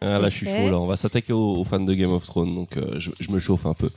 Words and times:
Ah, 0.00 0.18
là, 0.18 0.28
je 0.28 0.34
suis 0.36 0.46
fait. 0.46 0.64
chaud. 0.64 0.70
Là, 0.70 0.78
on 0.78 0.86
va 0.86 0.96
s'attaquer 0.96 1.32
aux, 1.32 1.56
aux 1.56 1.64
fans 1.64 1.80
de 1.80 1.94
Game 1.94 2.12
of 2.12 2.24
Thrones, 2.26 2.54
donc 2.54 2.76
euh, 2.76 2.96
je, 2.98 3.10
je 3.18 3.30
me 3.30 3.40
chauffe 3.40 3.66
un 3.66 3.74
peu. 3.74 3.90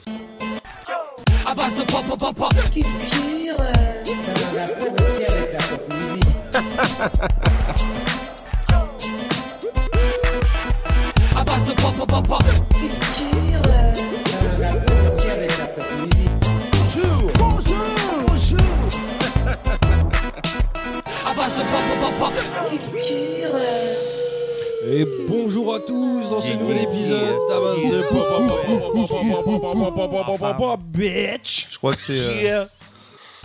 Et 24.92 25.06
bonjour 25.30 25.74
à 25.76 25.80
tous 25.80 26.30
dans 26.30 26.42
ce 26.42 26.52
nouvel 26.54 26.78
épisode 26.84 27.40
d'Avance 27.50 27.78
de 27.78 28.02
Bitch. 30.98 31.68
Je 31.72 31.78
crois 31.78 31.96
que 31.96 32.02
c'est. 32.02 32.52
euh, 32.52 32.66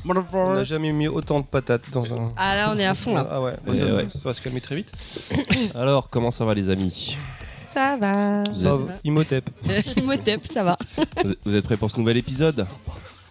on 0.04 0.54
n'a 0.54 0.64
jamais 0.64 0.92
mis 0.92 1.09
autant 1.09 1.40
de 1.40 1.46
patates 1.46 1.90
dans 1.92 2.04
un. 2.12 2.32
Ah 2.37 2.54
là, 2.56 2.73
on 2.74 2.78
est 2.78 2.87
à 2.87 2.95
fond 2.95 3.14
là. 3.14 3.27
Ah 3.30 3.40
ouais, 3.40 3.54
Ouais, 3.66 3.77
ça, 3.77 3.84
ouais. 3.87 4.09
ça 4.09 4.18
va 4.24 4.32
se 4.32 4.40
calmer 4.40 4.60
très 4.60 4.77
vite. 4.77 4.92
Alors, 5.74 6.09
comment 6.10 6.30
ça 6.30 6.45
va 6.45 6.54
les 6.54 6.68
amis? 6.70 7.16
Ça 7.73 7.96
va. 7.96 8.42
vous 8.52 8.62
Ça 8.62 8.68
êtes, 8.74 8.80
Imhotep. 9.96 10.46
Ça 10.51 10.65
va. 10.65 10.76
vous 11.45 11.54
êtes 11.54 11.65
prêts 11.65 11.76
pour 11.76 11.90
ce 11.90 11.98
nouvel 11.98 12.16
épisode? 12.16 12.66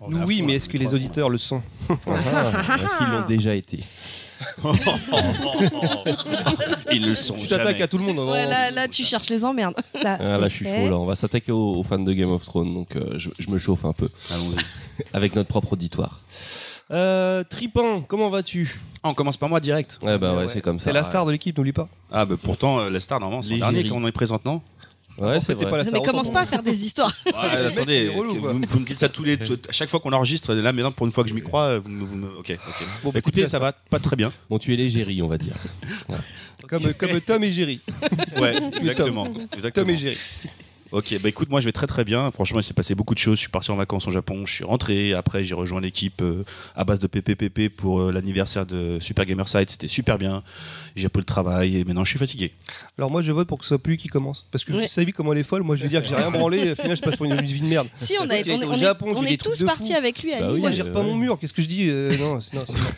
Nous, 0.08 0.24
oui, 0.26 0.42
mais 0.42 0.54
est-ce 0.56 0.70
que 0.70 0.78
les 0.78 0.94
auditeurs 0.94 1.30
le 1.30 1.38
sont? 1.38 1.62
Ah, 1.90 1.94
Est-ce 2.76 2.98
qu'ils 2.98 3.12
l'ont 3.14 3.28
déjà 3.28 3.56
été? 3.56 3.84
Ils 6.92 7.06
le 7.08 7.16
sont 7.16 7.36
Tu 7.36 7.48
t'attaques 7.48 7.82
à 7.82 7.88
tout 7.88 7.98
le 7.98 8.04
monde. 8.04 8.18
Ouais, 8.20 8.26
vraiment. 8.26 8.50
là, 8.50 8.72
là, 8.72 8.88
tu 8.88 9.04
cherches 9.04 9.30
les 9.30 9.44
emmerdes. 9.44 9.76
Ça, 10.02 10.18
Ah, 10.20 10.24
Là, 10.24 10.38
c'est 10.44 10.50
je 10.50 10.56
suis 10.56 10.66
fait. 10.66 10.84
chaud. 10.86 10.90
Là, 10.90 10.98
on 10.98 11.06
va 11.06 11.16
s'attaquer 11.16 11.52
aux, 11.52 11.76
aux 11.76 11.84
fans 11.84 12.00
de 12.00 12.14
Game 12.14 12.32
of 12.32 12.44
Thrones, 12.46 12.74
donc 12.74 12.96
euh, 12.96 13.16
je, 13.18 13.30
je 13.40 13.50
me 13.50 13.60
chauffe 13.60 13.86
un 13.86 13.94
peu 13.94 14.10
Allons-y. 14.32 14.58
avec 15.14 15.36
notre 15.36 15.50
propre 15.50 15.74
auditoire. 15.74 16.20
Euh, 16.92 17.44
Tripan, 17.44 18.02
comment 18.02 18.30
vas-tu? 18.30 18.80
Ah, 19.04 19.10
on 19.10 19.14
commence 19.16 19.38
par 19.38 19.50
moi 19.50 19.60
direct. 19.60 20.00
Ouais, 20.04 20.18
bah 20.20 20.34
ouais, 20.34 20.46
Ouais. 20.46 20.50
c'est 20.54 20.62
comme 20.62 20.80
ça. 20.80 20.86
T'es 20.86 20.94
la 20.94 21.04
star 21.04 21.26
de 21.26 21.32
l'équipe, 21.32 21.58
n'oublie 21.58 21.74
pas. 21.74 21.88
Ah, 22.12 22.26
bah 22.26 22.36
pourtant, 22.42 22.80
euh, 22.80 22.90
la 22.92 23.00
star, 23.00 23.20
normalement, 23.20 23.42
c'est 23.42 23.54
le 23.54 23.60
dernier 23.60 23.78
L'égérie. 23.78 23.90
quand 23.98 24.04
on 24.04 24.08
est 24.08 24.12
présent, 24.12 24.40
non? 24.46 24.62
Ouais, 25.18 25.40
c'est 25.46 25.54
vrai. 25.54 25.70
pas 25.70 25.78
la 25.78 25.84
Mais 25.92 26.02
commence 26.02 26.30
pas 26.30 26.42
à 26.42 26.46
faire 26.46 26.62
des 26.62 26.86
histoires. 26.86 27.14
Ouais, 27.26 27.66
Attendez, 27.68 28.10
relou, 28.10 28.36
vous, 28.36 28.62
vous 28.68 28.80
me 28.80 28.86
dites 28.86 29.00
ça 29.00 29.10
tous 29.10 29.24
les. 29.24 29.38
à 29.42 29.72
chaque 29.72 29.90
fois 29.90 30.00
qu'on 30.00 30.12
enregistre, 30.14 30.54
là 30.54 30.74
maintenant, 30.74 30.92
pour 30.92 31.06
une 31.06 31.12
fois 31.14 31.24
que 31.24 31.30
je 31.30 31.34
m'y 31.36 31.42
crois, 31.42 31.80
vous 31.80 31.90
me. 31.90 32.04
vous 32.04 32.16
me- 32.16 32.28
ok, 32.38 32.52
ok. 32.52 32.88
Bon, 33.04 33.12
Bah, 33.12 33.20
écoutez, 33.20 33.48
ça 33.48 33.60
va 33.60 33.72
pas 33.72 34.00
très 34.00 34.16
bien. 34.16 34.32
Bon, 34.50 34.58
tu 34.60 34.74
es 34.74 34.78
l'égérie, 34.78 35.22
on 35.22 35.28
va 35.28 35.38
dire. 35.38 35.56
Comme, 36.68 36.94
comme 36.96 37.22
Tom 37.22 37.44
et 37.44 37.52
Jerry. 37.52 37.80
Ouais, 38.40 38.56
exactement. 38.78 39.28
exactement. 39.56 39.86
Tom 39.86 39.90
et 39.92 39.98
Jerry. 39.98 40.18
Ok, 40.96 41.14
bah 41.22 41.28
écoute, 41.28 41.50
moi 41.50 41.60
je 41.60 41.66
vais 41.66 41.74
très 41.74 41.88
très 41.88 42.06
bien. 42.06 42.32
Franchement, 42.32 42.62
il 42.62 42.64
s'est 42.64 42.74
passé 42.74 42.96
beaucoup 42.96 43.14
de 43.16 43.20
choses. 43.20 43.36
Je 43.36 43.42
suis 43.42 43.50
parti 43.50 43.70
en 43.70 43.76
vacances 43.76 44.08
au 44.08 44.12
Japon, 44.12 44.46
je 44.46 44.54
suis 44.54 44.64
rentré. 44.64 45.14
Après, 45.14 45.44
j'ai 45.44 45.54
rejoint 45.54 45.82
l'équipe 45.82 46.22
euh, 46.22 46.44
à 46.74 46.86
base 46.86 47.00
de 47.00 47.08
PPPP 47.08 47.68
pour 47.68 48.00
euh, 48.00 48.12
l'anniversaire 48.14 48.66
de 48.66 48.98
Super 49.02 49.26
Gamer 49.26 49.46
Site. 49.48 49.72
C'était 49.72 49.90
super 49.90 50.18
bien. 50.18 50.42
J'ai 50.96 51.08
un 51.08 51.10
peu 51.10 51.20
le 51.20 51.26
travail 51.26 51.76
et 51.76 51.84
maintenant 51.84 52.06
je 52.06 52.12
suis 52.12 52.20
fatigué. 52.20 52.54
Alors 52.98 53.12
moi, 53.12 53.22
je 53.22 53.34
vote 53.34 53.46
pour 53.46 53.58
que 53.58 53.66
ce 53.66 53.70
soit 53.70 53.78
plus 53.80 53.92
lui 53.92 53.98
qui 53.98 54.08
commence. 54.08 54.46
Parce 54.52 54.64
que 54.64 54.72
Ouais. 54.72 54.88
sa 54.88 55.04
vie, 55.04 55.12
comme 55.12 55.30
elle 55.34 55.40
est 55.40 55.44
folle, 55.44 55.64
moi 55.64 55.76
je 55.76 55.84
vais 55.84 55.90
dire 55.90 56.02
que 56.02 56.08
j'ai 56.08 56.16
rien 56.16 56.32
branlé. 56.32 56.72
Au 56.72 56.76
final, 56.76 56.96
je 56.96 57.02
passe 57.02 57.18
pour 57.18 57.26
une 57.26 57.42
vie 57.42 57.60
de 57.60 57.66
merde. 57.66 57.90
Si, 57.98 58.14
on, 58.18 58.24
a, 58.24 58.26
on, 58.26 58.70
on 58.70 58.74
est, 58.74 58.80
Japon, 58.80 59.08
on 59.16 59.36
tous 59.36 59.64
partis 59.64 59.94
avec 59.94 60.24
lui 60.24 60.32
à 60.34 60.40
Bah 60.40 60.46
Lille. 60.46 60.54
oui, 60.56 60.62
Moi, 60.62 60.70
repeint 60.72 61.00
ouais. 61.02 61.06
mon 61.06 61.16
mur. 61.16 61.38
Qu'est-ce 61.40 61.54
que 61.54 61.62
je 61.62 61.68
dis 61.68 61.88
Euh, 61.90 62.16
Non. 62.18 62.40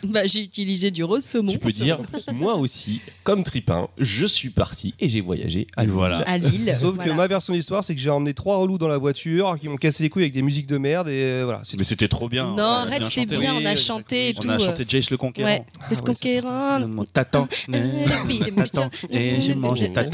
Bah, 0.04 0.20
j'ai 0.24 0.42
utilisé 0.42 0.92
du 0.92 1.02
rose 1.02 1.24
saumon 1.24 1.50
Tu 1.52 1.58
peux 1.58 1.72
dire, 1.72 1.98
moi 2.32 2.54
aussi, 2.54 3.00
comme 3.24 3.42
Tripin, 3.42 3.88
je 3.98 4.24
suis 4.26 4.50
parti 4.50 4.94
et 5.00 5.08
j'ai 5.08 5.20
voyagé 5.20 5.66
à 5.76 5.82
Lille. 5.82 5.90
voilà. 5.92 6.18
à 6.20 6.38
Lille. 6.38 6.76
Sauf 6.78 6.94
Voilà. 6.94 7.10
que 7.10 7.16
ma 7.16 7.26
version 7.26 7.52
de 7.52 7.58
l'histoire, 7.58 7.82
c'est 7.88 7.94
que 7.94 8.00
j'ai 8.00 8.10
emmené 8.10 8.34
trois 8.34 8.58
relous 8.58 8.76
dans 8.78 8.86
la 8.88 8.98
voiture 8.98 9.56
qui 9.60 9.68
m'ont 9.68 9.76
cassé 9.76 10.02
les 10.02 10.10
couilles 10.10 10.22
avec 10.24 10.34
des 10.34 10.42
musiques 10.42 10.66
de 10.66 10.76
merde. 10.78 11.08
Et 11.08 11.22
euh, 11.22 11.42
voilà. 11.44 11.62
Mais 11.76 11.84
c'était 11.84 12.06
trop 12.08 12.28
bien. 12.28 12.54
Non, 12.54 12.62
arrête, 12.64 13.04
c'était 13.04 13.24
bien, 13.34 13.54
on 13.54 13.64
a 13.64 13.74
chanté 13.74 14.28
et 14.30 14.34
On 14.44 14.48
a 14.50 14.54
euh, 14.56 14.58
chanté 14.58 14.84
Jace 14.86 15.10
le 15.10 15.16
Conquérant. 15.16 15.48
Ouais, 15.48 15.62
Ah 15.80 15.86
Qu'est-ce 15.88 16.00
ouais, 16.02 16.06
qu'on 16.06 16.14
c'est- 16.14 16.20
quérant 16.20 16.80
Mon 16.86 17.04
T'attends. 17.04 17.48
T'attends. 18.56 18.90
Et 19.10 19.40
j'ai 19.40 19.54
mangé 19.54 19.90
ta 19.92 20.04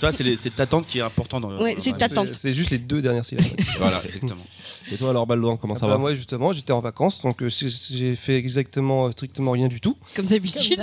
vois, 0.00 0.12
c'est 0.12 0.54
ta 0.56 0.66
tante 0.66 0.86
qui 0.86 0.98
est 0.98 1.02
important 1.02 1.40
dans 1.40 1.50
le. 1.50 1.58
Ouais, 1.62 1.76
c'est 1.78 1.96
ta 1.96 2.08
C'est- 2.08 2.14
tante. 2.14 2.32
C'est 2.34 2.52
juste 2.52 2.70
les 2.70 2.78
deux 2.78 3.02
dernières 3.02 3.24
syllabes. 3.24 3.44
Voilà, 3.78 4.02
exactement. 4.04 4.40
Et 4.92 4.96
toi 4.96 5.10
alors, 5.10 5.26
Baldoin, 5.26 5.56
comment 5.56 5.74
ça 5.74 5.80
Ah 5.84 5.88
bah 5.88 5.94
va 5.94 5.98
Moi, 5.98 6.14
justement, 6.14 6.52
j'étais 6.52 6.72
en 6.72 6.80
vacances, 6.80 7.20
donc 7.22 7.42
euh, 7.42 7.48
j'ai 7.90 8.14
fait 8.14 8.36
exactement, 8.36 9.06
euh, 9.06 9.10
strictement 9.10 9.50
rien 9.50 9.66
du 9.66 9.80
tout. 9.80 9.96
Comme 10.14 10.26
d'habitude. 10.26 10.80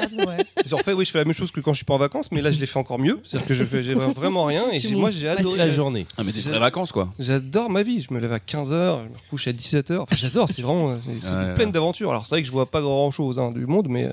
En 0.71 0.77
fait, 0.77 0.93
oui, 0.93 1.05
je 1.05 1.11
fais 1.11 1.19
la 1.19 1.25
même 1.25 1.33
chose 1.33 1.51
que 1.51 1.61
quand 1.61 1.71
je 1.71 1.77
suis 1.77 1.85
pas 1.85 1.93
en 1.93 1.97
vacances, 1.99 2.29
mais 2.31 2.41
là, 2.41 2.51
je 2.51 2.59
l'ai 2.59 2.65
fait 2.65 2.79
encore 2.79 2.99
mieux. 2.99 3.19
C'est-à-dire 3.23 3.47
que 3.47 3.53
je 3.53 3.63
fais 3.63 3.83
j'ai 3.83 3.93
vraiment 3.93 4.43
rien. 4.45 4.63
Et 4.71 4.91
moi, 4.95 5.11
j'ai 5.11 5.27
Ouais, 5.27 5.37
adoré. 5.39 5.57
la 5.57 5.71
journée. 5.71 6.05
Ah, 6.17 6.23
mais 6.25 6.31
des 6.33 6.41
vraies 6.41 6.59
vacances, 6.59 6.91
quoi. 6.91 7.13
J'adore 7.19 7.69
ma 7.69 7.81
vie. 7.83 8.01
Je 8.01 8.13
me 8.13 8.19
lève 8.19 8.33
à 8.33 8.39
15h, 8.39 8.65
je 9.05 9.09
me 9.09 9.15
recouche 9.25 9.47
à 9.47 9.53
17h. 9.53 9.99
Enfin, 9.99 10.15
j'adore, 10.17 10.49
c'est 10.49 10.61
vraiment 10.61 10.91
euh, 10.91 10.97
c'est, 11.21 11.29
Ouais, 11.29 11.65
ouais. 11.65 11.71
d'aventures. 11.71 12.09
Alors, 12.11 12.27
c'est 12.27 12.35
vrai 12.35 12.41
que 12.41 12.47
je 12.47 12.51
vois 12.51 12.65
pas 12.69 12.81
grand 12.81 13.09
chose 13.11 13.39
du 13.55 13.65
monde, 13.65 13.87
mais, 13.89 14.05
euh, 14.05 14.11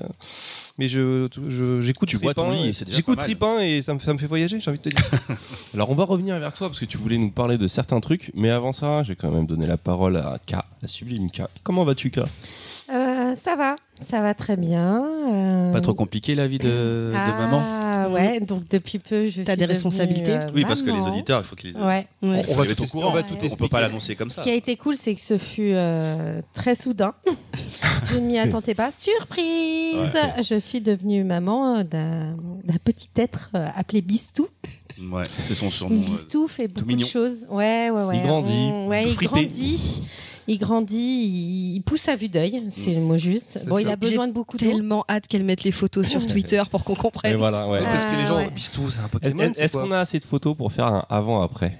mais 0.79 0.87
je, 0.87 1.27
je- 1.49 1.81
j'écoute 1.81 2.07
Tu 2.09 2.17
vois 2.17 2.33
ton 2.33 2.47
Tripin 2.47 2.63
lit, 2.63 2.69
et- 2.69 2.73
c'est 2.73 2.85
déjà 2.85 2.95
J'écoute 2.97 3.15
pas 3.17 3.21
mal. 3.23 3.29
Tripin 3.29 3.59
et 3.59 3.81
ça 3.81 3.93
me, 3.93 3.99
ça 3.99 4.13
me 4.13 4.17
fait 4.19 4.27
voyager, 4.27 4.59
Alors 5.73 5.89
on 5.89 5.95
va 5.95 6.03
revenir 6.03 6.39
vers 6.39 6.53
toi 6.53 6.67
parce 6.67 6.79
que 6.79 6.85
tu 6.85 6.97
voulais 6.97 7.17
nous 7.17 7.31
parler 7.31 7.57
de 7.57 7.67
certains 7.67 7.99
trucs, 7.99 8.31
mais 8.35 8.49
avant 8.49 8.73
ça, 8.73 9.03
j'ai 9.03 9.15
quand 9.15 9.31
même 9.31 9.45
donné 9.45 9.67
la 9.67 9.77
parole 9.77 10.17
à 10.17 10.37
K, 10.45 10.55
la 10.81 10.87
sublime 10.87 11.29
K. 11.31 11.43
Comment 11.63 11.83
vas-tu 11.83 12.11
K? 12.11 12.19
Euh, 12.93 13.35
ça 13.35 13.55
va, 13.55 13.75
ça 14.01 14.21
va 14.21 14.33
très 14.33 14.57
bien. 14.57 15.03
euh, 15.31 15.71
Pas 15.71 15.81
trop 15.81 15.93
compliqué 15.93 16.35
la 16.35 16.47
vie 16.47 16.57
de, 16.59 16.65
de 16.67 17.13
ah, 17.15 17.35
maman 17.37 17.61
ouais, 18.13 18.39
donc 18.41 18.67
depuis 18.69 18.99
peu, 18.99 19.29
je 19.29 19.43
T'as 19.43 19.55
des 19.55 19.65
responsabilités 19.65 20.33
euh, 20.33 20.39
Oui, 20.53 20.63
parce 20.67 20.81
que 20.81 20.87
les 20.87 20.93
maman. 20.93 21.09
auditeurs, 21.09 21.39
il 21.41 21.45
faut 21.45 21.55
qu'ils. 21.55 21.75
Ouais. 21.77 22.07
Ouais. 22.21 22.43
On 22.49 22.55
va 22.55 22.65
être 22.65 22.75
tout 22.75 22.83
au 22.83 22.87
courant. 22.87 23.09
on 23.09 23.13
va 23.13 23.23
tout 23.23 23.35
Ouais. 23.35 23.47
On 23.51 23.55
peut 23.55 23.67
pas 23.69 23.81
l'annoncer 23.81 24.15
comme 24.15 24.29
Ce 24.29 24.37
ça. 24.37 24.41
qui 24.41 24.49
a 24.49 24.55
été 24.55 24.75
cool, 24.75 24.95
c'est 24.97 25.15
que 25.15 25.21
ce 25.21 25.37
fut 25.37 25.71
euh, 25.73 26.41
très 26.53 26.75
soudain. 26.75 27.13
je 28.07 28.17
ne 28.17 28.25
m'y 28.27 28.37
attendais 28.39 28.73
pas. 28.75 28.91
Surprise 28.91 30.11
Je 30.43 30.59
suis 30.59 30.81
devenue 30.81 31.23
maman 31.23 31.83
d'un 31.83 32.35
petit 32.83 33.09
être 33.15 33.49
euh, 33.55 33.67
appelé 33.75 34.01
Bistou. 34.01 34.47
Ouais, 35.09 35.23
c'est 35.29 35.53
son 35.53 35.71
surnom. 35.71 35.95
Bistou 35.99 36.47
fait 36.47 36.67
beaucoup 36.67 36.91
de 36.93 37.05
choses. 37.05 37.45
Ouais, 37.49 37.89
ouais, 37.89 38.03
ouais. 38.03 38.17
Il 38.17 38.23
grandit, 38.23 38.51
On- 38.51 38.87
ouais, 38.87 39.07
il 39.09 39.15
grandit. 39.15 40.03
Il 40.51 40.57
grandit, 40.57 40.95
il, 40.97 41.75
il 41.77 41.81
pousse 41.81 42.09
à 42.09 42.15
vue 42.15 42.27
d'œil, 42.29 42.63
c'est 42.71 42.93
le 42.93 42.99
mot 43.01 43.17
juste. 43.17 43.65
Bon, 43.67 43.77
il 43.77 43.87
a 43.89 43.95
besoin 43.95 44.27
de 44.27 44.33
beaucoup 44.33 44.57
d'eau. 44.57 44.65
Tellement 44.69 45.05
hâte 45.09 45.27
qu'elle 45.27 45.43
mette 45.45 45.63
les 45.63 45.71
photos 45.71 46.05
sur 46.07 46.25
Twitter 46.25 46.61
pour 46.69 46.83
qu'on 46.83 46.93
Et 46.93 46.97
comprenne. 46.97 47.35
voilà, 47.37 47.67
ouais. 47.67 47.79
Ouais, 47.79 47.85
parce 47.85 48.03
que 48.05 48.15
les 48.17 48.23
Ah, 48.23 48.27
gens, 48.27 48.37
ouais. 48.37 48.49
Bistou, 48.49 48.89
c'est 48.91 48.99
un 48.99 49.03
Est-ce 49.03 49.09
Pokémon. 49.09 49.51
est-ce 49.55 49.73
qu'on 49.77 49.91
a 49.91 49.99
assez 49.99 50.19
de 50.19 50.25
photos 50.25 50.55
pour 50.57 50.71
faire 50.73 50.87
un 50.87 51.05
avant-après? 51.09 51.77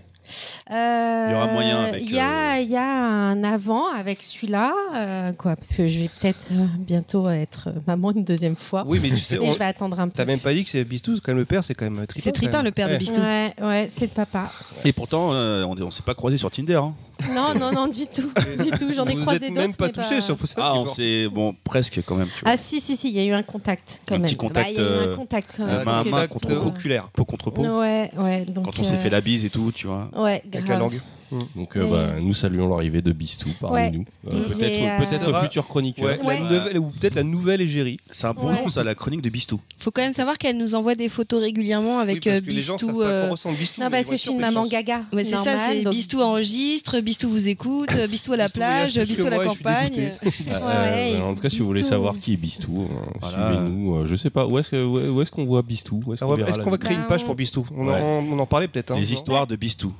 Euh, 0.71 1.25
Il 1.27 1.31
y 1.33 1.35
aura 1.35 1.47
moyen 1.47 1.77
avec, 1.83 2.03
Il 2.03 2.11
y, 2.13 2.19
a, 2.19 2.53
euh, 2.55 2.59
il 2.61 2.69
y 2.71 2.77
a 2.77 2.83
un 3.05 3.43
avant 3.43 3.91
avec 3.93 4.23
celui-là, 4.23 4.73
euh, 4.95 5.31
quoi, 5.33 5.57
parce 5.57 5.73
que 5.73 5.89
je 5.89 5.99
vais 5.99 6.09
peut-être 6.21 6.47
euh, 6.53 6.65
bientôt 6.79 7.27
être 7.29 7.69
maman 7.85 8.11
une 8.11 8.23
deuxième 8.23 8.55
fois. 8.55 8.85
Oui, 8.87 8.99
mais 9.01 9.09
tu 9.09 9.17
sais, 9.17 9.37
mais 9.39 9.49
on- 9.49 9.53
je 9.53 9.59
vais 9.59 9.65
attendre 9.65 9.99
un 9.99 10.07
peu. 10.07 10.13
t'as 10.15 10.23
même 10.25 10.39
pas 10.39 10.53
dit 10.53 10.63
que 10.63 10.69
c'est 10.69 10.85
Bistou, 10.85 11.15
quand 11.21 11.31
même 11.33 11.39
le 11.39 11.45
père, 11.45 11.65
c'est 11.65 11.73
quand 11.73 11.89
même 11.89 12.05
Tripin. 12.07 12.23
C'est 12.23 12.31
Tripin 12.31 12.63
le 12.63 12.71
père 12.71 12.87
de. 12.87 12.95
Bistou. 12.95 13.19
Ouais, 13.19 13.53
ouais, 13.61 13.87
c'est 13.89 14.05
le 14.05 14.13
papa. 14.15 14.49
Et 14.85 14.93
pourtant, 14.93 15.33
euh, 15.33 15.65
on 15.65 15.75
on 15.81 15.91
s'est 15.91 16.03
pas 16.03 16.13
croisé 16.15 16.37
sur 16.37 16.49
Tinder. 16.49 16.75
hein. 16.75 16.93
Non, 17.33 17.53
non, 17.57 17.71
non, 17.71 17.87
du 17.87 18.05
tout, 18.07 18.31
du 18.63 18.71
tout. 18.71 18.93
J'en 18.93 19.05
ai 19.05 19.15
Vous 19.15 19.21
croisé 19.21 19.45
êtes 19.47 19.53
d'autres. 19.53 19.61
même 19.61 19.75
pas 19.75 19.87
mais 19.87 19.91
touché 19.93 20.21
sur 20.21 20.37
ça. 20.47 20.55
Ah, 20.57 20.73
on 20.75 20.85
s'est. 20.85 21.27
Bon, 21.29 21.55
presque 21.63 22.01
quand 22.05 22.15
même. 22.15 22.27
Tu 22.35 22.41
vois. 22.43 22.51
Ah 22.53 22.57
si, 22.57 22.79
si, 22.81 22.95
si, 22.97 23.09
il 23.09 23.15
y 23.15 23.19
a 23.19 23.25
eu 23.25 23.31
un 23.33 23.43
contact 23.43 24.01
quand 24.07 24.15
Un 24.15 24.17
même. 24.19 24.27
petit 24.27 24.35
contact, 24.35 24.67
Bah, 24.67 24.71
il 24.71 24.77
y 24.77 24.79
a 24.79 24.89
eu 24.89 24.93
euh, 25.07 25.13
un 25.13 25.15
contact. 25.15 25.49
quand 25.57 25.63
euh, 25.63 25.77
même. 25.77 25.85
main 25.85 25.99
à 25.99 26.03
Donc, 26.03 26.11
main 26.13 26.21
euh, 26.23 26.27
contre 26.27 26.51
euh, 26.51 26.59
oculaire. 26.65 27.09
Peau 27.13 27.25
contre 27.25 27.51
peau. 27.51 27.63
Ouais, 27.63 28.09
ouais. 28.17 28.45
Donc, 28.45 28.65
Quand 28.65 28.79
on 28.79 28.83
s'est 28.83 28.95
euh, 28.95 28.97
fait 28.97 29.09
la 29.09 29.21
bise 29.21 29.45
et 29.45 29.49
tout, 29.49 29.71
tu 29.73 29.87
vois. 29.87 30.09
Ouais, 30.15 30.41
Avec 30.53 30.67
la 30.67 30.75
grave. 30.77 30.91
Langue. 31.31 31.43
Donc 31.55 31.75
euh, 31.77 31.85
bah, 31.87 32.13
nous 32.21 32.33
saluons 32.33 32.69
l'arrivée 32.69 33.01
de 33.01 33.11
Bistou 33.11 33.49
parmi 33.59 33.75
Ouais. 33.75 33.91
nous. 33.91 34.05
Euh, 34.33 34.43
peut-être 34.49 34.81
euh, 34.83 35.05
peut-être 35.05 35.41
futur 35.43 35.67
chroniqueur. 35.67 36.05
Ouais, 36.05 36.19
Ouais. 36.25 36.39
La 36.39 36.59
nouvelle, 36.59 36.77
ou 36.79 36.89
peut-être 36.91 37.15
la 37.15 37.23
nouvelle 37.23 37.61
égérie. 37.61 37.99
C'est 38.09 38.27
un 38.27 38.33
bon 38.33 38.49
Ouais. 38.49 38.61
nom, 38.61 38.67
ça, 38.69 38.83
la 38.83 38.95
chronique 38.95 39.21
de 39.21 39.29
Bistou. 39.29 39.59
Faut 39.79 39.91
quand 39.91 40.01
même 40.01 40.13
savoir 40.13 40.37
qu'elle 40.37 40.57
nous 40.57 40.75
envoie 40.75 40.95
des 40.95 41.09
photos 41.09 41.41
régulièrement 41.41 41.99
avec 41.99 42.25
oui, 42.25 42.41
Bistou. 42.41 43.01
euh, 43.01 43.29
Bistou. 43.57 43.81
Non, 43.81 43.89
parce 43.89 44.05
que 44.07 44.11
je 44.11 44.21
suis 44.21 44.31
une 44.31 44.39
maman 44.39 44.65
gaga. 44.67 45.01
C'est 45.13 45.23
ça, 45.25 45.57
c'est 45.57 45.81
donc- 45.83 45.93
Bistou 45.93 46.21
enregistre, 46.21 46.99
Bistou 46.99 47.29
vous 47.29 47.47
écoute, 47.47 47.89
Bistou 48.09 48.33
à 48.33 48.37
la 48.37 48.49
plage, 48.49 48.99
Bistou 48.99 49.27
à 49.27 49.29
la 49.31 49.39
campagne. 49.45 50.13
bah, 50.49 51.21
en 51.23 51.33
tout 51.35 51.41
cas, 51.41 51.49
si 51.49 51.59
vous 51.59 51.65
voulez 51.65 51.83
savoir 51.83 52.15
qui 52.19 52.33
est 52.33 52.37
Bistou, 52.37 52.87
Voilà. 53.21 53.53
suivez-nous. 53.53 54.07
je 54.07 54.15
sais 54.15 54.29
pas 54.29 54.45
où 54.45 54.57
est-ce 54.59 54.69
que- 54.69 54.83
où 54.83 54.97
où 55.17 55.21
est-ce 55.21 55.31
qu'on 55.31 55.45
voit 55.45 55.61
Bistou 55.61 56.01
est-ce 56.13 56.23
Ah 56.23 56.27
qu'on 56.63 56.69
va 56.71 56.77
créer 56.77 56.95
une 56.95 57.01
Bah, 57.01 57.07
page 57.09 57.23
on- 57.23 57.25
pour 57.25 57.35
Bistou? 57.35 57.65
On, 57.75 57.87
Ouais. 57.87 57.93
en, 58.01 58.23
on 58.31 58.39
en 58.39 58.45
parlait 58.45 58.67
peut-être. 58.67 58.91
hein. 58.91 58.95
Les 58.97 59.13
histoires 59.13 59.47
de 59.47 59.55
Bistou. 59.55 59.91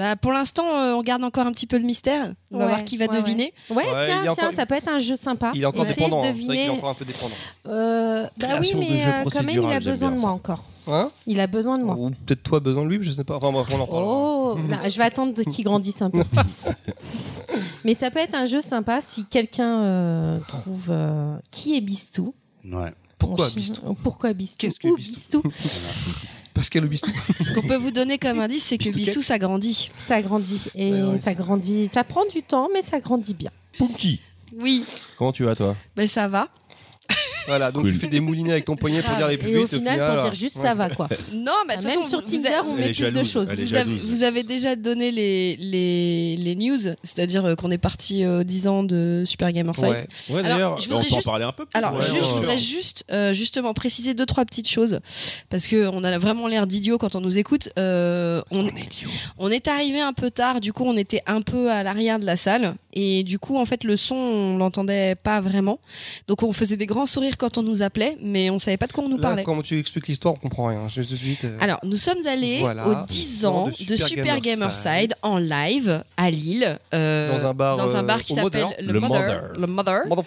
Bah, 0.00 0.16
pour 0.16 0.32
l'instant, 0.32 0.64
euh, 0.80 0.94
on 0.94 1.02
garde 1.02 1.22
encore 1.24 1.46
un 1.46 1.52
petit 1.52 1.66
peu 1.66 1.76
le 1.76 1.84
mystère. 1.84 2.32
On 2.50 2.56
va 2.58 2.64
Ouais, 2.64 2.70
voir 2.70 2.84
qui 2.84 2.96
va 2.96 3.04
ouais, 3.04 3.14
ouais. 3.14 3.20
deviner. 3.20 3.52
Ouais, 3.68 3.76
Ouais, 3.76 4.06
tiens, 4.06 4.20
tiens, 4.22 4.32
encore- 4.32 4.52
ça 4.54 4.64
peut 4.64 4.74
être 4.74 4.88
un 4.88 4.98
jeu 4.98 5.14
sympa. 5.14 5.52
Il 5.54 5.62
est 5.62 5.66
encore 5.66 5.82
Essayer 5.82 5.94
de 5.96 6.00
dépendant. 6.00 6.22
hein. 6.22 6.22
C'est 6.24 6.30
vrai 6.32 6.38
qu'il 6.40 6.46
deviner. 6.48 6.64
est 6.64 6.70
encore 6.70 6.88
un 6.88 6.94
peu 6.94 7.04
dépendant. 7.04 7.34
Euh, 7.68 8.22
bah 8.22 8.28
oui, 8.40 8.70
Création 8.70 8.78
de 8.78 8.84
mais 8.84 8.86
euh, 8.90 8.94
quand 8.94 9.04
même, 9.04 9.20
il 9.20 9.30
procédural, 9.30 9.72
a 9.76 9.80
j'aime 9.80 9.92
besoin 9.92 10.08
bien 10.08 10.16
de 10.16 10.20
moi 10.22 10.30
ça. 10.30 10.34
encore. 10.34 10.64
Hein 10.86 11.10
Il 11.26 11.38
a 11.38 11.46
besoin 11.46 11.76
de 11.78 11.84
moi. 11.84 11.94
Ou 11.98 12.10
peut-être 12.24 12.42
toi 12.42 12.60
besoin 12.60 12.84
de 12.84 12.88
lui, 12.88 12.98
je 13.02 13.10
sais 13.10 13.24
pas. 13.24 13.36
Enfin 13.36 13.52
bref, 13.52 13.66
on 13.70 13.78
en 13.80 13.86
parlera. 13.86 14.10
Oh, 14.14 14.58
bah, 14.70 14.88
je 14.88 14.96
vais 14.96 15.04
attendre 15.04 15.34
qu'il 15.42 15.64
grandisse 15.64 16.00
un 16.00 16.08
peu 16.10 16.24
plus. 16.32 16.68
Mais 17.84 17.94
ça 17.94 18.10
peut 18.10 18.20
être 18.20 18.34
un 18.34 18.46
jeu 18.46 18.62
sympa 18.62 19.00
si 19.02 19.26
quelqu'un 19.26 19.82
euh, 19.82 20.38
trouve 20.48 20.84
euh, 20.88 21.36
qui 21.50 21.76
est 21.76 21.80
Bistou. 21.82 22.34
Ouais. 22.64 22.92
Pourquoi 23.18 23.48
On- 23.48 23.54
Bistou 23.54 23.80
Pourquoi 24.02 24.32
Bistou 24.32 24.56
Qu'est-ce 24.58 24.78
que 24.80 24.88
Ou 24.88 24.96
Bistou 24.96 25.42
Pascal 26.54 26.84
Obispo. 26.84 27.08
Ce 27.40 27.52
qu'on 27.52 27.62
peut 27.62 27.76
vous 27.76 27.90
donner 27.90 28.18
comme 28.18 28.40
indice, 28.40 28.64
c'est 28.64 28.78
que 28.78 28.84
Bistou 28.84 28.98
Bistou 28.98 29.22
s'agrandit. 29.22 29.90
Ça 30.00 30.20
grandit. 30.22 30.60
Et 30.74 30.92
Ouais, 30.92 31.02
ouais, 31.02 31.18
ça 31.18 31.34
grandit. 31.34 31.88
Ça 31.88 32.04
prend 32.04 32.24
du 32.26 32.42
temps, 32.42 32.68
mais 32.72 32.82
ça 32.82 33.00
grandit 33.00 33.34
bien. 33.34 33.50
Punky, 33.78 34.20
Oui, 34.58 34.84
comment 35.16 35.32
tu 35.32 35.44
vas 35.44 35.54
toi? 35.54 35.76
Ben 35.96 36.06
ça 36.06 36.26
va. 36.28 36.48
Voilà, 37.50 37.70
donc 37.72 37.82
Cool. 37.82 37.92
tu 37.92 37.98
fais 37.98 38.06
des 38.08 38.20
moulinets 38.20 38.52
avec 38.52 38.64
ton 38.64 38.76
poignet 38.76 39.02
pour 39.02 39.14
dire 39.16 39.28
les 39.28 39.36
plus 39.38 39.50
et 39.50 39.56
au 39.58 39.66
vite. 39.66 39.74
final, 39.76 40.12
pour 40.14 40.22
dire 40.22 40.34
juste 40.34 40.56
ça 40.56 40.74
va, 40.74 40.88
quoi. 40.90 41.08
Non, 41.34 41.52
mais 41.68 41.76
de 41.76 41.82
toute 41.82 41.88
Même 41.90 41.96
façon, 41.98 42.08
sur 42.08 42.20
vous- 42.20 42.26
vous 42.26 42.36
Tinder, 42.36 42.60
on 42.66 42.74
met 42.74 42.92
plus 42.92 43.10
de 43.10 43.24
choses. 43.24 43.46
Vous 43.46 43.52
avez, 43.52 43.66
jalouse. 43.66 44.06
vous 44.06 44.22
avez 44.22 44.42
déjà 44.42 44.76
donné 44.76 45.10
les, 45.10 45.56
les, 45.56 46.36
les 46.36 46.56
news, 46.56 46.78
c'est-à-dire 47.02 47.44
euh, 47.44 47.54
qu'on 47.56 47.70
est 47.70 47.78
parti 47.78 48.24
euh, 48.24 48.44
10 48.44 48.68
ans 48.68 48.82
de 48.82 49.22
Super 49.26 49.52
Gamerside. 49.52 49.88
Ouais. 49.88 50.06
Ouais, 50.30 50.44
Alors, 50.46 50.72
On 50.72 50.82
voudrais 50.82 50.88
peut 50.88 51.12
en 51.12 51.16
juste 51.16 51.24
parler 51.24 51.44
un 51.44 51.52
peu 51.52 51.66
Alors, 51.74 51.94
Ouais, 51.94 52.00
juste, 52.00 52.12
ouais, 52.14 52.20
je 52.20 52.34
voudrais 52.34 52.58
juste 52.58 53.04
euh, 53.12 53.32
justement 53.32 53.74
préciser 53.74 54.14
deux 54.14 54.26
trois 54.26 54.44
petites 54.44 54.68
choses 54.68 55.00
parce 55.48 55.66
que 55.66 55.88
on 55.92 56.04
a 56.04 56.18
vraiment 56.18 56.46
l'air 56.46 56.66
d'idiot 56.66 56.98
quand 56.98 57.16
on 57.16 57.20
nous 57.20 57.38
écoute. 57.38 57.68
Euh, 57.78 58.40
on, 58.50 58.66
on 59.38 59.50
est 59.50 59.66
arrivé 59.68 60.00
un 60.00 60.12
peu 60.12 60.30
tard, 60.30 60.60
du 60.60 60.72
coup 60.72 60.84
on 60.86 60.96
était 60.96 61.22
un 61.26 61.42
peu 61.42 61.70
à 61.70 61.82
l'arrière 61.82 62.18
de 62.18 62.26
la 62.26 62.36
salle 62.36 62.74
et 62.92 63.22
du 63.24 63.38
coup 63.38 63.56
en 63.58 63.64
fait 63.64 63.84
le 63.84 63.96
son 63.96 64.14
on 64.14 64.58
l'entendait 64.58 65.14
pas 65.14 65.40
vraiment. 65.40 65.78
Donc 66.28 66.42
on 66.42 66.52
faisait 66.52 66.76
des 66.76 66.86
grands 66.86 67.06
sourires 67.06 67.36
quand 67.38 67.58
on 67.58 67.62
nous 67.62 67.82
appelait, 67.82 68.16
mais 68.22 68.50
on 68.50 68.58
savait 68.58 68.76
pas 68.76 68.86
de 68.86 68.92
quoi 68.92 69.04
on 69.04 69.08
nous 69.08 69.16
Là, 69.16 69.22
parlait. 69.22 69.44
comment 69.44 69.62
tu 69.62 69.78
expliques 69.78 70.08
l'histoire, 70.08 70.34
on 70.34 70.40
comprend 70.40 70.66
rien. 70.66 70.88
Juste 70.88 71.10
de 71.10 71.16
suite. 71.16 71.44
euh, 71.44 71.56
Alors, 71.60 71.78
nous 71.84 71.96
sommes 71.96 72.26
allés 72.26 72.58
Voilà. 72.60 72.88
aux 72.88 73.06
10 73.06 73.44
ans 73.46 73.66
De 73.68 73.84
de 73.86 73.96
Super 73.96 74.40
Gamerside. 74.40 75.14
En 75.22 75.38
live 75.38 76.02
à 76.16 76.30
Lille. 76.30 76.78
euh, 76.94 77.30
Dans 77.32 77.46
un 77.46 77.54
bar, 77.54 77.76
dans 77.76 77.96
un 77.96 78.00
euh, 78.00 78.02
bar 78.02 78.22
qui 78.22 78.34
s'appelle 78.34 78.62
Mother. 78.64 78.76
le, 78.80 78.92
Le 78.92 79.00
Mother. 79.00 79.20
Mother. 79.66 80.00
Le 80.04 80.08
Mother. 80.08 80.24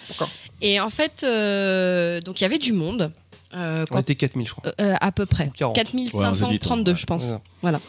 Et 0.62 0.80
en 0.80 0.90
fait, 0.90 1.24
euh, 1.24 2.20
donc 2.22 2.40
il 2.40 2.44
y 2.44 2.46
avait 2.46 2.58
du 2.60 2.74
monde. 2.74 3.12
Euh, 3.56 3.84
On 3.90 3.94
quand- 3.94 4.00
était 4.00 4.16
4000, 4.16 4.48
je 4.48 4.54
crois. 4.54 4.72
euh, 4.82 4.96
à 5.00 5.12
peu 5.12 5.26
près. 5.26 5.50
40. 5.58 5.76
4532, 5.76 6.92
Ouais, 6.92 6.98
je 6.98 7.06
pense. 7.06 7.32
Ouais. 7.32 7.38
Voilà. 7.62 7.80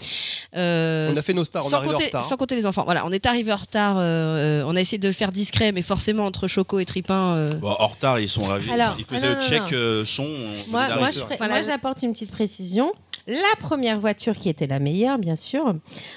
Euh, 0.57 1.11
On 1.13 1.17
a 1.17 1.23
fait 1.23 1.33
nos 1.33 1.45
stars, 1.45 1.63
on 1.65 1.67
est 1.67 1.71
sans 1.71 1.77
arrivé 1.79 1.91
en 1.91 1.93
compter, 1.95 2.07
retard. 2.07 2.23
Sans 2.23 2.37
compter 2.37 2.57
les 2.57 2.67
enfants. 2.67 2.85
Voilà, 2.85 3.07
on 3.07 3.11
est 3.13 3.27
arrivé 3.27 3.53
en 3.53 3.57
retard. 3.57 3.97
euh, 3.99 4.63
on 4.67 4.77
a 4.77 4.81
essayé 4.81 4.99
de 4.99 5.11
faire 5.13 5.33
discret, 5.33 5.73
mais 5.73 5.83
forcément 5.83 6.25
entre 6.27 6.47
Choco 6.49 6.79
et 6.79 6.85
Tripin. 6.85 7.37
euh, 7.37 7.55
Bon, 7.55 7.71
en 7.79 7.87
retard, 7.89 8.21
ils 8.21 8.29
sont 8.29 8.45
ravis. 8.45 8.71
Alors, 8.71 8.95
ils 8.99 9.05
faisaient 9.05 9.27
ah, 9.27 9.31
le 9.31 9.35
non, 9.37 9.41
check 9.49 9.61
non, 9.63 9.69
euh, 9.73 10.05
son. 10.05 10.23
on 10.23 10.27
Moi, 10.27 10.47
venait 10.47 10.71
moi, 10.71 10.87
d'arriver. 10.89 11.13
je 11.13 11.21
pré- 11.25 11.35
Enfin, 11.35 11.49
moi, 11.49 11.57
la- 11.61 11.63
j'apporte 11.67 12.03
une 12.03 12.13
petite 12.13 12.31
précision. 12.31 12.93
La 13.27 13.39
première 13.61 13.99
voiture 14.01 14.37
qui 14.37 14.49
était 14.51 14.67
la 14.67 14.79
meilleure, 14.79 15.19
bien 15.19 15.37
sûr, 15.37 15.75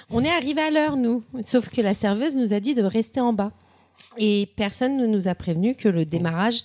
on 0.10 0.24
est 0.26 0.30
arrivé 0.32 0.62
à 0.62 0.70
l'heure, 0.72 0.98
nous. 0.98 1.24
Sauf 1.46 1.70
que 1.70 1.80
la 1.82 1.94
serveuse 1.94 2.36
nous 2.36 2.52
a 2.54 2.60
dit 2.60 2.76
de 2.76 2.84
rester 2.84 3.22
en 3.22 3.32
bas. 3.34 3.52
Et 4.20 4.50
personne 4.56 4.98
ne 4.98 5.06
nous 5.08 5.28
a 5.28 5.36
prévenu 5.36 5.76
que 5.76 5.88
le 5.88 6.04
démarrage 6.06 6.62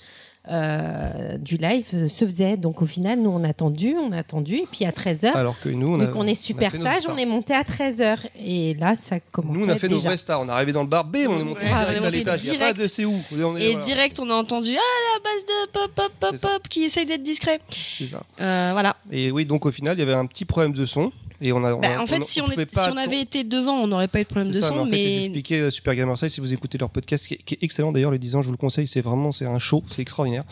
euh, 0.50 1.36
du 1.38 1.56
live 1.56 2.08
se 2.08 2.24
faisait. 2.24 2.56
Donc 2.56 2.82
au 2.82 2.86
final, 2.86 3.20
nous, 3.20 3.30
on 3.30 3.44
a 3.44 3.48
attendu, 3.48 3.94
on 3.96 4.12
a 4.12 4.18
attendu. 4.18 4.56
Et 4.56 4.66
puis 4.70 4.84
à 4.84 4.90
13h, 4.90 5.32
Alors 5.34 5.58
que 5.60 5.68
nous, 5.68 5.94
on 5.94 6.00
a. 6.00 6.06
vu 6.06 6.12
qu'on 6.12 6.26
est 6.26 6.34
super 6.34 6.74
sage, 6.74 7.02
on 7.08 7.16
est 7.16 7.26
monté 7.26 7.54
à 7.54 7.62
13h. 7.62 8.18
Et 8.44 8.74
là, 8.74 8.96
ça 8.96 9.20
commençait 9.20 9.58
Nous, 9.60 9.66
on 9.66 9.68
a 9.68 9.78
fait 9.78 9.88
nos 9.88 10.00
stars. 10.00 10.40
On 10.40 10.48
est 10.48 10.52
arrivé 10.52 10.72
dans 10.72 10.82
le 10.82 10.88
bar, 10.88 11.04
bim, 11.04 11.26
on 11.28 11.40
est 11.40 11.44
monté 11.44 11.64
Ouais, 11.64 11.70
on 11.72 11.74
est 11.74 11.84
direct 11.84 11.96
à 11.98 12.00
monté 12.04 12.18
l'étage. 12.18 12.44
Il 12.44 12.50
n'y 12.50 12.56
a 12.56 12.58
pas 12.58 12.72
direct. 12.72 12.80
de 12.82 12.88
c'est 12.88 13.04
où. 13.04 13.14
On 13.40 13.56
est- 13.56 13.62
Et 13.64 13.70
voilà. 13.72 13.84
direct, 13.86 14.20
on 14.20 14.30
a 14.30 14.34
entendu 14.34 14.70
Ah, 14.76 15.16
la 15.16 15.22
base 15.22 15.44
de 15.44 15.70
pop, 15.72 15.90
pop, 15.94 16.12
pop, 16.18 16.40
pop, 16.40 16.68
qui 16.68 16.84
essaye 16.84 17.06
d'être 17.06 17.22
discret. 17.22 17.60
C'est 17.68 18.06
ça. 18.06 18.22
Euh, 18.40 18.70
voilà. 18.72 18.96
Et 19.10 19.30
oui, 19.30 19.46
donc 19.46 19.64
au 19.66 19.70
final, 19.70 19.96
il 19.96 20.00
y 20.00 20.02
avait 20.02 20.14
un 20.14 20.26
petit 20.26 20.44
problème 20.44 20.72
de 20.72 20.84
son. 20.86 21.12
Et 21.42 21.52
on 21.52 21.64
a. 21.64 21.72
on 21.74 21.80
Bah, 21.80 21.88
a- 21.98 22.02
en 22.02 22.06
fait, 22.06 22.22
si, 22.24 22.40
on, 22.40 22.44
pouvait 22.44 22.62
est- 22.62 22.74
pas 22.74 22.84
si 22.84 22.90
on 22.90 22.96
avait 22.96 23.20
été 23.20 23.44
devant, 23.44 23.74
on 23.74 23.86
n'aurait 23.86 24.08
pas 24.08 24.20
eu 24.20 24.22
de 24.22 24.28
problème 24.28 24.50
de 24.52 24.60
ça, 24.60 24.68
son. 24.68 24.74
mais 24.76 24.80
en 24.80 24.84
fait, 24.84 24.90
mais 24.92 24.96
j'ai 24.98 25.18
expliqué 25.24 25.60
euh, 25.60 25.70
Super 25.70 25.94
Gamerside, 25.94 26.28
si 26.30 26.40
vous 26.40 26.52
écoutez 26.54 26.78
leur 26.78 26.90
podcast, 26.90 27.26
qui 27.26 27.34
est, 27.34 27.38
qui 27.44 27.54
est 27.54 27.58
excellent 27.62 27.92
d'ailleurs, 27.92 28.10
le 28.10 28.18
10 28.18 28.36
ans, 28.36 28.42
je 28.42 28.46
vous 28.46 28.52
le 28.52 28.56
conseille, 28.58 28.86
c'est 28.88 29.00
vraiment 29.00 29.32
c'est 29.32 29.46
un 29.46 29.58
show, 29.58 29.82
c'est 29.90 30.02
extraordinaire. 30.02 30.44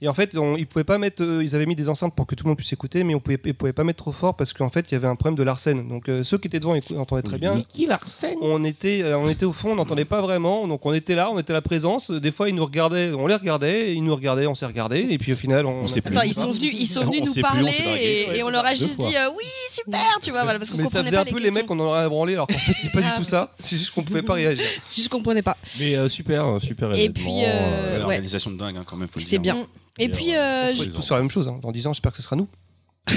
Et 0.00 0.08
en 0.08 0.14
fait, 0.14 0.36
on, 0.36 0.56
ils 0.56 0.66
pouvaient 0.66 0.84
pas 0.84 0.98
mettre, 0.98 1.22
euh, 1.22 1.42
ils 1.42 1.54
avaient 1.54 1.66
mis 1.66 1.74
des 1.76 1.88
enceintes 1.88 2.14
pour 2.14 2.26
que 2.26 2.34
tout 2.34 2.44
le 2.44 2.48
monde 2.48 2.56
puisse 2.58 2.72
écouter, 2.72 3.02
mais 3.04 3.14
on 3.14 3.20
pouvait, 3.20 3.38
ils 3.44 3.54
pouvaient 3.54 3.72
pas 3.72 3.84
mettre 3.84 3.98
trop 4.02 4.12
fort 4.12 4.36
parce 4.36 4.52
qu'en 4.52 4.70
fait, 4.70 4.86
il 4.90 4.94
y 4.94 4.96
avait 4.96 5.08
un 5.08 5.16
problème 5.16 5.36
de 5.36 5.42
Larsen. 5.42 5.88
Donc 5.88 6.08
euh, 6.08 6.22
ceux 6.22 6.38
qui 6.38 6.48
étaient 6.48 6.60
devant 6.60 6.74
écou- 6.76 6.98
entendaient 6.98 7.22
très 7.22 7.38
bien. 7.38 7.56
Nicky 7.56 7.86
Larsen. 7.86 8.36
On 8.40 8.62
était, 8.64 9.02
euh, 9.02 9.18
on 9.18 9.28
était 9.28 9.46
au 9.46 9.52
fond, 9.52 9.72
on 9.72 9.76
n'entendait 9.76 10.04
pas 10.04 10.20
vraiment, 10.22 10.66
donc 10.68 10.84
on 10.86 10.92
était 10.92 11.14
là, 11.14 11.30
on 11.30 11.38
était 11.38 11.50
à 11.52 11.54
la 11.54 11.62
présence. 11.62 12.10
Des 12.10 12.30
fois, 12.32 12.48
ils 12.48 12.54
nous 12.54 12.64
regardaient, 12.64 13.10
on 13.12 13.26
les 13.26 13.34
regardait, 13.34 13.94
ils 13.94 14.02
nous 14.04 14.14
regardaient, 14.14 14.46
on 14.46 14.54
s'est 14.54 14.66
regardé, 14.66 15.06
et 15.10 15.18
puis 15.18 15.32
au 15.32 15.36
final, 15.36 15.66
on. 15.66 15.76
On. 15.76 15.84
Attends, 15.86 16.22
ils 16.22 16.34
sont 16.34 16.50
venus, 16.50 16.74
ils 16.78 16.86
sont 16.86 17.04
venus 17.04 17.22
nous 17.24 17.32
plus, 17.32 17.42
parler 17.42 17.70
et, 18.00 18.38
et 18.38 18.42
on 18.42 18.48
leur 18.48 18.64
a 18.64 18.74
juste 18.74 18.98
dit 18.98 19.14
oui 19.36 19.44
super, 19.72 20.00
tu 20.22 20.30
vois, 20.30 20.35
voilà, 20.44 20.58
parce 20.58 20.70
qu'on 20.70 20.78
Mais 20.78 20.86
ça 20.86 21.02
faisait 21.04 21.14
pas 21.16 21.22
un 21.22 21.24
peu 21.24 21.38
les 21.40 21.50
mecs, 21.50 21.70
on 21.70 21.78
en 21.80 21.92
a 21.92 22.08
branlé, 22.08 22.34
alors 22.34 22.46
qu'en 22.46 22.54
fait, 22.58 22.72
c'est 22.72 22.90
pas 22.92 23.00
du 23.00 23.06
Ah. 23.10 23.16
tout 23.16 23.24
ça. 23.24 23.52
C'est 23.58 23.76
juste 23.76 23.90
qu'on 23.92 24.02
pouvait 24.02 24.22
pas 24.22 24.34
réagir. 24.34 24.64
C'est 24.84 24.96
juste 24.96 25.08
qu'on 25.08 25.18
comprenait 25.18 25.42
pas. 25.42 25.56
Mais 25.78 25.94
euh, 25.96 26.08
super, 26.08 26.46
euh, 26.46 26.58
super 26.60 26.94
Et 26.94 27.10
puis, 27.10 27.24
euh, 27.44 27.46
euh. 27.48 27.98
L'organisation 28.00 28.50
de 28.50 28.56
dingue, 28.56 28.76
hein, 28.76 28.82
quand 28.86 28.96
même. 28.96 29.08
faut 29.08 29.18
le 29.18 29.22
C'était 29.22 29.38
bien. 29.38 29.66
Et 29.98 30.04
Et, 30.04 30.08
puis, 30.08 30.34
euh, 30.34 30.38
euh, 30.38 30.70
on 30.72 30.76
je, 30.76 30.82
se 30.82 30.84
tous 30.88 31.06
faire 31.06 31.16
la 31.16 31.22
même 31.22 31.30
chose. 31.30 31.48
hein. 31.48 31.58
Dans 31.62 31.72
10 31.72 31.86
ans, 31.86 31.92
j'espère 31.92 32.12
que 32.12 32.18
ce 32.18 32.22
sera 32.22 32.36
nous. 32.36 32.48
je 33.08 33.12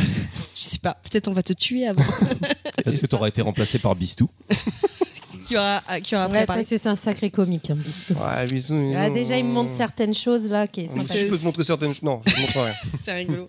sais 0.53 0.77
pas, 0.79 0.93
peut-être 1.03 1.27
on 1.27 1.33
va 1.33 1.43
te 1.43 1.53
tuer 1.53 1.87
avant. 1.87 2.03
Est-ce 2.85 3.01
que 3.01 3.07
tu 3.07 3.15
auras 3.15 3.27
été 3.27 3.41
remplacé 3.41 3.79
par 3.79 3.95
Bistou? 3.95 4.29
qui 5.49 5.57
aura, 5.57 5.81
qui 6.01 6.15
aura 6.15 6.27
Ouais, 6.27 6.37
préparé. 6.39 6.59
parce 6.59 6.69
que 6.69 6.77
c'est 6.77 6.89
un 6.89 6.95
sacré 6.95 7.29
comique, 7.31 7.69
hein. 7.71 7.77
Ouais, 8.11 8.45
bisous, 8.47 8.93
Ah, 8.97 9.09
déjà, 9.09 9.37
il 9.37 9.45
me 9.45 9.51
montre 9.51 9.71
certaines 9.75 10.13
choses 10.13 10.45
là 10.47 10.67
qui 10.67 10.81
est. 10.81 10.89
Si 11.11 11.19
je 11.21 11.25
peux 11.27 11.37
te 11.37 11.43
montrer 11.43 11.63
certaines 11.63 11.89
choses. 11.89 12.03
Non, 12.03 12.21
je 12.25 12.33
te 12.35 12.39
montre 12.39 12.59
rien. 12.61 12.73
C'est 13.05 13.13
rigolo. 13.13 13.47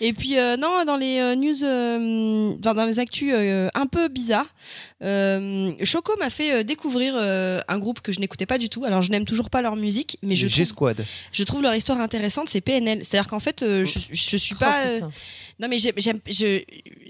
Et 0.00 0.12
puis, 0.12 0.38
euh, 0.38 0.56
non, 0.56 0.84
dans 0.84 0.96
les 0.96 1.18
euh, 1.18 1.34
news, 1.36 1.62
euh, 1.64 2.54
dans, 2.58 2.74
dans 2.74 2.84
les 2.84 2.98
actus 2.98 3.30
euh, 3.34 3.68
un 3.74 3.86
peu 3.86 4.08
bizarres, 4.08 4.46
euh, 5.02 5.72
Choco 5.82 6.12
m'a 6.18 6.30
fait 6.30 6.52
euh, 6.52 6.62
découvrir 6.62 7.14
euh, 7.16 7.60
un 7.68 7.78
groupe 7.78 8.00
que 8.00 8.12
je 8.12 8.20
n'écoutais 8.20 8.46
pas 8.46 8.58
du 8.58 8.68
tout. 8.68 8.84
Alors, 8.84 9.02
je 9.02 9.10
n'aime 9.10 9.24
toujours 9.24 9.50
pas 9.50 9.62
leur 9.62 9.76
musique, 9.76 10.18
mais 10.22 10.34
je 10.36 10.46
trouve, 10.46 10.56
G-Squad. 10.56 11.04
je 11.32 11.44
trouve 11.44 11.62
leur 11.62 11.74
histoire 11.74 12.00
intéressante. 12.00 12.48
C'est 12.48 12.60
PNL. 12.60 13.04
C'est-à-dire 13.04 13.28
qu'en 13.28 13.40
fait, 13.40 13.62
euh, 13.62 13.84
je, 13.84 13.98
je 14.12 14.36
suis 14.36 14.54
Oh, 14.56 14.60
pas. 14.60 14.80
euh, 14.86 14.94
putain. 14.96 15.10
Non, 15.60 15.68
mais 15.68 15.78
j'aime, 15.78 15.92
j'aime- 15.96 16.20
je, 16.26 16.62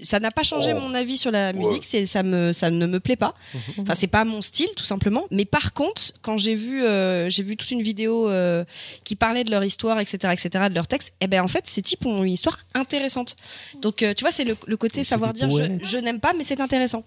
ça 0.03 0.19
n'a 0.19 0.29
pas 0.31 0.43
changé 0.43 0.73
mon 0.79 0.93
avis 0.93 1.17
sur 1.17 1.31
la 1.31 1.51
musique. 1.53 1.83
C'est, 1.85 2.05
ça, 2.05 2.21
me, 2.23 2.53
ça 2.53 2.69
ne 2.69 2.85
me 2.85 2.99
plaît 2.99 3.15
pas. 3.15 3.33
Enfin, 3.81 3.95
c'est 3.95 4.07
pas 4.07 4.23
mon 4.23 4.41
style, 4.41 4.69
tout 4.75 4.85
simplement. 4.85 5.25
Mais 5.31 5.45
par 5.45 5.73
contre, 5.73 6.11
quand 6.21 6.37
j'ai 6.37 6.53
vu, 6.55 6.83
euh, 6.83 7.29
j'ai 7.29 7.41
vu 7.43 7.57
toute 7.57 7.71
une 7.71 7.81
vidéo 7.81 8.29
euh, 8.29 8.63
qui 9.03 9.15
parlait 9.15 9.43
de 9.43 9.51
leur 9.51 9.63
histoire, 9.63 9.99
etc., 9.99 10.17
etc., 10.33 10.65
de 10.69 10.75
leur 10.75 10.87
texte, 10.87 11.13
et 11.21 11.27
ben 11.27 11.41
en 11.41 11.47
fait, 11.47 11.65
ces 11.65 11.81
types 11.81 12.05
ont 12.05 12.23
une 12.23 12.33
histoire 12.33 12.57
intéressante. 12.75 13.35
Donc, 13.81 14.03
euh, 14.03 14.13
tu 14.13 14.21
vois, 14.23 14.31
c'est 14.31 14.43
le, 14.43 14.55
le 14.67 14.77
côté 14.77 15.03
savoir 15.03 15.33
dire 15.33 15.47
je 15.81 15.97
n'aime 15.97 16.19
pas, 16.19 16.33
mais 16.37 16.43
c'est 16.43 16.61
intéressant. 16.61 17.03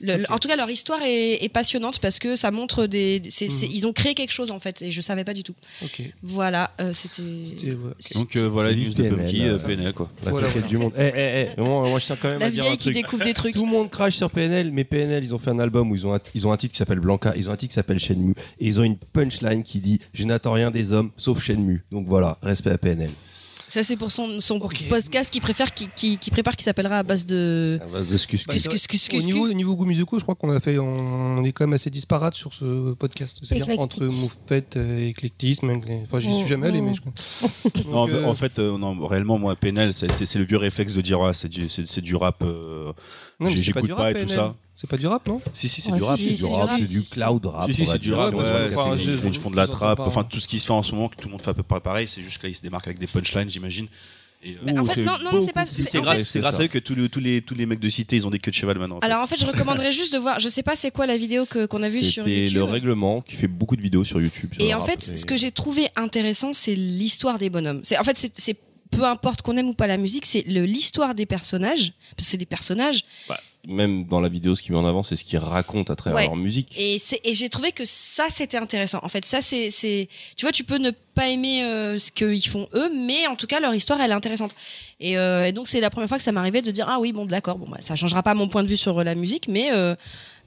Le- 0.00 0.24
en 0.30 0.38
tout 0.38 0.48
cas, 0.48 0.56
leur 0.56 0.70
histoire 0.70 1.00
est, 1.02 1.44
est 1.44 1.48
passionnante 1.48 1.98
parce 2.00 2.18
que 2.18 2.34
ça 2.36 2.50
montre 2.50 2.86
des. 2.86 3.20
c'est- 3.28 3.46
ils 3.70 3.86
ont 3.86 3.92
créé 3.92 4.14
quelque 4.14 4.32
chose 4.32 4.50
en 4.50 4.58
fait, 4.58 4.82
et 4.82 4.90
je 4.90 5.00
savais 5.00 5.24
pas 5.24 5.34
du 5.34 5.42
tout. 5.42 5.54
Voilà, 6.22 6.70
euh, 6.80 6.92
c'était. 6.92 7.22
Donc 8.14 8.36
euh, 8.36 8.48
voilà, 8.48 8.70
Salut, 8.70 8.84
news 8.86 8.90
de 8.90 9.02
PNL, 9.02 9.16
Pumpky, 9.16 9.42
euh, 9.44 9.54
euh, 9.54 9.58
PNL 9.58 9.92
quoi. 9.92 10.10
La 10.24 10.30
Voilà, 10.30 10.48
du 10.68 10.76
monde. 10.78 10.92
Eh, 10.98 11.02
eh, 11.14 11.46
eh, 11.56 11.60
moi, 11.60 11.88
moi, 11.88 11.98
je 11.98 12.06
tiens 12.06 12.16
quand 12.20 12.28
même 12.28 12.40
La 12.40 12.46
à 12.46 12.50
dire 12.50 12.62
un 12.64 12.66
vieille 12.68 12.76
qui 12.78 12.84
truc. 12.84 12.94
découvre 12.94 13.24
des 13.24 13.34
trucs. 13.34 13.54
Tout 13.54 13.64
le 13.64 13.70
monde 13.70 13.90
crache 13.90 14.16
sur 14.16 14.30
PNL, 14.30 14.70
mais 14.72 14.84
PNL, 14.84 15.24
ils 15.24 15.34
ont 15.34 15.38
fait 15.38 15.50
un 15.50 15.58
album 15.58 15.90
où 15.90 15.94
ils 15.96 16.06
ont 16.06 16.14
un, 16.14 16.20
ils 16.34 16.46
ont 16.46 16.52
un 16.52 16.56
titre 16.56 16.72
qui 16.72 16.78
s'appelle 16.78 17.00
Blanca, 17.00 17.34
ils 17.36 17.48
ont 17.48 17.52
un 17.52 17.56
titre 17.56 17.70
qui 17.70 17.74
s'appelle 17.74 17.98
Shenmue, 17.98 18.34
et 18.58 18.66
ils 18.66 18.80
ont 18.80 18.84
une 18.84 18.96
punchline 18.96 19.62
qui 19.62 19.80
dit 19.80 20.00
Je 20.14 20.24
n'attends 20.24 20.52
rien 20.52 20.70
des 20.70 20.92
hommes 20.92 21.10
sauf 21.16 21.42
Shenmue. 21.42 21.84
Donc 21.92 22.06
voilà, 22.08 22.38
respect 22.42 22.70
à 22.70 22.78
PNL. 22.78 23.10
Ça, 23.70 23.84
c'est 23.84 23.96
pour 23.96 24.10
son, 24.10 24.40
son 24.40 24.56
Ok. 24.56 24.88
podcast 24.88 25.30
qui 25.32 25.38
préfère, 25.40 25.72
qui, 25.72 25.88
qui, 25.94 26.18
qui 26.18 26.32
prépare, 26.32 26.56
qui 26.56 26.64
s'appellera 26.64 26.98
à 26.98 27.02
base 27.04 27.24
de. 27.24 27.78
À 27.80 27.86
base 27.86 28.08
de 28.08 28.16
scus- 28.18 28.44
Au 29.16 29.20
niveau, 29.22 29.48
au 29.48 29.52
niveau 29.52 29.76
goût 29.76 29.84
musicaux, 29.84 30.18
je 30.18 30.24
crois 30.24 30.34
qu'on 30.34 30.50
a 30.50 30.58
fait, 30.58 30.76
on 30.78 31.44
est 31.44 31.52
quand 31.52 31.64
même 31.66 31.74
assez 31.74 31.88
disparate 31.88 32.34
sur 32.34 32.52
ce 32.52 32.94
podcast. 32.94 33.38
C'est 33.44 33.54
bien 33.54 33.76
entre 33.78 34.04
moufette 34.06 34.74
et 34.76 35.08
éclectisme. 35.08 35.70
Enfin, 36.02 36.18
j'y 36.18 36.34
suis 36.34 36.48
jamais 36.48 36.66
allé, 36.66 36.80
mais 36.80 36.94
je. 36.94 37.00
Non, 37.88 38.06
Donc, 38.06 38.10
euh, 38.10 38.24
en 38.24 38.34
fait, 38.34 38.58
euh, 38.58 38.76
non, 38.76 39.06
réellement, 39.06 39.38
moi, 39.38 39.54
été- 40.08 40.26
c'est 40.26 40.38
le 40.40 40.44
vieux 40.44 40.56
réflexe 40.56 40.92
de 40.94 41.00
dire, 41.00 41.20
ah, 41.22 41.32
c'est 41.32 41.48
du, 41.48 41.68
du 42.02 42.16
rap. 42.16 42.42
euh, 42.42 42.92
j'écoute 43.48 43.84
du 43.86 43.92
rap, 43.92 44.12
pas 44.12 44.18
et 44.20 44.22
tout 44.24 44.28
ça. 44.28 44.54
C'est 44.74 44.88
pas 44.88 44.96
du 44.96 45.06
rap, 45.06 45.26
non? 45.28 45.40
Si, 45.52 45.68
si, 45.68 45.80
c'est 45.82 45.90
Ouais, 45.92 45.98
du 45.98 46.04
rap. 46.04 46.18
C'est 46.18 46.32
du 46.32 46.44
rap, 46.46 46.70
c'est 46.78 47.10
cloud 47.10 47.46
rap. 47.46 47.64
Si, 47.64 47.74
si, 47.74 47.86
c'est 47.86 47.98
du 47.98 48.12
rap. 48.12 48.34
ils, 48.34 49.34
font, 49.38 49.50
de 49.50 49.56
la 49.56 49.66
trappe. 49.66 50.00
Enfin, 50.00 50.24
tout 50.24 50.40
ce 50.40 50.48
qui 50.48 50.58
se 50.58 50.66
fait 50.66 50.72
en 50.72 50.82
ce 50.82 50.92
moment, 50.94 51.08
que 51.08 51.16
tout 51.16 51.28
le 51.28 51.32
monde 51.32 51.42
fait 51.42 51.50
à 51.50 51.54
peu 51.54 51.62
près 51.62 51.80
pareil. 51.80 52.06
C'est 52.08 52.22
juste 52.22 52.38
que 52.38 52.44
là, 52.44 52.50
ils 52.50 52.54
se 52.54 52.62
démarquent 52.62 52.86
avec 52.86 52.98
des 52.98 53.06
punchlines, 53.06 53.50
j'imagine. 53.50 53.86
Et, 54.42 54.54
euh, 54.54 54.80
en 54.80 54.84
fait, 54.86 54.94
c'est 54.94 55.04
non, 55.04 55.40
c'est 55.44 55.52
pas. 55.52 55.66
c'est, 55.66 56.00
grâce, 56.00 56.18
fait- 56.20 56.24
c'est 56.24 56.40
grâce 56.40 56.58
à 56.58 56.62
eux 56.62 56.68
que 56.68 56.78
tous, 56.78 56.94
le- 56.94 57.10
tous, 57.10 57.20
les, 57.20 57.42
tous 57.42 57.54
les 57.54 57.66
mecs 57.66 57.78
de 57.78 57.90
cité, 57.90 58.16
ils 58.16 58.26
ont 58.26 58.30
des 58.30 58.38
queues 58.38 58.50
de 58.50 58.56
cheval 58.56 58.78
maintenant. 58.78 58.96
en 58.96 59.00
fait. 59.00 59.06
Alors 59.06 59.20
en 59.22 59.26
fait, 59.26 59.38
je 59.38 59.44
recommanderais 59.44 59.92
juste 59.92 60.14
de 60.14 60.18
voir. 60.18 60.40
Je 60.40 60.48
sais 60.48 60.62
pas 60.62 60.76
c'est 60.76 60.90
quoi 60.90 61.04
la 61.04 61.18
vidéo 61.18 61.44
que 61.44 61.66
qu'on 61.66 61.82
a 61.82 61.90
vue 61.90 62.02
sur 62.02 62.24
C'était 62.24 62.38
YouTube. 62.40 62.56
le 62.56 62.64
règlement 62.64 63.20
qui 63.20 63.36
fait 63.36 63.48
beaucoup 63.48 63.76
de 63.76 63.82
vidéos 63.82 64.02
sur 64.06 64.18
YouTube. 64.18 64.54
sur 64.54 64.64
Et 64.64 64.72
en 64.72 64.78
rap, 64.78 64.88
fait, 64.88 65.12
et- 65.12 65.14
ce 65.14 65.26
que 65.26 65.36
j'ai 65.36 65.50
trouvé 65.50 65.88
intéressant, 65.94 66.54
c'est 66.54 66.74
l'histoire 66.74 67.38
des 67.38 67.50
bonhommes. 67.50 67.80
C'est 67.82 67.98
en 67.98 68.02
fait, 68.04 68.16
c'est- 68.16 68.32
c'est 68.34 68.56
peu 68.90 69.04
importe 69.04 69.42
qu'on 69.42 69.56
aime 69.56 69.68
ou 69.68 69.74
pas 69.74 69.86
la 69.86 69.96
musique, 69.96 70.26
c'est 70.26 70.42
l'histoire 70.46 71.14
des 71.14 71.26
personnages. 71.26 71.92
C'est 72.18 72.36
des 72.38 72.46
personnages. 72.46 73.04
Ouais. 73.28 73.36
même 73.68 74.04
dans 74.06 74.20
la 74.22 74.30
vidéo, 74.30 74.54
ce 74.56 74.62
qui 74.62 74.72
met 74.72 74.78
en 74.78 74.86
avant, 74.86 75.02
c'est 75.02 75.16
ce 75.16 75.22
qu'ils 75.24 75.38
racontent 75.38 75.92
à 75.92 75.96
travers 75.96 76.16
Ouais. 76.16 76.24
leur 76.26 76.34
musique. 76.36 76.68
Et, 76.78 76.96
j'ai 77.32 77.48
trouvé 77.50 77.72
que 77.72 77.84
ça, 77.84 78.24
c'était 78.30 78.56
intéressant. 78.56 79.00
En 79.02 79.08
fait, 79.10 79.22
ça, 79.26 79.42
c'est, 79.42 79.68
tu 80.34 80.46
vois, 80.46 80.50
tu 80.52 80.64
peux 80.64 80.78
ne 80.78 80.90
pas 81.14 81.28
aimer 81.28 81.62
euh, 81.64 81.98
ce 81.98 82.10
qu'ils 82.10 82.48
font 82.48 82.68
eux, 82.74 82.90
mais 83.06 83.26
en 83.26 83.36
tout 83.36 83.46
cas, 83.46 83.60
leur 83.60 83.74
histoire, 83.74 84.00
elle 84.00 84.12
est 84.12 84.14
intéressante. 84.14 84.56
Et, 84.98 85.18
euh, 85.18 85.44
et 85.46 85.52
donc, 85.52 85.68
c'est 85.68 85.80
la 85.80 85.90
première 85.90 86.08
fois 86.08 86.16
que 86.16 86.24
ça 86.24 86.32
m'arrivait 86.32 86.62
de 86.62 86.70
dire, 86.70 86.86
ah 86.88 86.98
oui, 87.00 87.12
bon, 87.12 87.26
d'accord, 87.26 87.58
bon, 87.58 87.68
bah, 87.68 87.76
ça 87.80 87.96
changera 87.96 88.22
pas 88.22 88.32
mon 88.32 88.48
point 88.48 88.62
de 88.62 88.68
vue 88.68 88.78
sur 88.78 88.98
euh, 88.98 89.04
la 89.04 89.14
musique, 89.14 89.46
mais, 89.46 89.70
euh, 89.72 89.94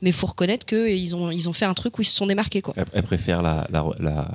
mais 0.03 0.11
faut 0.11 0.27
reconnaître 0.27 0.65
qu'ils 0.65 1.15
ont, 1.15 1.31
ils 1.31 1.47
ont 1.47 1.53
fait 1.53 1.63
un 1.63 1.73
truc 1.73 1.97
où 1.97 2.01
ils 2.01 2.05
se 2.05 2.15
sont 2.15 2.27
démarqués, 2.27 2.61
quoi. 2.61 2.73
Elle, 2.75 2.85
elle 2.91 3.03
préfère 3.03 3.41
la, 3.41 3.65
la, 3.71 3.85
la, 3.99 4.27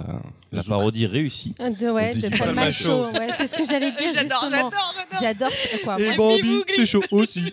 la 0.50 0.62
parodie 0.62 1.06
réussie. 1.06 1.54
Ah, 1.58 1.68
De, 1.68 1.90
ouais, 1.90 2.14
de. 2.14 2.26
Ouais, 2.26 3.28
c'est 3.36 3.48
ce 3.48 3.54
que 3.54 3.66
j'allais 3.66 3.90
dire. 3.90 4.08
J'adore, 4.14 4.48
j'adore, 4.50 4.94
j'adore. 5.20 5.20
J'adore. 5.20 5.48
Quoi, 5.84 6.00
Et 6.00 6.16
Bambi, 6.16 6.62
c'est 6.74 6.86
chaud 6.86 7.02
aussi. 7.10 7.42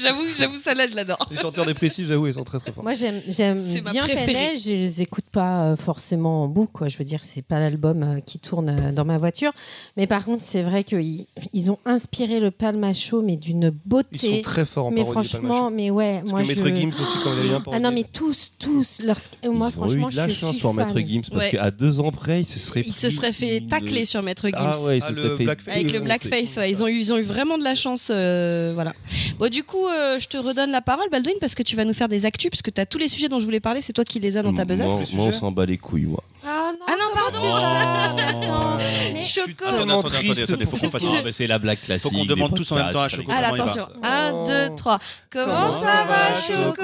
J'avoue, 0.00 0.22
j'avoue, 0.38 0.56
celle-là, 0.56 0.86
je 0.86 0.94
l'adore. 0.94 1.18
Les 1.28 1.36
chanteurs 1.36 1.66
dépressifs, 1.66 2.06
j'avoue, 2.06 2.28
ils 2.28 2.34
sont 2.34 2.44
très 2.44 2.60
très 2.60 2.70
forts. 2.70 2.84
Moi, 2.84 2.94
j'aime, 2.94 3.20
j'aime 3.26 3.58
bien. 3.90 4.06
PNL. 4.06 4.56
Je 4.56 4.70
les 4.70 5.02
écoute 5.02 5.24
pas 5.32 5.64
euh, 5.64 5.76
forcément 5.76 6.44
en 6.44 6.46
boucle. 6.46 6.70
Quoi. 6.72 6.86
Je 6.88 6.96
veux 6.98 7.04
dire, 7.04 7.20
c'est 7.24 7.42
pas 7.42 7.58
l'album 7.58 8.02
euh, 8.04 8.20
qui 8.20 8.38
tourne 8.38 8.68
euh, 8.68 8.92
dans 8.92 9.04
ma 9.04 9.18
voiture. 9.18 9.52
Mais 9.96 10.06
par 10.06 10.24
contre, 10.24 10.44
c'est 10.44 10.62
vrai 10.62 10.84
qu'ils 10.84 11.26
ils 11.52 11.70
ont 11.72 11.80
inspiré 11.84 12.38
le 12.38 12.52
Palma 12.52 12.94
Show, 12.94 13.22
mais 13.22 13.34
d'une 13.34 13.70
beauté. 13.70 14.08
Ils 14.12 14.36
sont 14.36 14.42
très 14.42 14.64
forts 14.64 14.86
en 14.86 14.90
mais 14.92 15.04
franchement, 15.04 15.72
mais 15.72 15.90
ouais, 15.90 16.20
Parce 16.20 16.30
moi 16.30 16.42
que 16.44 16.54
je. 16.54 16.62
Maître 16.62 16.76
Gims 16.76 17.02
aussi, 17.02 17.18
quand 17.24 17.32
il 17.42 17.47
Ah 17.72 17.80
non, 17.80 17.90
mais 17.90 18.04
tous, 18.12 18.52
tous, 18.58 19.00
leurs... 19.04 19.16
euh, 19.44 19.50
moi 19.50 19.70
Ils 19.74 19.80
ont 19.80 20.08
eu 20.08 20.10
de 20.12 20.16
la 20.16 20.28
je 20.28 20.34
chance 20.34 20.52
suis 20.54 20.60
pour 20.62 20.74
fan. 20.74 20.86
Maître 20.86 20.98
Gims 21.00 21.22
parce 21.30 21.44
Ouais. 21.44 21.50
qu'à 21.50 21.70
deux 21.70 22.00
ans 22.00 22.10
près, 22.10 22.40
il 22.40 22.48
se 22.48 22.58
serait 22.58 22.80
Ils 22.86 22.92
se 22.92 23.06
pris 23.06 23.16
seraient 23.16 23.32
fait 23.32 23.58
une- 23.58 23.68
tacler 23.68 24.04
sur 24.04 24.22
Maître 24.22 24.46
Gims. 24.48 24.54
Ah 24.56 24.80
ouais, 24.82 24.98
il 24.98 25.02
Ah, 25.04 25.08
se 25.08 25.12
le 25.14 25.22
serait 25.22 25.36
fait 25.36 25.44
blackface. 25.44 25.74
Avec 25.74 25.82
le 25.86 26.00
défoncer. 26.00 26.04
blackface, 26.04 26.56
ouais, 26.56 26.70
ils 26.70 26.82
ont 26.82 26.88
eu, 26.88 26.98
ils 26.98 27.12
ont 27.12 27.16
eu 27.18 27.22
vraiment 27.22 27.58
de 27.58 27.64
la 27.64 27.74
chance, 27.74 28.10
euh, 28.12 28.72
voilà. 28.74 28.92
Bon, 29.38 29.48
du 29.50 29.62
coup, 29.64 29.86
euh, 29.86 30.18
je 30.18 30.26
te 30.28 30.36
redonne 30.36 30.70
la 30.70 30.80
parole, 30.82 31.08
Baldwin, 31.10 31.34
parce 31.40 31.54
que 31.54 31.62
tu 31.62 31.76
vas 31.76 31.84
nous 31.84 31.92
faire 31.94 32.08
des 32.08 32.26
actus, 32.26 32.50
parce 32.50 32.62
que 32.62 32.70
tu 32.70 32.80
as 32.80 32.86
tous 32.86 32.98
les 32.98 33.08
sujets 33.08 33.28
dont 33.28 33.38
je 33.38 33.44
voulais 33.44 33.60
parler, 33.60 33.82
c'est 33.82 33.92
toi 33.92 34.04
qui 34.04 34.20
les 34.20 34.36
as 34.36 34.42
dans 34.42 34.52
ta 34.54 34.64
Moi, 34.64 34.76
besace. 34.76 35.12
moi, 35.14 35.26
on 35.26 35.32
s'en 35.32 35.50
bat 35.52 35.66
les 35.66 35.78
couilles, 35.78 36.06
moi. 36.06 36.22
Ah 36.44 36.72
non, 36.72 36.86
Ah 36.88 36.92
non, 36.98 37.14
pardon. 37.14 37.56
ça 37.56 38.78
mais- 39.12 39.22
Choco. 39.22 39.64
Attendez, 39.66 39.92
attendez, 39.92 40.18
triste 40.28 40.42
attendez, 40.44 40.66
faut 40.66 40.76
qu'on 40.76 40.88
fasse. 40.90 41.02
Ah, 41.06 41.20
bah, 41.24 41.30
c'est 41.32 41.46
la 41.46 41.58
blague 41.58 41.80
classique. 41.80 42.02
Faut 42.02 42.10
qu'on 42.10 42.22
des 42.22 42.28
demande 42.28 42.54
tous 42.54 42.70
en 42.72 42.76
même 42.76 42.90
temps 42.90 43.00
à 43.02 43.08
Choco. 43.08 43.24
Comment 43.26 43.38
il 43.40 43.60
attention. 43.60 43.86
va 44.02 44.28
1, 44.28 44.44
2, 44.68 44.74
3. 44.76 44.98
Comment 45.30 45.72
ça 45.72 46.06
va, 46.08 46.34
Choco 46.40 46.82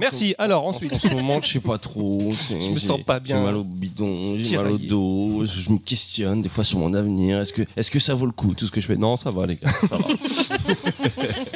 Merci. 0.00 0.34
Alors, 0.38 0.66
ensuite. 0.66 0.92
En 0.94 0.98
ce 0.98 1.08
moment, 1.08 1.40
je 1.40 1.52
sais 1.52 1.60
pas 1.60 1.78
trop. 1.78 2.32
Je 2.50 2.70
me 2.70 2.78
sens 2.78 3.00
pas 3.02 3.20
bien. 3.20 3.36
J'ai 3.38 3.42
mal 3.42 3.56
au 3.56 3.64
bidon, 3.64 4.36
j'ai 4.38 4.56
mal 4.56 4.72
au 4.72 4.78
dos. 4.78 5.46
Je, 5.46 5.60
je 5.60 5.70
me 5.70 5.78
questionne 5.78 6.42
des 6.42 6.48
fois 6.48 6.64
sur 6.64 6.78
mon 6.78 6.92
avenir. 6.94 7.40
Est-ce 7.40 7.52
que, 7.52 7.62
est-ce 7.76 7.90
que 7.90 8.00
ça 8.00 8.14
vaut 8.14 8.26
le 8.26 8.32
coup 8.32 8.54
tout 8.54 8.66
ce 8.66 8.70
que 8.70 8.80
je 8.80 8.86
fais? 8.86 8.96
Non, 8.96 9.16
ça 9.16 9.30
va 9.30 9.46
les 9.46 9.56
gars. 9.56 9.70
Ça 9.88 9.96
va. 9.96 10.04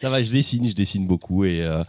ça 0.00 0.08
va, 0.08 0.22
je 0.22 0.30
dessine, 0.30 0.68
je 0.68 0.74
dessine 0.74 1.06
beaucoup 1.06 1.44
et 1.44 1.62
euh, 1.62 1.82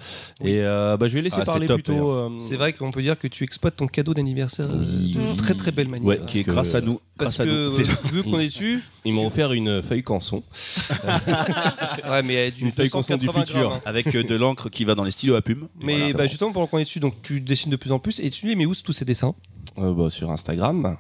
et 0.44 0.60
euh, 0.62 0.98
bah, 0.98 1.08
je 1.08 1.13
vais 1.13 1.22
laisser 1.22 1.36
Ah, 1.38 1.42
c'est 1.42 1.46
parler 1.46 1.68
top, 1.68 1.82
plutôt. 1.84 2.10
euh, 2.12 2.30
C'est 2.39 2.56
vrai 2.56 2.74
qu'on 2.74 2.92
peut 2.92 3.01
dire 3.01 3.18
que 3.20 3.28
tu 3.28 3.44
exploites 3.44 3.75
ton 3.75 3.88
cadeau 3.88 4.13
d'anniversaire 4.13 4.68
Oui, 4.74 5.13
de 5.13 5.36
très 5.38 5.54
très 5.56 5.72
belle 5.72 5.88
manière. 5.88 6.08
Ouais, 6.08 6.20
qui 6.25 6.39
est 6.39 6.44
que- 6.44 6.51
grâce 6.51 6.74
à 6.75 6.82
nous. 6.82 7.00
Parce 7.18 7.36
Grâce 7.36 7.39
à 7.42 7.46
que 7.46 7.68
nous. 7.68 7.72
C'est- 7.72 7.89
euh, 7.89 7.94
vu 8.12 8.24
qu'on 8.24 8.39
est 8.39 8.48
dessus, 8.48 8.82
Ils 9.06 9.13
m'ont 9.13 9.28
offert 9.28 9.54
une 9.54 9.82
feuille 9.84 10.04
canson. 10.04 10.42
ouais, 12.10 12.24
mais 12.24 12.36
euh, 12.38 12.51
Une 12.60 12.72
feuille 12.72 12.89
consciente 12.89 13.20
du 13.20 13.25
280 13.28 13.46
futur. 13.46 13.60
grammes, 13.70 13.74
hein. 13.78 13.82
Avec 13.86 14.16
euh, 14.16 14.24
de 14.24 14.36
l'encre 14.36 14.70
qui 14.70 14.86
va 14.86 14.96
dans 14.96 15.04
les 15.04 15.12
stylos 15.12 15.36
à 15.36 15.42
plume. 15.42 15.68
Mais 15.82 15.98
Voilà. 15.98 16.13
bah, 16.13 16.28
justement, 16.28 16.51
pendant 16.51 16.68
qu'on 16.68 16.78
est 16.80 16.84
dessus, 16.84 17.00
donc 17.00 17.16
tu 17.22 17.42
dessines 17.42 17.72
de 17.72 17.75
plus 17.75 17.92
en 17.92 18.00
plus. 18.00 18.20
Et 18.20 18.30
tu 18.30 18.48
les 18.48 18.56
mets 18.56 18.66
où 18.66 18.74
tous 18.75 18.94
ces 18.94 19.06
dessins? 19.06 19.36
Euh, 19.78 19.94
bah, 19.94 20.10
sur 20.10 20.32
Instagram. 20.32 20.98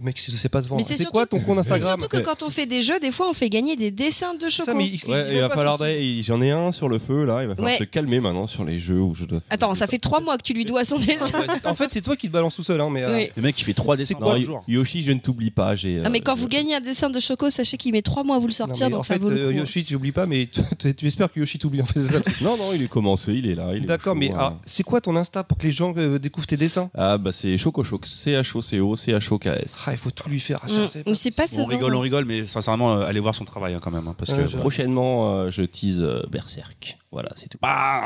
Le 0.00 0.06
mec, 0.06 0.18
il 0.26 0.32
ne 0.32 0.38
sait 0.38 0.48
pas 0.48 0.62
se 0.62 0.68
vendre. 0.68 0.82
Mais 0.88 0.96
c'est 0.96 1.04
quoi 1.04 1.26
ton 1.26 1.38
compte 1.40 1.62
C'est 1.62 1.72
Instagram 1.72 2.00
surtout 2.00 2.16
que 2.16 2.22
quand 2.22 2.42
on 2.42 2.48
fait 2.48 2.64
des 2.66 2.80
jeux, 2.80 2.98
des 3.00 3.12
fois, 3.12 3.28
on 3.28 3.34
fait 3.34 3.50
gagner 3.50 3.76
des 3.76 3.90
dessins 3.90 4.34
de 4.34 4.48
Choco. 4.48 4.72
Mais 4.74 4.86
il- 4.86 5.00
Ouais, 5.10 5.40
va 5.40 5.50
falloir. 5.50 5.78
J'en 6.22 6.40
ai 6.40 6.50
un 6.50 6.72
sur 6.72 6.88
le 6.88 6.98
feu 6.98 7.24
là. 7.24 7.42
Il 7.42 7.48
va 7.48 7.54
falloir 7.54 7.72
Ouais. 7.72 7.78
se 7.78 7.84
calmer 7.84 8.20
maintenant 8.20 8.46
sur 8.46 8.64
les 8.64 8.80
jeux 8.80 9.00
où 9.00 9.14
je 9.14 9.24
dois. 9.24 9.40
Attends, 9.50 9.74
ça 9.74 9.86
fait 9.86 9.98
trois 9.98 10.20
mois 10.20 10.36
que 10.38 10.42
tu 10.42 10.54
lui 10.54 10.64
dois 10.64 10.84
son 10.84 10.98
dessin. 10.98 11.44
En 11.64 11.74
fait, 11.74 11.88
c'est 11.92 12.00
toi 12.00 12.16
qui 12.16 12.28
te 12.28 12.32
balance 12.32 12.56
tout 12.56 12.62
seul. 12.62 12.80
Hein, 12.80 12.88
mais, 12.90 13.02
euh. 13.02 13.26
Le 13.36 13.42
mec, 13.42 13.60
il 13.60 13.64
fait 13.64 13.74
trois 13.74 13.96
dessins 13.96 14.14
par 14.18 14.38
jour. 14.38 14.64
Yoshi, 14.66 15.02
je 15.02 15.12
ne 15.12 15.18
t'oublie 15.20 15.50
pas. 15.50 15.74
Non, 15.74 16.10
mais 16.10 16.18
euh, 16.18 16.22
quand 16.24 16.34
je- 16.36 16.40
vous 16.40 16.48
gagnez 16.48 16.74
un 16.76 16.80
dessin 16.80 17.10
de 17.10 17.20
Choco, 17.20 17.50
sachez 17.50 17.76
qu'il 17.76 17.92
met 17.92 18.02
trois 18.02 18.24
mois 18.24 18.36
à 18.36 18.38
vous 18.38 18.46
le 18.46 18.52
sortir, 18.52 18.86
mais 18.86 18.90
donc 18.92 19.00
en 19.00 19.02
ça 19.02 19.14
fait, 19.14 19.20
vaut 19.20 19.28
le 19.30 19.36
euh, 19.38 19.50
coup. 19.50 19.58
Yoshi, 19.58 19.84
tu 19.84 19.94
oublies 19.94 20.12
pas, 20.12 20.26
mais 20.26 20.48
tu, 20.96 21.06
espères 21.06 21.30
que 21.30 21.40
Yoshi 21.40 21.58
t'oublie. 21.58 21.82
En 21.82 21.86
fait, 21.86 22.02
ça. 22.02 22.20
Non, 22.42 22.56
non, 22.56 22.72
il 22.74 22.82
est 22.82 22.88
commencé, 22.88 23.32
il 23.34 23.46
est 23.46 23.54
là. 23.54 23.78
D'accord, 23.80 24.16
mais 24.16 24.30
hein. 24.30 24.36
ah, 24.38 24.58
c'est 24.64 24.82
quoi 24.82 25.00
ton 25.00 25.16
Insta 25.16 25.44
pour 25.44 25.58
que 25.58 25.64
les 25.66 25.72
gens 25.72 25.92
euh, 25.96 26.18
découvrent 26.18 26.46
tes 26.46 26.56
dessins? 26.56 26.90
Ah, 26.94 27.18
bah 27.18 27.30
c'est 27.32 27.58
Chocochoc, 27.58 28.06
C-H-O-C-O, 28.06 28.96
C-H-O-K-S. 28.96 29.82
Ah, 29.86 29.89
il 29.92 29.98
faut 29.98 30.10
tout 30.10 30.28
lui 30.28 30.40
faire. 30.40 30.60
Ah, 30.62 30.66
Mm, 30.68 30.86
c'est 30.88 31.06
Mais 31.06 31.14
c'est 31.14 31.30
pas 31.30 31.44
On 31.58 31.64
rigole, 31.64 31.94
on 31.94 32.00
rigole, 32.00 32.24
mais 32.24 32.46
sincèrement, 32.46 32.92
euh, 32.94 33.04
allez 33.06 33.20
voir 33.20 33.34
son 33.34 33.44
travail 33.44 33.74
hein, 33.74 33.80
quand 33.82 33.90
même. 33.90 34.06
hein, 34.08 34.14
parce 34.16 34.30
Ouais, 34.32 34.38
que. 34.38 34.46
je- 34.46 34.56
Prochainement, 34.58 35.34
euh, 35.40 35.50
je 35.50 35.62
tease 35.62 36.00
euh, 36.00 36.22
Berserk. 36.30 36.96
Voilà, 37.12 37.30
c'est 37.36 37.48
tout. 37.48 37.58
Bam 37.60 38.02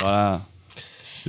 Voilà. 0.00 0.40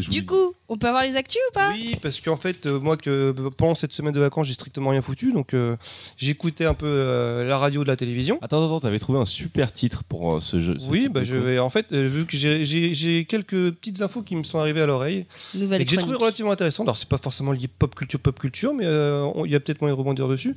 Du 0.02 0.26
coup, 0.26 0.54
on 0.70 0.78
peut 0.78 0.88
avoir 0.88 1.04
les 1.04 1.16
actus 1.16 1.42
ou 1.50 1.54
pas? 1.54 1.72
Oui, 1.74 1.96
parce 2.02 2.20
qu'en 2.20 2.36
fait, 2.38 2.66
euh, 2.66 2.80
moi, 2.80 2.98
que 2.98 3.10
euh, 3.38 3.50
pendant 3.58 3.76
cette 3.76 3.94
semaine 3.94 4.14
de 4.14 4.20
vacances, 4.20 4.48
j'ai 4.48 4.54
strictement 4.54 4.90
rien 4.92 5.02
foutu. 5.02 5.32
Donc, 5.32 5.54
euh, 5.54 5.76
j'écoutais 6.18 6.66
un 6.66 6.74
peu 6.74 6.86
euh, 6.88 7.44
la 7.46 7.58
radio 7.58 7.84
de 7.84 7.88
la 7.88 7.96
télévision. 7.96 8.38
Attends, 8.42 8.66
attends, 8.66 8.80
t'avais 8.80 9.00
trouvé 9.00 9.20
un 9.20 9.26
super 9.26 9.72
titre 9.72 10.04
pour 10.04 10.36
euh, 10.36 10.42
ce 10.42 10.60
jeu. 10.62 10.78
ce 10.80 10.86
Oui, 10.86 11.08
bah, 11.10 11.24
je 11.24 11.36
coup. 11.38 11.44
vais. 11.44 11.60
En 11.60 11.70
fait, 11.70 11.88
euh, 11.94 12.06
vu 12.08 12.26
que 12.26 12.36
j'ai- 12.38 13.26
quelques 13.26 13.72
petites 13.72 14.02
infos 14.02 14.22
qui 14.22 14.36
me 14.36 14.44
sont 14.44 14.60
arrivées 14.60 14.82
à 14.82 14.86
l'oreille 14.86 15.26
Nouvelle 15.56 15.82
et 15.82 15.86
que 15.86 15.92
j'ai 15.92 15.98
trouvé 15.98 16.12
chronique. 16.14 16.22
relativement 16.22 16.52
intéressantes. 16.52 16.88
Alors, 16.88 16.98
c'est 16.98 17.10
pas 17.10 17.18
forcément 17.18 17.52
lié 17.52 17.68
pop 17.68 17.96
culture, 17.96 18.20
pop 18.20 18.38
culture, 18.40 18.74
mais 18.74 18.86
euh, 18.86 19.24
on- 19.36 19.46
il 19.46 19.52
y 19.52 19.56
a 19.56 19.60
peut-être 19.60 19.82
moyen 19.82 19.96
de 19.96 20.00
rebondir 20.00 20.28
dessus. 20.28 20.56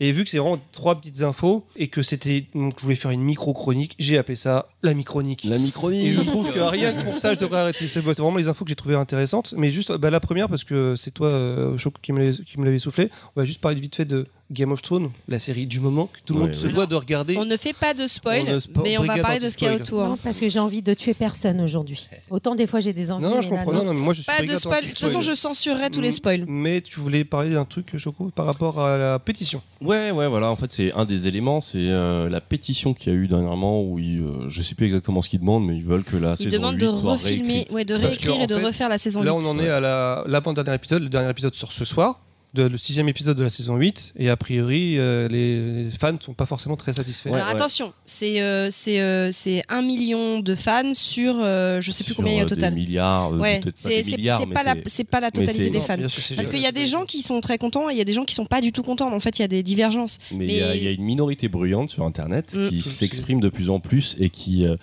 Et 0.00 0.12
vu 0.12 0.24
que 0.24 0.30
c'est 0.30 0.38
vraiment 0.38 0.60
trois 0.72 0.94
petites 1.00 1.22
infos 1.22 1.64
et 1.76 1.88
que 1.88 2.02
c'était. 2.02 2.46
Donc, 2.54 2.74
je 2.78 2.82
voulais 2.84 2.94
faire 2.96 3.10
une 3.10 3.22
micro-chronique, 3.22 3.94
j'ai 3.98 4.18
appelé 4.18 4.36
ça 4.36 4.68
la 4.82 4.94
micronique. 4.94 5.44
La 5.44 5.58
micronie. 5.58 6.06
Et 6.08 6.12
je 6.12 6.20
trouve 6.22 6.50
que 6.50 6.58
rien 6.58 6.92
que 6.92 7.02
pour 7.04 7.18
ça, 7.18 7.34
je 7.34 7.38
devrais 7.38 7.60
arrêter. 7.60 7.86
C'est 7.86 8.02
c'est 8.02 8.18
vraiment 8.20 8.36
les 8.36 8.48
infos 8.48 8.64
que 8.64 8.68
j'ai 8.72 8.76
trouvées 8.76 8.94
intéressantes. 8.96 9.52
Mais 9.56 9.70
juste 9.70 9.92
bah, 9.92 10.08
la 10.10 10.20
première, 10.20 10.48
parce 10.48 10.64
que 10.64 10.96
c'est 10.96 11.10
toi, 11.10 11.28
euh, 11.28 11.76
Choco, 11.78 11.98
qui 12.02 12.12
me 12.12 12.18
l'avait- 12.18 12.32
qui 12.44 12.58
me 12.58 12.64
l'avait 12.64 12.78
soufflé. 12.78 13.10
On 13.36 13.40
va 13.40 13.44
juste 13.44 13.60
parler 13.60 13.78
vite 13.80 13.94
fait 13.96 14.04
de 14.06 14.26
Game 14.52 14.72
of 14.72 14.82
Thrones, 14.82 15.10
la 15.28 15.38
série 15.38 15.66
du 15.66 15.80
moment 15.80 16.06
que 16.06 16.18
tout 16.24 16.34
le 16.34 16.40
Ouais, 16.40 16.46
monde 16.46 16.54
se 16.54 16.66
doit 16.68 16.86
de 16.86 16.94
regarder. 16.94 17.36
On 17.38 17.44
ne 17.44 17.56
fait 17.56 17.72
pas 17.72 17.94
de 17.94 18.06
spoil, 18.06 18.44
On 18.48 18.52
ne 18.54 18.58
spo- 18.60 18.82
mais 18.84 18.98
on 18.98 19.02
va 19.02 19.18
parler 19.18 19.38
de 19.40 19.48
ce 19.48 19.56
qu'il 19.56 19.66
y 19.68 19.70
a 19.70 19.74
autour. 19.74 20.04
Non, 20.04 20.16
parce 20.22 20.38
que 20.38 20.48
j'ai 20.48 20.58
envie 20.58 20.82
de 20.82 20.94
tuer 20.94 21.14
personne 21.14 21.60
aujourd'hui. 21.60 22.08
Autant 22.30 22.54
des 22.54 22.66
fois 22.66 22.80
j'ai 22.80 22.92
des 22.92 23.10
envies. 23.10 23.24
Non, 23.24 23.36
non, 23.36 23.40
je 23.40 23.48
là, 23.50 23.56
comprends. 23.64 23.72
Non, 23.72 23.84
non, 23.84 23.94
mais 23.94 24.00
moi, 24.00 24.14
je 24.14 24.22
suis 24.22 24.30
Pas 24.30 24.42
de 24.42 24.56
spoil. 24.56 24.82
De 24.84 24.88
toute 24.88 24.98
façon, 24.98 25.20
je 25.20 25.32
censurerai 25.32 25.90
tous 25.90 26.00
les 26.00 26.12
spoils. 26.12 26.44
Mais 26.46 26.80
tu 26.80 27.00
voulais 27.00 27.24
parler 27.24 27.50
d'un 27.50 27.64
truc, 27.64 27.96
Choco, 27.96 28.30
par 28.34 28.46
rapport 28.46 28.80
à 28.80 28.98
la 28.98 29.18
pétition. 29.18 29.62
Ouais, 29.80 30.10
ouais, 30.10 30.28
voilà. 30.28 30.50
En 30.50 30.56
fait, 30.56 30.72
c'est 30.72 30.92
un 30.92 31.04
des 31.04 31.26
éléments. 31.26 31.60
C'est 31.60 31.76
euh, 31.78 32.28
la 32.28 32.40
pétition 32.40 32.94
qu'il 32.94 33.12
y 33.12 33.16
a 33.16 33.18
eu 33.18 33.26
dernièrement 33.28 33.82
où 33.82 33.98
ils, 33.98 34.20
euh, 34.20 34.48
je 34.48 34.62
sais 34.62 34.74
plus 34.74 34.86
exactement 34.86 35.22
ce 35.22 35.28
qu'ils 35.28 35.40
demandent, 35.40 35.66
mais 35.66 35.76
ils 35.76 35.84
veulent 35.84 36.04
que 36.04 36.16
la 36.16 36.32
Ils 36.32 36.44
saison 36.44 36.50
demandent 36.50 36.80
8 36.80 36.86
de 36.90 36.94
soit 36.94 37.12
refilmer, 37.12 37.52
réécrite. 37.54 37.72
ouais, 37.72 37.84
de 37.84 37.94
réécrire 37.94 38.40
et 38.42 38.46
de 38.46 38.56
fait, 38.56 38.64
refaire 38.66 38.88
la 38.88 38.98
saison 38.98 39.22
Là, 39.22 39.32
8. 39.32 39.44
on 39.44 39.50
en 39.50 39.58
est 39.58 39.68
à 39.68 39.80
la- 39.80 40.24
l'avant-dernier 40.26 40.74
épisode. 40.74 41.02
Le 41.02 41.08
dernier 41.08 41.30
épisode 41.30 41.54
sort 41.54 41.72
ce 41.72 41.84
soir. 41.84 42.20
De, 42.54 42.64
le 42.64 42.76
sixième 42.76 43.08
épisode 43.08 43.38
de 43.38 43.42
la 43.44 43.48
saison 43.48 43.76
8 43.76 44.12
et 44.18 44.28
a 44.28 44.36
priori 44.36 44.98
euh, 44.98 45.26
les, 45.26 45.90
fans 45.98 46.12
ne 46.12 46.18
sont 46.20 46.34
pas 46.34 46.44
forcément 46.44 46.76
très 46.76 46.92
satisfaits. 46.92 47.30
Ouais, 47.30 47.36
Alors 47.36 47.48
attention, 47.48 47.94
c'est 48.04 48.42
euh, 48.42 48.68
c'est 48.70 49.00
euh, 49.00 49.30
c'est 49.32 49.62
un 49.70 49.80
million 49.80 50.38
de 50.40 50.54
fans 50.54 50.92
sur 50.92 51.36
euh, 51.40 51.80
je 51.80 51.90
sais 51.90 52.04
plus 52.04 52.12
Sur, 52.12 52.16
combien 52.16 52.32
il 52.34 52.36
y 52.36 52.40
a 52.40 52.44
au 52.44 52.46
total. 52.46 52.74
Des 52.74 52.80
milliards, 52.82 53.32
Ouais, 53.32 53.60
peut-être 53.60 53.82
pas 53.82 53.88
c'est 53.90 54.46
pas 54.52 54.62
la 54.64 54.74
c'est- 54.74 54.82
c'est 54.88 55.04
pas 55.04 55.20
la 55.20 55.30
totalité 55.30 55.70
des 55.70 55.78
Non, 55.78 55.84
fans. 55.84 56.08
sûr, 56.08 56.36
Parce 56.36 56.50
qu'il 56.50 56.60
y 56.60 56.66
a 56.66 56.72
des 56.72 56.84
gens 56.84 57.06
qui 57.06 57.22
sont 57.22 57.40
très 57.40 57.56
contents 57.56 57.88
et 57.88 57.94
il 57.94 57.98
y 57.98 58.02
a 58.02 58.04
des 58.04 58.12
gens 58.12 58.26
qui 58.26 58.34
sont 58.34 58.44
pas 58.44 58.60
du 58.60 58.70
tout 58.70 58.82
contents. 58.82 59.10
En 59.14 59.20
fait, 59.20 59.38
il 59.38 59.42
y 59.42 59.44
a 59.46 59.48
des 59.48 59.62
divergences. 59.62 60.18
Mais 60.34 60.44
il 60.46 60.52
y, 60.52 60.60
a- 60.62 60.68
Mais- 60.68 60.76
il 60.76 60.84
y 60.84 60.88
a 60.88 60.90
une 60.90 61.04
minorité 61.04 61.48
bruyante 61.48 61.88
sur 61.88 62.04
Internet 62.04 62.54
Mm. 62.54 62.68
qui 62.68 62.82
s'exprime 62.82 63.40
de 63.40 63.48
plus 63.48 63.70
en 63.70 63.80
plus 63.80 64.14
et 64.20 64.28
qui, 64.28 64.66
euh, 64.66 64.76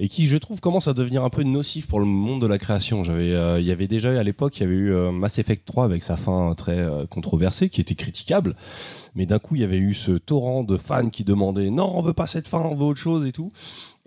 et 0.00 0.08
qui, 0.08 0.26
je 0.26 0.36
trouve, 0.36 0.58
commence 0.58 0.88
à 0.88 0.94
devenir 0.94 1.22
un 1.22 1.30
peu 1.30 1.44
nocif 1.44 1.86
pour 1.86 2.00
le 2.00 2.06
monde 2.06 2.42
de 2.42 2.48
la 2.48 2.58
création. 2.58 3.04
J'avais, 3.04 3.30
euh, 3.30 3.60
il 3.60 3.66
y 3.66 3.70
avait 3.70 3.86
déjà 3.86 4.10
eu 4.12 4.16
à 4.16 4.24
l'époque, 4.24 4.56
il 4.56 4.62
y 4.62 4.64
avait 4.64 4.74
eu 4.74 4.92
Mass 5.12 5.38
Effect 5.38 5.64
3 5.64 5.84
avec 5.84 6.02
sa 6.02 6.16
fin 6.16 6.52
très 6.56 6.84
controversée, 7.06 7.68
qui 7.68 7.80
était 7.80 7.94
critiquable. 7.94 8.56
Mais 9.14 9.26
d'un 9.26 9.38
coup, 9.38 9.54
il 9.54 9.60
y 9.60 9.64
avait 9.64 9.78
eu 9.78 9.94
ce 9.94 10.12
torrent 10.12 10.64
de 10.64 10.76
fans 10.76 11.08
qui 11.10 11.24
demandaient 11.24 11.70
non, 11.70 11.92
on 11.96 12.02
veut 12.02 12.12
pas 12.14 12.26
cette 12.26 12.48
fin, 12.48 12.58
on 12.60 12.74
veut 12.74 12.84
autre 12.84 13.00
chose 13.00 13.26
et 13.26 13.32
tout. 13.32 13.50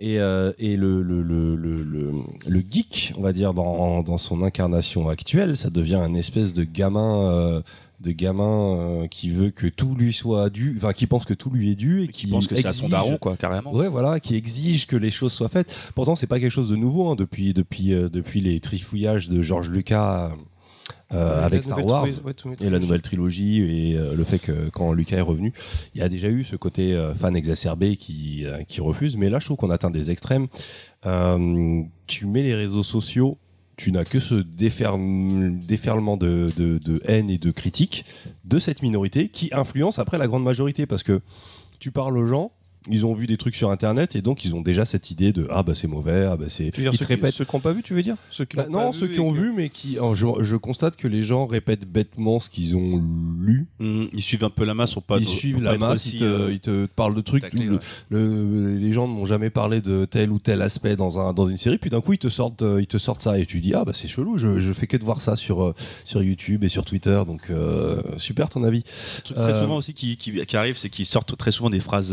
Et, 0.00 0.20
euh, 0.20 0.52
et 0.58 0.76
le, 0.76 1.02
le, 1.02 1.22
le, 1.22 1.54
le, 1.56 2.60
geek, 2.70 3.12
on 3.16 3.22
va 3.22 3.32
dire, 3.32 3.52
dans, 3.54 4.02
dans 4.02 4.18
son 4.18 4.42
incarnation 4.42 5.08
actuelle, 5.08 5.56
ça 5.56 5.70
devient 5.70 5.96
un 5.96 6.14
espèce 6.14 6.52
de 6.54 6.64
gamin. 6.64 7.30
euh, 7.30 7.60
de 8.00 8.12
gamin 8.12 8.76
euh, 8.76 9.06
qui 9.08 9.30
veut 9.30 9.50
que 9.50 9.66
tout 9.66 9.96
lui 9.96 10.12
soit 10.12 10.50
dû, 10.50 10.76
enfin 10.80 10.92
qui 10.92 11.08
pense 11.08 11.24
que 11.24 11.34
tout 11.34 11.50
lui 11.50 11.72
est 11.72 11.74
dû 11.74 12.04
et 12.04 12.06
Qui 12.06 12.26
qui 12.26 12.30
pense 12.30 12.46
que 12.46 12.54
c'est 12.54 12.64
à 12.68 12.72
son 12.72 12.86
exige- 12.86 12.90
daron, 12.90 13.16
quoi, 13.18 13.36
carrément. 13.36 13.72
Ouais, 13.74 13.88
voilà, 13.88 14.20
qui 14.20 14.36
exige 14.36 14.86
que 14.86 14.94
les 14.94 15.10
choses 15.10 15.32
soient 15.32 15.48
faites. 15.48 15.74
Pourtant, 15.96 16.14
c'est 16.14 16.28
pas 16.28 16.38
quelque 16.38 16.52
chose 16.52 16.68
de 16.70 16.76
nouveau 16.76 17.08
hein, 17.10 17.16
depuis 17.16 17.52
depuis 17.54 17.92
euh, 17.92 18.08
depuis 18.08 18.40
les 18.40 18.60
trifouillages 18.60 19.28
de 19.28 19.42
George 19.42 19.68
Lucas 19.68 20.30
euh, 21.12 21.44
avec 21.44 21.64
Star 21.64 21.84
Wars 21.86 22.04
ouais, 22.04 22.34
et 22.60 22.68
la 22.70 22.78
nouvelle 22.78 23.02
trilogie 23.02 23.60
et 23.62 23.96
euh, 23.96 24.14
le 24.14 24.24
fait 24.24 24.38
que 24.38 24.68
quand 24.68 24.92
Lucas 24.92 25.16
est 25.16 25.22
revenu, 25.22 25.52
il 25.94 26.00
y 26.00 26.04
a 26.04 26.08
déjà 26.08 26.28
eu 26.28 26.44
ce 26.44 26.56
côté 26.56 26.92
euh, 26.94 27.14
fan 27.14 27.34
exacerbé 27.36 27.96
qui 27.96 28.44
qui 28.66 28.80
refuse. 28.80 29.16
Mais 29.16 29.30
là, 29.30 29.38
je 29.38 29.46
trouve 29.46 29.56
qu'on 29.56 29.70
atteint 29.70 29.90
des 29.90 30.10
extrêmes. 30.10 30.48
Tu 32.06 32.26
mets 32.26 32.42
les 32.42 32.54
réseaux 32.54 32.82
sociaux. 32.82 33.38
Tu 33.76 33.92
n'as 33.92 34.04
que 34.04 34.18
ce 34.18 34.34
déferle- 34.34 35.56
déferlement 35.64 36.16
de, 36.16 36.48
de, 36.56 36.78
de 36.78 37.00
haine 37.04 37.30
et 37.30 37.38
de 37.38 37.52
critiques 37.52 38.04
de 38.44 38.58
cette 38.58 38.82
minorité 38.82 39.28
qui 39.28 39.50
influence 39.52 40.00
après 40.00 40.18
la 40.18 40.26
grande 40.26 40.42
majorité 40.42 40.84
parce 40.84 41.04
que 41.04 41.20
tu 41.78 41.92
parles 41.92 42.18
aux 42.18 42.26
gens, 42.26 42.50
ils 42.90 43.04
ont 43.06 43.14
vu 43.14 43.26
des 43.26 43.36
trucs 43.36 43.54
sur 43.56 43.70
internet 43.70 44.16
et 44.16 44.22
donc 44.22 44.44
ils 44.44 44.54
ont 44.54 44.60
déjà 44.60 44.84
cette 44.84 45.10
idée 45.10 45.32
de 45.32 45.46
ah 45.50 45.62
bah 45.62 45.74
c'est 45.74 45.86
mauvais, 45.88 46.26
ah 46.30 46.36
bah 46.36 46.46
c'est. 46.48 46.70
Tu 46.70 46.80
veux 46.80 46.84
dire 46.84 46.92
Ils 46.94 46.98
ceux, 46.98 47.04
qui, 47.06 47.12
répètent. 47.14 47.32
ceux 47.34 47.44
qui 47.44 47.56
n'ont 47.56 47.60
pas 47.60 47.72
vu, 47.72 47.82
tu 47.82 47.94
veux 47.94 48.02
dire? 48.02 48.16
Ceux 48.30 48.44
qui 48.44 48.56
Bah, 48.56 48.66
non, 48.70 48.90
pas 48.92 48.98
ceux 48.98 49.06
vu 49.06 49.12
qui 49.14 49.18
et 49.18 49.22
ont 49.22 49.32
que- 49.32 49.38
vu, 49.38 49.52
mais 49.54 49.68
qui. 49.68 49.96
alors, 49.96 50.14
je, 50.14 50.26
je 50.42 50.56
constate 50.56 50.96
que 50.96 51.08
les 51.08 51.22
gens 51.22 51.46
répètent 51.46 51.84
bêtement 51.84 52.40
ce 52.40 52.48
qu'ils 52.50 52.76
ont 52.76 53.02
lu. 53.40 53.66
Mmh, 53.80 54.04
ils 54.12 54.22
suivent 54.22 54.44
un 54.44 54.50
peu 54.50 54.64
la 54.64 54.74
masse, 54.74 54.92
pour 54.94 55.02
pas 55.02 55.18
ils 55.18 55.26
suivent 55.26 55.62
pas 55.62 55.72
la 55.72 55.78
masse, 55.78 56.06
aussi, 56.06 56.16
ils, 56.16 56.20
te, 56.20 56.24
euh, 56.24 56.52
ils 56.52 56.60
te 56.60 56.86
parlent 56.86 57.14
de 57.14 57.20
trucs. 57.20 57.52
le- 57.52 57.72
ouais. 57.74 57.78
le- 58.10 58.76
les 58.78 58.92
gens 58.92 59.06
ne 59.08 59.12
m'ont 59.12 59.26
jamais 59.26 59.50
parlé 59.50 59.80
de 59.80 60.04
tel 60.04 60.30
ou 60.30 60.38
tel 60.38 60.62
aspect 60.62 60.96
dans, 60.96 61.18
un, 61.18 61.32
dans 61.32 61.48
une 61.48 61.56
série, 61.56 61.78
puis 61.78 61.90
d'un 61.90 62.00
coup 62.00 62.12
ils 62.14 62.18
te 62.18 62.28
sortent, 62.28 62.62
euh, 62.62 62.80
ils 62.80 62.86
te 62.86 62.98
sortent 62.98 63.22
ça 63.22 63.38
et 63.38 63.46
tu 63.46 63.60
dis 63.60 63.74
ah 63.74 63.84
bah 63.84 63.92
c'est 63.94 64.08
chelou, 64.08 64.38
je, 64.38 64.60
je 64.60 64.72
fais 64.72 64.86
que 64.86 64.96
de 64.96 65.04
voir 65.04 65.20
ça 65.20 65.36
sur, 65.36 65.62
euh, 65.62 65.74
sur 66.04 66.22
YouTube 66.22 66.64
et 66.64 66.68
sur 66.68 66.84
Twitter, 66.84 67.22
donc 67.26 67.42
euh, 67.50 68.00
super 68.16 68.48
ton 68.48 68.64
avis. 68.64 68.78
Un 69.18 69.20
truc 69.22 69.36
très 69.36 69.52
Euh, 69.52 69.62
souvent 69.62 69.76
aussi 69.76 69.94
qui, 69.94 70.16
qui, 70.16 70.32
qui 70.46 70.56
arrive, 70.56 70.76
c'est 70.76 70.90
qu'ils 70.90 71.06
sortent 71.06 71.36
très 71.36 71.52
souvent 71.52 71.70
des 71.70 71.80
phrases 71.80 72.12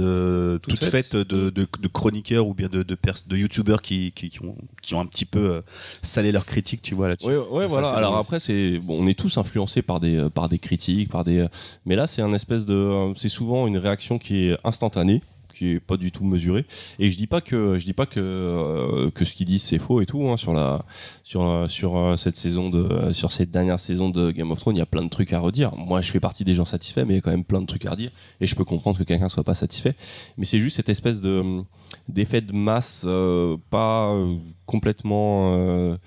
faites. 0.74 0.90
faites 0.90 1.16
de, 1.16 1.50
de, 1.50 1.68
de 1.80 1.88
chroniqueurs 1.88 2.48
ou 2.48 2.54
bien 2.54 2.68
de, 2.68 2.84
de, 2.84 3.36
youtubeurs 3.38 3.82
qui, 3.82 4.12
qui, 4.12 4.30
qui 4.30 4.44
ont, 4.44 4.56
qui 4.82 4.96
ont 4.96 5.00
un 5.00 5.06
petit 5.06 5.26
peu 5.26 5.40
euh, 5.56 5.62
salé 6.02 6.32
leur 6.32 6.46
critique, 6.46 6.82
tu 6.82 6.96
vois, 6.96 7.08
là-dessus. 7.10 7.28
Ouais, 7.28 7.64
Ça, 7.64 7.68
voilà. 7.68 7.90
Alors 7.90 8.18
après, 8.18 8.40
c'est 8.40 8.80
bon, 8.80 9.04
on 9.04 9.08
est 9.08 9.18
tous 9.18 9.38
influencés 9.38 9.82
par 9.82 10.00
des 10.00 10.16
euh, 10.16 10.30
par 10.30 10.50
des 10.50 10.60
critiques, 10.60 11.10
par 11.10 11.24
des. 11.24 11.40
euh, 11.40 11.48
Mais 11.86 11.96
là, 11.96 12.08
c'est 12.08 12.22
un 12.22 12.34
espèce 12.34 12.66
de. 12.66 13.14
C'est 13.16 13.30
souvent 13.30 13.68
une 13.68 13.78
réaction 13.78 14.18
qui 14.18 14.48
est 14.50 14.58
instantanée 14.64 15.22
qui 15.56 15.72
est 15.72 15.80
pas 15.80 15.98
du 15.98 16.12
tout 16.12 16.26
mesurée 16.26 16.66
et 17.00 17.10
je 17.10 17.18
dis 17.18 17.28
pas 17.28 17.42
que 17.42 17.80
je 17.80 17.86
dis 17.86 17.94
pas 17.94 18.06
que 18.06 18.20
euh, 18.20 19.10
que 19.12 19.26
ce 19.26 19.34
qu'ils 19.34 19.48
disent 19.48 19.64
c'est 19.64 19.80
faux 19.80 20.02
et 20.02 20.06
tout 20.06 20.28
hein, 20.28 20.38
sur 20.38 20.54
la 20.54 20.86
sur 21.24 21.66
sur 21.70 21.98
euh, 21.98 22.18
cette 22.18 22.36
saison 22.36 22.70
de 22.70 23.12
sur 23.14 23.32
cette 23.32 23.52
dernière 23.52 23.80
saison 23.80 24.10
de 24.10 24.32
Game 24.32 24.52
of 24.52 24.60
Thrones 24.60 24.76
il 24.76 24.80
y 24.80 24.82
a 24.82 24.86
plein 24.86 25.04
de 25.04 25.10
trucs 25.10 25.34
à 25.34 25.40
redire. 25.40 25.76
Moi 25.76 26.02
je 26.02 26.12
fais 26.12 26.20
partie 26.20 26.44
des 26.44 26.56
gens 26.56 26.66
satisfaits 26.66 27.06
mais 27.06 27.14
il 27.14 27.16
y 27.16 27.20
a 27.20 27.22
quand 27.22 27.32
même 27.32 27.44
plein 27.44 27.62
de 27.62 27.66
trucs 27.66 27.86
à 27.86 27.92
redire 27.92 28.12
et 28.42 28.46
je 28.46 28.56
peux 28.56 28.66
comprendre 28.66 28.98
que 28.98 29.04
quelqu'un 29.04 29.30
soit 29.30 29.44
pas 29.44 29.56
satisfait. 29.56 29.96
Mais 30.38 30.46
c'est 30.46 30.60
juste 30.60 30.76
cette 30.76 30.90
espèce 30.90 31.22
de 31.22 31.62
d'effet 32.10 32.42
de 32.42 32.54
masse 32.54 33.04
euh, 33.06 33.58
pas 33.70 34.14
complètement 34.66 35.98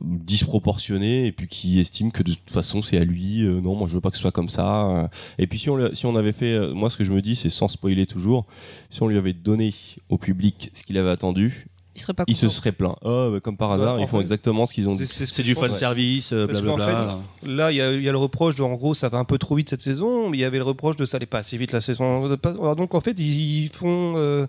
disproportionné 0.00 1.26
et 1.26 1.32
puis 1.32 1.46
qui 1.46 1.78
estime 1.78 2.12
que 2.12 2.22
de 2.22 2.32
toute 2.32 2.50
façon 2.50 2.80
c'est 2.80 2.96
à 2.96 3.04
lui 3.04 3.42
euh, 3.42 3.60
non 3.60 3.74
moi 3.74 3.86
je 3.86 3.94
veux 3.94 4.00
pas 4.00 4.10
que 4.10 4.16
ce 4.16 4.22
soit 4.22 4.32
comme 4.32 4.48
ça 4.48 4.86
euh. 4.86 5.08
et 5.38 5.46
puis 5.46 5.58
si 5.58 5.68
on 5.68 5.94
si 5.94 6.06
on 6.06 6.16
avait 6.16 6.32
fait 6.32 6.52
euh, 6.52 6.72
moi 6.72 6.88
ce 6.88 6.96
que 6.96 7.04
je 7.04 7.12
me 7.12 7.20
dis 7.20 7.36
c'est 7.36 7.50
sans 7.50 7.68
spoiler 7.68 8.06
toujours 8.06 8.46
si 8.88 9.02
on 9.02 9.06
lui 9.06 9.18
avait 9.18 9.34
donné 9.34 9.74
au 10.08 10.16
public 10.16 10.70
ce 10.72 10.84
qu'il 10.84 10.96
avait 10.96 11.10
attendu 11.10 11.66
Il 11.94 12.00
serait 12.00 12.14
pas 12.14 12.24
il 12.26 12.34
se 12.34 12.46
content. 12.46 12.52
serait 12.54 12.72
plaint 12.72 12.96
ah 13.04 13.28
bah, 13.30 13.40
comme 13.40 13.56
par 13.58 13.70
hasard 13.72 13.96
en 13.96 13.98
ils 13.98 14.08
font 14.08 14.16
fait, 14.16 14.22
exactement 14.22 14.64
ce 14.66 14.72
qu'ils 14.72 14.88
ont 14.88 14.94
dit 14.96 15.06
C'est- 15.06 15.42
du 15.42 15.54
fan 15.54 15.74
service, 15.74 16.32
euh, 16.32 16.46
Parce 16.46 16.62
qu'en 16.62 16.76
blablabla. 16.76 17.18
Là, 17.44 17.70
il 17.70 17.76
y, 17.76 17.80
a 17.82 17.92
il 17.92 18.02
y 18.02 18.08
a 18.08 18.12
le 18.12 18.18
reproche 18.18 18.54
de, 18.54 18.62
en 18.62 18.72
gros, 18.74 18.94
ça 18.94 19.08
va 19.10 19.18
un 19.18 19.24
peu 19.24 19.36
trop 19.36 19.56
vite 19.56 19.68
cette 19.68 19.82
saison, 19.82 20.30
mais 20.30 20.38
il 20.38 20.40
y 20.40 20.44
avait 20.44 20.56
le 20.58 20.64
reproche 20.64 20.96
de 20.96 21.04
ça 21.04 21.18
allait 21.18 21.26
pas 21.26 21.38
assez 21.38 21.56
vite 21.58 21.72
la 21.72 21.80
saison. 21.82 22.24
Alors, 22.44 22.76
donc, 22.76 22.94
en 22.94 23.00
fait, 23.02 23.18
ils 23.18 23.68
font 23.68 24.14
euh, 24.16 24.46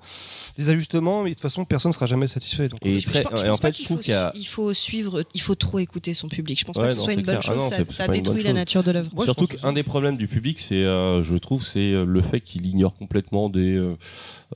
des 0.57 0.69
ajustements, 0.69 1.23
mais 1.23 1.31
de 1.31 1.35
toute 1.35 1.41
façon, 1.41 1.65
personne 1.65 1.89
ne 1.89 1.93
sera 1.93 2.05
jamais 2.05 2.27
satisfait. 2.27 2.69
Donc, 2.69 2.79
et, 2.83 3.00
Je, 3.00 3.09
très- 3.09 3.23
je 3.23 3.27
pense, 3.27 3.39
je 3.41 3.45
et 3.45 3.50
en 3.50 3.51
pense 3.51 3.59
pas 3.59 3.67
fait 3.67 3.73
je 3.73 3.77
qu'il 3.77 3.85
trouve 3.88 3.97
faut, 3.97 4.03
qu'il 4.03 4.13
y 4.13 4.15
a 4.15 4.31
il 4.35 4.45
faut 4.45 4.73
suivre, 4.73 5.23
il 5.33 5.41
faut 5.41 5.55
trop 5.55 5.79
écouter 5.79 6.13
son 6.13 6.29
public. 6.29 6.57
Je 6.59 6.65
pense 6.65 6.77
Ouais, 6.77 6.83
pas 6.83 6.88
que 6.88 6.93
ce 6.93 7.00
non, 7.00 7.03
soit 7.05 7.13
c'est 7.13 7.19
une 7.19 7.25
bonne 7.25 7.39
clair. 7.39 7.51
Ah 7.51 7.53
chose. 7.59 7.63
non, 7.63 7.69
ça 7.69 7.77
c'est- 7.77 7.83
c'est 7.89 7.91
ça 7.91 8.05
pas 8.07 8.15
une 8.15 8.21
détruit 8.21 8.43
la 8.43 8.50
chose. 8.51 8.55
nature 8.55 8.83
de 8.83 8.91
l'œuvre. 8.91 9.09
Moi, 9.13 9.23
je 9.25 9.27
Surtout 9.27 9.47
pense 9.47 9.55
que 9.57 9.62
qu'un 9.62 9.73
des 9.73 9.83
problèmes 9.83 10.15
du 10.17 10.27
public, 10.27 10.62
c'est, 10.62 10.75
euh, 10.75 11.23
je 11.23 11.35
trouve, 11.35 11.65
c'est 11.65 11.79
euh, 11.91 12.05
le 12.05 12.21
fait 12.21 12.39
qu'il 12.41 12.65
ignore 12.67 12.93
complètement 12.93 13.50
des, 13.50 13.73
euh, 13.75 13.97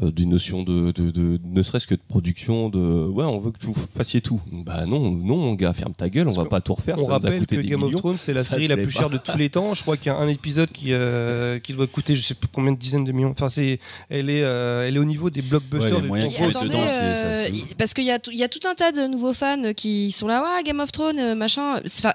euh, 0.01 0.11
des 0.11 0.25
notions 0.25 0.63
de, 0.63 0.91
de, 0.91 1.11
de- 1.11 1.39
ne 1.43 1.63
serait-ce 1.63 1.87
que 1.87 1.95
de 1.95 2.01
production, 2.07 2.69
de, 2.77 3.07
ouais, 3.09 3.25
on 3.25 3.39
veut 3.39 3.51
que 3.51 3.57
vous 3.61 3.73
fassiez 3.73 4.21
tout. 4.21 4.41
Bah 4.51 4.85
non, 4.85 5.11
non, 5.11 5.37
mon 5.37 5.53
gars, 5.53 5.73
ferme 5.73 5.93
ta 5.93 6.09
gueule, 6.09 6.25
Parce 6.25 6.37
on 6.37 6.43
va 6.43 6.49
pas 6.49 6.61
tout 6.61 6.73
refaire, 6.75 6.95
On 6.97 7.01
ça 7.01 7.05
nous 7.05 7.11
a 7.11 7.13
rappelle 7.13 7.39
coûté 7.39 7.55
que 7.57 7.61
des 7.61 7.67
Game 7.69 7.83
of. 7.83 7.91
Thrones, 7.95 8.17
c'est 8.17 8.33
la 8.33 8.43
Ça 8.43 8.51
série 8.51 8.67
la 8.67 8.77
plus 8.77 8.91
chère 8.91 9.09
de 9.09 9.17
tous 9.17 9.37
les 9.37 9.49
temps. 9.49 9.73
Je 9.73 9.81
crois 9.81 9.97
qu'il 9.97 10.07
y 10.11 10.15
a 10.15 10.17
un 10.17 10.27
épisode 10.27 10.69
qui, 10.71 10.87
euh, 10.93 11.59
qui 11.59 11.73
doit 11.73 11.87
coûter, 11.87 12.15
je 12.15 12.21
sais 12.21 12.33
plus 12.35 12.47
combien 12.53 12.71
de 12.71 12.77
dizaines 12.77 13.05
de 13.05 13.11
millions. 13.11 13.31
Enfin, 13.31 13.49
c'est, 13.49 13.79
elle, 14.09 14.29
est, 14.29 14.43
euh, 14.43 14.87
elle 14.87 14.95
est 14.95 14.99
au 14.99 15.05
niveau 15.05 15.29
des 15.29 15.41
blockbusters. 15.41 16.09
Ouais, 16.09 16.21
de 16.21 16.25
attendez, 16.49 16.67
dedans, 16.69 16.79
c'est- 16.87 17.15
ça, 17.15 17.25
euh, 17.27 17.49
parce 17.77 17.93
qu'il 17.93 18.05
y 18.05 18.11
a, 18.11 18.19
y 18.31 18.43
a 18.43 18.49
tout 18.49 18.67
un 18.69 18.75
tas 18.75 18.91
de 18.91 19.07
nouveaux 19.07 19.33
fans 19.33 19.73
qui 19.75 20.11
sont 20.11 20.27
là, 20.27 20.41
ouais, 20.41 20.63
Game 20.63 20.79
of 20.79 20.91
Thrones, 20.91 21.35
machin. 21.35 21.81
Enfin, 21.85 22.13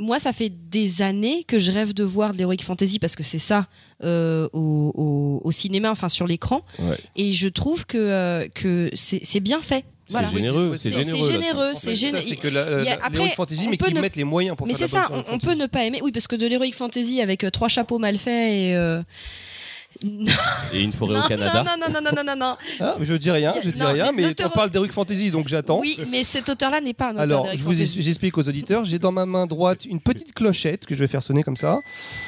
moi, 0.00 0.20
ça 0.20 0.32
fait 0.32 0.52
des 0.70 1.02
années 1.02 1.42
que 1.42 1.58
je 1.58 1.72
rêve 1.72 1.92
de 1.92 2.04
voir 2.04 2.32
de 2.32 2.38
l'heroic 2.38 2.58
fantasy 2.62 3.00
parce 3.00 3.16
que 3.16 3.24
c'est 3.24 3.38
ça 3.40 3.66
euh, 4.04 4.48
au, 4.52 4.92
au- 4.94 5.40
au 5.44 5.50
cinéma, 5.50 5.90
enfin 5.90 6.08
sur 6.08 6.26
l'écran. 6.28 6.62
Ouais. 6.78 6.96
Et 7.16 7.32
je 7.32 7.48
trouve 7.48 7.84
que, 7.84 7.98
euh, 7.98 8.46
que 8.54 8.90
c'est 8.94 9.40
bien 9.40 9.60
fait. 9.60 9.84
Voilà. 10.10 10.28
C'est 10.30 10.36
généreux, 10.36 10.76
c'est 10.78 10.88
c'est- 10.90 10.94
C'est 10.96 11.04
généreux. 11.04 11.32
généreux, 11.32 11.70
c'est 11.74 11.94
généreux. 11.94 12.24
c'est 12.26 12.36
que 12.36 12.48
l'heroic 12.48 13.28
fantasy, 13.36 13.68
mais 13.68 13.76
peut 13.76 13.86
qu'ils 13.86 13.94
ne- 13.96 14.00
mettent 14.00 14.16
les 14.16 14.24
moyens 14.24 14.56
pour 14.56 14.66
Mais 14.66 14.72
faire 14.74 14.88
c'est 14.88 14.96
la 14.96 15.02
ça, 15.02 15.24
on, 15.30 15.38
peut 15.38 15.54
ne 15.54 15.66
pas 15.66 15.84
aimer. 15.84 16.00
Oui, 16.02 16.12
parce 16.12 16.26
que 16.26 16.36
de 16.36 16.46
l'heroic 16.46 16.72
fantasy 16.72 17.20
avec 17.20 17.44
euh, 17.44 17.50
trois 17.50 17.68
chapeaux 17.68 17.98
mal 17.98 18.16
faits 18.16 18.52
et. 18.52 18.74
euh, 18.74 19.02
Et 20.72 20.82
une 20.82 20.92
forêt 20.92 21.14
non, 21.14 21.24
au 21.24 21.28
Canada. 21.28 21.64
non, 21.64 21.72
non, 21.80 21.92
non, 21.92 22.00
non, 22.00 22.10
non, 22.14 22.22
non, 22.24 22.36
non. 22.36 22.56
Ah, 22.80 22.96
mais 22.98 23.04
je 23.04 23.14
dis 23.14 23.30
rien, 23.30 23.52
je 23.64 23.70
dis 23.70 23.78
Non, 23.80 23.92
rien, 23.92 24.12
mais 24.12 24.26
on 24.44 24.48
parle 24.50 24.70
d'Heroic 24.70 24.90
Fantasy, 24.92 25.30
donc 25.30 25.48
j'attends. 25.48 25.80
Oui, 25.80 25.98
mais 26.10 26.22
cet 26.24 26.48
auteur-là 26.48 26.80
n'est 26.80 26.94
pas 26.94 27.08
un 27.08 27.10
auteur 27.12 27.22
Alors, 27.22 27.42
d'heroic 27.42 27.56
je 27.56 27.62
vous 27.64 28.02
j'explique 28.02 28.36
aux 28.38 28.48
auditeurs. 28.48 28.84
J'ai 28.84 28.98
dans 28.98 29.12
ma 29.12 29.26
main 29.26 29.46
droite 29.46 29.86
une 29.86 30.00
petite 30.00 30.34
clochette 30.34 30.86
que 30.86 30.94
je 30.94 31.00
vais 31.00 31.06
faire 31.06 31.22
sonner 31.22 31.42
comme 31.42 31.56
ça. 31.56 31.78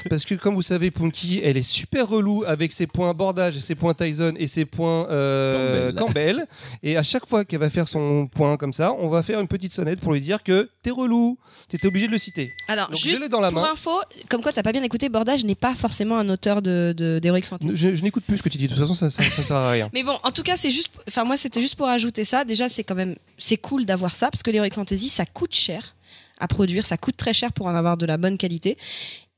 Parce 0.09 0.25
que, 0.25 0.35
comme 0.35 0.55
vous 0.55 0.63
savez, 0.63 0.91
Punky, 0.91 1.41
elle 1.45 1.57
est 1.57 1.63
super 1.63 2.09
relou 2.09 2.45
avec 2.47 2.73
ses 2.73 2.87
points 2.87 3.13
bordage, 3.15 3.59
ses 3.59 3.75
points 3.75 3.95
Tyson 3.95 4.35
et 4.37 4.49
ses 4.49 4.65
points 4.65 5.09
euh, 5.11 5.93
Campbell. 5.93 6.07
Campbell. 6.39 6.47
Et 6.83 6.97
à 6.97 7.03
chaque 7.03 7.27
fois 7.29 7.45
qu'elle 7.45 7.61
va 7.61 7.71
faire 7.71 7.89
son 7.89 8.27
point 8.27 8.57
comme 8.57 8.73
ça, 8.73 8.93
on 8.99 9.09
va 9.09 9.23
faire 9.23 9.39
une 9.39 9.49
petite 9.49 9.73
sonnette 9.73 10.01
pour 10.01 10.13
lui 10.13 10.21
dire 10.21 10.43
que 10.43 10.69
t'es 10.83 10.91
relou. 10.91 11.39
T'étais 11.69 11.87
obligé 11.87 12.07
de 12.07 12.13
le 12.13 12.19
citer. 12.19 12.51
Alors, 12.69 12.89
Donc, 12.89 12.99
juste 12.99 13.23
l'ai 13.23 13.29
dans 13.29 13.41
la 13.41 13.51
pour 13.51 13.61
main. 13.63 13.73
info, 13.73 13.91
comme 14.29 14.43
quoi 14.43 14.53
t'as 14.53 14.63
pas 14.63 14.73
bien 14.73 14.83
écouté, 14.83 15.09
Bordage 15.09 15.45
n'est 15.45 15.55
pas 15.55 15.75
forcément 15.75 16.17
un 16.19 16.29
auteur 16.29 16.63
de, 16.63 16.95
de, 16.97 17.19
d'heroic 17.21 17.43
fantasy. 17.51 17.77
Je, 17.77 17.95
je 17.95 18.03
n'écoute 18.03 18.25
plus 18.25 18.39
ce 18.39 18.43
que 18.43 18.49
tu 18.49 18.59
dis. 18.59 18.67
De 18.67 18.75
toute 18.75 18.81
façon, 18.83 18.95
ça, 18.95 19.11
ça, 19.11 19.23
ça 19.23 19.43
sert 19.43 19.57
à 19.57 19.71
rien. 19.71 19.91
Mais 19.95 20.03
bon, 20.03 20.17
en 20.23 20.31
tout 20.31 20.43
cas, 20.43 20.57
c'est 20.57 20.71
juste. 20.71 20.91
Enfin, 21.09 21.25
moi, 21.25 21.37
c'était 21.37 21.61
juste 21.61 21.77
pour 21.77 21.89
ajouter 21.89 22.25
ça. 22.25 22.45
Déjà, 22.45 22.69
c'est 22.69 22.85
quand 22.85 22.95
même. 22.95 23.17
C'est 23.39 23.59
cool 23.59 23.85
d'avoir 23.85 24.17
ça 24.17 24.31
parce 24.31 24.43
que 24.43 24.51
l'heroic 24.51 24.71
fantasy, 24.73 25.09
ça 25.09 25.27
coûte 25.27 25.55
cher 25.55 25.95
à 26.39 26.49
produire. 26.49 26.87
Ça 26.87 26.97
coûte 26.97 27.17
très 27.17 27.35
cher 27.35 27.53
pour 27.53 27.67
en 27.67 27.75
avoir 27.75 27.97
de 27.97 28.07
la 28.07 28.17
bonne 28.17 28.39
qualité. 28.39 28.79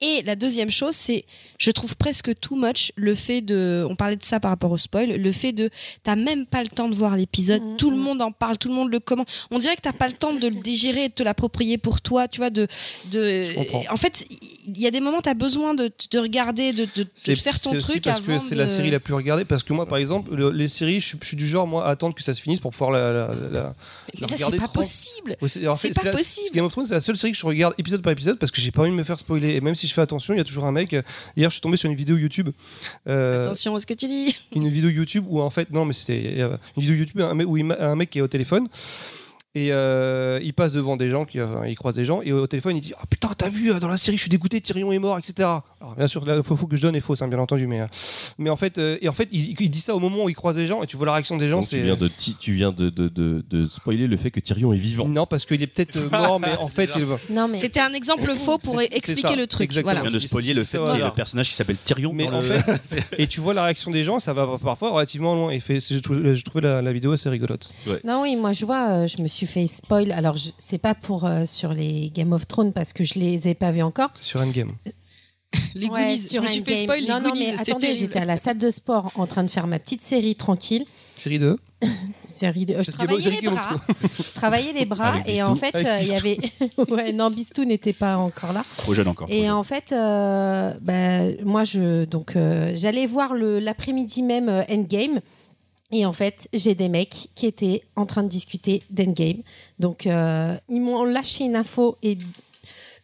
Et 0.02 0.22
la 0.22 0.34
deuxième 0.36 0.70
chose, 0.70 0.94
c'est, 0.96 1.24
je 1.58 1.70
trouve 1.70 1.96
presque 1.96 2.34
too 2.40 2.56
much 2.56 2.92
le 2.96 3.14
fait 3.14 3.40
de, 3.40 3.86
on 3.88 3.94
parlait 3.94 4.16
de 4.16 4.22
ça 4.24 4.40
par 4.40 4.50
rapport 4.50 4.70
au 4.72 4.76
spoil, 4.76 5.10
le 5.16 5.32
fait 5.32 5.52
de, 5.52 5.70
t'as 6.02 6.16
même 6.16 6.44
pas 6.44 6.60
le 6.62 6.68
temps 6.68 6.88
de 6.88 6.94
voir 6.94 7.16
l'épisode, 7.16 7.62
Mhm. 7.62 7.76
tout 7.76 7.90
le 7.90 7.96
monde 7.96 8.20
en 8.20 8.32
parle, 8.32 8.58
tout 8.58 8.68
le 8.68 8.74
monde 8.74 8.90
le 8.90 8.98
commente. 8.98 9.28
On 9.52 9.58
dirait 9.58 9.76
que 9.76 9.80
t'as 9.82 9.92
pas 9.92 10.08
le 10.08 10.12
temps 10.14 10.34
de 10.34 10.48
le 10.48 10.54
digérer, 10.56 11.04
et 11.04 11.08
de 11.08 11.14
te 11.14 11.22
l'approprier 11.22 11.78
pour 11.78 12.00
toi, 12.00 12.26
tu 12.28 12.38
vois, 12.38 12.50
de, 12.50 12.66
de. 13.12 13.44
En 13.92 13.96
fait, 13.96 14.26
il 14.66 14.80
y 14.80 14.86
a 14.86 14.90
des 14.90 15.00
moments, 15.00 15.20
t'as 15.20 15.34
besoin 15.34 15.74
de, 15.74 15.90
de 16.10 16.18
regarder, 16.18 16.72
de, 16.72 16.86
de, 16.96 17.04
de 17.04 17.34
faire 17.36 17.60
ton 17.60 17.70
c'est 17.70 17.76
aussi 17.76 17.86
truc 17.86 18.04
parce 18.04 18.18
avant 18.18 18.38
que 18.38 18.44
c'est 18.44 18.54
de- 18.56 18.60
la 18.60 18.66
série 18.66 18.90
la 18.90 19.00
plus 19.00 19.14
regardée. 19.14 19.44
Parce 19.44 19.62
que 19.62 19.72
moi, 19.72 19.86
par 19.86 19.98
exemple, 19.98 20.34
le- 20.34 20.50
les 20.50 20.68
séries, 20.68 21.00
je, 21.00 21.06
suis- 21.08 21.18
je 21.22 21.26
suis 21.28 21.36
du 21.36 21.46
genre 21.46 21.66
moi 21.66 21.86
à 21.86 21.90
attendre 21.90 22.14
que 22.14 22.22
ça 22.22 22.34
se 22.34 22.40
finisse 22.42 22.58
pour 22.60 22.72
pouvoir 22.72 22.90
la. 22.90 23.12
la- 23.12 23.34
la- 23.50 23.74
c'est 24.36 24.56
pas 24.56 24.68
possible. 24.68 25.36
Ouais, 25.40 25.48
c'est- 25.48 25.94
pas 25.94 26.02
la- 26.04 26.10
possible. 26.10 26.48
Game 26.54 26.64
of 26.64 26.72
Thrones, 26.72 26.86
c'est 26.86 26.94
la 26.94 27.00
seule 27.00 27.16
série 27.16 27.32
que 27.32 27.38
je 27.38 27.46
regarde 27.46 27.74
épisode 27.78 28.02
par 28.02 28.12
épisode 28.12 28.38
parce 28.38 28.50
que 28.50 28.60
j'ai 28.60 28.70
pas 28.72 28.82
envie 28.82 28.90
de 28.90 28.96
me 28.96 29.04
faire 29.04 29.18
spoiler. 29.18 29.54
Et 29.54 29.60
même 29.60 29.74
si 29.74 29.86
je 29.86 29.91
fais 29.92 30.00
attention, 30.02 30.34
il 30.34 30.38
y 30.38 30.40
a 30.40 30.44
toujours 30.44 30.64
un 30.64 30.72
mec. 30.72 30.92
euh, 30.94 31.02
Hier, 31.36 31.48
je 31.50 31.54
suis 31.54 31.60
tombé 31.60 31.76
sur 31.76 31.88
une 31.90 31.96
vidéo 31.96 32.16
YouTube. 32.16 32.50
euh, 33.08 33.42
Attention 33.42 33.74
à 33.76 33.80
ce 33.80 33.86
que 33.86 33.94
tu 33.94 34.06
dis. 34.06 34.36
une 34.54 34.68
vidéo 34.68 34.90
YouTube 34.90 35.24
où 35.28 35.40
en 35.40 35.50
fait, 35.50 35.70
non, 35.70 35.84
mais 35.84 35.92
c'était 35.92 36.34
euh, 36.40 36.56
une 36.76 36.82
vidéo 36.82 36.96
YouTube 36.96 37.20
un 37.20 37.34
mec- 37.34 37.46
où 37.48 37.56
il 37.56 37.70
un 37.78 37.96
mec 37.96 38.10
qui 38.10 38.18
est 38.18 38.22
au 38.22 38.28
téléphone. 38.28 38.68
Et 39.54 39.70
euh, 39.70 40.40
il 40.42 40.54
passe 40.54 40.72
devant 40.72 40.96
des 40.96 41.10
gens, 41.10 41.26
qui, 41.26 41.38
euh, 41.38 41.68
il 41.68 41.74
croise 41.76 41.94
des 41.94 42.06
gens, 42.06 42.22
et 42.22 42.32
au 42.32 42.46
téléphone 42.46 42.74
il 42.74 42.80
dit 42.80 42.94
Ah 42.98 43.04
putain, 43.08 43.28
t'as 43.36 43.50
vu 43.50 43.70
euh, 43.70 43.80
dans 43.80 43.88
la 43.88 43.98
série, 43.98 44.16
je 44.16 44.22
suis 44.22 44.30
dégoûté, 44.30 44.62
Tyrion 44.62 44.90
est 44.92 44.98
mort, 44.98 45.18
etc. 45.18 45.46
Alors 45.78 45.94
bien 45.94 46.06
sûr, 46.06 46.24
la 46.24 46.42
faut 46.42 46.56
que 46.66 46.74
je 46.74 46.80
donne 46.80 46.96
est 46.96 47.00
fausse, 47.00 47.20
hein, 47.20 47.28
bien 47.28 47.38
entendu, 47.38 47.66
mais, 47.66 47.82
euh, 47.82 47.86
mais 48.38 48.48
en 48.48 48.56
fait, 48.56 48.78
euh, 48.78 48.96
et 49.02 49.10
en 49.10 49.12
fait 49.12 49.28
il, 49.30 49.54
il 49.60 49.68
dit 49.70 49.80
ça 49.82 49.94
au 49.94 49.98
moment 49.98 50.24
où 50.24 50.30
il 50.30 50.34
croise 50.34 50.56
des 50.56 50.66
gens, 50.66 50.82
et 50.82 50.86
tu 50.86 50.96
vois 50.96 51.04
la 51.04 51.12
réaction 51.12 51.36
des 51.36 51.50
gens, 51.50 51.56
Donc 51.58 51.68
tu 51.68 51.76
c'est. 51.76 51.82
viens, 51.82 51.96
de, 51.96 52.08
ti- 52.08 52.34
tu 52.40 52.54
viens 52.54 52.72
de, 52.72 52.88
de, 52.88 53.08
de, 53.08 53.44
de 53.50 53.68
spoiler 53.68 54.06
le 54.06 54.16
fait 54.16 54.30
que 54.30 54.40
Tyrion 54.40 54.72
est 54.72 54.78
vivant. 54.78 55.06
Non, 55.06 55.26
parce 55.26 55.44
qu'il 55.44 55.60
est 55.62 55.66
peut-être 55.66 55.98
mort, 56.10 56.40
mais 56.40 56.56
en 56.58 56.68
fait. 56.68 56.88
mais 57.28 57.58
C'était 57.58 57.80
un 57.80 57.92
exemple 57.92 58.34
faux 58.34 58.56
pour 58.56 58.80
expliquer 58.80 59.20
ça, 59.28 59.36
le 59.36 59.46
truc. 59.46 59.64
exactement. 59.66 59.92
Voilà. 59.92 60.08
vient 60.08 60.18
de 60.18 60.18
spoiler 60.26 60.54
le 60.54 60.64
fait 60.64 60.78
qu'il 60.78 60.86
y 60.86 60.88
ait 60.88 60.92
Voilà. 60.94 61.06
le 61.08 61.12
personnage 61.14 61.50
qui 61.50 61.56
s'appelle 61.56 61.76
Tyrion 61.76 62.12
Mais 62.14 62.24
dans 62.24 62.38
en 62.38 62.40
le- 62.40 62.46
fait, 62.48 63.04
et 63.18 63.26
tu 63.26 63.40
vois 63.40 63.52
la 63.52 63.64
réaction 63.64 63.90
des 63.90 64.02
gens, 64.02 64.18
ça 64.18 64.32
va 64.32 64.48
parfois 64.62 64.92
relativement 64.92 65.34
loin. 65.34 65.50
Et 65.50 65.60
fait, 65.60 65.78
c'est- 65.80 65.92
j'ai 65.94 66.00
trouvé, 66.00 66.34
j'ai 66.34 66.42
trouvé 66.42 66.62
la, 66.62 66.80
la 66.80 66.92
vidéo 66.94 67.12
assez 67.12 67.28
rigolote. 67.28 67.70
Non, 68.02 68.22
oui, 68.22 68.34
moi 68.36 68.52
je 68.54 68.64
vois, 68.64 69.06
je 69.06 69.20
me 69.20 69.28
suis 69.28 69.41
fait 69.46 69.66
spoil. 69.66 70.12
Alors, 70.12 70.36
je- 70.36 70.50
c'est 70.58 70.78
pas 70.78 70.94
pour 70.94 71.24
euh, 71.24 71.44
sur 71.46 71.72
les 71.72 72.10
Game 72.10 72.32
of 72.32 72.46
Thrones 72.46 72.72
parce 72.72 72.92
que 72.92 73.04
je 73.04 73.18
les 73.18 73.48
ai 73.48 73.54
pas 73.54 73.72
vus 73.72 73.82
encore. 73.82 74.10
Sur 74.20 74.40
Endgame. 74.40 74.72
Les 75.74 75.86
Ouais, 75.88 76.00
Goonies. 76.06 76.18
Je 76.18 76.26
sur 76.28 76.42
me 76.42 76.46
suis 76.48 76.62
fait 76.62 76.76
spoil 76.84 77.00
les 77.02 77.08
Non, 77.08 77.20
non, 77.20 77.32
mais 77.38 77.50
attendez, 77.52 77.78
terrible. 77.88 77.98
j'étais 77.98 78.18
à 78.20 78.24
la 78.24 78.38
salle 78.38 78.56
de 78.56 78.70
sport 78.70 79.12
en 79.16 79.26
train 79.26 79.42
de 79.42 79.48
faire 79.48 79.66
ma 79.66 79.78
petite 79.78 80.00
série 80.00 80.34
tranquille. 80.34 80.84
Série 81.14 81.38
2. 81.38 81.58
Série 82.26 82.64
de... 82.64 82.80
Je 82.80 82.90
travaillais 82.90 83.30
les 83.30 83.40
bras. 83.50 83.68
Je 84.16 84.34
travaillais 84.34 84.72
les 84.72 84.86
bras 84.86 85.08
Avec 85.14 85.28
et 85.28 85.32
Bistou. 85.32 85.46
en 85.48 85.54
fait, 85.56 85.74
Avec 85.74 85.86
euh, 85.86 85.98
il 86.00 86.08
y 86.08 86.14
avait. 86.14 86.38
ouais, 86.88 87.12
non, 87.12 87.28
Bistou 87.30 87.64
n'était 87.66 87.92
pas 87.92 88.16
encore 88.16 88.54
là. 88.54 88.64
Trop 88.78 88.94
jeune 88.94 89.08
encore. 89.08 89.28
Et 89.30 89.42
jeune. 89.42 89.50
en 89.52 89.62
fait, 89.62 89.92
euh, 89.92 90.72
bah, 90.80 91.20
moi, 91.44 91.64
je 91.64 92.06
donc 92.06 92.34
euh, 92.36 92.72
j'allais 92.74 93.04
voir 93.06 93.34
le 93.34 93.58
l'après-midi 93.58 94.22
même 94.22 94.48
euh, 94.48 94.62
Endgame. 94.70 95.20
Et 95.92 96.06
en 96.06 96.12
fait, 96.12 96.48
j'ai 96.54 96.74
des 96.74 96.88
mecs 96.88 97.28
qui 97.34 97.46
étaient 97.46 97.82
en 97.96 98.06
train 98.06 98.22
de 98.22 98.28
discuter 98.28 98.82
d'Endgame. 98.90 99.42
Donc, 99.78 100.06
euh, 100.06 100.56
ils 100.70 100.80
m'ont 100.80 101.04
lâché 101.04 101.44
une 101.44 101.54
info 101.56 101.98
et 102.02 102.16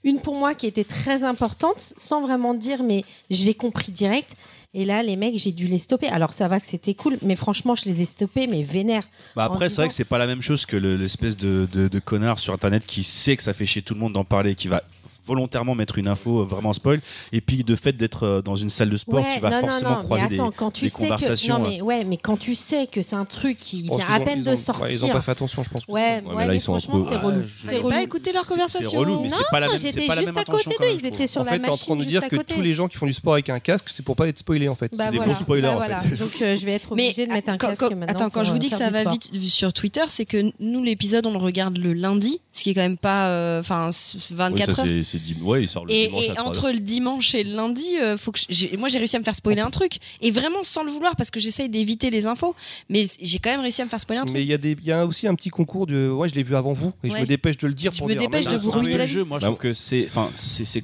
une 0.05 0.21
pour 0.21 0.35
moi 0.35 0.55
qui 0.55 0.67
était 0.67 0.85
très 0.85 1.23
importante, 1.25 1.81
sans 1.97 2.23
vraiment 2.23 2.55
dire, 2.55 2.83
mais 2.83 3.05
j'ai 3.31 3.53
compris 3.55 3.93
direct. 3.93 4.37
Et 4.75 4.85
là, 4.85 5.03
les 5.03 5.17
mecs, 5.17 5.39
j'ai 5.39 5.53
dû 5.53 5.67
les 5.67 5.79
stopper. 5.79 6.09
Alors, 6.09 6.33
ça 6.35 6.47
va 6.47 6.61
que 6.61 6.67
c'était 6.67 6.95
cool, 6.95 7.19
mais 7.23 7.37
franchement, 7.37 7.75
je 7.75 7.85
les 7.87 8.03
ai 8.03 8.05
stoppés, 8.05 8.47
mais 8.47 8.63
vénère. 8.63 9.09
Bah 9.35 9.45
après, 9.45 9.69
c'est 9.71 9.77
vrai 9.77 9.89
que 9.89 9.95
c'est 9.95 10.05
pas 10.05 10.19
la 10.19 10.27
même 10.27 10.43
chose 10.43 10.67
que 10.67 10.77
le- 10.77 10.97
l'espèce 10.97 11.37
de, 11.39 11.67
de, 11.73 11.89
de 11.89 11.99
connard 11.99 12.39
sur 12.39 12.53
internet 12.53 12.85
qui 12.87 13.03
sait 13.03 13.37
que 13.37 13.43
ça 13.43 13.55
fait 13.55 13.65
chier 13.67 13.81
tout 13.83 13.95
le 13.95 14.01
monde 14.01 14.13
d'en 14.13 14.25
parler, 14.25 14.55
qui 14.55 14.69
va 14.69 14.83
volontairement 15.29 15.75
mettre 15.75 15.99
une 15.99 16.09
info 16.09 16.41
euh, 16.41 16.45
vraiment 16.45 16.73
spoil, 16.73 17.01
et 17.33 17.41
puis 17.41 17.63
de 17.63 17.77
fait 17.77 17.97
d'être 17.97 18.25
euh, 18.25 18.43
dans 18.43 18.57
une 18.57 18.71
salle 18.71 18.91
de 18.91 18.97
sport, 18.97 19.25
tu 19.35 19.41
vas 19.41 19.51
non, 19.51 19.61
forcément 19.61 19.91
non, 19.91 19.97
non, 19.97 20.03
croiser 20.03 20.25
mais 20.31 20.35
attends, 20.37 20.49
des, 20.49 20.57
quand 20.57 20.71
tu 20.73 20.85
des 20.85 20.91
sais 20.91 20.97
que 20.97 21.03
conversations. 21.03 21.59
non 21.59 21.69
mais 21.69 21.81
ouais, 21.83 22.05
mais 22.05 22.17
quand 22.17 22.37
tu 22.39 22.55
sais 22.55 22.87
que 22.91 23.03
c'est 23.03 23.15
un 23.17 23.25
truc 23.25 23.59
qui 23.59 23.83
vient 23.83 23.99
à 24.09 24.19
ont- 24.21 24.25
peine 24.25 24.43
de 24.43 24.51
ont- 24.53 24.57
sortir. 24.57 24.85
ouais, 24.87 24.95
ils 24.95 25.05
ont 25.05 25.09
pas 25.11 25.21
fait 25.23 25.31
attention, 25.31 25.63
je 25.63 25.69
pense. 25.71 25.85
que 25.87 25.93
Ouais, 25.93 26.01
c'est- 26.23 26.27
ouais, 26.29 26.35
mais 26.35 26.41
mais, 26.43 26.47
là, 26.49 26.55
ils 26.55 26.61
sont 26.61 26.79
franchement, 26.79 27.07
c'est 27.09 27.15
Ah, 27.15 27.19
relou. 27.27 27.43
C'est 27.65 27.77
relou. 27.77 27.89
pas 27.91 28.03
écouter 28.03 28.33
leur 28.33 28.45
C'est- 28.45 28.55
conversation. 28.55 28.91
C'est 28.91 28.97
relou, 28.97 29.21
mais 29.23 29.29
Non, 29.29 29.37
c'est 29.39 29.45
pas 29.51 29.61
la 29.61 29.69
même, 29.69 29.77
j'étais 29.79 30.01
juste 30.03 30.11
à 30.37 30.45
côté 30.45 30.71
d'eux, 30.81 30.87
ils 30.95 31.07
étaient 31.07 31.27
sur 31.27 31.41
En 31.43 31.45
la 31.45 31.53
fait, 31.53 31.59
t'es 31.61 31.69
en 31.69 31.71
machine 31.73 31.87
train 31.87 31.97
de 31.97 32.05
dire 32.05 32.29
que 32.29 32.37
tous 32.37 32.61
les 32.63 32.73
gens 32.73 32.89
qui 32.89 32.97
font 32.97 33.07
du 33.07 33.13
sport 33.13 33.35
avec 33.35 33.49
un 33.51 33.61
casque, 33.61 33.87
c'est 33.89 34.05
pour 34.05 34.17
pas 34.17 34.29
être 34.29 34.39
spoilés 34.39 34.69
en 34.69 34.75
fait. 34.75 34.93
Bah 34.97 35.05
C'est 35.07 35.11
des 35.13 35.17
voilà. 35.19 35.33
gros 35.33 35.43
spoilers, 35.43 35.63
Bah 35.63 35.77
en 35.95 35.99
fait. 35.99 36.17
Donc 36.17 36.31
euh, 36.43 36.57
je 36.57 36.65
vais 36.67 36.73
être 36.73 36.93
obligée 36.93 37.27
de 37.27 37.33
mettre 37.33 37.51
un 37.51 37.59
casque 37.59 37.83
maintenant. 37.83 38.07
Attends, 38.07 38.31
quand 38.31 38.45
je 38.45 38.51
vous 38.51 38.57
euh, 38.57 38.59
dis 38.61 38.71
que 38.71 38.77
ça 38.77 38.91
va 38.91 39.05
vite 39.05 39.31
sur 39.49 39.73
Twitter, 39.73 40.03
c'est 40.09 40.25
que 40.25 40.51
nous, 40.61 40.83
l'épisode, 40.83 41.27
on 41.27 41.33
le 41.33 41.39
regarde 41.39 41.79
le 41.79 41.93
lundi, 41.93 42.41
ce 42.53 42.63
qui 42.63 42.71
est 42.71 42.75
quand 42.75 42.81
même 42.81 42.97
pas. 42.97 43.27
euh, 43.29 43.61
Enfin, 43.61 43.91
Oui, 43.91 44.21
24 44.31 44.77
ça, 44.77 44.83
heures. 44.83 44.89
C'est- 45.19 45.33
c'est 45.33 45.35
dim- 45.35 45.43
ouais, 45.45 45.63
il 45.65 45.69
sort 45.69 45.85
le 45.85 45.93
Et, 45.93 46.07
dimanche 46.07 46.25
et 46.25 46.31
à 46.31 46.35
3 46.35 46.49
entre 46.49 46.71
le 46.71 46.79
dimanche 46.81 47.35
et 47.35 47.45
le 47.45 47.55
lundi, 47.55 47.85
euh, 48.03 48.17
faut 48.17 48.33
que 48.33 48.77
moi 48.77 48.89
j'ai 48.89 48.99
réussi 48.99 49.17
à 49.17 49.19
me 49.19 49.25
faire 49.25 49.35
spoiler 49.35 49.61
un 49.61 49.71
truc. 49.71 49.99
Et 50.21 50.31
vraiment 50.31 50.63
sans 50.63 50.83
le 50.85 50.91
vouloir 50.91 51.17
parce 51.17 51.31
que 51.31 51.41
j'essaye 51.41 51.69
d'éviter 51.69 52.11
les 52.11 52.27
infos. 52.27 52.55
Mais 52.89 53.05
j'ai 53.21 53.39
quand 53.39 53.51
même 53.51 53.61
réussi 53.61 53.83
à 53.83 53.85
me 53.85 53.91
faire 53.91 54.01
spoiler 54.01 54.21
un 54.21 54.25
truc. 54.25 54.37
Mais 54.37 54.43
il 54.43 54.49
y, 54.49 54.53
a 54.55 54.59
des- 54.59 54.77
il 54.81 54.87
y 54.87 54.93
a 54.93 55.07
aussi 55.07 55.27
un 55.27 55.35
petit 55.35 55.51
concours 55.51 55.87
de. 55.87 56.09
Ouais, 56.11 56.29
je 56.29 56.35
l'ai 56.35 56.43
vu 56.43 56.55
avant 56.57 56.73
vous 56.73 56.93
et 57.03 57.11
je 57.11 57.17
me 57.17 57.27
dépêche 57.27 57.57
de 57.59 57.67
le 57.67 57.75
dire. 57.75 57.93
Je 57.93 57.99
pour 57.99 58.09
me 58.09 58.15
dire, 58.15 58.23
dépêche 58.23 58.45
même 58.47 58.55
de 58.55 58.59
vous 58.59 58.71
ruiner 58.71 58.97
le 58.99 59.07
jeu, 59.07 59.25
moi 59.25 59.39
je 59.39 59.43
Bah, 59.43 59.49
trouve 59.49 59.59
que 59.59 59.75
c'est, 59.75 60.07
enfin, 60.11 60.31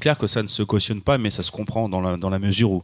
clair 0.00 0.18
que 0.18 0.26
ça 0.26 0.42
ne 0.42 0.48
se 0.48 0.62
cautionne 0.62 1.00
pas, 1.00 1.18
mais 1.18 1.30
ça 1.30 1.42
se 1.42 1.50
comprend 1.50 1.88
dans 1.88 2.00
la, 2.00 2.16
dans 2.16 2.30
la 2.30 2.38
mesure 2.38 2.70
où 2.72 2.82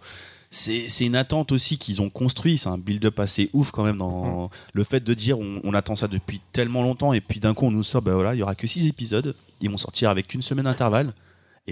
c'est 0.52 0.88
une 1.00 1.14
attente 1.14 1.52
aussi 1.52 1.78
qu'ils 1.78 2.02
ont 2.02 2.10
construit. 2.10 2.58
C'est 2.58 2.68
un 2.68 2.78
build-up 2.78 3.20
assez 3.20 3.50
ouf 3.52 3.70
quand 3.70 3.84
même 3.84 3.98
dans 3.98 4.50
le 4.72 4.84
fait 4.84 5.00
de 5.02 5.14
dire 5.14 5.38
on, 5.38 5.60
on 5.62 5.74
attend 5.74 5.94
ça 5.96 6.08
depuis 6.08 6.40
tellement 6.52 6.82
longtemps 6.82 7.12
et 7.12 7.20
puis 7.20 7.38
d'un 7.40 7.54
coup 7.54 7.66
on 7.66 7.70
nous 7.70 7.84
sort, 7.84 8.02
ben 8.02 8.14
voilà, 8.14 8.34
il 8.34 8.38
y 8.38 8.42
aura 8.42 8.54
que 8.56 8.66
6 8.66 8.86
épisodes, 8.86 9.34
ils 9.60 9.70
vont 9.70 9.78
sortir 9.78 10.10
avec 10.10 10.34
une 10.34 10.42
semaine 10.42 10.64
d'intervalle. 10.64 11.12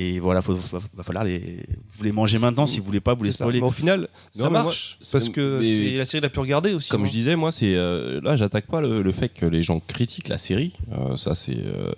Et 0.01 0.21
voilà, 0.21 0.43
faut, 0.43 0.55
va, 0.55 1.03
falloir 1.03 1.25
les, 1.25 1.59
vous 1.97 2.05
les 2.05 2.13
manger 2.13 2.39
maintenant 2.39 2.67
si 2.67 2.79
vous 2.79 2.87
voulez 2.87 3.01
pas 3.01 3.15
vous 3.15 3.25
les 3.25 3.33
spoiler. 3.33 3.61
Mais 3.61 3.67
au 3.67 3.73
final, 3.73 4.07
ça 4.33 4.49
marche 4.49 4.99
parce 5.11 5.29
que 5.29 5.61
c'est 5.61 5.97
la 5.97 6.07
série 6.07 6.23
la 6.23 6.29
plus 6.31 6.41
regardée 6.41 6.73
aussi. 6.73 6.89
Comme 6.89 7.05
je 7.05 7.11
disais, 7.11 7.35
moi, 7.35 7.51
c'est 7.51 7.75
euh, 7.75 8.21
là, 8.23 8.37
j'attaque 8.37 8.67
pas 8.69 8.81
le, 8.81 9.03
le 9.03 9.13
fait 9.13 9.29
que 9.29 9.45
les 9.45 9.65
gens 9.65 9.81
critiquent 9.81 10.29
la 10.29 10.39
série. 10.39 10.77
Euh, 10.93 11.17
ça, 11.17 11.35
c'est. 11.35 11.57
euh, 11.57 11.93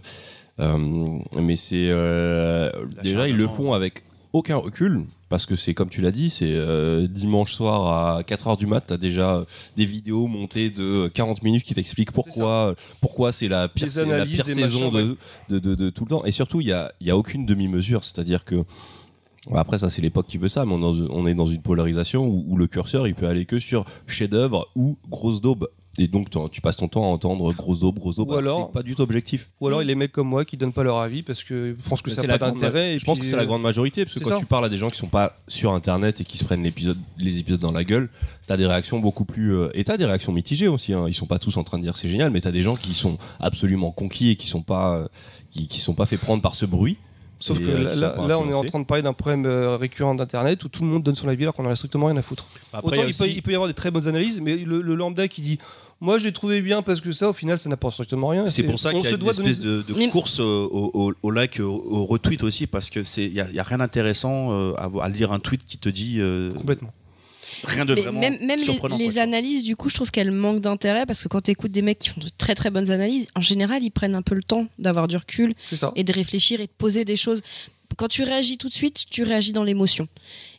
euh, 0.61 1.19
mais 1.39 1.57
c'est 1.57 1.89
euh, 1.91 2.71
déjà 3.03 3.29
ils 3.29 3.37
le 3.37 3.47
font 3.47 3.73
avec 3.75 4.03
aucun 4.33 4.57
recul 4.57 5.05
parce 5.29 5.47
que 5.47 5.55
c'est 5.55 5.75
comme 5.75 5.89
tu 5.89 6.01
l'as 6.01 6.11
dit, 6.11 6.29
c'est 6.29 6.53
euh, 6.53 7.07
dimanche 7.07 7.53
soir 7.53 8.17
à 8.17 8.25
4 8.25 8.49
heures 8.49 8.57
du 8.57 8.67
mat, 8.67 8.81
t'as 8.87 8.97
déjà 8.97 9.45
des 9.77 9.87
vidéos 9.87 10.27
montées 10.27 10.71
de 10.71 11.09
40 11.09 11.43
minutes 11.43 11.63
qui 11.63 11.75
t'expliquent 11.75 12.13
pourquoi 12.13 12.75
pourquoi 13.01 13.33
c'est 13.33 13.49
la 13.49 13.69
pire, 13.69 13.87
la 13.87 14.27
saison 14.27 14.91
machins, 14.91 14.91
de, 14.91 15.17
de, 15.49 15.59
de, 15.61 15.75
de 15.75 15.91
tout 15.91 16.05
le 16.05 16.11
temps. 16.11 16.25
Et 16.25 16.33
surtout, 16.33 16.61
il 16.61 16.67
y 16.67 16.73
a, 16.73 16.93
il 17.01 17.07
y 17.07 17.11
a 17.11 17.17
aucune 17.17 17.47
demi-mesure, 17.47 18.05
c'est-à-dire 18.05 18.45
que 18.45 18.65
après, 19.55 19.79
ça, 19.79 19.89
c'est 19.89 20.03
l'époque 20.03 20.27
qui 20.27 20.37
veut 20.37 20.49
ça, 20.49 20.67
mais 20.67 20.75
on 20.75 20.79
est 20.79 21.09
dans, 21.09 21.15
on 21.15 21.27
est 21.27 21.35
dans 21.35 21.47
une 21.47 21.63
polarisation 21.63 22.27
où, 22.27 22.45
où 22.47 22.57
le 22.57 22.67
curseur, 22.67 23.07
il 23.07 23.15
peut 23.15 23.27
aller 23.27 23.47
que 23.47 23.59
sur 23.59 23.85
chef-d'œuvre 24.07 24.69
ou 24.77 24.99
grosse 25.09 25.41
daube. 25.41 25.69
Et 25.99 26.07
donc, 26.07 26.29
tu 26.53 26.61
passes 26.61 26.77
ton 26.77 26.87
temps 26.89 27.03
à 27.03 27.07
entendre 27.09 27.53
grosse 27.53 27.81
daube. 27.81 27.99
Ou 27.99 28.33
alors 28.35 28.69
c'est 28.69 28.73
pas 28.73 28.83
du 28.85 28.95
tout 28.95 29.03
objectif. 29.03 29.51
Ou 29.61 29.67
alors 29.67 29.83
il 29.83 29.87
y 29.87 29.89
a 29.89 29.89
les 29.89 29.95
mecs 29.97 30.13
comme 30.13 30.29
moi 30.29 30.45
qui 30.45 30.57
donnent 30.57 30.73
pas 30.73 30.85
leur 30.85 30.99
avis 30.99 31.23
parce 31.25 31.43
que 31.43 31.75
je 31.77 31.89
pense 31.89 32.01
que 32.01 32.11
ça 32.11 32.21
c'est 32.23 32.27
n'a 32.29 32.35
la 32.35 32.39
pas 32.39 32.47
grande 32.51 32.61
d'intérêt. 32.61 32.91
ma- 32.91 32.95
et 32.95 32.99
Je 33.01 33.05
pense 33.05 33.17
que 33.19 33.23
puis, 33.23 33.31
c'est 33.31 33.37
la 33.37 33.43
euh, 33.43 33.47
grande 33.47 33.63
majorité, 33.63 34.05
parce 34.05 34.15
que 34.15 34.21
c'est 34.21 34.25
quand 34.25 34.37
ça. 34.37 34.39
tu 34.41 34.47
parles 34.47 34.65
à 34.65 34.69
des 34.69 34.79
gens 34.79 34.89
qui 34.89 34.97
sont 34.99 35.09
pas 35.09 35.37
sur 35.49 35.73
Internet 35.73 36.21
et 36.21 36.25
qui 36.25 36.39
se 36.39 36.45
prennent 36.45 36.63
l'épisode, 36.63 36.97
les 37.19 37.39
épisodes 37.39 37.61
dans 37.61 37.73
la 37.73 37.83
gueule, 37.85 38.09
t'as 38.47 38.57
des 38.57 38.67
réactions 38.67 39.01
beaucoup 39.01 39.25
plus. 39.25 39.53
euh, 39.55 39.69
et 39.75 39.83
t'as 39.83 39.97
des 39.97 40.07
réactions 40.07 40.33
mitigées 40.33 40.69
aussi. 40.69 40.93
Hein. 40.95 41.07
Ils 41.09 41.15
sont 41.15 41.27
pas 41.27 41.41
tous 41.41 41.57
en 41.57 41.65
train 41.65 41.77
de 41.79 41.83
dire 41.83 41.97
c'est 41.97 42.09
génial, 42.09 42.31
mais 42.31 42.41
t'as 42.41 42.53
des 42.53 42.63
gens 42.63 42.77
qui 42.77 42.93
sont 42.95 43.19
absolument 43.41 43.91
conquis 43.91 44.31
et 44.31 44.37
qui 44.37 44.47
sont 44.47 44.63
pas, 44.63 44.95
euh, 44.97 45.09
qui, 45.51 45.67
qui 45.67 45.81
sont 45.81 45.95
pas 45.95 46.07
fait 46.07 46.17
prendre 46.19 46.41
par 46.41 46.55
ce 46.55 46.67
bruit. 46.67 46.99
Sauf 47.43 47.59
Et, 47.59 47.65
que 47.65 47.71
euh, 47.71 47.95
là, 48.29 48.39
on 48.39 48.49
est 48.51 48.55
en 48.55 48.63
train 48.65 48.79
de 48.81 48.85
parler 48.85 49.03
d'un 49.03 49.15
problème 49.15 49.47
euh, 49.47 49.77
récurrent 49.77 50.15
d'Internet 50.15 50.63
où 50.63 50.69
tout 50.69 50.83
le 50.83 50.89
monde 50.91 51.03
donne 51.03 51.17
son 51.17 51.27
avis 51.27 51.45
alors 51.45 51.55
qu'on 51.55 51.65
en 51.65 51.71
a 51.71 51.75
strictement 51.77 52.07
rien 52.07 52.17
à 52.19 52.23
foutre. 52.23 52.47
Après, 52.73 52.99
Autant 52.99 53.07
il 53.09 53.15
peut, 53.17 53.25
aussi- 53.25 53.33
il 53.35 53.43
peut 53.43 53.51
y 53.53 53.55
avoir 53.55 53.69
des 53.69 53.75
très 53.75 53.91
bonnes 53.91 54.07
analyses, 54.07 54.41
mais 54.43 54.57
le, 54.59 54.83
le 54.83 54.95
lambda 54.95 55.27
qui 55.27 55.41
dit 55.41 55.59
Moi 56.03 56.19
j'ai 56.19 56.33
trouvé 56.33 56.61
bien 56.61 56.83
parce 56.83 57.01
que 57.01 57.13
ça, 57.13 57.31
au 57.31 57.33
final, 57.33 57.59
ça 57.59 57.69
n'apporte 57.71 57.95
strictement 57.95 58.29
rien. 58.29 58.47
C'est 58.47 58.63
pour 58.65 58.79
ça 58.79 58.91
on 58.91 58.93
qu'il 58.93 59.05
y 59.05 59.07
a 59.07 59.11
se 59.11 59.15
une 59.15 59.21
doit 59.23 59.31
espèce 59.31 59.59
donner- 59.61 59.83
de, 59.89 59.93
de 59.93 59.99
Mais- 59.99 60.09
course 60.09 60.39
au, 60.39 60.45
au, 60.95 61.15
au- 61.23 61.31
like, 61.31 61.61
au, 61.61 61.65
au 61.91 62.05
retweet 62.05 62.43
aussi, 62.43 62.67
parce 62.67 62.91
que 62.91 63.05
c'est, 63.05 63.25
il 63.25 63.33
y 63.33 63.41
a, 63.41 63.51
y 63.51 63.59
a 63.59 63.63
rien 63.63 63.79
d'intéressant 63.79 64.53
euh, 64.53 64.73
à, 64.77 64.91
à 65.03 65.09
lire 65.09 65.33
un 65.33 65.39
tweet 65.41 65.65
qui 65.65 65.79
te 65.79 65.89
dit 65.89 66.17
euh, 66.21 66.53
Complètement. 66.53 66.93
Rien 67.65 67.85
de 67.85 67.95
Mais 67.95 68.03
vraiment 68.03 68.21
même 68.21 68.39
même 68.45 68.59
les, 68.59 68.65
surprenant. 68.65 68.97
les 68.99 69.09
quoi. 69.15 69.23
analyses, 69.23 69.63
du 69.63 69.77
coup, 69.77 69.89
je 69.89 69.95
trouve 69.95 70.11
qu'elles 70.11 70.31
manquent 70.33 70.61
d'intérêt 70.61 71.07
parce 71.07 71.23
que 71.23 71.29
quand 71.29 71.43
tu 71.43 71.51
écoutes 71.51 71.73
des 71.73 71.83
mecs 71.83 71.99
qui 71.99 72.09
font 72.11 72.21
de 72.21 72.29
très 72.39 72.55
très 72.55 72.71
bonnes 72.71 72.91
analyses, 72.91 73.29
en 73.35 73.41
général, 73.41 73.83
ils 73.83 73.91
prennent 73.91 74.15
un 74.15 74.23
peu 74.23 74.35
le 74.35 74.43
temps 74.43 74.67
d'avoir 74.79 75.09
du 75.09 75.17
recul 75.17 75.55
et 75.97 76.05
de 76.05 76.13
réfléchir 76.13 76.61
et 76.61 76.67
de 76.67 76.73
poser 76.77 77.05
des 77.05 77.17
choses. 77.17 77.41
Quand 77.97 78.07
tu 78.07 78.23
réagis 78.23 78.57
tout 78.57 78.69
de 78.69 78.73
suite, 78.73 79.05
tu 79.11 79.25
réagis 79.25 79.53
dans 79.53 79.65
l'émotion. 79.65 80.07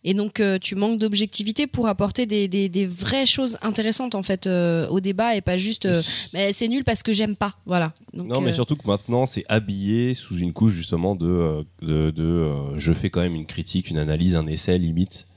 Et 0.03 0.13
donc, 0.13 0.41
euh, 0.41 0.59
tu 0.59 0.75
manques 0.75 0.99
d'objectivité 0.99 1.65
pour 1.65 1.87
apporter 1.87 2.25
des, 2.25 2.47
des, 2.49 2.67
des 2.67 2.85
vraies 2.85 3.25
choses 3.25 3.57
intéressantes 3.61 4.15
en 4.15 4.21
fait 4.21 4.47
euh, 4.47 4.85
au 4.89 4.99
débat 4.99 5.35
et 5.35 5.41
pas 5.41 5.57
juste 5.57 5.85
euh, 5.85 6.01
mais 6.33 6.51
c'est 6.51 6.67
nul 6.67 6.83
parce 6.83 7.03
que 7.03 7.13
j'aime 7.13 7.37
pas. 7.37 7.55
Voilà. 7.65 7.93
Donc, 8.13 8.27
non, 8.27 8.41
mais 8.41 8.51
euh, 8.51 8.53
surtout 8.53 8.75
que 8.75 8.85
maintenant, 8.85 9.25
c'est 9.25 9.45
habillé 9.47 10.13
sous 10.13 10.37
une 10.37 10.51
couche 10.51 10.73
justement 10.73 11.15
de, 11.15 11.65
de, 11.81 12.11
de, 12.11 12.23
euh, 12.23 12.77
je 12.77 12.91
fais 12.91 13.09
quand 13.09 13.21
même 13.21 13.35
une 13.35 13.45
critique, 13.45 13.89
une 13.89 13.97
analyse, 13.97 14.35
un 14.35 14.45
essai 14.45 14.77
limite. 14.77 15.27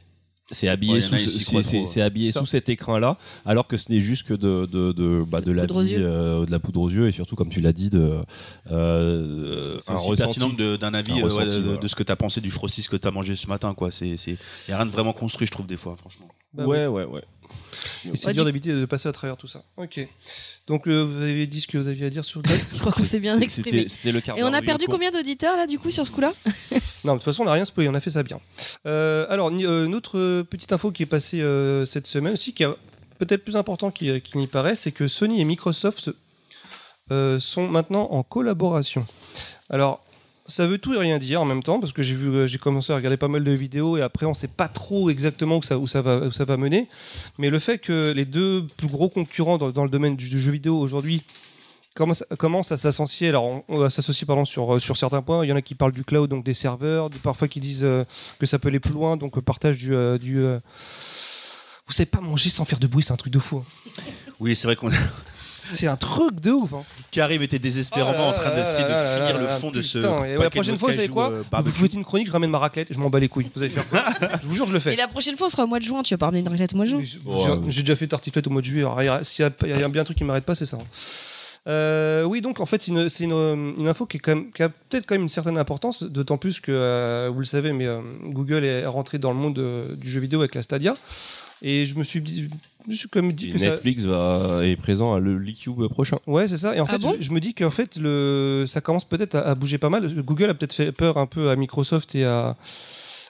C'est 0.51 0.69
habillé, 0.69 0.95
Ouais, 0.95 1.01
sous, 1.01 1.63
ce- 1.63 1.85
c'est, 1.87 2.03
habillé 2.03 2.31
Ça. 2.31 2.41
sous 2.41 2.47
cet 2.47 2.69
écrin-là, 2.69 3.17
alors 3.47 3.67
que 3.67 3.79
ce 3.79 3.91
n'est 3.91 4.01
juste 4.01 4.25
que 4.25 4.35
de, 4.35 4.67
de, 4.71 4.93
de, 4.93 5.25
bah, 5.27 5.41
de, 5.41 5.51
la 5.51 5.63
Poudre 5.63 5.77
aux 5.81 5.83
vie, 5.83 5.93
yeux. 5.93 6.07
euh, 6.07 6.45
de 6.45 6.51
la 6.51 6.59
poudre 6.59 6.81
aux 6.83 6.91
yeux 6.91 7.09
et 7.09 7.13
surtout, 7.13 7.35
comme 7.35 7.49
tu 7.49 7.63
l'as 7.63 7.73
dit, 7.73 7.89
de 7.89 8.19
euh, 8.71 9.79
C'est 9.81 9.91
un 9.93 9.97
aussi 9.97 10.11
ressenti. 10.11 10.23
pertinent 10.23 10.51
que 10.51 10.57
de- 10.57 10.77
d'un 10.77 10.95
avis 10.95 11.13
euh, 11.21 11.25
ressenti, 11.25 11.47
de, 11.57 11.59
voilà. 11.61 11.81
de 11.81 11.89
ce 11.89 11.95
que 11.95 12.03
tu 12.03 12.13
as 12.13 12.17
pensé 12.17 12.41
du 12.41 12.51
frostis 12.51 12.87
que 12.89 12.97
tu 12.97 13.09
as 13.09 13.11
mangé 13.11 13.37
ce 13.37 13.47
matin. 13.47 13.73
quoi. 13.75 13.91
C'est, 13.91 14.17
c'est, 14.17 14.37
y 14.69 14.73
a 14.73 14.77
rien 14.77 14.87
de 14.87 14.91
vraiment 14.91 15.13
construit, 15.13 15.47
je 15.47 15.53
trouve, 15.53 15.67
des 15.67 15.77
fois, 15.77 15.97
franchement. 15.97 16.29
Bah 16.53 16.67
ouais, 16.67 16.87
ouais, 16.87 17.05
ouais. 17.05 17.25
Et 18.07 18.17
c'est 18.17 18.27
Ouais, 18.27 18.33
dur 18.35 18.45
du- 18.45 18.53
d'éviter 18.53 18.73
de 18.73 18.85
passer 18.85 19.09
à 19.09 19.13
travers 19.13 19.37
tout 19.37 19.47
ça. 19.47 19.63
Ok. 19.77 20.07
Donc 20.67 20.87
euh, 20.89 21.03
vous 21.03 21.23
avez 21.23 21.47
dit 21.47 21.61
ce 21.61 21.67
que 21.67 21.77
vous 21.79 21.89
aviez 21.89 22.07
à 22.07 22.11
dire 22.11 22.25
sur 22.25 22.41
le 22.43 22.49
je 22.75 22.79
crois 22.81 22.93
qu'on 22.93 23.05
s'est 23.05 23.21
bien 23.21 23.39
exprimé. 23.41 23.87
C'était 23.89 24.13
le 24.13 24.21
quart 24.21 24.37
Et 24.39 24.43
on 24.43 24.53
a 24.53 24.63
perdu 24.63 24.87
combien 24.89 25.11
d'auditeurs 25.11 25.57
là 25.57 25.67
du 25.67 25.79
coup 25.79 25.91
sur 25.91 26.07
ce 26.07 26.11
coup-là 26.11 26.33
Non, 27.05 27.13
de 27.15 27.19
toute 27.19 27.25
façon, 27.25 27.43
on 27.43 27.47
n'a 27.47 27.53
rien 27.53 27.65
spoilé, 27.67 27.89
on 27.89 27.95
a 27.95 28.01
fait 28.01 28.11
ça 28.11 28.23
bien. 28.23 28.41
Euh, 28.87 29.27
alors, 29.29 29.51
euh, 29.53 29.85
une 29.87 29.95
autre 29.95 30.43
petite 30.43 30.73
info 30.73 30.91
qui 30.91 31.03
est 31.03 31.07
passée 31.07 31.41
euh, 31.43 31.85
cette 31.85 32.07
semaine 32.07 32.33
aussi, 32.33 32.55
qui 32.55 32.63
est 32.63 32.69
peut-être 33.19 33.45
plus 33.45 33.57
important 33.57 33.91
qu'il 33.91 34.23
n'y 34.35 34.47
paraît, 34.47 34.75
c'est 34.75 34.93
que 34.93 35.07
Sony 35.07 35.41
et 35.41 35.45
Microsoft 35.45 36.11
euh, 37.11 37.39
sont 37.39 37.69
maintenant 37.69 38.09
en 38.11 38.23
collaboration. 38.23 39.07
Alors, 39.69 40.03
ça 40.47 40.67
veut 40.67 40.79
tout 40.79 40.95
et 40.95 40.99
rien 40.99 41.19
dire 41.19 41.41
en 41.41 41.47
même 41.47 41.63
temps, 41.63 41.81
parce 41.81 41.93
que 41.93 42.03
j'ai 42.03 42.15
vu, 42.15 42.29
euh, 42.29 42.47
j'ai 42.47 42.59
commencé 42.59 42.93
à 42.93 42.97
regarder 42.97 43.17
pas 43.17 43.29
mal 43.29 43.45
de 43.45 43.51
vidéos 43.53 43.97
et 43.97 44.03
après, 44.03 44.27
on 44.27 44.35
sait 44.35 44.49
pas 44.49 44.69
trop 44.69 45.09
exactement 45.09 45.57
où 45.57 45.63
ça, 45.63 46.03
va, 46.03 46.19
où 46.19 46.33
ça 46.33 46.45
va 46.45 46.57
mener. 46.57 46.89
Mais 47.39 47.49
le 47.49 47.59
fait 47.59 47.79
que 47.79 48.13
les 48.13 48.25
deux 48.25 48.67
plus 48.77 48.89
gros 48.89 49.09
concurrents 49.09 49.57
dans, 49.57 49.85
le 49.85 49.91
domaine 49.91 50.17
du, 50.17 50.39
jeu 50.39 50.53
vidéo 50.53 50.79
aujourd'hui 50.79 51.23
commencent, 51.95 52.73
à 52.73 52.77
s'associer. 52.77 53.29
Alors, 53.29 53.63
on, 53.69 53.89
s'associer 53.89 54.27
pardon 54.27 54.45
sur 54.45 54.75
euh, 54.75 54.79
sur 54.81 54.97
certains 54.97 55.23
points. 55.23 55.45
Il 55.45 55.49
y 55.49 55.53
en 55.53 55.57
a 55.57 55.63
qui 55.63 55.75
parlent 55.75 55.93
du 55.93 56.05
cloud, 56.05 56.29
donc 56.29 56.45
des 56.45 56.55
serveurs, 56.55 57.09
parfois 57.23 57.49
qui 57.49 57.61
disent 57.61 57.85
euh, 57.85 58.05
que 58.39 58.47
ça 58.47 58.59
peut 58.59 58.69
aller 58.69 58.81
plus 58.81 58.93
loin, 58.93 59.17
donc 59.17 59.41
partage 59.41 59.79
du 59.79 59.95
du. 60.19 60.45
Vous 61.87 61.93
savez 61.93 62.07
pas 62.07 62.21
manger 62.21 62.49
sans 62.49 62.65
faire 62.65 62.79
de 62.79 62.87
bruit, 62.87 63.05
c'est 63.05 63.13
un 63.13 63.17
truc 63.17 63.33
de 63.33 63.39
fou. 63.39 63.59
hein. 63.59 64.03
Oui, 64.41 64.57
c'est 64.57 64.67
vrai 64.67 64.77
qu'on 64.77 64.91
C'est 65.69 65.87
un 65.87 65.97
truc 65.97 66.41
de 66.41 66.51
ouf. 66.51 66.73
hein. 66.75 66.83
Karim 67.11 67.43
était 67.43 67.59
désespérément 67.59 68.27
Oh 68.27 68.31
en 68.31 68.33
train 68.33 68.51
d'essayer 68.55 68.85
de 68.85 68.89
là 68.89 69.17
finir 69.17 69.37
là 69.37 69.43
le 69.43 69.49
fond 69.49 69.71
de 69.71 69.81
ce. 69.83 69.99
putain. 69.99 70.17
Et 70.25 70.37
ouais, 70.37 70.45
la 70.45 70.51
prochaine 70.51 70.79
fois, 70.79 70.91
vous 70.91 70.95
savez 70.97 71.09
quoi 71.09 71.31
euh, 71.31 71.43
Vous 71.63 71.71
faites 71.71 71.95
une 71.95 72.05
chronique, 72.05 72.27
je 72.27 72.33
ramène 72.33 72.51
ma 72.51 72.59
raclette, 72.59 72.89
je 72.93 72.99
m'en 72.99 73.11
bats 73.11 73.19
les 73.21 73.29
couilles. 73.29 73.51
Vous 73.55 73.63
allez 73.63 73.71
faire 73.73 73.89
quoi 73.89 74.01
Je 74.43 74.47
vous 74.47 74.55
jure, 74.55 74.67
je 74.67 74.73
le 74.73 74.79
Et 74.79 74.81
fais. 74.81 74.97
la 74.97 75.09
prochaine 75.09 75.37
fois 75.37 75.47
on 75.47 75.51
sera 75.51 75.65
au 75.65 75.67
mois 75.67 75.79
de 75.79 75.85
juin, 75.85 76.03
tu 76.03 76.15
vas 76.15 76.19
pas 76.19 76.27
ramener 76.27 76.41
une 76.41 76.49
raclette 76.49 76.75
au 76.75 76.77
mois 76.77 76.87
de 76.87 76.91
juin 76.91 77.01
j'ai- 77.69 77.83
déjà 77.83 77.97
fait 77.97 78.07
tartiflette 78.07 78.47
au 78.47 78.51
mois 78.51 78.61
de 78.61 78.67
juillet. 78.67 78.83
alors, 78.83 79.03
il 79.03 79.07
y 79.07 79.09
a- 79.09 79.25
S'il 79.25 79.45
y, 79.45 79.47
a- 79.49 79.53
il 79.65 79.81
y 79.81 79.83
a 79.83 79.89
bien 79.89 80.03
un 80.03 80.05
truc 80.05 80.19
qui 80.19 80.25
m'arrête 80.25 80.45
pas, 80.45 80.55
c'est 80.55 80.67
ça. 80.67 80.79
Euh, 81.67 82.25
oui, 82.25 82.43
donc 82.43 82.61
en 82.61 82.67
fait, 82.67 82.83
c'est 82.83 82.91
une, 83.25 83.75
une 83.79 83.89
info 83.89 84.05
qui, 84.05 84.19
est 84.19 84.21
quand 84.21 84.35
même- 84.35 84.51
qui 84.53 84.63
a 84.63 84.69
peut-être 84.69 85.07
quand 85.07 85.15
même 85.15 85.23
une 85.23 85.29
certaine 85.29 85.57
importance, 85.57 86.03
d'autant 86.03 86.37
plus 86.37 86.61
que, 86.61 86.71
euh, 86.73 87.31
vous 87.33 87.39
le 87.39 87.45
savez, 87.47 87.73
mais 87.73 87.87
euh, 87.87 88.01
Google 88.25 88.65
est 88.65 88.85
rentré 88.85 89.19
dans 89.19 89.31
le 89.31 89.39
monde 89.39 89.59
euh, 89.59 89.95
du 89.97 90.11
jeu 90.11 90.21
vidéo 90.21 90.41
avec 90.41 90.55
la 90.55 90.63
Stadia. 90.63 90.95
Et 91.63 91.87
je 91.87 91.95
me 91.97 92.03
suis 92.03 92.21
dit, 92.21 92.51
je 92.89 92.95
suis 92.95 93.09
même 93.15 93.33
dit 93.33 93.51
que 93.51 93.59
ça. 93.59 93.71
Netflix 93.71 94.03
va, 94.03 94.61
est 94.63 94.77
présent 94.77 95.15
à 95.15 95.21
le 95.21 95.39
LeaCube 95.39 95.89
prochain. 95.89 96.19
Ouais, 96.27 96.47
c'est 96.47 96.59
ça. 96.59 96.77
Et 96.77 96.81
en 96.81 96.85
Ah 96.87 96.93
fait, 96.93 96.99
bon? 96.99 97.15
je, 97.19 97.23
je 97.23 97.31
me 97.33 97.41
dis 97.41 97.55
qu'en 97.55 97.71
fait, 97.71 97.97
le, 97.97 98.65
ça 98.67 98.83
commence 98.83 99.07
peut-être 99.07 99.35
à, 99.35 99.41
à 99.49 99.55
bouger 99.55 99.79
pas 99.79 99.89
mal. 99.89 100.07
Google 100.23 100.51
a 100.51 100.55
peut-être 100.55 100.75
fait 100.75 100.93
peur 100.93 101.17
un 101.17 101.25
peu 101.27 101.49
à 101.49 101.57
Microsoft 101.57 102.15
et 102.15 102.25
à, 102.27 102.57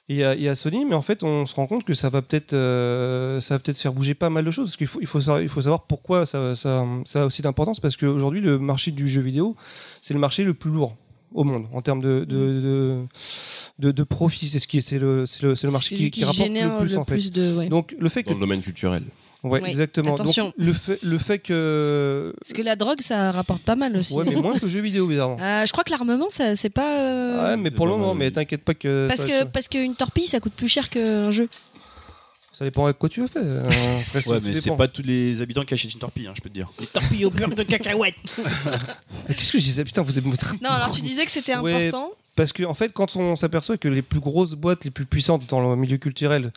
et 0.08 0.22
à, 0.24 0.34
et 0.36 0.48
à 0.48 0.54
Sony, 0.54 0.84
mais 0.84 0.94
en 0.94 1.02
fait, 1.02 1.22
on 1.22 1.46
se 1.46 1.54
rend 1.54 1.66
compte 1.66 1.84
que 1.84 1.94
ça 1.94 2.10
va 2.10 2.20
peut-être, 2.20 2.52
euh, 2.52 3.40
ça 3.40 3.54
va 3.54 3.58
peut-être 3.58 3.78
faire 3.78 3.92
bouger 3.92 4.14
pas 4.14 4.28
mal 4.28 4.44
de 4.44 4.50
choses. 4.50 4.68
Parce 4.68 4.76
qu'il 4.76 4.86
faut, 4.86 5.00
il 5.00 5.06
faut, 5.06 5.20
savoir, 5.20 5.40
il 5.42 5.48
faut 5.48 5.62
savoir 5.62 5.84
pourquoi 5.84 6.26
ça, 6.26 6.54
ça, 6.56 6.84
ça 7.04 7.22
a 7.22 7.24
aussi 7.26 7.40
d'importance. 7.40 7.80
Parce 7.80 7.96
qu'aujourd'hui, 7.96 8.40
le 8.42 8.58
marché 8.58 8.90
du 8.90 9.08
jeu 9.08 9.22
vidéo, 9.22 9.56
c'est 10.02 10.12
le 10.14 10.20
marché 10.20 10.44
le 10.44 10.52
plus 10.54 10.70
lourd. 10.70 10.96
au 11.32 11.42
monde 11.44 11.66
en 11.72 11.80
termes 11.82 12.00
de 12.02 12.24
de, 12.24 12.60
de, 12.60 12.98
de, 13.78 13.90
de 13.92 14.02
profit. 14.04 14.48
C'est 14.48 14.58
ce 14.60 14.66
qui 14.68 14.82
c'est 14.82 14.98
le 14.98 15.26
c'est 15.26 15.42
le, 15.42 15.54
le 15.62 15.70
marché 15.70 15.96
qui, 15.96 16.02
lui 16.04 16.10
qui 16.10 16.24
rapporte 16.24 16.48
le 16.50 16.78
plus 16.78 16.96
en 16.96 17.04
fait. 17.04 17.30
de. 17.30 17.56
ouais. 17.56 17.68
Donc 17.68 17.94
le 17.98 18.08
fait 18.08 18.22
que 18.22 18.30
le 18.32 18.40
domaine 18.40 18.62
culturel. 18.62 19.04
Ouais 19.44 19.60
Oui, 19.62 19.70
exactement. 19.70 20.14
attention. 20.14 20.46
Donc, 20.46 20.54
le 20.58 20.72
fait 20.72 21.02
le 21.02 21.18
fait 21.18 21.38
que 21.38 22.34
Parce 22.40 22.52
que 22.52 22.62
la 22.62 22.76
drogue, 22.76 23.00
ça 23.00 23.30
rapporte 23.32 23.62
pas 23.62 23.76
mal 23.76 23.96
aussi. 23.96 24.12
ouais 24.14 24.24
mais 24.24 24.34
moins 24.36 24.58
que 24.58 24.64
le 24.64 24.70
jeu 24.70 24.80
vidéo 24.80 25.06
bizarrement. 25.06 25.36
Euh, 25.40 25.64
je 25.66 25.72
crois 25.72 25.84
que 25.84 25.90
l'armement, 25.90 26.28
ça, 26.30 26.56
c'est 26.56 26.70
pas. 26.70 26.98
euh, 27.00 27.44
Ouais, 27.44 27.56
mais 27.56 27.70
pour 27.70 27.86
le 27.86 27.92
moment, 27.92 28.14
mais 28.14 28.30
t'inquiète 28.30 28.64
pas 28.64 28.74
que 28.74 29.06
Parce 29.08 29.20
ça, 29.20 29.26
que 29.26 29.38
ça- 29.40 29.44
parce 29.46 29.68
qu'une 29.68 29.94
torpille, 29.94 30.26
ça 30.26 30.40
coûte 30.40 30.54
plus 30.54 30.68
cher 30.68 30.88
qu'un 30.90 31.30
jeu. 31.30 31.48
ça 32.52 32.64
dépend 32.64 32.84
avec 32.84 32.98
quoi 32.98 33.08
tu 33.08 33.20
le 33.20 33.26
fais. 33.26 33.40
euh, 33.42 33.68
après, 34.06 34.26
Ouais, 34.28 34.40
mais 34.42 34.54
c'est 34.54 34.76
pas 34.76 34.88
tous 34.88 35.02
les 35.02 35.42
habitants 35.42 35.64
qui 35.64 35.74
achètent 35.74 35.92
une 35.94 36.00
torpille, 36.00 36.26
hein, 36.28 36.32
je 36.36 36.40
peux 36.40 36.48
te 36.48 36.54
dire. 36.54 36.70
Torpille 36.92 37.24
au 37.24 37.30
beurre 37.30 37.48
de 37.54 37.62
cacahuète. 37.64 38.14
Qu'est-ce 39.28 39.52
que 39.52 39.58
je 39.58 39.64
disais? 39.64 39.84
Putain, 39.84 40.02
vous 40.02 40.16
êtes 40.18 40.24
Non, 40.62 40.70
alors 40.70 40.90
tu 40.90 41.00
disais 41.00 41.24
que 41.24 41.30
c'était 41.30 41.56
Ouais. 41.56 41.88
important. 41.88 42.12
Parce 42.36 42.52
que 42.52 42.64
en 42.64 42.74
fait, 42.74 42.92
quand 42.92 43.14
on 43.14 43.36
s'aperçoit 43.36 43.76
que 43.78 43.86
les 43.88 44.02
plus 44.02 44.18
grosses 44.18 44.54
boîtes, 44.54 44.84
les 44.84 44.90
plus 44.90 45.04
puissantes 45.06 45.46
dans 45.48 45.60
le 45.70 45.76
milieu 45.76 45.98
culturel, 45.98 46.52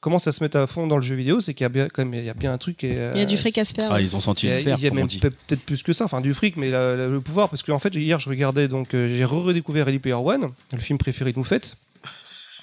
commencent 0.00 0.26
à 0.26 0.32
se 0.32 0.42
mettre 0.42 0.56
à 0.58 0.66
fond 0.66 0.86
dans 0.86 0.96
le 0.96 1.02
jeu 1.02 1.14
vidéo, 1.16 1.40
c'est 1.40 1.54
qu'il 1.54 1.64
y 1.64 1.66
a 1.66 1.68
bien, 1.68 1.88
quand 1.88 2.04
même, 2.04 2.14
il 2.14 2.24
y 2.24 2.30
a 2.30 2.34
bien 2.34 2.52
un 2.52 2.58
truc. 2.58 2.84
et, 2.84 3.10
Il 3.14 3.18
y 3.18 3.22
a 3.22 3.26
du 3.26 3.36
fric 3.36 3.58
à 3.58 3.64
se 3.64 3.74
faire. 3.74 3.90
Ah, 3.92 4.00
ils 4.00 4.14
ont 4.16 4.20
senti 4.20 4.46
Il 4.46 4.50
y 4.50 4.52
a, 4.52 4.58
le 4.58 4.62
faire, 4.64 4.78
il 4.78 4.84
y 4.84 4.86
a 4.88 4.90
même 4.92 5.08
peut-être 5.08 5.62
plus 5.62 5.82
que 5.82 5.92
ça, 5.92 6.04
enfin 6.04 6.20
du 6.20 6.34
fric, 6.34 6.56
mais 6.56 6.70
la- 6.70 6.94
la- 6.96 7.08
le 7.08 7.20
pouvoir. 7.20 7.48
Parce 7.50 7.62
que 7.62 7.72
en 7.72 7.78
fait, 7.78 7.94
hier, 7.94 8.18
je 8.20 8.28
regardais 8.28 8.68
donc, 8.68 8.94
euh, 8.94 9.08
j'ai 9.08 9.24
redécouvert 9.24 9.86
Ready 9.86 9.98
Player 9.98 10.14
One, 10.16 10.50
le 10.72 10.78
film 10.78 10.98
préféré 10.98 11.32
de 11.32 11.38
Moufette, 11.38 11.76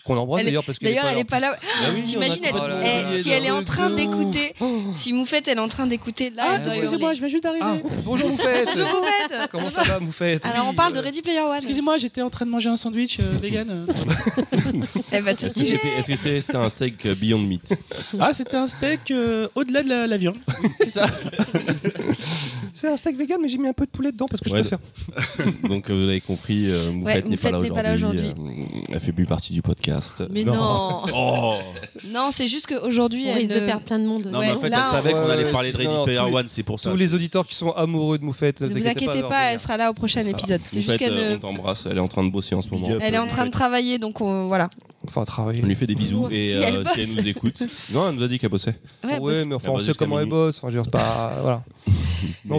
qu'on 0.05 0.17
embrasse 0.17 0.45
d'ailleurs 0.45 0.63
parce 0.63 0.77
est 0.81 0.85
D'ailleurs, 0.85 1.05
elle 1.11 1.17
est 1.19 1.23
pas 1.23 1.39
là. 1.39 1.55
Ah 1.55 1.89
oui, 1.93 2.03
T'imagines, 2.03 2.43
elle- 2.45 2.53
Oh 2.55 3.11
si 3.17 3.29
le 3.29 3.35
elle 3.35 3.45
est 3.45 3.51
en 3.51 3.63
train 3.63 3.89
d'écouter, 3.89 4.53
si 4.93 5.13
Moufette 5.13 5.47
elle 5.47 5.57
est 5.57 5.61
en 5.61 5.67
train 5.67 5.87
d'écouter 5.87 6.29
là, 6.29 6.43
Ah, 6.47 6.59
excusez-moi, 6.65 7.13
je 7.13 7.19
viens 7.19 7.27
juste 7.27 7.43
d'arriver. 7.43 7.65
Ah, 7.65 7.77
bonjour 8.05 8.29
Moufette 8.29 8.67
Bonjour, 8.67 8.87
Moufette. 8.87 9.49
Comment 9.51 9.69
ça 9.69 9.83
va 9.83 9.99
Moufette 9.99 10.45
Alors 10.45 10.67
on 10.67 10.73
parle 10.73 10.93
de 10.93 10.99
Ready 10.99 11.21
Player 11.21 11.39
One. 11.41 11.55
Excusez-moi, 11.57 11.97
j'étais 11.97 12.21
en 12.21 12.29
train 12.29 12.45
de 12.45 12.51
manger 12.51 12.69
un 12.69 12.77
sandwich 12.77 13.19
euh, 13.19 13.37
vegan. 13.41 13.67
euh. 13.69 13.85
Elle 15.11 15.23
va 15.23 15.33
te 15.33 15.47
que 15.47 15.53
tuer. 15.53 15.65
c'était 15.65 15.87
est-ce 15.87 16.05
que 16.07 16.11
c'était- 16.13 16.41
c'était 16.41 16.57
un 16.57 16.69
steak 16.69 17.05
euh, 17.07 17.15
Beyond 17.15 17.39
Meat 17.39 17.73
Ah, 18.19 18.31
c'était 18.33 18.57
un 18.57 18.67
steak 18.67 19.11
euh, 19.11 19.47
au-delà 19.55 19.81
de 19.83 19.89
la, 19.89 20.07
la 20.07 20.17
viande. 20.17 20.37
C'est 20.81 20.89
ça. 20.91 21.07
C'est 22.73 22.89
un 22.89 22.97
steak 22.97 23.15
vegan, 23.17 23.39
mais 23.41 23.47
j'ai 23.47 23.57
mis 23.57 23.69
un 23.69 23.73
peu 23.73 23.85
de 23.85 23.89
poulet 23.91 24.11
dedans 24.11 24.25
parce 24.29 24.41
que 24.41 24.49
Ouais, 24.49 24.61
je 24.61 24.67
préfère. 24.67 24.79
Donc 25.69 25.89
vous 25.89 25.97
l'avez 26.01 26.19
compris, 26.21 26.67
euh, 26.69 26.91
Moufette 26.91 27.27
n'est 27.29 27.37
pas 27.37 27.51
là 27.51 27.57
Moufette 27.57 27.71
n'est 27.71 27.75
pas 27.75 27.83
là 27.83 27.93
aujourd'hui. 27.93 28.27
euh, 28.37 28.85
elle 28.93 28.99
fait 28.99 29.13
plus 29.13 29.25
partie 29.25 29.53
du 29.53 29.61
podcast. 29.61 29.94
Mais 30.31 30.43
non. 30.43 31.01
Oh 31.15 31.55
Non, 32.11 32.29
c'est 32.31 32.47
juste 32.47 32.67
qu'aujourd'hui, 32.67 33.25
On 33.27 33.31
elle 33.31 33.37
risque 33.39 33.53
de 33.53 33.59
perdre 33.59 33.83
plein 33.83 33.99
de 33.99 34.05
monde. 34.05 34.27
Non, 34.31 34.39
Ouais, 34.39 34.47
mais 34.47 34.53
en 34.53 34.59
fait, 34.59 34.69
là, 34.69 34.77
elle 34.89 34.95
savait 34.95 35.11
qu'on 35.13 35.29
allait 35.29 35.51
parler 35.51 35.71
de 35.71 35.77
non, 35.77 35.83
Ready 35.83 35.95
non, 35.97 36.03
Player 36.05 36.19
One, 36.19 36.45
c'est 36.49 36.63
pour 36.63 36.79
ça. 36.79 36.91
Tous 36.91 36.97
les 36.97 37.13
auditeurs 37.13 37.45
qui 37.45 37.55
sont 37.55 37.71
amoureux 37.71 38.17
de 38.17 38.23
Moufette, 38.23 38.61
Ne 38.61 38.67
vous 38.67 38.87
inquiétez 38.87 39.21
pas, 39.23 39.51
elle 39.51 39.59
sera 39.59 39.77
là 39.77 39.89
au 39.89 39.93
prochain 39.93 40.25
épisode. 40.25 40.61
C'est 40.63 40.81
juste 40.81 40.97
qu'elle 40.97 41.13
ne- 41.15 41.35
on 41.35 41.39
t'embrasse, 41.39 41.85
elle 41.89 41.97
est 41.97 42.01
en 42.01 42.07
train 42.07 42.23
de 42.23 42.29
bosser 42.31 42.55
en 42.55 42.61
ce 42.61 42.69
moment. 42.69 42.87
Elle 43.01 43.13
est 43.15 43.17
en 43.19 43.27
train 43.27 43.45
de 43.45 43.51
travailler, 43.51 43.97
donc 43.97 44.21
on- 44.21 44.47
voilà. 44.47 44.69
Enfin, 45.09 45.25
travailler. 45.25 45.61
On 45.63 45.67
lui 45.67 45.75
fait 45.75 45.87
des 45.87 45.95
bisous 45.95 46.27
et 46.31 46.47
Si 46.49 46.57
euh, 46.57 46.61
elle 46.67 46.71
si 46.71 46.99
elle 46.99 47.05
bosse. 47.07 47.15
nous 47.17 47.27
écoute. 47.27 47.63
Non, 47.91 48.09
elle 48.09 48.15
nous 48.15 48.23
a 48.23 48.27
dit 48.27 48.39
qu'elle 48.39 48.49
bossait. 48.49 48.75
Ouais, 49.03 49.13
ouais, 49.13 49.19
bosse. 49.19 49.45
mais 49.47 49.55
enfin, 49.55 49.69
on 49.71 49.79
sait 49.79 49.93
comment 49.93 50.19
elle 50.19 50.27
bosse. 50.29 50.57
Enfin, 50.57 50.69
je 50.71 50.77
veux 50.77 50.83
dire, 50.83 50.91
c'est 50.91 50.91
pas. 50.91 51.33
Voilà. 51.41 51.63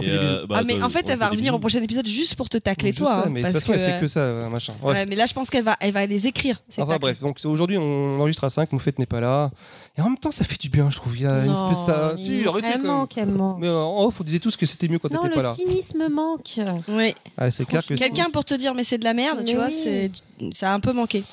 Des 0.01 0.09
euh, 0.09 0.45
bah, 0.47 0.55
ah 0.59 0.63
mais 0.65 0.75
toi, 0.75 0.85
en 0.85 0.89
fait 0.89 1.09
elle 1.09 1.17
va 1.17 1.27
revenir 1.29 1.53
au 1.53 1.59
prochain 1.59 1.81
épisode 1.81 2.07
juste 2.07 2.35
pour 2.35 2.47
te 2.47 2.57
tacler 2.57 2.91
Je 2.93 2.97
toi 2.99 3.07
sais, 3.23 3.27
hein, 3.27 3.31
mais 3.31 3.41
de 3.41 3.45
toute 3.47 3.53
parce 3.53 3.65
façon, 3.65 3.73
que 3.73 3.77
elle 3.79 3.93
fait 3.93 3.99
que 3.99 4.07
ça, 4.07 4.19
euh, 4.21 4.49
machin. 4.49 4.73
Ouais, 4.83 5.05
mais 5.05 5.15
là 5.15 5.25
je 5.25 5.33
pense 5.33 5.49
qu'elle 5.49 5.63
va 5.65 5.75
elle 5.81 5.91
va 5.91 6.05
les 6.05 6.27
écrire 6.27 6.61
ces 6.69 6.81
Enfin 6.81 6.91
tacles. 6.93 7.01
bref, 7.01 7.19
donc 7.19 7.37
aujourd'hui 7.43 7.77
on 7.77 8.19
enregistre 8.19 8.43
à 8.45 8.49
5, 8.49 8.71
Moufette 8.71 8.97
n'est 8.99 9.05
pas 9.05 9.19
là. 9.19 9.51
Et 9.97 10.01
en 10.01 10.05
même 10.05 10.17
temps 10.17 10.31
ça 10.31 10.45
fait 10.45 10.59
du 10.61 10.69
bien 10.69 10.89
je 10.89 10.95
trouve. 10.97 11.17
Il 11.17 11.23
y 11.23 11.25
a 11.27 11.43
une 11.45 11.51
espèce 11.51 11.85
ça. 11.85 12.15
Si, 12.17 12.45
arrêtez 12.47 12.67
elle 12.67 12.73
quand 12.73 12.79
même. 12.79 12.87
manque, 12.87 13.17
elle 13.17 13.27
manque. 13.27 13.57
Mais 13.59 13.69
en 13.69 14.05
off, 14.05 14.21
on 14.21 14.23
disait 14.23 14.39
tous 14.39 14.55
que 14.55 14.65
c'était 14.65 14.87
mieux 14.87 14.99
quand 14.99 15.09
t'étais 15.09 15.29
pas 15.29 15.35
le 15.35 15.41
là. 15.41 15.53
cynisme 15.53 16.07
manque. 16.09 16.59
Oui. 16.87 17.13
Ah, 17.37 17.51
c'est 17.51 17.65
clair 17.65 17.85
que 17.85 17.93
Quelqu'un 17.95 18.29
pour 18.31 18.45
te 18.45 18.53
dire 18.53 18.73
mais 18.73 18.83
c'est 18.83 18.97
de 18.99 19.03
la 19.03 19.13
merde, 19.13 19.39
tu 19.45 19.53
Mais 19.53 19.57
vois, 19.59 19.69
c'est 19.69 20.11
ça 20.51 20.71
a 20.71 20.75
un 20.75 20.79
peu 20.79 20.93
manqué. 20.93 21.23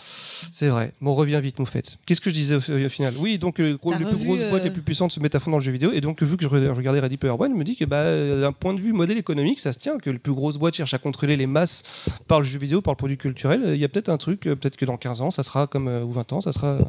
c'est 0.52 0.68
vrai. 0.68 0.92
Bon, 1.00 1.10
on 1.10 1.14
revient 1.14 1.40
vite, 1.42 1.58
Moufette. 1.58 1.98
Qu'est-ce 2.06 2.20
que 2.20 2.30
je 2.30 2.34
disais 2.34 2.54
au, 2.54 2.58
au 2.86 2.88
final 2.88 3.14
Oui, 3.18 3.38
donc 3.38 3.60
euh, 3.60 3.76
les 3.98 4.04
plus 4.04 4.16
grosses 4.24 4.40
euh, 4.42 4.50
boîtes 4.50 4.64
les 4.64 4.70
plus 4.70 4.82
puissantes 4.82 5.12
se 5.12 5.20
mettent 5.20 5.34
à 5.34 5.40
fond 5.40 5.50
dans 5.50 5.58
le 5.58 5.62
jeu 5.62 5.72
vidéo. 5.72 5.90
Et 5.92 6.00
donc, 6.00 6.22
vu 6.22 6.36
que 6.36 6.42
je 6.44 6.48
re- 6.48 6.68
regardais 6.70 7.00
Ready 7.00 7.16
Player 7.16 7.34
One, 7.38 7.52
je 7.52 7.56
me 7.58 7.64
dis 7.64 7.76
que 7.76 7.84
bah, 7.84 8.04
d'un 8.40 8.52
point 8.52 8.74
de 8.74 8.80
vue 8.80 8.92
modèle 8.92 9.18
économique, 9.18 9.60
ça 9.60 9.72
se 9.72 9.78
tient, 9.78 9.98
que 9.98 10.10
les 10.10 10.18
plus 10.18 10.32
grosses 10.32 10.56
boîtes 10.58 10.74
cherchent 10.76 10.94
à 10.94 10.98
contrôler 10.98 11.36
les 11.36 11.46
masses 11.46 11.82
par 12.28 12.38
le 12.40 12.44
jeu 12.46 12.58
vidéo, 12.58 12.80
par 12.80 12.92
le 12.92 12.96
produit 12.96 13.16
culturel. 13.18 13.62
Il 13.74 13.80
y 13.80 13.84
a 13.84 13.88
peut-être 13.88 14.08
un 14.08 14.16
truc, 14.16 14.46
euh, 14.46 14.54
peut-être 14.56 14.76
que 14.76 14.84
dans 14.84 14.96
15 14.96 15.20
ans, 15.20 15.30
ça 15.30 15.42
sera 15.42 15.66
comme, 15.66 15.88
euh, 15.88 16.02
ou 16.04 16.12
20 16.12 16.32
ans, 16.32 16.40
ça 16.40 16.52
sera 16.52 16.68
euh, 16.68 16.80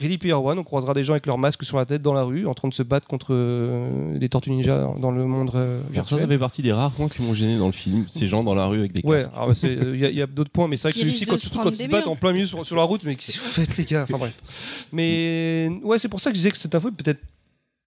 Ready 0.00 0.18
Player 0.18 0.34
One. 0.34 0.58
On 0.58 0.64
croisera 0.64 0.94
des 0.94 1.02
gens 1.04 1.14
avec 1.14 1.26
leurs 1.26 1.38
masques 1.38 1.64
sur 1.64 1.76
la 1.76 1.84
tête 1.86 2.02
dans 2.02 2.12
la 2.14 2.22
rue, 2.22 2.46
en 2.46 2.54
train 2.54 2.68
de 2.68 2.74
se 2.74 2.82
battre 2.84 3.06
contre 3.08 3.28
euh, 3.32 4.14
les 4.18 4.28
tortues 4.28 4.50
ninja 4.50 4.88
dans 5.00 5.10
le 5.10 5.24
monde 5.26 5.50
euh, 5.54 5.78
Alors 5.78 5.86
ça, 5.86 5.92
virtuel. 5.92 6.20
ça 6.20 6.26
fait 6.28 6.38
partie 6.38 6.62
des 6.62 6.72
rares 6.72 6.92
points 6.92 7.08
qui 7.08 7.22
m'ont 7.22 7.34
gêné 7.34 7.58
dans 7.58 7.66
le 7.66 7.72
film. 7.72 8.04
Ces 8.08 8.28
gens 8.28 8.44
dans 8.44 8.54
la 8.54 8.66
rue 8.66 8.78
avec 8.78 8.92
des 8.92 9.00
Ouais, 9.04 9.18
casques. 9.18 9.30
alors, 9.34 9.48
bah, 9.48 9.54
euh, 9.64 9.96
il 10.10 10.16
y 10.16 10.22
a, 10.22 10.26
d'autres 10.26 10.50
points, 10.50 10.68
mais 10.68 10.76
c'est 10.76 10.88
vrai 10.88 10.92
que 10.92 10.98
celui-ci, 11.00 11.24
quand, 11.24 11.36
surtout 11.48 11.68
quand 11.68 11.70
ils 11.70 11.84
se 11.84 11.88
battent 11.88 12.06
en 12.06 12.16
plein 12.16 12.32
milieu 12.32 12.46
sur, 12.46 12.64
sur 12.64 12.76
la 12.76 12.82
route, 12.82 13.02
mais 13.04 13.14
qu'est-ce 13.14 13.38
que 13.38 13.44
vous 13.44 13.50
faites, 13.50 13.76
les 13.76 13.84
gars 13.84 14.02
Enfin 14.04 14.18
bref. 14.18 14.86
Mais 14.92 15.70
ouais, 15.82 15.98
c'est 15.98 16.08
pour 16.08 16.20
ça 16.20 16.30
que 16.30 16.34
je 16.36 16.40
disais 16.40 16.50
que 16.50 16.58
cette 16.58 16.74
info 16.74 16.88
est 16.88 16.92
peut-être 17.02 17.20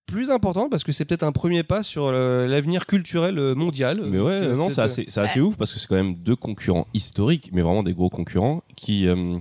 plus 0.08 0.30
importante 0.30 0.69
parce 0.69 0.84
que 0.84 0.91
c'est 0.91 1.06
peut-être 1.06 1.24
un 1.24 1.32
premier 1.32 1.63
pas 1.63 1.84
sur 1.84 2.08
euh, 2.08 2.45
l'avenir 2.45 2.86
culturel 2.86 3.39
euh, 3.39 3.56
mondial. 3.56 4.02
Mais 4.06 4.17
Euh, 4.17 4.24
ouais, 4.24 4.47
va 4.47 4.54
non, 4.56 4.69
c'est 4.69 4.82
assez, 4.82 5.06
c'est 5.08 5.21
assez 5.21 5.39
ouf 5.39 5.56
parce 5.56 5.74
que 5.74 5.80
c'est 5.80 5.88
quand 5.88 5.95
même 5.95 6.15
deux 6.15 6.36
concurrents 6.36 6.88
historiques, 6.93 7.50
mais 7.54 7.62
vraiment 7.62 7.84
des 7.84 7.93
gros 7.93 8.10
concurrents 8.10 8.62
qui, 8.76 9.08
euh, 9.08 9.38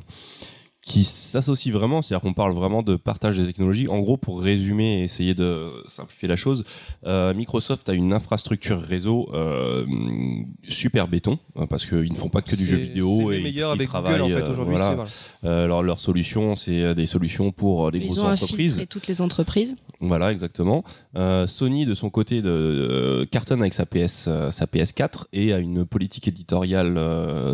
qui 0.90 1.04
s'associent 1.04 1.72
vraiment. 1.72 2.02
C'est-à-dire 2.02 2.20
qu'on 2.22 2.32
parle 2.34 2.52
vraiment 2.52 2.82
de 2.82 2.96
partage 2.96 3.36
des 3.38 3.46
technologies. 3.46 3.86
En 3.86 4.00
gros, 4.00 4.16
pour 4.16 4.42
résumer 4.42 5.00
et 5.00 5.04
essayer 5.04 5.34
de 5.34 5.70
simplifier 5.86 6.26
la 6.28 6.34
chose, 6.36 6.64
euh, 7.06 7.32
Microsoft 7.32 7.88
a 7.88 7.92
une 7.94 8.12
infrastructure 8.12 8.80
réseau 8.80 9.28
euh, 9.32 9.86
super 10.68 11.06
béton 11.06 11.38
euh, 11.56 11.66
parce 11.66 11.86
qu'ils 11.86 12.10
ne 12.12 12.16
font 12.16 12.28
pas 12.28 12.42
que 12.42 12.56
du 12.56 12.66
jeu 12.66 12.76
vidéo 12.76 13.30
les 13.30 13.38
et 13.38 13.42
meilleurs 13.42 13.70
ils 13.74 13.78
avec 13.78 13.88
travaillent. 13.88 14.18
Google 14.18 14.32
en 14.32 14.36
fait 14.36 14.42
euh, 14.42 14.50
aujourd'hui. 14.50 14.76
voilà. 14.76 14.88
c'est- 14.90 14.94
voilà. 14.96 15.10
Euh, 15.44 15.64
alors 15.64 15.82
leur 15.82 16.00
solution, 16.00 16.56
c'est 16.56 16.94
des 16.94 17.06
solutions 17.06 17.52
pour 17.52 17.90
les 17.90 17.98
Ils 18.00 18.06
grosses 18.06 18.18
ont 18.18 18.26
entreprises. 18.26 18.72
infiltré 18.72 18.86
toutes 18.86 19.06
les 19.06 19.22
entreprises. 19.22 19.76
Voilà, 20.02 20.32
exactement. 20.32 20.82
Euh, 21.14 21.46
Sony, 21.46 21.84
de 21.84 21.92
son 21.92 22.08
côté, 22.08 22.40
de, 22.40 22.48
euh, 22.48 23.26
cartonne 23.26 23.60
avec 23.60 23.74
sa, 23.74 23.84
PS, 23.84 24.26
euh, 24.28 24.50
sa 24.50 24.64
PS4 24.64 25.26
et 25.34 25.52
a 25.52 25.58
une 25.58 25.84
politique 25.84 26.26
éditoriale 26.26 26.98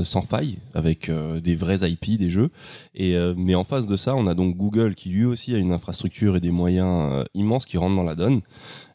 sans 0.05 0.23
faille, 0.23 0.59
avec 0.75 1.11
des 1.11 1.57
vrais 1.57 1.89
IP, 1.89 2.19
des 2.19 2.31
jeux. 2.31 2.51
Et, 2.95 3.17
mais 3.37 3.55
en 3.55 3.65
face 3.65 3.87
de 3.87 3.97
ça, 3.97 4.15
on 4.15 4.27
a 4.27 4.35
donc 4.35 4.57
Google 4.57 4.95
qui 4.95 5.09
lui 5.09 5.25
aussi 5.25 5.55
a 5.55 5.59
une 5.59 5.73
infrastructure 5.73 6.37
et 6.37 6.41
des 6.41 6.51
moyens 6.51 7.25
immenses 7.35 7.67
qui 7.67 7.79
rentrent 7.79 7.97
dans 7.97 8.05
la 8.05 8.15
donne. 8.15 8.43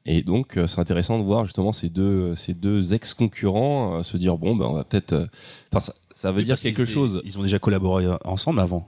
Et 0.05 0.23
donc, 0.23 0.57
c'est 0.67 0.79
intéressant 0.79 1.19
de 1.19 1.23
voir 1.23 1.45
justement 1.45 1.73
ces 1.73 1.89
deux, 1.89 2.35
ces 2.35 2.53
deux 2.53 2.93
ex-concurrents 2.93 4.03
se 4.03 4.17
dire 4.17 4.37
bon, 4.37 4.55
ben, 4.55 4.65
on 4.65 4.73
va 4.73 4.83
peut-être. 4.83 5.29
Enfin, 5.71 5.79
ça, 5.79 5.93
ça 6.13 6.31
veut 6.31 6.39
Oui, 6.39 6.45
dire 6.45 6.55
quelque 6.55 6.85
chose. 6.85 7.21
Ils 7.25 7.37
ont 7.37 7.43
déjà 7.43 7.59
collaboré 7.59 8.05
ensemble 8.23 8.59
avant. 8.59 8.87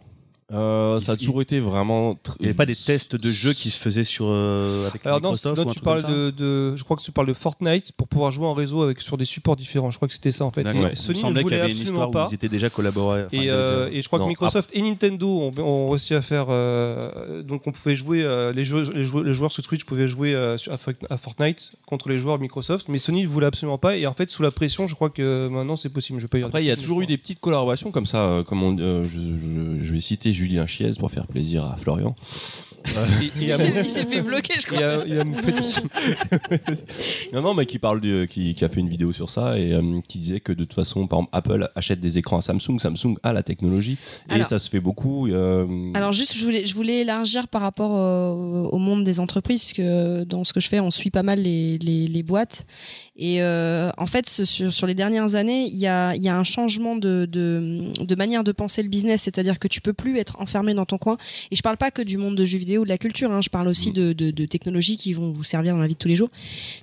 Euh, 0.54 1.00
ça 1.02 1.14
a 1.14 1.16
toujours 1.18 1.42
été 1.42 1.60
vraiment. 1.60 2.14
tr- 2.14 2.36
Il 2.40 2.44
n'y 2.44 2.48
avait 2.48 2.54
pas 2.54 2.66
des 2.66 2.76
tests 2.76 3.16
de 3.16 3.32
jeux 3.32 3.54
qui 3.54 3.72
se 3.72 3.80
faisaient 3.80 4.04
sur, 4.04 4.26
euh, 4.28 4.88
avec 4.88 5.06
Alors 5.06 5.20
non, 5.22 5.32
Microsoft 5.32 5.66
non, 5.66 5.72
tu 5.72 5.80
parles 5.80 6.04
de, 6.04 6.30
de- 6.30 6.76
je 6.76 6.84
crois 6.84 6.96
que 6.98 7.02
tu 7.02 7.12
parles 7.12 7.28
de 7.28 7.34
Fortnite 7.34 7.92
pour 7.94 8.08
pouvoir 8.08 8.32
jouer 8.32 8.46
en 8.46 8.54
réseau 8.54 8.82
avec 8.84 9.02
sur 9.02 9.18
des 9.18 9.26
supports 9.26 9.56
différents. 9.56 9.90
Je 9.92 9.98
crois 9.98 10.08
que 10.08 10.14
c'était 10.14 10.32
ça 10.32 10.46
en 10.46 10.52
fait. 10.52 10.62
Il 10.62 10.80
me 10.82 10.94
Sony 10.96 11.18
ne 11.18 11.22
semblait 11.22 11.34
qu'il 11.34 11.40
y 11.40 11.44
voulait 11.44 11.60
avait 11.62 11.72
une 11.72 11.78
absolument 11.78 11.98
histoire 12.06 12.12
pas. 12.12 12.26
où 12.26 12.30
ils 12.32 12.36
étaient 12.36 12.50
déjà 12.50 12.70
collaborés. 12.70 13.24
enfin, 13.26 13.38
Et, 13.42 13.50
euh, 13.50 13.90
et 13.92 14.02
je 14.02 14.08
crois 14.08 14.20
Non, 14.20 14.26
que 14.26 14.30
Microsoft 14.30 14.70
et 14.74 14.82
Nintendo 14.82 15.28
ont, 15.28 15.52
ont 15.60 15.90
réussi 15.90 16.14
à 16.14 16.22
faire. 16.22 16.46
euh, 16.50 17.42
donc 17.44 17.66
on 17.68 17.72
pouvait 17.72 17.96
jouer, 17.96 18.24
euh, 18.24 18.54
les, 18.54 18.64
joueurs, 18.64 18.92
les, 18.94 19.04
joueurs, 19.06 19.24
les 19.24 19.34
joueurs 19.34 19.52
sur 19.52 19.64
Switch 19.64 19.84
pouvaient 19.86 20.08
jouer 20.08 20.34
euh, 20.36 20.56
à, 20.70 20.76
Fo- 20.78 20.94
à 21.10 21.18
Fortnite 21.18 21.72
contre 21.86 22.10
les 22.10 22.20
joueurs 22.20 22.40
Microsoft, 22.40 22.88
mais 22.90 22.98
Sony 23.00 23.24
ne 23.24 23.28
voulait 23.28 23.48
absolument 23.48 23.78
pas. 23.78 23.98
Et 23.98 24.06
en 24.08 24.14
fait, 24.14 24.30
sous 24.30 24.44
la 24.44 24.52
pression, 24.52 24.88
je 24.88 24.96
crois 24.96 25.10
que 25.10 25.48
maintenant 25.48 25.76
c'est 25.76 25.90
possible. 25.90 26.20
Je 26.20 26.26
vais 26.26 26.30
pas 26.30 26.38
dire 26.38 26.48
de 26.48 26.52
Après, 26.52 26.64
il 26.64 26.68
y 26.68 26.72
a 26.72 26.76
toujours 26.76 27.02
eu 27.02 27.08
des 27.08 27.18
petites 27.18 27.40
collaborations 27.40 27.92
comme 27.92 28.06
ça. 28.06 28.20
euh, 28.20 28.44
Comme 28.44 28.62
on- 28.64 28.78
euh, 28.80 29.04
je, 29.04 29.10
je- 29.10 29.86
je 29.86 29.94
vais 29.94 30.02
citer 30.02 30.34
Julien 30.44 30.68
Chiez 30.68 30.92
pour 31.00 31.12
faire 31.12 31.28
plaisir 31.28 31.64
à 31.66 31.78
Florian. 31.78 32.16
il 33.22 33.44
Il 33.44 33.52
a- 33.54 33.58
s'est 33.58 33.74
il 33.78 33.86
s'est 33.86 34.06
fait 34.06 34.22
bloquer, 34.22 34.56
je 34.56 34.66
il 34.72 34.76
crois. 34.76 34.86
a- 34.86 35.06
il 35.08 35.18
a 35.20 35.24
Moufette 35.24 35.60
aussi. 35.62 35.82
Non, 37.34 37.42
non, 37.42 37.54
mais 37.54 37.66
qui 37.66 37.80
parle 37.80 38.02
du- 38.02 38.28
qui, 38.30 38.54
qui 38.56 38.66
a 38.66 38.70
fait 38.70 38.82
une 38.82 38.90
vidéo 38.90 39.14
sur 39.14 39.30
ça 39.30 39.58
et 39.58 39.72
euh, 39.72 40.02
qui 40.08 40.20
disait 40.20 40.42
que 40.42 40.52
de 40.52 40.66
toute 40.66 40.74
façon, 40.74 41.08
par 41.08 41.20
exemple, 41.20 41.30
Apple 41.34 41.70
achète 41.76 42.02
des 42.02 42.18
écrans 42.18 42.40
à 42.40 42.42
Samsung, 42.42 42.80
Samsung 42.80 43.16
a 43.24 43.32
la 43.32 43.42
technologie 43.42 43.98
et 44.30 44.34
Alors- 44.34 44.48
ça 44.48 44.60
se 44.60 44.70
fait 44.70 44.82
beaucoup. 44.82 45.28
euh, 45.28 45.92
Alors 45.94 46.12
juste, 46.12 46.36
je 46.36 46.44
voulais, 46.44 46.66
je 46.66 46.74
voulais 46.76 47.00
élargir 47.02 47.48
par 47.48 47.62
rapport 47.62 47.92
au, 47.92 48.70
au 48.70 48.78
monde 48.80 49.04
des 49.06 49.20
entreprises, 49.22 49.64
parce 49.64 49.74
que 49.74 50.24
dans 50.26 50.44
ce 50.44 50.52
que 50.52 50.60
je 50.60 50.68
fais, 50.68 50.80
on 50.82 50.92
suit 50.92 51.10
pas 51.12 51.24
mal 51.24 51.40
les, 51.40 51.78
les, 51.78 52.08
les 52.08 52.24
boîtes. 52.24 52.66
Et 53.16 53.42
euh, 53.42 53.92
en 53.98 54.08
fait, 54.08 54.28
sur, 54.28 54.74
sur 54.74 54.88
les 54.88 54.96
dernières 54.96 55.36
années, 55.36 55.68
il 55.68 55.78
y 55.78 55.88
a, 55.88 56.16
il 56.16 56.22
y 56.22 56.30
a 56.30 56.36
un 56.36 56.44
changement 56.44 56.96
de, 56.96 57.28
de, 57.30 57.84
de 58.00 58.16
manière 58.16 58.44
de 58.44 58.52
penser 58.52 58.82
le 58.82 58.90
business, 58.90 59.22
c'est-à-dire 59.22 59.60
que 59.60 59.68
tu 59.68 59.82
peux 59.82 59.94
plus 59.94 60.18
être 60.18 60.40
enfermé 60.42 60.74
dans 60.74 60.86
ton 60.86 60.98
coin. 60.98 61.18
Et 61.52 61.56
je 61.56 61.62
parle 61.62 61.78
pas 61.78 61.92
que 61.92 62.02
du 62.02 62.18
monde 62.18 62.36
de 62.36 62.44
jeux 62.44 62.58
vidéo 62.58 62.82
ou 62.82 62.86
de 62.86 62.90
la 62.90 62.98
culture, 62.98 63.32
hein, 63.32 63.42
je 63.42 63.50
parle 63.50 63.68
aussi 63.68 63.92
Mm. 63.92 63.94
de, 63.94 64.14
de, 64.14 64.32
de 64.32 64.46
technologies 64.46 64.98
qui 64.98 65.14
vont 65.14 65.32
vous 65.32 65.44
servir 65.44 65.74
dans 65.76 65.82
la 65.82 65.88
vie 65.88 65.94
de 65.94 66.00
tous 66.00 66.08
les 66.08 66.16
jours. 66.16 66.30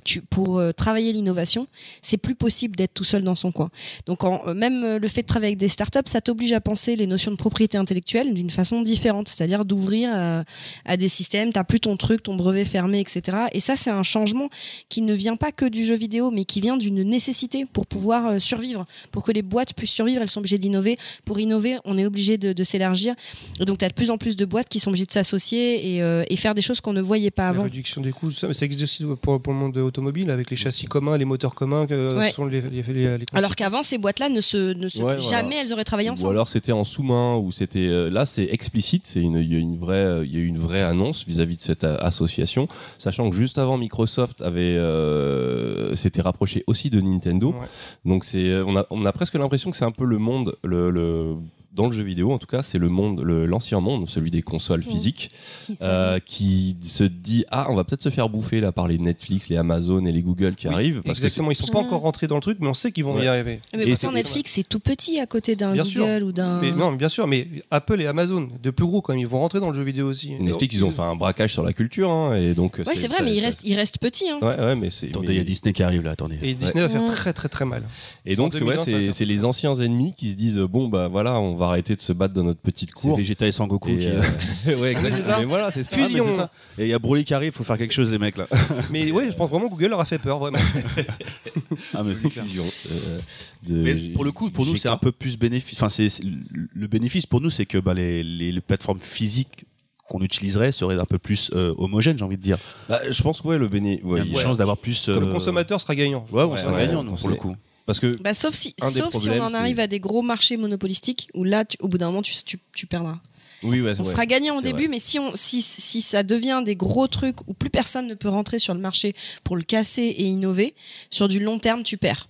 Tu, 0.05 0.21
pour 0.23 0.59
euh, 0.59 0.73
travailler 0.73 1.13
l'innovation, 1.13 1.67
c'est 2.03 2.17
plus 2.17 2.35
possible 2.35 2.77
d'être 2.77 2.95
tout 2.95 3.05
seul 3.05 3.23
dans 3.23 3.35
son 3.35 3.53
coin. 3.53 3.71
Donc 4.07 4.25
en, 4.25 4.43
euh, 4.47 4.55
même 4.55 4.97
le 4.97 5.09
fait 5.09 5.23
de 5.23 5.27
travailler 5.27 5.51
avec 5.51 5.59
des 5.59 5.69
startups, 5.69 5.99
ça 6.07 6.21
t'oblige 6.21 6.53
à 6.53 6.61
penser 6.61 6.97
les 6.97 7.07
notions 7.07 7.31
de 7.31 7.37
propriété 7.37 7.77
intellectuelle 7.79 8.35
d'une 8.35 8.51
façon 8.51 8.81
différente, 8.83 9.29
c'est-à-dire 9.29 9.65
d'ouvrir 9.65 10.11
à, 10.13 10.45
à 10.85 10.97
des 10.97 11.09
systèmes, 11.09 11.53
t'as 11.53 11.65
plus 11.65 11.81
ton 11.81 11.97
truc, 11.97 12.23
ton 12.23 12.35
brevet 12.35 12.65
fermé, 12.65 13.01
etc. 13.01 13.39
Et 13.53 13.61
ça, 13.61 13.77
c'est 13.77 13.91
un 13.91 14.03
changement 14.03 14.49
qui 14.89 15.03
ne 15.03 15.15
vient 15.15 15.37
pas 15.37 15.53
que 15.53 15.65
du 15.65 15.85
jeu 15.85 15.95
vidéo, 15.95 16.20
mais 16.31 16.45
qui 16.45 16.61
vient 16.61 16.77
d'une 16.77 17.03
nécessité 17.05 17.65
pour 17.73 17.87
pouvoir 17.87 18.27
euh, 18.27 18.39
survivre, 18.39 18.85
pour 19.13 19.23
que 19.23 19.33
les 19.33 19.43
boîtes 19.43 19.75
puissent 19.75 19.91
survivre, 19.93 20.21
elles 20.23 20.29
sont 20.29 20.41
obligées 20.41 20.59
d'innover. 20.59 20.99
Pour 21.25 21.39
innover, 21.41 21.77
on 21.85 21.97
est 21.97 22.05
obligé 22.05 22.37
de, 22.37 22.53
de 22.53 22.65
s'élargir. 22.65 23.15
Donc, 23.61 23.79
tu 23.79 23.85
as 23.85 23.89
de 23.89 23.95
plus 23.95 24.11
en 24.11 24.19
plus 24.19 24.37
de 24.37 24.45
boîtes 24.45 24.69
qui 24.69 24.81
sont 24.81 24.91
obligées 24.91 25.07
de 25.07 25.13
s'associer 25.13 25.95
et, 25.97 26.03
euh, 26.03 26.25
et 26.29 26.37
faire 26.37 26.55
des 26.55 26.63
choses 26.63 26.81
qu'on 26.81 26.93
ne 26.93 27.01
voyait 27.01 27.31
pas 27.31 27.45
La 27.45 27.49
avant. 27.51 27.63
réduction 27.63 28.01
des 28.01 28.11
coûts, 28.13 28.31
ça, 28.33 28.47
mais 28.49 28.53
ça 28.55 28.67
existe 28.67 28.83
aussi 28.85 29.05
pour, 29.23 29.41
pour 29.41 29.53
le 29.53 29.59
monde 29.59 29.77
automobile 29.79 30.31
avec 30.31 30.51
les 30.51 30.57
châssis 30.57 30.87
communs, 30.87 31.17
les 31.17 31.25
moteurs 31.25 31.55
communs 31.55 31.87
que 31.87 32.01
Ouais. 32.17 32.33
sont 32.33 32.45
les, 32.47 32.61
les, 32.63 32.83
les- 32.83 33.19
les- 33.19 33.25
Alors 33.35 33.55
qu'avant, 33.55 33.83
ces 33.83 33.99
boîtes-là 33.99 34.29
ne 34.31 34.41
se, 34.41 34.73
ne 34.75 34.89
se 34.89 34.99
Ouais, 34.99 35.17
voilà. 35.17 35.19
jamais 35.21 35.57
elles 35.57 35.73
auraient 35.73 35.85
travaillé 35.85 36.11
Ou 36.11 36.15
ensemble. 36.15 36.33
alors 36.33 36.49
c'était 36.49 36.73
en 36.73 36.85
sous-main, 36.85 37.37
ou 37.37 37.53
c'était 37.53 37.87
euh, 37.87 38.11
là 38.11 38.27
c'est 38.27 38.49
explicite, 38.51 39.13
il 39.15 39.23
y 39.23 39.55
a 39.55 39.59
une 39.59 39.79
vraie, 39.79 39.95
euh, 39.95 40.25
il 40.27 40.33
y 40.35 40.37
a 40.37 40.41
eu 40.41 40.47
une 40.47 40.59
vraie 40.59 40.83
annonce 40.83 41.25
vis-à-vis 41.27 41.57
de 41.57 41.63
cette 41.63 41.85
euh, 41.85 41.97
association, 42.01 42.67
sachant 42.99 43.31
que 43.31 43.37
juste 43.37 43.59
avant 43.59 43.79
Microsoft 43.79 44.43
avait, 44.43 44.77
euh, 44.79 45.95
s'était 46.11 46.23
rapproché 46.23 46.65
aussi 46.67 46.91
de 46.91 47.01
Nintendo. 47.01 47.51
Ouais. 47.53 47.67
Donc 48.05 48.25
c'est, 48.25 48.51
euh, 48.51 48.65
on 48.67 48.77
a, 48.77 48.87
on 48.91 49.05
a 49.07 49.13
presque 49.13 49.35
l'impression 49.35 49.71
que 49.71 49.77
c'est 49.77 49.85
un 49.85 49.93
peu 49.93 50.05
le 50.05 50.19
monde, 50.19 50.57
le, 50.65 50.91
le- 50.91 51.37
dans 51.73 51.87
le 51.87 51.93
jeu 51.93 52.03
vidéo 52.03 52.33
en 52.33 52.39
tout 52.39 52.47
cas, 52.47 52.63
c'est 52.63 52.79
le 52.79 52.89
monde, 52.89 53.21
le- 53.23 53.47
l'ancien 53.47 53.81
monde, 53.81 54.09
celui 54.09 54.31
des 54.31 54.43
consoles 54.43 54.83
physiques, 54.83 55.31
Qui 55.67 55.77
euh, 55.83 56.19
qui 56.25 56.77
se 56.83 57.05
dit 57.05 57.45
ah 57.51 57.67
on 57.71 57.75
va 57.75 57.85
peut-être 57.85 58.03
se 58.03 58.09
faire 58.11 58.29
bouffer 58.29 58.61
là 58.61 58.73
par 58.73 58.89
les 58.89 58.99
Netflix, 58.99 59.49
les 59.49 59.57
Amazon 59.57 60.05
et 60.07 60.13
les 60.13 60.23
Google 60.23 60.55
qui 60.57 60.67
Oui, 60.69 60.75
arrivent 60.75 61.03
parce 61.05 61.19
Exactement, 61.19 61.51
ils 61.51 61.55
sont 61.55 61.67
pas 61.69 61.79
encore 61.79 62.01
rentrés 62.01 62.27
dans 62.27 62.35
le 62.37 62.41
truc, 62.41 62.59
mais 62.61 62.69
on 62.69 62.75
sait 62.75 62.91
qu'ils 62.93 63.05
vont 63.05 63.21
y 63.23 63.27
arriver. 63.27 63.61
Mais 63.77 63.85
Et 63.87 63.91
pourtant, 63.93 64.13
Netflix, 64.13 64.51
c'est 64.53 64.69
tout 64.69 64.81
petit 64.81 65.21
à 65.21 65.27
côté 65.27 65.55
d'un 65.57 65.83
sûr. 65.85 66.05
Google 66.05 66.25
ou 66.25 66.33
d'un. 66.33 66.61
Non, 66.73 66.91
mais 66.91 66.97
bien 66.97 67.09
sûr, 67.09 67.27
mais 67.27 67.47
Apple 67.71 68.01
et 68.01 68.07
Amazon, 68.07 68.49
de 68.63 68.71
plus 68.71 68.87
gros 68.87 69.01
quand 69.01 69.13
même, 69.13 69.21
ils 69.21 69.27
vont 69.27 69.39
rentrer 69.41 69.61
dans 69.61 69.69
le 69.71 69.75
jeu 69.75 69.83
vidéo 69.85 70.09
aussi. 70.09 70.33
Netflix 70.41 70.75
ils 70.75 70.85
ont 70.85 70.91
fait 70.91 71.03
un 71.03 71.15
braquage 71.17 71.53
sur 71.53 71.63
la 71.63 71.73
culture 71.73 72.11
hein, 72.11 72.37
et 72.37 72.55
donc 72.55 72.81
Ouais, 72.87 72.95
c'est 72.97 73.09
vrai, 73.09 73.23
mais 73.23 73.35
il 73.35 73.41
reste, 73.41 73.63
il 73.65 73.75
reste 73.75 73.99
petit. 73.99 74.29
Hein. 74.29 74.39
Ouais, 74.43 74.59
ouais, 74.59 74.75
mais 74.75 74.91
c'est. 74.91 75.09
Attendez, 75.11 75.29
mais- 75.29 75.35
il 75.35 75.39
y 75.39 75.41
a 75.41 75.45
Disney 75.45 75.73
qui 75.73 75.83
arrive 75.83 76.03
là, 76.03 76.11
attendez. 76.13 76.37
Et 76.43 76.55
Disney 76.55 76.83
va 76.83 76.89
faire 76.89 77.05
très 77.05 77.33
très 77.33 77.49
très 77.49 77.65
mal. 77.65 77.83
Et 78.27 78.35
donc, 78.37 78.55
En 78.55 78.59
c'est 78.59 78.65
ouais, 78.65 78.75
2020, 78.77 78.85
ça 78.85 78.91
va 78.91 78.97
c'est 78.99 79.05
faire 79.05 79.15
c'est 79.15 79.25
les 79.25 79.45
anciens 79.45 79.75
ennemis 79.77 80.15
qui 80.17 80.31
se 80.31 80.35
disent 80.37 80.59
bon, 80.59 80.89
bah 80.89 81.09
voilà, 81.09 81.39
on 81.41 81.55
va 81.61 81.67
arrêter 81.67 81.95
de 81.95 82.01
se 82.01 82.13
battre 82.13 82.35
dans 82.35 82.43
notre 82.43 82.61
petite 82.61 82.91
C'est 82.95 83.01
cour. 83.01 83.17
Vegeta 83.17 83.47
et 83.47 83.53
Sangoku 83.53 83.91
Et, 83.91 83.99
qui. 83.99 84.07
euh, 84.09 84.21
ouais, 84.81 84.91
exactement. 84.93 85.39
Mais 85.39 85.45
voilà, 85.45 85.71
c'est 85.71 85.85
ça. 85.85 85.97
Mais 85.97 86.05
Fusion. 86.09 86.27
c'est 86.29 86.37
ça. 86.37 86.51
Et 86.79 86.85
il 86.87 86.89
y 86.89 86.95
a 86.95 86.99
Broly 86.99 87.25
qui 87.25 87.35
arrive, 87.35 87.53
faut 87.53 87.63
faire 87.65 87.79
quelque 87.79 87.93
chose, 87.95 88.11
les 88.11 88.19
mecs 88.19 88.37
là. 88.37 88.47
Mais 88.91 89.11
ouais, 89.13 89.31
je 89.31 89.37
pense 89.37 89.49
vraiment 89.51 89.67
que 89.69 89.75
Google 89.75 89.89
leur 89.91 90.01
a 90.01 90.05
fait 90.05 90.19
peur, 90.19 90.39
vraiment. 90.39 90.59
Ah, 91.95 92.03
mais 92.03 92.15
c'est 92.15 92.29
clair. 92.29 92.45
Fusion, 92.45 92.65
euh, 92.91 93.19
de- 93.67 93.83
Mais 93.83 93.95
pour 94.15 94.25
le 94.25 94.33
coup, 94.33 94.51
pour 94.51 94.67
nous, 94.67 94.77
c'est 94.77 94.89
un 94.89 94.97
peu 94.97 95.13
plus 95.13 95.37
bénéfice. 95.39 95.79
Enfin, 95.79 95.89
c'est 95.89 96.09
c'est- 96.09 96.23
le 96.53 96.87
bénéfice 96.87 97.27
pour 97.27 97.41
nous, 97.41 97.51
c'est 97.51 97.67
que 97.67 97.79
bah, 97.79 97.95
les, 97.95 98.23
les- 98.23 98.53
les 98.53 98.61
plateformes 98.61 99.01
physiques 99.01 99.65
qu'on 100.09 100.21
utiliserait 100.21 100.73
seraient 100.73 100.99
un 100.99 101.05
peu 101.05 101.19
plus 101.19 101.51
euh, 101.55 101.75
homogènes, 101.79 102.19
j'ai 102.19 102.25
envie 102.25 102.37
de 102.37 102.43
dire. 102.43 102.59
Bah, 102.89 103.01
je 103.09 103.23
pense 103.23 103.41
que 103.41 103.49
ouais, 103.49 103.59
le 103.59 103.69
béné. 103.69 104.01
ouais, 104.03 104.21
il 104.21 104.25
y 104.25 104.27
a 104.27 104.31
une 104.31 104.37
ouais. 104.37 104.43
chance 104.43 104.59
d'avoir 104.59 104.77
plus. 104.77 105.07
Que 105.07 105.13
le 105.13 105.27
euh, 105.27 105.33
consommateur 105.33 105.81
sera 105.81 105.95
gagnant. 105.95 106.25
Ouais, 106.33 106.43
on 106.43 106.57
sera 106.57 106.73
ouais, 106.73 106.87
gagnant, 106.87 107.01
on 107.01 107.05
nous, 107.05 107.15
pour 107.17 107.29
le 107.29 107.37
coup. 107.37 107.55
Parce 107.91 107.99
que 108.01 108.17
Bah, 108.23 108.35
sauf 108.35 108.55
si, 108.55 108.75
sauf 108.79 109.15
si 109.15 109.29
on 109.31 109.41
en 109.41 109.53
arrive 109.55 109.81
à 109.81 109.87
des 109.87 109.99
gros 110.01 110.23
marchés 110.23 110.57
monopolistiques 110.57 111.29
où 111.35 111.43
là, 111.45 111.65
tu- 111.65 111.77
au 111.81 111.89
bout 111.89 111.99
d'un 111.99 112.07
moment, 112.07 112.23
tu, 112.23 112.33
tu, 112.45 112.59
tu 112.75 112.87
perdras. 112.87 113.19
oui, 113.65 113.81
ouais, 113.81 113.95
On 113.99 114.03
ouais. 114.03 114.05
sera 114.09 114.27
gagnant 114.27 114.57
au 114.59 114.63
début, 114.63 114.87
mais 114.89 114.99
si, 115.01 115.19
on, 115.19 115.33
si, 115.35 115.61
si 115.61 116.01
ça 116.01 116.23
devient 116.23 116.63
des 116.65 116.77
gros 116.77 117.09
trucs 117.09 117.41
où 117.49 117.55
plus 117.55 117.69
personne 117.71 118.07
ne 118.07 118.15
peut 118.15 118.29
rentrer 118.29 118.59
sur 118.61 118.75
le 118.75 118.81
marché 118.81 119.15
pour 119.45 119.57
le 119.57 119.63
casser 119.63 120.03
et 120.03 120.23
innover, 120.25 120.75
sur 121.11 121.27
du 121.29 121.41
long 121.41 121.59
terme, 121.59 121.83
tu 121.83 121.97
perds. 121.97 122.29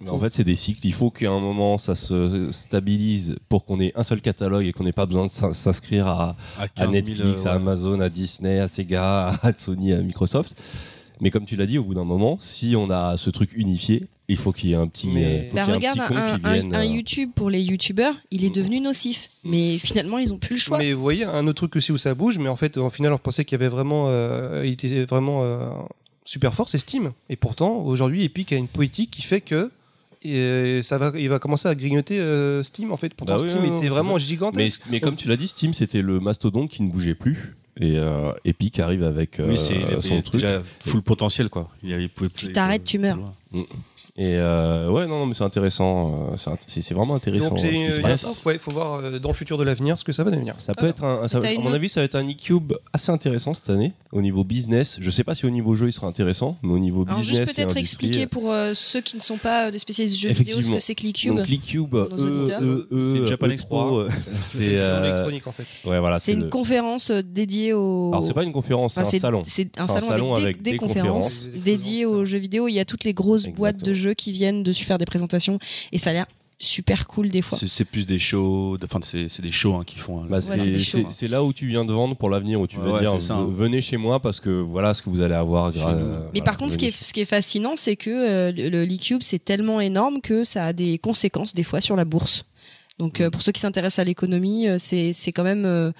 Mais 0.00 0.10
en 0.10 0.18
fait, 0.18 0.32
c'est 0.34 0.42
des 0.42 0.56
cycles. 0.56 0.84
Il 0.84 0.92
faut 0.94 1.10
qu'à 1.10 1.30
un 1.30 1.38
moment, 1.38 1.78
ça 1.78 1.94
se 1.94 2.50
stabilise 2.50 3.36
pour 3.48 3.64
qu'on 3.64 3.78
ait 3.80 3.92
un 3.94 4.02
seul 4.02 4.20
catalogue 4.20 4.64
et 4.66 4.72
qu'on 4.72 4.82
n'ait 4.82 4.92
pas 4.92 5.06
besoin 5.06 5.26
de 5.26 5.30
s'in- 5.30 5.52
s'inscrire 5.54 6.08
à, 6.08 6.36
À 6.58 6.62
à 6.62 6.68
15 6.68 6.90
000, 6.90 6.92
Netflix, 7.06 7.46
à. 7.46 7.52
Amazon, 7.52 8.00
à 8.00 8.08
Disney, 8.08 8.58
à 8.58 8.66
Sega, 8.66 9.38
à 9.42 9.52
Sony, 9.56 9.92
à 9.92 9.98
Microsoft. 9.98 10.56
Mais 11.20 11.30
comme 11.30 11.46
tu 11.46 11.54
l'as 11.54 11.66
dit, 11.66 11.78
au 11.78 11.84
bout 11.84 11.94
d'un 11.94 12.02
moment, 12.04 12.36
si 12.42 12.74
on 12.76 12.90
a 12.90 13.16
ce 13.16 13.30
truc 13.30 13.50
unifié, 13.54 14.08
il 14.32 14.36
faut 14.36 14.52
qu'il 14.52 14.70
y 14.70 14.72
ait 14.72 14.76
un 14.76 14.86
petit, 14.88 15.06
Mais- 15.08 15.24
euh, 15.24 15.44
faut 15.50 15.54
Bah, 15.56 15.60
ait 15.68 15.72
regarde, 15.74 16.00
un 16.00 16.06
petit 16.06 16.14
con 16.14 16.20
un, 16.20 16.38
qui 16.38 16.46
un- 16.46 16.52
vienne. 16.54 16.74
un 16.74 16.80
euh, 16.80 16.84
YouTube 16.84 17.30
pour 17.34 17.50
les 17.50 17.60
YouTubeurs, 17.62 18.14
il 18.30 18.44
est 18.44 18.50
devenu 18.54 18.80
nocif. 18.80 19.28
Mais 19.44 19.78
finalement, 19.78 20.18
ils 20.18 20.32
ont 20.34 20.38
plus 20.38 20.56
le 20.56 20.60
choix. 20.60 20.78
Mais 20.78 20.92
vous 20.92 21.00
voyez, 21.02 21.24
un 21.24 21.46
autre 21.46 21.56
truc 21.66 21.76
aussi 21.76 21.92
où 21.92 21.98
ça 21.98 22.14
bouge, 22.14 22.38
mais 22.38 22.48
en 22.48 22.56
fait, 22.56 22.76
au 22.76 22.90
final, 22.90 23.12
on 23.12 23.18
pensait 23.18 23.44
qu'il 23.44 23.52
y 23.58 23.60
avait 23.62 23.68
vraiment, 23.68 24.06
euh, 24.08 24.62
il 24.64 24.72
était 24.72 25.04
vraiment 25.04 25.42
euh, 25.44 25.70
super 26.24 26.52
fort, 26.54 26.68
c'est 26.68 26.78
Steam. 26.78 27.12
Et 27.28 27.36
pourtant, 27.36 27.76
aujourd'hui, 27.78 28.24
Epic 28.24 28.52
a 28.52 28.56
une 28.56 28.68
politique 28.68 29.10
qui 29.10 29.22
fait 29.22 29.40
que 29.40 29.70
et 30.24 30.82
ça 30.84 30.98
va, 30.98 31.10
il 31.18 31.28
va 31.28 31.40
commencer 31.40 31.66
à 31.68 31.74
grignoter 31.74 32.20
euh, 32.20 32.62
Steam 32.62 32.92
en 32.92 32.96
fait. 32.96 33.12
Pourtant, 33.12 33.38
Bah 33.38 33.42
oui, 33.42 33.50
Steam 33.50 33.64
était 33.76 33.88
vraiment 33.88 34.18
gigantesque. 34.18 34.82
mais 34.88 35.00
comme 35.00 35.16
tu 35.16 35.26
l'as 35.26 35.36
dit, 35.36 35.48
Steam, 35.48 35.74
c'était 35.74 36.00
le 36.00 36.20
mastodonte 36.20 36.70
qui 36.70 36.82
ne 36.84 36.90
bougeait 36.92 37.16
plus. 37.16 37.56
Et 37.80 37.96
euh, 37.96 38.30
Epic 38.44 38.78
arrive 38.78 39.02
avec 39.02 39.40
euh, 39.40 39.48
Oui, 39.48 39.58
c'est 39.58 39.74
il 39.74 39.82
avait 39.82 40.00
son 40.00 40.20
truc. 40.22 40.40
déjà 40.42 40.62
full 40.80 41.02
potentiel, 41.02 41.48
quoi. 41.48 41.70
Il 41.82 41.92
avait- 41.94 42.02
il 42.04 42.08
pouvait 42.10 42.28
Tu 42.32 42.52
t'arrêtes, 42.52 42.84
tu 42.84 42.98
meurs. 43.00 43.18
Et 44.14 44.36
euh, 44.36 44.90
ouais, 44.90 45.06
non, 45.06 45.20
non, 45.20 45.26
mais 45.26 45.34
c'est 45.34 45.42
intéressant. 45.42 46.28
euh, 46.32 46.52
c'est 46.66 46.92
vraiment 46.92 47.14
intéressant. 47.14 47.48
Donc, 47.54 47.60
hein, 47.60 47.62
c'est- 47.62 47.92
ce 47.92 47.98
il 48.44 48.46
ouais, 48.46 48.58
faut 48.58 48.70
voir 48.70 48.96
euh, 49.02 49.18
dans 49.18 49.30
le 49.30 49.34
futur 49.34 49.56
de 49.56 49.64
l'avenir 49.64 49.98
ce 49.98 50.04
que 50.04 50.12
ça 50.12 50.22
va 50.22 50.30
devenir. 50.30 50.54
Ça 50.58 50.74
peut 50.74 50.86
être 50.86 51.02
un, 51.02 51.26
ça- 51.28 51.38
à 51.38 51.54
mon 51.54 51.64
autre- 51.66 51.74
avis, 51.76 51.88
ça 51.88 52.00
va 52.00 52.04
être 52.04 52.16
un 52.16 52.28
e-cube 52.28 52.74
assez 52.92 53.10
intéressant 53.10 53.54
cette 53.54 53.70
année 53.70 53.94
au 54.12 54.20
niveau 54.20 54.44
business. 54.44 54.98
Je 55.00 55.10
sais 55.10 55.24
pas 55.24 55.34
si 55.34 55.46
au 55.46 55.50
niveau 55.50 55.74
jeu 55.76 55.88
il 55.88 55.94
sera 55.94 56.08
intéressant, 56.08 56.58
mais 56.62 56.74
au 56.74 56.78
niveau 56.78 57.06
Alors 57.08 57.20
business, 57.20 57.38
juste 57.38 57.54
peut-être 57.56 57.74
expliquer 57.78 58.26
pour 58.26 58.52
euh, 58.52 58.72
ceux 58.74 59.00
qui 59.00 59.16
ne 59.16 59.22
sont 59.22 59.38
pas 59.38 59.68
euh, 59.68 59.70
des 59.70 59.78
spécialistes 59.78 60.16
de 60.22 60.28
jeux 60.28 60.34
vidéo 60.34 60.60
ce 60.60 60.70
que 60.72 60.78
c'est 60.78 60.94
que 60.94 61.06
l'e-cube. 61.06 61.34
Donc 61.34 61.48
l'e-cube, 61.48 61.94
E. 61.94 62.08
E, 62.60 62.88
E, 62.92 63.12
C'est 63.14 63.26
Japan 63.26 63.46
E3, 63.46 63.52
Expo. 63.52 63.98
euh, 63.98 64.08
c'est 64.54 64.58
euh, 64.78 65.04
électronique 65.04 65.46
en 65.46 65.52
fait. 65.52 65.64
ouais, 65.88 65.98
voilà, 66.00 66.18
C'est 66.18 66.34
une 66.34 66.42
le- 66.42 66.48
conférence 66.50 67.08
euh, 67.10 67.22
dédiée 67.22 67.72
au. 67.72 68.10
Alors 68.12 68.26
c'est 68.26 68.34
pas 68.34 68.42
une 68.44 68.52
conférence, 68.52 68.92
c'est 68.92 69.00
un 69.00 69.20
salon. 69.20 69.40
C'est 69.42 69.80
un 69.80 69.88
salon, 69.88 70.34
avec, 70.34 70.60
des- 70.60 70.76
conférences, 70.76 71.46
dédiées 71.64 72.04
aux 72.04 72.26
jeux 72.26 72.38
vidéo. 72.38 72.68
Il 72.68 72.74
y 72.74 72.80
a 72.80 72.84
toutes 72.84 73.04
les 73.04 73.14
grosses 73.14 73.46
boîtes 73.46 73.76
de 73.82 73.90
Exactement. 73.92 74.01
Jeux 74.02 74.14
qui 74.14 74.32
viennent 74.32 74.62
dessus 74.62 74.84
faire 74.84 74.98
des 74.98 75.06
présentations 75.06 75.58
et 75.92 75.98
ça 75.98 76.10
a 76.10 76.12
l'air 76.12 76.26
super 76.58 77.08
cool 77.08 77.28
des 77.28 77.42
fois. 77.42 77.58
C'est 77.66 77.84
plus 77.84 78.06
des 78.06 78.20
shows, 78.20 78.78
enfin 78.84 79.00
c'est 79.02 79.28
c'est 79.28 79.42
des 79.42 79.50
shows 79.50 79.74
hein, 79.74 79.82
qui 79.84 79.98
font. 79.98 80.20
hein. 80.22 80.26
Bah, 80.30 80.40
c'est 80.40 80.96
hein. 80.96 81.08
c'est 81.10 81.26
là 81.26 81.42
où 81.42 81.52
tu 81.52 81.66
viens 81.66 81.84
de 81.84 81.92
vendre 81.92 82.14
pour 82.14 82.30
l'avenir, 82.30 82.60
où 82.60 82.68
tu 82.68 82.76
vas 82.76 82.92
ouais, 82.92 83.00
dire 83.00 83.20
ça, 83.20 83.34
hein. 83.34 83.48
venez 83.52 83.82
chez 83.82 83.96
moi 83.96 84.20
parce 84.20 84.38
que 84.38 84.50
voilà 84.50 84.94
ce 84.94 85.02
que 85.02 85.10
vous 85.10 85.20
allez 85.22 85.34
avoir. 85.34 85.72
Euh, 85.76 86.28
Mais 86.32 86.38
voilà, 86.38 86.42
par 86.44 86.58
contre, 86.58 86.72
ce 86.72 86.78
qui, 86.78 86.86
est, 86.86 86.92
ce 86.92 87.12
qui 87.12 87.20
est 87.20 87.24
fascinant, 87.24 87.72
c'est 87.74 87.96
que 87.96 88.10
euh, 88.10 88.52
le, 88.52 88.68
le 88.68 88.84
l'e-cube, 88.84 89.22
c'est 89.22 89.44
tellement 89.44 89.80
énorme 89.80 90.20
que 90.20 90.44
ça 90.44 90.66
a 90.66 90.72
des 90.72 90.98
conséquences 90.98 91.52
des 91.52 91.64
fois 91.64 91.80
sur 91.80 91.96
la 91.96 92.04
bourse. 92.04 92.44
Donc, 92.98 93.20
Mm. 93.20 93.22
euh, 93.24 93.30
pour 93.30 93.42
ceux 93.42 93.52
qui 93.52 93.60
s'intéressent 93.60 94.00
à 94.00 94.04
l'économie, 94.04 94.68
euh, 94.68 94.76
c'est 94.78 95.12
c'est 95.12 95.32
quand 95.32 95.44
même 95.44 95.64
euh, 95.64 95.92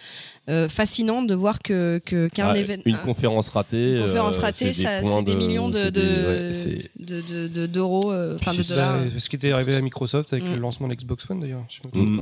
euh, 0.49 0.69
fascinant 0.69 1.23
de 1.23 1.35
voir 1.35 1.61
que 1.61 2.01
que- 2.05 2.29
qu'un 2.29 2.49
Ah, 2.49 2.59
événement. 2.59 2.83
Une 2.87 2.99
conférence 2.99 3.49
ratée. 3.49 3.95
Une 3.97 4.03
conférence 4.03 4.39
ratée, 4.39 4.73
c'est 4.73 4.83
ça- 4.85 5.01
points 5.01 5.17
c'est 5.17 5.23
des 5.25 5.35
millions 5.35 5.69
de, 5.71 5.79
c'est 5.79 5.91
de, 5.91 6.01
des- 6.01 6.07
ouais, 6.07 6.53
c'est- 6.55 6.91
de- 7.03 7.21
de- 7.23 7.49
de- 7.49 7.67
d'euros, 7.67 8.13
enfin 8.35 8.53
de 8.55 8.63
C'est 8.63 8.75
dollars. 8.75 9.05
ce 9.19 9.29
qui 9.29 9.37
était 9.37 9.53
arrivé 9.53 9.75
à 9.75 9.81
Microsoft 9.81 10.33
avec 10.33 10.45
Mm. 10.45 10.53
le 10.53 10.59
lancement 10.59 10.87
de 10.89 10.93
l'Xbox 10.93 11.29
One 11.31 11.41
d'ailleurs. 11.41 11.65
Mm. 11.95 12.21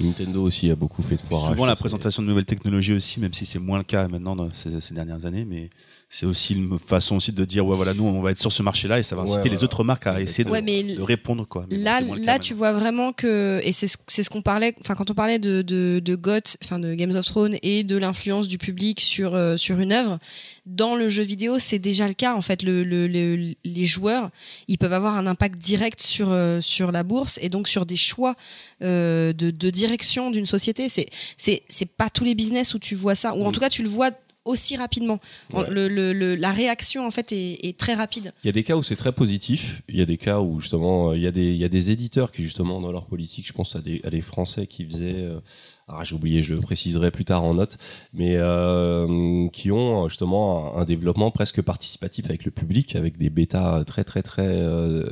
Nintendo 0.00 0.42
aussi 0.42 0.70
a 0.70 0.76
beaucoup 0.76 1.02
fait 1.02 1.16
de 1.16 1.20
foirage. 1.28 1.50
Souvent 1.52 1.66
la 1.66 1.76
présentation 1.76 2.22
de 2.22 2.28
nouvelles 2.28 2.46
technologies 2.46 2.94
aussi, 2.94 3.20
même 3.20 3.34
si 3.34 3.44
c'est 3.44 3.58
moins 3.58 3.76
le 3.78 3.84
cas 3.84 4.08
maintenant 4.08 4.34
dans 4.34 4.48
ces, 4.54 4.80
ces 4.80 4.94
dernières 4.94 5.26
années, 5.26 5.44
mais 5.44 5.68
c'est 6.12 6.26
aussi 6.26 6.54
une 6.54 6.76
façon 6.80 7.14
aussi 7.16 7.30
de 7.30 7.44
dire 7.44 7.64
ouais 7.64 7.76
voilà 7.76 7.94
nous 7.94 8.02
on 8.04 8.20
va 8.20 8.32
être 8.32 8.40
sur 8.40 8.50
ce 8.50 8.64
marché-là 8.64 8.98
et 8.98 9.04
ça 9.04 9.14
va 9.14 9.22
Ouais, 9.22 9.30
inciter 9.30 9.48
les 9.48 9.62
autres 9.62 9.84
marques 9.84 10.08
à 10.08 10.20
essayer 10.20 10.42
de, 10.42 10.50
Ouais, 10.50 10.60
mais 10.60 10.82
de 10.82 11.00
répondre 11.00 11.46
quoi. 11.46 11.66
Mais 11.70 11.76
Là, 11.76 12.00
là, 12.00 12.40
tu 12.40 12.52
vois 12.52 12.72
vraiment 12.72 13.12
que, 13.12 13.60
et 13.62 13.70
c'est 13.70 13.86
ce, 13.86 13.96
c'est 14.08 14.24
ce 14.24 14.28
qu'on 14.30 14.42
parlait, 14.42 14.74
enfin, 14.80 14.96
quand 14.96 15.08
on 15.10 15.14
parlait 15.14 15.38
de, 15.38 15.62
de, 15.62 16.00
de 16.04 16.14
GOT, 16.16 16.56
enfin, 16.64 16.80
de 16.80 16.94
Games 16.94 17.14
of 17.14 17.24
Thrones 17.26 17.56
et 17.62 17.84
de 17.84 17.96
l'influence 17.96 18.48
du 18.48 18.58
public 18.58 19.00
sur, 19.00 19.36
euh, 19.36 19.56
sur 19.56 19.78
une 19.78 19.92
œuvre, 19.92 20.18
dans 20.66 20.96
le 20.96 21.08
jeu 21.08 21.22
vidéo, 21.22 21.60
c'est 21.60 21.78
déjà 21.78 22.08
le 22.08 22.14
cas. 22.14 22.34
En 22.34 22.42
fait, 22.42 22.64
le, 22.64 22.82
le- 22.82 23.06
le- 23.06 23.54
les 23.64 23.84
joueurs, 23.84 24.30
ils 24.66 24.78
peuvent 24.78 24.92
avoir 24.92 25.16
un 25.16 25.28
impact 25.28 25.58
direct 25.62 26.02
sur, 26.02 26.30
euh, 26.32 26.60
sur 26.60 26.90
la 26.90 27.04
bourse 27.04 27.38
et 27.40 27.48
donc 27.50 27.68
sur 27.68 27.86
des 27.86 27.94
choix 27.96 28.34
euh, 28.82 29.32
de, 29.32 29.52
de 29.52 29.70
direction 29.70 30.32
d'une 30.32 30.46
société. 30.46 30.88
C'est, 30.88 31.06
c'est, 31.36 31.62
c'est 31.68 31.88
pas 31.88 32.10
tous 32.10 32.24
les 32.24 32.34
business 32.34 32.74
où 32.74 32.80
tu 32.80 32.96
vois 32.96 33.14
ça, 33.14 33.34
ou 33.36 33.44
en 33.44 33.50
Mm. 33.50 33.52
tout 33.52 33.60
cas, 33.60 33.68
tu 33.68 33.82
le 33.84 33.88
vois 33.88 34.10
aussi 34.44 34.76
rapidement. 34.76 35.20
Ouais. 35.52 35.64
Le, 35.68 35.88
le- 35.88 36.12
le- 36.12 36.34
la 36.34 36.50
réaction, 36.50 37.06
en 37.06 37.10
fait, 37.10 37.32
est, 37.32 37.64
est 37.66 37.76
très 37.78 37.94
rapide. 37.94 38.32
Il 38.42 38.46
y 38.46 38.50
a 38.50 38.52
des 38.52 38.64
cas 38.64 38.76
où 38.76 38.82
c'est 38.82 38.96
très 38.96 39.12
positif. 39.12 39.82
Il 39.88 39.96
y 39.98 40.02
a 40.02 40.06
des 40.06 40.16
cas 40.16 40.40
où 40.40 40.60
justement, 40.60 41.10
euh, 41.10 41.16
il 41.16 41.22
y 41.22 41.26
a 41.26 41.30
des, 41.30 41.50
il 41.52 41.56
y 41.58 41.64
a 41.64 41.68
des 41.68 41.90
éditeurs 41.90 42.32
qui 42.32 42.42
justement 42.42 42.80
dans 42.80 42.90
leur 42.92 43.06
politique, 43.06 43.46
je 43.46 43.52
pense 43.52 43.76
à 43.76 43.80
des, 43.80 44.00
à 44.04 44.10
des 44.10 44.22
Français 44.22 44.66
qui 44.66 44.84
faisaient, 44.86 45.14
euh, 45.16 45.40
ah 45.88 46.00
j'ai 46.04 46.14
oublié, 46.14 46.42
je 46.42 46.54
le 46.54 46.60
préciserai 46.60 47.10
plus 47.10 47.24
tard 47.24 47.44
en 47.44 47.54
note, 47.54 47.76
mais 48.14 48.36
euh, 48.36 49.46
qui 49.48 49.70
ont 49.70 50.08
justement 50.08 50.74
un, 50.76 50.80
un 50.80 50.84
développement 50.84 51.30
presque 51.30 51.60
participatif 51.62 52.24
avec 52.26 52.44
le 52.44 52.50
public, 52.50 52.96
avec 52.96 53.18
des 53.18 53.28
bêtas 53.30 53.84
très 53.84 54.04
très 54.04 54.22
très 54.22 54.46
euh, 54.46 55.04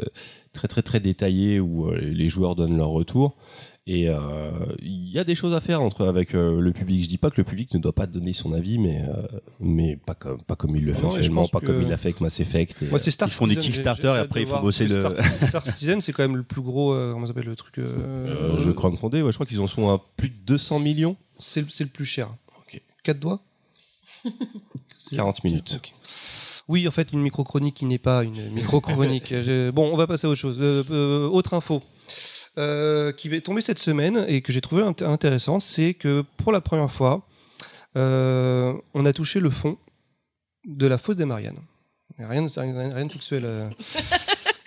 très 0.52 0.68
très 0.68 0.82
très 0.82 1.00
détaillé 1.00 1.60
où 1.60 1.90
les 1.92 2.28
joueurs 2.30 2.56
donnent 2.56 2.76
leur 2.78 2.88
retour. 2.90 3.36
Et 3.90 4.06
euh, 4.10 4.50
il 4.82 5.08
y 5.10 5.18
a 5.18 5.24
des 5.24 5.34
choses 5.34 5.54
à 5.54 5.62
faire 5.62 5.80
entre 5.82 6.06
avec 6.06 6.34
euh, 6.34 6.60
le 6.60 6.72
public. 6.74 7.02
Je 7.04 7.08
dis 7.08 7.16
pas 7.16 7.30
que 7.30 7.38
le 7.38 7.44
public 7.44 7.72
ne 7.72 7.78
doit 7.78 7.94
pas 7.94 8.06
donner 8.06 8.34
son 8.34 8.52
avis, 8.52 8.76
mais 8.76 9.00
euh, 9.00 9.22
mais 9.60 9.96
pas 9.96 10.14
comme 10.14 10.42
pas 10.42 10.56
comme 10.56 10.76
il 10.76 10.84
le 10.84 10.92
fait 10.92 11.00
Non, 11.00 11.12
je 11.12 11.16
actuellement, 11.16 11.40
pense 11.40 11.50
pas 11.50 11.60
que- 11.60 11.66
comme 11.68 11.80
il 11.80 11.88
l'a 11.88 11.96
fait 11.96 12.08
avec 12.08 12.20
Mass 12.20 12.38
Effect. 12.38 12.82
et, 12.82 12.88
Moi, 12.90 12.98
c'est 12.98 13.10
Star 13.10 13.28
Ils 13.28 13.32
font 13.32 13.46
des 13.46 13.54
Citizen, 13.54 13.72
Kickstarter 13.72 14.08
et 14.08 14.20
après, 14.20 14.40
de 14.40 14.44
il 14.44 14.46
faut 14.46 14.50
voir. 14.50 14.62
bosser 14.62 14.86
le- 14.88 15.00
Star, 15.00 15.12
Star 15.48 15.64
Citizen, 15.66 16.02
c'est 16.02 16.12
quand 16.12 16.22
même 16.22 16.36
le 16.36 16.42
plus 16.42 16.60
gros. 16.60 16.92
comment 16.92 17.22
ça 17.22 17.28
s'appelle 17.28 17.46
le 17.46 17.56
truc 17.56 17.78
euh, 17.78 18.58
jeu 18.58 18.74
crowdfundé, 18.74 19.22
ouais, 19.22 19.32
je 19.32 19.36
crois 19.38 19.46
qu'ils 19.46 19.60
en 19.60 19.68
sont 19.68 19.88
à 19.88 19.98
plus 20.18 20.28
de 20.28 20.34
200 20.46 20.80
millions. 20.80 21.16
C'est 21.38 21.62
le- 21.62 21.68
c'est 21.70 21.84
le 21.84 21.90
plus 21.90 22.04
cher. 22.04 22.28
Ok. 22.60 22.82
4 23.04 23.18
doigts 23.18 23.40
40 25.16 25.44
minutes. 25.44 25.80
Oui, 26.68 26.86
en 26.86 26.90
fait, 26.90 27.12
une 27.12 27.20
micro-chronique 27.22 27.76
qui 27.76 27.86
n'est 27.86 27.96
pas 27.98 28.24
une 28.24 28.50
micro-chronique. 28.52 29.28
Je- 29.42 29.70
bon, 29.70 29.90
on 29.92 29.96
va 29.96 30.06
passer 30.06 30.26
à 30.26 30.30
autre 30.30 30.38
chose. 30.40 30.58
Euh, 30.60 30.84
euh, 30.90 31.26
autre 31.28 31.54
info 31.54 31.82
euh, 32.58 33.12
qui 33.12 33.32
est 33.34 33.40
tombée 33.40 33.60
cette 33.62 33.78
semaine 33.78 34.24
et 34.28 34.42
que 34.42 34.52
j'ai 34.52 34.60
trouvé 34.60 34.82
int- 34.82 35.04
intéressante, 35.04 35.62
c'est 35.62 35.94
que 35.94 36.24
pour 36.36 36.52
la 36.52 36.60
première 36.60 36.90
fois, 36.90 37.22
euh, 37.96 38.74
on 38.94 39.06
a 39.06 39.12
touché 39.12 39.40
le 39.40 39.50
fond 39.50 39.76
de 40.66 40.86
la 40.86 40.98
fosse 40.98 41.16
des 41.16 41.24
Mariannes. 41.24 41.60
Rien 42.18 42.42
de, 42.42 42.50
rien, 42.60 42.94
rien 42.94 43.06
de 43.06 43.12
sexuel. 43.12 43.42
euh. 43.44 43.70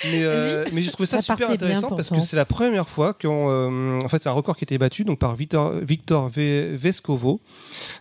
Mais, 0.06 0.24
euh, 0.24 0.66
mais 0.74 0.82
j'ai 0.82 0.89
trouvé 0.89 1.06
ça 1.06 1.18
Ça 1.18 1.22
super 1.36 1.52
intéressant 1.52 1.89
parce 1.96 2.10
que 2.10 2.20
c'est 2.22 2.36
la 2.36 2.44
première 2.46 2.89
fois 2.89 3.14
qu'on, 3.14 3.52
euh, 3.52 4.00
en 4.04 4.10
fait, 4.10 4.24
c'est 4.24 4.30
un 4.30 4.32
record 4.32 4.58
qui 4.58 4.64
a 4.64 4.66
été 4.66 4.80
battu 4.80 5.04
donc 5.06 5.20
par 5.20 5.36
Victor, 5.36 5.74
Victor 5.84 6.28
Ve- 6.28 6.76
Vescovo 6.76 7.39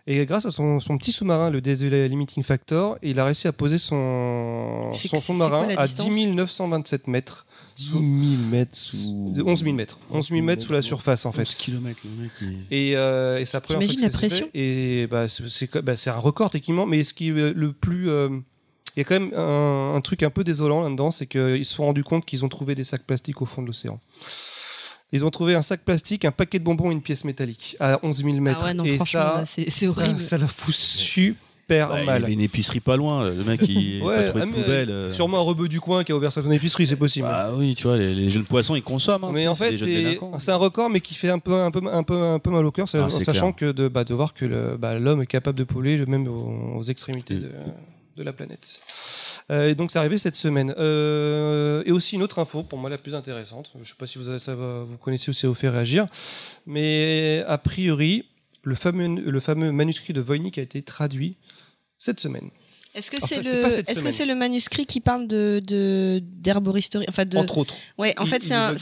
et 0.06 0.24
grâce 0.24 0.46
à 0.46 0.50
son, 0.50 0.80
son 0.80 0.96
petit 0.96 1.12
sous-marin, 1.12 1.50
le 1.50 1.60
DSV 1.60 2.08
Limiting 2.08 2.42
Factor, 2.42 2.96
il 3.02 3.20
a 3.20 3.26
réussi 3.26 3.48
à 3.48 3.52
poser 3.52 3.76
son, 3.76 4.88
sous-marin 4.94 5.68
à 5.76 5.84
distance 5.84 6.08
10 6.08 6.30
927 6.30 7.06
mètres. 7.06 7.44
10 7.80 7.90
000 7.92 8.02
mètres 8.50 8.76
sous. 8.76 9.32
De 9.34 9.42
11 9.42 9.62
000 9.64 9.74
mètres. 9.74 9.98
11 10.10 10.28
000 10.28 10.42
mètres 10.42 10.62
sous 10.62 10.72
la 10.72 10.82
surface 10.82 11.24
en 11.26 11.32
fait. 11.32 11.42
11 11.42 11.54
kilomètres, 11.54 12.00
le 12.04 12.22
mec. 12.22 12.30
Et, 12.70 12.96
euh, 12.96 13.38
et 13.38 13.44
fois 13.66 13.78
T'imagines 13.78 14.00
la 14.00 14.06
ça 14.10 14.18
pression 14.18 14.46
fait. 14.52 15.02
Et 15.02 15.06
bah, 15.06 15.28
c'est 15.28 15.82
bah, 15.82 15.94
un 16.06 16.18
record 16.18 16.50
techniquement, 16.50 16.86
mais 16.86 17.04
ce 17.04 17.14
qui 17.14 17.28
est 17.28 17.32
le 17.54 17.72
plus. 17.72 18.10
euh, 18.10 18.28
il 18.96 19.00
y 19.00 19.02
a 19.02 19.04
quand 19.04 19.20
même 19.20 19.32
un, 19.34 19.94
un 19.94 20.00
truc 20.00 20.22
un 20.24 20.30
peu 20.30 20.42
désolant 20.42 20.82
là-dedans, 20.82 21.10
c'est 21.12 21.26
qu'ils 21.26 21.64
se 21.64 21.74
sont 21.74 21.84
rendus 21.84 22.02
compte 22.02 22.26
qu'ils 22.26 22.44
ont 22.44 22.48
trouvé 22.48 22.74
des 22.74 22.82
sacs 22.84 23.04
plastiques 23.04 23.40
au 23.40 23.46
fond 23.46 23.62
de 23.62 23.68
l'océan. 23.68 24.00
Ils 25.12 25.24
ont 25.24 25.30
trouvé 25.30 25.54
un 25.54 25.62
sac 25.62 25.80
plastique, 25.84 26.24
un 26.24 26.30
paquet 26.32 26.58
de 26.58 26.64
bonbons 26.64 26.90
et 26.90 26.92
une 26.92 27.02
pièce 27.02 27.24
métallique 27.24 27.76
à 27.80 27.98
11 28.04 28.16
000 28.24 28.32
mètres. 28.40 28.58
Ah 28.62 28.66
ouais, 28.66 28.74
non, 28.74 28.84
et 28.84 28.96
franchement, 28.96 29.20
ça, 29.38 29.44
c'est 29.44 29.70
ça- 29.70 29.88
horrible. 29.88 30.20
Ça, 30.20 30.38
la 30.38 30.46
fout 30.46 30.74
super 30.74 31.34
Ouais, 31.74 32.02
il 32.02 32.06
y 32.06 32.10
avait 32.10 32.32
une 32.32 32.40
épicerie 32.40 32.80
pas 32.80 32.96
loin. 32.96 33.28
Le 33.28 33.44
mec, 33.44 33.60
il 33.68 34.02
Ouais, 34.04 34.14
a 34.16 34.28
trouvé 34.28 34.42
ah, 34.44 34.46
de 34.46 34.50
poubelle. 34.52 34.90
euh. 34.90 35.12
Sûrement 35.12 35.38
un 35.38 35.42
rebeu 35.42 35.68
du 35.68 35.80
coin 35.80 36.04
qui 36.04 36.12
a 36.12 36.16
ouvert 36.16 36.32
sa 36.32 36.40
épicerie, 36.40 36.86
c'est 36.86 36.96
possible. 36.96 37.26
Bah 37.28 37.50
oui, 37.56 37.74
tu 37.74 37.84
vois, 37.86 37.96
les, 37.96 38.14
les 38.14 38.30
jeunes 38.30 38.44
poissons, 38.44 38.74
ils 38.76 38.82
consomment. 38.82 39.24
hein, 39.24 39.30
mais 39.32 39.46
en 39.46 39.54
fait, 39.54 39.76
c'est 39.76 40.18
c'est 40.38 40.50
un 40.52 40.56
record, 40.56 40.90
mais 40.90 41.00
qui 41.00 41.14
fait 41.14 41.30
un 41.30 41.38
peu, 41.38 41.54
un 41.54 41.70
peu, 41.70 41.80
un 41.86 42.02
peu, 42.02 42.14
un 42.22 42.38
peu 42.38 42.50
mal 42.50 42.64
au 42.66 42.70
cœur, 42.72 42.86
Ah, 42.94 42.98
en 43.04 43.08
c'est 43.10 43.24
sachant 43.24 43.52
clair. 43.52 43.72
que 43.72 43.76
de, 43.76 43.88
bah, 43.88 44.04
de 44.04 44.14
voir 44.14 44.34
que 44.34 44.76
bah, 44.76 44.98
l'homme 44.98 45.22
est 45.22 45.26
capable 45.26 45.58
de 45.58 45.64
polluer 45.64 46.04
même 46.06 46.26
aux, 46.28 46.76
aux 46.78 46.82
extrémités 46.82 47.36
de, 47.36 47.50
de 48.16 48.22
la 48.22 48.32
planète. 48.32 48.82
Euh, 49.50 49.68
et 49.70 49.74
donc, 49.74 49.90
c'est 49.90 49.98
arrivé 49.98 50.16
cette 50.18 50.36
semaine. 50.36 50.74
Euh, 50.78 51.82
et 51.86 51.90
aussi 51.92 52.14
une 52.14 52.22
autre 52.22 52.38
info, 52.38 52.62
pour 52.62 52.78
moi 52.78 52.88
la 52.90 52.98
plus 52.98 53.14
intéressante. 53.14 53.72
Je 53.74 53.80
ne 53.80 53.84
sais 53.84 53.94
pas 53.98 54.06
si 54.06 54.18
vous, 54.18 54.38
ça 54.38 54.54
va- 54.54 54.84
vous 54.84 54.96
connaissez 54.98 55.30
ou 55.30 55.34
ça 55.34 55.48
vous 55.48 55.54
fait 55.54 55.68
réagir, 55.68 56.06
mais 56.66 57.42
a 57.46 57.58
priori, 57.58 58.24
le 58.62 58.74
fameux, 58.74 59.08
le 59.20 59.40
fameux 59.40 59.72
manuscrit 59.72 60.12
de 60.12 60.20
Voynich 60.20 60.58
a 60.58 60.62
été 60.62 60.82
traduit 60.82 61.36
cette 62.00 62.18
semaine. 62.18 62.50
Est-ce 62.94 63.10
que 63.10 63.16
c'est 63.20 63.36
le, 63.42 64.02
que 64.02 64.10
c'est 64.10 64.34
manuscrit 64.34 64.84
qui 64.86 65.00
parle 65.00 65.26
de 65.28 65.60
de 65.66 66.20
d'herboristerie, 66.40 67.04
enfin 67.08 67.24
de, 67.24 67.36
Entre 67.36 67.58
autres. 67.58 67.74
ouais, 67.98 68.14
en 68.18 68.24
Il- 68.24 68.28
fait 68.28 68.42
c'est 68.42 68.54
un, 68.54 68.74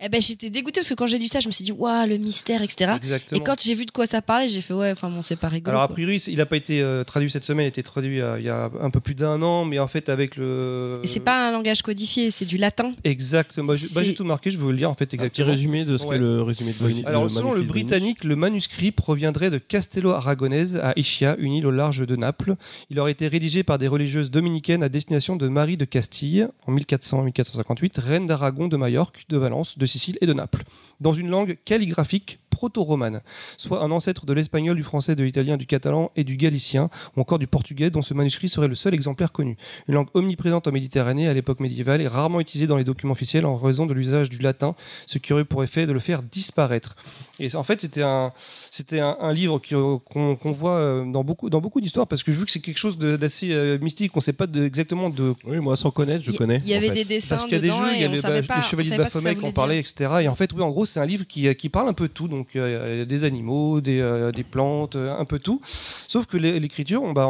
eh 0.00 0.08
ben 0.08 0.20
j'étais 0.20 0.48
dégoûtée 0.50 0.80
parce 0.80 0.88
que 0.88 0.94
quand 0.94 1.06
j'ai 1.06 1.18
lu 1.18 1.28
ça, 1.28 1.40
je 1.40 1.46
me 1.48 1.52
suis 1.52 1.64
dit 1.64 1.72
waouh 1.72 2.06
le 2.08 2.16
mystère, 2.16 2.62
etc. 2.62 2.92
Exactement. 2.96 3.40
Et 3.40 3.44
quand 3.44 3.60
j'ai 3.60 3.74
vu 3.74 3.84
de 3.86 3.90
quoi 3.90 4.06
ça 4.06 4.22
parlait, 4.22 4.48
j'ai 4.48 4.60
fait 4.62 4.72
ouais, 4.74 4.92
enfin 4.92 5.10
bon 5.10 5.20
c'est 5.22 5.36
pas 5.36 5.48
rigolo. 5.48 5.70
Alors 5.70 5.82
a 5.82 5.86
quoi. 5.88 5.94
priori, 5.94 6.16
il 6.26 6.36
n'a 6.38 6.46
pas 6.46 6.56
été 6.56 6.80
euh, 6.80 7.04
traduit 7.04 7.30
cette 7.30 7.44
semaine, 7.44 7.64
il 7.64 7.66
a 7.66 7.68
été 7.68 7.82
traduit 7.82 8.20
euh, 8.20 8.38
il 8.38 8.46
y 8.46 8.48
a 8.48 8.70
un 8.80 8.90
peu 8.90 9.00
plus 9.00 9.14
d'un 9.14 9.42
an, 9.42 9.64
mais 9.66 9.78
en 9.78 9.88
fait 9.88 10.08
avec 10.08 10.36
le. 10.36 11.00
Et 11.02 11.06
c'est 11.06 11.20
pas 11.20 11.48
un 11.48 11.52
langage 11.52 11.82
codifié, 11.82 12.30
c'est 12.30 12.46
du 12.46 12.56
latin. 12.56 12.94
Exactement. 13.04 13.66
Bah, 13.68 13.74
j'ai 13.76 13.88
bah, 13.94 14.02
j'ai 14.04 14.14
tout 14.14 14.24
marqué, 14.24 14.50
je 14.50 14.56
vais 14.56 14.62
vous 14.62 14.70
le 14.70 14.76
lire 14.76 14.90
en 14.90 14.94
fait 14.94 15.04
Un 15.04 15.06
petit 15.08 15.16
exactement. 15.16 15.48
résumé 15.50 15.84
de 15.84 15.98
ce 15.98 16.04
Ouais. 16.04 16.14
qu'est 16.16 16.20
le 16.20 16.42
résumé 16.42 16.72
de 16.72 16.76
Voynich. 16.78 17.04
Alors, 17.06 17.24
le 17.24 17.28
selon 17.28 17.52
le 17.52 17.62
britannique, 17.62 18.24
le 18.24 18.36
manuscrit 18.36 18.90
proviendrait 18.90 19.50
de 19.50 19.58
Castello 19.58 20.10
Aragonese 20.12 20.76
à 20.76 20.92
Ischia, 20.96 21.36
une 21.38 21.52
île 21.52 21.66
au 21.66 21.70
large 21.70 22.06
de 22.06 22.16
Naples. 22.16 22.54
Il 22.88 22.98
aurait 22.98 23.12
été 23.12 23.28
rédigé 23.28 23.49
par 23.58 23.78
des 23.78 23.88
religieuses 23.88 24.30
dominicaines 24.30 24.82
à 24.82 24.88
destination 24.88 25.36
de 25.36 25.48
Marie 25.48 25.76
de 25.76 25.84
Castille 25.84 26.48
en 26.66 26.74
1400-1458, 26.74 28.00
reine 28.00 28.26
d'Aragon, 28.26 28.68
de 28.68 28.76
Majorque, 28.76 29.24
de 29.28 29.36
Valence, 29.36 29.76
de 29.76 29.86
Sicile 29.86 30.18
et 30.20 30.26
de 30.26 30.32
Naples, 30.32 30.62
dans 31.00 31.12
une 31.12 31.28
langue 31.28 31.58
calligraphique 31.64 32.39
proto-romane, 32.50 33.20
soit 33.56 33.82
un 33.82 33.90
ancêtre 33.90 34.26
de 34.26 34.32
l'espagnol, 34.32 34.76
du 34.76 34.82
français, 34.82 35.14
de 35.16 35.24
l'italien, 35.24 35.56
du 35.56 35.66
catalan 35.66 36.10
et 36.16 36.24
du 36.24 36.36
galicien, 36.36 36.90
ou 37.16 37.20
encore 37.20 37.38
du 37.38 37.46
portugais, 37.46 37.90
dont 37.90 38.02
ce 38.02 38.12
manuscrit 38.14 38.48
serait 38.48 38.68
le 38.68 38.74
seul 38.74 38.94
exemplaire 38.94 39.32
connu. 39.32 39.56
Une 39.88 39.94
langue 39.94 40.08
omniprésente 40.14 40.66
en 40.66 40.72
Méditerranée 40.72 41.28
à 41.28 41.34
l'époque 41.34 41.60
médiévale 41.60 42.00
et 42.02 42.08
rarement 42.08 42.40
utilisée 42.40 42.66
dans 42.66 42.76
les 42.76 42.84
documents 42.84 43.12
officiels 43.12 43.46
en 43.46 43.56
raison 43.56 43.86
de 43.86 43.94
l'usage 43.94 44.28
du 44.28 44.38
latin, 44.38 44.74
ce 45.06 45.18
qui 45.18 45.32
aurait 45.32 45.44
pour 45.44 45.62
effet 45.64 45.86
de 45.86 45.92
le 45.92 45.98
faire 46.00 46.22
disparaître. 46.22 46.96
Et 47.38 47.54
en 47.54 47.62
fait, 47.62 47.80
c'était 47.80 48.02
un, 48.02 48.32
c'était 48.70 49.00
un, 49.00 49.16
un 49.20 49.32
livre 49.32 49.58
qui- 49.60 49.74
qu'on 49.74 50.52
voit 50.52 50.76
euh, 50.76 51.04
dans 51.10 51.24
beaucoup, 51.24 51.48
dans 51.48 51.60
beaucoup 51.60 51.80
d'histoires, 51.80 52.06
parce 52.06 52.22
que 52.22 52.32
je 52.32 52.38
veux 52.38 52.44
que 52.44 52.50
c'est 52.50 52.60
quelque 52.60 52.78
chose 52.78 52.98
de- 52.98 53.16
d'assez 53.16 53.52
euh, 53.52 53.78
mystique, 53.80 54.12
on 54.14 54.18
ne 54.18 54.22
sait 54.22 54.32
pas 54.34 54.46
de- 54.46 54.64
exactement 54.64 55.08
de... 55.08 55.34
Oui, 55.44 55.58
moi 55.58 55.76
sans 55.76 55.90
connaître, 55.90 56.24
je 56.24 56.32
Il- 56.32 56.36
connais. 56.36 56.60
Il 56.64 56.68
y 56.68 56.74
avait 56.74 56.90
en 56.90 56.92
fait. 56.92 57.04
des 57.04 57.04
dessins 57.04 57.36
Parce 57.36 57.44
qu'il 57.48 57.54
y 57.54 57.56
a 57.56 57.60
des 57.60 57.68
dedans 57.68 57.78
jeux, 57.78 57.92
il 57.94 58.00
y 58.00 58.04
a 58.04 58.08
bah, 58.08 58.42
pas, 58.46 58.56
les 58.58 58.62
chevaliers 58.62 58.90
de 58.90 58.96
Baphomet 58.96 59.34
qui 59.36 59.44
en 59.44 59.52
parlaient, 59.52 59.78
etc. 59.78 60.10
Et 60.22 60.28
en 60.28 60.34
fait, 60.34 60.52
oui, 60.52 60.62
en 60.62 60.70
gros, 60.70 60.84
c'est 60.86 61.00
un 61.00 61.06
livre 61.06 61.24
qui, 61.26 61.54
qui 61.54 61.68
parle 61.68 61.88
un 61.88 61.92
peu 61.92 62.08
de 62.08 62.12
tout, 62.12 62.28
donc 62.28 62.39
euh, 62.56 62.96
y 62.98 63.00
a 63.00 63.04
des 63.04 63.24
animaux, 63.24 63.80
des, 63.80 64.00
euh, 64.00 64.32
des 64.32 64.44
plantes, 64.44 64.96
euh, 64.96 65.18
un 65.18 65.24
peu 65.24 65.38
tout. 65.38 65.60
Sauf 65.64 66.26
que 66.26 66.36
l'é- 66.36 66.58
l'écriture, 66.60 67.02
on, 67.02 67.12
bah, 67.12 67.26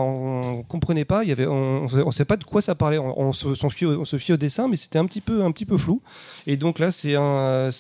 comprenait 0.69 1.05
pas, 1.05 1.23
on 1.47 1.87
ne 1.87 2.11
sait 2.11 2.25
pas 2.25 2.37
de 2.37 2.45
quoi 2.45 2.61
ça 2.61 2.75
parlait. 2.75 2.99
On, 2.99 3.33
se, 3.33 3.49
on 3.65 3.71
fiait 3.71 3.87
au, 3.87 4.37
dessin, 4.37 4.69
mais 4.69 4.77
c'était 4.77 4.99
un 4.99 5.07
petit 5.07 5.21
peu, 5.21 5.43
flou. 5.79 6.03
Et 6.47 6.57
donc 6.57 6.79
là, 6.79 6.91
c'est 6.91 7.15
un, 7.15 7.71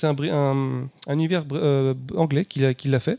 univers 1.09 1.45
euh, 1.53 1.95
anglais 2.17 2.45
qui 2.45 2.61
l'a 2.61 2.75
qui 2.75 2.89
l'a 2.89 3.01
fait. 3.01 3.19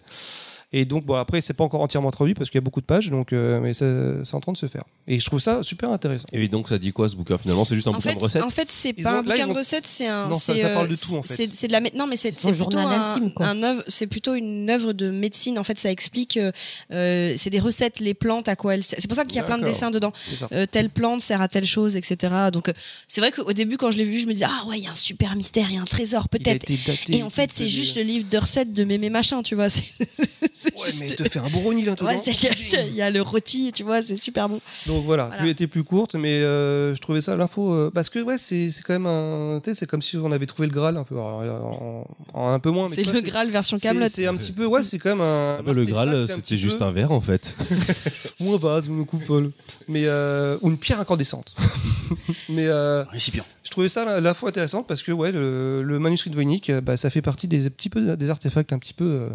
Et 0.73 0.85
donc, 0.85 1.05
bon, 1.05 1.15
après, 1.15 1.41
c'est 1.41 1.53
pas 1.53 1.65
encore 1.65 1.81
entièrement 1.81 2.11
traduit 2.11 2.33
parce 2.33 2.49
qu'il 2.49 2.55
y 2.57 2.59
a 2.59 2.61
beaucoup 2.63 2.79
de 2.79 2.85
pages, 2.85 3.09
donc, 3.09 3.33
euh, 3.33 3.59
mais 3.59 3.73
c'est 3.73 4.33
en 4.33 4.39
train 4.39 4.53
de 4.53 4.57
se 4.57 4.67
faire. 4.67 4.85
Et 5.05 5.19
je 5.19 5.25
trouve 5.25 5.41
ça 5.41 5.63
super 5.63 5.89
intéressant. 5.89 6.27
Et 6.31 6.47
donc 6.47 6.69
ça 6.69 6.77
dit 6.77 6.93
quoi 6.93 7.09
ce 7.09 7.15
bouquin 7.15 7.37
finalement? 7.37 7.65
C'est 7.65 7.75
juste 7.75 7.87
un 7.87 7.91
En 7.91 7.95
bouquin 7.95 8.09
fait, 8.11 8.15
de 8.15 8.19
recettes? 8.21 8.43
en 8.43 8.49
fait, 8.49 8.71
c'est 8.71 8.93
pas 8.93 9.15
ont- 9.15 9.19
un 9.19 9.23
là, 9.23 9.33
bouquin 9.33 9.47
de 9.47 9.53
recettes, 9.53 9.85
c'est 9.87 10.07
un. 10.07 10.29
Non, 10.29 10.33
ça- 10.35 10.53
parle 10.53 10.87
de 10.87 10.93
euh, 10.93 10.95
tout, 10.95 11.15
en 11.17 11.23
fait. 11.23 11.47
C'est 11.51 11.67
de 11.67 11.71
la. 11.73 11.81
mé- 11.81 11.93
Non, 11.95 12.07
mais 12.07 12.15
c'est 12.15 12.31
plutôt 12.31 12.77
un, 12.77 12.89
intime, 13.13 13.33
quoi. 13.33 13.47
un 13.47 13.61
œuvre. 13.63 13.83
C'est 13.87 14.07
plutôt 14.07 14.33
une 14.35 14.69
œuvre 14.69 14.93
de 14.93 15.09
médecine. 15.09 15.59
En 15.59 15.63
fait, 15.63 15.77
ça 15.77 15.91
explique. 15.91 16.37
euh, 16.37 16.51
euh, 16.93 17.33
c'est 17.35 17.49
des 17.49 17.59
recettes, 17.59 17.99
les 17.99 18.13
plantes, 18.13 18.47
à 18.47 18.55
quoi 18.55 18.75
elles. 18.75 18.83
servent. 18.83 19.01
C'est 19.01 19.07
pour 19.09 19.17
ça 19.17 19.25
qu'il 19.25 19.35
y 19.35 19.39
a 19.39 19.43
plein 19.43 19.57
de 19.57 19.63
dessins 19.65 19.91
dedans. 19.91 20.13
Euh, 20.53 20.65
telle 20.65 20.89
plante 20.89 21.19
sert 21.19 21.41
à 21.41 21.47
telle 21.49 21.65
chose, 21.65 21.97
etc. 21.97 22.33
Donc, 22.53 22.71
c'est 23.07 23.19
vrai 23.19 23.31
qu'au 23.31 23.51
début, 23.51 23.75
quand 23.75 23.91
je 23.91 23.97
l'ai 23.97 24.05
vu, 24.05 24.19
je 24.19 24.27
me 24.27 24.33
disais 24.33 24.45
ah 24.47 24.65
ouais, 24.67 24.77
il 24.77 24.83
y 24.85 24.87
a 24.87 24.91
un 24.91 24.95
super 24.95 25.35
mystère, 25.35 25.65
il 25.69 25.75
y 25.75 25.79
a 25.79 25.81
un 25.81 25.85
trésor 25.85 26.27
Il 26.31 26.35
a 26.35 26.37
peut-être. 26.39 26.63
été 26.69 26.79
daté, 26.87 27.17
Et 27.17 27.23
en 27.23 27.29
fait, 27.29 27.49
c'est 27.51 27.67
juste 27.67 27.97
le 27.97 28.03
livre 28.03 28.27
de 28.29 28.37
recettes 28.37 28.71
de 28.71 28.83
mémé 28.85 29.09
machin, 29.09 29.41
tu 29.43 29.55
vois. 29.55 29.67
Ouais, 30.65 30.71
mais 30.99 31.07
juste- 31.07 31.15
te 31.23 31.29
faire 31.29 31.45
un 31.45 31.49
bourroni 31.49 31.83
là 31.83 31.95
Ouais, 32.01 32.17
c'est- 32.23 32.87
il 32.87 32.95
y 32.95 33.01
a 33.01 33.09
le 33.09 33.21
rôti, 33.21 33.71
tu 33.73 33.83
vois, 33.83 34.01
c'est 34.01 34.15
super 34.15 34.49
bon. 34.49 34.59
Donc 34.87 35.05
voilà, 35.05 35.25
Voilà. 35.27 35.43
elle 35.43 35.49
était 35.49 35.67
plus 35.67 35.83
courte, 35.83 36.15
mais 36.15 36.41
euh, 36.41 36.95
je 36.95 37.01
trouvais 37.01 37.21
ça 37.21 37.35
l'info 37.35 37.71
euh, 37.73 37.91
parce 37.93 38.09
que 38.09 38.19
ouais, 38.19 38.37
c'est 38.37 38.69
c'est 38.71 38.81
quand 38.83 38.93
même 38.93 39.05
un, 39.05 39.61
c'est 39.73 39.87
comme 39.89 40.01
si 40.01 40.17
on 40.17 40.31
avait 40.31 40.45
trouvé 40.45 40.67
le 40.67 40.73
Graal 40.73 40.97
un 40.97 41.03
peu, 41.03 41.15
alors, 41.15 41.65
en, 41.65 42.07
en 42.33 42.47
un 42.49 42.59
peu 42.59 42.69
moins. 42.69 42.89
mais 42.89 42.95
C'est 43.03 43.11
le 43.11 43.21
Graal 43.21 43.49
version 43.49 43.77
Camelot. 43.79 44.07
C'est 44.11 44.27
un 44.27 44.35
petit 44.35 44.51
peu, 44.51 44.65
ouais, 44.65 44.83
c'est 44.83 44.97
quand 44.99 45.09
même 45.09 45.21
un. 45.21 45.57
Ah 45.59 45.61
bah, 45.63 45.73
le 45.73 45.85
Graal, 45.85 46.27
c'était 46.27 46.57
juste 46.57 46.81
un 46.81 46.91
verre 46.91 47.11
en 47.11 47.21
fait. 47.21 47.53
ou 48.39 48.53
un 48.53 48.57
vase 48.57 48.89
ou 48.89 48.93
une 48.93 49.05
coupole, 49.05 49.51
mais 49.87 50.03
euh, 50.05 50.57
ou 50.61 50.69
une 50.69 50.77
pierre 50.77 50.99
incandescente. 50.99 51.55
mais 52.49 52.67
euh, 52.67 53.03
Un 53.03 53.11
récipient. 53.11 53.45
je 53.63 53.71
trouvais 53.71 53.89
ça 53.89 54.03
à 54.03 54.19
la 54.21 54.33
fois 54.33 54.49
intéressant 54.49 54.83
parce 54.83 55.01
que 55.03 55.11
ouais, 55.11 55.31
le, 55.31 55.81
le 55.83 55.99
manuscrit 55.99 56.29
de 56.29 56.35
Voynich, 56.35 56.69
bah, 56.71 56.97
ça 56.97 57.09
fait 57.09 57.21
partie 57.21 57.47
des 57.47 57.69
petits 57.69 57.89
peu 57.89 58.15
des 58.17 58.29
artefacts 58.29 58.73
un 58.73 58.79
petit 58.79 58.93
peu 58.93 59.05
euh, 59.05 59.29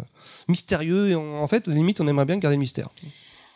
mystérieux 0.47 1.09
et 1.09 1.15
on- 1.17 1.41
en 1.43 1.47
fait, 1.47 1.67
limite, 1.67 1.99
on 2.01 2.07
aimerait 2.07 2.25
bien 2.25 2.37
garder 2.37 2.55
le 2.55 2.61
mystère. 2.61 2.87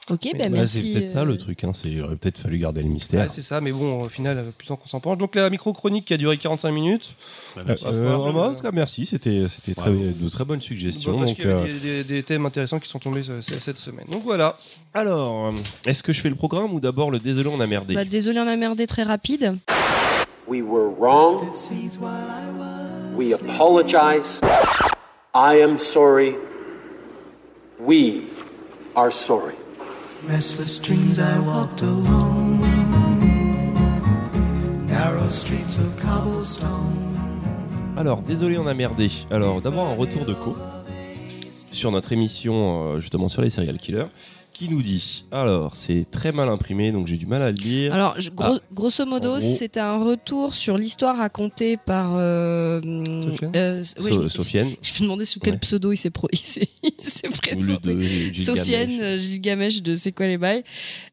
Ok, 0.09 0.22
Mais 0.26 0.32
bah 0.34 0.43
Ouais, 0.45 0.49
merci. 0.49 0.93
c'est 0.93 0.99
peut-être 0.99 1.12
ça 1.12 1.20
euh, 1.22 1.26
le 1.26 1.38
truc. 1.38 1.64
Hein. 1.64 1.72
c'est- 1.76 1.88
Il 1.88 2.01
aurait 2.01 2.16
peut-être 2.16 2.39
fallu 2.39 2.57
garder 2.57 2.82
le 2.82 2.88
Ouais, 2.88 2.93
mystère. 2.95 3.30
c'est 3.32 3.43
ça, 3.43 3.62
mais 3.62 3.72
bon, 3.72 4.01
au 4.03 4.09
final, 4.09 4.38
euh, 4.39 4.43
plus 4.57 4.68
tant 4.68 4.76
qu'on 4.76 4.88
s'en 4.88 4.99
penche. 4.99 5.20
Donc 5.20 5.36
la 5.36 5.49
micro 5.49 5.72
chronique 5.74 6.05
qui 6.05 6.14
a 6.14 6.18
duré 6.18 6.38
45 6.38 6.72
minutes. 6.72 7.14
Bah, 7.55 7.62
Euh, 7.62 7.66
merci. 7.68 7.86
euh, 7.88 8.16
en 8.16 8.55
tout 8.55 8.64
cas, 8.64 8.72
merci. 8.74 9.05
C'était 9.05 9.43
c'était 9.47 9.76
très- 9.80 9.91
Bravo. 9.91 10.05
de 10.20 10.30
très 10.30 10.43
bonnes 10.43 10.59
suggestions. 10.59 11.16
parce 11.18 11.28
donc, 11.30 11.36
qu'il 11.38 11.45
y 11.47 11.51
avait 11.51 11.62
euh, 11.70 11.74
des, 11.80 11.80
des- 11.80 12.03
des 12.03 12.24
thèmes 12.24 12.45
intéressants 12.47 12.80
qui 12.80 12.89
sont 12.89 12.99
tombés 12.99 13.22
euh, 13.30 13.41
cette 13.41 13.80
semaine. 13.80 14.05
Donc 14.12 14.24
voilà. 14.24 14.57
Alors, 14.95 15.47
euh, 15.47 15.51
est-ce 15.86 16.01
que 16.03 16.12
je 16.14 16.20
fais 16.20 16.30
le 16.30 16.36
programme 16.36 16.74
ou 16.74 16.80
d'abord 16.80 17.12
le 17.12 17.20
désolé 17.20 17.49
on 17.53 17.59
a 17.62 17.68
merdé? 17.68 17.93
Bah, 17.93 18.03
désolé, 18.03 18.39
on 18.39 18.47
a 18.47 18.55
merdé 18.57 18.88
très 18.88 19.03
rapide. 19.03 19.55
We 20.47 20.62
were 20.64 20.89
wrong. 20.99 21.41
We 23.16 23.34
apologize. 23.34 24.41
I 25.34 25.62
am 25.62 25.78
sorry. 25.78 26.34
We 27.84 28.28
are 28.96 29.10
sorry. 29.10 29.56
Restless 30.28 30.78
dreams 30.78 31.18
I 31.18 31.40
walked 31.40 31.82
alone. 31.82 32.60
Narrow 34.86 35.28
streets 35.30 35.80
of 35.80 36.00
cobblestone. 36.00 36.94
Alors, 37.98 38.22
désolé, 38.22 38.60
on 38.60 38.68
a 38.68 38.76
merdé. 38.76 39.10
Alors, 39.32 39.62
d'abord, 39.62 39.88
un 39.88 39.96
retour 39.96 40.26
de 40.26 40.36
Co 40.36 40.56
sur 41.72 41.92
notre 41.92 42.12
émission, 42.12 42.94
euh, 42.94 43.00
justement, 43.00 43.30
sur 43.30 43.42
les 43.42 43.50
serial 43.50 43.80
killers, 43.80 44.06
qui 44.62 44.70
nous 44.70 44.82
dit 44.84 45.26
Alors, 45.32 45.76
c'est 45.76 46.05
très 46.12 46.32
mal 46.32 46.47
imprimé, 46.47 46.91
donc 46.91 47.07
j'ai 47.07 47.18
du 47.18 47.26
mal 47.26 47.41
à 47.41 47.49
le 47.49 47.55
lire. 47.55 47.93
Alors, 47.95 48.14
je- 48.20 48.30
gros- 48.30 48.59
grosso 48.74 49.05
modo, 49.07 49.32
gros. 49.32 49.39
c'est 49.39 49.78
un 49.78 49.97
retour 50.03 50.53
sur 50.53 50.78
l'histoire 50.78 51.18
racontée 51.18 51.78
par. 51.78 52.12
Euh, 52.18 52.80
Sofiane 52.82 53.51
euh, 53.55 53.80
ouais, 53.80 54.12
So- 54.12 54.24
je, 54.24 54.28
Sofiane, 54.28 54.70
je 54.84 54.93
me 54.99 54.99
demandais 55.07 55.26
sous 55.26 55.39
quel 55.39 55.53
Ouais. 55.53 55.59
pseudo 55.59 55.91
il 55.91 55.97
s'est 55.97 56.12
pro- 56.12 56.28
il 56.34 56.38
s'est 56.38 56.68
il 56.84 56.91
s'est 56.99 57.28
ou 57.28 57.32
le 57.32 57.38
présenté. 57.55 57.95
de. 57.95 58.34
Sofiane 58.39 58.99
euh, 59.01 59.18
Gilgamesh 59.18 59.82
de 59.82 59.95
C'est 59.95 60.12
quoi 60.12 60.28
les 60.28 60.38
bails 60.38 60.64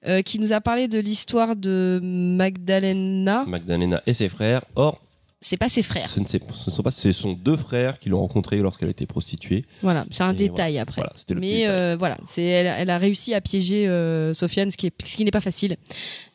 euh, 0.06 0.20
qui 0.20 0.38
nous 0.38 0.52
a 0.52 0.60
parlé 0.60 0.86
de 0.86 0.98
l'histoire 0.98 1.56
de 1.56 2.00
Magdalena. 2.02 3.44
Magdalena 3.46 4.02
et 4.06 4.12
ses 4.14 4.28
frères. 4.28 4.62
Or, 4.76 5.00
C'est 5.40 5.56
pas 5.56 5.68
ses 5.68 5.82
frères. 5.82 6.08
ce 6.10 6.18
ne, 6.18 6.26
c'est- 6.26 6.42
ce 6.52 6.70
ne 6.70 6.74
sont 6.74 6.82
pas, 6.82 6.90
ce 6.90 7.12
sont 7.12 7.32
deux 7.32 7.56
frères 7.56 8.00
qui 8.00 8.08
l'ont 8.08 8.18
rencontrée 8.20 8.58
lorsqu'elle 8.58 8.88
était 8.88 9.06
prostituée. 9.06 9.64
Voilà, 9.82 10.04
c'est 10.10 10.24
un 10.24 10.32
Et 10.32 10.34
détail 10.34 10.78
après. 10.78 11.00
Voilà, 11.00 11.12
Mais 11.40 11.68
euh, 11.68 11.94
voilà, 11.96 12.18
c'est 12.26 12.42
elle, 12.42 12.66
elle 12.76 12.90
a 12.90 12.98
réussi 12.98 13.34
à 13.34 13.40
piéger 13.40 13.86
euh, 13.86 14.34
Sofiane, 14.34 14.72
ce 14.72 14.76
qui 14.76 14.88
est 14.88 14.92
ce 15.06 15.16
qui 15.16 15.24
n'est 15.24 15.30
pas 15.30 15.40
facile, 15.40 15.76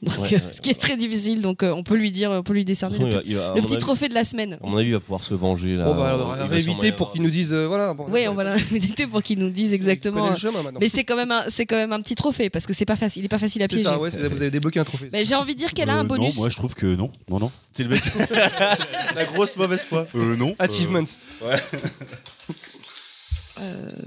donc 0.03 0.17
Ouais, 0.19 0.33
euh, 0.33 0.37
ouais, 0.37 0.43
ce 0.51 0.61
qui 0.61 0.69
est 0.69 0.79
très 0.79 0.97
difficile. 0.97 1.41
Donc 1.41 1.63
euh, 1.63 1.71
on 1.73 1.83
peut 1.83 1.95
lui 1.95 2.11
dire, 2.11 2.31
on 2.31 2.43
peut 2.43 2.53
lui 2.53 2.65
décerner 2.65 2.97
le, 2.99 3.05
va- 3.05 3.11
va- 3.53 3.53
petit 3.61 3.73
avis- 3.73 3.77
trophée 3.79 4.09
de 4.09 4.13
la 4.13 4.23
semaine. 4.23 4.57
À 4.63 4.67
mon 4.69 4.77
avis, 4.77 4.89
il 4.89 4.93
va 4.93 4.99
pouvoir 4.99 5.23
se 5.23 5.33
venger 5.33 5.75
là. 5.75 5.85
Bon, 5.85 5.95
bah, 5.95 6.07
alors, 6.09 6.35
va 6.35 6.59
y 6.59 6.91
pour 6.91 7.11
qu'ils 7.11 7.21
nous 7.21 7.29
disent. 7.29 7.53
euh, 7.53 7.67
voilà. 7.67 7.93
Bon, 7.93 8.05
Oui, 8.09 8.27
on 8.27 8.33
va 8.33 8.43
l'inviter 8.43 9.07
pour 9.07 9.23
qu'il 9.23 9.39
nous 9.39 9.49
dise 9.49 9.73
exactement. 9.73 10.35
chemin. 10.35 10.59
Mais 10.79 10.89
c'est 10.89 11.03
quand 11.03 11.15
même 11.15 11.31
un, 11.31 11.43
c'est 11.47 11.65
quand 11.65 11.75
même 11.75 11.93
un 11.93 12.01
petit 12.01 12.15
trophée 12.15 12.49
parce 12.49 12.65
que 12.65 12.73
c'est 12.73 12.85
pas 12.85 12.95
facile, 12.95 13.23
il 13.23 13.25
est 13.25 13.29
pas 13.29 13.37
facile 13.37 13.63
à 13.63 13.67
piéger. 13.67 13.83
ça, 13.85 13.99
ouais, 13.99 14.09
vous 14.09 14.41
avez 14.41 14.51
débloqué 14.51 14.79
un 14.79 14.83
trophée. 14.83 15.09
Mais 15.11 15.23
j'ai 15.23 15.35
envie 15.35 15.53
de 15.53 15.59
dire 15.59 15.73
qu'elle 15.73 15.89
a 15.89 15.95
un 15.95 16.03
Euh, 16.05 16.07
bonus. 16.07 16.35
Non, 16.35 16.41
moi 16.41 16.49
je 16.49 16.55
trouve 16.55 16.75
que 16.75 16.85
non. 16.95 17.09
Non, 17.29 17.39
non. 17.39 17.51
C'est 17.73 17.83
le 17.83 17.89
mec. 17.89 18.03
La 19.15 19.25
grosse 19.25 19.55
mauvaise 19.57 19.81
foi. 19.81 20.05
Euh, 20.15 20.35
non. 20.35 20.55
Achievements. 20.59 21.03
Euh, 21.43 21.57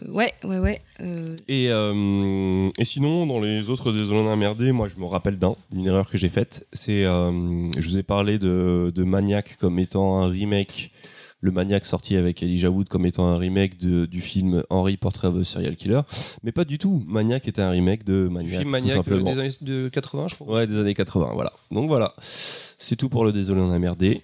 ouais, 0.09 0.33
ouais, 0.45 0.59
ouais. 0.59 0.81
euh, 1.01 1.37
Et, 1.49 1.69
euh, 1.71 2.69
et 2.79 2.85
sinon, 2.85 3.27
dans 3.27 3.41
les 3.41 3.71
autres 3.71 3.93
Désolé 3.93 4.37
merdé, 4.37 4.73
moi 4.73 4.89
je 4.89 5.01
me 5.01 5.07
rappelle 5.07 5.39
d'un, 5.39 5.55
une 5.75 5.87
erreur 5.87 6.09
que 6.11 6.19
j'ai 6.19 6.29
faite. 6.29 6.67
C'est, 6.73 7.05
euh, 7.05 7.71
je 7.79 7.89
vous 7.89 7.99
ai 7.99 8.03
parlé 8.03 8.39
de, 8.39 8.93
de 8.95 9.05
Maniac 9.05 9.57
comme 9.61 9.79
étant 9.79 10.21
un 10.23 10.29
remake, 10.29 10.91
le 11.41 11.51
Maniac 11.53 11.87
sorti 11.87 12.17
avec 12.17 12.43
Elijah 12.43 12.71
Wood 12.71 12.89
comme 12.89 13.07
étant 13.07 13.27
un 13.29 13.37
remake 13.39 13.79
de- 13.79 14.07
du 14.07 14.21
film 14.21 14.65
Henry 14.71 14.97
Portrait 14.97 15.29
of 15.29 15.37
a 15.41 15.45
Serial 15.45 15.77
Killer. 15.77 16.01
Mais 16.43 16.51
pas 16.51 16.65
du 16.65 16.79
tout. 16.79 17.05
Maniac 17.07 17.47
était 17.47 17.63
un 17.63 17.71
remake 17.71 18.05
de 18.05 18.27
Du 18.27 18.33
Maniac. 18.35 18.51
film 18.53 18.65
tout 18.65 18.71
maniaque 18.71 18.91
euh, 18.91 18.97
simplement. 18.97 19.33
des 19.33 19.39
années 19.39 19.51
de 19.61 19.89
80, 19.89 20.29
je 20.29 20.35
crois. 20.35 20.55
Ouais, 20.55 20.67
des 20.67 20.77
années 20.79 20.95
80, 20.95 21.31
voilà. 21.35 21.53
Donc 21.71 21.87
voilà. 21.89 22.15
C'est 22.79 22.97
tout 22.97 23.09
pour 23.09 23.25
le 23.25 23.33
Désolé 23.33 23.61
on 23.61 23.71
a 23.71 23.79
merdé. 23.79 24.23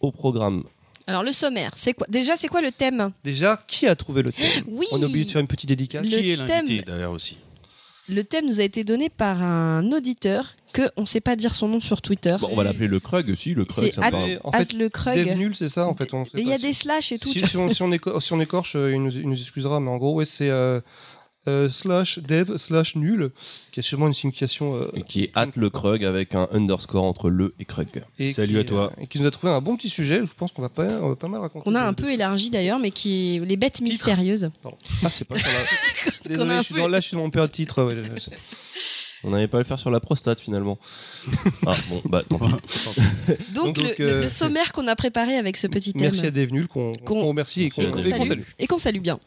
Au 0.00 0.10
programme, 0.12 0.64
Alors 1.08 1.22
le 1.24 1.32
sommaire, 1.32 1.70
c'est 1.74 1.94
quoi 1.94 2.06
Déjà, 2.08 2.36
c'est 2.36 2.48
quoi 2.48 2.60
le 2.60 2.70
thème? 2.70 3.10
Déjà, 3.24 3.60
qui 3.66 3.86
a 3.86 3.96
trouvé 3.96 4.22
le 4.22 4.30
thème? 4.30 4.64
Oui. 4.68 4.86
On 4.92 5.02
a 5.02 5.06
oublié 5.06 5.24
de 5.24 5.30
faire 5.30 5.40
une 5.40 5.48
petite 5.48 5.68
dédicace. 5.68 6.04
Le 6.04 6.08
Qui 6.18 6.30
est 6.30 6.36
l'invité 6.36 6.76
thème- 6.76 6.84
d'ailleurs 6.84 7.12
aussi? 7.12 7.38
Le 8.10 8.24
thème 8.24 8.46
nous 8.46 8.60
a 8.60 8.62
été 8.62 8.84
donné 8.84 9.08
par 9.10 9.42
un 9.42 9.90
auditeur 9.92 10.54
que 10.72 10.82
on 10.96 11.04
sait 11.06 11.20
pas 11.20 11.34
dire 11.36 11.54
son 11.54 11.68
nom 11.68 11.80
sur 11.80 12.00
Twitter. 12.02 12.36
bon, 12.40 12.48
on 12.52 12.56
va 12.56 12.64
l'appeler 12.64 12.86
le 12.88 13.00
Krug 13.00 13.28
aussi, 13.30 13.54
le 13.54 13.64
Krug, 13.66 13.84
c'est 13.86 13.94
ça 13.94 14.06
me 14.06 14.10
parle. 14.10 14.22
Mais 14.26 14.38
en 14.44 14.50
at 14.50 14.58
fait, 14.58 14.72
le 14.74 14.88
Krug. 14.88 15.36
Nul, 15.36 15.54
c'est 15.56 15.68
ça 15.68 15.86
en 15.86 15.94
fait. 15.94 16.12
On 16.14 16.24
sait 16.24 16.30
Mais 16.34 16.42
il 16.42 16.46
y 16.46 16.48
pas 16.50 16.54
a 16.54 16.58
si- 16.58 16.64
des 16.66 16.72
slash 16.74 17.12
et 17.12 17.18
tout. 17.18 17.30
Si, 17.32 17.40
si 17.46 17.56
on, 17.56 17.68
si 17.70 17.82
on 17.82 17.90
éco- 17.92 18.20
si 18.20 18.32
on 18.34 18.40
écorche, 18.40 18.76
euh, 18.76 18.92
il 18.94 19.02
nous, 19.02 19.10
il 19.14 19.28
nous 19.28 19.38
excusera, 19.38 19.80
mais 19.80 19.90
en 19.90 19.96
gros, 19.98 20.14
ouais, 20.14 20.24
c'est 20.26 20.48
euh, 20.50 20.80
euh, 21.48 21.68
slash 21.68 22.18
dev 22.20 22.56
slash 22.56 22.94
nul, 22.96 23.30
qui 23.72 23.80
a 23.80 23.82
sûrement 23.82 24.06
une 24.06 24.14
signification. 24.14 24.76
euh, 24.76 24.90
Et 24.94 25.02
qui 25.02 25.24
est 25.24 25.30
at 25.34 25.48
le 25.56 25.70
Krug 25.70 26.04
avec 26.04 26.34
un 26.34 26.48
underscore 26.52 27.04
entre 27.04 27.30
le 27.30 27.54
et 27.58 27.64
Krug. 27.64 27.88
et 28.18 28.32
Salut 28.32 28.52
qui, 28.54 28.58
à 28.60 28.64
toi. 28.64 28.92
euh, 28.98 29.02
et 29.02 29.06
qui 29.06 29.18
nous 29.20 29.26
a 29.26 29.30
trouvé 29.30 29.52
un 29.52 29.60
bon 29.60 29.76
petit 29.76 29.88
sujet. 29.90 30.20
Je 30.24 30.32
pense 30.36 30.52
qu'on 30.52 30.62
va 30.62 30.68
pas, 30.68 30.86
on 31.02 31.08
va 31.08 31.16
pas 31.16 31.28
mal 31.28 31.40
raconter. 31.40 31.64
Qu'on 31.64 31.74
a 31.74 31.80
un 31.82 31.92
de- 31.92 31.96
peu 32.02 32.12
élargi 32.12 32.50
d'ailleurs, 32.50 32.78
mais 32.78 32.90
qui 32.90 33.40
les 33.44 33.56
bêtes 33.56 33.80
mystérieuses. 33.80 34.50
Ah, 35.02 35.10
c'est 35.10 35.24
pas 35.24 35.38
sur 35.38 35.48
la- 35.48 36.08
Désolé, 36.28 36.56
je 36.58 36.62
suis 36.62 36.74
dans, 36.74 36.88
là, 36.88 37.00
je 37.00 37.06
suis 37.08 37.16
dans 37.16 37.22
mon 37.22 37.48
titre. 37.48 37.82
ouais, 37.82 37.94
je 38.14 38.20
sais. 38.20 38.30
On 39.24 39.30
n'allait 39.30 39.48
pas 39.48 39.58
le 39.58 39.64
faire 39.64 39.80
sur 39.80 39.90
la 39.90 39.98
prostate 39.98 40.40
finalement. 40.40 40.78
ah 41.66 41.74
bon, 41.88 42.00
bah 42.04 42.22
tant 42.28 42.38
pis. 42.38 42.44
Donc, 43.52 43.74
Donc, 43.74 43.98
le, 43.98 44.04
euh, 44.04 44.28
sommaire 44.28 44.70
qu'on 44.72 44.86
a 44.86 44.94
préparé 44.94 45.36
avec 45.36 45.56
ce 45.56 45.66
petit 45.66 45.92
thème. 45.92 46.02
Merci 46.02 46.26
à 46.26 46.30
Dave 46.30 46.52
nul 46.52 46.68
qu'on 46.68 46.92
Qu'on- 46.92 47.20
qu'on 47.22 47.26
remercie 47.26 47.64
et 47.64 47.70
qu'on 47.70 47.82
salue. 48.02 48.42
Et 48.60 48.66
qu'on 48.68 48.78
salue 48.78 49.00
bien. 49.00 49.18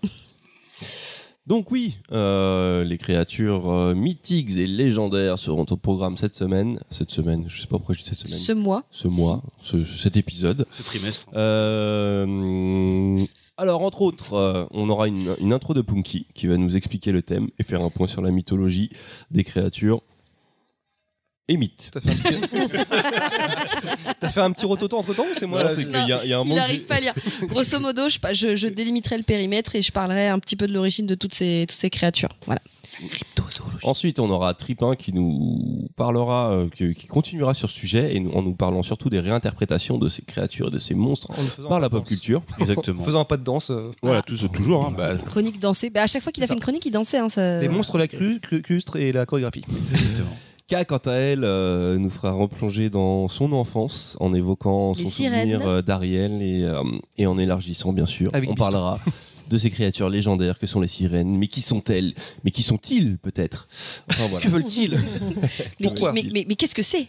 Donc 1.48 1.72
oui, 1.72 1.98
euh, 2.12 2.84
les 2.84 2.98
créatures 3.00 3.70
euh, 3.72 3.96
mythiques 3.96 4.52
et 4.58 4.68
légendaires 4.68 5.40
seront 5.40 5.66
au 5.70 5.76
programme 5.76 6.16
cette 6.16 6.36
semaine. 6.36 6.80
Cette 6.92 7.10
semaine, 7.12 7.46
je 7.48 7.62
sais 7.62 7.68
pas 7.68 7.78
pourquoi 7.78 7.96
je 7.96 8.02
dis 8.04 8.10
cette 8.10 8.20
semaine. 8.20 8.38
Ce 8.38 8.52
mois. 8.54 8.84
Ce 8.92 9.08
mois, 9.08 9.42
ce- 9.62 9.84
cet 9.84 10.18
épisode. 10.18 10.66
Ce 10.70 10.84
trimestre. 10.84 11.26
Euh, 11.34 13.18
alors, 13.58 13.82
entre 13.82 14.02
autres, 14.02 14.34
euh, 14.36 14.66
on 14.72 14.90
aura 14.90 15.08
une, 15.08 15.36
une 15.40 15.54
intro 15.54 15.74
de 15.74 15.82
Punky 15.82 16.28
qui 16.34 16.48
va 16.48 16.58
nous 16.58 16.76
expliquer 16.76 17.12
le 17.12 17.22
thème 17.22 17.50
et 17.60 17.64
faire 17.64 17.82
un 17.82 17.90
point 17.90 18.08
sur 18.08 18.22
la 18.22 18.32
mythologie 18.32 18.90
des 19.32 19.44
créatures 19.44 20.02
et 21.52 21.58
mythes. 21.58 21.92
T'as 21.94 22.00
fait 22.02 22.10
un 22.10 22.16
petit, 22.16 22.86
T'as 24.20 24.30
fait 24.30 24.40
un 24.42 24.52
petit 24.52 24.66
rototo 24.66 24.98
entre 24.98 25.14
temps 25.14 25.24
ou 25.24 25.36
c'est 25.38 25.46
moi 25.48 25.64
Non, 25.64 25.70
là 25.70 25.76
je- 25.76 25.82
y 25.82 26.12
a, 26.14 26.24
il 26.24 26.30
y 26.30 26.34
a 26.34 26.40
un 26.40 26.44
Il 26.44 26.54
n'arrive 26.56 26.84
pas 26.86 26.96
à 26.96 27.00
lire. 27.00 27.14
Grosso 27.44 27.80
modo, 27.80 28.10
je, 28.10 28.18
je, 28.34 28.56
je 28.56 28.68
délimiterai 28.68 29.18
le 29.18 29.24
périmètre 29.24 29.76
et 29.76 29.82
je 29.82 29.92
parlerai 29.92 30.28
un 30.30 30.40
petit 30.40 30.56
peu 30.56 30.68
de 30.68 30.74
l'origine 30.74 31.06
de 31.06 31.16
toutes 31.16 31.34
ces, 31.34 31.66
toutes 31.68 31.78
ces 31.78 31.90
créatures. 31.90 32.30
Voilà. 32.46 32.62
Ensuite, 33.84 34.20
on 34.20 34.30
aura 34.30 34.54
Tripin 34.54 34.96
qui 34.96 35.12
nous 35.12 35.88
parlera, 35.96 36.52
euh, 36.52 36.70
qui, 36.70 36.94
qui 36.94 37.08
continuera 37.08 37.56
sur 37.56 37.70
ce 37.70 37.76
sujet 37.76 38.16
et 38.16 38.20
nous- 38.20 38.32
en 38.32 38.44
nous 38.44 38.54
parlant 38.54 38.84
surtout 38.84 39.10
des 39.10 39.20
réinterprétations 39.20 39.98
de 39.98 40.08
ces 40.08 40.22
créatures 40.22 40.68
et 40.68 40.72
de 40.72 40.78
ces 40.78 40.94
monstres 40.94 41.30
par 41.58 41.68
pas 41.68 41.80
la 41.80 41.88
de 41.88 41.92
pop 41.94 42.02
danse. 42.02 42.08
culture. 42.10 42.44
Exactement. 42.60 43.02
En 43.02 43.06
faisant 43.06 43.22
un 43.22 43.26
pas 43.26 43.38
de 43.38 43.44
danse. 43.44 43.72
euh, 43.72 43.92
Voilà, 44.04 44.22
tout, 44.22 44.36
toujours. 44.50 44.86
Hein, 44.86 44.94
bah, 44.96 45.16
Chronique 45.32 45.60
dansée. 45.60 45.90
Bah, 45.90 46.04
à 46.04 46.08
chaque 46.08 46.22
fois 46.22 46.32
qu'il 46.32 46.44
a 46.44 46.48
fait 46.48 46.54
une 46.54 46.60
chronique, 46.60 46.86
il 46.86 46.92
dansait. 46.92 47.18
Hein, 47.18 47.30
ça... 47.30 47.60
Les 47.62 47.70
monstres, 47.70 47.98
la 47.98 48.08
cru, 48.08 48.40
cru- 48.40 48.62
crustre 48.62 48.98
et 48.98 49.12
la 49.12 49.26
chorégraphie. 49.26 49.64
exactement. 49.94 50.30
K, 50.72 50.86
quant 50.86 50.98
à 51.06 51.12
elle, 51.16 51.44
euh, 51.44 51.98
nous 51.98 52.10
fera 52.10 52.32
replonger 52.32 52.90
dans 52.90 53.28
son 53.28 53.52
enfance 53.52 54.16
en 54.22 54.34
évoquant 54.34 54.94
Les 54.98 55.04
son 55.04 55.10
sirènes. 55.10 55.40
souvenir 55.52 55.68
euh, 55.68 55.82
d'Ariel 55.82 56.42
et, 56.42 56.64
euh, 56.64 56.82
et 57.18 57.28
en 57.28 57.38
élargissant, 57.38 57.92
bien 57.92 58.06
sûr. 58.06 58.30
Avec 58.34 58.50
on 58.50 58.56
parlera 58.56 58.98
de 59.50 59.58
ces 59.58 59.70
créatures 59.70 60.10
légendaires 60.10 60.58
que 60.58 60.68
sont 60.68 60.80
les 60.80 60.88
sirènes. 60.88 61.38
Mais 61.38 61.48
qui 61.48 61.60
sont-elles? 61.60 62.14
Mais 62.46 62.52
qui 62.52 62.64
sont-ils, 62.64 63.18
peut-être? 63.18 63.68
Enfin, 64.10 64.28
voilà. 64.30 64.46
Que 64.46 64.50
veulent-ils? 64.50 64.98
Mais, 65.82 65.90
mais, 66.14 66.24
mais, 66.32 66.46
mais 66.48 66.56
qu'est-ce 66.56 66.76
que 66.76 66.84
c'est? 66.84 67.08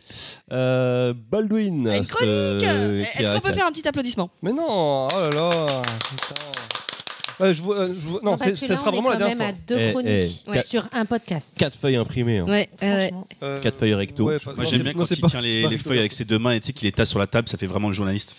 Euh, 0.51 1.15
Baldwin. 1.31 1.87
Une 1.87 2.05
chronique 2.05 2.65
Est-ce 3.17 3.31
qu'on 3.31 3.41
peut 3.41 3.53
faire 3.53 3.69
un 3.69 3.73
petit 3.73 3.87
applaudissement? 3.87 4.29
Mais 4.43 4.53
non, 4.53 4.67
oh 5.07 5.09
là 5.13 5.31
là. 5.31 5.51
putain. 6.11 6.35
Ouais, 7.43 7.55
je 7.55 7.63
euh, 7.65 7.95
je 7.95 8.09
non, 8.25 8.37
là, 8.37 8.39
sera 8.39 8.91
on 8.91 8.93
est 8.93 8.97
vraiment 8.97 9.09
la 9.11 9.15
quand 9.17 9.19
dernière 9.19 9.37
même 9.37 9.37
fois. 9.39 9.47
à 9.47 9.53
deux 9.67 9.79
Eh, 9.79 9.91
chroniques 9.93 10.43
eh, 10.47 10.51
Ouais. 10.51 10.65
sur 10.65 10.89
un 10.93 11.05
podcast. 11.05 11.55
Quatre 11.59 11.77
feuilles 11.79 11.97
imprimées. 11.97 12.39
hein. 12.39 12.47
Ouais. 12.49 12.69
Euh, 12.83 13.61
Quatre 13.61 13.79
feuilles 13.79 13.95
recto. 13.95 14.25
ouais, 14.25 14.39
pas- 14.39 14.55
Moi 14.55 14.65
j'aime 14.65 14.83
bien 14.83 14.93
quand 14.95 15.05
c'est 15.05 15.17
il 15.17 15.21
pas- 15.21 15.29
tient 15.29 15.41
les, 15.41 15.67
les 15.69 15.79
feuilles 15.79 15.99
avec 15.99 16.13
ses 16.13 16.25
deux 16.25 16.39
mains 16.39 16.53
et 16.53 16.61
tu 16.61 16.69
sais 16.69 16.73
qu'il 16.73 16.87
les 16.87 16.93
tasse 16.93 17.11
sur 17.11 17.19
la 17.19 17.27
table, 17.27 17.49
ça 17.49 17.59
fait 17.59 17.67
vraiment 17.67 17.89
le 17.89 17.95
journaliste. 17.95 18.37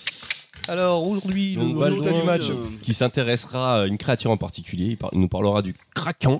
Alors 0.68 1.06
aujourd'hui, 1.06 1.56
le 1.56 1.78
résultat 1.78 2.12
du 2.12 2.24
match. 2.26 2.50
euh, 2.50 2.54
qui 2.82 2.94
s'intéressera 2.94 3.82
à 3.82 3.86
une 3.86 3.98
créature 3.98 4.32
en 4.32 4.38
particulier. 4.38 4.86
Il, 4.92 4.98
par- 4.98 5.10
il 5.12 5.20
nous 5.20 5.28
parlera 5.28 5.62
du 5.62 5.76
Kraken, 5.94 6.40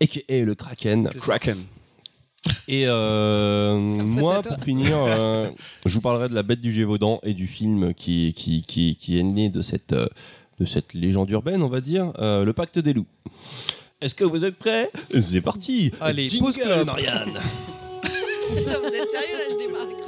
et 0.00 0.06
qui 0.06 0.24
est 0.28 0.42
le 0.42 0.54
Kraken. 0.54 1.08
Kraken. 1.20 1.58
Et 2.68 2.84
euh, 2.86 3.76
moi, 3.78 4.40
pour 4.40 4.62
finir, 4.62 4.96
euh, 4.96 5.50
je 5.86 5.92
vous 5.94 6.00
parlerai 6.00 6.28
de 6.28 6.34
la 6.34 6.42
bête 6.44 6.60
du 6.60 6.72
Gévaudan 6.72 7.18
et 7.24 7.34
du 7.34 7.46
film 7.48 7.92
qui, 7.92 8.32
qui, 8.34 8.62
qui, 8.62 8.96
qui 8.96 9.18
est 9.18 9.22
né 9.24 9.48
de 9.50 9.62
cette, 9.62 9.92
euh, 9.92 10.06
de 10.58 10.64
cette 10.64 10.94
légende 10.94 11.30
urbaine, 11.30 11.62
on 11.62 11.68
va 11.68 11.80
dire, 11.80 12.12
euh, 12.18 12.44
le 12.44 12.52
pacte 12.52 12.78
des 12.78 12.92
loups. 12.92 13.06
Est-ce 14.00 14.14
que 14.14 14.24
vous 14.24 14.44
êtes 14.44 14.56
prêts? 14.56 14.90
C'est 15.20 15.40
parti 15.40 15.90
Allez, 16.00 16.28
Jingle, 16.28 16.52
pause. 16.52 16.84
Marianne 16.84 17.32
Putain, 18.02 18.78
vous 18.78 18.86
êtes 18.86 19.10
sérieux 19.10 19.36
là 19.38 19.44
Je 19.50 19.58
démarre 19.58 20.05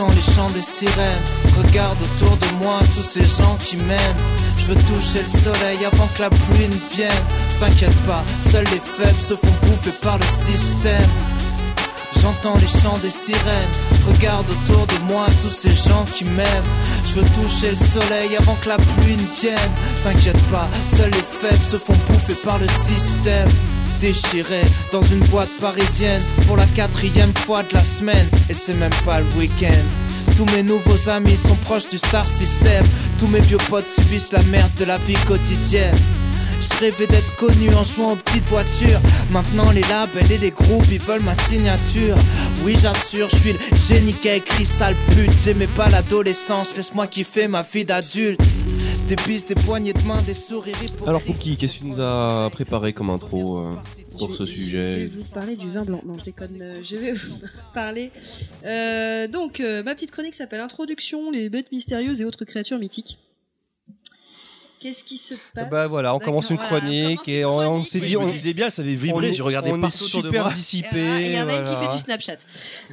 J'entends 0.00 0.14
les 0.14 0.34
chants 0.34 0.50
des 0.54 0.62
sirènes. 0.62 1.24
Regarde 1.62 1.98
autour 2.00 2.34
de 2.38 2.64
moi 2.64 2.78
tous 2.94 3.02
ces 3.02 3.20
gens 3.20 3.54
qui 3.58 3.76
m'aiment. 3.76 4.16
Je 4.56 4.64
veux 4.64 4.74
toucher 4.74 5.20
le 5.20 5.40
soleil 5.42 5.84
avant 5.84 6.06
que 6.06 6.22
la 6.22 6.30
pluie 6.30 6.68
ne 6.68 6.94
vienne. 6.96 7.24
T'inquiète 7.58 8.06
pas, 8.06 8.24
seuls 8.50 8.64
les 8.64 8.80
faibles 8.80 9.20
se 9.28 9.34
font 9.34 9.52
bouffer 9.62 9.92
par 10.02 10.16
le 10.16 10.24
système. 10.24 11.10
J'entends 12.22 12.56
les 12.56 12.80
chants 12.80 12.98
des 13.02 13.10
sirènes. 13.10 13.72
Regarde 14.08 14.46
autour 14.48 14.86
de 14.86 15.12
moi 15.12 15.26
tous 15.42 15.54
ces 15.54 15.72
gens 15.72 16.04
qui 16.06 16.24
m'aiment. 16.24 16.70
Je 17.04 17.20
veux 17.20 17.28
toucher 17.34 17.70
le 17.70 18.00
soleil 18.00 18.36
avant 18.38 18.54
que 18.54 18.68
la 18.70 18.78
pluie 18.78 19.18
ne 19.18 19.40
vienne. 19.42 19.72
T'inquiète 20.02 20.42
pas, 20.50 20.68
seuls 20.96 21.10
les 21.10 21.38
faibles 21.40 21.64
se 21.70 21.76
font 21.76 21.96
bouffer 22.08 22.36
par 22.42 22.58
le 22.58 22.66
système. 22.88 23.50
Déchiré 24.00 24.62
dans 24.92 25.02
une 25.02 25.20
boîte 25.28 25.50
parisienne 25.60 26.22
pour 26.46 26.56
la 26.56 26.66
quatrième 26.66 27.34
fois 27.36 27.62
de 27.62 27.74
la 27.74 27.82
semaine. 27.82 28.26
Et 28.48 28.54
c'est 28.54 28.74
même 28.74 28.90
pas 29.04 29.20
le 29.20 29.26
week-end. 29.38 29.84
Tous 30.36 30.46
mes 30.56 30.62
nouveaux 30.62 31.08
amis 31.08 31.36
sont 31.36 31.56
proches 31.56 31.88
du 31.88 31.98
star 31.98 32.26
system. 32.26 32.84
Tous 33.18 33.28
mes 33.28 33.40
vieux 33.40 33.58
potes 33.68 33.86
subissent 33.86 34.32
la 34.32 34.42
merde 34.44 34.72
de 34.78 34.86
la 34.86 34.96
vie 34.98 35.22
quotidienne. 35.26 35.96
Je 36.60 36.78
rêvais 36.80 37.06
d'être 37.06 37.36
connu 37.36 37.72
en 37.74 37.84
jouant 37.84 38.12
aux 38.12 38.16
petites 38.16 38.44
voitures. 38.46 39.00
Maintenant 39.30 39.70
les 39.70 39.82
labels 39.82 40.30
et 40.32 40.38
les 40.38 40.50
groupes 40.50 40.86
ils 40.90 41.00
veulent 41.00 41.22
ma 41.22 41.34
signature. 41.34 42.16
Oui 42.64 42.76
j'assure, 42.80 43.28
je 43.30 43.36
suis 43.36 43.52
le 43.52 43.58
génie 43.88 44.12
qui 44.12 44.28
a 44.28 44.34
écrit 44.36 44.66
sale 44.66 44.94
pute. 45.10 45.38
J'aimais 45.42 45.66
pas 45.68 45.88
l'adolescence, 45.88 46.76
laisse-moi 46.76 47.06
kiffer 47.06 47.48
ma 47.48 47.62
vie 47.62 47.84
d'adulte. 47.84 48.40
Des 49.08 49.16
bises, 49.26 49.44
des 49.46 49.56
poignées 49.56 49.92
de 49.92 50.02
main, 50.02 50.22
des 50.22 50.34
sourires 50.34 50.76
hypocrites. 50.82 51.08
Alors 51.08 51.22
Pouki, 51.22 51.56
qu'est-ce 51.56 51.74
que 51.74 51.78
tu 51.80 51.86
nous 51.86 52.00
as 52.00 52.48
préparé 52.52 52.92
comme 52.92 53.10
intro 53.10 53.58
euh, 53.58 53.74
pour 54.12 54.20
ce 54.36 54.44
vais- 54.44 54.50
Je 54.50 54.54
vais 54.54 54.54
sujet 54.54 55.06
vous 55.16 55.24
parler 55.24 55.56
du 55.56 55.68
vin 55.68 55.82
blanc. 55.84 56.00
Non, 56.06 56.16
je 56.18 56.24
déconne. 56.24 56.56
euh, 56.60 56.80
Je 56.84 56.94
vais 56.96 57.12
vous 57.12 57.40
parler. 57.74 58.12
Euh, 58.64 59.26
donc, 59.26 59.58
euh, 59.58 59.82
ma 59.82 59.94
petite 59.96 60.12
chronique 60.12 60.34
s'appelle 60.34 60.60
Introduction, 60.60 61.30
les 61.32 61.48
bêtes 61.48 61.72
mystérieuses 61.72 62.20
et 62.20 62.24
autres 62.24 62.44
créatures 62.44 62.78
mythiques. 62.78 63.18
Qu'est-ce 64.80 65.04
qui 65.04 65.18
se 65.18 65.34
passe 65.54 65.68
Bah 65.70 65.86
voilà, 65.86 66.14
on 66.14 66.18
commence 66.18 66.48
une 66.50 66.56
voilà, 66.56 66.72
on 66.76 66.78
chronique 66.80 67.28
et 67.28 67.44
on, 67.44 67.58
on 67.58 67.84
s'est 67.84 67.98
Oui, 68.00 68.06
dit, 68.06 68.12
je 68.12 68.16
on, 68.16 68.24
me 68.26 68.30
disais 68.30 68.54
bien, 68.54 68.70
ça 68.70 68.80
avait 68.82 68.94
on 68.94 68.98
vibré, 68.98 69.28
est- 69.28 69.32
j'ai 69.34 69.42
regardé 69.42 69.70
on 69.72 69.76
est 69.76 69.80
partout 69.80 70.04
autour 70.04 70.22
de 70.22 70.28
super 70.28 70.50
dissipé. 70.52 71.22
Il 71.26 71.32
y 71.32 71.40
en 71.42 71.48
a 71.48 71.54
une 71.56 71.64
qui 71.64 71.74
fait 71.76 71.92
du 71.92 71.98
Snapchat. 71.98 72.36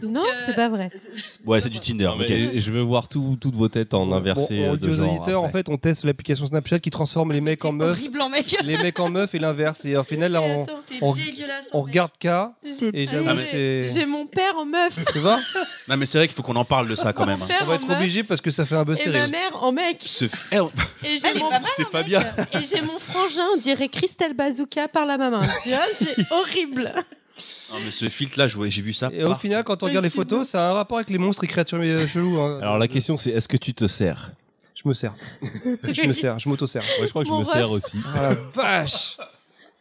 Donc, 0.01 0.13
Non, 0.15 0.21
euh, 0.21 0.43
c'est 0.47 0.55
pas 0.55 0.67
vrai. 0.69 0.89
Ouais, 1.45 1.61
c'est 1.61 1.69
du 1.69 1.79
Tinder. 1.79 2.03
Non, 2.05 2.17
mais 2.17 2.25
ok. 2.25 2.51
Je 2.59 2.71
veux 2.71 2.81
voir 2.81 3.07
tout- 3.07 3.37
toutes 3.39 3.55
vos 3.55 3.69
têtes 3.69 3.93
en 3.93 4.11
inversé 4.11 4.57
Bon, 4.57 4.71
on 4.71 4.75
de 4.75 4.89
aux 4.89 4.93
genre. 4.95 5.13
auditeurs, 5.15 5.43
en 5.43 5.49
fait, 5.49 5.69
on 5.69 5.77
teste 5.77 6.03
l'application 6.03 6.45
Snapchat 6.45 6.79
qui 6.79 6.89
transforme 6.89 7.31
les 7.31 7.39
mecs 7.41 7.63
en 7.63 7.71
meufs, 7.71 7.97
horrible 7.97 8.21
en 8.21 8.27
mec. 8.29 8.57
les 8.65 8.77
mecs 8.77 8.99
en 8.99 9.09
meufs 9.09 9.33
et 9.33 9.39
l'inverse. 9.39 9.85
Et 9.85 9.95
au 9.95 10.03
final, 10.03 10.33
là, 10.33 10.41
on, 10.41 10.65
on- 11.01 11.15
on 11.73 11.81
regarde 11.81 12.11
K 12.19 12.25
et 12.93 13.07
Ah. 13.25 13.33
J'ai 13.49 14.05
mon 14.05 14.25
père 14.27 14.57
en 14.57 14.65
meuf. 14.65 14.93
Tu 15.13 15.19
vois 15.19 15.39
Non, 15.87 15.95
mais 15.97 16.05
c'est 16.05 16.17
vrai 16.17 16.27
qu'il 16.27 16.35
faut 16.35 16.43
qu'on 16.43 16.55
en 16.57 16.65
parle 16.65 16.87
de 16.89 16.95
ça 16.95 17.13
quand 17.13 17.25
même. 17.25 17.39
On 17.61 17.65
va 17.65 17.75
être 17.75 17.89
obligé 17.89 18.23
parce 18.23 18.41
que 18.41 18.51
ça 18.51 18.65
fait 18.65 18.75
un 18.75 18.83
buzz 18.83 18.99
Et 19.05 19.09
ma 19.09 19.27
mère 19.27 19.63
en 19.63 19.71
mec. 19.71 20.05
Eh, 20.51 20.59
on- 20.59 20.67
Et 20.67 20.71
Elle 21.03 21.19
j'ai 21.35 21.39
mon, 21.39 21.49
C'est 21.77 21.85
en 21.87 21.89
Fabien. 21.89 22.21
et 22.53 22.65
j'ai 22.65 22.81
mon 22.81 22.99
frangin, 22.99 23.45
on 23.55 23.57
dirait 23.57 23.89
Christelle 23.89 24.33
Bazooka 24.33 24.87
par 24.87 25.05
la 25.05 25.17
maman. 25.17 25.41
C'est 25.97 26.31
horrible. 26.31 26.91
Non, 27.71 27.77
mais 27.85 27.91
ce 27.91 28.05
filtre-là, 28.09 28.47
j'ai 28.47 28.81
vu 28.81 28.93
ça. 28.93 29.09
Et 29.13 29.23
au 29.23 29.35
final, 29.35 29.63
quand 29.63 29.83
on 29.83 29.85
regarde 29.87 30.03
les 30.05 30.09
photos, 30.09 30.47
ça 30.47 30.67
a 30.67 30.71
un 30.71 30.73
rapport 30.73 30.97
avec 30.97 31.09
les 31.09 31.17
monstres 31.17 31.43
et 31.43 31.47
créatures 31.47 31.79
euh, 31.81 32.07
cheloues. 32.07 32.39
hein. 32.39 32.59
Alors 32.61 32.77
la 32.77 32.87
question 32.87 33.17
c'est 33.17 33.29
est-ce 33.31 33.47
que 33.47 33.57
tu 33.57 33.73
te 33.73 33.87
sers? 33.87 34.31
Je 34.73 34.87
me 34.87 34.93
sers. 34.93 35.13
Je 35.83 36.03
me 36.07 36.13
sers, 36.13 36.37
je 36.39 36.47
m'auto-sers. 36.49 36.83
Moi 36.97 37.05
je 37.07 37.09
crois 37.09 37.23
que 37.23 37.29
je 37.29 37.33
me 37.33 37.43
sers 37.43 37.71
aussi. 37.71 37.97
Ah 38.15 38.21
la 38.21 38.33
vache 38.53 39.17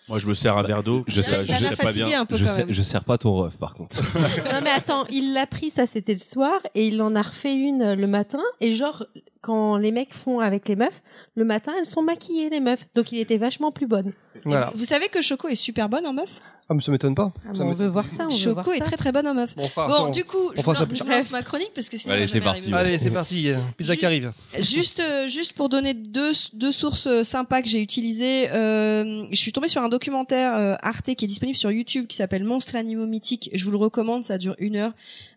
Moi, 0.09 0.19
je 0.21 0.27
me 0.29 0.35
sers 0.35 0.57
un 0.57 0.63
verre 0.63 0.83
d'eau. 0.85 1.05
Je 1.09 1.21
sais- 1.21 1.45
je 1.45 1.53
sais 1.53 1.77
pas 1.77 1.91
bien. 1.93 2.21
un 2.21 2.27
peu 2.27 2.37
Je, 2.37 2.45
quand 2.45 2.51
sais- 2.53 2.65
même. 2.65 2.73
je 2.73 2.83
sers 2.83 3.03
pas 3.05 3.19
ton 3.19 3.35
ref 3.35 3.57
par 3.57 3.75
contre. 3.75 4.01
Non 4.53 4.61
mais 4.63 4.71
attends, 4.71 5.05
il 5.11 5.33
l'a 5.33 5.47
pris, 5.47 5.71
ça 5.71 5.87
c'était 5.87 6.13
le 6.13 6.19
soir, 6.19 6.61
et 6.75 6.87
il 6.87 7.01
en 7.03 7.15
a 7.17 7.23
refait 7.23 7.55
une 7.55 7.83
euh, 7.83 7.95
le 7.97 8.07
matin, 8.07 8.41
et 8.61 8.75
genre, 8.75 9.05
quand 9.41 9.77
les 9.77 9.91
mecs 9.91 10.15
font 10.15 10.39
avec 10.41 10.69
les 10.69 10.77
meufs, 10.77 11.03
le 11.35 11.45
matin 11.45 11.73
elles 11.79 11.87
sont 11.87 12.03
maquillées 12.03 12.51
les 12.51 12.61
meufs, 12.61 12.87
donc 12.95 13.11
il 13.13 13.19
était 13.19 13.37
vachement 13.39 13.73
plus 13.73 13.87
bonne. 13.87 14.13
Voilà. 14.45 14.71
Vous 14.75 14.85
savez 14.85 15.09
que 15.09 15.23
Choco 15.23 15.49
est 15.49 15.55
super 15.55 15.89
bonne 15.89 16.07
en 16.07 16.13
meuf? 16.13 16.41
Ah, 16.69 16.75
mais 16.75 16.81
ça 16.81 16.91
m'étonne 16.91 17.15
pas. 17.15 17.33
Ah, 17.49 17.55
Ça 17.55 17.63
on 17.65 17.75
veut 17.75 17.87
voir 17.87 18.09
ça, 18.09 18.27
on 18.29 18.35
veut 18.35 18.53
voir 18.53 18.65
Choco 18.65 18.73
est 18.75 18.79
ça. 18.79 18.85
très 18.85 18.97
très 18.97 19.13
bonne 19.13 19.27
en 19.29 19.35
meuf. 19.35 19.55
Bon, 19.55 19.63
enfin, 19.65 19.87
Bon, 19.89 19.95
on- 20.07 20.09
du 20.11 20.25
coup, 20.25 20.51
je, 20.57 21.09
lance 21.09 21.31
ma 21.31 21.43
chronique 21.43 21.71
parce 21.75 21.89
que 21.89 21.97
sinon 21.97 22.15
Allez, 22.15 22.27
c'est 22.27 22.41
parti, 22.41 22.61
arriver. 22.73 22.77
Allez, 22.77 22.99
c'est 22.99 23.11
parti. 23.11 23.51
Pizza 23.77 23.93
Ju- 23.95 23.99
qui 24.01 24.07
arrive. 24.07 24.33
Juste, 24.59 25.01
euh, 25.01 25.29
juste 25.29 25.53
pour 25.53 25.69
donner 25.69 25.95
deux, 25.95 26.33
deux 26.55 26.73
sources 26.73 27.07
euh, 27.07 27.23
sympas 27.23 27.63
que 27.63 27.69
j'ai 27.69 27.81
utilisées, 27.81 28.51
euh, 28.51 29.27
je 29.31 29.37
suis 29.37 29.53
tombée 29.53 29.69
sur 29.69 29.83
un 29.83 29.89
documentaire 29.89 30.55
euh, 30.57 30.75
Arte 30.83 31.15
qui 31.15 31.25
est 31.25 31.29
disponible 31.29 31.57
sur 31.57 31.71
YouTube 31.71 32.07
qui 32.09 32.17
s'appelle 32.17 32.43
Monstres 32.45 32.75
et 32.75 32.79
animaux 32.79 33.07
mythiques. 33.07 33.51
Je 33.55 33.65
vous 33.65 33.71
le 33.71 33.77
recommande, 33.79 34.25
ça 34.25 34.37
dure 34.39 34.57
une 34.59 34.75
heure. 34.77 34.93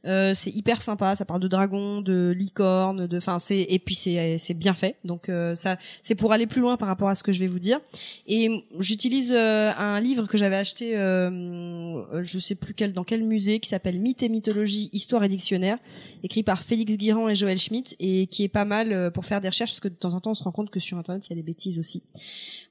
Euh, 0.05 0.33
c'est 0.33 0.49
hyper 0.51 0.81
sympa, 0.81 1.13
ça 1.15 1.25
parle 1.25 1.41
de 1.41 1.47
dragons, 1.47 2.01
de 2.01 2.31
licornes, 2.35 3.05
de, 3.05 3.17
enfin 3.17 3.37
c'est 3.37 3.67
et 3.69 3.77
puis 3.79 3.93
c'est 3.95 4.37
c'est 4.39 4.53
bien 4.55 4.73
fait. 4.73 4.95
Donc 5.03 5.29
euh, 5.29 5.53
ça 5.55 5.77
c'est 6.01 6.15
pour 6.15 6.31
aller 6.33 6.47
plus 6.47 6.61
loin 6.61 6.77
par 6.77 6.87
rapport 6.87 7.09
à 7.09 7.15
ce 7.15 7.23
que 7.23 7.33
je 7.33 7.39
vais 7.39 7.47
vous 7.47 7.59
dire. 7.59 7.79
Et 8.27 8.63
j'utilise 8.89 9.31
euh, 9.35 9.71
un 9.77 9.99
livre 9.99 10.25
que 10.25 10.35
j'avais 10.35 10.55
acheté, 10.55 10.97
euh, 10.97 12.21
je 12.21 12.39
sais 12.39 12.55
plus 12.55 12.73
quel 12.73 12.91
dans 12.91 13.03
quel 13.03 13.23
musée, 13.23 13.59
qui 13.59 13.69
s'appelle 13.69 13.99
Mythes 13.99 14.23
et 14.23 14.29
mythologie, 14.29 14.89
histoire 14.93 15.23
et 15.23 15.27
dictionnaire, 15.27 15.77
écrit 16.23 16.41
par 16.41 16.63
Félix 16.63 16.97
Guirand 16.97 17.29
et 17.29 17.35
Joël 17.35 17.59
Schmitt, 17.59 17.95
et 17.99 18.25
qui 18.25 18.43
est 18.43 18.49
pas 18.49 18.65
mal 18.65 18.91
euh, 18.91 19.11
pour 19.11 19.25
faire 19.25 19.41
des 19.41 19.49
recherches 19.49 19.71
parce 19.71 19.79
que 19.79 19.89
de 19.89 19.93
temps 19.93 20.15
en 20.15 20.21
temps 20.21 20.31
on 20.31 20.33
se 20.33 20.43
rend 20.43 20.51
compte 20.51 20.71
que 20.71 20.79
sur 20.79 20.97
internet 20.97 21.27
il 21.27 21.29
y 21.29 21.33
a 21.33 21.35
des 21.35 21.43
bêtises 21.43 21.77
aussi. 21.77 22.01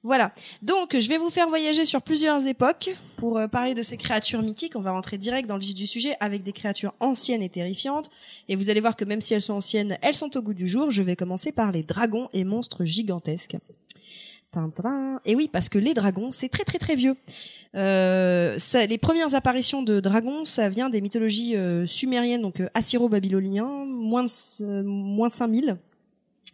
Voilà. 0.02 0.32
Donc 0.60 0.98
je 0.98 1.08
vais 1.08 1.18
vous 1.18 1.30
faire 1.30 1.48
voyager 1.48 1.84
sur 1.84 2.02
plusieurs 2.02 2.44
époques 2.48 2.90
pour 3.16 3.38
euh, 3.38 3.46
parler 3.46 3.74
de 3.74 3.82
ces 3.82 3.96
créatures 3.96 4.42
mythiques. 4.42 4.74
On 4.74 4.80
va 4.80 4.90
rentrer 4.90 5.18
direct 5.18 5.48
dans 5.48 5.56
le 5.56 5.60
vif 5.60 5.74
du 5.74 5.86
sujet 5.86 6.14
avec 6.18 6.42
des 6.42 6.52
créatures 6.52 6.94
anciennes 6.98 7.42
et 7.42 7.48
terrifiantes. 7.48 8.10
Et 8.48 8.56
vous 8.56 8.70
allez 8.70 8.80
voir 8.80 8.96
que 8.96 9.04
même 9.04 9.20
si 9.20 9.34
elles 9.34 9.42
sont 9.42 9.54
anciennes, 9.54 9.96
elles 10.02 10.14
sont 10.14 10.36
au 10.36 10.42
goût 10.42 10.54
du 10.54 10.66
jour. 10.66 10.90
Je 10.90 11.02
vais 11.04 11.14
commencer 11.14 11.52
par 11.52 11.70
les 11.70 11.84
dragons 11.84 12.28
et 12.32 12.42
monstres 12.42 12.84
gigantesques. 12.84 13.56
Et 15.24 15.36
oui, 15.36 15.48
parce 15.52 15.68
que 15.68 15.78
les 15.78 15.94
dragons, 15.94 16.30
c'est 16.32 16.48
très 16.48 16.64
très 16.64 16.78
très 16.78 16.94
vieux. 16.94 17.16
Euh, 17.74 18.56
les 18.88 18.98
premières 18.98 19.34
apparitions 19.34 19.82
de 19.82 20.00
dragons, 20.00 20.44
ça 20.44 20.68
vient 20.68 20.88
des 20.88 21.00
mythologies 21.00 21.56
euh, 21.56 21.86
sumériennes, 21.86 22.42
donc 22.42 22.60
euh, 22.60 22.68
assyro-babyloniens, 22.74 23.84
moins 23.86 24.24
moins 24.84 25.28
5000. 25.28 25.76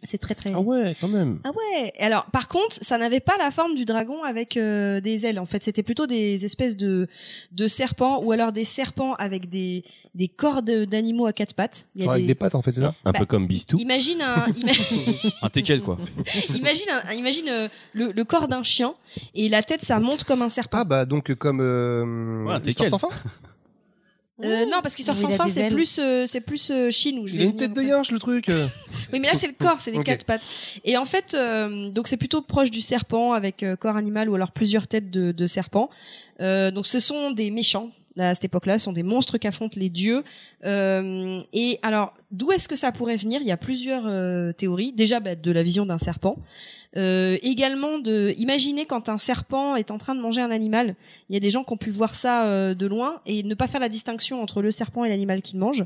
C'est 0.05 0.17
très 0.17 0.35
très. 0.35 0.51
Ah 0.53 0.59
ouais, 0.61 0.95
quand 1.01 1.07
même. 1.07 1.39
Ah 1.43 1.49
ouais. 1.51 1.91
Alors, 1.99 2.25
par 2.27 2.47
contre, 2.47 2.77
ça 2.81 2.97
n'avait 2.97 3.19
pas 3.19 3.33
la 3.37 3.51
forme 3.51 3.75
du 3.75 3.85
dragon 3.85 4.23
avec 4.23 4.55
euh, 4.57 5.01
des 5.01 5.25
ailes. 5.25 5.39
En 5.39 5.45
fait, 5.45 5.61
c'était 5.63 5.83
plutôt 5.83 6.07
des 6.07 6.45
espèces 6.45 6.77
de 6.77 7.07
de 7.51 7.67
serpents 7.67 8.23
ou 8.23 8.31
alors 8.31 8.51
des 8.51 8.65
serpents 8.65 9.13
avec 9.15 9.49
des 9.49 9.83
des 10.13 10.27
cordes 10.27 10.69
d'animaux 10.85 11.25
à 11.25 11.33
quatre 11.33 11.53
pattes. 11.55 11.87
Il 11.95 12.03
y 12.03 12.07
a 12.07 12.11
Avec 12.11 12.25
des- 12.25 12.35
pattes, 12.35 12.55
en 12.55 12.61
fait, 12.61 12.73
c'est 12.73 12.81
ça 12.81 12.93
Un 13.05 13.11
Bah, 13.11 13.19
peu 13.19 13.25
comme 13.25 13.47
Bistou. 13.47 13.77
Imagine 13.77 14.21
un, 14.21 14.45
ima- 14.51 15.31
Un 15.41 15.49
teckel, 15.49 15.81
quoi. 15.81 15.97
imagine, 16.55 16.87
un- 17.09 17.13
imagine 17.13 17.47
euh, 17.49 17.67
le, 17.93 18.11
le 18.11 18.23
corps 18.23 18.47
d'un 18.47 18.63
chien 18.63 18.93
et 19.33 19.49
la 19.49 19.63
tête, 19.63 19.81
ça 19.81 19.99
monte 19.99 20.23
comme 20.23 20.41
un 20.41 20.49
serpent. 20.49 20.77
Ah, 20.79 20.83
bah, 20.83 21.05
donc, 21.05 21.33
comme. 21.35 21.59
Euh, 21.61 22.43
Ouais, 22.45 22.53
un 22.53 22.59
l'histoire 22.59 22.89
teckel. 22.89 22.89
sans 22.89 22.99
fin? 22.99 23.09
Euh, 24.43 24.65
non, 24.65 24.81
parce 24.83 24.95
qu'Histoire 24.95 25.17
sans 25.17 25.31
fin, 25.31 25.47
c'est 25.47 25.69
plus, 25.69 25.97
euh, 25.97 26.25
c'est 26.25 26.41
plus 26.41 26.69
euh, 26.69 26.89
je 26.91 27.09
Il 27.09 27.37
vais 27.37 27.43
a 27.43 27.45
une 27.45 27.55
tête 27.55 27.73
de 27.73 27.81
yinche, 27.81 28.11
le 28.11 28.19
truc. 28.19 28.49
euh. 28.49 28.67
Oui, 29.13 29.19
mais 29.21 29.27
là 29.29 29.33
c'est 29.35 29.47
le 29.47 29.53
corps, 29.53 29.79
c'est 29.79 29.91
les 29.91 30.03
quatre 30.03 30.25
pattes. 30.25 30.41
Et 30.83 30.97
en 30.97 31.05
fait, 31.05 31.33
euh, 31.35 31.89
donc 31.89 32.07
c'est 32.09 32.17
plutôt 32.17 32.41
proche 32.41 32.69
du 32.69 32.81
serpent 32.81 33.31
avec 33.31 33.63
euh, 33.63 33.77
corps 33.77 33.95
animal 33.95 34.29
ou 34.29 34.35
alors 34.35 34.51
plusieurs 34.51 34.87
têtes 34.89 35.09
de, 35.09 35.31
de 35.31 35.47
serpent. 35.47 35.89
Euh, 36.41 36.69
donc 36.71 36.85
ce 36.85 36.99
sont 36.99 37.31
des 37.31 37.49
méchants. 37.49 37.91
là, 38.17 38.29
À 38.29 38.33
cette 38.33 38.45
époque-là, 38.45 38.77
ce 38.77 38.85
sont 38.85 38.91
des 38.91 39.03
monstres 39.03 39.37
qui 39.37 39.47
affrontent 39.47 39.79
les 39.79 39.89
dieux. 39.89 40.21
Euh, 40.65 41.39
et 41.53 41.79
alors, 41.81 42.13
d'où 42.35 42.51
est-ce 42.51 42.67
que 42.67 42.75
ça 42.75 42.91
pourrait 42.91 43.15
venir? 43.17 43.41
Il 43.41 43.47
y 43.47 43.51
a 43.51 43.57
plusieurs 43.57 44.03
euh, 44.05 44.51
théories. 44.53 44.91
Déjà, 44.91 45.19
bah, 45.19 45.35
de 45.35 45.51
la 45.51 45.63
vision 45.63 45.85
d'un 45.85 45.97
serpent. 45.97 46.37
Euh, 46.97 47.37
également, 47.41 47.99
de 47.99 48.33
imaginer 48.37 48.85
quand 48.85 49.09
un 49.09 49.17
serpent 49.17 49.75
est 49.75 49.91
en 49.91 49.97
train 49.97 50.15
de 50.15 50.21
manger 50.21 50.41
un 50.41 50.49
animal. 50.51 50.95
Il 51.29 51.33
y 51.33 51.37
a 51.37 51.41
des 51.41 51.49
gens 51.49 51.63
qui 51.65 51.73
ont 51.73 51.77
pu 51.77 51.89
voir 51.89 52.15
ça 52.15 52.45
euh, 52.45 52.73
de 52.73 52.85
loin 52.85 53.19
et 53.25 53.43
ne 53.43 53.53
pas 53.53 53.67
faire 53.67 53.81
la 53.81 53.89
distinction 53.89 54.41
entre 54.41 54.61
le 54.61 54.71
serpent 54.71 55.03
et 55.03 55.09
l'animal 55.09 55.41
qu'il 55.41 55.59
mange. 55.59 55.83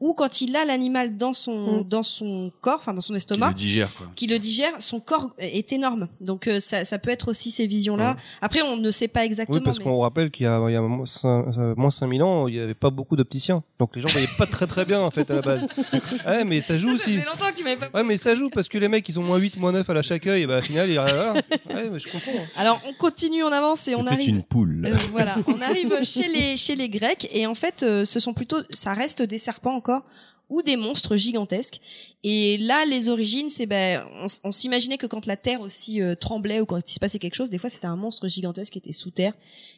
Ou 0.00 0.14
quand 0.14 0.40
il 0.40 0.56
a 0.56 0.64
l'animal 0.64 1.16
dans 1.16 1.32
son 1.32 1.58
Mm. 1.82 1.88
dans 1.88 2.02
son 2.02 2.50
corps, 2.60 2.78
enfin 2.80 2.92
dans 2.94 3.00
son 3.00 3.12
Qui 3.14 3.18
estomac 3.18 3.48
le 3.50 3.54
digère, 3.54 3.92
quoi. 3.94 4.06
qui 4.16 4.26
le 4.26 4.38
digère, 4.38 4.72
son 4.80 4.98
corps 5.00 5.30
est 5.38 5.72
énorme. 5.72 6.08
Donc 6.20 6.48
euh, 6.48 6.58
ça, 6.60 6.84
ça 6.84 6.98
peut 6.98 7.10
être 7.10 7.28
aussi 7.28 7.50
ces 7.50 7.66
visions-là. 7.66 8.16
Après, 8.40 8.62
on 8.62 8.76
ne 8.76 8.90
sait 8.90 9.08
pas 9.08 9.24
exactement. 9.24 9.58
Oui, 9.58 9.62
parce 9.64 9.78
mais- 9.78 9.84
qu'on 9.84 10.00
rappelle 10.00 10.30
qu'il 10.30 10.44
y 10.44 10.48
a, 10.48 10.60
il 10.68 10.72
y 10.72 10.76
a 10.76 10.80
moins 10.82 11.04
cin- 11.04 11.56
euh, 11.58 11.74
moins 11.76 11.90
5000 11.90 12.22
ans, 12.22 12.48
il 12.48 12.54
n'y 12.54 12.60
avait 12.60 12.74
pas 12.74 12.90
beaucoup 12.90 13.14
d'opticiens. 13.16 13.62
Donc 13.78 13.94
les 13.96 14.02
gens 14.02 14.08
voyaient 14.08 14.26
pas 14.38 14.46
très 14.46 14.66
très 14.66 14.84
bien, 14.84 15.00
en 15.00 15.10
fait, 15.12 15.30
à 15.30 15.34
la 15.36 15.42
base. 15.42 15.66
Ouais, 16.26 16.44
mais 16.44 16.60
ça 16.60 16.76
joue 16.76 16.88
Ça, 16.88 16.94
aussi. 16.94 17.16
Ça 17.16 17.22
fait 17.22 17.26
longtemps 17.28 17.50
que 17.50 17.56
tu 17.56 17.64
m'avais 17.64 17.76
pas. 17.76 17.98
Ouais, 17.98 18.04
mais 18.04 18.16
ça 18.16 18.34
joue 18.34 18.50
parce 18.50 18.68
que 18.68 18.78
les 18.78 18.88
mecs, 18.88 19.08
ils 19.08 19.18
ont 19.18 19.22
moins 19.22 19.38
8, 19.38 19.56
moins 19.56 19.72
9 19.72 19.88
à 19.88 19.94
la 19.94 20.02
chaque 20.02 20.26
œil, 20.26 20.42
et 20.42 20.46
bah, 20.46 20.58
au 20.58 20.62
final, 20.62 20.88
il 20.88 20.94
voilà. 20.94 21.34
Ouais, 21.34 21.90
mais 21.90 21.98
je 21.98 22.08
comprends. 22.08 22.32
Alors 22.56 22.80
on 22.86 22.92
continue, 22.92 23.42
on 23.42 23.52
avance 23.52 23.88
et 23.88 23.94
on 23.94 24.06
arrive. 24.06 24.28
une 24.28 24.42
poule. 24.42 24.84
Euh, 24.86 24.96
voilà, 25.10 25.34
on 25.46 25.60
arrive 25.60 26.02
chez 26.02 26.28
les 26.28 26.56
chez 26.56 26.76
les 26.76 26.88
Grecs 26.88 27.28
et 27.32 27.46
en 27.46 27.54
fait, 27.54 27.82
euh, 27.82 28.04
ce 28.04 28.20
sont 28.20 28.34
plutôt, 28.34 28.58
ça 28.70 28.92
reste 28.92 29.22
des 29.22 29.38
serpents 29.38 29.74
encore 29.74 30.02
ou 30.48 30.62
des 30.62 30.76
monstres 30.76 31.16
gigantesques. 31.16 31.80
Et 32.24 32.58
là, 32.58 32.84
les 32.84 33.08
origines, 33.08 33.50
c'est 33.50 33.66
ben, 33.66 34.04
on, 34.44 34.52
s'imaginait 34.52 34.98
que 34.98 35.06
quand 35.06 35.26
la 35.26 35.36
terre 35.36 35.60
aussi 35.60 36.02
euh, 36.02 36.14
tremblait 36.14 36.60
ou 36.60 36.66
quand 36.66 36.78
il 36.78 36.92
se 36.92 36.98
passait 36.98 37.18
quelque 37.18 37.34
chose, 37.34 37.50
des 37.50 37.58
fois 37.58 37.70
c'était 37.70 37.86
un 37.86 37.96
monstre 37.96 38.26
gigantesque 38.28 38.72
qui 38.72 38.78
était 38.78 38.92
sous 38.92 39.10
terre, 39.10 39.34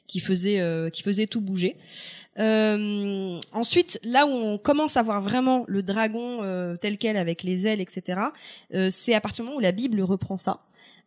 qui 0.07 0.21
faisait 0.21 0.61
euh, 0.61 0.89
qui 0.91 1.03
faisait 1.03 1.27
tout 1.27 1.41
bouger. 1.41 1.77
Euh, 2.39 3.39
ensuite, 3.53 4.01
là 4.05 4.27
où 4.27 4.31
on 4.31 4.59
commence 4.59 4.97
à 4.97 5.03
voir 5.03 5.21
vraiment 5.21 5.64
le 5.66 5.83
dragon 5.83 6.39
tel 6.81 6.97
quel 6.99 7.16
avec 7.16 7.43
les 7.43 7.66
ailes, 7.66 7.81
etc. 7.81 8.21
c'est 8.91 9.14
à 9.14 9.21
partir 9.21 9.45
du 9.45 9.49
moment 9.49 9.59
où 9.59 9.62
la 9.62 9.73
Bible 9.73 10.01
reprend 10.03 10.37
ça. 10.37 10.61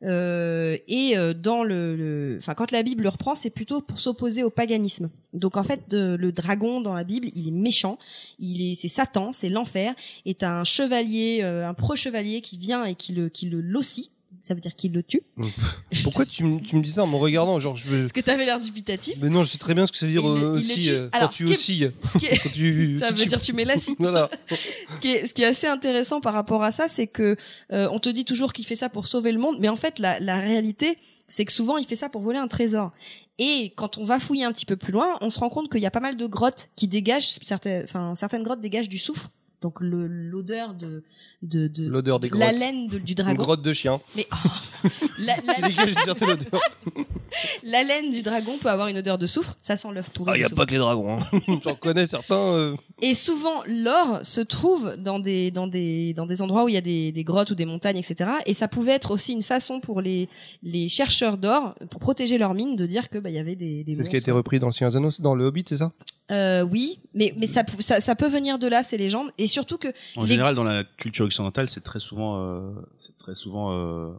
Euh, 0.03 0.77
et 0.87 1.17
euh, 1.17 1.33
dans 1.33 1.63
le, 1.63 2.37
enfin 2.39 2.53
quand 2.53 2.71
la 2.71 2.83
Bible 2.83 3.03
le 3.03 3.09
reprend, 3.09 3.35
c'est 3.35 3.49
plutôt 3.49 3.81
pour 3.81 3.99
s'opposer 3.99 4.43
au 4.43 4.49
paganisme. 4.49 5.09
Donc 5.33 5.57
en 5.57 5.63
fait, 5.63 5.81
le 5.91 6.31
dragon 6.31 6.81
dans 6.81 6.93
la 6.93 7.03
Bible, 7.03 7.27
il 7.35 7.47
est 7.47 7.51
méchant, 7.51 7.97
il 8.39 8.71
est, 8.71 8.75
c'est 8.75 8.87
Satan, 8.87 9.31
c'est 9.31 9.49
l'enfer, 9.49 9.93
est 10.25 10.43
un 10.43 10.63
chevalier, 10.63 11.39
euh, 11.43 11.67
un 11.67 11.73
pro 11.73 11.95
chevalier 11.95 12.41
qui 12.41 12.57
vient 12.57 12.85
et 12.85 12.95
qui 12.95 13.13
le, 13.13 13.29
qui 13.29 13.49
le 13.49 13.61
locie 13.61 14.09
ça 14.43 14.53
veut 14.53 14.59
dire 14.59 14.75
qu'il 14.75 14.91
le 14.91 15.01
tue. 15.01 15.21
Pourquoi 16.03 16.25
tu, 16.25 16.43
me- 16.43 16.59
tu 16.59 16.75
me 16.75 16.83
dis 16.83 16.91
ça 16.91 17.03
en 17.03 17.07
me 17.07 17.15
regardant 17.15 17.57
Genre, 17.59 17.75
je. 17.75 17.87
Parce 18.01 18.11
que 18.11 18.19
t'avais 18.21 18.45
l'air 18.45 18.59
dubitatif. 18.59 19.15
Mais 19.21 19.29
non, 19.29 19.43
je 19.43 19.49
sais 19.49 19.57
très 19.57 19.73
bien 19.73 19.85
ce 19.87 19.91
que 19.91 19.97
ça 19.97 20.05
veut 20.05 20.11
dire 20.11 20.21
Il 20.23 20.27
euh, 20.43 20.59
il 20.61 20.71
aussi 20.71 20.91
euh, 20.91 21.07
Alors, 21.13 21.29
quand 21.37 21.37
tu 21.37 21.45
est- 21.45 21.91
Quand 22.11 22.49
tu- 22.51 22.99
ça 22.99 23.07
tu- 23.13 23.19
veut 23.19 23.25
dire 23.25 23.41
tu 23.41 23.53
mets 23.53 23.65
la 23.65 23.77
scie. 23.77 23.95
Voilà. 23.99 24.29
ce 24.49 24.99
qui 24.99 25.07
est 25.09 25.25
ce 25.25 25.33
qui 25.33 25.41
est 25.43 25.45
assez 25.45 25.67
intéressant 25.67 26.19
par 26.19 26.33
rapport 26.33 26.61
à 26.61 26.71
ça, 26.71 26.87
c'est 26.87 27.07
que 27.07 27.35
euh, 27.71 27.87
on 27.91 27.99
te 27.99 28.09
dit 28.09 28.25
toujours 28.25 28.53
qu'il 28.53 28.65
fait 28.65 28.75
ça 28.75 28.89
pour 28.89 29.07
sauver 29.07 29.31
le 29.31 29.39
monde, 29.39 29.57
mais 29.59 29.69
en 29.69 29.75
fait 29.77 29.97
la, 29.99 30.19
la 30.19 30.39
réalité, 30.39 30.97
c'est 31.29 31.45
que 31.45 31.51
souvent 31.53 31.77
il 31.77 31.85
fait 31.87 31.95
ça 31.95 32.09
pour 32.09 32.21
voler 32.21 32.39
un 32.39 32.47
trésor. 32.49 32.91
Et 33.39 33.71
quand 33.77 33.97
on 33.97 34.03
va 34.03 34.19
fouiller 34.19 34.43
un 34.43 34.51
petit 34.51 34.65
peu 34.65 34.75
plus 34.75 34.91
loin, 34.91 35.17
on 35.21 35.29
se 35.29 35.39
rend 35.39 35.49
compte 35.49 35.71
qu'il 35.71 35.81
y 35.81 35.85
a 35.85 35.91
pas 35.91 35.99
mal 36.01 36.17
de 36.17 36.25
grottes 36.27 36.69
qui 36.75 36.87
dégagent 36.87 37.29
certaines, 37.41 37.83
enfin 37.85 38.13
certaines 38.13 38.43
grottes 38.43 38.61
dégagent 38.61 38.89
du 38.89 38.99
soufre. 38.99 39.29
Donc 39.61 39.77
l'odeur 39.79 40.73
de, 40.73 41.03
de, 41.43 41.67
de 41.67 41.87
L'odeur 41.87 42.19
des 42.19 42.29
la 42.29 42.47
grottes. 42.47 42.59
laine 42.59 42.87
de- 42.87 42.97
du 42.97 43.11
Une 43.13 43.15
dragon. 43.15 43.43
grotte 43.43 43.61
de 43.61 43.73
chien. 43.73 43.99
Mais 44.15 44.25
oh, 44.31 44.87
la, 45.19 45.35
la- 45.45 45.69
une 45.69 46.37
la 47.63 47.83
laine 47.83 48.11
du 48.11 48.21
dragon 48.21 48.57
peut 48.59 48.69
avoir 48.69 48.87
une 48.87 48.97
odeur 48.97 49.17
de 49.17 49.25
soufre. 49.25 49.55
Ça 49.61 49.77
sent 49.77 49.89
l'œuf 49.93 50.11
pourri. 50.11 50.31
Ah, 50.33 50.37
il 50.37 50.39
n'y 50.39 50.45
a 50.45 50.49
pas 50.49 50.65
que 50.65 50.71
les 50.71 50.77
dragons. 50.77 51.19
hein. 51.19 51.39
J'en 51.63 51.75
connais 51.75 52.07
certains. 52.07 52.35
euh, 52.35 52.75
Et 53.01 53.13
souvent, 53.13 53.61
l'or 53.67 54.19
se 54.23 54.41
trouve 54.41 54.95
dans 54.97 55.19
des, 55.19 55.51
dans 55.51 55.67
des, 55.67 56.13
dans 56.13 56.25
des 56.25 56.41
endroits 56.41 56.63
où 56.65 56.69
il 56.69 56.75
y 56.75 56.77
a 56.77 56.81
des, 56.81 57.11
des 57.11 57.23
grottes 57.23 57.51
ou 57.51 57.55
des 57.55 57.65
montagnes, 57.65 57.97
etc. 57.97 58.29
Et 58.45 58.53
ça 58.53 58.67
pouvait 58.67 58.91
être 58.93 59.11
aussi 59.11 59.33
une 59.33 59.43
façon 59.43 59.79
pour 59.79 60.01
les, 60.01 60.29
les 60.63 60.87
chercheurs 60.87 61.37
d'or, 61.37 61.75
pour 61.89 61.99
protéger 61.99 62.37
leurs 62.37 62.53
mines, 62.53 62.75
de 62.75 62.85
dire 62.85 63.09
que 63.09 63.17
bah, 63.17 63.29
il 63.29 63.35
y 63.35 63.39
avait 63.39 63.55
des, 63.55 63.83
des 63.83 63.95
C'est 63.95 64.03
ce 64.03 64.09
qui 64.09 64.15
a 64.15 64.19
été 64.19 64.31
repris 64.31 64.59
dans 64.59 64.67
le 64.67 64.73
Seigneur 64.73 64.95
Anneaux, 64.95 65.09
dans 65.19 65.35
le 65.35 65.45
Hobbit, 65.45 65.65
c'est 65.67 65.77
ça? 65.77 65.91
Euh, 66.31 66.61
oui, 66.61 66.99
mais, 67.13 67.33
mais 67.37 67.47
ça, 67.47 67.63
ça, 67.79 67.99
ça 67.99 68.15
peut 68.15 68.29
venir 68.29 68.57
de 68.57 68.67
là, 68.67 68.81
ces 68.81 68.97
légendes. 68.97 69.29
Et 69.37 69.45
surtout 69.45 69.77
que 69.77 69.89
En 70.15 70.23
les- 70.23 70.29
général, 70.29 70.55
dans 70.55 70.63
la 70.63 70.83
culture 70.85 71.25
occidentale, 71.34 71.69
c'est 71.69 71.81
très 71.84 71.99
souvent, 71.99 72.39
euh, 72.39 72.71
c'est 72.97 73.17
très 73.17 73.34
souvent, 73.36 73.71
euh, 73.73 74.11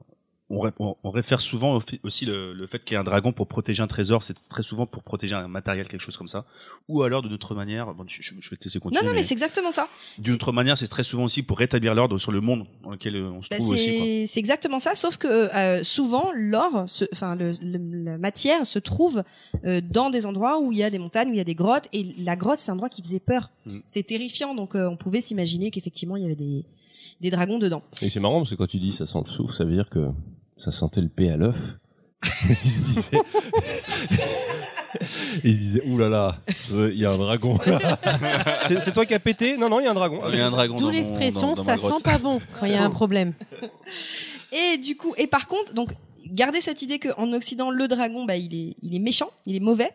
on, 0.50 0.60
ré- 0.60 0.72
on- 0.78 0.94
on 1.02 1.10
réfère 1.10 1.40
souvent 1.40 1.74
au 1.76 1.82
aussi 2.02 2.26
le, 2.26 2.52
le 2.52 2.66
fait 2.66 2.84
qu'il 2.84 2.92
y 2.94 2.96
ait 2.96 3.00
un 3.00 3.04
dragon 3.04 3.32
pour 3.32 3.46
protéger 3.48 3.82
un 3.82 3.86
trésor. 3.86 4.22
C'est 4.22 4.34
très 4.50 4.62
souvent 4.62 4.84
pour 4.86 5.02
protéger 5.02 5.34
un 5.34 5.48
matériel, 5.48 5.88
quelque 5.88 6.02
chose 6.02 6.18
comme 6.18 6.28
ça. 6.28 6.44
Ou 6.86 7.02
alors, 7.02 7.22
de 7.22 7.30
notre 7.30 7.54
manière, 7.54 7.94
bon, 7.94 8.04
je, 8.06 8.20
je- 8.20 8.34
je 8.38 8.50
vais 8.50 8.56
te 8.56 8.64
laisser 8.64 8.76
Non, 8.78 8.82
continuer. 8.82 9.06
non, 9.06 9.14
mais 9.14 9.22
c'est 9.22 9.32
exactement 9.32 9.72
ça. 9.72 9.88
D'une 10.18 10.34
autre 10.34 10.52
manière, 10.52 10.76
c'est 10.76 10.86
très 10.86 11.02
souvent 11.02 11.24
aussi 11.24 11.42
pour 11.42 11.58
rétablir 11.58 11.94
l'ordre 11.94 12.18
sur 12.18 12.30
le 12.30 12.42
monde 12.42 12.66
dans 12.82 12.90
lequel 12.90 13.16
euh, 13.16 13.30
on 13.30 13.40
se 13.40 13.48
Bah, 13.48 13.56
trouve 13.56 13.70
aussi. 13.70 14.26
c'est 14.26 14.38
exactement 14.38 14.78
ça, 14.78 14.94
sauf 14.94 15.16
que 15.16 15.26
euh, 15.28 15.82
souvent 15.82 16.30
l'or, 16.34 16.84
enfin 17.12 17.36
le, 17.36 17.52
le- 17.62 18.04
la 18.04 18.18
matière 18.18 18.66
se 18.66 18.78
trouve 18.78 19.22
dans 19.90 20.10
des 20.10 20.26
endroits 20.26 20.60
où 20.60 20.72
il 20.72 20.78
y 20.78 20.84
a 20.84 20.90
des 20.90 20.98
montagnes, 20.98 21.30
où 21.30 21.32
il 21.32 21.38
y 21.38 21.40
a 21.40 21.44
des 21.44 21.54
grottes, 21.54 21.88
et 21.94 22.04
la 22.18 22.36
grotte 22.36 22.58
c'est 22.58 22.70
un 22.70 22.74
endroit 22.74 22.90
qui 22.90 23.02
faisait 23.02 23.18
peur. 23.18 23.50
Mm. 23.66 23.78
C'est 23.86 24.02
terrifiant, 24.02 24.54
donc 24.54 24.74
on 24.74 24.96
pouvait 24.98 25.22
s'imaginer 25.22 25.70
qu'effectivement 25.70 26.16
il 26.16 26.22
y 26.22 26.26
avait 26.26 26.36
des, 26.36 26.64
des 27.24 27.30
dragons 27.30 27.58
dedans. 27.58 27.82
Et 28.02 28.10
c'est 28.10 28.20
marrant 28.20 28.38
parce 28.40 28.50
que 28.50 28.54
quand 28.54 28.66
tu 28.66 28.78
dis 28.78 28.92
ça 28.92 29.06
sent 29.06 29.18
le 29.24 29.30
souffle, 29.30 29.54
ça 29.54 29.64
veut 29.64 29.72
dire 29.74 29.88
que 29.88 30.08
ça 30.58 30.72
sentait 30.72 31.00
le 31.00 31.08
paix 31.08 31.30
à 31.30 31.36
l'œuf. 31.38 31.56
il 32.64 32.70
se 32.70 32.90
disait, 32.92 33.10
il 35.44 35.56
se 35.56 35.98
là 35.98 36.08
là, 36.08 36.38
euh, 36.72 36.90
il 36.92 37.00
y 37.00 37.06
a 37.06 37.10
un 37.10 37.18
dragon. 37.18 37.58
C'est 38.68 38.80
c'est 38.80 38.92
toi 38.92 39.04
qui 39.06 39.14
as 39.14 39.20
pété? 39.20 39.56
Non, 39.56 39.68
non, 39.68 39.80
il 39.80 39.84
y 39.84 39.86
a 39.86 39.90
un 39.90 39.94
dragon. 39.94 40.20
Il 40.30 40.38
y 40.38 40.40
a 40.40 40.46
un 40.46 40.50
dragon 40.50 40.74
D'où 40.74 40.80
dans 40.80 40.86
mon- 40.86 40.92
l'expression 40.92 41.48
dans- 41.48 41.54
dans 41.54 41.64
ma 41.64 41.64
ça 41.64 41.76
grotte. 41.76 41.96
sent 41.96 42.02
pas 42.02 42.18
bon 42.18 42.40
quand 42.58 42.66
il 42.66 42.72
y 42.72 42.76
a 42.76 42.84
un 42.84 42.90
problème. 42.90 43.34
Et 44.52 44.78
du 44.78 44.96
coup, 44.96 45.14
et 45.18 45.26
par 45.26 45.46
contre, 45.48 45.74
donc 45.74 45.94
gardez 46.26 46.60
cette 46.60 46.82
idée 46.82 46.98
qu'en 46.98 47.32
Occident 47.32 47.70
le 47.70 47.88
dragon, 47.88 48.24
bah 48.24 48.36
il 48.36 48.54
est, 48.54 48.74
il 48.82 48.94
est 48.94 48.98
méchant, 49.00 49.28
il 49.46 49.56
est 49.56 49.60
mauvais. 49.60 49.90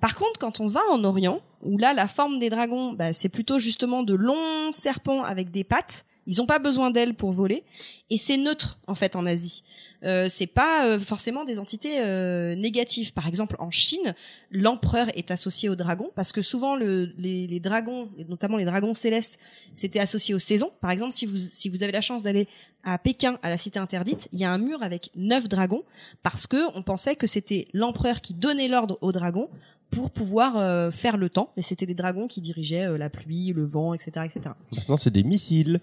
Par 0.00 0.14
contre, 0.14 0.38
quand 0.38 0.60
on 0.60 0.66
va 0.66 0.80
en 0.90 1.02
Orient, 1.04 1.40
où 1.62 1.78
là 1.78 1.94
la 1.94 2.08
forme 2.08 2.38
des 2.38 2.50
dragons, 2.50 2.92
bah, 2.92 3.12
c'est 3.12 3.28
plutôt 3.28 3.58
justement 3.58 4.02
de 4.02 4.14
longs 4.14 4.72
serpents 4.72 5.22
avec 5.22 5.50
des 5.50 5.64
pattes. 5.64 6.04
Ils 6.26 6.36
n'ont 6.36 6.46
pas 6.46 6.58
besoin 6.58 6.90
d'ailes 6.90 7.14
pour 7.14 7.32
voler, 7.32 7.64
et 8.10 8.18
c'est 8.18 8.36
neutre 8.36 8.78
en 8.86 8.94
fait 8.94 9.16
en 9.16 9.24
Asie. 9.26 9.64
Euh, 10.04 10.26
c'est 10.28 10.46
pas 10.46 10.86
euh, 10.86 10.98
forcément 10.98 11.44
des 11.44 11.58
entités 11.58 11.98
euh, 12.00 12.54
négatives. 12.54 13.12
Par 13.14 13.26
exemple, 13.26 13.56
en 13.58 13.70
Chine, 13.70 14.14
l'empereur 14.50 15.08
est 15.16 15.30
associé 15.30 15.68
au 15.68 15.76
dragon 15.76 16.10
parce 16.14 16.32
que 16.32 16.42
souvent 16.42 16.76
le, 16.76 17.06
les, 17.16 17.46
les 17.46 17.58
dragons, 17.58 18.10
notamment 18.28 18.58
les 18.58 18.66
dragons 18.66 18.94
célestes, 18.94 19.40
c'était 19.74 19.98
associé 19.98 20.34
aux 20.34 20.38
saisons. 20.38 20.70
Par 20.80 20.90
exemple, 20.90 21.12
si 21.12 21.26
vous 21.26 21.38
si 21.38 21.68
vous 21.68 21.82
avez 21.82 21.92
la 21.92 22.02
chance 22.02 22.22
d'aller 22.22 22.46
à 22.84 22.98
Pékin, 22.98 23.38
à 23.42 23.48
la 23.48 23.56
cité 23.56 23.78
interdite, 23.78 24.28
il 24.32 24.38
y 24.38 24.44
a 24.44 24.52
un 24.52 24.58
mur 24.58 24.82
avec 24.82 25.10
neuf 25.16 25.48
dragons 25.48 25.84
parce 26.22 26.46
que 26.46 26.58
on 26.76 26.82
pensait 26.82 27.16
que 27.16 27.26
c'était 27.26 27.64
l'empereur 27.72 28.20
qui 28.20 28.34
donnait 28.34 28.68
l'ordre 28.68 28.98
aux 29.00 29.10
dragons 29.10 29.48
pour 29.90 30.10
pouvoir 30.10 30.56
euh, 30.56 30.90
faire 30.90 31.16
le 31.16 31.28
temps. 31.28 31.52
Et 31.56 31.62
c'était 31.62 31.86
des 31.86 31.94
dragons 31.94 32.26
qui 32.26 32.40
dirigeaient 32.40 32.86
euh, 32.86 32.98
la 32.98 33.10
pluie, 33.10 33.52
le 33.52 33.64
vent, 33.64 33.94
etc., 33.94 34.24
etc. 34.24 34.54
Maintenant, 34.76 34.96
c'est 34.96 35.10
des 35.10 35.22
missiles. 35.22 35.80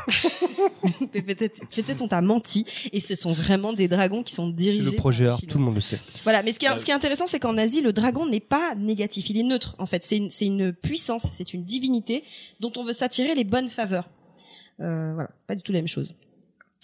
Mais 1.13 1.21
peut-être, 1.21 1.67
peut-être 1.69 2.01
on 2.01 2.07
t'a 2.07 2.21
menti 2.21 2.65
et 2.91 2.99
ce 2.99 3.13
sont 3.13 3.33
vraiment 3.33 3.71
des 3.71 3.87
dragons 3.87 4.23
qui 4.23 4.33
sont 4.33 4.49
dirigés. 4.49 4.81
le 4.81 4.91
projet 4.93 5.27
par 5.27 5.39
tout 5.41 5.59
le 5.59 5.63
monde 5.63 5.75
le 5.75 5.81
sait. 5.81 5.99
Voilà, 6.23 6.41
mais 6.41 6.53
ce 6.53 6.59
qui 6.59 6.65
est, 6.65 6.75
ce 6.75 6.83
qui 6.83 6.89
est 6.89 6.95
intéressant, 6.95 7.27
c'est 7.27 7.39
qu'en 7.39 7.55
Asie, 7.57 7.81
le 7.81 7.93
dragon 7.93 8.25
n'est 8.25 8.39
pas 8.39 8.73
négatif, 8.75 9.29
il 9.29 9.37
est 9.37 9.43
neutre. 9.43 9.75
En 9.77 9.85
fait, 9.85 10.03
c'est 10.03 10.17
une, 10.17 10.31
c'est 10.31 10.47
une 10.47 10.73
puissance, 10.73 11.27
c'est 11.31 11.53
une 11.53 11.63
divinité 11.63 12.23
dont 12.59 12.71
on 12.77 12.83
veut 12.83 12.93
s'attirer 12.93 13.35
les 13.35 13.43
bonnes 13.43 13.67
faveurs. 13.67 14.09
Euh, 14.81 15.13
voilà, 15.13 15.29
pas 15.47 15.55
du 15.55 15.61
tout 15.61 15.71
la 15.71 15.79
même 15.79 15.87
chose. 15.87 16.15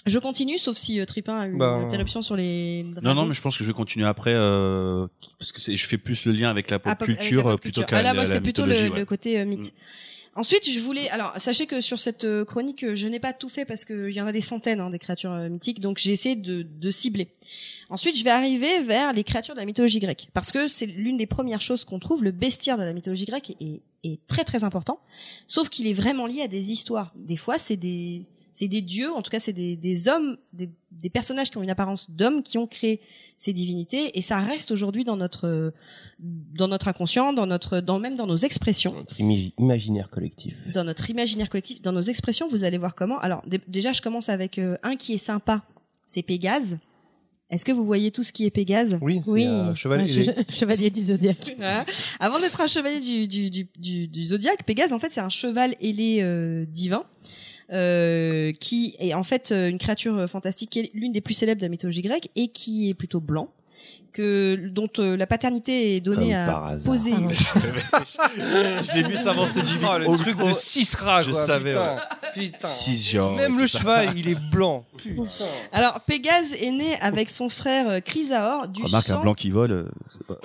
Je 0.05 0.17
continue, 0.19 0.57
sauf 0.57 0.75
si 0.77 0.99
euh, 0.99 1.05
Tripin 1.05 1.37
a 1.39 1.47
eu 1.47 1.55
Bah, 1.57 1.77
une 1.79 1.85
interruption 1.85 2.21
sur 2.21 2.35
les 2.35 2.83
dragons. 2.83 3.07
Non, 3.09 3.15
non, 3.15 3.25
mais 3.27 3.33
je 3.33 3.41
pense 3.41 3.57
que 3.57 3.63
je 3.63 3.69
vais 3.69 3.73
continuer 3.75 4.07
après 4.07 4.33
euh, 4.33 5.07
parce 5.37 5.51
que 5.51 5.59
je 5.75 5.87
fais 5.87 5.97
plus 5.97 6.25
le 6.25 6.31
lien 6.31 6.49
avec 6.49 6.69
la 6.71 6.79
pop 6.79 6.91
Ah, 6.91 6.95
pop- 6.95 7.07
avec 7.07 7.17
la 7.19 7.23
culture 7.23 7.43
pop 7.43 7.51
euh, 7.53 7.57
plutôt 7.57 7.81
culture. 7.81 7.85
qu'à 7.87 7.97
Ah, 7.97 8.01
là, 8.01 8.09
la, 8.09 8.13
moi, 8.15 8.23
la 8.23 8.29
c'est 8.35 8.41
plutôt 8.41 8.65
le, 8.65 8.69
mythologie. 8.71 8.91
ouais. 8.93 8.99
le 8.99 9.05
côté 9.05 9.39
euh, 9.39 9.45
mythe. 9.45 9.73
Ensuite, 10.33 10.67
je 10.69 10.79
voulais. 10.79 11.09
Alors, 11.09 11.33
sachez 11.37 11.65
que 11.67 11.81
sur 11.81 11.99
cette 11.99 12.23
euh, 12.23 12.45
chronique, 12.45 12.85
je 12.95 13.07
n'ai 13.09 13.19
pas 13.19 13.33
tout 13.33 13.49
fait 13.49 13.65
parce 13.65 13.83
qu'il 13.83 14.11
y 14.11 14.21
en 14.21 14.27
a 14.27 14.31
des 14.31 14.39
centaines 14.41 14.79
hein, 14.79 14.89
des 14.89 14.97
créatures 14.97 15.33
mythiques, 15.49 15.81
donc 15.81 15.97
j'ai 15.97 16.13
essayé 16.13 16.35
de, 16.37 16.63
de 16.63 16.89
cibler. 16.89 17.27
Ensuite, 17.89 18.17
je 18.17 18.23
vais 18.23 18.29
arriver 18.29 18.79
vers 18.79 19.11
les 19.11 19.25
créatures 19.25 19.55
de 19.55 19.59
la 19.59 19.65
mythologie 19.65 19.99
grecque, 19.99 20.29
parce 20.33 20.53
que 20.53 20.69
c'est 20.69 20.85
l'une 20.85 21.17
des 21.17 21.27
premières 21.27 21.61
choses 21.61 21.83
qu'on 21.83 21.99
trouve. 21.99 22.23
Le 22.23 22.31
bestiaire 22.31 22.77
de 22.77 22.83
la 22.83 22.93
mythologie 22.93 23.25
grecque 23.25 23.51
est, 23.59 23.81
est 24.05 24.25
très 24.27 24.45
très 24.45 24.63
important, 24.63 25.01
sauf 25.47 25.67
qu'il 25.67 25.85
est 25.87 25.93
vraiment 25.93 26.25
lié 26.27 26.43
à 26.43 26.47
des 26.47 26.71
histoires. 26.71 27.11
Des 27.17 27.35
fois, 27.37 27.59
c'est 27.59 27.75
des 27.77 28.23
c'est 28.53 28.67
des 28.67 28.81
dieux, 28.81 29.11
en 29.11 29.21
tout 29.21 29.31
cas, 29.31 29.39
c'est 29.39 29.53
des, 29.53 29.77
des 29.77 30.07
hommes, 30.09 30.37
des, 30.53 30.69
des 30.91 31.09
personnages 31.09 31.49
qui 31.51 31.57
ont 31.57 31.63
une 31.63 31.69
apparence 31.69 32.11
d'hommes 32.11 32.43
qui 32.43 32.57
ont 32.57 32.67
créé 32.67 32.99
ces 33.37 33.53
divinités, 33.53 34.17
et 34.17 34.21
ça 34.21 34.39
reste 34.39 34.71
aujourd'hui 34.71 35.03
dans 35.05 35.15
notre 35.17 35.73
dans 36.19 36.67
notre 36.67 36.87
inconscient, 36.89 37.33
dans 37.33 37.47
notre 37.47 37.79
dans 37.79 37.97
même 37.99 38.15
dans 38.15 38.27
nos 38.27 38.35
expressions 38.37 38.93
Notre 38.93 39.17
imi- 39.19 39.53
imaginaire 39.57 40.09
collectif. 40.09 40.55
dans 40.73 40.83
notre 40.83 41.09
imaginaire 41.09 41.49
collectif, 41.49 41.81
dans 41.81 41.93
nos 41.93 42.01
expressions, 42.01 42.47
vous 42.47 42.63
allez 42.63 42.77
voir 42.77 42.93
comment. 42.95 43.19
Alors 43.19 43.41
dé- 43.47 43.61
déjà, 43.67 43.93
je 43.93 44.01
commence 44.01 44.29
avec 44.29 44.59
euh, 44.59 44.77
un 44.83 44.95
qui 44.97 45.13
est 45.13 45.17
sympa, 45.17 45.63
c'est 46.05 46.21
Pégase. 46.23 46.77
Est-ce 47.49 47.65
que 47.65 47.73
vous 47.73 47.83
voyez 47.83 48.11
tout 48.11 48.23
ce 48.23 48.31
qui 48.31 48.45
est 48.45 48.49
Pégase? 48.49 48.97
Oui, 49.01 49.19
c'est 49.23 49.29
Oui, 49.31 49.45
un 49.45 49.73
cheval. 49.75 49.99
un 50.01 50.05
il 50.05 50.19
est- 50.19 50.23
che- 50.49 50.51
chevalier 50.53 50.89
du 50.89 51.01
zodiaque. 51.03 51.55
Voilà. 51.57 51.85
Avant 52.21 52.39
d'être 52.39 52.61
un 52.61 52.67
chevalier 52.67 52.99
du, 53.01 53.27
du, 53.27 53.49
du, 53.49 53.67
du, 53.77 54.07
du 54.07 54.23
zodiaque, 54.25 54.63
Pégase, 54.65 54.93
en 54.93 54.99
fait, 54.99 55.09
c'est 55.09 55.19
un 55.19 55.27
cheval 55.29 55.75
ailé 55.81 56.19
euh, 56.21 56.65
divin. 56.65 57.03
Euh, 57.71 58.51
qui 58.59 58.95
est 58.99 59.13
en 59.13 59.23
fait 59.23 59.51
euh, 59.51 59.69
une 59.69 59.77
créature 59.77 60.15
euh, 60.17 60.27
fantastique, 60.27 60.69
qui 60.71 60.79
est 60.79 60.91
l'une 60.93 61.11
des 61.11 61.21
plus 61.21 61.33
célèbres 61.33 61.59
de 61.61 61.65
la 61.65 61.69
mythologie 61.69 62.01
grecque 62.01 62.29
et 62.35 62.47
qui 62.49 62.89
est 62.89 62.93
plutôt 62.93 63.21
blanc, 63.21 63.49
que 64.13 64.55
dont 64.67 64.89
euh, 64.99 65.15
la 65.15 65.25
paternité 65.25 65.95
est 65.95 66.01
donnée 66.01 66.31
Comme 66.33 66.53
à 66.53 66.75
poser. 66.83 67.11
je 67.13 68.93
l'ai 68.93 69.03
vu 69.03 69.15
s'avancer 69.15 69.61
du 69.61 69.71
Oh, 69.83 69.97
le 69.97 70.17
truc 70.17 70.37
de 70.37 70.51
Cisra, 70.53 71.21
Je 71.21 71.31
quoi, 71.31 71.45
savais, 71.45 71.71
Putain, 71.71 71.97
putain. 72.33 72.67
Cisgenre. 72.67 73.31
Même 73.37 73.57
le 73.57 73.67
cheval, 73.67 74.17
il 74.17 74.27
est 74.29 74.39
blanc. 74.51 74.85
Putain. 74.97 75.23
Alors 75.71 76.01
Pégase 76.01 76.53
est 76.53 76.71
né 76.71 76.97
avec 77.01 77.29
son 77.29 77.47
frère 77.49 78.03
Chrysaor 78.03 78.67
du 78.67 78.83
Remarque 78.83 79.07
sang 79.07 79.17
un 79.17 79.21
blanc 79.21 79.33
qui 79.33 79.49
vole. 79.49 79.71
euh, 79.71 79.85
pas- 80.27 80.39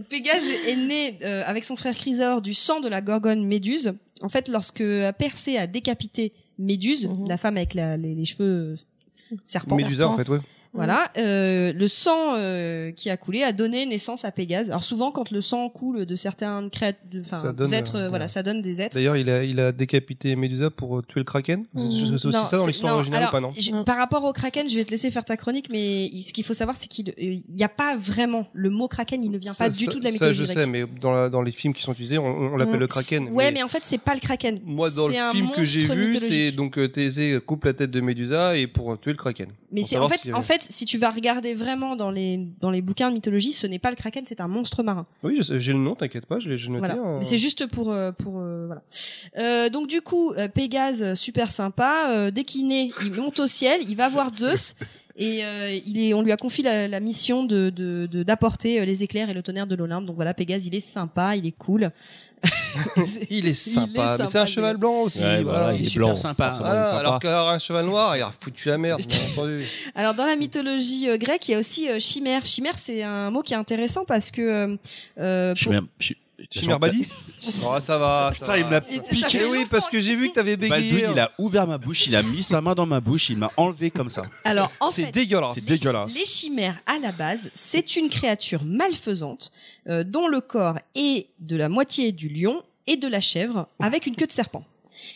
Pégase 0.08 0.48
est 0.66 0.76
né 0.76 1.18
euh, 1.22 1.42
avec 1.46 1.64
son 1.64 1.76
frère 1.76 1.94
Chrysaor 1.94 2.42
du 2.42 2.52
sang 2.54 2.80
de 2.80 2.88
la 2.88 3.00
gorgone 3.00 3.44
Méduse. 3.44 3.94
En 4.22 4.28
fait, 4.28 4.48
lorsque 4.48 4.82
Persée 5.18 5.58
a 5.58 5.66
décapité 5.66 6.32
Méduse, 6.58 7.06
Mhm. 7.06 7.28
la 7.28 7.36
femme 7.36 7.56
avec 7.56 7.74
la- 7.74 7.96
les, 7.96 8.14
les 8.14 8.24
cheveux 8.24 8.74
serpents, 9.44 9.76
Médusa, 9.76 10.08
en 10.08 10.16
fait, 10.16 10.28
ouais. 10.28 10.38
Voilà, 10.76 11.10
euh, 11.18 11.72
le 11.72 11.88
sang 11.88 12.34
euh, 12.36 12.90
qui 12.92 13.10
a 13.10 13.16
coulé 13.16 13.42
a 13.42 13.52
donné 13.52 13.86
naissance 13.86 14.24
à 14.24 14.30
Pégase. 14.30 14.70
Alors 14.70 14.84
souvent, 14.84 15.10
quand 15.10 15.30
le 15.30 15.40
sang 15.40 15.68
coule 15.68 16.06
de 16.06 16.14
certains 16.14 16.68
créat- 16.68 16.94
de- 17.10 17.20
enfin, 17.20 17.38
Ça 17.40 17.52
donne, 17.52 17.72
êtres, 17.74 17.96
euh, 17.96 18.06
euh, 18.06 18.08
voilà, 18.08 18.28
ça 18.28 18.42
donne 18.42 18.62
des 18.62 18.80
êtres. 18.80 18.94
D'ailleurs, 18.94 19.16
il 19.16 19.28
a, 19.30 19.42
il 19.44 19.58
a 19.60 19.72
décapité 19.72 20.36
Médusa 20.36 20.70
pour 20.70 20.98
euh, 20.98 21.02
tuer 21.02 21.20
le 21.20 21.24
kraken. 21.24 21.64
C'est 21.76 21.82
c'est 21.82 22.14
aussi 22.14 22.26
Non, 22.28 22.44
ça 22.44 22.56
dans 22.56 22.62
c'est- 22.62 22.66
l'histoire 22.68 22.92
non, 22.92 22.98
originale 22.98 23.22
alors, 23.22 23.30
ou 23.50 23.52
pas, 23.54 23.72
non. 23.72 23.84
Par 23.84 23.96
rapport 23.96 24.24
au 24.24 24.32
kraken, 24.32 24.68
je 24.68 24.76
vais 24.76 24.84
te 24.84 24.90
laisser 24.90 25.10
faire 25.10 25.24
ta 25.24 25.36
chronique, 25.36 25.68
mais 25.70 26.04
il- 26.06 26.22
ce 26.22 26.32
qu'il 26.32 26.44
faut 26.44 26.54
savoir, 26.54 26.76
c'est 26.76 26.88
qu'il 26.88 27.12
n'y 27.50 27.64
a 27.64 27.68
pas 27.68 27.96
vraiment 27.96 28.46
le 28.52 28.70
mot 28.70 28.88
kraken, 28.88 29.22
il 29.24 29.30
ne 29.30 29.38
vient 29.38 29.52
pas 29.54 29.64
Ça- 29.64 29.68
du 29.70 29.84
ça- 29.84 29.90
tout 29.90 29.98
de 29.98 30.04
la 30.04 30.10
Ça, 30.10 30.14
mythologie 30.14 30.38
je 30.40 30.44
grecque. 30.44 30.58
sais, 30.58 30.66
mais 30.66 30.84
dans, 31.00 31.12
la- 31.12 31.28
dans 31.28 31.42
les 31.42 31.52
films 31.52 31.74
qui 31.74 31.82
sont 31.82 31.92
utilisés, 31.92 32.18
on, 32.18 32.26
on 32.26 32.56
l'appelle 32.56 32.80
le 32.80 32.86
kraken. 32.86 33.28
Ouais, 33.30 33.50
mais 33.52 33.62
en 33.62 33.68
fait, 33.68 33.80
c'est 33.82 33.98
pas 34.00 34.14
le 34.14 34.20
kraken. 34.20 34.60
Moi, 34.64 34.90
dans 34.90 35.06
C'est 35.08 35.14
le 35.14 35.20
un 35.20 35.30
film 35.32 35.50
que 35.54 35.64
j'ai 35.64 35.80
monstre 35.80 35.94
vu, 35.94 36.06
mythologique. 36.08 36.32
c'est 36.32 36.52
donc 36.52 36.78
euh, 36.78 36.88
Thésée 36.88 37.38
coupe 37.44 37.64
la 37.64 37.72
tête 37.72 37.90
de 37.90 38.00
Médusa 38.00 38.56
et 38.56 38.66
pour 38.66 38.92
euh, 38.92 38.96
tuer 38.96 39.12
le 39.12 39.16
kraken. 39.18 39.48
Mais 39.76 39.82
c'est 39.82 39.98
en 39.98 40.08
fait, 40.08 40.22
si, 40.22 40.32
en 40.32 40.38
euh, 40.38 40.42
fait, 40.42 40.62
si 40.62 40.86
tu 40.86 40.96
vas 40.96 41.10
regarder 41.10 41.52
vraiment 41.52 41.96
dans 41.96 42.10
les 42.10 42.40
dans 42.60 42.70
les 42.70 42.80
bouquins 42.80 43.10
de 43.10 43.14
mythologie, 43.14 43.52
ce 43.52 43.66
n'est 43.66 43.78
pas 43.78 43.90
le 43.90 43.96
kraken, 43.96 44.24
c'est 44.26 44.40
un 44.40 44.48
monstre 44.48 44.82
marin. 44.82 45.06
Oui, 45.22 45.38
j'ai 45.42 45.72
le 45.74 45.78
nom, 45.78 45.94
t'inquiète 45.94 46.24
pas, 46.24 46.38
je 46.38 46.48
l'ai 46.48 46.56
noté. 46.68 46.78
Voilà. 46.78 47.18
c'est 47.20 47.36
juste 47.36 47.66
pour 47.66 47.92
euh, 47.92 48.10
pour 48.10 48.40
euh, 48.40 48.66
voilà. 48.66 48.82
Euh, 49.36 49.68
donc 49.68 49.86
du 49.86 50.00
coup, 50.00 50.32
Pégase 50.54 51.14
super 51.14 51.52
sympa. 51.52 52.08
euh, 52.08 52.30
dès 52.30 52.44
qu'il 52.44 52.66
naît, 52.66 52.90
il 53.04 53.12
monte 53.12 53.38
au 53.38 53.46
ciel, 53.46 53.80
il 53.88 53.96
va 53.96 54.08
voir 54.08 54.34
Zeus 54.34 54.74
et 55.18 55.44
euh, 55.44 55.78
il 55.86 55.98
est, 55.98 56.14
on 56.14 56.22
lui 56.22 56.32
a 56.32 56.36
confié 56.36 56.62
la, 56.62 56.88
la 56.88 57.00
mission 57.00 57.44
de 57.44 57.70
de- 57.70 58.06
de- 58.10 58.22
d'apporter 58.22 58.80
euh, 58.80 58.84
les 58.84 59.02
éclairs 59.02 59.30
et 59.30 59.34
le 59.34 59.42
tonnerre 59.42 59.66
de 59.66 59.74
l'Olympe. 59.74 60.04
Donc 60.04 60.16
voilà, 60.16 60.34
Pégase, 60.34 60.66
il 60.66 60.74
est 60.74 60.80
sympa, 60.80 61.36
il 61.36 61.46
est 61.46 61.56
cool. 61.56 61.90
Il 63.30 63.46
est 63.46 63.54
sympa, 63.54 64.16
mais 64.20 64.26
c'est 64.28 64.38
un 64.38 64.46
cheval 64.46 64.76
blanc 64.76 65.00
aussi. 65.00 65.18
Ouais, 65.20 65.42
voilà, 65.42 65.72
il 65.74 65.80
est 65.80 65.84
super 65.84 66.08
blanc. 66.08 66.16
sympa. 66.16 66.54
Voilà, 66.60 66.90
alors 66.96 67.18
qu'un 67.18 67.58
cheval 67.58 67.86
noir, 67.86 68.16
il 68.16 68.22
a 68.22 68.30
foutu 68.38 68.68
la 68.68 68.78
merde, 68.78 69.00
bien 69.04 69.18
entendu. 69.32 69.64
Alors 69.96 70.14
dans 70.14 70.26
la 70.26 70.36
mythologie 70.36 71.08
euh, 71.08 71.16
grecque, 71.16 71.48
il 71.48 71.52
y 71.52 71.54
a 71.54 71.58
aussi 71.58 71.88
euh, 71.88 71.98
chimère. 71.98 72.44
Chimère, 72.44 72.78
c'est 72.78 73.02
un 73.02 73.30
mot 73.30 73.42
qui 73.42 73.54
est 73.54 73.56
intéressant 73.56 74.04
parce 74.04 74.30
que 74.30 74.76
pour- 75.16 75.56
suis- 75.98 76.16
Chimère 76.50 76.78
Badi 76.78 77.08
Oh, 77.66 77.76
ça 77.80 77.98
va. 77.98 78.30
ça 78.32 78.34
Putain, 78.34 78.46
va. 78.46 78.58
il 78.58 78.64
me 78.66 78.70
l'a 78.70 78.80
ça 78.82 79.02
piqué. 79.10 79.44
oui, 79.46 79.66
parce 79.70 79.88
que 79.90 80.00
j'ai 80.00 80.14
vu 80.14 80.28
que 80.28 80.34
t'avais 80.34 80.56
bégayé. 80.56 80.90
Baldwin, 80.92 81.10
il 81.14 81.20
a 81.20 81.30
ouvert 81.38 81.66
ma 81.66 81.78
bouche, 81.78 82.06
il 82.06 82.16
a 82.16 82.22
mis 82.22 82.42
sa 82.42 82.60
main 82.60 82.74
dans 82.74 82.86
ma 82.86 83.00
bouche, 83.00 83.30
il 83.30 83.36
m'a 83.38 83.50
enlevé 83.56 83.90
comme 83.90 84.10
ça. 84.10 84.22
alors 84.44 84.70
en 84.80 84.90
C'est 84.90 85.04
fait, 85.06 85.12
dégueulasse. 85.12 85.54
C'est 85.54 85.60
Les- 85.68 85.76
dégueulasse. 85.78 86.14
Les 86.14 86.26
chimères, 86.26 86.76
à 86.86 86.98
la 86.98 87.12
base, 87.12 87.50
c'est 87.54 87.96
une 87.96 88.08
créature 88.08 88.62
malfaisante 88.64 89.52
euh, 89.88 90.04
dont 90.04 90.28
le 90.28 90.40
corps 90.40 90.78
est 90.94 91.26
de 91.40 91.56
la 91.56 91.68
moitié 91.68 92.12
du 92.12 92.28
lion 92.28 92.62
et 92.86 92.96
de 92.96 93.08
la 93.08 93.20
chèvre 93.20 93.68
avec 93.80 94.06
une 94.06 94.14
queue 94.16 94.26
de 94.26 94.32
serpent. 94.32 94.64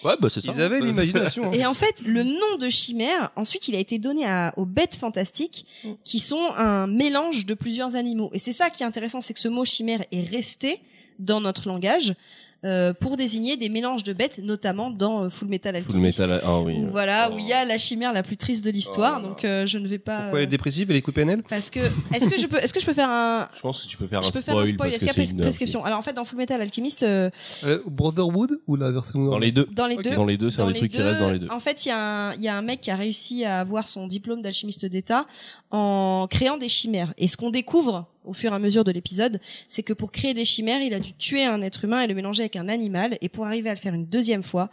Ouais, 0.05 0.15
bah 0.21 0.29
c'est 0.31 0.41
ça. 0.41 0.53
Ils 0.55 0.61
avaient 0.61 0.81
l'imagination. 0.81 1.47
hein. 1.47 1.51
Et 1.53 1.65
en 1.67 1.75
fait, 1.75 2.03
le 2.05 2.23
nom 2.23 2.57
de 2.59 2.69
chimère, 2.69 3.31
ensuite, 3.35 3.67
il 3.69 3.75
a 3.75 3.79
été 3.79 3.99
donné 3.99 4.27
à- 4.27 4.53
aux 4.57 4.67
bêtes 4.67 4.95
fantastiques 4.97 5.67
qui 6.05 6.19
sont 6.21 6.53
un 6.57 6.87
mélange 6.87 7.47
de 7.47 7.55
plusieurs 7.55 7.95
animaux. 7.97 8.31
Et 8.33 8.39
c'est 8.39 8.53
ça 8.53 8.71
qui 8.71 8.83
est 8.83 8.87
intéressant, 8.87 9.21
c'est 9.21 9.35
que 9.35 9.41
ce 9.41 9.49
mot 9.49 9.65
chimère 9.65 10.01
est 10.13 10.29
resté 10.31 10.81
dans 11.21 11.41
notre 11.41 11.69
langage. 11.69 12.15
euh, 12.63 12.93
pour 12.93 13.17
désigner 13.17 13.57
des 13.57 13.71
mélanges 13.71 14.03
de 14.05 14.13
bêtes, 14.13 14.37
notamment 14.45 14.91
dans 14.91 15.25
euh, 15.25 15.29
Full 15.31 15.49
Metal 15.49 15.75
Full 15.83 15.95
Alchemist. 15.95 16.21
Metal. 16.21 16.43
Ah 16.45 16.61
oui. 16.61 16.75
où, 16.77 16.91
voilà, 16.91 17.31
où 17.31 17.39
il 17.39 17.47
y 17.49 17.55
a 17.55 17.65
la 17.65 17.79
chimère 17.79 18.13
la 18.13 18.23
plus 18.23 18.37
triste 18.37 18.63
de 18.67 18.71
l'histoire. 18.71 19.23
donc 19.23 19.47
euh, 19.47 19.65
je 19.65 19.79
ne 19.79 19.89
vais 19.89 19.97
pas. 19.99 20.19
Pourquoi 20.25 20.41
elle 20.41 20.45
est 20.45 20.47
euh, 20.47 20.51
dépressive 20.51 20.91
Elle 20.91 20.99
est 20.99 21.01
coupée 21.01 21.25
parce 21.49 21.71
que 21.71 21.81
est-ce 22.15 22.29
que 22.29 22.39
je 22.39 22.47
peux 22.47 22.59
est-ce 22.59 22.75
que 22.75 22.81
je 22.81 22.85
peux 22.85 22.93
faire 22.93 23.09
un 23.09 23.49
Je 23.57 23.61
pense 23.63 23.83
que 23.83 23.89
tu 23.89 23.97
peux 23.97 24.07
faire 24.07 24.21
je 24.21 24.29
un 24.29 24.31
peux 24.33 24.43
faire 24.43 24.59
un 24.59 24.67
spoil. 24.67 24.91
Est-ce 24.91 24.99
qu'il 24.99 25.07
y 25.07 25.11
a 25.11 25.15
pres- 25.15 25.31
une- 25.33 25.41
prescription 25.41 25.83
Alors 25.87 25.99
en 25.99 26.03
fait, 26.03 26.13
dans 26.13 26.23
Full 26.25 26.37
Metal 26.37 26.61
Alchemist, 26.61 27.03
euh, 27.03 27.31
Euh, 27.65 27.79
Brotherwood 27.87 28.61
ou 28.67 28.77
la 28.77 28.91
version 28.91 29.25
Dans 29.25 29.39
les 29.39 29.53
deux. 29.53 29.67
dans 29.75 29.87
les 29.87 29.97
deux, 29.97 30.11
Dans 30.15 30.27
les 30.27 30.37
deux, 30.37 30.51
c'est 30.51 30.59
dans 30.59 30.65
un 30.65 30.67
des 30.67 30.73
les 30.75 30.79
trucs 30.81 30.93
qui 30.93 30.99
deux, 30.99 31.05
restent 31.05 31.21
dans 31.23 31.31
les 31.31 31.39
deux. 31.39 31.49
En 31.51 31.61
fait, 31.61 31.87
il 31.87 31.89
y, 31.89 31.93
a 31.93 31.99
un- 32.29 32.35
il 32.35 32.43
y 32.43 32.49
a 32.49 32.55
un 32.59 32.63
mec 32.63 32.83
qui 32.83 32.91
a 32.91 32.97
réussi 32.97 33.43
à 33.47 33.61
avoir 33.61 33.89
son 33.89 34.07
diplôme 34.07 34.43
d'alchimiste 34.43 34.85
d'État 34.85 35.25
en 35.71 36.27
créant 36.31 36.59
des 36.59 36.69
chimères. 36.69 37.15
Et 37.17 37.27
ce 37.27 37.39
qu'on 37.39 37.49
découvre 37.51 38.07
au 38.31 38.33
fur 38.33 38.53
et 38.53 38.55
à 38.55 38.59
mesure 38.61 38.85
de 38.85 38.93
l'épisode, 38.93 39.41
c'est 39.67 39.83
que 39.83 39.93
pour 39.93 40.13
créer 40.13 40.35
des 40.35 40.45
chimères, 40.45 40.81
il 40.81 40.95
a 40.95 41.01
dû 41.01 41.13
tuer 41.15 41.45
un 41.45 41.61
être 41.63 41.85
humain 41.85 42.01
et 42.03 42.07
le 42.07 42.15
mélanger 42.15 42.43
avec 42.43 42.55
un 42.55 42.69
animal. 42.69 43.19
Et 43.21 43.29
pour 43.29 43.45
arriver 43.45 43.69
à 43.69 43.75
le 43.75 43.79
faire 43.79 43.93
une 43.93 44.07
deuxième 44.07 44.45
fois, 44.45 44.71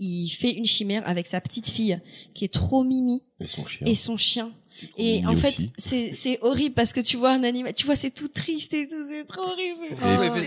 il 0.00 0.28
fait 0.28 0.50
une 0.52 0.66
chimère 0.66 1.02
avec 1.06 1.26
sa 1.28 1.40
petite 1.40 1.68
fille, 1.68 1.98
qui 2.34 2.44
est 2.44 2.52
trop 2.52 2.82
mimi, 2.82 3.22
Et 3.40 3.46
son 3.46 3.64
chien. 3.64 3.86
et 3.86 3.94
son 3.94 4.16
chien. 4.16 4.52
Et 4.98 5.24
en 5.26 5.36
fait, 5.36 5.56
c'est 5.78 6.38
horrible 6.42 6.74
parce 6.74 6.92
que 6.92 7.00
tu 7.00 7.16
vois 7.16 7.30
un 7.30 7.44
animal, 7.44 7.72
tu 7.74 7.86
vois, 7.86 7.96
c'est 7.96 8.10
tout 8.10 8.28
triste 8.28 8.74
et 8.74 8.86
tout, 8.88 8.96
c'est 9.10 9.24
trop 9.24 9.42
horrible. 9.42 9.76
c'est- 9.78 9.96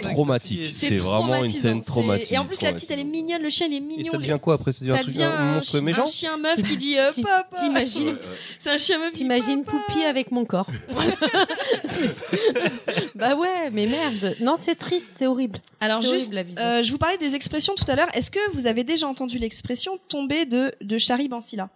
Oh, 0.09 0.13
traumatique. 0.13 0.71
C'est 0.73 0.97
vraiment 0.97 1.27
une 1.27 1.31
traumatisant. 1.33 1.61
scène 1.61 1.81
traumatique. 1.81 2.31
Et 2.31 2.37
en 2.37 2.45
plus, 2.45 2.61
la 2.61 2.73
petite, 2.73 2.91
elle 2.91 2.99
est 2.99 3.03
mignonne, 3.03 3.41
le 3.41 3.49
chien, 3.49 3.67
il 3.69 3.75
est 3.75 3.79
mignon. 3.79 4.01
Et 4.05 4.09
ça 4.09 4.17
devient 4.17 4.37
quoi 4.41 4.55
après? 4.55 4.73
Ça 4.73 4.81
devient 4.85 4.95
ça 4.97 5.03
devient 5.03 5.23
un 5.23 5.61
un, 5.61 5.81
méchant? 5.81 6.03
un 6.03 6.05
chien 6.05 6.37
meuf 6.37 6.63
qui 6.63 6.77
dit 6.77 6.97
euh, 6.97 7.11
papa. 7.21 7.61
T'imagines? 7.61 8.17
C'est 8.59 8.71
un 8.71 8.77
chien 8.77 8.99
meuf 8.99 9.13
T'imagines. 9.13 9.63
Poupie 9.63 10.03
avec 10.05 10.31
mon 10.31 10.45
corps. 10.45 10.67
Bah 13.15 13.35
ouais, 13.35 13.69
mais 13.71 13.85
merde. 13.85 14.35
Non, 14.41 14.55
c'est 14.59 14.75
triste, 14.75 15.11
c'est 15.15 15.27
horrible. 15.27 15.59
Alors 15.79 16.01
juste, 16.01 16.33
horrible, 16.33 16.55
euh, 16.59 16.83
je 16.83 16.91
vous 16.91 16.97
parlais 16.97 17.17
des 17.17 17.35
expressions 17.35 17.75
tout 17.75 17.89
à 17.89 17.95
l'heure. 17.95 18.07
Est-ce 18.13 18.31
que 18.31 18.39
vous 18.53 18.65
avez 18.67 18.83
déjà 18.83 19.07
entendu 19.07 19.37
l'expression 19.37 19.99
tomber 20.07 20.45
de 20.45 20.71
de 20.81 20.97
Charib 20.97 21.33
en 21.33 21.41
Scylla 21.41 21.69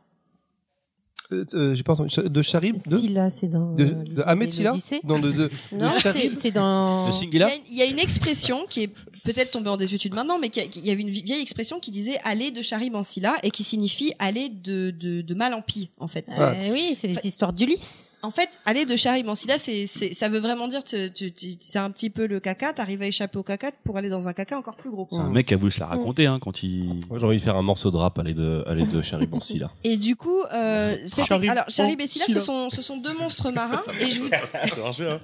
Euh, 1.34 1.45
euh, 1.53 1.75
J'ai 1.75 1.84
pas 1.84 1.93
entendu. 1.93 2.13
De 2.29 2.41
Charib 2.41 2.77
De, 2.88 2.97
Scylla, 2.97 3.29
c'est 3.29 3.47
dans. 3.47 3.73
de, 3.73 3.84
euh, 3.84 3.88
de 4.03 4.21
Ahmed 4.25 4.51
Silla. 4.51 4.75
Non, 5.03 5.19
de, 5.19 5.31
de, 5.31 5.51
Non, 5.73 5.88
de 5.88 5.91
c'est 5.91 5.99
Charib 6.01 6.34
c'est 6.39 6.51
dans. 6.51 7.07
Il 7.07 7.09
y, 7.09 7.13
Singila 7.13 7.47
a, 7.47 7.49
il 7.71 7.77
y 7.77 7.81
a 7.81 7.86
une 7.86 7.99
expression 7.99 8.65
qui 8.69 8.84
est 8.84 8.93
peut-être 9.23 9.51
tombée 9.51 9.69
en 9.69 9.77
désuétude 9.77 10.13
maintenant, 10.13 10.38
mais 10.39 10.49
qui 10.49 10.59
a- 10.59 10.67
qui- 10.67 10.79
il 10.79 10.86
y 10.86 10.91
avait 10.91 11.01
une 11.01 11.09
vieille 11.09 11.41
expression 11.41 11.79
qui 11.79 11.91
disait 11.91 12.17
aller 12.23 12.51
de 12.51 12.61
Charib 12.61 12.95
en 12.95 13.03
Scylla 13.03 13.36
et 13.43 13.51
qui 13.51 13.63
signifie 13.63 14.13
aller 14.19 14.49
de, 14.49 14.91
de, 14.91 15.21
de 15.21 15.34
mal 15.34 15.53
en 15.53 15.61
pis, 15.61 15.89
en 15.99 16.07
fait. 16.07 16.25
Ah. 16.38 16.51
Euh, 16.51 16.71
oui, 16.71 16.95
c'est 16.99 17.07
les 17.07 17.17
histoires 17.23 17.53
d'Ulysse. 17.53 18.09
En 18.24 18.32
fait, 18.32 18.49
aller 18.65 18.86
de 18.86 18.95
Charib 18.95 19.28
en 19.28 19.36
Scylla, 19.36 19.57
c'est, 19.57 19.86
c'est, 19.86 20.13
ça 20.13 20.30
veut 20.30 20.39
vraiment 20.39 20.67
dire 20.67 20.84
que 20.84 21.07
tu, 21.09 21.32
tu- 21.34 21.51
c'est 21.59 21.78
un 21.80 21.91
petit 21.91 22.09
peu 22.09 22.26
le 22.26 22.39
caca, 22.39 22.71
t'arrives 22.74 23.01
à 23.01 23.05
échapper 23.07 23.38
au 23.38 23.43
caca 23.43 23.69
pour 23.84 23.97
aller 23.97 24.09
dans 24.09 24.28
un 24.30 24.34
caca 24.34 24.57
encore 24.57 24.76
plus 24.78 24.89
gros. 24.89 25.07
C'est 25.11 25.17
un 25.19 25.30
mec 25.30 25.45
qui 25.47 25.53
a 25.53 25.57
voulu 25.57 25.71
se 25.71 25.80
la 25.82 25.88
raconter 25.88 26.26
hein, 26.26 26.39
quand 26.41 26.63
il. 26.63 27.01
Moi, 27.09 27.19
j'ai 27.19 27.26
envie 27.26 27.38
de 27.38 27.41
faire 27.41 27.57
un 27.57 27.61
morceau 27.61 27.91
de 27.91 27.97
rap, 27.97 28.17
aller 28.19 28.34
de, 28.34 28.63
aller 28.65 28.86
de. 28.86 29.01
Et 29.84 29.97
du 29.97 30.15
coup, 30.15 30.41
euh, 30.53 30.95
c'était- 31.05 31.26
Charib 31.28 31.49
alors 31.51 31.65
Charib 31.67 31.99
et 31.99 32.07
Scylla, 32.07 32.26
Scylla. 32.26 32.39
ce 32.39 32.45
sont, 32.45 32.69
ce 32.69 32.82
sont 32.82 32.97
deux 32.97 33.13
monstres 33.17 33.51
marins. 33.51 33.82
et 33.99 34.09
je 34.09 34.21
vous, 34.21 34.30
Ça 34.74 34.82
marche 34.82 34.97
bien. 34.99 35.19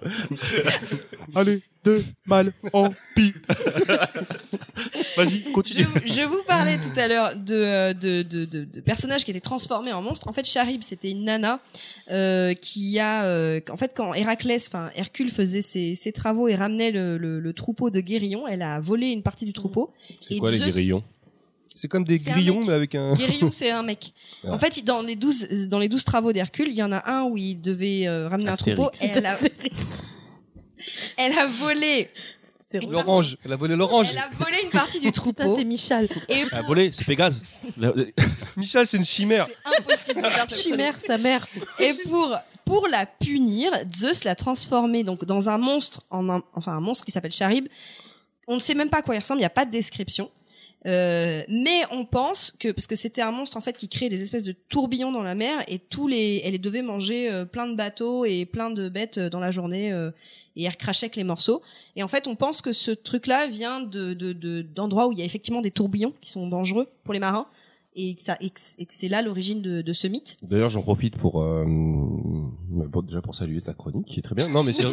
Allez, 1.35 1.61
de 1.85 2.03
mal 2.25 2.51
en 2.73 2.89
pis. 3.15 3.33
Vas-y, 5.17 5.43
je, 5.45 5.51
continue. 5.51 5.83
vous- 5.83 5.99
je 6.05 6.21
vous 6.23 6.41
parlais 6.47 6.77
tout 6.79 6.97
à 6.99 7.07
l'heure 7.07 7.35
de, 7.35 7.53
euh, 7.55 7.93
de, 7.93 8.21
de, 8.23 8.45
de- 8.45 8.65
de 8.65 8.81
personnages 8.81 9.23
qui 9.25 9.31
étaient 9.31 9.39
transformés 9.39 9.93
en 9.93 10.01
monstres. 10.01 10.27
En 10.27 10.33
fait, 10.33 10.45
Charib, 10.45 10.81
c'était 10.83 11.11
une 11.11 11.23
nana 11.25 11.59
euh, 12.11 12.53
qui 12.53 12.88
a, 12.97 13.25
euh, 13.25 13.59
en 13.69 13.75
fait, 13.75 13.91
quand 13.95 14.13
Héraclès, 14.15 14.65
enfin 14.67 14.89
Hercule 14.95 15.29
faisait 15.29 15.61
ses, 15.61 15.93
ses 15.93 16.11
travaux 16.11 16.47
et 16.47 16.55
ramenait 16.55 16.89
le, 16.89 17.17
le, 17.19 17.39
le 17.39 17.53
troupeau 17.53 17.91
de 17.91 17.99
Guérillon, 17.99 18.47
elle 18.47 18.63
a 18.63 18.79
volé 18.79 19.07
une 19.09 19.21
partie 19.21 19.45
du 19.45 19.53
troupeau. 19.53 19.91
C'est 20.21 20.37
quoi 20.37 20.49
les 20.49 20.57
grillons 20.57 21.03
C'est 21.75 21.87
comme 21.87 22.05
des 22.05 22.17
grillons, 22.17 22.61
mais 22.65 22.73
avec 22.73 22.95
un. 22.95 23.13
Guérillon, 23.13 23.51
c'est 23.51 23.69
un 23.69 23.83
mec. 23.83 24.13
Ah. 24.43 24.53
En 24.53 24.57
fait, 24.57 24.83
dans 24.83 25.01
les 25.01 25.15
12, 25.15 25.67
dans 25.67 25.79
les 25.79 25.89
12 25.89 26.03
travaux 26.05 26.33
d'Hercule, 26.33 26.69
il 26.69 26.75
y 26.75 26.83
en 26.83 26.91
a 26.91 27.07
un 27.11 27.25
où 27.25 27.37
il 27.37 27.61
devait 27.61 28.07
euh, 28.07 28.27
ramener 28.29 28.49
Astérix. 28.49 28.79
un 28.79 28.83
troupeau. 28.83 29.05
Et 29.05 29.09
elle, 29.13 29.25
a, 29.25 29.37
elle 31.17 31.37
a 31.37 31.45
volé. 31.45 32.09
L'orange. 32.87 33.35
Elle 33.43 33.51
a 33.53 33.55
volé 33.55 33.75
l'orange. 33.75 34.09
Elle 34.11 34.19
a 34.19 34.29
volé 34.37 34.57
une 34.63 34.69
partie 34.69 34.99
du 34.99 35.11
troupeau. 35.21 35.57
c'est 35.57 35.63
Michal. 35.65 36.07
Et 36.27 36.43
Un 36.51 36.61
volé, 36.61 36.91
c'est 36.93 37.03
Pégase. 37.03 37.41
Michel, 38.57 38.85
c'est 38.87 38.97
une 38.97 39.05
chimère. 39.05 39.47
c'est 39.65 39.79
impossible 39.79 40.21
de 40.21 40.27
faire 40.27 40.49
ça. 40.51 40.55
Chimère, 40.55 40.99
sa 40.99 41.17
mère. 41.17 41.47
Et 41.79 41.93
pour 42.07 42.35
pour 42.69 42.87
la 42.87 43.07
punir, 43.07 43.71
Zeus 43.95 44.23
l'a 44.25 44.35
transformé 44.35 45.03
donc 45.03 45.25
dans 45.25 45.49
un 45.49 45.57
monstre, 45.57 46.03
enfin 46.11 46.73
un 46.73 46.79
monstre 46.79 47.03
qui 47.03 47.11
s'appelle 47.11 47.31
Charib. 47.31 47.67
On 48.47 48.55
ne 48.55 48.59
sait 48.59 48.75
même 48.75 48.89
pas 48.91 48.99
à 48.99 49.01
quoi 49.01 49.15
il 49.15 49.19
ressemble, 49.19 49.39
il 49.39 49.41
n'y 49.41 49.45
a 49.47 49.49
pas 49.49 49.65
de 49.65 49.71
description. 49.71 50.29
Euh, 50.85 51.43
mais 51.49 51.81
on 51.91 52.05
pense 52.05 52.51
que 52.51 52.71
parce 52.71 52.85
que 52.87 52.95
c'était 52.95 53.23
un 53.23 53.31
monstre 53.31 53.57
en 53.57 53.61
fait 53.61 53.75
qui 53.75 53.89
créait 53.89 54.07
des 54.07 54.21
espèces 54.21 54.43
de 54.43 54.53
tourbillons 54.69 55.11
dans 55.11 55.23
la 55.23 55.33
mer 55.35 55.61
et 55.67 55.77
tous 55.79 56.07
les 56.07 56.41
elle 56.45 56.61
devait 56.61 56.83
manger 56.83 57.29
euh, 57.29 57.43
plein 57.43 57.67
de 57.67 57.75
bateaux 57.75 58.23
et 58.23 58.45
plein 58.45 58.69
de 58.69 58.87
bêtes 58.87 59.17
euh, 59.17 59.29
dans 59.29 59.41
la 59.41 59.51
journée 59.51 59.89
et 60.55 60.63
elle 60.63 60.77
crachait 60.77 61.07
avec 61.07 61.17
les 61.17 61.25
morceaux 61.25 61.61
et 61.97 62.03
en 62.03 62.07
fait 62.07 62.27
on 62.27 62.35
pense 62.37 62.61
que 62.61 62.71
ce 62.71 62.91
truc 62.91 63.27
là 63.27 63.45
vient 63.47 63.81
de 63.81 64.13
de- 64.13 64.31
de- 64.31 64.61
d'endroits 64.61 65.07
où 65.07 65.11
il 65.11 65.19
y 65.19 65.21
a 65.21 65.25
effectivement 65.25 65.59
des 65.59 65.71
tourbillons 65.71 66.13
qui 66.21 66.29
sont 66.31 66.47
dangereux 66.47 66.87
pour 67.03 67.13
les 67.13 67.19
marins 67.19 67.47
et 67.95 68.15
que 68.15 68.21
que 68.23 68.83
que 68.85 68.93
c'est 68.93 69.09
là 69.09 69.21
l'origine 69.21 69.61
de, 69.61 69.93
ce 69.93 70.07
mythe 70.07 70.37
D'ailleurs, 70.43 70.69
j'en 70.69 70.83
profite 70.83 71.17
pour, 71.17 71.43
pour- 72.91 73.03
déjà 73.03 73.21
pour 73.21 73.35
saluer 73.35 73.61
ta 73.61 73.73
chronique, 73.73 74.05
qui 74.05 74.19
est 74.19 74.23
très 74.23 74.35
bien. 74.35 74.47
Non, 74.49 74.63
mais 74.63 74.73
c'est. 74.73 74.83
Je 74.83 74.89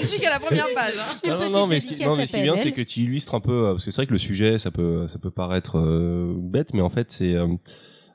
ne 0.00 0.04
suis 0.04 0.18
qu'à 0.20 0.30
la 0.30 0.40
première 0.40 0.66
page. 0.74 0.94
hein. 0.98 1.28
non, 1.28 1.38
non, 1.40 1.50
non, 1.50 1.66
mais 1.66 1.80
ce 1.80 1.86
qui, 1.86 1.92
dédicace 1.94 2.08
non, 2.10 2.16
mais 2.16 2.22
à 2.22 2.26
ce 2.26 2.32
qui 2.32 2.38
est 2.38 2.42
bien, 2.42 2.56
c'est 2.56 2.72
que 2.72 2.80
tu 2.82 3.00
illustres 3.00 3.34
un 3.34 3.40
peu, 3.40 3.66
euh, 3.66 3.72
parce 3.72 3.84
que 3.84 3.90
c'est 3.90 3.96
vrai 3.96 4.06
que 4.06 4.12
le 4.12 4.18
sujet, 4.18 4.58
ça 4.58 4.70
peut, 4.70 5.06
ça 5.08 5.18
peut 5.18 5.30
paraître 5.30 5.78
euh, 5.78 6.32
bête, 6.36 6.72
mais 6.74 6.80
en 6.82 6.90
fait, 6.90 7.12
c'est 7.12 7.34
euh, 7.34 7.46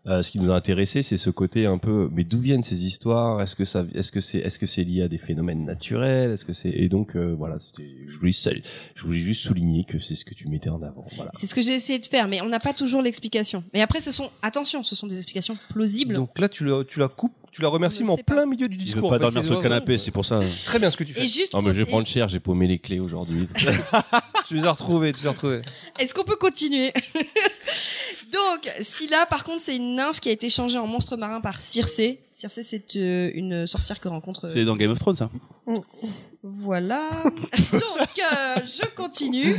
euh, 0.10 0.24
ce 0.24 0.32
qui 0.32 0.39
nous 0.39 0.51
a 0.51 0.55
intéressé, 0.55 1.03
c'est 1.03 1.18
ce 1.18 1.30
côté 1.30 1.66
un 1.66 1.78
peu. 1.78 2.10
Mais 2.12 2.24
d'où 2.24 2.39
viennent 2.39 2.64
ces 2.64 2.86
histoires? 2.86 3.41
Est-ce 3.41 3.55
que 3.55 3.66
ça, 3.66 3.86
est-ce 3.93 4.12
que 4.12 4.22
c'est, 4.22 4.39
est-ce 4.39 4.57
que 4.57 4.66
c'est 4.66 4.84
lié 4.84 5.03
à 5.03 5.07
des 5.07 5.18
phénomènes 5.18 5.66
naturels? 5.66 6.32
Est-ce 6.32 6.45
que 6.45 6.53
c'est 6.53 6.70
et 6.70 6.89
donc 6.89 7.16
euh, 7.16 7.36
voilà, 7.38 7.60
c'était, 7.64 7.89
je 8.07 8.18
voulais, 8.18 8.32
je 8.32 9.03
voulais 9.03 9.20
juste 9.20 9.41
souligner 9.41 9.86
que 9.86 9.99
c'est 9.99 10.16
ce 10.16 10.26
que 10.26 10.34
tu 10.34 10.47
mettais 10.47 10.70
en 10.70 10.82
avant. 10.82 11.03
Voilà. 11.16 11.32
C'est 11.36 11.47
ce 11.47 11.55
que 11.55 11.62
j'ai 11.62 11.74
essayé 11.74 11.99
de 11.99 12.05
faire, 12.05 12.28
mais 12.28 12.41
on 12.41 12.49
n'a 12.49 12.60
pas 12.60 12.74
toujours 12.74 13.01
l'explication. 13.01 13.64
Mais 13.74 13.82
après, 13.82 14.01
ce 14.01 14.12
sont, 14.12 14.30
attention, 14.41 14.84
ce 14.84 14.95
sont 14.95 15.07
des 15.07 15.18
explications 15.18 15.57
plausibles. 15.70 16.16
Donc 16.16 16.39
là, 16.39 16.49
tu 16.49 16.66
la, 16.66 16.84
tu 16.84 16.99
la 16.99 17.07
coupes, 17.07 17.34
tu 17.52 17.62
la 17.62 17.68
remercies, 17.70 18.00
Je 18.00 18.04
mais 18.04 18.12
en 18.12 18.18
plein 18.18 18.45
milieu 18.45 18.68
du 18.68 18.78
discours. 18.78 19.02
veut 19.02 19.08
en 19.08 19.20
pas 19.20 19.26
fait. 19.28 19.34
dormir 19.34 19.45
sur 19.45 19.56
le 19.58 19.62
canapé, 19.64 19.97
c'est 19.97 20.12
pour 20.12 20.26
ça. 20.26 20.39
Très 20.66 20.80
bien 20.80 20.89
ce 20.91 20.97
que 20.97 21.04
tu 21.04 21.12
et 21.12 21.22
fais. 21.22 21.28
juste, 21.28 21.54
Non, 21.54 21.62
mais 21.62 21.72
je 21.72 21.78
vais 21.78 21.86
prendre 21.86 22.08
cher, 22.08 22.28
j'ai 22.30 22.39
paumé 22.39 22.68
les 22.68 22.80
clés 22.80 23.00
aujourd'hui. 23.00 23.47
Tu 24.47 24.56
les 24.56 24.66
as 24.66 24.72
retrouvés, 24.72 25.14
tu 25.14 25.20
les 25.22 25.28
as 25.28 25.32
retrouvés. 25.32 25.62
est-ce 26.00 26.12
qu'on 26.16 26.24
peut 26.24 26.36
continuer 26.36 26.91
Donc, 28.32 28.68
Scylla, 28.82 29.28
par 29.28 29.43
contre, 29.43 29.60
c'est 29.62 29.76
une 29.76 29.95
nymphe 29.95 30.20
qui 30.20 30.30
a 30.30 30.32
été 30.32 30.50
changée 30.50 30.78
en 30.80 30.88
monstre 30.88 31.18
marin 31.18 31.39
par 31.39 31.62
Circé. 31.62 32.22
Circé, 32.32 32.64
c'est 32.64 32.95
euh, 32.95 33.30
une 33.36 33.68
sorcière 33.68 34.00
que 34.00 34.08
rencontre. 34.08 34.45
euh, 34.45 34.52
C'est 34.52 34.66
dans 34.66 34.76
Game 34.76 34.91
of 34.91 34.97
Thrones, 35.00 35.16
ça. 35.18 35.30
Voilà. 36.41 37.10
Donc, 37.24 37.82
euh, 38.20 38.56
je 38.66 38.88
continue. 38.95 39.54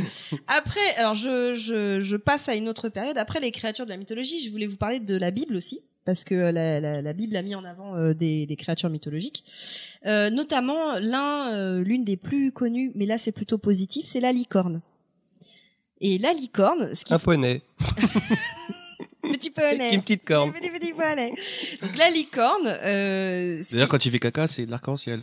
Après, 0.47 0.79
alors 0.97 1.15
je, 1.15 1.53
je, 1.53 1.99
je 2.01 2.17
passe 2.17 2.49
à 2.49 2.55
une 2.55 2.67
autre 2.67 2.89
période. 2.89 3.17
Après 3.17 3.39
les 3.39 3.51
créatures 3.51 3.85
de 3.85 3.91
la 3.91 3.97
mythologie, 3.97 4.41
je 4.43 4.49
voulais 4.49 4.67
vous 4.67 4.77
parler 4.77 4.99
de 4.99 5.15
la 5.15 5.31
Bible 5.31 5.55
aussi. 5.55 5.81
Parce 6.05 6.23
que 6.23 6.35
la, 6.35 6.79
la- 6.79 7.01
la 7.01 7.13
Bible 7.13 7.35
a 7.35 7.41
mis 7.41 7.55
en 7.55 7.63
avant 7.63 7.95
euh, 7.95 8.13
des, 8.13 8.45
des 8.45 8.55
créatures 8.55 8.89
mythologiques, 8.89 9.43
Euh, 10.07 10.29
notamment 10.31 10.97
l'un, 10.99 11.53
euh, 11.53 11.83
l'une 11.83 12.03
des 12.03 12.17
plus 12.17 12.51
connues, 12.51 12.91
mais 12.95 13.05
là 13.05 13.17
c'est 13.19 13.31
plutôt 13.31 13.57
positif, 13.59 14.05
c'est 14.05 14.19
la 14.19 14.31
licorne. 14.31 14.81
Et 15.99 16.17
la 16.17 16.33
licorne, 16.33 16.95
ce 16.95 17.05
qui 17.05 17.13
Un 17.13 17.19
poney. 17.19 17.61
petit 19.21 19.49
poney, 19.51 19.93
Une 19.93 20.01
petite 20.01 20.25
corne. 20.25 20.51
petit 20.51 20.69
petit 20.71 20.93
poney. 20.93 21.31
Donc 21.81 21.95
la 21.97 22.09
licorne, 22.09 22.67
euh, 22.67 23.61
D'ailleurs, 23.71 23.87
qui- 23.87 23.91
quand 23.91 24.05
il 24.05 24.11
fait 24.11 24.19
caca, 24.19 24.47
c'est 24.47 24.65
de 24.65 24.71
l'arc-en-ciel. 24.71 25.19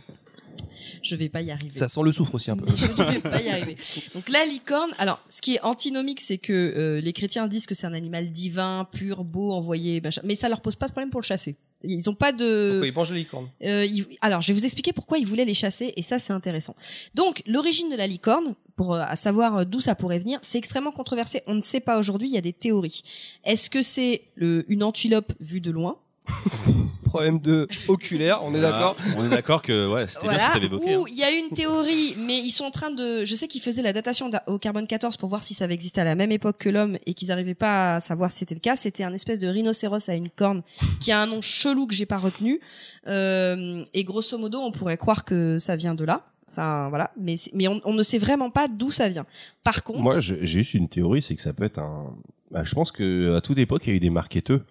Je 1.03 1.15
vais 1.15 1.29
pas 1.29 1.41
y 1.41 1.51
arriver. 1.51 1.71
Ça 1.73 1.87
sent 1.89 2.01
le 2.03 2.11
soufre 2.11 2.35
aussi 2.35 2.51
un 2.51 2.57
peu. 2.57 2.65
Je 2.75 2.85
ne 2.85 3.11
vais 3.11 3.19
pas 3.19 3.41
y 3.41 3.49
arriver. 3.49 3.75
Donc 4.13 4.29
la 4.29 4.45
licorne, 4.45 4.91
alors 4.99 5.21
ce 5.29 5.41
qui 5.41 5.55
est 5.55 5.61
antinomique, 5.61 6.19
c'est 6.21 6.37
que 6.37 6.53
euh, 6.53 7.01
les 7.01 7.13
chrétiens 7.13 7.47
disent 7.47 7.65
que 7.65 7.75
c'est 7.75 7.87
un 7.87 7.93
animal 7.93 8.29
divin, 8.31 8.87
pur, 8.91 9.23
beau, 9.23 9.51
envoyé, 9.53 10.01
machin, 10.01 10.21
mais 10.23 10.35
ça 10.35 10.49
leur 10.49 10.61
pose 10.61 10.75
pas 10.75 10.87
de 10.87 10.91
problème 10.91 11.09
pour 11.09 11.21
le 11.21 11.25
chasser. 11.25 11.55
Ils 11.83 12.09
ont 12.09 12.13
pas 12.13 12.33
de. 12.33 12.71
Pourquoi 12.71 12.87
ils 12.87 12.93
mangent 12.93 13.11
les 13.13 13.19
licornes 13.19 13.47
Euh, 13.63 13.85
ils- 13.85 14.05
Alors, 14.19 14.41
je 14.41 14.47
vais 14.51 14.59
vous 14.59 14.65
expliquer 14.65 14.91
pourquoi 14.91 15.17
ils 15.17 15.25
voulaient 15.25 15.45
les 15.45 15.53
chasser, 15.53 15.93
et 15.95 16.01
ça, 16.01 16.19
c'est 16.19 16.33
intéressant. 16.33 16.75
Donc, 17.15 17.41
l'origine 17.47 17.89
de 17.89 17.95
la 17.95 18.05
licorne, 18.05 18.53
pour 18.75 18.95
euh, 18.95 19.01
à 19.07 19.15
savoir 19.15 19.59
euh, 19.59 19.63
d'où 19.63 19.79
ça 19.79 19.95
pourrait 19.95 20.19
venir, 20.19 20.39
c'est 20.41 20.57
extrêmement 20.57 20.91
controversé. 20.91 21.41
On 21.47 21.53
ne 21.55 21.61
sait 21.61 21.79
pas 21.79 21.97
aujourd'hui. 21.97 22.27
Il 22.27 22.33
y 22.33 22.37
a 22.37 22.41
des 22.41 22.51
théories. 22.51 23.01
Est-ce 23.45 23.69
que 23.69 23.81
c'est 23.81 24.23
le- 24.35 24.65
une 24.67 24.83
antilope 24.83 25.31
vue 25.39 25.61
de 25.61 25.71
loin? 25.71 25.97
Problème 27.03 27.39
de 27.39 27.67
oculaire, 27.87 28.41
on 28.43 28.53
est 28.53 28.61
d'accord 28.61 28.95
On 29.17 29.25
est 29.25 29.29
d'accord 29.29 29.63
que 29.63 29.91
ouais, 29.91 30.07
c'était 30.07 30.27
bien 30.27 30.29
Voilà. 30.37 30.43
si 30.45 30.53
t'avais 30.53 30.65
évoqué. 30.67 30.95
Ou 30.95 31.01
hein. 31.01 31.05
il 31.09 31.17
y 31.17 31.23
a 31.23 31.31
une 31.31 31.49
théorie, 31.49 32.15
mais 32.19 32.37
ils 32.37 32.51
sont 32.51 32.65
en 32.65 32.71
train 32.71 32.91
de. 32.91 33.25
Je 33.25 33.33
sais 33.33 33.47
qu'ils 33.47 33.61
faisaient 33.63 33.81
la 33.81 33.93
datation 33.93 34.29
d'a- 34.29 34.43
au 34.45 34.59
carbone 34.59 34.85
14 34.85 35.17
pour 35.17 35.27
voir 35.27 35.41
si 35.43 35.55
ça 35.55 35.65
avait 35.65 35.73
existé 35.73 35.99
à 36.01 36.03
la 36.03 36.13
même 36.13 36.31
époque 36.31 36.57
que 36.59 36.69
l'homme 36.69 36.97
et 37.07 37.15
qu'ils 37.15 37.29
n'arrivaient 37.29 37.55
pas 37.55 37.95
à 37.95 37.99
savoir 37.99 38.29
si 38.29 38.37
c'était 38.39 38.53
le 38.53 38.59
cas. 38.59 38.75
C'était 38.75 39.03
un 39.03 39.13
espèce 39.13 39.39
de 39.39 39.47
rhinocéros 39.47 40.07
à 40.07 40.13
une 40.13 40.29
corne 40.29 40.61
qui 41.01 41.11
a 41.11 41.19
un 41.19 41.25
nom 41.25 41.41
chelou 41.41 41.87
que 41.87 41.95
j'ai 41.95 42.05
pas 42.05 42.19
retenu. 42.19 42.59
Euh, 43.07 43.83
et 43.95 44.03
grosso 44.03 44.37
modo, 44.37 44.59
on 44.59 44.71
pourrait 44.71 44.97
croire 44.97 45.25
que 45.25 45.57
ça 45.59 45.75
vient 45.75 45.95
de 45.95 46.03
là. 46.05 46.27
Enfin 46.51 46.89
voilà, 46.89 47.11
mais 47.19 47.35
mais 47.55 47.67
on, 47.67 47.81
on 47.85 47.93
ne 47.93 48.03
sait 48.03 48.17
vraiment 48.19 48.51
pas 48.51 48.67
d'où 48.67 48.91
ça 48.91 49.09
vient. 49.09 49.25
Par 49.63 49.83
contre, 49.83 49.99
Moi, 49.99 50.19
j'ai 50.21 50.45
juste 50.45 50.75
une 50.75 50.89
théorie, 50.89 51.23
c'est 51.23 51.35
que 51.35 51.41
ça 51.41 51.53
peut 51.53 51.63
être 51.63 51.79
un. 51.79 52.13
Bah, 52.51 52.63
je 52.65 52.73
pense 52.75 52.91
que 52.91 53.35
à 53.35 53.41
toute 53.41 53.57
époque, 53.57 53.83
il 53.87 53.89
y 53.89 53.93
a 53.93 53.95
eu 53.95 53.99
des 53.99 54.09
marketeux. 54.11 54.63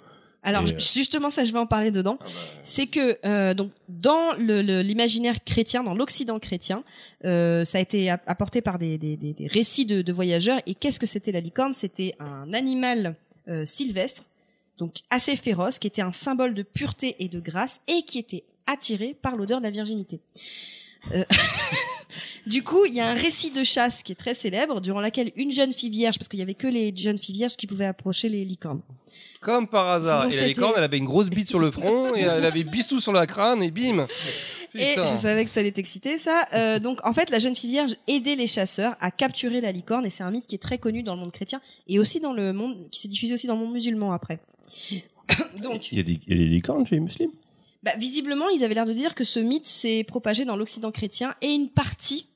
Alors 0.44 0.62
Et, 0.62 0.72
euh, 0.74 0.78
justement, 0.78 1.30
ça, 1.30 1.44
je 1.44 1.52
vais 1.52 1.58
en 1.58 1.66
parler 1.66 1.90
dedans. 1.90 2.18
C'est 2.62 2.86
que 2.86 3.18
euh, 3.24 3.54
donc 3.54 3.70
dans 3.88 4.32
le- 4.38 4.62
le- 4.62 4.82
l'imaginaire 4.82 5.42
chrétien, 5.44 5.82
dans 5.82 5.94
l'Occident 5.94 6.38
chrétien, 6.38 6.82
euh, 7.24 7.64
ça 7.64 7.78
a 7.78 7.80
été 7.80 8.08
ap- 8.10 8.22
apporté 8.26 8.60
par 8.62 8.78
des, 8.78 8.98
des- 8.98 9.16
des- 9.16 9.34
des 9.34 9.46
récits 9.48 9.84
de, 9.84 10.00
de 10.02 10.12
voyageurs. 10.12 10.60
Et 10.66 10.74
qu'est-ce 10.74 11.00
que 11.00 11.06
c'était 11.06 11.32
la 11.32 11.40
licorne? 11.40 11.72
C'était 11.72 12.14
un 12.20 12.52
animal 12.52 13.16
euh, 13.48 13.64
sylvestre, 13.64 14.28
donc 14.78 14.98
assez 15.10 15.34
féroce, 15.36 15.78
qui 15.78 15.86
était 15.88 16.02
un 16.02 16.12
symbole 16.12 16.54
de 16.54 16.62
pureté 16.62 17.16
et 17.18 17.28
de 17.28 17.40
grâce, 17.40 17.80
et 17.88 18.02
qui 18.02 18.18
était 18.18 18.44
attiré 18.66 19.16
par 19.20 19.36
l'odeur 19.36 19.58
de 19.58 19.64
la 19.64 19.70
virginité. 19.70 20.20
Du 22.46 22.62
coup, 22.62 22.84
il 22.86 22.94
y 22.94 23.00
a 23.00 23.08
un 23.08 23.14
récit 23.14 23.50
de 23.50 23.64
chasse 23.64 24.02
qui 24.02 24.12
est 24.12 24.16
très 24.16 24.34
célèbre, 24.34 24.80
durant 24.80 25.00
laquelle 25.00 25.32
une 25.36 25.50
jeune 25.50 25.72
fille 25.72 25.90
vierge, 25.90 26.18
parce 26.18 26.28
qu'il 26.28 26.38
y 26.38 26.42
avait 26.42 26.54
que 26.54 26.66
les 26.66 26.94
jeunes 26.96 27.18
filles 27.18 27.34
vierges 27.34 27.56
qui 27.56 27.66
pouvaient 27.66 27.86
approcher 27.86 28.28
les 28.28 28.44
licornes. 28.44 28.80
Comme 29.40 29.68
par 29.68 29.88
hasard. 29.88 30.32
Et 30.32 30.36
la 30.36 30.46
licorne, 30.48 30.74
elle 30.76 30.84
avait 30.84 30.98
une 30.98 31.04
grosse 31.04 31.30
bite 31.30 31.48
sur 31.48 31.58
le 31.58 31.70
front 31.70 32.14
et 32.14 32.20
elle 32.20 32.44
avait 32.44 32.64
bissou 32.64 33.00
sur 33.00 33.12
la 33.12 33.26
crâne 33.26 33.62
et 33.62 33.70
bim 33.70 34.06
Et 34.74 34.88
Putain. 34.90 35.04
je 35.04 35.08
savais 35.08 35.44
que 35.44 35.50
ça 35.50 35.60
allait 35.60 35.70
t'exciter, 35.70 36.18
ça. 36.18 36.44
Euh, 36.54 36.78
donc, 36.78 37.04
en 37.06 37.12
fait, 37.12 37.30
la 37.30 37.38
jeune 37.38 37.54
fille 37.54 37.70
vierge 37.70 37.94
aidait 38.06 38.36
les 38.36 38.46
chasseurs 38.46 38.96
à 39.00 39.10
capturer 39.10 39.60
la 39.60 39.72
licorne, 39.72 40.04
et 40.04 40.10
c'est 40.10 40.24
un 40.24 40.30
mythe 40.30 40.46
qui 40.46 40.54
est 40.54 40.62
très 40.62 40.78
connu 40.78 41.02
dans 41.02 41.14
le 41.14 41.20
monde 41.20 41.32
chrétien 41.32 41.60
et 41.88 41.98
aussi 41.98 42.20
dans 42.20 42.32
le 42.32 42.52
monde 42.52 42.88
qui 42.90 43.00
s'est 43.00 43.08
diffusé 43.08 43.34
aussi 43.34 43.46
dans 43.46 43.54
le 43.54 43.60
monde 43.60 43.72
musulman 43.72 44.12
après. 44.12 44.40
donc, 45.62 45.92
Il 45.92 45.98
y 45.98 46.00
a 46.00 46.04
des, 46.04 46.20
il 46.26 46.36
y 46.36 46.40
a 46.40 46.44
des 46.44 46.48
licornes 46.50 46.86
chez 46.86 46.96
les 46.96 47.00
musulmans? 47.00 47.32
Bah, 47.88 47.94
visiblement, 47.96 48.50
ils 48.50 48.62
avaient 48.64 48.74
l'air 48.74 48.84
de 48.84 48.92
dire 48.92 49.14
que 49.14 49.24
ce 49.24 49.40
mythe 49.40 49.64
s'est 49.64 50.04
propagé 50.04 50.44
dans 50.44 50.56
l'Occident 50.56 50.90
chrétien 50.90 51.34
et 51.40 51.48
une 51.48 51.70
partie, 51.70 52.26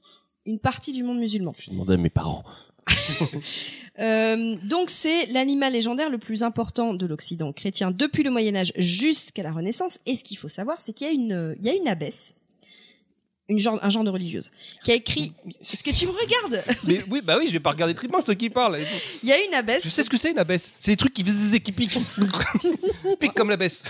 une 0.47 0.59
partie 0.59 0.93
du 0.93 1.05
monde 1.05 1.19
musulman. 1.19 1.55
J'ai 1.59 1.73
demandé 1.73 1.95
à 1.95 1.97
mes 1.99 2.11
parents. 2.11 2.43
Euh, 3.99 4.57
donc 4.65 4.89
c'est 4.89 5.27
l'animal 5.27 5.75
légendaire 5.75 6.09
le 6.09 6.17
plus 6.17 6.43
important 6.43 6.95
de 6.95 7.05
l'Occident 7.05 7.53
chrétien 7.53 7.91
depuis 7.91 8.23
le 8.23 8.31
Moyen 8.31 8.57
Âge 8.57 8.73
jusqu'à 8.79 9.43
la 9.43 9.53
Renaissance. 9.53 10.01
Et 10.07 10.17
ce 10.17 10.25
qu'il 10.25 10.39
faut 10.39 10.49
savoir, 10.49 10.81
c'est 10.81 10.95
qu'il 10.95 11.07
y 11.07 11.11
a 11.11 11.13
une, 11.13 11.33
euh, 11.33 11.55
il 11.59 11.67
y 11.67 11.69
a 11.69 11.75
une 11.75 11.87
abbesse, 11.87 12.33
une 13.49 13.59
genre, 13.59 13.79
un 13.83 13.91
genre 13.91 14.05
de 14.05 14.11
religieuse, 14.11 14.51
qui 14.85 14.93
a 14.93 14.95
écrit. 14.95 15.33
Est-ce 15.61 15.83
que 15.83 15.91
tu 15.91 16.07
me 16.07 16.13
regardes 16.13 16.65
Mais 16.85 17.03
oui, 17.11 17.21
bah 17.23 17.37
oui, 17.39 17.47
je 17.49 17.53
vais 17.53 17.61
pas 17.61 17.71
regarder 17.71 17.95
Tripin, 17.95 18.19
c'est 18.19 18.27
toi 18.27 18.35
qui 18.35 18.51
parle. 18.51 18.79
Il 19.23 19.29
y 19.29 19.33
a 19.33 19.45
une 19.45 19.55
abbesse. 19.55 19.85
Je 19.85 19.91
sais 19.91 20.05
ce 20.05 20.11
que 20.11 20.17
c'est 20.17 20.31
une 20.31 20.39
abbesse. 20.39 20.73
C'est 20.79 20.93
des 20.93 20.97
trucs 20.97 21.13
qui 21.13 21.25
faisaient 21.25 21.61
qui 21.61 21.73
piquent. 21.73 21.99
Pique 23.21 23.35
comme 23.35 23.51
la 23.51 23.57
baisse. 23.57 23.85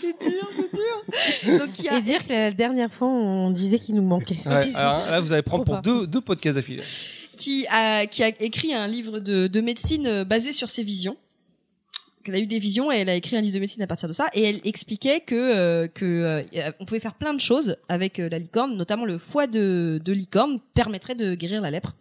C'est 0.00 0.28
dur, 0.28 0.48
c'est 0.56 0.72
dur. 0.72 1.58
Donc 1.58 1.78
il 1.78 1.84
y 1.84 1.88
a 1.88 1.98
Et 1.98 2.02
dire 2.02 2.26
que 2.26 2.32
la 2.32 2.52
dernière 2.52 2.92
fois, 2.92 3.08
on 3.08 3.50
disait 3.50 3.78
qu'il 3.78 3.94
nous 3.94 4.02
manquait. 4.02 4.38
Ouais, 4.46 4.72
alors 4.74 5.06
là, 5.10 5.20
vous 5.20 5.32
allez 5.32 5.42
prendre 5.42 5.64
pour 5.64 5.80
deux, 5.80 6.06
deux 6.06 6.20
podcasts 6.20 6.56
d'affilée. 6.56 6.82
qui 7.36 7.66
a, 7.70 8.06
qui 8.06 8.22
a 8.22 8.28
écrit 8.40 8.74
un 8.74 8.86
livre 8.86 9.20
de, 9.20 9.46
de 9.46 9.60
médecine 9.60 10.06
euh, 10.06 10.24
basé 10.24 10.52
sur 10.52 10.70
ses 10.70 10.82
visions. 10.82 11.16
Elle 12.26 12.34
a 12.34 12.38
eu 12.38 12.46
des 12.46 12.58
visions 12.58 12.90
et 12.90 12.96
elle 12.96 13.08
a 13.08 13.14
écrit 13.14 13.36
un 13.36 13.40
livre 13.40 13.54
de 13.54 13.60
médecine 13.60 13.82
à 13.82 13.86
partir 13.86 14.08
de 14.08 14.14
ça. 14.14 14.28
Et 14.34 14.42
elle 14.42 14.60
expliquait 14.64 15.20
que, 15.20 15.34
euh, 15.34 15.88
que 15.88 16.04
euh, 16.04 16.70
on 16.80 16.84
pouvait 16.84 17.00
faire 17.00 17.14
plein 17.14 17.34
de 17.34 17.40
choses 17.40 17.76
avec 17.88 18.18
euh, 18.18 18.28
la 18.28 18.38
licorne, 18.38 18.76
notamment 18.76 19.04
le 19.04 19.18
foie 19.18 19.46
de, 19.46 20.00
de 20.04 20.12
licorne 20.12 20.58
permettrait 20.74 21.14
de 21.14 21.34
guérir 21.34 21.60
la 21.60 21.70
lèpre. 21.70 21.94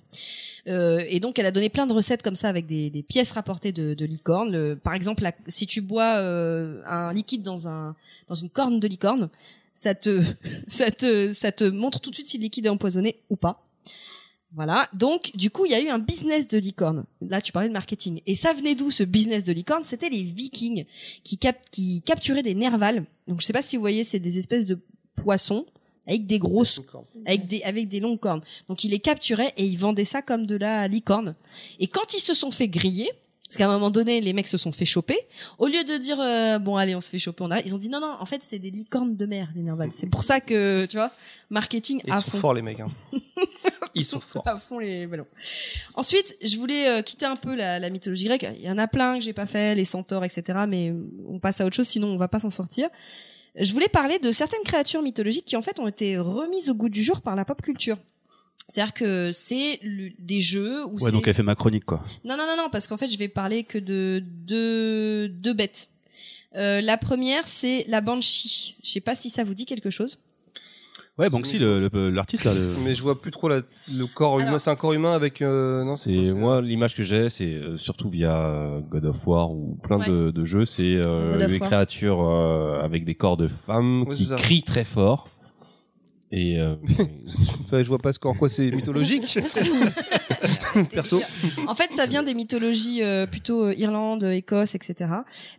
Euh, 0.68 1.04
et 1.10 1.20
donc 1.20 1.40
elle 1.40 1.46
a 1.46 1.52
donné 1.52 1.70
plein 1.70 1.86
de 1.86 1.94
recettes 1.94 2.24
comme 2.24 2.36
ça 2.36 2.48
avec 2.48 2.66
des, 2.66 2.90
des 2.90 3.04
pièces 3.04 3.34
rapportées 3.34 3.72
de, 3.72 3.94
de 3.94 4.06
licorne. 4.06 4.76
Par 4.78 4.94
exemple, 4.94 5.28
si 5.48 5.68
tu 5.68 5.82
bois 5.82 6.18
euh, 6.18 6.82
un 6.86 7.14
liquide 7.14 7.42
dans 7.42 7.68
un 7.68 7.96
dans 8.28 8.36
une 8.36 8.50
corne 8.50 8.80
de 8.80 8.88
licorne, 8.88 9.30
ça 9.74 9.94
te 9.94 10.22
ça 10.68 10.90
te 10.92 11.34
ça 11.34 11.52
te 11.52 11.66
montre 11.66 12.00
tout 12.00 12.10
de 12.10 12.16
suite 12.16 12.30
si 12.30 12.38
le 12.38 12.44
liquide 12.44 12.66
est 12.66 12.70
empoisonné 12.70 13.18
ou 13.30 13.36
pas. 13.36 13.66
Voilà. 14.56 14.88
Donc, 14.94 15.32
du 15.36 15.50
coup, 15.50 15.66
il 15.66 15.72
y 15.72 15.76
a 15.76 15.82
eu 15.82 15.90
un 15.90 16.00
business 16.00 16.48
de 16.48 16.58
licorne. 16.60 17.06
Là, 17.22 17.42
tu 17.42 17.52
parlais 17.52 17.70
de 17.70 17.74
marketing. 17.74 18.22
Et 18.28 18.36
ça 18.36 18.54
venait 18.54 18.76
d'où 18.76 18.92
ce 18.92 19.04
business 19.04 19.44
de 19.44 19.54
licorne? 19.54 19.84
C'était 19.84 20.10
les 20.10 20.22
Vikings 20.22 20.86
qui, 21.24 21.38
cap- 21.38 21.70
qui 21.72 22.02
capturaient 22.04 22.44
des 22.44 22.54
nervals. 22.54 23.06
Donc, 23.28 23.42
je 23.42 23.46
sais 23.46 23.54
pas 23.54 23.64
si 23.64 23.76
vous 23.78 23.82
voyez, 23.82 24.04
c'est 24.04 24.20
des 24.20 24.38
espèces 24.38 24.66
de 24.66 24.80
poissons 25.16 25.66
avec 26.06 26.26
des 26.26 26.38
grosses, 26.38 26.82
avec 27.26 27.48
des, 27.48 27.64
avec 27.64 27.88
des 27.88 28.00
longues 28.00 28.20
cornes. 28.20 28.42
Donc, 28.68 28.84
ils 28.84 28.92
les 28.92 29.00
capturaient 29.00 29.54
et 29.58 29.66
ils 29.66 29.78
vendaient 29.78 30.04
ça 30.06 30.22
comme 30.22 30.46
de 30.46 30.56
la 30.56 30.88
licorne. 30.88 31.34
Et 31.80 31.88
quand 31.88 32.14
ils 32.14 32.20
se 32.20 32.34
sont 32.34 32.52
fait 32.52 32.68
griller, 32.68 33.10
parce 33.54 33.58
qu'à 33.60 33.70
un 33.70 33.74
moment 33.74 33.92
donné, 33.92 34.20
les 34.20 34.34
mecs 34.34 34.48
se 34.48 34.58
sont 34.58 34.72
fait 34.72 34.84
choper. 34.86 35.16
Au 35.60 35.68
lieu 35.68 35.84
de 35.84 35.98
dire 35.98 36.18
euh, 36.20 36.58
bon 36.58 36.76
allez, 36.76 36.96
on 36.96 37.02
se 37.02 37.12
fait 37.12 37.20
choper, 37.20 37.44
on 37.44 37.52
arrête, 37.52 37.64
ils 37.68 37.76
ont 37.76 37.78
dit 37.78 37.88
non 37.90 38.00
non, 38.00 38.16
en 38.20 38.26
fait 38.26 38.42
c'est 38.42 38.58
des 38.58 38.72
licornes 38.72 39.16
de 39.16 39.26
mer, 39.28 39.48
les 39.56 39.62
nervals. 39.62 39.92
C'est 39.92 40.08
pour 40.08 40.24
ça 40.24 40.40
que 40.40 40.86
tu 40.88 40.98
vois, 40.98 41.12
marketing 41.52 42.02
Ils 42.08 42.12
à 42.12 42.20
sont 42.20 42.32
fond 42.32 42.38
forts, 42.40 42.54
les 42.56 42.64
mecs. 42.64 42.80
hein. 42.80 42.88
Ils 43.96 44.06
sont 44.06 44.20
forts. 44.20 44.42
à 44.48 44.58
fond 44.58 44.80
les 44.80 45.06
ballons. 45.06 45.28
Ensuite, 45.94 46.36
je 46.44 46.58
voulais 46.58 46.88
euh, 46.88 47.02
quitter 47.04 47.28
un 47.28 47.36
peu 47.36 47.54
la, 47.54 47.78
la 47.78 47.90
mythologie 47.92 48.26
grecque. 48.26 48.48
Il 48.58 48.66
y 48.66 48.72
en 48.72 48.80
a 48.80 48.88
plein 48.88 49.20
que 49.20 49.24
j'ai 49.24 49.34
pas 49.34 49.46
fait, 49.46 49.76
les 49.76 49.86
centaures, 49.86 50.26
etc. 50.26 50.62
Mais 50.68 50.92
on 51.30 51.38
passe 51.38 51.62
à 51.62 51.66
autre 51.68 51.76
chose, 51.76 51.88
sinon 51.88 52.08
on 52.08 52.18
va 52.18 52.28
pas 52.28 52.40
s'en 52.40 52.50
sortir. 52.50 52.90
Je 53.56 53.72
voulais 53.72 53.88
parler 53.90 54.18
de 54.18 54.32
certaines 54.32 54.64
créatures 54.66 55.04
mythologiques 55.04 55.46
qui 55.46 55.56
en 55.56 55.62
fait 55.62 55.80
ont 55.80 55.88
été 55.88 56.18
remises 56.18 56.72
au 56.72 56.74
goût 56.74 56.90
du 56.90 57.04
jour 57.04 57.22
par 57.22 57.36
la 57.36 57.46
pop 57.46 57.62
culture. 57.62 57.98
C'est-à-dire 58.68 58.94
que 58.94 59.32
c'est 59.34 59.80
des 60.20 60.40
jeux 60.40 60.86
où 60.86 60.98
Ouais, 61.00 61.12
donc 61.12 61.28
elle 61.28 61.34
fait 61.34 61.44
ma 61.44 61.56
chronique, 61.56 61.86
quoi. 61.86 62.04
non, 62.26 62.38
non, 62.38 62.46
non, 62.48 62.56
non, 62.58 62.70
parce 62.72 62.88
qu'en 62.88 62.98
fait, 62.98 63.10
je 63.10 63.18
vais 63.18 63.28
parler 63.28 63.64
que 63.64 63.78
de 63.78 64.24
deux, 64.26 65.28
deux 65.30 65.54
bêtes. 65.54 65.90
Euh, 66.56 66.82
la 66.82 66.98
première, 66.98 67.48
c'est 67.48 67.86
la 67.88 68.00
Banshee. 68.02 68.76
Je 68.84 68.90
sais 68.90 69.02
pas 69.02 69.16
si 69.16 69.30
ça 69.30 69.44
vous 69.44 69.54
dit 69.54 69.66
quelque 69.66 69.90
chose. 69.90 70.20
Ouais, 71.20 71.30
Banksy, 71.30 71.60
le- 71.60 71.90
le- 71.94 72.10
l'artiste, 72.10 72.44
là. 72.44 72.56
le- 72.56 72.74
Mais 72.84 72.96
je 72.96 73.04
vois 73.04 73.22
plus 73.22 73.30
trop 73.30 73.48
la- 73.48 73.62
le 73.96 74.06
corps 74.08 74.40
humain. 74.40 74.58
C'est 74.58 74.72
un 74.72 74.76
corps 74.76 74.94
humain 74.94 75.14
avec. 75.14 75.44
euh, 75.44 75.84
non, 75.84 75.96
C'est 75.96 76.12
moi 76.34 76.60
l'image 76.60 76.96
que 76.96 77.04
j'ai, 77.04 77.30
c'est 77.30 77.54
euh, 77.54 77.78
surtout 77.78 78.10
via 78.10 78.82
God 78.90 79.06
of 79.06 79.18
War 79.28 79.52
ou 79.52 79.78
plein 79.84 80.00
de, 80.00 80.32
de 80.32 80.46
jeux, 80.46 80.66
c'est 80.66 81.00
euh, 81.06 81.46
des 81.48 81.60
War. 81.60 81.70
créatures 81.70 82.22
euh, 82.28 82.82
avec 82.82 83.06
des 83.06 83.14
corps 83.14 83.38
de 83.38 83.48
femmes 83.48 84.04
Ouais, 84.08 84.16
qui 84.16 84.28
crient 84.28 84.64
très 84.64 84.86
fort. 84.86 85.28
Et 86.36 86.60
euh, 86.60 86.76
je 87.72 87.84
vois 87.84 88.00
pas 88.00 88.12
ce 88.12 88.18
qu'en 88.18 88.34
quoi 88.34 88.50
c'est 88.50 88.72
mythologique. 88.72 89.38
Perso. 90.92 91.22
En 91.68 91.76
fait, 91.76 91.92
ça 91.92 92.06
vient 92.08 92.24
des 92.24 92.34
mythologies 92.34 93.02
euh, 93.04 93.26
plutôt 93.28 93.66
euh, 93.66 93.74
Irlande, 93.78 94.24
Écosse, 94.24 94.74
etc. 94.76 95.12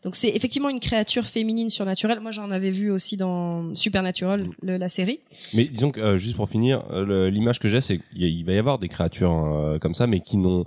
Donc, 0.02 0.16
c'est 0.16 0.28
effectivement 0.30 0.68
une 0.68 0.80
créature 0.80 1.24
féminine 1.26 1.70
surnaturelle. 1.70 2.20
Moi, 2.20 2.32
j'en 2.32 2.50
avais 2.50 2.70
vu 2.70 2.90
aussi 2.90 3.16
dans 3.16 3.72
Supernatural, 3.74 4.48
le- 4.62 4.76
la 4.76 4.88
série. 4.88 5.20
mais 5.54 5.64
disons 5.66 5.90
que 5.90 6.00
euh, 6.00 6.18
juste 6.18 6.36
pour 6.36 6.48
finir, 6.48 6.82
l'image 7.06 7.60
que 7.60 7.68
j'ai, 7.68 7.80
c'est 7.80 7.98
qu'il 7.98 8.22
y 8.22 8.24
a- 8.24 8.28
il 8.28 8.44
va 8.44 8.52
y 8.52 8.58
avoir 8.58 8.78
des 8.78 8.88
créatures 8.88 9.32
euh, 9.32 9.78
comme 9.78 9.94
ça, 9.94 10.06
mais 10.06 10.20
qui 10.20 10.36
n'ont 10.36 10.64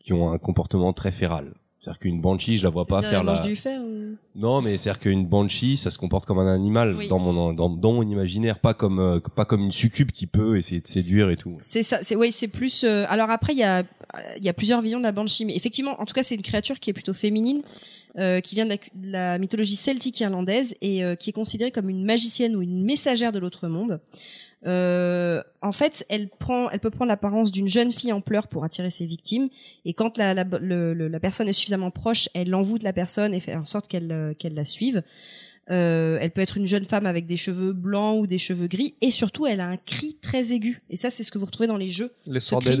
qui 0.00 0.12
ont 0.12 0.32
un 0.32 0.38
comportement 0.38 0.92
très 0.92 1.12
féral. 1.12 1.52
C'est-à-dire 1.82 1.98
qu'une 1.98 2.20
banshee, 2.20 2.58
je 2.58 2.62
la 2.62 2.70
vois 2.70 2.84
pas 2.86 3.02
faire 3.02 3.20
elle 3.20 3.26
la. 3.26 3.32
mange 3.32 3.40
du 3.40 3.56
fer 3.56 3.80
ou... 3.82 4.16
Non, 4.36 4.62
mais 4.62 4.78
c'est-à-dire 4.78 5.00
qu'une 5.00 5.26
banshee, 5.26 5.76
ça 5.76 5.90
se 5.90 5.98
comporte 5.98 6.26
comme 6.26 6.38
un 6.38 6.46
animal 6.54 6.94
Oui. 6.96 7.08
dans 7.08 7.18
mon 7.18 7.52
dans, 7.52 7.68
dans 7.68 7.92
mon 7.92 8.02
imaginaire, 8.08 8.60
pas 8.60 8.72
comme 8.72 9.00
euh, 9.00 9.18
pas 9.34 9.44
comme 9.44 9.62
une 9.62 9.72
succube 9.72 10.12
qui 10.12 10.28
peut 10.28 10.56
essayer 10.58 10.80
de 10.80 10.86
séduire 10.86 11.28
et 11.30 11.36
tout. 11.36 11.56
C'est 11.60 11.82
ça. 11.82 11.98
C'est 12.02 12.14
oui, 12.14 12.30
c'est 12.30 12.46
plus. 12.48 12.84
euh, 12.84 13.04
Alors 13.08 13.30
après, 13.30 13.52
il 13.52 13.58
y 13.58 13.64
a 13.64 13.82
il 14.38 14.44
y 14.44 14.48
a 14.48 14.52
plusieurs 14.52 14.80
visions 14.80 14.98
de 14.98 15.04
la 15.04 15.12
banshee, 15.12 15.44
mais 15.44 15.56
effectivement, 15.56 16.00
en 16.00 16.04
tout 16.04 16.12
cas, 16.14 16.22
c'est 16.22 16.34
une 16.36 16.42
créature 16.42 16.78
qui 16.78 16.90
est 16.90 16.92
plutôt 16.92 17.14
féminine, 17.14 17.62
euh, 18.18 18.40
qui 18.40 18.54
vient 18.54 18.64
de 18.66 18.70
la, 18.70 18.76
de 18.76 19.10
la 19.10 19.38
mythologie 19.38 19.74
celtique 19.76 20.20
irlandaise 20.20 20.74
et 20.82 21.02
euh, 21.02 21.14
qui 21.16 21.30
est 21.30 21.32
considérée 21.32 21.70
comme 21.72 21.88
une 21.88 22.04
magicienne 22.04 22.54
ou 22.54 22.62
une 22.62 22.84
messagère 22.84 23.32
de 23.32 23.38
l'autre 23.40 23.66
monde. 23.68 24.00
Euh, 24.66 25.42
en 25.60 25.72
fait, 25.72 26.06
elle 26.08 26.28
prend, 26.28 26.70
elle 26.70 26.78
peut 26.80 26.90
prendre 26.90 27.08
l'apparence 27.08 27.50
d'une 27.50 27.68
jeune 27.68 27.90
fille 27.90 28.12
en 28.12 28.20
pleurs 28.20 28.46
pour 28.46 28.64
attirer 28.64 28.90
ses 28.90 29.06
victimes. 29.06 29.48
Et 29.84 29.92
quand 29.92 30.18
la, 30.18 30.34
la, 30.34 30.44
le- 30.44 30.94
le- 30.94 31.08
la 31.08 31.20
personne 31.20 31.48
est 31.48 31.52
suffisamment 31.52 31.90
proche, 31.90 32.28
elle 32.34 32.54
envoûte 32.54 32.82
la 32.82 32.92
personne 32.92 33.34
et 33.34 33.40
fait 33.40 33.54
en 33.56 33.66
sorte 33.66 33.88
qu'elle 33.88 34.12
euh, 34.12 34.34
qu'elle 34.34 34.54
la 34.54 34.64
suive. 34.64 35.02
Euh, 35.70 36.18
elle 36.20 36.30
peut 36.32 36.40
être 36.40 36.56
une 36.56 36.66
jeune 36.66 36.84
femme 36.84 37.06
avec 37.06 37.24
des 37.26 37.36
cheveux 37.36 37.72
blancs 37.72 38.20
ou 38.20 38.26
des 38.26 38.38
cheveux 38.38 38.66
gris. 38.66 38.94
Et 39.00 39.10
surtout, 39.10 39.46
elle 39.46 39.60
a 39.60 39.66
un 39.68 39.76
cri 39.76 40.16
très 40.20 40.52
aigu. 40.52 40.82
Et 40.90 40.96
ça, 40.96 41.10
c'est 41.10 41.22
ce 41.24 41.30
que 41.30 41.38
vous 41.38 41.46
retrouvez 41.46 41.68
dans 41.68 41.76
les 41.76 41.88
jeux. 41.88 42.12
Les 42.26 42.40
Ce 42.40 42.50
cri 42.60 42.76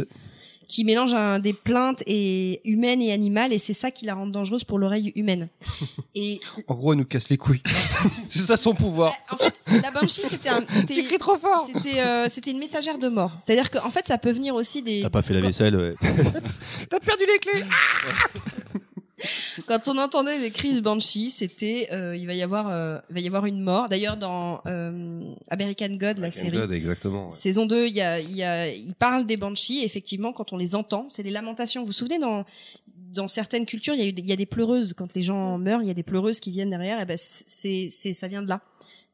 qui 0.68 0.84
mélange 0.84 1.14
un- 1.14 1.38
des 1.38 1.52
plaintes 1.52 2.02
et 2.06 2.60
humaines 2.64 3.02
et 3.02 3.12
animales. 3.12 3.52
Et 3.52 3.58
c'est 3.58 3.74
ça 3.74 3.90
qui 3.90 4.04
la 4.06 4.14
rend 4.14 4.26
dangereuse 4.26 4.64
pour 4.64 4.78
l'oreille 4.78 5.12
humaine. 5.16 5.48
Et 6.14 6.40
En 6.68 6.74
gros, 6.74 6.92
elle 6.92 6.98
nous 6.98 7.04
casse 7.04 7.28
les 7.30 7.38
couilles. 7.38 7.62
c'est 8.28 8.40
ça 8.40 8.56
son 8.56 8.74
pouvoir. 8.74 9.12
en 9.30 9.36
fait, 9.36 9.60
la 9.82 9.90
banshee, 9.90 10.22
c'était 10.28 10.48
un, 10.50 10.60
c'était, 10.68 11.18
trop 11.18 11.38
fort. 11.38 11.66
c'était, 11.72 12.00
euh, 12.00 12.26
c'était 12.28 12.50
une 12.50 12.58
messagère 12.58 12.98
de 12.98 13.08
mort. 13.08 13.32
C'est-à-dire 13.44 13.70
qu'en 13.70 13.90
fait, 13.90 14.06
ça 14.06 14.18
peut 14.18 14.32
venir 14.32 14.54
aussi 14.54 14.82
des. 14.82 15.02
T'as 15.02 15.10
pas 15.10 15.22
fait 15.22 15.34
la 15.34 15.40
vaisselle, 15.40 15.76
ouais. 15.76 15.94
T'as 16.90 17.00
perdu 17.00 17.24
les 17.26 17.38
clés. 17.38 17.64
Quand 19.66 19.88
on 19.88 19.98
entendait 19.98 20.40
des 20.40 20.50
cris 20.50 20.74
de 20.74 20.80
banshee, 20.80 21.30
c'était 21.30 21.88
euh, 21.92 22.16
il 22.16 22.26
va 22.26 22.34
y 22.34 22.42
avoir 22.42 22.68
euh, 22.70 22.98
il 23.10 23.14
va 23.14 23.20
y 23.20 23.26
avoir 23.26 23.46
une 23.46 23.60
mort. 23.60 23.88
D'ailleurs, 23.88 24.16
dans 24.16 24.60
euh, 24.66 25.22
American 25.50 25.90
God, 25.90 26.18
la 26.18 26.30
série. 26.30 26.56
God, 26.56 26.72
exactement. 26.72 27.24
ouais. 27.26 27.30
Saison 27.30 27.66
2, 27.66 27.86
il 27.86 27.94
y 27.94 28.00
a, 28.00 28.20
il 28.20 28.34
y 28.34 28.42
a, 28.42 28.68
il 28.68 28.94
parle 28.94 29.24
des 29.24 29.36
banshees. 29.36 29.84
Effectivement, 29.84 30.32
quand 30.32 30.52
on 30.52 30.56
les 30.56 30.74
entend, 30.74 31.06
c'est 31.08 31.22
des 31.22 31.30
lamentations. 31.30 31.82
Vous 31.82 31.88
vous 31.88 31.92
souvenez 31.92 32.18
dans 32.18 32.44
dans 32.96 33.28
certaines 33.28 33.66
cultures, 33.66 33.92
il 33.92 34.00
y 34.00 34.04
a, 34.04 34.06
eu, 34.06 34.14
il 34.16 34.26
y 34.26 34.32
a 34.32 34.36
des 34.36 34.46
pleureuses 34.46 34.94
quand 34.94 35.12
les 35.14 35.20
gens 35.20 35.58
meurent. 35.58 35.82
Il 35.82 35.88
y 35.88 35.90
a 35.90 35.94
des 35.94 36.02
pleureuses 36.02 36.40
qui 36.40 36.50
viennent 36.50 36.70
derrière. 36.70 36.98
Et 36.98 37.04
ben 37.04 37.18
c'est, 37.18 37.88
c'est, 37.90 38.14
ça 38.14 38.26
vient 38.26 38.42
de 38.42 38.48
là. 38.48 38.62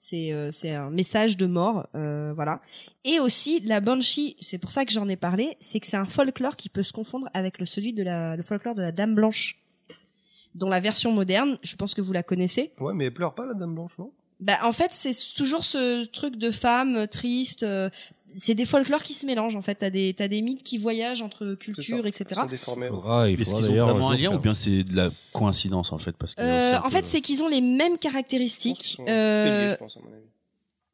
C'est, 0.01 0.33
c'est 0.53 0.77
un 0.77 0.91
message 0.91 1.37
de 1.37 1.47
mort, 1.47 1.89
voilà. 1.93 2.61
Et 3.05 3.19
aussi 3.19 3.59
la 3.65 3.81
banshee, 3.81 4.37
c'est 4.39 4.59
pour 4.59 4.71
ça 4.71 4.85
que 4.85 4.93
j'en 4.93 5.09
ai 5.09 5.17
parlé, 5.17 5.57
c'est 5.59 5.81
que 5.81 5.89
c'est 5.89 5.97
un 5.97 6.05
folklore 6.05 6.57
qui 6.57 6.69
peut 6.69 6.85
se 6.85 6.93
confondre 6.93 7.29
avec 7.35 7.59
le 7.59 7.67
celui 7.67 7.93
de 7.93 8.05
la, 8.05 8.37
le 8.37 8.43
folklore 8.45 8.77
de 8.77 8.83
la 8.83 8.93
Dame 8.93 9.17
Blanche, 9.17 9.57
dont 10.55 10.69
la 10.69 10.81
version 10.81 11.13
moderne, 11.13 11.59
je 11.63 11.77
pense 11.77 11.95
que 11.95 12.01
vous 12.01 12.13
la 12.13 12.23
connaissez. 12.23 12.73
Ouais, 12.81 12.95
mais 12.95 13.07
elle 13.07 13.15
pleure 13.15 13.35
pas 13.35 13.47
la 13.47 13.55
Dame 13.55 13.75
Blanche, 13.75 13.99
non? 13.99 14.11
Bah, 14.41 14.59
en 14.63 14.73
fait, 14.73 14.93
c'est 14.93 15.13
toujours 15.37 15.65
ce 15.65 16.05
truc 16.05 16.37
de 16.37 16.51
femme 16.51 16.97
euh, 16.97 17.07
triste. 17.07 17.65
euh, 17.65 17.91
c'est 18.37 18.55
des 18.55 18.67
folklores 18.67 19.03
qui 19.03 19.15
se 19.15 19.25
mélangent, 19.27 19.57
en 19.57 19.63
fait. 19.63 19.77
T'as 19.77 19.91
des, 19.91 20.13
t'as 20.15 20.29
des 20.29 20.43
mythes 20.43 20.63
qui 20.63 20.79
voyagent 20.79 21.23
entre 21.23 21.55
cultures, 21.55 22.07
etc. 22.07 22.25
Ils 22.31 22.35
sont 22.37 22.47
déformés. 22.47 22.89
ouais. 22.89 22.95
Faudra- 22.97 23.29
il 23.31 23.41
Est-ce 23.41 23.55
qu'ils 23.55 23.71
ont 23.71 23.87
vraiment 23.87 24.11
un 24.11 24.17
jour 24.19 24.31
lien 24.31 24.37
ou 24.37 24.39
bien 24.39 24.55
c'est 24.55 24.85
de 24.85 24.95
la 24.95 25.11
coïncidence 25.33 25.93
en 25.93 25.99
fait 25.99 26.15
parce 26.17 26.35
Euh, 26.39 26.77
un 26.77 26.83
en 26.83 26.91
fait, 26.91 27.05
c'est 27.05 27.21
qu'ils 27.21 27.43
ont 27.43 27.49
les 27.49 27.63
mêmes 27.63 27.97
caractéristiques. 27.99 28.99
Euh, 29.09 29.71
liés, 29.71 29.77
pense, 29.77 29.99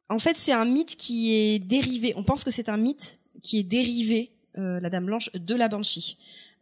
en 0.09 0.19
fait, 0.19 0.37
c'est 0.37 0.53
un 0.53 0.65
mythe 0.65 0.95
qui 0.95 1.33
est 1.35 1.59
dérivé. 1.59 2.13
On 2.15 2.23
pense 2.23 2.43
que 2.43 2.51
c'est 2.51 2.69
un 2.69 2.77
mythe 2.77 3.19
qui 3.41 3.59
est 3.59 3.63
dérivé, 3.63 4.31
euh, 4.57 4.79
la 4.79 4.89
Dame 4.89 5.05
Blanche, 5.05 5.29
de 5.33 5.55
la 5.55 5.67
Banshee. 5.67 6.17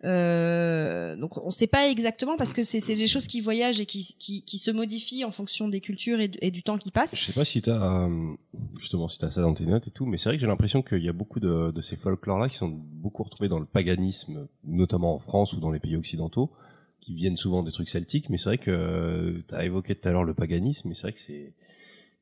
Euh, 0.06 1.16
donc 1.16 1.38
on 1.38 1.46
ne 1.46 1.52
sait 1.52 1.68
pas 1.68 1.88
exactement 1.90 2.36
parce 2.36 2.54
que 2.54 2.64
c'est 2.64 2.82
des 2.96 3.08
choses 3.08 3.28
qui 3.28 3.40
voyagent 3.40 3.80
et 3.80 3.86
qui, 3.86 4.16
qui, 4.20 4.44
qui 4.44 4.58
se 4.58 4.70
modifient 4.70 5.24
en 5.24 5.32
fonction 5.32 5.70
des 5.70 5.80
cultures 5.80 6.20
et, 6.20 6.28
du- 6.28 6.64
temps 6.64 6.78
qui 6.78 6.92
passe. 6.92 7.18
Je 7.18 7.24
sais 7.24 7.34
pas 7.34 7.46
si 7.46 7.62
t'as 7.62 8.06
euh, 8.06 8.34
justement 8.80 9.08
si 9.08 9.18
t'as 9.18 9.32
ça 9.32 9.42
dans 9.42 9.54
tes 9.54 9.66
notes 9.66 9.88
et 9.88 9.92
tout, 9.92 10.06
mais 10.06 10.18
c'est 10.18 10.30
vrai 10.30 10.38
que 10.38 10.42
j'ai 10.42 10.48
l'impression 10.48 10.82
qu'il 10.82 11.04
y 11.04 11.10
a 11.10 11.14
beaucoup 11.14 11.40
de, 11.40 11.72
de 11.72 11.82
ces 11.82 11.96
folklores-là 11.96 12.50
qui 12.50 12.56
sont 12.56 12.70
beaucoup 12.70 13.24
retrouvés 13.24 13.50
dans 13.50 13.60
le 13.60 13.66
paganisme, 13.66 14.48
notamment 14.66 15.16
en 15.16 15.20
France 15.20 15.54
ou 15.54 15.60
dans 15.60 15.72
les 15.72 15.80
pays 15.80 15.96
occidentaux, 15.96 16.52
qui 17.00 17.14
viennent 17.14 17.38
souvent 17.38 17.64
des 17.64 17.72
trucs 17.72 17.90
celtiques. 17.90 18.30
Mais 18.30 18.38
c'est 18.38 18.46
vrai 18.46 18.58
que 18.58 18.72
euh, 18.72 19.44
t'as 19.48 19.64
évoqué 19.64 19.96
tout 19.96 20.08
à 20.08 20.12
l'heure 20.12 20.24
le 20.24 20.34
paganisme, 20.34 20.90
mais 20.90 20.96
c'est 20.96 21.04
vrai 21.04 21.14
que 21.14 21.20
c'est 21.20 21.54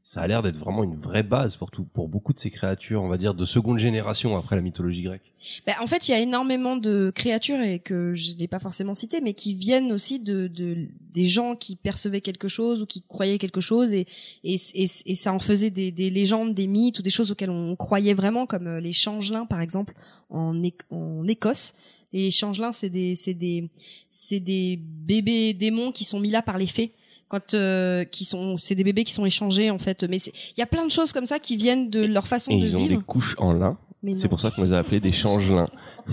ça 0.04 0.22
a 0.22 0.28
l'air 0.28 0.42
d'être 0.42 0.58
vraiment 0.58 0.84
une 0.84 0.96
vraie 0.96 1.24
base 1.24 1.56
pour 1.56 1.72
tout, 1.72 1.84
pour 1.84 2.10
beaucoup 2.10 2.34
de 2.34 2.40
ces 2.40 2.50
créatures, 2.50 3.02
on 3.02 3.08
va 3.08 3.18
dire 3.18 3.34
de 3.34 3.46
seconde 3.46 3.78
génération 3.78 4.36
après 4.36 4.56
la 4.56 4.62
mythologie 4.62 5.04
grecque. 5.04 5.32
Ben, 5.66 5.74
en 5.80 5.88
fait, 5.88 6.08
il 6.08 6.12
y 6.12 6.14
a 6.14 6.20
énormément 6.20 6.76
de 6.76 7.12
créatures 7.16 7.62
et 7.62 7.80
que 7.80 8.14
je 8.14 8.36
n'ai 8.36 8.48
pas 8.48 8.60
forcément 8.60 8.94
citées, 8.94 9.22
mais 9.22 9.34
qui 9.34 9.54
viennent 9.54 9.92
aussi 9.94 10.20
de, 10.20 10.48
de 10.48 10.90
des 11.14 11.26
gens 11.26 11.56
qui 11.56 11.76
percevaient 11.76 12.22
quelque 12.22 12.48
chose 12.48 12.82
ou 12.82 12.86
qui 12.86 13.02
croyaient 13.02 13.38
quelque 13.38 13.62
chose 13.62 13.94
et 13.94 14.06
et, 14.44 14.58
ça 14.58 15.34
en 15.34 15.40
faisait 15.40 15.70
des, 15.70 15.92
des 15.92 16.10
légendes, 16.10 16.54
des 16.54 16.68
mythes 16.68 17.00
ou 17.00 17.02
des 17.02 17.10
choses 17.10 17.32
auxquelles 17.32 17.50
on 17.50 17.76
croyait 17.76 18.14
vraiment, 18.14 18.46
comme 18.46 18.68
euh, 18.68 18.80
les 18.80 18.94
changelins 18.94 19.46
par 19.46 19.62
exemple 19.62 19.94
en, 20.30 20.62
en 20.90 21.28
Écosse. 21.28 21.74
Les 22.14 22.32
changelins, 22.32 22.74
c'est 22.74 22.90
des 22.90 23.16
c'est 23.16 23.34
des 23.34 23.70
c'est 24.10 24.42
des 24.42 24.78
bébés 24.78 25.54
démons 25.54 25.92
qui 25.92 26.04
sont 26.04 26.20
mis 26.20 26.32
là 26.32 26.42
par 26.42 26.58
les 26.58 26.66
fées. 26.66 26.94
Quand 27.32 27.54
euh, 27.54 28.04
qui 28.04 28.26
sont 28.26 28.58
c'est 28.58 28.76
des 28.76 28.84
bébés 28.84 29.06
qui 29.06 29.14
sont 29.14 29.26
échangés 29.26 29.72
en 29.72 29.78
fait, 29.80 30.04
mais 30.10 30.20
c'est- 30.20 30.34
il 30.58 30.60
y 30.60 30.64
a 30.64 30.66
plein 30.66 30.86
de 30.86 30.92
choses 30.92 31.14
comme 31.14 31.26
ça 31.26 31.40
qui 31.40 31.56
viennent 31.56 31.90
de 31.90 32.02
leur 32.04 32.28
façon 32.28 32.52
Et 32.52 32.60
de 32.60 32.68
ils 32.68 32.76
ont 32.76 32.80
vivre. 32.80 32.98
des 33.00 33.04
couches 33.06 33.36
en 33.38 33.54
lin. 33.54 33.78
C'est 34.16 34.28
pour 34.28 34.42
ça 34.42 34.52
qu'on 34.52 34.64
les 34.64 34.74
a 34.74 34.80
appelés 34.80 35.00
des 35.00 35.14
changelins. 35.14 35.70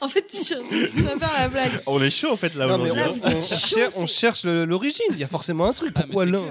En 0.00 0.08
fait, 0.08 0.26
je 0.32 1.02
vais 1.02 1.18
faire 1.18 1.32
la 1.38 1.48
blague. 1.48 1.70
On 1.86 2.02
est 2.02 2.10
chaud 2.10 2.32
en 2.32 2.36
fait 2.36 2.54
là 2.54 2.66
aujourd'hui. 2.66 2.90
on, 2.92 3.12
vous 3.12 3.36
on 3.36 3.40
cher- 3.40 4.08
cherche 4.08 4.44
le- 4.44 4.64
l'origine. 4.64 5.06
Il 5.10 5.18
y 5.18 5.24
a 5.24 5.28
forcément 5.28 5.66
un 5.66 5.72
truc. 5.72 5.92
Ah, 5.96 6.02
Pourquoi 6.02 6.26
l'un. 6.26 6.42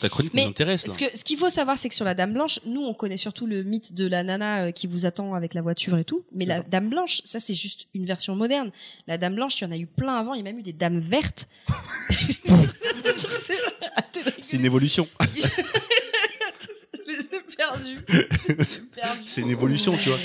Ta 0.00 0.08
chronique 0.10 0.32
Mais 0.34 0.42
nous 0.44 0.50
intéresse 0.50 0.86
là. 0.86 0.92
Ce 0.92 0.98
que- 0.98 1.16
ce 1.16 1.24
qu'il 1.24 1.38
faut 1.38 1.48
savoir, 1.48 1.78
c'est 1.78 1.88
que 1.88 1.94
sur 1.94 2.04
la 2.04 2.14
Dame 2.14 2.32
Blanche, 2.34 2.60
nous, 2.66 2.82
on 2.82 2.92
connaît 2.94 3.16
surtout 3.16 3.46
le 3.46 3.62
mythe 3.62 3.94
de 3.94 4.06
la 4.06 4.22
nana 4.22 4.64
euh, 4.64 4.70
qui 4.70 4.86
vous 4.86 5.06
attend 5.06 5.34
avec 5.34 5.54
la 5.54 5.62
voiture 5.62 5.96
et 5.96 6.04
tout. 6.04 6.24
Mais 6.34 6.44
la 6.44 6.60
Dame 6.60 6.90
Blanche, 6.90 7.22
ça, 7.24 7.40
c'est 7.40 7.54
juste 7.54 7.86
une 7.94 8.04
version 8.04 8.36
moderne. 8.36 8.70
La 9.06 9.16
Dame 9.16 9.34
Blanche, 9.36 9.58
il 9.60 9.64
y 9.64 9.66
en 9.66 9.72
a 9.72 9.76
eu 9.76 9.86
plein 9.86 10.16
avant. 10.16 10.34
Il 10.34 10.38
y 10.38 10.40
a 10.40 10.44
même 10.44 10.58
eu 10.58 10.62
des 10.62 10.72
Dames 10.74 10.98
vertes. 10.98 11.48
Je 12.10 13.26
sais 13.38 13.56
pas. 13.80 14.02
C'est 14.40 14.56
une 14.58 14.64
évolution. 14.66 15.08
Perdus. 17.72 18.00
Perdus. 18.94 19.22
C'est 19.26 19.40
une 19.40 19.50
évolution, 19.50 19.94
tu 19.96 20.08
vois. 20.08 20.18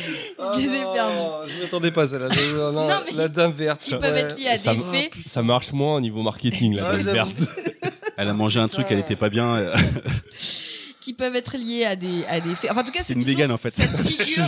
Je 0.55 0.59
les 0.59 0.75
ai 0.75 0.81
perdus. 0.81 1.17
Oh, 1.19 1.41
Je 1.47 1.63
m'attendais 1.63 1.91
pas 1.91 2.13
à. 2.13 2.17
Non, 2.17 2.71
non, 2.71 2.87
mais 3.05 3.17
la 3.17 3.27
Dame 3.27 3.51
verte. 3.51 3.81
Qui 3.81 3.95
peuvent 3.95 4.15
être 4.15 4.37
liés 4.37 4.47
à 4.47 4.57
Ça 4.57 4.73
des 4.73 4.81
fées. 4.81 5.11
Ça 5.27 5.41
marche 5.43 5.71
moins 5.71 5.95
au 5.95 6.01
niveau 6.01 6.21
marketing, 6.21 6.75
la 6.75 6.95
dame 6.95 7.01
verte. 7.01 7.37
Elle 8.17 8.27
a 8.27 8.33
mangé 8.33 8.59
un 8.59 8.67
truc, 8.67 8.85
elle 8.89 8.99
était 8.99 9.15
pas 9.15 9.29
bien. 9.29 9.65
qui 11.01 11.11
peuvent 11.13 11.35
être 11.35 11.57
liées 11.57 11.83
à 11.83 11.95
des 11.97 12.23
à 12.29 12.39
des 12.39 12.55
fées. 12.55 12.69
Enfin, 12.71 12.81
en 12.81 12.83
tout 12.85 12.91
cas, 12.93 13.01
C'est 13.03 13.15
une 13.15 13.23
végane, 13.25 13.51
en 13.51 13.57
fait. 13.57 13.71
Cette 13.71 13.97
figure, 14.07 14.47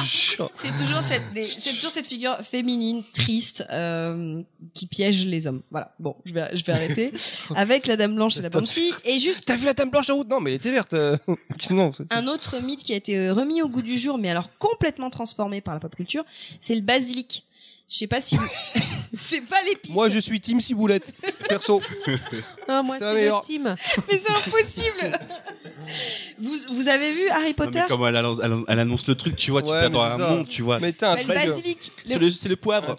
c'est 0.53 0.75
toujours 0.77 1.01
cette 1.01 1.33
des- 1.33 1.45
c'est 1.47 1.73
toujours 1.73 1.91
cette 1.91 2.07
figure 2.07 2.37
féminine 2.37 3.03
triste 3.11 3.65
euh, 3.71 4.41
qui 4.73 4.87
piège 4.87 5.25
les 5.25 5.47
hommes. 5.47 5.61
Voilà. 5.71 5.93
Bon, 5.99 6.15
je 6.25 6.33
vais 6.33 6.55
je 6.55 6.63
vais 6.63 6.71
arrêter 6.73 7.11
avec 7.55 7.87
la 7.87 7.97
Dame 7.97 8.15
Blanche 8.15 8.37
et 8.37 8.41
la 8.41 8.49
Banshee 8.49 8.93
et 9.03 9.19
juste 9.19 9.43
T'as 9.45 9.55
vu 9.57 9.65
la 9.65 9.73
Dame 9.73 9.89
Blanche 9.89 10.09
en 10.09 10.15
route 10.15 10.29
Non, 10.29 10.39
mais 10.39 10.51
elle 10.51 10.57
était 10.57 10.71
verte. 10.71 10.93
euh. 10.93 11.17
non, 11.71 11.91
un 12.11 12.27
autre 12.27 12.61
mythe 12.61 12.83
qui 12.83 12.93
a 12.93 12.95
été 12.95 13.17
euh, 13.17 13.33
remis 13.33 13.61
au 13.61 13.67
goût 13.67 13.81
du 13.81 13.97
jour, 13.97 14.17
mais 14.17 14.29
alors 14.29 14.55
complètement 14.59 15.09
transformé 15.09 15.59
par 15.59 15.73
la 15.73 15.79
pop 15.79 15.95
culture, 15.95 16.23
c'est 16.59 16.75
le 16.75 16.81
basilic. 16.81 17.45
Je 17.93 17.99
sais 17.99 18.07
pas 18.07 18.19
si 18.19 18.37
vous... 18.37 18.47
c'est 19.13 19.41
pas 19.41 19.61
l'épice, 19.67 19.91
Moi, 19.93 20.09
je 20.09 20.17
suis 20.17 20.41
Team 20.41 20.59
Ciboulette. 20.59 21.13
Perso. 21.47 21.79
Ah, 22.67 22.81
moi, 22.81 22.95
C'est 22.97 23.13
le 23.13 23.45
team. 23.45 23.63
mais 24.09 24.17
c'est 24.17 24.31
impossible. 24.31 25.19
vous 26.39 26.55
vous 26.71 26.87
avez 26.87 27.11
vu 27.11 27.27
Harry 27.29 27.49
Non, 27.49 27.53
Potter? 27.55 27.79
mais 27.81 27.87
comme 27.89 28.05
elle, 28.07 28.15
annonce- 28.15 28.39
elle- 28.41 28.63
elle 28.69 28.79
annonce 28.79 29.05
le 29.05 29.15
truc, 29.15 29.35
tu 29.35 29.51
vois, 29.51 29.61
tu 29.61 29.69
Ouais, 29.69 29.81
t'attends 29.81 29.99
mais 29.99 30.05
à 30.05 30.15
c'est 30.15 30.23
un 30.23 30.27
ça. 30.29 30.35
monde, 30.35 30.47
tu 30.47 30.61
vois. 30.61 30.79
Mais 30.79 30.93
t'as 30.93 31.11
un 31.11 31.15
Bah, 31.15 31.19
Le 31.19 31.23
truc. 31.25 31.35
basilic. 31.35 31.91
C'est 32.05 32.17
le- 32.19 32.25
le, 32.27 32.31
c'est 32.31 32.47
le 32.49 32.55
poivre. 32.55 32.95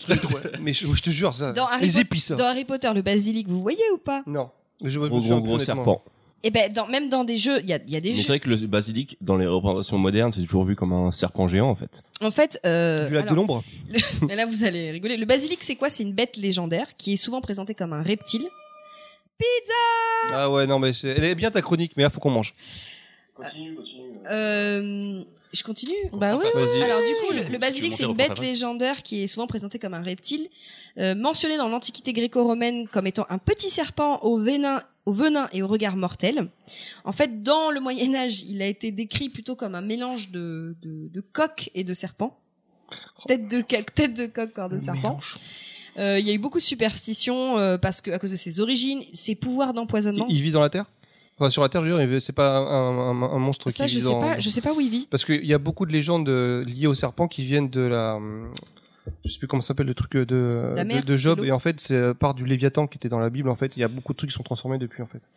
Mais 0.61 0.75
je, 0.75 0.87
je 0.95 1.03
te 1.03 1.09
jure, 1.11 1.35
ça. 1.35 1.53
Dans 1.53 1.67
Harry 1.67 1.87
Les 1.87 1.93
Pot- 1.95 1.99
épices. 2.01 2.31
Dans 2.33 2.45
Harry 2.45 2.65
Potter, 2.67 2.91
le 2.95 3.01
basilic, 3.03 3.49
vous 3.49 3.61
voyez 3.63 3.83
ou 3.95 3.99
pas? 3.99 4.23
Non. 4.27 4.51
Je 4.85 4.99
me 5.01 5.09
Gros, 5.09 5.19
souviens 5.19 5.37
gros, 5.37 5.41
plus, 5.41 5.47
gros 5.49 5.55
honnêtement. 5.57 5.75
serpent. 5.77 6.05
Et 6.47 6.51
ben, 6.51 6.71
dans, 6.71 6.87
même 6.87 7.09
dans 7.09 7.25
des 7.25 7.39
jeux, 7.39 7.59
il 7.61 7.67
y 7.67 7.73
a, 7.73 7.79
il 7.87 7.93
y 7.93 7.97
a 7.97 8.01
des 8.01 8.11
Mais 8.11 8.17
c'est 8.17 8.23
jeux. 8.23 8.29
vrai 8.29 8.39
que 8.41 8.51
le 8.51 8.57
basilic, 8.67 9.17
dans 9.23 9.37
les 9.39 9.47
représentations 9.47 9.97
modernes, 9.99 10.31
c'est 10.35 10.43
toujours 10.43 10.65
vu 10.67 10.77
comme 10.77 10.93
un 10.93 11.11
serpent 11.11 11.49
géant, 11.49 11.71
en 11.71 11.75
fait. 11.75 12.03
En 12.21 12.31
fait, 12.31 12.61
euh, 12.67 13.09
Du 13.09 13.15
lac 13.15 13.29
de 13.31 13.35
l'ombre 13.35 13.65
mais 14.29 14.37
là 14.37 14.45
vous 14.45 14.63
allez 14.65 14.91
rigoler. 14.91 15.17
Le 15.17 15.25
basilic, 15.27 15.63
c'est 15.63 15.75
quoi? 15.75 15.89
C'est 15.89 16.03
une 16.03 16.13
bête 16.13 16.37
légendaire 16.37 16.87
qui 16.99 17.15
est 17.15 17.17
souvent 17.17 17.41
présentée 17.41 17.75
comme 17.75 17.95
un 17.95 18.03
reptile. 18.03 18.45
Pizza 19.39 19.73
Ah 20.35 20.51
ouais, 20.51 20.67
non, 20.67 20.79
mais 20.79 20.93
c'est- 20.93 21.09
elle 21.09 21.25
est 21.25 21.35
bien 21.35 21.51
ta 21.51 21.63
chronique, 21.63 21.93
mais 21.97 22.03
là, 22.05 22.11
faut 22.11 22.21
qu'on 22.21 22.31
mange. 22.31 22.53
euh, 24.31 25.23
Je 25.53 25.63
continue? 25.63 25.95
Bah 26.13 26.37
oui. 26.37 26.45
Vas-y. 26.55 26.83
Alors 26.83 26.99
du 27.01 27.13
coup, 27.27 27.33
le, 27.53 27.59
basilic, 27.59 27.95
c'est 27.95 28.05
une 28.05 28.15
bête 28.15 28.39
légendaire 28.41 29.03
qui 29.03 29.23
est 29.23 29.27
souvent 29.29 29.47
présentée 29.47 29.79
comme 29.79 29.95
un 29.95 30.03
reptile, 30.03 30.47
euh, 30.99 31.15
mentionné 31.15 31.57
dans 31.57 31.69
l'Antiquité 31.69 32.13
gréco-romaine 32.13 32.89
comme 32.89 33.07
étant 33.07 33.25
un 33.31 33.39
petit 33.39 33.71
serpent 33.71 34.19
au 34.23 34.37
venin, 34.37 34.83
au 35.07 35.13
venin 35.13 35.49
et 35.53 35.63
au 35.63 35.67
regard 35.67 35.97
mortel. 35.97 36.49
En 37.05 37.13
fait, 37.13 37.43
dans 37.43 37.71
le 37.71 37.81
Moyen 37.81 38.15
Âge, 38.15 38.43
il 38.45 38.63
a 38.63 38.67
été 38.67 38.91
décrit 38.91 39.29
plutôt 39.29 39.55
comme 39.57 39.75
un 39.75 39.81
mélange 39.83 40.31
de, 40.31 40.77
de, 40.83 41.09
de 41.09 41.21
coq 41.21 41.71
et 41.75 41.85
de 41.85 41.93
serpent. 41.95 42.39
Tête 43.27 43.49
de, 43.51 43.63
ca- 43.69 43.83
tête 43.83 44.15
de 44.15 44.27
coq, 44.27 44.53
corps 44.53 44.69
de 44.69 44.79
serpent. 44.79 45.19
Euh, 45.99 46.19
Il 46.19 46.27
y 46.27 46.31
a 46.31 46.35
eu 46.35 46.39
beaucoup 46.39 46.59
de 46.59 46.63
superstitions 46.65 47.59
euh, 47.59 47.79
parce 47.79 48.01
que 48.01 48.11
à 48.11 48.19
cause 48.19 48.31
de 48.33 48.37
ses 48.37 48.61
origines, 48.61 49.03
ses 49.13 49.35
pouvoirs 49.35 49.75
d'empoisonnement. 49.75 50.27
il 50.29 50.41
vit 50.43 50.51
dans 50.53 50.61
la 50.61 50.71
terre? 50.71 50.87
Enfin, 51.39 51.51
sur 51.51 51.63
la 51.63 51.69
terre, 51.69 51.85
je 51.85 51.91
veux 51.91 51.99
dire, 52.07 52.15
il- 52.17 52.21
c'est 52.21 52.33
pas 52.33 52.59
un, 52.59 52.99
un- 52.99 53.23
un 53.35 53.39
monstre 53.39 53.71
Ça, 53.71 53.87
qui 53.87 53.93
je 53.95 53.99
vit 53.99 54.05
sais 54.07 54.19
pas, 54.21 54.39
je 54.39 54.49
sais 54.49 54.61
pas 54.61 54.73
où 54.73 54.81
il 54.81 54.89
vit. 54.91 55.07
Parce 55.11 55.25
qu'il 55.25 55.45
y 55.45 55.53
a 55.55 55.59
beaucoup 55.59 55.85
de 55.87 55.93
légendes 55.93 56.29
euh, 56.29 56.65
liées 56.65 56.87
au 56.87 56.95
serpent 56.95 57.27
qui 57.29 57.43
viennent 57.43 57.69
de 57.71 57.81
la. 57.81 58.19
Je 59.25 59.31
sais 59.31 59.39
plus 59.39 59.47
comment 59.47 59.61
ça 59.61 59.69
s'appelle 59.69 59.87
le 59.87 59.95
truc 59.95 60.13
de, 60.17 60.73
La 60.77 60.85
de, 60.85 61.01
de 61.01 61.17
Job 61.17 61.41
et 61.45 61.53
en 61.53 61.59
fait 61.59 61.81
c'est 61.81 61.95
euh, 61.95 62.15
part 62.15 62.35
du 62.35 62.45
Léviathan 62.45 62.87
qui 62.87 62.97
était 62.97 63.09
dans 63.09 63.19
la 63.19 63.31
Bible 63.31 63.49
en 63.51 63.55
fait 63.55 63.77
il 63.77 63.81
y 63.81 63.85
a 63.85 63.89
beaucoup 63.89 64.13
de 64.13 64.17
trucs 64.17 64.31
qui 64.31 64.37
sont 64.37 64.43
transformés 64.43 64.79
depuis 64.79 65.03
en 65.03 65.07
fait 65.07 65.29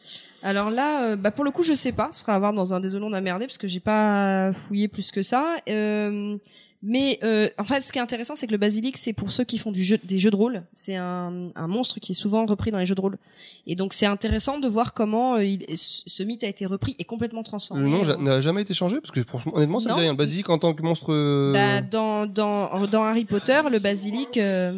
Alors 0.44 0.70
là, 0.70 1.04
euh, 1.04 1.16
bah 1.16 1.32
pour 1.32 1.44
le 1.44 1.52
coup, 1.52 1.64
je 1.64 1.74
sais 1.74 1.92
pas. 1.92 2.10
Ce 2.12 2.22
sera 2.22 2.36
à 2.36 2.40
voir 2.40 2.54
dans 2.54 2.74
un 2.74 2.80
désolon 2.80 3.10
d'un 3.10 3.22
merdé 3.22 3.46
parce 3.46 3.58
que 3.58 3.68
j'ai 3.68 3.80
pas 3.80 4.52
fouillé 4.54 4.88
plus 4.88 5.12
que 5.12 5.22
ça. 5.22 5.58
Euh, 5.70 6.38
mais 6.84 7.20
euh, 7.24 7.50
en 7.58 7.64
fait, 7.66 7.82
ce 7.82 7.92
qui 7.92 7.98
est 7.98 8.02
intéressant, 8.02 8.36
c'est 8.36 8.46
que 8.48 8.52
le 8.52 8.58
basilic, 8.58 8.98
c'est 8.98 9.14
pour 9.14 9.32
ceux 9.32 9.44
qui 9.44 9.58
font 9.58 9.72
du 9.72 9.84
jeu, 9.84 9.98
des 10.04 10.20
jeux 10.20 10.30
de 10.30 10.36
rôle. 10.36 10.64
C'est 10.74 10.96
un, 10.96 11.50
un 11.56 11.68
monstre 11.68 12.00
qui 12.00 12.12
est 12.12 12.16
souvent 12.16 12.46
repris 12.46 12.70
dans 12.72 12.78
les 12.78 12.86
jeux 12.86 12.94
de 12.96 13.02
rôle. 13.02 13.18
Et 13.66 13.76
donc, 13.76 13.94
c'est 13.94 14.06
intéressant 14.06 14.60
de 14.60 14.68
voir 14.68 14.94
comment 14.94 15.36
euh, 15.36 15.44
il- 15.44 15.66
ce 15.76 16.24
mythe 16.24 16.44
a 16.44 16.48
été 16.48 16.66
repris 16.66 16.96
et 17.00 17.04
complètement 17.04 17.42
transformé. 17.44 17.84
le 17.84 17.90
nom 17.90 18.04
n'a 18.22 18.42
jamais 18.42 18.62
été 18.62 18.74
changé 18.74 19.02
parce 19.02 19.12
que 19.12 19.24
franchement 19.24 19.54
honnêtement 19.56 19.80
ça 19.80 19.90
me 19.90 19.96
dit 19.96 20.02
rien 20.02 20.12
le 20.12 20.18
basilic 20.18 20.50
en 20.50 20.58
tant 20.60 20.74
que 20.74 20.82
monstre 20.84 21.14
euh, 21.14 21.52
Bah, 21.54 21.82
dans, 21.82 22.26
dans, 22.28 22.86
dans 22.88 23.04
Harry 23.04 23.26
Potter, 23.26 23.60
le 23.72 23.80
basilic. 23.80 24.38
euh, 24.38 24.78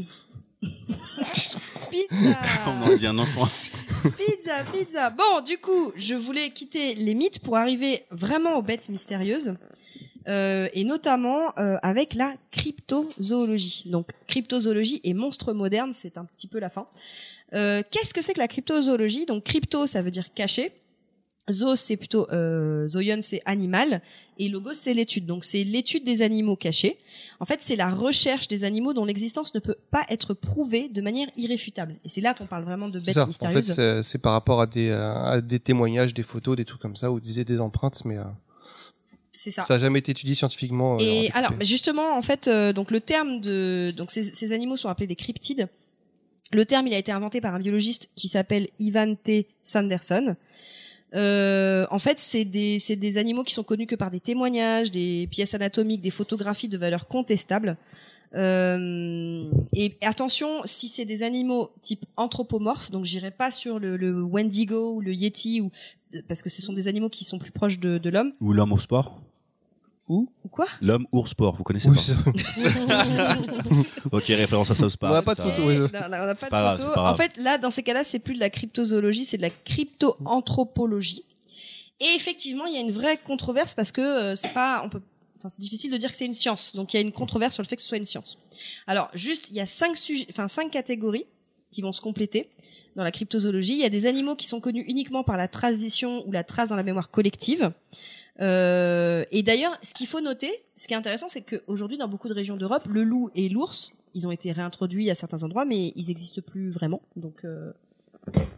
Pizza 1.91 2.37
On 2.67 2.91
en 2.91 2.95
dit 2.95 3.07
un 3.07 3.17
enfant. 3.17 3.45
Pizza, 4.17 4.51
pizza. 4.73 5.09
Bon, 5.09 5.41
du 5.45 5.57
coup, 5.57 5.91
je 5.95 6.15
voulais 6.15 6.49
quitter 6.51 6.95
les 6.95 7.13
mythes 7.15 7.39
pour 7.39 7.57
arriver 7.57 8.01
vraiment 8.11 8.55
aux 8.57 8.61
bêtes 8.61 8.89
mystérieuses. 8.89 9.53
Euh, 10.27 10.67
et 10.73 10.83
notamment 10.83 11.53
euh, 11.57 11.77
avec 11.81 12.13
la 12.13 12.35
cryptozoologie. 12.51 13.89
Donc, 13.89 14.11
cryptozoologie 14.27 15.01
et 15.03 15.13
monstres 15.13 15.53
modernes, 15.53 15.93
c'est 15.93 16.17
un 16.17 16.25
petit 16.25 16.47
peu 16.47 16.59
la 16.59 16.69
fin. 16.69 16.85
Euh, 17.53 17.81
Qu'est-ce 17.89 18.13
que 18.13 18.21
c'est 18.21 18.33
que 18.33 18.39
la 18.39 18.47
cryptozoologie? 18.47 19.25
Donc, 19.25 19.43
crypto, 19.43 19.87
ça 19.87 20.01
veut 20.01 20.11
dire 20.11 20.33
caché. 20.33 20.71
Zoos, 21.51 21.77
c'est 21.77 21.97
plutôt 21.97 22.29
euh, 22.31 22.87
zoion, 22.87 23.19
c'est 23.21 23.41
animal, 23.45 24.01
et 24.37 24.49
logos, 24.49 24.73
c'est 24.73 24.93
l'étude. 24.93 25.25
Donc, 25.25 25.43
c'est 25.43 25.63
l'étude 25.63 26.03
des 26.03 26.21
animaux 26.21 26.55
cachés. 26.55 26.97
En 27.39 27.45
fait, 27.45 27.57
c'est 27.61 27.75
la 27.75 27.89
recherche 27.89 28.47
des 28.47 28.63
animaux 28.63 28.93
dont 28.93 29.05
l'existence 29.05 29.55
ne 29.55 29.59
peut 29.59 29.77
pas 29.89 30.05
être 30.09 30.35
prouvée 30.35 30.89
de 30.89 31.01
manière 31.01 31.27
irréfutable. 31.37 31.95
Et 32.05 32.09
c'est 32.09 32.21
là 32.21 32.35
qu'on 32.35 32.45
parle 32.45 32.65
vraiment 32.65 32.87
de 32.87 32.99
bêtes 32.99 33.15
ça. 33.15 33.23
En 33.23 33.31
fait, 33.31 33.55
mystérieuses. 33.55 34.05
c'est 34.05 34.19
par 34.19 34.33
rapport 34.33 34.61
à 34.61 34.67
des, 34.67 34.91
à 34.91 35.41
des 35.41 35.59
témoignages, 35.59 36.13
des 36.13 36.23
photos, 36.23 36.55
des 36.55 36.65
trucs 36.65 36.81
comme 36.81 36.95
ça, 36.95 37.11
ou 37.11 37.19
disait 37.19 37.45
des 37.45 37.59
empreintes, 37.59 38.05
mais 38.05 38.17
euh, 38.17 38.25
C'est 39.41 39.51
ça. 39.51 39.63
ça 39.63 39.75
n'a 39.75 39.79
jamais 39.79 39.99
été 39.99 40.11
étudié 40.11 40.35
scientifiquement. 40.35 40.95
euh, 40.95 40.99
Et 40.99 41.31
alors, 41.33 41.53
justement, 41.61 42.17
en 42.17 42.21
fait, 42.21 42.49
euh, 42.49 42.73
donc 42.73 42.91
le 42.91 42.99
terme 42.99 43.39
de 43.39 43.93
donc 43.95 44.11
ces, 44.11 44.21
ces 44.23 44.51
animaux 44.51 44.75
sont 44.75 44.89
appelés 44.89 45.07
des 45.07 45.15
cryptides. 45.15 45.69
Le 46.51 46.65
terme, 46.65 46.87
il 46.87 46.93
a 46.93 46.97
été 46.97 47.13
inventé 47.13 47.39
par 47.39 47.53
un 47.55 47.59
biologiste 47.59 48.09
qui 48.17 48.27
s'appelle 48.27 48.67
Ivan 48.79 49.15
T. 49.15 49.47
Sanderson. 49.63 50.35
Euh, 51.15 51.85
en 51.89 51.99
fait, 51.99 52.19
c'est 52.19 52.43
des, 52.43 52.79
c'est 52.79 52.97
des 52.97 53.17
animaux 53.17 53.43
qui 53.45 53.53
sont 53.53 53.63
connus 53.63 53.87
que 53.87 53.95
par 53.95 54.11
des 54.11 54.19
témoignages, 54.19 54.91
des 54.91 55.27
pièces 55.31 55.53
anatomiques, 55.53 56.01
des 56.01 56.11
photographies 56.11 56.67
de 56.67 56.77
valeur 56.77 57.07
contestable. 57.07 57.77
Euh, 58.35 59.49
et 59.73 59.95
attention, 60.01 60.61
si 60.65 60.87
c'est 60.87 61.05
des 61.05 61.23
animaux 61.23 61.71
type 61.81 62.05
anthropomorphes, 62.17 62.91
donc 62.91 63.05
j'irai 63.05 63.31
pas 63.31 63.51
sur 63.51 63.79
le, 63.79 63.95
le 63.95 64.21
Wendigo 64.21 64.95
ou 64.95 65.01
le 65.01 65.13
Yeti, 65.13 65.61
ou 65.61 65.71
parce 66.27 66.41
que 66.41 66.49
ce 66.49 66.61
sont 66.61 66.73
des 66.73 66.87
animaux 66.87 67.09
qui 67.09 67.23
sont 67.23 67.37
plus 67.39 67.51
proches 67.51 67.79
de, 67.79 67.97
de 67.97 68.09
l'homme. 68.09 68.33
Ou 68.41 68.53
l'homme 68.53 68.73
au 68.73 68.77
sport. 68.77 69.19
Ou 70.09 70.27
quoi? 70.51 70.65
L'homme 70.81 71.05
ours 71.11 71.31
sport, 71.31 71.55
vous 71.55 71.63
connaissez 71.63 71.89
pas? 71.89 71.95
Ok, 74.11 74.25
référence 74.25 74.71
à 74.71 74.75
South 74.75 74.97
Park. 74.97 75.11
On 75.11 75.15
n'a 75.15 75.21
pas 75.21 75.35
de 75.35 75.39
ça. 75.39 75.43
photo, 75.43 75.67
ouais. 75.67 75.77
Non, 75.77 75.87
non, 75.87 75.99
on 76.03 76.09
n'a 76.09 76.35
pas 76.35 76.45
C'est 76.45 76.49
pas 76.49 76.61
grave, 76.61 76.77
de 76.77 76.81
photo. 76.83 76.95
pas 76.95 77.01
grave. 77.01 77.13
En 77.13 77.17
fait, 77.17 77.37
là, 77.37 77.57
dans 77.59 77.69
ces 77.69 77.83
cas-là, 77.83 78.03
c'est 78.03 78.19
plus 78.19 78.33
de 78.33 78.39
la 78.39 78.49
cryptozoologie, 78.49 79.23
c'est 79.25 79.37
de 79.37 79.43
la 79.43 79.49
cryptoanthropologie. 79.51 81.23
Et 81.99 82.07
effectivement, 82.15 82.65
il 82.65 82.73
y 82.73 82.77
a 82.77 82.81
une 82.81 82.91
vraie 82.91 83.17
controverse 83.17 83.73
parce 83.75 83.91
que 83.91 84.01
euh, 84.01 84.35
c'est 84.35 84.53
pas, 84.53 84.81
on 84.83 84.89
peut, 84.89 85.01
enfin, 85.37 85.49
c'est 85.49 85.59
difficile 85.59 85.91
de 85.91 85.97
dire 85.97 86.09
que 86.09 86.15
c'est 86.15 86.25
une 86.25 86.33
science. 86.33 86.75
Donc, 86.75 86.93
il 86.93 86.97
y 86.97 86.99
a 86.99 87.01
une 87.01 87.11
controverse 87.11 87.53
sur 87.53 87.63
le 87.63 87.67
fait 87.67 87.75
que 87.75 87.81
ce 87.81 87.87
soit 87.87 87.97
une 87.97 88.05
science. 88.05 88.39
Alors, 88.87 89.09
juste, 89.13 89.49
il 89.51 89.57
y 89.57 89.61
a 89.61 89.65
cinq 89.65 89.95
sujets, 89.95 90.25
enfin, 90.29 90.47
cinq 90.47 90.71
catégories 90.71 91.25
qui 91.71 91.81
vont 91.81 91.91
se 91.91 92.01
compléter 92.01 92.49
dans 92.95 93.03
la 93.03 93.11
cryptozoologie. 93.11 93.73
Il 93.73 93.79
y 93.79 93.85
a 93.85 93.89
des 93.89 94.07
animaux 94.07 94.35
qui 94.35 94.47
sont 94.47 94.59
connus 94.59 94.83
uniquement 94.87 95.23
par 95.23 95.37
la 95.37 95.47
tradition 95.47 96.27
ou 96.27 96.31
la 96.31 96.43
trace 96.43 96.69
dans 96.69 96.75
la 96.75 96.83
mémoire 96.83 97.11
collective. 97.11 97.71
Euh, 98.41 99.23
et 99.31 99.43
d'ailleurs, 99.43 99.77
ce 99.81 99.93
qu'il 99.93 100.07
faut 100.07 100.21
noter, 100.21 100.51
ce 100.75 100.87
qui 100.87 100.93
est 100.93 100.97
intéressant, 100.97 101.27
c'est 101.29 101.41
qu'aujourd'hui, 101.41 101.97
dans 101.97 102.07
beaucoup 102.07 102.29
de 102.29 102.33
régions 102.33 102.55
d'Europe, 102.55 102.83
le 102.87 103.03
loup 103.03 103.29
et 103.35 103.49
l'ours, 103.49 103.91
ils 104.13 104.27
ont 104.27 104.31
été 104.31 104.51
réintroduits 104.51 105.09
à 105.09 105.15
certains 105.15 105.43
endroits, 105.43 105.65
mais 105.65 105.91
ils 105.95 106.07
n'existent 106.07 106.41
plus 106.41 106.69
vraiment. 106.69 107.01
Donc, 107.15 107.43
euh, 107.43 107.71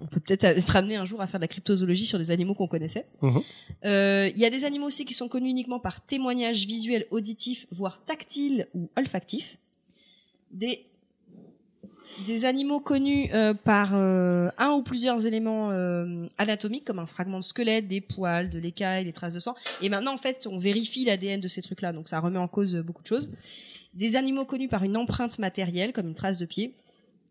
on 0.01 0.05
peut 0.05 0.19
peut-être 0.19 0.43
être 0.43 0.75
amené 0.75 0.95
un 0.95 1.05
jour 1.05 1.21
à 1.21 1.27
faire 1.27 1.39
de 1.39 1.43
la 1.43 1.47
cryptozoologie 1.47 2.05
sur 2.05 2.19
des 2.19 2.31
animaux 2.31 2.53
qu'on 2.53 2.67
connaissait. 2.67 3.05
Mhm. 3.21 3.41
Euh, 3.85 4.29
Il 4.33 4.39
y 4.39 4.45
a 4.45 4.49
des 4.49 4.65
animaux 4.65 4.87
aussi 4.87 5.05
qui 5.05 5.13
sont 5.13 5.27
connus 5.27 5.49
uniquement 5.49 5.79
par 5.79 6.01
témoignages 6.05 6.65
visuels, 6.67 7.05
auditifs, 7.11 7.67
voire 7.71 8.03
tactiles 8.03 8.67
ou 8.73 8.89
olfactifs. 8.97 9.57
Des 10.51 10.85
des 12.25 12.45
animaux 12.45 12.79
connus 12.79 13.29
euh, 13.33 13.53
par 13.53 13.91
euh, 13.93 14.49
un 14.57 14.71
ou 14.71 14.83
plusieurs 14.83 15.25
éléments 15.25 15.71
euh, 15.71 16.25
anatomiques 16.37 16.85
comme 16.85 16.99
un 16.99 17.05
fragment 17.05 17.39
de 17.39 17.43
squelette, 17.43 17.87
des 17.87 18.01
poils, 18.01 18.49
de 18.49 18.59
l'écaille, 18.59 19.05
des 19.05 19.13
traces 19.13 19.33
de 19.33 19.39
sang. 19.39 19.55
Et 19.81 19.89
maintenant, 19.89 20.13
en 20.13 20.17
fait, 20.17 20.47
on 20.49 20.57
vérifie 20.57 21.05
l'ADN 21.05 21.39
de 21.39 21.47
ces 21.47 21.61
trucs-là, 21.61 21.93
donc 21.93 22.07
ça 22.07 22.19
remet 22.19 22.39
en 22.39 22.47
cause 22.47 22.75
euh, 22.75 22.83
beaucoup 22.83 23.01
de 23.01 23.07
choses. 23.07 23.31
Des 23.93 24.15
animaux 24.15 24.45
connus 24.45 24.67
par 24.69 24.83
une 24.83 24.97
empreinte 24.97 25.39
matérielle 25.39 25.93
comme 25.93 26.07
une 26.07 26.13
trace 26.13 26.37
de 26.37 26.45
pied. 26.45 26.75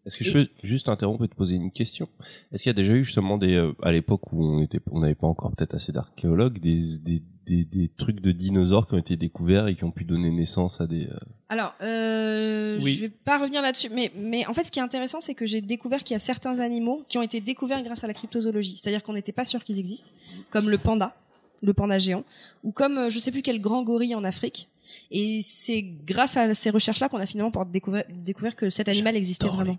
Est-ce 0.06 0.18
que 0.18 0.24
je 0.24 0.32
peux 0.32 0.48
juste 0.62 0.88
interrompre 0.88 1.24
et 1.24 1.28
te 1.28 1.34
poser 1.34 1.54
une 1.54 1.70
question? 1.70 2.08
Est-ce 2.52 2.62
qu'il 2.62 2.70
y 2.70 2.74
a 2.74 2.74
déjà 2.74 2.92
eu 2.94 3.04
justement 3.04 3.36
des 3.36 3.54
euh, 3.54 3.72
à 3.82 3.92
l'époque 3.92 4.32
où 4.32 4.44
on 4.44 4.62
était 4.62 4.80
on 4.90 5.00
n'avait 5.00 5.14
pas 5.14 5.26
encore 5.26 5.52
peut-être 5.52 5.74
assez 5.74 5.92
d'archéologues 5.92 6.58
des, 6.58 6.98
des 7.00 7.22
des 7.50 7.64
des 7.64 7.90
trucs 7.96 8.20
de 8.20 8.32
dinosaures 8.32 8.86
qui 8.86 8.94
ont 8.94 8.98
été 8.98 9.16
découverts 9.16 9.66
et 9.68 9.74
qui 9.74 9.84
ont 9.84 9.90
pu 9.90 10.04
donner 10.04 10.30
naissance 10.30 10.80
à 10.80 10.86
des 10.86 11.06
euh, 11.06 11.16
Alors, 11.48 11.74
euh, 11.82 12.76
Oui. 12.82 12.94
je 12.94 13.00
vais 13.02 13.08
pas 13.08 13.38
revenir 13.38 13.60
là-dessus, 13.62 13.88
mais, 13.90 14.12
mais 14.16 14.46
en 14.46 14.54
fait, 14.54 14.64
ce 14.64 14.70
qui 14.70 14.78
est 14.78 14.82
intéressant, 14.82 15.20
c'est 15.20 15.34
que 15.34 15.46
j'ai 15.46 15.60
découvert 15.60 16.04
qu'il 16.04 16.14
y 16.14 16.16
a 16.16 16.20
certains 16.20 16.60
animaux 16.60 17.04
qui 17.08 17.18
ont 17.18 17.22
été 17.22 17.40
découverts 17.40 17.82
grâce 17.82 18.04
à 18.04 18.06
la 18.06 18.14
cryptozoologie. 18.14 18.76
C'est-à-dire 18.76 19.02
qu'on 19.02 19.14
n'était 19.14 19.32
pas 19.32 19.44
sûr 19.44 19.64
qu'ils 19.64 19.78
existent, 19.78 20.12
comme 20.50 20.70
le 20.70 20.78
panda, 20.78 21.14
le 21.62 21.74
panda 21.74 21.98
géant, 21.98 22.24
ou 22.62 22.70
comme 22.72 22.98
euh, 22.98 23.10
je 23.10 23.18
sais 23.18 23.32
plus 23.32 23.42
quel 23.42 23.60
grand 23.60 23.82
gorille 23.82 24.14
en 24.14 24.24
Afrique. 24.24 24.68
Et 25.10 25.40
c'est 25.42 25.82
grâce 25.82 26.36
à 26.36 26.54
ces 26.54 26.70
recherches-là 26.70 27.08
qu'on 27.08 27.18
a 27.18 27.26
finalement 27.26 27.52
découvert, 27.64 28.04
découvert 28.08 28.56
que 28.56 28.70
cet 28.70 28.88
animal 28.88 29.16
existait 29.16 29.48
vraiment. 29.48 29.76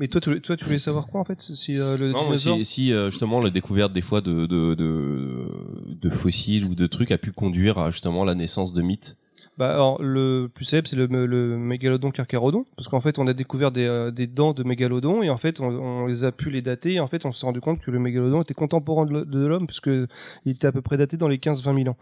Mais 0.00 0.08
toi, 0.08 0.20
tu, 0.20 0.30
voulais- 0.30 0.40
toi, 0.40 0.56
tu 0.56 0.64
voulais 0.64 0.78
savoir 0.78 1.06
quoi 1.08 1.20
en 1.20 1.24
fait 1.24 1.38
Si 1.38 1.78
euh, 1.78 1.98
le 1.98 2.10
Non, 2.10 2.22
mais 2.22 2.36
dinosaure. 2.36 2.56
si, 2.56 2.64
si, 2.64 2.92
euh, 2.92 3.10
justement 3.10 3.38
la 3.40 3.50
découverte 3.50 3.92
des 3.92 4.00
fois 4.00 4.22
de, 4.22 4.46
de, 4.46 4.74
de, 4.74 5.46
de 5.86 6.10
fossiles 6.10 6.64
ou 6.64 6.74
de 6.74 6.86
trucs 6.86 7.10
a 7.10 7.18
pu 7.18 7.32
conduire 7.32 7.78
à 7.78 7.90
justement 7.90 8.24
la 8.24 8.34
naissance 8.34 8.72
de 8.72 8.80
mythes. 8.80 9.18
Bah, 9.58 9.74
alors, 9.74 10.02
le 10.02 10.48
plus 10.52 10.64
célèbre, 10.64 10.88
c'est 10.88 10.96
le, 10.96 11.04
le 11.04 11.58
mégalodon 11.58 12.10
carcharodon, 12.12 12.64
parce 12.76 12.88
qu'en 12.88 13.02
fait, 13.02 13.18
on 13.18 13.26
a 13.26 13.34
découvert 13.34 13.70
des, 13.70 13.84
euh, 13.84 14.10
des 14.10 14.26
dents 14.26 14.54
de 14.54 14.62
mégalodon, 14.62 15.22
et 15.22 15.28
en 15.28 15.36
fait, 15.36 15.60
on, 15.60 15.66
on 15.66 16.06
les 16.06 16.24
a 16.24 16.32
pu 16.32 16.48
les 16.48 16.62
dater, 16.62 16.94
et 16.94 17.00
en 17.00 17.06
fait, 17.06 17.26
on 17.26 17.30
s'est 17.30 17.44
rendu 17.44 17.60
compte 17.60 17.78
que 17.80 17.90
le 17.90 17.98
mégalodon 17.98 18.40
était 18.40 18.54
contemporain 18.54 19.04
de, 19.04 19.38
l'homme, 19.46 19.66
puisque 19.66 19.88
il 19.88 20.52
était 20.52 20.66
à 20.66 20.72
peu 20.72 20.80
près 20.80 20.96
daté 20.96 21.18
dans 21.18 21.28
les 21.28 21.36
15-20 21.36 21.76
000 21.76 21.88
ans. 21.90 21.98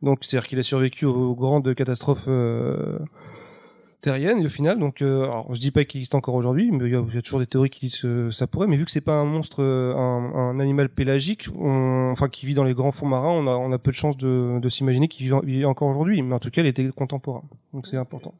Donc, 0.00 0.20
c'est-à-dire 0.24 0.46
qu'il 0.46 0.58
a 0.58 0.62
survécu 0.62 1.04
aux, 1.04 1.34
grandes 1.34 1.74
catastrophes 1.74 2.28
euh, 2.28 2.98
terriennes, 4.00 4.40
et 4.40 4.46
au 4.46 4.50
final, 4.50 4.78
donc, 4.78 5.02
euh, 5.02 5.24
alors, 5.24 5.54
je 5.54 5.60
dis 5.60 5.70
pas 5.70 5.84
qu'il 5.84 6.00
existe 6.00 6.14
encore 6.14 6.34
aujourd'hui, 6.34 6.70
mais 6.70 6.86
il 6.86 6.92
y, 6.92 6.96
a- 6.96 7.22
toujours 7.22 7.40
des 7.40 7.46
théories 7.46 7.70
qui 7.70 7.80
disent 7.86 7.98
que 7.98 8.30
ça 8.30 8.46
pourrait, 8.46 8.66
mais 8.66 8.76
vu 8.76 8.84
que 8.84 8.90
c'est 8.90 9.00
pas 9.00 9.14
un 9.14 9.24
monstre, 9.24 9.62
euh, 9.62 9.94
un, 9.94 10.58
animal 10.60 10.88
pélagique, 10.88 11.48
on- 11.58 12.10
enfin, 12.12 12.28
qui 12.28 12.46
vit 12.46 12.54
dans 12.54 12.64
les 12.64 12.74
grands 12.74 12.92
fonds 12.92 13.06
marins, 13.06 13.30
on 13.30 13.72
a, 13.72 13.78
peu 13.78 13.90
de 13.90 13.96
chances 13.96 14.16
de, 14.16 14.58
de 14.60 14.68
s'imaginer 14.68 15.08
qu'il 15.08 15.32
vit 15.44 15.64
encore 15.64 15.88
aujourd'hui, 15.88 16.22
mais 16.22 16.34
en 16.34 16.38
tout 16.38 16.50
cas, 16.50 16.62
il 16.62 16.66
était 16.66 16.88
contemporain. 16.88 17.42
Donc, 17.72 17.86
c'est 17.86 17.96
important. 17.96 18.34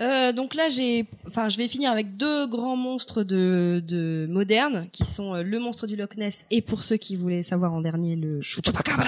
Euh, 0.00 0.32
donc 0.32 0.54
là, 0.54 0.70
j'ai, 0.70 1.04
enfin, 1.26 1.48
je 1.50 1.58
vais 1.58 1.68
finir 1.68 1.90
avec 1.90 2.16
deux 2.16 2.46
grands 2.46 2.76
monstres 2.76 3.22
de, 3.22 3.82
de 3.86 4.26
modernes 4.30 4.88
qui 4.92 5.04
sont 5.04 5.34
euh, 5.34 5.42
le 5.42 5.58
monstre 5.58 5.86
du 5.86 5.94
Loch 5.96 6.16
Ness 6.16 6.46
et 6.50 6.62
pour 6.62 6.82
ceux 6.82 6.96
qui 6.96 7.16
voulaient 7.16 7.42
savoir 7.42 7.74
en 7.74 7.82
dernier 7.82 8.16
le 8.16 8.40
Chupacabra. 8.40 9.04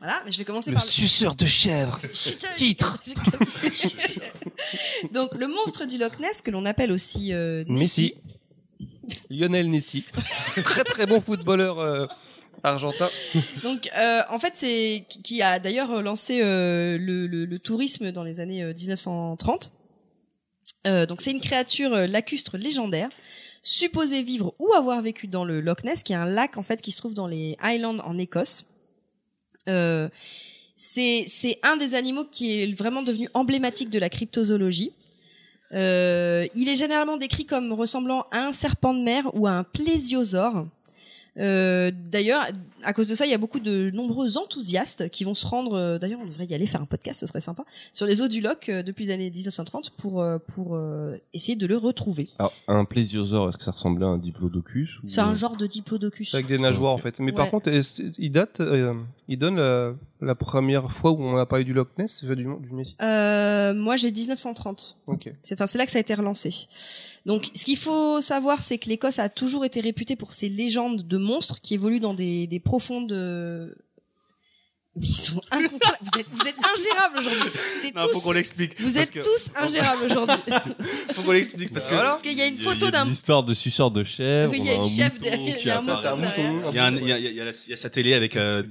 Voilà, 0.00 0.20
mais 0.26 0.30
je 0.32 0.36
vais 0.38 0.44
commencer 0.44 0.70
par 0.70 0.84
le 0.84 0.90
suceur 0.90 1.34
de 1.34 1.46
chèvre. 1.46 1.98
Titre. 2.56 3.00
Donc 5.12 5.34
le 5.34 5.46
monstre 5.46 5.86
du 5.86 5.98
Loch 5.98 6.18
Ness 6.20 6.42
que 6.42 6.50
l'on 6.50 6.64
appelle 6.66 6.92
aussi 6.92 7.32
euh, 7.32 7.64
Messi. 7.68 8.14
Nessie. 8.78 9.18
Lionel 9.30 9.68
Messi. 9.68 10.04
très 10.62 10.84
très 10.84 11.06
bon 11.06 11.20
footballeur 11.20 11.78
euh, 11.78 12.06
argentin. 12.62 13.08
Donc 13.62 13.88
euh, 13.96 14.20
en 14.30 14.38
fait 14.38 14.52
c'est 14.54 15.04
qui- 15.24 15.42
a 15.42 15.58
d'ailleurs 15.58 16.02
lancé 16.02 16.40
euh, 16.42 16.98
le, 16.98 17.26
le- 17.26 17.44
le 17.44 17.58
tourisme 17.58 18.12
dans 18.12 18.24
les 18.24 18.40
années 18.40 18.62
euh, 18.62 18.72
1930. 18.74 19.72
Euh, 20.86 21.06
donc 21.06 21.20
c'est 21.20 21.32
une 21.32 21.40
créature 21.40 21.92
euh, 21.94 22.06
lacustre 22.06 22.56
légendaire 22.56 23.08
supposée 23.62 24.22
vivre 24.22 24.54
ou 24.58 24.72
avoir 24.74 25.00
vécu 25.02 25.26
dans 25.26 25.44
le 25.44 25.60
Loch 25.60 25.82
Ness 25.84 26.02
qui 26.02 26.12
est 26.12 26.16
un 26.16 26.24
lac 26.24 26.56
en 26.56 26.62
fait 26.62 26.80
qui 26.80 26.92
se 26.92 26.98
trouve 26.98 27.14
dans 27.14 27.26
les 27.26 27.56
Highlands 27.60 27.98
en 27.98 28.16
Écosse. 28.18 28.66
Euh, 29.68 30.08
c'est 30.76 31.58
un 31.62 31.76
des 31.76 31.94
animaux 31.94 32.24
qui 32.24 32.62
est 32.62 32.72
vraiment 32.72 33.02
devenu 33.02 33.28
emblématique 33.34 33.90
de 33.90 33.98
la 33.98 34.08
cryptozoologie. 34.08 34.92
Il 35.72 35.78
est 36.68 36.76
généralement 36.76 37.16
décrit 37.16 37.46
comme 37.46 37.72
ressemblant 37.72 38.26
à 38.30 38.44
un 38.44 38.52
serpent 38.52 38.94
de 38.94 39.02
mer 39.02 39.28
ou 39.34 39.46
à 39.46 39.52
un 39.52 39.64
plésiosaure. 39.64 40.66
D'ailleurs, 41.34 42.46
à 42.82 42.92
cause 42.92 43.08
de 43.08 43.14
ça, 43.14 43.24
il 43.26 43.30
y 43.30 43.34
a 43.34 43.38
beaucoup 43.38 43.60
de 43.60 43.90
nombreux 43.90 44.36
enthousiastes 44.38 45.08
qui 45.10 45.24
vont 45.24 45.34
se 45.34 45.46
rendre. 45.46 45.74
euh, 45.74 45.98
D'ailleurs, 45.98 46.20
on 46.22 46.26
devrait 46.26 46.46
y 46.46 46.54
aller 46.54 46.66
faire 46.66 46.80
un 46.82 46.86
podcast, 46.86 47.20
ce 47.20 47.26
serait 47.26 47.40
sympa, 47.40 47.64
sur 47.92 48.06
les 48.06 48.22
eaux 48.22 48.28
du 48.28 48.40
Loch 48.40 48.68
euh, 48.68 48.82
depuis 48.82 49.06
les 49.06 49.12
années 49.12 49.30
1930 49.30 49.90
pour 49.96 50.20
euh, 50.20 50.38
pour 50.54 50.76
euh, 50.76 51.16
essayer 51.32 51.56
de 51.56 51.66
le 51.66 51.76
retrouver. 51.76 52.28
Alors, 52.38 52.52
un 52.68 52.84
plésiosaure, 52.84 53.48
est-ce 53.48 53.56
que 53.58 53.64
ça 53.64 53.70
ressemblait 53.72 54.04
à 54.04 54.08
un 54.08 54.18
diplodocus 54.18 54.98
ou- 55.02 55.08
C'est 55.08 55.20
un 55.20 55.34
genre 55.34 55.56
de 55.56 55.66
diplodocus. 55.66 56.34
Avec 56.34 56.46
des 56.46 56.58
nageoires 56.58 56.92
en 56.92 56.98
fait. 56.98 57.18
Mais 57.20 57.32
par 57.32 57.50
contre, 57.50 57.70
il 58.18 58.30
date, 58.30 58.60
euh, 58.60 58.94
il 59.28 59.38
donne 59.38 59.56
la, 59.56 59.94
la 60.20 60.34
première 60.34 60.90
fois 60.92 61.10
où 61.12 61.22
on 61.22 61.36
a 61.36 61.46
parlé 61.46 61.64
du 61.64 61.72
Loch 61.72 61.88
Ness, 61.98 62.18
c'est 62.20 62.34
du, 62.36 62.46
du 62.60 62.74
Nessie? 62.74 62.96
Euh, 63.02 63.74
moi, 63.74 63.96
j'ai 63.96 64.10
1930. 64.12 64.98
Ok. 65.06 65.32
C'est 65.42 65.54
enfin, 65.54 65.66
c'est 65.66 65.78
là 65.78 65.84
que 65.86 65.92
ça 65.92 65.98
a 65.98 66.00
été 66.00 66.14
relancé. 66.14 66.50
Donc, 67.26 67.50
ce 67.54 67.64
qu'il 67.64 67.76
faut 67.76 68.20
savoir, 68.20 68.62
c'est 68.62 68.78
que 68.78 68.88
l'Écosse 68.88 69.18
a 69.18 69.28
toujours 69.28 69.64
été 69.64 69.80
réputée 69.80 70.14
pour 70.16 70.32
ses 70.32 70.48
légendes 70.48 71.02
de 71.06 71.16
monstres 71.16 71.60
qui 71.60 71.74
évoluent 71.74 72.00
dans 72.00 72.14
des, 72.14 72.46
des 72.46 72.60
profondes. 72.66 73.74
Mais 74.98 75.06
ils 75.06 75.14
sont 75.14 75.40
incontrôlables. 75.50 75.98
vous 76.02 76.20
êtes, 76.20 76.26
vous 76.32 76.46
êtes 76.48 76.56
ingérables 76.56 77.18
aujourd'hui. 77.18 77.50
C'est 77.82 77.94
Non, 77.94 78.02
faut 78.12 78.20
qu'on 78.20 78.32
l'explique. 78.32 78.80
Vous 78.80 78.96
êtes 78.98 79.10
que- 79.10 79.20
tous 79.20 79.50
ingérables 79.56 80.02
aujourd'hui. 80.04 80.36
Faut 81.14 81.22
qu'on 81.22 81.32
l'explique 81.32 81.72
parce 81.72 81.86
que. 81.86 81.94
Parce 81.94 82.22
qu'il 82.22 82.32
y 82.34 82.42
a 82.42 82.46
une 82.46 82.58
photo 82.58 82.90
d'un. 82.90 83.06
Une 83.06 83.12
histoire 83.12 83.42
de 83.42 83.54
suceur 83.54 83.90
de 83.90 84.04
chèvre. 84.04 84.52
Oui, 84.52 84.58
il 84.60 84.66
y 84.66 84.70
a 84.70 84.74
une 84.74 84.82
un 84.82 84.86
chèvre 84.86 85.18
derrière, 85.20 85.56
il 85.58 85.66
y 85.66 85.70
a 85.70 85.78
un 85.78 85.82
mouton. 85.82 86.18
Il 86.70 86.74
y, 86.74 86.78
a 86.78 86.84
un- 86.86 86.96
il 86.96 87.06
y 87.08 87.12
a- 87.12 87.18
il 87.18 87.24
y 87.24 87.26
a- 87.26 87.30
il 87.30 87.36
y 87.36 87.40
a 87.40 87.44
la- 87.44 87.50
il 87.50 87.70
y 87.70 87.72
a 87.72 87.76
sa 87.76 87.88
télé 87.90 88.12
avec 88.14 88.36
euh, 88.36 88.62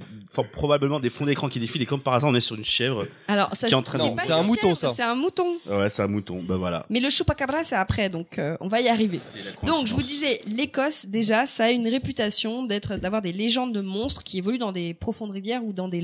probablement 0.52 0.99
des 0.99 1.10
fonds 1.10 1.26
d'écran 1.26 1.49
qui 1.49 1.60
défilent 1.60 1.81
et 1.81 1.85
comme 1.85 2.02
par 2.02 2.14
hasard 2.14 2.30
on 2.30 2.35
est 2.35 2.39
sur 2.41 2.56
une 2.56 2.65
chèvre. 2.65 3.06
Alors, 3.27 3.49
ça, 3.56 3.68
c'est 3.68 3.73
un 3.73 4.43
mouton, 4.43 4.76
ça. 4.76 4.93
C'est 4.95 5.03
un 5.03 5.15
mouton. 5.15 5.47
Ouais, 5.68 5.89
c'est 5.89 6.02
un 6.03 6.07
mouton. 6.07 6.41
Bah 6.43 6.57
voilà. 6.57 6.85
Mais 6.89 6.99
le 6.99 7.10
chupacabra, 7.10 7.64
c'est 7.64 7.76
après, 7.76 8.10
donc 8.10 8.38
euh, 8.39 8.57
on 8.60 8.68
va 8.68 8.81
y 8.81 8.89
arriver. 8.89 9.19
Donc, 9.64 9.88
je 9.88 9.93
vous 9.93 10.02
disais, 10.02 10.41
l'Écosse, 10.47 11.06
déjà, 11.07 11.45
ça 11.47 11.65
a 11.65 11.69
une 11.72 11.88
réputation 11.88 12.64
d'être, 12.64 12.97
d'avoir 12.97 13.22
des 13.22 13.31
légendes 13.34 13.73
de 13.73 13.81
monstres 13.81 14.23
qui 14.23 14.38
évoluent 14.38 14.57
dans 14.57 14.72
des 14.72 14.93
profondes 14.93 15.31
rivières 15.31 15.64
ou 15.64 15.73
dans 15.73 15.88
des 15.88 16.02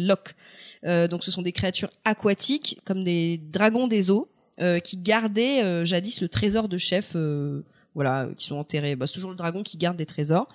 Euh, 0.85 1.07
donc, 1.07 1.23
ce 1.23 1.31
sont 1.31 1.41
des 1.41 1.51
créatures 1.51 1.89
aquatiques, 2.05 2.79
comme 2.85 3.03
des 3.03 3.37
dragons 3.37 3.87
des 3.87 4.09
eaux, 4.09 4.29
euh, 4.59 4.79
qui 4.79 4.97
gardaient 4.97 5.63
euh, 5.63 5.85
jadis 5.85 6.21
le 6.21 6.29
trésor 6.29 6.67
de 6.67 6.77
chef, 6.77 7.15
voilà, 7.95 8.27
qui 8.37 8.47
sont 8.47 8.57
enterrés. 8.57 8.95
Bah, 8.95 9.07
c'est 9.07 9.13
toujours 9.13 9.31
le 9.31 9.35
dragon 9.35 9.63
qui 9.63 9.77
garde 9.77 9.97
des 9.97 10.05
trésors. 10.05 10.47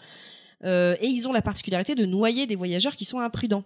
Et 0.64 1.06
ils 1.06 1.28
ont 1.28 1.32
la 1.32 1.42
particularité 1.42 1.94
de 1.94 2.06
noyer 2.06 2.46
des 2.46 2.56
voyageurs 2.56 2.96
qui 2.96 3.04
sont 3.04 3.20
imprudents. 3.20 3.64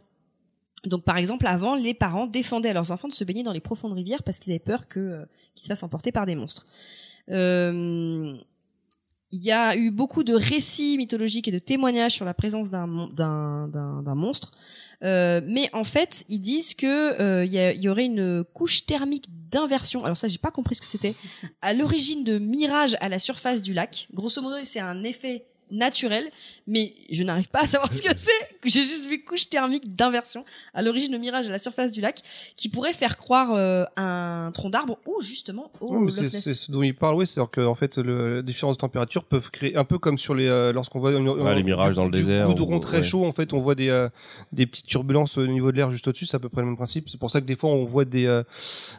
Donc, 0.84 1.04
par 1.04 1.18
exemple, 1.18 1.46
avant, 1.46 1.74
les 1.74 1.94
parents 1.94 2.26
défendaient 2.26 2.70
à 2.70 2.72
leurs 2.72 2.90
enfants 2.90 3.08
de 3.08 3.12
se 3.12 3.24
baigner 3.24 3.42
dans 3.42 3.52
les 3.52 3.60
profondes 3.60 3.92
rivières 3.92 4.22
parce 4.22 4.38
qu'ils 4.38 4.52
avaient 4.52 4.58
peur 4.58 4.88
qu'ils 4.88 5.26
se 5.54 5.66
fassent 5.66 5.82
emporter 5.82 6.10
par 6.12 6.26
des 6.26 6.34
monstres. 6.34 6.64
Il 9.32 9.42
y 9.42 9.52
a 9.52 9.76
eu 9.76 9.90
beaucoup 9.90 10.24
de 10.24 10.34
récits 10.34 10.96
mythologiques 10.96 11.46
et 11.48 11.52
de 11.52 11.58
témoignages 11.58 12.12
sur 12.14 12.24
la 12.24 12.34
présence 12.34 12.68
d'un 12.70 12.86
mon- 12.86 13.06
d'un 13.08 13.68
d'un- 13.68 14.02
d'un 14.02 14.14
monstre, 14.14 14.50
Euh, 15.02 15.40
mais 15.46 15.70
en 15.72 15.82
fait, 15.84 16.24
ils 16.28 16.40
disent 16.40 16.74
que 16.74 16.86
euh, 17.20 17.44
il 17.46 17.52
y, 17.54 17.58
a- 17.58 17.72
il 17.72 17.80
y 17.82 17.88
aurait 17.88 18.04
une 18.04 18.44
couche 18.52 18.84
thermique 18.84 19.24
d'inversion. 19.50 20.04
Alors 20.04 20.16
ça, 20.18 20.28
j'ai 20.28 20.36
pas 20.36 20.50
compris 20.50 20.74
ce 20.74 20.80
que 20.82 20.86
c'était. 20.86 21.14
À 21.62 21.72
l'origine 21.72 22.22
de 22.22 22.38
mirages 22.38 22.96
à 23.00 23.08
la 23.08 23.18
surface 23.18 23.62
du 23.62 23.72
lac. 23.72 24.08
Grosso 24.12 24.42
modo, 24.42 24.56
c'est 24.62 24.78
un 24.80 25.02
effet 25.02 25.46
naturel, 25.70 26.24
mais 26.66 26.92
je 27.10 27.22
n'arrive 27.22 27.48
pas 27.48 27.62
à 27.62 27.66
savoir 27.66 27.92
ce 27.92 28.02
que 28.02 28.08
c'est. 28.16 28.30
J'ai 28.64 28.82
juste 28.82 29.08
vu 29.08 29.22
couche 29.22 29.48
thermique 29.48 29.94
d'inversion 29.96 30.44
à 30.74 30.82
l'origine 30.82 31.12
de 31.12 31.18
mirage 31.18 31.48
à 31.48 31.50
la 31.52 31.58
surface 31.58 31.92
du 31.92 32.00
lac, 32.00 32.20
qui 32.56 32.68
pourrait 32.68 32.92
faire 32.92 33.16
croire 33.16 33.52
euh, 33.54 33.84
un 33.96 34.50
tronc 34.52 34.70
d'arbre 34.70 34.98
ou 35.06 35.20
justement 35.22 35.70
au 35.80 35.94
Loch 35.94 36.10
c'est 36.10 36.28
ce 36.28 36.70
dont 36.70 36.82
il 36.82 36.94
parle, 36.94 37.16
oui, 37.16 37.26
c'est-à-dire 37.26 37.50
que 37.50 37.60
en 37.62 37.74
fait, 37.74 37.96
le, 37.98 38.36
les 38.38 38.42
différences 38.42 38.76
de 38.76 38.80
température 38.80 39.24
peuvent 39.24 39.50
créer 39.50 39.76
un 39.76 39.84
peu 39.84 39.98
comme 39.98 40.18
sur 40.18 40.34
les 40.34 40.46
euh, 40.48 40.72
lorsqu'on 40.72 40.98
voit 40.98 41.12
une- 41.12 41.28
Ouais, 41.28 41.54
les 41.54 41.62
mirages 41.62 41.90
du- 41.90 41.94
dans 41.96 42.04
le 42.04 42.10
du 42.10 42.20
désert, 42.22 42.46
goudron 42.46 42.76
ou- 42.76 42.80
très 42.80 42.98
ouais. 42.98 43.02
chaud, 43.02 43.24
en 43.24 43.32
fait, 43.32 43.52
on 43.52 43.58
voit 43.60 43.74
des 43.74 43.88
euh, 43.88 44.08
des 44.52 44.66
petites 44.66 44.86
turbulences 44.86 45.38
au 45.38 45.46
niveau 45.46 45.70
de 45.72 45.76
l'air 45.76 45.90
juste 45.90 46.06
au-dessus, 46.08 46.26
c'est 46.26 46.36
à 46.36 46.40
peu 46.40 46.48
près 46.48 46.60
le 46.62 46.66
même 46.68 46.76
principe. 46.76 47.08
C'est 47.08 47.18
pour 47.18 47.30
ça 47.30 47.40
que 47.40 47.46
des 47.46 47.56
fois 47.56 47.70
on 47.70 47.84
voit 47.84 48.04
des 48.04 48.26
euh, 48.26 48.42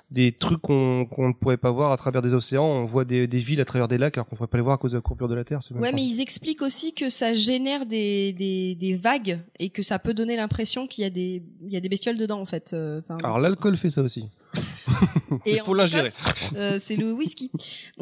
des 0.10 0.32
trucs 0.32 0.62
qu'on 0.62 1.06
qu'on 1.06 1.28
ne 1.30 1.34
pourrait 1.34 1.58
pas 1.58 1.72
voir 1.72 1.92
à 1.92 1.98
travers 1.98 2.22
des 2.22 2.34
océans, 2.34 2.66
on 2.66 2.86
voit 2.86 3.06
des, 3.06 3.28
des 3.28 3.40
villes 3.40 3.62
à 3.62 3.66
travers 3.66 3.88
des 3.88 3.98
lacs 3.98 4.18
alors 4.18 4.26
qu'on 4.28 4.36
ne 4.36 4.38
pourrait 4.38 4.48
pas 4.48 4.58
les 4.58 4.64
voir 4.64 4.76
à 4.76 4.78
cause 4.78 4.92
de 4.92 4.98
la 4.98 5.02
courbure 5.02 5.28
de 5.28 5.36
la 5.36 5.44
Terre. 5.44 5.60
Ouais, 5.76 5.92
mais 5.92 6.04
ils 6.04 6.22
expliquent 6.22 6.61
aussi 6.62 6.94
que 6.94 7.10
ça 7.10 7.34
génère 7.34 7.86
des, 7.86 8.34
des, 8.34 8.76
des 8.76 8.94
vagues 8.94 9.40
et 9.60 9.70
que 9.70 9.82
ça 9.84 10.00
peut 10.00 10.14
donner 10.14 10.36
l'impression 10.36 10.88
qu'il 10.88 11.04
y 11.04 11.08
a 11.08 11.10
des 11.10 11.44
il 11.66 11.72
y 11.74 11.78
a 11.78 11.80
des 11.80 11.90
bestioles 11.90 12.18
dedans 12.18 12.40
en 12.40 12.46
fait. 12.46 12.72
Euh, 12.74 13.02
enfin, 13.04 13.18
Alors 13.24 13.40
l'alcool 13.40 13.78
fait 13.78 13.90
ça 13.90 14.02
aussi. 14.02 14.30
et 15.46 15.60
faut 15.60 15.74
l'ingérer. 15.74 16.12
euh, 16.56 16.78
c'est 16.80 16.96
le 16.96 17.12
whisky. 17.14 17.52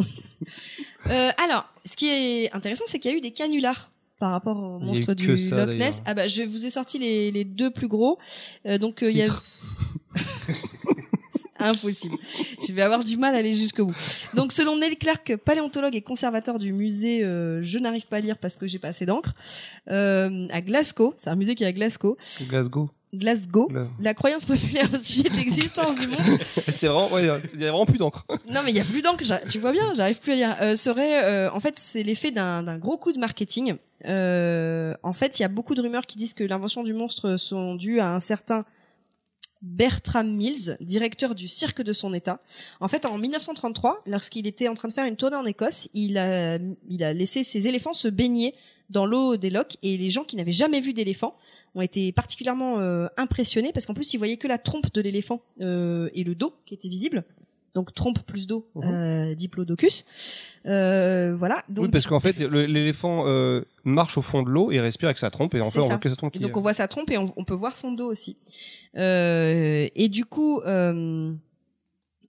Euh, 1.10 1.30
alors, 1.44 1.68
ce 1.86 1.96
qui 1.96 2.08
est 2.08 2.52
intéressant, 2.54 2.84
c'est 2.88 3.00
qu'il 3.00 3.12
y 3.12 3.14
a 3.14 3.18
eu 3.18 3.22
des 3.22 3.32
canulars 3.32 3.90
par 4.20 4.32
rapport 4.32 4.58
au 4.58 4.80
monstre 4.80 5.14
du 5.14 5.38
ça, 5.38 5.66
Loch. 5.66 5.76
Ness. 5.76 6.02
Ah 6.06 6.14
bah, 6.14 6.28
je 6.28 6.44
vous 6.44 6.66
ai 6.66 6.70
sorti 6.70 6.98
les, 7.00 7.32
les 7.32 7.44
deux 7.46 7.72
plus 7.72 7.88
gros. 7.88 8.18
Euh, 8.66 8.78
donc 8.78 9.02
euh, 9.04 9.12
il 9.12 9.18
y 9.18 9.22
a 9.24 9.28
impossible. 11.60 12.16
Je 12.68 12.74
vais 12.74 12.82
avoir 12.82 13.04
du 13.04 13.18
mal 13.18 13.36
à 13.36 13.40
aller 13.40 13.54
jusqu'au 13.54 13.86
bout. 13.86 13.96
Donc, 14.36 14.52
selon 14.52 14.78
Neil 14.78 14.96
Clark, 14.98 15.36
paléontologue 15.38 15.96
et 15.96 16.02
conservateur 16.02 16.60
du 16.60 16.74
musée, 16.74 17.24
euh, 17.24 17.62
je 17.64 17.80
n'arrive 17.80 18.08
pas 18.08 18.18
à 18.18 18.22
lire 18.22 18.38
parce 18.38 18.56
que 18.58 18.68
j'ai 18.68 18.80
pas 18.80 18.90
assez 18.90 19.06
d'encre, 19.06 19.34
euh, 19.92 20.48
à 20.52 20.62
Glasgow, 20.62 21.14
c'est 21.18 21.30
un 21.30 21.36
musée 21.36 21.56
qui 21.56 21.64
est 21.64 21.68
à 21.68 21.72
Glasgow, 21.74 22.18
Glasgow. 22.50 22.90
Glasgow, 23.12 23.68
Gla- 23.72 23.88
la 24.02 24.14
croyance 24.14 24.46
populaire 24.46 24.88
au 24.94 25.00
sujet 25.00 25.30
de 25.30 25.36
l'existence 25.36 25.96
du 25.96 26.06
monde 26.06 26.20
c'est 26.52 26.86
vraiment, 26.86 27.12
ouais, 27.12 27.24
il 27.56 27.60
y 27.62 27.66
a 27.66 27.72
vraiment 27.72 27.88
plus 27.88 27.98
d'encre. 27.98 28.24
non, 28.54 28.62
mais 28.64 28.70
il 28.70 28.76
y 28.76 28.80
a 28.80 28.84
plus 28.86 29.02
d'encre. 29.02 29.24
Tu 29.50 29.58
vois 29.58 29.72
bien, 29.72 29.92
j'arrive 29.96 30.20
plus 30.20 30.34
à 30.34 30.36
lire. 30.36 30.56
Euh, 30.62 30.76
serait, 30.76 31.24
euh, 31.24 31.50
en 31.52 31.60
fait, 31.60 31.74
c'est 31.80 32.04
l'effet 32.04 32.30
d'un 32.30 32.62
d'un 32.62 32.78
gros 32.78 32.98
coup 32.98 33.12
de 33.12 33.18
marketing. 33.20 33.78
Euh, 34.06 34.94
en 35.02 35.14
fait, 35.14 35.40
il 35.40 35.42
y 35.42 35.46
a 35.46 35.48
beaucoup 35.48 35.74
de 35.74 35.82
rumeurs 35.82 36.06
qui 36.06 36.18
disent 36.18 36.36
que 36.36 36.44
l'invention 36.44 36.84
du 36.84 36.94
monstre 36.94 37.38
sont 37.38 37.74
dues 37.74 38.00
à 38.00 38.14
un 38.14 38.20
certain 38.20 38.64
Bertram 39.62 40.32
Mills, 40.32 40.78
directeur 40.80 41.36
du 41.36 41.48
cirque 41.48 41.82
de 41.82 41.94
son 41.94 42.14
état. 42.14 42.40
En 42.80 42.88
fait, 42.88 43.06
en 43.06 43.18
1933, 43.18 44.04
lorsqu'il 44.06 44.48
était 44.48 44.68
en 44.68 44.74
train 44.74 44.88
de 44.88 44.94
faire 44.94 45.06
une 45.06 45.18
tournée 45.18 45.36
en 45.36 45.46
Écosse, 45.46 45.90
il 45.94 46.18
a, 46.18 46.58
il 46.90 47.04
a 47.04 47.14
laissé 47.14 47.44
ses 47.44 47.68
éléphants 47.68 47.94
se 47.94 48.08
baigner 48.08 48.56
dans 48.90 49.06
l'eau 49.06 49.38
des 49.38 49.50
lochs 49.50 49.76
et 49.84 49.98
les 49.98 50.10
gens 50.10 50.24
qui 50.24 50.36
n'avaient 50.36 50.52
jamais 50.52 50.80
vu 50.80 50.94
d'éléphant 50.94 51.36
ont 51.76 51.82
été 51.82 52.12
particulièrement 52.12 52.80
euh, 52.80 53.08
impressionnés 53.18 53.72
parce 53.72 53.86
qu'en 53.86 53.94
plus 53.94 54.14
ils 54.14 54.18
voyaient 54.18 54.38
que 54.38 54.48
la 54.48 54.58
trompe 54.58 54.92
de 54.94 55.02
l'éléphant 55.02 55.42
euh, 55.62 56.10
et 56.14 56.24
le 56.24 56.36
dos 56.36 56.54
qui 56.66 56.74
était 56.74 56.90
visible. 56.90 57.24
Donc 57.76 57.94
trompe 57.94 58.20
plus 58.24 58.48
dos, 58.48 58.68
euh, 58.84 59.36
diplodocus. 59.36 60.06
Euh, 60.66 61.36
voilà. 61.38 61.62
Donc, 61.70 61.86
oui, 61.86 61.92
parce 61.92 62.08
qu'en 62.08 62.20
fait, 62.20 62.38
l'éléphant 62.40 63.26
euh, 63.28 63.62
marche 63.84 64.18
au 64.18 64.22
fond 64.22 64.42
de 64.44 64.50
l'eau 64.50 64.72
et 64.72 64.80
respire 64.80 65.08
avec 65.10 65.20
sa 65.20 65.30
trompe 65.30 65.54
et 65.56 65.62
en 65.62 65.70
fait, 65.70 65.80
on 65.80 65.84
ça. 65.84 65.88
voit 65.90 65.98
que 65.98 66.10
sa 66.10 66.16
trompe 66.16 66.34
qui 66.34 66.40
donc 66.40 66.58
on 66.58 66.62
voit 66.62 66.74
sa 66.74 66.88
trompe 66.88 67.12
et 67.12 67.18
on, 67.18 67.32
on 67.38 67.44
peut 67.44 67.54
voir 67.54 67.78
son 67.78 67.92
dos 67.92 68.08
aussi. 68.12 68.38
Euh, 68.98 69.88
et 69.96 70.10
du 70.10 70.26
coup, 70.26 70.62
euh, 70.62 71.32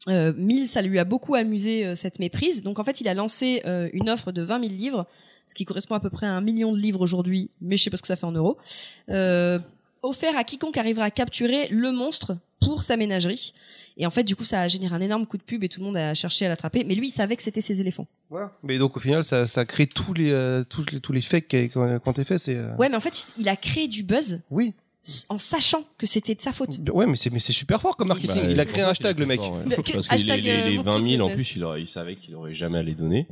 euh, 0.09 0.33
Mills, 0.37 0.67
ça 0.67 0.83
lui 0.83 0.99
a 0.99 1.05
beaucoup 1.05 1.35
amusé 1.35 1.85
euh, 1.87 1.95
cette 1.95 2.19
méprise. 2.19 2.63
Donc 2.63 2.79
en 2.79 2.85
fait, 2.85 3.01
il 3.01 3.09
a 3.09 3.15
lancé 3.15 3.63
euh, 3.67 3.89
une 3.93 4.09
offre 4.11 4.33
de 4.33 4.43
20 4.43 4.61
000 4.61 4.73
livres, 4.75 5.07
ce 5.47 5.55
qui 5.55 5.65
correspond 5.65 5.95
à 5.95 6.01
peu 6.01 6.11
près 6.11 6.27
à 6.27 6.33
un 6.33 6.41
million 6.41 6.73
de 6.73 6.79
livres 6.79 7.01
aujourd'hui, 7.01 7.51
mais 7.61 7.77
je 7.77 7.83
sais 7.85 7.91
pas 7.91 7.97
ce 7.97 8.03
que 8.03 8.09
ça 8.09 8.17
fait 8.17 8.27
en 8.27 8.33
euros. 8.33 8.57
Euh, 9.11 9.59
offert 10.03 10.37
à 10.37 10.45
quiconque 10.45 10.77
arrivera 10.79 11.05
à 11.07 11.11
capturer 11.11 11.69
le 11.69 11.93
monstre 11.93 12.37
pour 12.61 12.83
sa 12.83 12.97
ménagerie. 12.97 13.53
Et 13.97 14.07
en 14.07 14.11
fait, 14.11 14.23
du 14.23 14.37
coup, 14.37 14.45
ça 14.45 14.61
a 14.63 14.69
généré 14.69 14.95
un 14.95 15.01
énorme 15.01 15.27
coup 15.27 15.37
de 15.39 15.43
pub 15.43 15.65
et 15.65 15.69
tout 15.69 15.81
le 15.81 15.87
monde 15.87 15.97
a 15.97 16.15
cherché 16.15 16.47
à 16.47 16.49
l'attraper. 16.49 16.85
Mais 16.85 16.95
lui, 16.95 17.09
il 17.09 17.11
savait 17.11 17.37
que 17.37 17.43
c'était 17.43 17.61
ses 17.61 17.81
éléphants. 17.81 18.07
Voilà. 18.29 18.53
Mais 18.63 18.79
donc 18.79 18.97
au 18.97 19.01
final, 19.01 19.25
ça, 19.25 19.47
ça 19.47 19.65
crée 19.65 19.87
tous 19.87 20.15
les, 20.15 20.31
euh, 20.31 20.63
tous 20.69 20.85
les, 20.93 21.01
tous 21.01 21.13
les 21.13 21.21
fakes 21.21 21.55
ont 21.75 22.13
été 22.13 22.25
faits. 22.25 22.39
C'est, 22.39 22.57
euh, 22.57 22.77
Ouais, 22.77 22.89
mais 22.89 22.97
en 22.97 23.01
fait, 23.01 23.35
il 23.39 23.49
a 23.49 23.57
créé 23.57 23.89
du 23.89 24.03
buzz. 24.03 24.41
Oui. 24.51 24.75
En 25.31 25.39
sachant 25.39 25.83
que 25.97 26.07
c'était 26.07 26.35
de 26.35 26.43
sa 26.43 26.53
faute. 26.53 26.79
Ouais, 26.93 27.07
mais 27.07 27.17
c'est, 27.17 27.31
mais 27.31 27.39
c'est 27.41 27.55
super 27.55 27.81
fort 27.81 27.97
comme 27.97 28.09
marketing. 28.09 28.43
Bah, 28.45 28.51
il 28.51 28.61
a 28.61 28.67
créé 28.67 28.83
un 28.83 28.89
hashtag, 28.89 29.19
le 29.19 29.25
mec. 29.25 29.41
fort, 29.41 29.55
ouais. 29.55 29.65
Parce 29.75 29.83
que 30.07 30.15
hashtag, 30.15 30.45
les, 30.45 30.57
les, 30.63 30.71
les 30.73 30.79
euh, 30.79 30.83
20 30.83 31.11
000, 31.17 31.27
en 31.27 31.33
plus, 31.35 31.53
il, 31.57 31.65
aurait- 31.65 31.81
il 31.81 31.89
savait 31.89 32.15
qu'il 32.15 32.35
aurait 32.35 32.53
jamais 32.55 32.79
à 32.79 32.83
les 32.83 32.95
donner. 32.95 33.27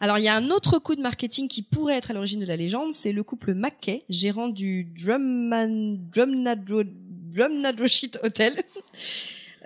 Alors, 0.00 0.18
il 0.18 0.24
y 0.24 0.28
a 0.28 0.34
un 0.34 0.50
autre 0.50 0.78
coup 0.78 0.96
de 0.96 1.02
marketing 1.02 1.46
qui 1.46 1.62
pourrait 1.62 1.94
être 1.96 2.10
à 2.10 2.14
l'origine 2.14 2.40
de 2.40 2.46
la 2.46 2.56
légende, 2.56 2.92
c'est 2.92 3.12
le 3.12 3.22
couple 3.22 3.54
Mackay, 3.54 4.02
gérant 4.08 4.48
du 4.48 4.88
Drumnadro, 7.30 7.48
Drumnadroshit 7.48 8.18
Hotel, 8.22 8.52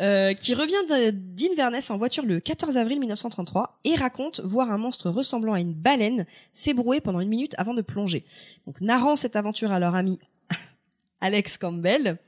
euh, 0.01 0.35
qui 0.35 0.55
revient 0.55 1.13
d'Inverness 1.13 1.91
en 1.91 1.97
voiture 1.97 2.25
le 2.25 2.41
14 2.41 2.77
avril 2.77 2.99
1933 3.01 3.79
et 3.85 3.95
raconte 3.95 4.41
voir 4.41 4.71
un 4.71 4.79
monstre 4.79 5.11
ressemblant 5.11 5.53
à 5.55 5.61
une 5.61 5.73
baleine 5.73 6.27
s'ébrouer 6.53 7.01
pendant 7.01 7.21
une 7.21 7.29
minute 7.29 7.55
avant 7.59 7.75
de 7.75 7.83
plonger. 7.83 8.25
Donc, 8.67 8.81
narrant 8.81 9.17
cette 9.17 9.37
aventure 9.37 9.73
à 9.73 9.79
leur 9.79 9.95
ami 9.95 10.19
Alex 11.21 11.59
Campbell. 11.59 12.19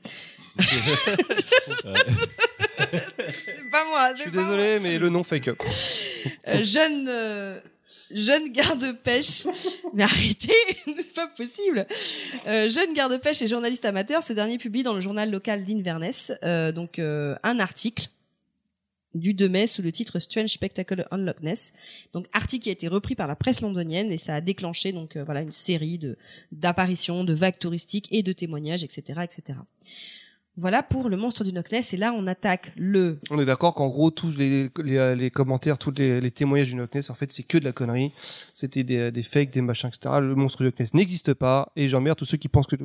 c'est 3.27 3.69
pas 3.71 3.85
moi, 3.89 4.15
Je 4.15 4.21
suis 4.21 4.31
désolé, 4.31 4.79
mais 4.79 4.97
le 4.97 5.09
nom 5.09 5.23
fake. 5.23 5.49
euh, 5.49 6.63
jeune 6.63 7.07
euh, 7.09 7.59
jeune 8.11 8.49
garde-pêche. 8.49 9.47
Mais 9.93 10.03
arrêtez, 10.03 10.53
c'est 10.99 11.13
pas 11.13 11.27
possible. 11.27 11.85
Euh, 12.47 12.69
jeune 12.69 12.93
garde-pêche 12.93 13.41
et 13.41 13.47
journaliste 13.47 13.85
amateur, 13.85 14.23
ce 14.23 14.33
dernier 14.33 14.57
publie 14.57 14.83
dans 14.83 14.93
le 14.93 15.01
journal 15.01 15.31
local 15.31 15.63
d'Inverness 15.63 16.33
euh, 16.43 16.71
donc 16.71 16.99
euh, 16.99 17.35
un 17.43 17.59
article 17.59 18.07
du 19.13 19.33
2 19.33 19.49
mai 19.49 19.67
sous 19.67 19.81
le 19.81 19.91
titre 19.91 20.19
Strange 20.19 20.49
Spectacle 20.49 21.07
on 21.11 21.17
Loch 21.17 21.41
Ness. 21.41 21.71
Donc 22.13 22.27
article 22.33 22.63
qui 22.63 22.69
a 22.69 22.73
été 22.73 22.87
repris 22.87 23.15
par 23.15 23.27
la 23.27 23.35
presse 23.35 23.61
londonienne 23.61 24.11
et 24.11 24.17
ça 24.17 24.35
a 24.35 24.41
déclenché 24.41 24.91
donc 24.91 25.17
voilà 25.17 25.41
une 25.41 25.51
série 25.51 25.97
de 25.97 26.17
d'apparitions, 26.51 27.23
de 27.23 27.33
vagues 27.33 27.57
touristiques 27.57 28.07
et 28.11 28.21
de 28.21 28.31
témoignages, 28.31 28.83
etc., 28.83 29.21
etc. 29.23 29.57
Voilà 30.59 30.81
pour 30.81 31.07
le 31.07 31.17
monstre 31.17 31.43
du 31.43 31.51
Loch 31.51 31.71
Ness 31.71 31.93
et 31.93 31.97
là 31.97 32.13
on 32.17 32.25
attaque 32.25 32.71
le 32.75 33.19
On 33.29 33.39
est 33.39 33.45
d'accord 33.45 33.75
qu'en 33.75 33.89
gros, 33.89 34.09
tous 34.09 34.35
les, 34.35 34.71
les, 34.83 35.15
les 35.15 35.29
commentaires, 35.29 35.77
tous 35.77 35.91
les, 35.91 36.19
les 36.19 36.31
témoignages 36.31 36.71
du 36.71 36.77
Loch 36.77 36.95
Ness, 36.95 37.11
en 37.11 37.13
fait, 37.13 37.31
c'est 37.31 37.43
que 37.43 37.59
de 37.59 37.63
la 37.63 37.73
connerie. 37.73 38.11
C'était 38.55 38.83
des, 38.83 39.11
des 39.11 39.21
fakes, 39.21 39.51
des 39.51 39.61
machins, 39.61 39.89
etc. 39.89 40.15
Le 40.19 40.33
monstre 40.33 40.59
du 40.59 40.63
Loch 40.65 40.79
Ness 40.79 40.95
n'existe 40.95 41.35
pas 41.35 41.71
et 41.75 41.87
j'emmerde 41.87 42.17
tous 42.17 42.25
ceux 42.25 42.37
qui 42.37 42.47
pensent 42.47 42.65
que. 42.65 42.75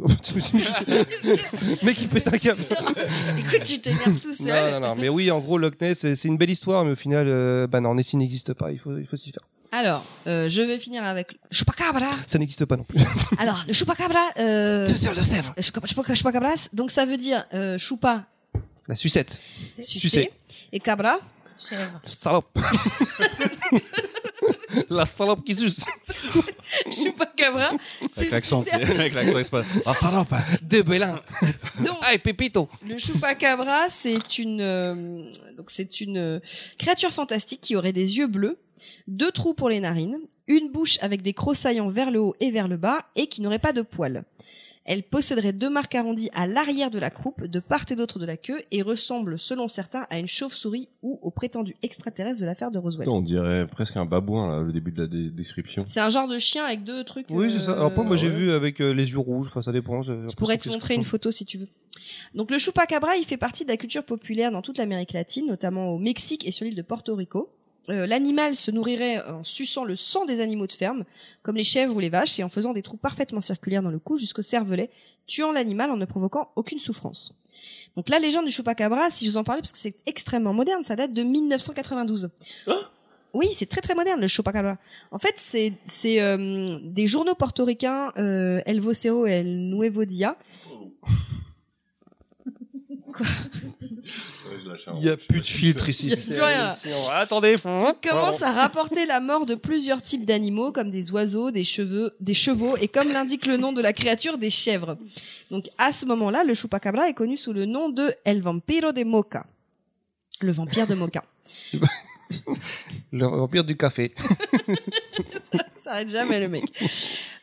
Mec, 1.85 1.97
il 2.03 2.09
pète 2.09 2.29
un 2.29 2.39
câble. 2.39 2.63
Écoute, 3.39 3.63
tu 3.65 3.81
t'énerves 3.81 4.21
tout 4.21 4.35
seul. 4.35 4.73
Non, 4.73 4.81
non, 4.81 4.89
non. 4.89 4.97
Mais 4.97 5.09
oui, 5.09 5.31
en 5.31 5.41
gros, 5.41 5.57
Loch 5.57 5.81
Ness, 5.81 5.99
c'est 5.99 6.15
c'est 6.15 6.29
une 6.29 6.37
belle 6.37 6.51
histoire, 6.51 6.85
mais 6.85 6.93
au 6.93 6.97
final, 6.97 7.27
euh, 7.29 7.67
bah 7.67 7.81
non, 7.81 7.95
Nessie 7.95 8.19
n'existe 8.19 8.53
pas. 8.53 8.71
Il 8.71 8.79
faut, 8.79 8.99
il 8.99 9.07
faut 9.07 9.17
s'y 9.17 9.33
faire. 9.33 9.43
Alors, 9.75 10.05
euh, 10.27 10.49
je 10.51 10.61
vais 10.63 10.79
finir 10.79 11.03
avec 11.05 11.39
Chupacabra. 11.51 12.09
Ça 12.27 12.39
n'existe 12.39 12.65
pas 12.67 12.77
non 12.77 12.85
plus. 12.85 13.01
Alors, 13.39 13.65
le 13.67 13.73
chupacabra. 13.73 14.21
Euh, 14.39 14.87
chupa- 14.87 15.87
chupa- 15.87 16.15
chupacabras, 16.15 16.69
donc 16.75 16.91
ça 16.91 17.07
veut 17.07 17.17
dire 17.17 17.43
euh, 17.55 17.79
chupa, 17.79 18.25
La 18.87 18.97
sucette. 18.97 19.41
Sucer. 19.81 20.31
et 20.73 20.79
cabra, 20.79 21.19
Chèvre. 21.59 22.01
Salope. 22.05 22.59
La 24.91 25.07
salope 25.07 25.45
qui 25.45 25.55
suce. 25.55 25.85
Avec 28.17 28.31
l'accent, 28.31 28.63
sucer. 28.63 28.75
avec 28.83 29.15
l'accent 29.15 29.39
espagnol. 29.39 29.67
De 30.63 30.83
Bélin. 30.83 31.19
Donc, 31.81 31.99
et 32.13 32.19
Pépito. 32.19 32.69
le 32.87 32.97
chupacabra, 32.99 33.89
c'est 33.89 34.39
une, 34.39 34.61
euh, 34.61 35.31
donc 35.57 35.71
c'est 35.71 36.01
une 36.01 36.19
euh, 36.19 36.41
créature 36.79 37.11
fantastique 37.11 37.61
qui 37.61 37.77
aurait 37.77 37.93
des 37.93 38.19
yeux 38.19 38.27
bleus, 38.27 38.59
deux 39.07 39.31
trous 39.31 39.55
pour 39.55 39.69
les 39.69 39.81
narines, 39.81 40.19
une 40.47 40.71
bouche 40.71 40.99
avec 41.01 41.23
des 41.23 41.33
crocs 41.33 41.57
saillants 41.57 41.89
vers 41.89 42.11
le 42.11 42.21
haut 42.21 42.35
et 42.41 42.51
vers 42.51 42.69
le 42.69 42.77
bas, 42.77 42.99
et 43.17 43.27
qui 43.27 43.43
n'aurait 43.43 43.59
pas 43.59 43.73
de 43.73 43.83
poils. 43.83 44.25
Elle 44.85 45.05
posséderait 45.05 45.53
deux 45.53 45.71
marques 45.71 45.95
arrondies 45.95 46.29
à 46.35 46.47
l'arrière 46.47 46.91
de 46.91 46.99
la 46.99 47.11
croupe, 47.11 47.45
de 47.47 47.61
part 47.61 47.85
et 47.91 47.95
d'autre 47.95 48.19
de 48.19 48.27
la 48.27 48.37
queue, 48.37 48.61
et 48.73 48.83
ressemble, 48.83 49.39
selon 49.39 49.69
certains, 49.69 50.07
à 50.11 50.19
une 50.19 50.27
chauve-souris 50.27 50.89
ou 51.03 51.21
au 51.23 51.31
prétendu 51.31 51.77
extraterrestre 51.85 52.41
de 52.41 52.47
l'affaire 52.47 52.71
de 52.73 52.79
Roswell. 52.79 53.09
On 53.09 53.21
dirait 53.21 53.67
presque 53.69 53.97
un 53.97 54.05
babouin, 54.05 54.57
là, 54.59 54.63
le 54.65 54.73
début 54.73 54.91
de 54.91 55.03
la 55.03 55.07
dé- 55.09 55.31
description. 55.31 55.85
C'est 55.87 56.01
un 56.01 56.09
genre 56.09 56.27
de 56.27 56.39
chien 56.39 56.65
avec 56.65 56.83
deux 56.83 57.05
trucs. 57.05 57.27
Oui, 57.31 57.53
c'est 57.53 57.61
ça. 57.61 57.71
euh, 57.73 57.75
Alors, 57.77 57.95
pas, 57.95 58.03
moi, 58.03 58.17
j'ai 58.17 58.29
ouais. 58.29 58.35
vu 58.35 58.51
avec 58.51 58.81
euh, 58.81 58.93
les 58.93 59.11
yeux 59.13 59.19
rouges. 59.21 59.47
Enfin, 59.49 59.63
ça 59.63 59.71
dépend. 59.73 60.03
Je 60.03 60.13
pourrais 60.37 60.59
te 60.59 60.69
montrer 60.69 60.95
une 60.95 61.05
photo 61.05 61.31
si 61.31 61.45
tu 61.45 61.59
veux. 61.59 61.69
Donc 62.35 62.51
le 62.51 62.59
chupacabra, 62.59 63.17
il 63.17 63.25
fait 63.25 63.37
partie 63.37 63.65
de 63.65 63.69
la 63.71 63.77
culture 63.77 64.03
populaire 64.05 64.51
dans 64.51 64.63
toute 64.63 64.79
l'Amérique 64.79 65.13
latine, 65.13 65.47
notamment 65.47 65.91
au 65.91 65.99
Mexique 65.99 66.47
et 66.47 66.51
sur 66.51 66.65
l'île 66.65 66.75
de 66.75 66.83
Porto 66.83 67.15
Rico. 67.15 67.51
Euh, 67.89 68.07
L'animal 68.07 68.55
se 68.55 68.71
nourrirait 68.71 69.23
en 69.29 69.43
suçant 69.43 69.85
le 69.85 69.97
sang 69.97 70.25
des 70.25 70.41
animaux 70.41 70.67
de 70.67 70.73
ferme, 70.73 71.05
comme 71.43 71.57
les 71.57 71.65
chèvres 71.65 71.97
ou 71.97 72.01
les 72.01 72.09
vaches, 72.09 72.39
et 72.39 72.45
en 72.45 72.49
faisant 72.49 72.73
des 72.73 72.83
trous 72.83 72.97
parfaitement 72.97 73.41
circulaires 73.41 73.83
dans 73.83 73.91
le 73.91 73.99
cou 73.99 74.17
jusqu'au 74.17 74.43
cervelet, 74.43 74.91
tuant 75.27 75.53
l'animal 75.53 75.91
en 75.91 75.97
ne 75.97 76.05
provoquant 76.05 76.51
aucune 76.57 76.79
souffrance. 76.79 77.35
Donc 77.97 78.09
la 78.09 78.19
légende 78.19 78.47
du 78.47 78.53
chupacabra, 78.53 79.11
si 79.11 79.25
je 79.25 79.31
vous 79.31 79.37
en 79.37 79.45
parlais, 79.45 79.61
parce 79.61 79.73
que 79.73 79.79
c'est 79.79 79.97
extrêmement 80.07 80.55
moderne, 80.55 80.83
ça 80.83 80.97
date 80.97 81.13
de 81.13 81.23
1992. 81.23 82.31
Oui, 83.35 83.49
c'est 83.55 83.67
très 83.67 83.81
très 83.81 83.95
moderne 83.95 84.21
le 84.21 84.27
chupacabra. 84.27 84.77
En 85.11 85.19
fait, 85.19 85.35
c'est 85.37 85.73
c'est 85.87 86.21
euh, 86.21 86.79
des 86.83 87.07
journaux 87.07 87.35
portoricains 87.35 88.13
euh, 88.19 88.61
El 88.67 88.81
Vocero 88.81 89.27
et 89.27 89.31
El 89.31 89.71
Nuevo 89.71 90.05
Dia 90.05 90.37
Il 94.97 95.05
y 95.05 95.09
a 95.09 95.17
plus 95.17 95.41
de 95.41 95.45
filtre 95.45 95.89
ici. 95.89 96.09
Il 96.09 96.35
plus 96.35 96.41
rien. 96.41 96.75
Attendez. 97.13 97.57
qui 97.57 98.09
commence 98.09 98.43
à 98.43 98.53
rapporter 98.53 99.07
la 99.07 99.21
mort 99.21 99.47
de 99.47 99.55
plusieurs 99.55 100.03
types 100.03 100.25
d'animaux 100.25 100.73
comme 100.73 100.91
des 100.91 101.11
oiseaux, 101.13 101.51
des 101.51 101.65
cheveux, 101.65 102.15
des 102.21 102.35
chevaux 102.35 102.77
et 102.77 102.89
comme 102.89 103.11
l'indique 103.13 103.47
le 103.47 103.57
nom 103.57 103.73
de 103.73 103.81
la 103.81 103.93
créature, 103.93 104.39
des 104.39 104.51
chèvres. 104.51 104.97
Donc 105.51 105.69
à 105.79 105.93
ce 105.93 106.07
moment-là, 106.07 106.45
le 106.45 106.55
chupacabra 106.55 107.09
est 107.09 107.15
connu 107.15 107.37
sous 107.37 107.53
le 107.53 107.65
nom 107.65 107.89
de 107.89 108.15
El 108.25 108.41
Vampiro 108.41 108.93
de 108.93 109.05
Moca. 109.05 109.47
Le 110.41 110.53
vampire 110.53 110.87
de 110.87 110.95
Moca. 110.95 111.23
Le 113.13 113.27
vampire 113.27 113.63
du 113.65 113.77
café. 113.77 114.15
Ça 115.77 115.93
arrête 115.93 116.09
jamais 116.09 116.41
le 116.41 116.49
mec. 116.49 116.65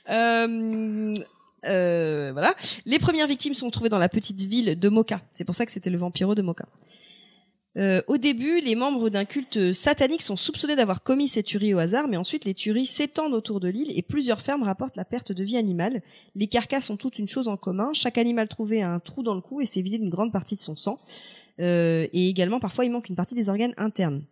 Euh, 0.09 1.13
euh, 1.65 2.29
voilà. 2.33 2.53
Les 2.85 2.99
premières 2.99 3.27
victimes 3.27 3.53
sont 3.53 3.69
trouvées 3.69 3.89
dans 3.89 3.97
la 3.97 4.09
petite 4.09 4.41
ville 4.41 4.77
de 4.77 4.89
Mocha. 4.89 5.21
C'est 5.31 5.45
pour 5.45 5.55
ça 5.55 5.65
que 5.65 5.71
c'était 5.71 5.89
le 5.89 5.97
vampiro 5.97 6.35
de 6.35 6.41
Mocha. 6.41 6.65
Euh, 7.77 8.01
au 8.07 8.17
début, 8.17 8.59
les 8.61 8.75
membres 8.75 9.09
d'un 9.09 9.25
culte 9.25 9.73
satanique 9.73 10.21
sont 10.21 10.35
soupçonnés 10.35 10.75
d'avoir 10.75 11.03
commis 11.03 11.27
ces 11.27 11.43
tueries 11.43 11.73
au 11.73 11.77
hasard, 11.77 12.07
mais 12.07 12.17
ensuite 12.17 12.45
les 12.45 12.53
tueries 12.53 12.87
s'étendent 12.87 13.33
autour 13.33 13.59
de 13.59 13.67
l'île 13.67 13.91
et 13.95 14.01
plusieurs 14.01 14.41
fermes 14.41 14.63
rapportent 14.63 14.97
la 14.97 15.05
perte 15.05 15.31
de 15.31 15.43
vie 15.43 15.55
animale. 15.55 16.01
Les 16.35 16.47
carcasses 16.47 16.89
ont 16.89 16.97
toutes 16.97 17.19
une 17.19 17.27
chose 17.27 17.47
en 17.47 17.57
commun. 17.57 17.91
Chaque 17.93 18.17
animal 18.17 18.47
trouvé 18.47 18.81
a 18.81 18.89
un 18.91 18.99
trou 18.99 19.21
dans 19.21 19.35
le 19.35 19.41
cou 19.41 19.61
et 19.61 19.65
s'est 19.65 19.81
vidé 19.81 19.99
d'une 19.99 20.09
grande 20.09 20.33
partie 20.33 20.55
de 20.55 20.59
son 20.59 20.75
sang. 20.75 20.97
Euh, 21.59 22.07
et 22.11 22.27
également, 22.27 22.59
parfois, 22.59 22.85
il 22.85 22.91
manque 22.91 23.09
une 23.09 23.15
partie 23.15 23.35
des 23.35 23.49
organes 23.49 23.73
internes. 23.77 24.23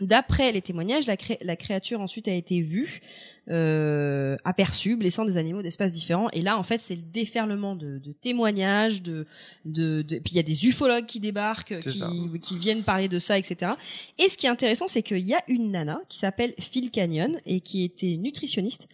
D'après 0.00 0.52
les 0.52 0.62
témoignages, 0.62 1.04
la 1.06 1.56
créature 1.56 2.00
ensuite 2.00 2.26
a 2.26 2.32
été 2.32 2.60
vue, 2.60 3.02
euh, 3.50 4.36
aperçue, 4.44 4.96
blessant 4.96 5.24
des 5.24 5.36
animaux 5.36 5.62
d'espaces 5.62 5.92
différents. 5.92 6.30
Et 6.32 6.40
là, 6.42 6.56
en 6.58 6.62
fait, 6.62 6.80
c'est 6.80 6.94
le 6.94 7.02
déferlement 7.02 7.74
de, 7.74 7.98
de 7.98 8.12
témoignages, 8.12 9.02
de, 9.02 9.26
de, 9.64 10.02
de- 10.02 10.18
puis 10.18 10.34
il 10.34 10.36
y 10.36 10.40
a 10.40 10.44
des 10.44 10.66
ufologues 10.66 11.06
qui 11.06 11.18
débarquent, 11.18 11.74
qui, 11.80 12.40
qui 12.40 12.56
viennent 12.56 12.82
parler 12.82 13.08
de 13.08 13.18
ça, 13.18 13.36
etc. 13.38 13.72
Et 14.18 14.28
ce 14.28 14.36
qui 14.36 14.46
est 14.46 14.50
intéressant, 14.50 14.86
c'est 14.86 15.02
qu'il 15.02 15.18
y 15.26 15.34
a 15.34 15.42
une 15.48 15.72
nana 15.72 16.00
qui 16.08 16.18
s'appelle 16.18 16.54
Phil 16.58 16.90
Canyon 16.92 17.36
et 17.44 17.60
qui 17.60 17.82
était 17.82 18.16
nutritionniste 18.16 18.86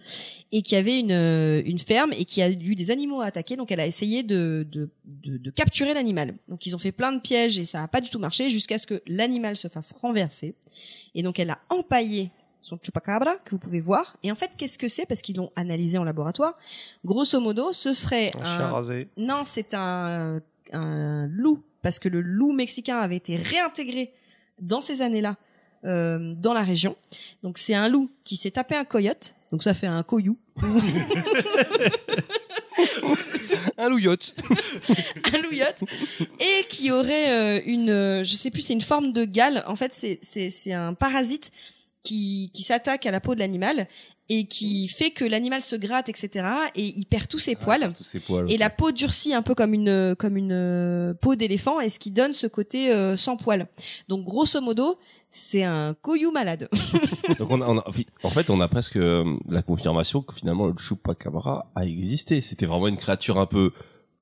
et 0.51 0.63
qui 0.63 0.77
avait 0.77 0.99
une, 0.99 1.13
euh, 1.13 1.63
une 1.67 1.79
ferme 1.79 2.13
et 2.19 2.25
qui 2.25 2.41
a 2.41 2.49
eu 2.51 2.75
des 2.75 2.91
animaux 2.91 3.21
à 3.21 3.27
attaquer. 3.27 3.57
Donc, 3.57 3.71
elle 3.71 3.81
a 3.81 3.87
essayé 3.87 4.23
de, 4.23 4.67
de, 4.73 4.89
de, 5.05 5.37
de 5.37 5.51
capturer 5.51 5.93
l'animal. 5.93 6.35
Donc, 6.49 6.65
ils 6.65 6.75
ont 6.75 6.79
fait 6.79 6.93
plein 6.93 7.13
de 7.13 7.21
pièges 7.21 7.59
et 7.59 7.65
ça 7.65 7.81
n'a 7.81 7.89
pas 7.89 8.01
du 8.01 8.09
tout 8.09 8.19
marché 8.19 8.49
jusqu'à 8.49 8.79
ce 8.79 8.87
que 8.87 9.03
l'animal 9.07 9.57
se 9.59 9.69
fasse 9.69 9.93
renverser. 9.93 10.55
Et 11.15 11.23
donc, 11.23 11.39
elle 11.39 11.51
a 11.51 11.59
empaillé 11.69 12.31
son 12.61 12.79
chupacabra 12.83 13.37
que 13.45 13.51
vous 13.53 13.59
pouvez 13.59 13.81
voir. 13.81 14.17
Et 14.23 14.33
en 14.33 14.35
fait, 14.35 14.51
qu'est-ce 14.57 14.79
que 14.79 14.89
c'est? 14.89 15.07
Parce 15.07 15.23
qu'ils 15.23 15.37
l'ont 15.37 15.51
analysé 15.57 15.99
en 15.99 16.05
laboratoire. 16.05 16.57
Grosso 17.05 17.41
modo, 17.41 17.73
ce 17.73 17.93
serait 17.93 18.33
Un 18.41 18.45
chien 18.45 18.61
un, 18.67 18.71
rasé. 18.73 19.09
non, 19.17 19.43
c'est 19.45 19.75
un, 19.75 20.41
un 20.73 21.27
loup, 21.29 21.63
parce 21.83 21.99
que 21.99 22.09
le 22.09 22.21
loup 22.21 22.53
mexicain 22.53 22.99
avait 22.99 23.17
été 23.17 23.37
réintégré 23.37 24.13
dans 24.61 24.81
ces 24.81 25.03
années-là 25.03 25.37
euh, 25.85 26.35
dans 26.37 26.53
la 26.53 26.63
région. 26.63 26.97
Donc 27.45 27.59
c'est 27.59 27.75
un 27.75 27.89
loup 27.89 28.11
qui 28.25 28.35
s'est 28.37 28.51
tapé 28.51 28.75
un 28.75 28.85
coyote, 28.85 29.37
donc 29.53 29.63
ça 29.63 29.75
fait 29.75 29.87
un 29.87 30.03
coyou, 30.03 30.37
Un 33.77 33.89
louillotte. 33.89 34.35
un 35.33 35.39
louillotte, 35.39 35.83
et 36.41 36.65
qui 36.69 36.91
aurait 36.91 37.31
euh, 37.31 37.61
une, 37.67 37.91
euh, 37.91 38.25
je 38.25 38.35
sais 38.37 38.51
plus, 38.51 38.63
c'est 38.63 38.73
une 38.73 38.81
forme 38.81 39.13
de 39.13 39.25
gale. 39.25 39.65
En 39.67 39.77
fait, 39.77 39.93
c'est 39.95 40.19
c'est 40.23 40.51
c'est 40.51 40.73
un 40.73 40.95
parasite 40.95 41.51
qui 42.09 42.51
qui 42.55 42.63
s'attaque 42.63 43.05
à 43.07 43.11
la 43.11 43.21
peau 43.21 43.35
de 43.35 43.41
l'animal 43.41 43.87
et 44.31 44.45
qui 44.47 44.89
fait 44.89 45.11
que 45.11 45.25
l'animal 45.25 45.63
se 45.63 45.75
gratte, 45.77 46.09
etc. 46.11 46.47
Et 46.75 46.93
il 47.01 47.07
perd 47.07 47.29
tous 47.29 47.39
ses 47.39 47.57
poils. 47.57 47.93
Tous 47.97 48.05
ces 48.05 48.21
poils. 48.21 48.51
Et 48.53 48.59
la 48.59 48.69
peau 48.71 48.93
durcit 48.93 49.33
un 49.35 49.43
peu 49.43 49.55
comme 49.55 49.73
une 49.75 50.15
comme 50.19 50.37
une 50.37 50.53
euh, 50.53 51.15
peau 51.15 51.35
d'éléphant 51.35 51.81
et 51.81 51.89
ce 51.89 51.99
qui 51.99 52.11
donne 52.11 52.33
ce 52.33 52.47
côté 52.47 52.91
euh, 52.93 53.17
sans 53.17 53.37
poils. 53.37 53.67
Donc 54.09 54.25
grosso 54.25 54.61
modo, 54.61 54.99
c'est 55.31 55.65
un 55.65 55.95
coyou 55.95 56.31
malade. 56.31 56.69
Donc 57.39 57.51
on 57.51 57.61
a- 57.63 57.67
on 57.69 57.79
a- 57.79 57.87
en 58.23 58.31
fait, 58.31 58.51
on 58.51 58.61
a 58.61 58.69
presque 58.69 58.97
euh, 58.97 59.25
la 59.49 59.63
confirmation 59.63 60.21
que 60.23 60.35
finalement 60.35 60.67
le 60.67 60.75
chupacabra 60.79 61.71
a 61.75 61.85
existé. 61.87 62.41
C'était 62.43 62.67
vraiment 62.67 62.89
une 62.89 62.99
créature 62.99 63.39
un 63.39 63.47
peu, 63.47 63.73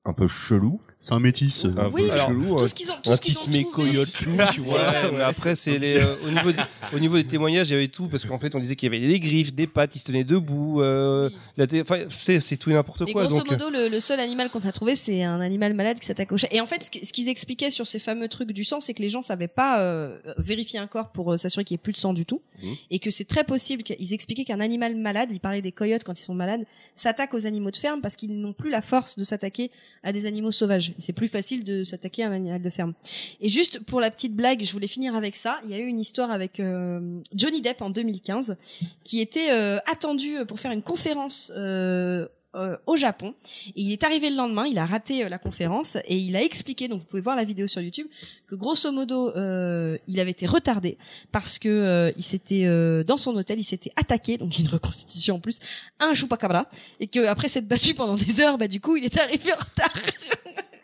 un 0.05 0.13
peu 0.13 0.27
chelou. 0.27 0.79
C'est 0.99 1.13
un 1.13 1.19
métis. 1.19 1.63
Un 1.65 1.89
Oui, 1.93 2.03
peu 2.07 2.11
alors, 2.11 2.27
chelou. 2.29 2.57
tout 2.57 2.63
hein. 2.63 2.67
ce 2.67 2.73
qu'ils 2.73 2.91
ont 2.91 2.95
tout 3.03 3.11
un 3.11 3.15
ce 3.15 3.21
qu'ils 3.21 3.33
qui 3.35 3.39
ont 3.39 3.43
se 3.45 3.49
met 3.51 3.61
trouvé. 3.63 3.89
coyote 3.91 4.21
loup, 4.21 4.37
tu 4.51 4.61
vois. 4.61 4.79
Ouais, 4.79 5.11
mais 5.13 5.21
après, 5.23 5.55
c'est 5.55 5.77
les, 5.77 5.93
euh, 5.99 6.15
au, 6.25 6.31
niveau 6.31 6.51
des, 6.51 6.59
au 6.91 6.99
niveau 6.99 7.15
des 7.17 7.23
témoignages, 7.23 7.69
il 7.69 7.73
y 7.73 7.75
avait 7.75 7.87
tout, 7.87 8.07
parce 8.07 8.25
qu'en 8.25 8.39
fait, 8.39 8.55
on 8.55 8.59
disait 8.59 8.75
qu'il 8.75 8.91
y 8.91 8.95
avait 8.97 9.05
des 9.07 9.19
griffes, 9.19 9.53
des 9.53 9.67
pattes, 9.67 9.95
il 9.95 9.99
se 9.99 10.05
tenait 10.05 10.23
debout. 10.23 10.81
Euh, 10.81 11.29
la 11.55 11.67
té- 11.67 11.81
enfin, 11.83 11.99
c'est, 12.09 12.41
c'est 12.41 12.57
tout 12.57 12.71
et 12.71 12.73
n'importe 12.73 13.01
Mais 13.01 13.11
quoi. 13.13 13.27
grosso 13.27 13.37
donc, 13.43 13.47
euh, 13.51 13.51
modo, 13.51 13.69
le, 13.69 13.89
le 13.89 13.99
seul 13.99 14.19
animal 14.19 14.49
qu'on 14.49 14.59
a 14.61 14.71
trouvé, 14.71 14.95
c'est 14.95 15.21
un 15.21 15.39
animal 15.39 15.75
malade 15.75 15.99
qui 15.99 16.05
s'attaque 16.07 16.31
au 16.31 16.37
chat. 16.37 16.47
Et 16.51 16.61
en 16.61 16.65
fait, 16.65 16.81
ce 16.83 16.89
qui- 16.89 17.05
ce 17.05 17.13
qu'ils 17.13 17.29
expliquaient 17.29 17.69
sur 17.71 17.85
ces 17.85 17.99
fameux 17.99 18.27
trucs 18.27 18.51
du 18.51 18.63
sang, 18.63 18.79
c'est 18.79 18.95
que 18.95 19.03
les 19.03 19.09
gens 19.09 19.21
savaient 19.21 19.47
pas 19.47 19.79
euh, 19.81 20.17
vérifier 20.39 20.79
un 20.79 20.87
corps 20.87 21.09
pour 21.11 21.31
euh, 21.33 21.37
s'assurer 21.37 21.63
qu'il 21.63 21.75
n'y 21.75 21.79
ait 21.79 21.83
plus 21.83 21.93
de 21.93 21.97
sang 21.99 22.13
du 22.13 22.25
tout. 22.25 22.41
Mhm. 22.63 22.75
Et 22.89 22.97
que 22.97 23.11
c'est 23.11 23.25
très 23.25 23.43
possible 23.43 23.83
qu'ils 23.83 24.13
expliquaient 24.15 24.45
qu'un 24.45 24.59
animal 24.59 24.95
malade, 24.95 25.29
ils 25.31 25.39
parlaient 25.39 25.61
des 25.61 25.71
coyotes 25.71 26.03
quand 26.03 26.19
ils 26.19 26.23
sont 26.23 26.33
malades, 26.33 26.63
s'attaque 26.95 27.35
aux 27.35 27.45
animaux 27.45 27.69
de 27.69 27.77
ferme 27.77 28.01
parce 28.01 28.15
qu'ils 28.15 28.35
n'ont 28.41 28.53
plus 28.53 28.71
la 28.71 28.81
force 28.81 29.15
de 29.15 29.23
s'attaquer 29.23 29.69
à 30.01 30.11
des 30.11 30.25
animaux 30.25 30.51
sauvages. 30.51 30.86
C'est 30.99 31.13
plus 31.13 31.27
facile 31.27 31.63
de 31.63 31.83
s'attaquer 31.83 32.23
à 32.23 32.29
un 32.29 32.31
animal 32.31 32.61
de 32.61 32.69
ferme. 32.69 32.93
Et 33.41 33.49
juste 33.49 33.79
pour 33.79 34.01
la 34.01 34.11
petite 34.11 34.35
blague, 34.35 34.63
je 34.63 34.71
voulais 34.71 34.87
finir 34.87 35.15
avec 35.15 35.35
ça. 35.35 35.59
Il 35.65 35.71
y 35.71 35.73
a 35.73 35.79
eu 35.79 35.87
une 35.87 35.99
histoire 35.99 36.31
avec 36.31 36.59
euh, 36.59 37.19
Johnny 37.35 37.61
Depp 37.61 37.81
en 37.81 37.89
2015 37.89 38.57
qui 39.03 39.21
était 39.21 39.51
euh, 39.51 39.77
attendu 39.91 40.37
pour 40.47 40.59
faire 40.59 40.71
une 40.71 40.83
conférence 40.83 41.51
euh, 41.55 42.27
euh, 42.55 42.75
au 42.87 42.95
Japon. 42.95 43.35
Et 43.75 43.81
il 43.81 43.91
est 43.91 44.03
arrivé 44.03 44.29
le 44.29 44.35
lendemain, 44.35 44.65
il 44.65 44.79
a 44.79 44.85
raté 44.85 45.23
euh, 45.23 45.29
la 45.29 45.37
conférence 45.37 45.97
et 46.05 46.15
il 46.15 46.35
a 46.35 46.41
expliqué, 46.41 46.87
donc 46.87 47.01
vous 47.01 47.05
pouvez 47.05 47.21
voir 47.21 47.35
la 47.35 47.43
vidéo 47.43 47.67
sur 47.67 47.81
YouTube, 47.81 48.07
que 48.47 48.55
grosso 48.55 48.91
modo, 48.91 49.35
euh, 49.35 49.97
il 50.07 50.19
avait 50.19 50.31
été 50.31 50.47
retardé 50.47 50.97
parce 51.31 51.59
que 51.59 51.69
euh, 51.69 52.11
il 52.17 52.23
s'était 52.23 52.63
euh, 52.65 53.03
dans 53.03 53.17
son 53.17 53.35
hôtel, 53.35 53.59
il 53.59 53.63
s'était 53.63 53.91
attaqué, 53.95 54.37
donc 54.37 54.57
une 54.57 54.67
reconstitution 54.69 55.35
en 55.35 55.39
plus, 55.39 55.59
à 55.99 56.05
un 56.05 56.15
chupacabra, 56.15 56.67
et 56.99 57.07
que 57.07 57.27
après 57.27 57.49
s'être 57.49 57.67
battu 57.67 57.93
pendant 57.93 58.15
des 58.15 58.41
heures, 58.41 58.57
bah 58.57 58.67
du 58.67 58.79
coup, 58.79 58.95
il 58.95 59.05
est 59.05 59.17
arrivé 59.19 59.51
en 59.53 59.57
retard. 59.57 59.93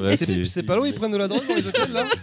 Ouais, 0.00 0.16
c'est 0.46 0.62
pas 0.62 0.76
loin, 0.76 0.86
ils 0.88 0.94
prennent 0.94 1.12
de 1.12 1.16
la 1.16 1.28
drogue 1.28 1.46
dans 1.46 1.54
les 1.54 1.66
hôtels 1.66 1.92
là 1.92 2.04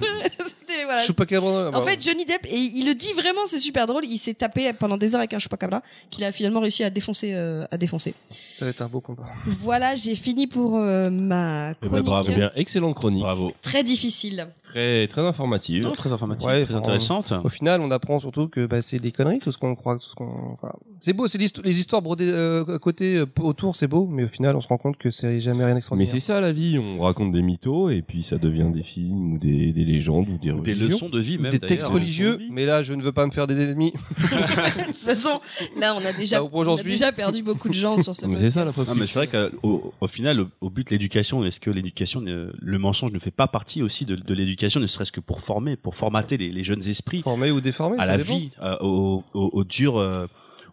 voilà. 0.86 1.04
Chupacabra. 1.04 1.72
bah, 1.72 1.80
En 1.80 1.84
fait, 1.84 2.02
Johnny 2.02 2.24
Depp, 2.26 2.46
et 2.46 2.56
il 2.56 2.86
le 2.88 2.94
dit 2.96 3.12
vraiment, 3.14 3.42
c'est 3.46 3.60
super 3.60 3.88
drôle. 3.88 4.06
Il 4.06 4.18
s'est 4.18 4.34
tapé 4.34 4.72
pendant 4.74 4.96
des 4.98 5.14
heures 5.16 5.20
avec 5.20 5.34
un 5.34 5.40
chupacabra 5.40 5.82
qu'il 6.10 6.24
a 6.24 6.32
finalement 6.32 6.60
réussi 6.62 6.84
à 6.84 6.90
défoncer. 6.90 7.32
euh, 7.34 7.66
à 7.72 7.78
défoncer. 7.78 8.14
ça 8.58 8.66
va 8.66 8.72
être 8.72 8.82
un 8.82 8.88
beau 8.88 9.02
combat. 9.02 9.24
Voilà, 9.46 9.96
j'ai 9.96 10.16
fini 10.16 10.48
pour 10.48 10.78
euh, 10.78 11.10
ma 11.10 11.72
Eh 11.72 11.74
ben, 11.82 11.88
chronique. 11.90 12.06
bravo. 12.06 12.32
Bien, 12.32 12.52
excellente 12.56 12.96
chronique. 12.96 13.22
Bravo. 13.22 13.54
Très 13.62 13.84
difficile. 13.84 14.48
Très, 14.78 15.08
très 15.08 15.22
informative. 15.22 15.84
Non, 15.84 15.92
très 15.92 16.12
informative, 16.12 16.48
Ouais, 16.48 16.62
très 16.64 16.74
enfin, 16.74 16.80
intéressante. 16.80 17.34
Au 17.44 17.50
final, 17.50 17.82
on 17.82 17.92
apprend 17.92 18.20
surtout 18.20 18.48
que 18.48 18.66
bah, 18.66 18.82
c'est 18.82 19.00
des 19.00 19.12
conneries, 19.12 19.40
tout 19.40 19.52
ce 19.52 19.58
qu'on 19.58 19.76
croit, 19.76 19.98
tout 19.98 20.08
ce 20.10 20.16
qu'on. 20.16 20.58
voilà. 20.62 20.76
C'est 21.00 21.14
beau, 21.14 21.28
c'est 21.28 21.38
les 21.38 21.80
histoires 21.80 22.02
brodées 22.02 22.30
euh, 22.32 22.64
à 22.76 22.80
côté, 22.80 23.18
euh, 23.18 23.26
autour, 23.42 23.76
c'est 23.76 23.88
beau, 23.88 24.08
mais 24.08 24.24
au 24.24 24.28
final, 24.28 24.56
on 24.56 24.62
se 24.62 24.68
rend 24.68 24.78
compte 24.78 24.98
que 24.98 25.10
c'est 25.12 25.40
jamais 25.40 25.60
rien 25.60 25.68
Mais 25.68 25.74
d'extraordinaire. 25.76 26.12
c'est 26.14 26.20
ça 26.20 26.42
la 26.42 26.52
vie, 26.52 26.80
on 26.80 27.02
raconte 27.02 27.32
des 27.32 27.42
mythos 27.42 27.90
et 27.90 28.02
puis 28.02 28.24
ça 28.24 28.38
devient 28.38 28.70
des 28.74 28.84
films 28.84 29.34
ou 29.34 29.38
des, 29.38 29.72
des 29.74 29.86
légendes 29.86 30.28
ou 30.30 30.38
des, 30.38 30.52
Ou 30.52 30.62
des 30.62 30.76
leçons 30.76 31.10
de 31.10 31.20
vie, 31.20 31.38
même. 31.38 31.52
des 31.52 31.60
textes 31.60 31.88
religieux, 31.88 32.40
mais 32.52 32.66
là, 32.66 32.82
je 32.84 32.94
ne 32.94 33.04
veux 33.04 33.12
pas 33.12 33.26
me 33.26 33.32
faire 33.32 33.48
des 33.48 33.60
ennemis. 33.62 33.94
De 34.18 34.84
toute 34.92 34.96
façon, 35.02 35.40
là, 35.80 35.96
on 35.96 36.06
a 36.06 36.14
déjà, 36.14 36.38
Là 36.38 36.48
on 36.52 36.78
a 36.78 36.84
déjà 36.84 37.12
perdu 37.12 37.44
beaucoup 37.44 37.70
de 37.70 37.74
gens 37.74 37.98
sur 37.98 38.16
ce 38.16 38.26
Mais 38.28 38.38
c'est 38.40 38.52
ça 38.52 38.66
la 38.66 38.72
Non, 38.72 38.96
mais 38.96 39.08
c'est 39.08 39.26
vrai 39.26 39.28
qu'au 39.28 39.94
au 40.00 40.08
final, 40.08 40.42
au, 40.42 40.48
au 40.62 40.70
but 40.70 40.86
de 40.88 40.92
l'éducation, 40.92 41.44
est-ce 41.46 41.60
que 41.60 41.70
l'éducation, 41.70 42.24
le 42.24 42.80
mensonge 42.80 43.12
ne 43.12 43.20
fait 43.20 43.32
pas 43.32 43.48
partie 43.48 43.82
aussi 43.82 44.06
de, 44.06 44.16
de 44.16 44.34
l'éducation, 44.34 44.67
ne 44.76 44.88
serait-ce 44.88 45.12
que 45.12 45.20
pour 45.22 45.42
former, 45.42 45.76
pour 45.78 45.96
formater 45.96 46.38
les, 46.38 46.50
les 46.50 46.64
jeunes 46.64 46.86
esprits 46.88 47.22
Formé 47.22 47.52
ou 47.52 47.62
déformé, 47.62 47.98
à 48.00 48.06
la 48.06 48.18
dépend. 48.18 48.36
vie, 48.38 48.52
euh, 48.62 48.76
aux, 48.82 49.24
aux, 49.34 49.50
aux 49.54 49.64
dures, 49.64 49.98
euh, 49.98 50.26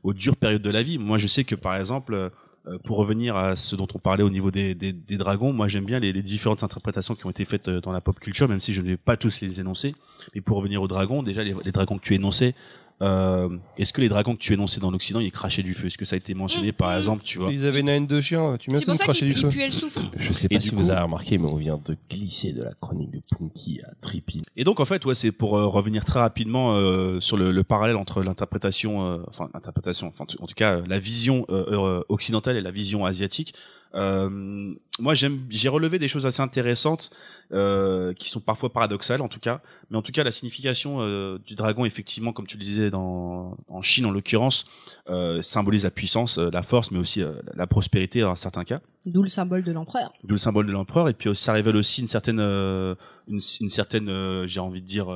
aux 0.02 0.12
dures 0.12 0.36
périodes 0.36 0.62
de 0.62 0.70
la 0.70 0.82
vie. 0.82 0.98
Moi, 0.98 1.18
je 1.18 1.26
sais 1.26 1.44
que 1.44 1.54
par 1.54 1.76
exemple, 1.76 2.14
euh, 2.14 2.78
pour 2.84 2.96
revenir 2.96 3.36
à 3.36 3.56
ce 3.56 3.76
dont 3.76 3.86
on 3.94 3.98
parlait 3.98 4.24
au 4.24 4.30
niveau 4.30 4.50
des, 4.50 4.74
des, 4.74 4.92
des 4.92 5.16
dragons, 5.18 5.52
moi 5.52 5.68
j'aime 5.68 5.84
bien 5.84 5.98
les, 5.98 6.12
les 6.12 6.22
différentes 6.22 6.62
interprétations 6.62 7.14
qui 7.14 7.26
ont 7.26 7.30
été 7.30 7.44
faites 7.44 7.68
euh, 7.68 7.80
dans 7.80 7.92
la 7.92 8.00
pop 8.00 8.18
culture, 8.18 8.48
même 8.48 8.60
si 8.60 8.72
je 8.72 8.80
ne 8.80 8.86
vais 8.86 8.96
pas 8.96 9.16
tous 9.18 9.40
les 9.42 9.60
énoncer. 9.60 9.94
Mais 10.34 10.40
pour 10.40 10.56
revenir 10.56 10.80
aux 10.82 10.88
dragons, 10.88 11.22
déjà 11.22 11.44
les, 11.44 11.54
les 11.64 11.72
dragons 11.72 11.98
que 11.98 12.04
tu 12.04 12.14
énonçais, 12.14 12.54
euh, 13.02 13.48
est-ce 13.76 13.92
que 13.92 14.00
les 14.00 14.08
dragons 14.08 14.34
que 14.34 14.40
tu 14.40 14.52
énonçais 14.52 14.80
dans 14.80 14.90
l'Occident, 14.90 15.20
ils 15.20 15.32
crachaient 15.32 15.62
du 15.64 15.74
feu? 15.74 15.88
Est-ce 15.88 15.98
que 15.98 16.04
ça 16.04 16.14
a 16.14 16.16
été 16.16 16.32
mentionné 16.34 16.72
par 16.72 16.96
exemple, 16.96 17.22
tu 17.24 17.38
vois? 17.38 17.52
Ils 17.52 17.66
avaient 17.66 17.80
une 17.80 17.88
haine 17.88 18.06
de 18.06 18.20
chien, 18.20 18.56
tu 18.58 18.70
C'est 18.72 18.86
m'as 18.86 18.94
ça 18.94 19.04
cracher 19.04 19.26
du 19.26 19.32
feu. 19.34 19.48
puait 19.48 19.66
le 19.66 19.72
souffle. 19.72 20.00
Je 20.18 20.32
sais 20.32 20.46
Et 20.46 20.56
pas 20.56 20.60
du 20.60 20.68
si 20.68 20.70
coup- 20.70 20.76
vous 20.76 20.90
avez 20.90 21.00
remarqué, 21.02 21.36
mais 21.38 21.48
on 21.50 21.56
vient 21.56 21.80
de 21.84 21.96
glisser 22.10 22.52
de 22.52 22.62
la 22.62 22.72
chronique 22.80 23.10
de 23.10 23.20
Punky 23.36 23.80
à 23.82 23.90
Trippy. 24.00 24.42
Et 24.56 24.64
donc 24.64 24.80
en 24.80 24.84
fait, 24.84 25.04
ouais, 25.04 25.14
c'est 25.14 25.32
pour 25.32 25.56
euh, 25.56 25.66
revenir 25.66 26.04
très 26.04 26.20
rapidement 26.20 26.74
euh, 26.76 27.18
sur 27.20 27.36
le, 27.36 27.50
le 27.52 27.64
parallèle 27.64 27.96
entre 27.96 28.22
l'interprétation, 28.22 29.04
euh, 29.06 29.18
enfin 29.28 29.48
l'interprétation, 29.54 30.06
enfin 30.08 30.24
en 30.40 30.46
tout 30.46 30.54
cas 30.54 30.76
euh, 30.76 30.82
la 30.86 30.98
vision 30.98 31.44
euh, 31.50 32.00
occidentale 32.08 32.56
et 32.56 32.60
la 32.60 32.70
vision 32.70 33.04
asiatique. 33.04 33.54
Euh, 33.94 34.74
moi, 35.00 35.14
j'ai 35.14 35.68
relevé 35.68 35.98
des 35.98 36.06
choses 36.06 36.24
assez 36.24 36.40
intéressantes 36.40 37.10
euh, 37.52 38.12
qui 38.12 38.28
sont 38.28 38.40
parfois 38.40 38.72
paradoxales, 38.72 39.22
en 39.22 39.28
tout 39.28 39.40
cas. 39.40 39.60
Mais 39.90 39.96
en 39.96 40.02
tout 40.02 40.12
cas, 40.12 40.22
la 40.22 40.30
signification 40.30 40.98
euh, 41.00 41.38
du 41.44 41.56
dragon, 41.56 41.84
effectivement, 41.84 42.32
comme 42.32 42.46
tu 42.46 42.56
le 42.56 42.62
disais 42.62 42.90
dans 42.90 43.56
en 43.68 43.82
Chine 43.82 44.06
en 44.06 44.12
l'occurrence, 44.12 44.66
euh, 45.10 45.42
symbolise 45.42 45.82
la 45.82 45.90
puissance, 45.90 46.38
la 46.38 46.62
force, 46.62 46.92
mais 46.92 46.98
aussi 46.98 47.22
la 47.54 47.66
prospérité 47.66 48.20
dans 48.20 48.36
certains 48.36 48.64
cas. 48.64 48.80
D'où 49.06 49.22
le 49.22 49.28
symbole 49.28 49.64
de 49.64 49.72
l'empereur. 49.72 50.12
D'où 50.22 50.34
le 50.34 50.38
symbole 50.38 50.66
de 50.66 50.72
l'empereur. 50.72 51.08
Et 51.08 51.14
puis 51.14 51.34
ça 51.34 51.52
révèle 51.52 51.76
aussi 51.76 52.00
une 52.00 52.08
certaine, 52.08 52.40
une, 52.40 53.40
une 53.60 53.70
certaine, 53.70 54.46
j'ai 54.46 54.60
envie 54.60 54.80
de 54.80 54.86
dire, 54.86 55.06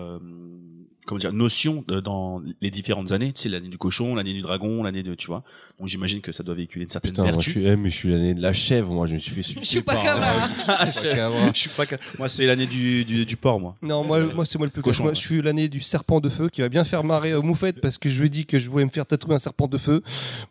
comment 1.08 1.18
dire, 1.18 1.32
notion 1.32 1.84
de- 1.88 2.00
dans 2.00 2.42
les 2.60 2.70
différentes 2.70 3.12
années. 3.12 3.32
Tu 3.32 3.42
sais, 3.42 3.48
l'année 3.48 3.68
du 3.68 3.78
cochon, 3.78 4.14
l'année 4.14 4.34
du 4.34 4.42
dragon, 4.42 4.82
l'année 4.82 5.02
de, 5.02 5.14
tu 5.14 5.26
vois. 5.26 5.42
Donc 5.80 5.88
j'imagine 5.88 6.20
que 6.20 6.32
ça 6.32 6.42
doit 6.42 6.54
véhiculer 6.54 6.84
une 6.84 6.90
certaine 6.90 7.12
Putain, 7.12 7.22
moi 7.22 7.30
je 7.32 7.36
vertu. 7.36 7.50
suis, 7.52 7.66
eh, 7.66 7.76
mais 7.76 7.90
je 7.90 7.96
suis 7.96 8.10
l'année 8.10 8.34
de 8.34 8.42
la 8.42 8.52
chèvre, 8.52 8.92
moi 8.92 9.06
je 9.06 9.14
me 9.14 9.18
suis 9.18 9.32
fait 9.32 9.42
sucer 9.42 9.60
Je 9.62 9.66
suis 9.66 9.80
pas 9.82 9.94
par- 9.94 10.04
comme 10.04 10.22
Ah, 10.68 10.86
je, 10.90 11.50
je 11.54 11.58
suis 11.58 11.68
pas. 11.70 11.86
ca- 11.86 11.98
Moi, 12.18 12.28
c'est 12.28 12.46
l'année 12.46 12.66
du, 12.66 13.04
du, 13.04 13.24
du 13.24 13.36
porc, 13.36 13.58
moi. 13.60 13.74
Non, 13.82 14.04
moi, 14.04 14.20
moi 14.34 14.44
c'est 14.44 14.58
moi 14.58 14.66
le 14.66 14.70
plus 14.72 14.82
Cochon. 14.82 15.04
Moi, 15.04 15.12
ouais. 15.12 15.16
je 15.16 15.20
suis 15.20 15.40
l'année 15.42 15.68
du 15.68 15.80
serpent 15.80 16.20
de 16.20 16.28
feu 16.28 16.48
qui 16.50 16.60
va 16.60 16.68
bien 16.68 16.84
faire 16.84 17.02
marrer 17.04 17.32
euh, 17.32 17.40
Moufette 17.40 17.80
parce 17.80 17.96
que 17.98 18.08
je 18.08 18.20
lui 18.20 18.26
ai 18.26 18.30
dit 18.30 18.44
que 18.46 18.58
je 18.58 18.68
voulais 18.70 18.84
me 18.84 18.90
faire 18.90 19.06
tatouer 19.06 19.34
un 19.34 19.38
serpent 19.38 19.66
de 19.68 19.78
feu, 19.78 20.02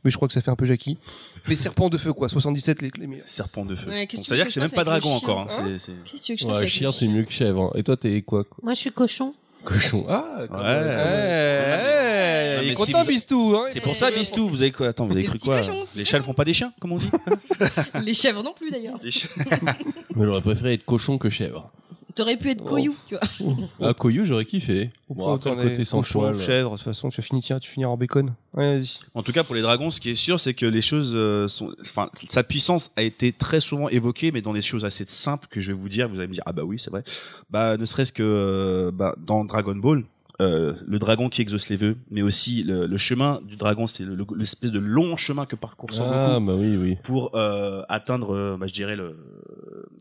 mais 0.04 0.10
je 0.12 0.16
crois 0.16 0.28
que 0.28 0.34
ça 0.34 0.42
fait 0.42 0.52
un 0.52 0.56
peu 0.56 0.66
Jackie. 0.66 0.98
Les 1.48 1.56
serpents 1.56 1.90
de 1.90 1.98
feu, 1.98 2.14
quoi, 2.14 2.30
77 2.30 2.82
les, 2.82 2.90
les 3.00 3.08
meilleurs. 3.08 3.28
Serpent 3.28 3.66
de 3.66 3.76
feu. 3.76 3.90
Ouais, 3.90 4.08
C'est-à-dire 4.10 4.46
que 4.48 4.52
c'est 4.52 4.60
même 4.60 4.72
pas 4.72 4.84
dragon 4.84 5.10
encore. 5.14 5.42
Hein. 5.42 5.48
chien, 5.50 5.64
C'est- 5.68 5.80
c'est- 5.80 5.92
Qu'est-ce 6.04 6.22
que 6.22 6.26
tu 6.26 6.32
veux 6.32 6.36
que 6.36 6.42
je 6.42 6.46
fasse 6.48 6.54
Ouais, 6.56 6.58
avec 6.62 6.70
chien 6.74 6.92
c'est 6.92 7.06
chien 7.06 7.14
mieux 7.14 7.24
que 7.24 7.32
chèvre. 7.32 7.62
hein. 7.64 7.72
Et 7.76 7.84
toi 7.84 7.96
t'es 7.98 8.22
quoi? 8.22 8.46
Moi, 8.64 8.74
je 8.74 8.80
suis 8.80 8.92
cochon. 8.92 9.34
Cochon. 9.64 10.06
Ah, 10.10 10.24
Ouais. 10.40 10.48
Eh, 10.50 10.54
Non, 12.58 12.64
il 12.64 12.70
est 12.72 12.76
si 12.76 12.92
content, 12.92 13.06
Bistou. 13.06 13.54
Hein, 13.56 13.66
C'est 13.72 13.82
pour 13.82 13.96
ça, 13.96 14.12
Bistou, 14.12 14.48
vous 14.48 14.62
avez 14.62 14.72
quoi? 14.72 14.88
Attends, 14.88 15.06
vous 15.06 15.12
avez 15.14 15.22
Des 15.24 15.28
cru 15.28 15.40
quoi? 15.40 15.58
cochons, 15.58 15.86
Les 15.96 16.06
chats 16.06 16.20
ne 16.20 16.24
font 16.24 16.34
pas 16.34 16.46
des 16.46 16.54
chiens, 16.54 16.74
comme 16.80 16.94
on 16.94 16.98
dit? 16.98 17.10
Les 18.06 18.14
chèvres 18.14 18.44
non 18.44 18.54
plus 18.54 18.72
d'ailleurs. 18.72 19.00
Mais 19.04 19.12
j'aurais 20.26 20.42
préféré 20.42 20.74
être 20.74 20.86
cochon 20.86 21.18
que 21.18 21.30
chèvre. 21.30 21.70
T'aurais 22.18 22.36
pu 22.36 22.50
être 22.50 22.64
coyou, 22.66 22.96
tu 23.08 23.16
vois. 23.16 23.56
Ah, 23.80 23.94
Coyou, 23.94 24.26
j'aurais 24.26 24.46
kiffé. 24.46 24.90
Bon, 25.08 25.36
après, 25.36 25.56
le 25.56 25.70
côté 25.70 25.86
sans 25.86 26.00
cochon, 26.00 26.22
poil. 26.22 26.34
chèvre, 26.34 26.72
de 26.72 26.76
toute 26.78 26.84
façon, 26.84 27.10
tu 27.10 27.18
vas 27.18 27.24
finir, 27.24 27.44
tiens, 27.44 27.60
tu 27.60 27.70
finiras 27.70 27.92
en 27.92 27.98
bacon. 27.98 28.34
Ouais, 28.56 28.80
vas-y. 28.80 29.02
En 29.14 29.22
tout 29.22 29.32
cas, 29.32 29.44
pour 29.44 29.54
les 29.54 29.62
dragons, 29.62 29.92
ce 29.92 30.02
qui 30.02 30.10
est 30.10 30.16
sûr, 30.16 30.40
c'est 30.40 30.56
que 30.56 30.66
les 30.66 30.82
choses 30.82 31.12
euh, 31.14 31.48
sont. 31.48 31.72
Enfin, 31.80 32.10
sa 32.28 32.42
puissance 32.42 32.90
a 32.96 33.04
été 33.04 33.32
très 33.32 33.60
souvent 33.60 33.88
évoquée, 33.90 34.32
mais 34.32 34.42
dans 34.42 34.54
des 34.54 34.64
choses 34.64 34.84
assez 34.84 35.06
simples 35.06 35.48
que 35.52 35.62
je 35.62 35.72
vais 35.72 35.78
vous 35.78 35.90
dire. 35.90 36.10
Vous 36.10 36.18
allez 36.18 36.28
me 36.28 36.34
dire, 36.34 36.44
ah 36.48 36.54
bah 36.54 36.64
oui, 36.64 36.80
c'est 36.80 36.90
vrai. 36.90 37.04
Bah, 37.52 37.78
ne 37.78 37.86
serait-ce 37.86 38.12
que 38.12 38.24
euh, 38.24 38.92
bah, 38.92 39.16
dans 39.24 39.46
Dragon 39.46 39.76
Ball. 39.76 40.04
Euh, 40.42 40.74
le 40.86 41.00
dragon 41.00 41.30
qui 41.30 41.42
exauce 41.42 41.68
les 41.70 41.78
vœux, 41.78 41.96
mais 42.12 42.22
aussi 42.22 42.64
le, 42.64 42.86
le 42.86 42.98
chemin 42.98 43.42
du 43.48 43.56
dragon, 43.56 43.88
c'est 43.88 44.04
le- 44.04 44.16
le- 44.16 44.26
l'espèce 44.38 44.72
de 44.72 44.80
long 44.80 45.16
chemin 45.16 45.46
que 45.46 45.56
parcourt 45.56 45.92
Son 45.92 46.06
Ah, 46.12 46.34
Goku 46.36 46.46
bah 46.46 46.54
oui, 46.56 46.78
oui. 46.78 46.98
pour 47.04 47.36
euh, 47.36 47.82
atteindre, 47.90 48.36
euh, 48.36 48.58
bah, 48.58 48.68
je 48.68 48.74
dirais 48.74 48.96
le 48.96 49.18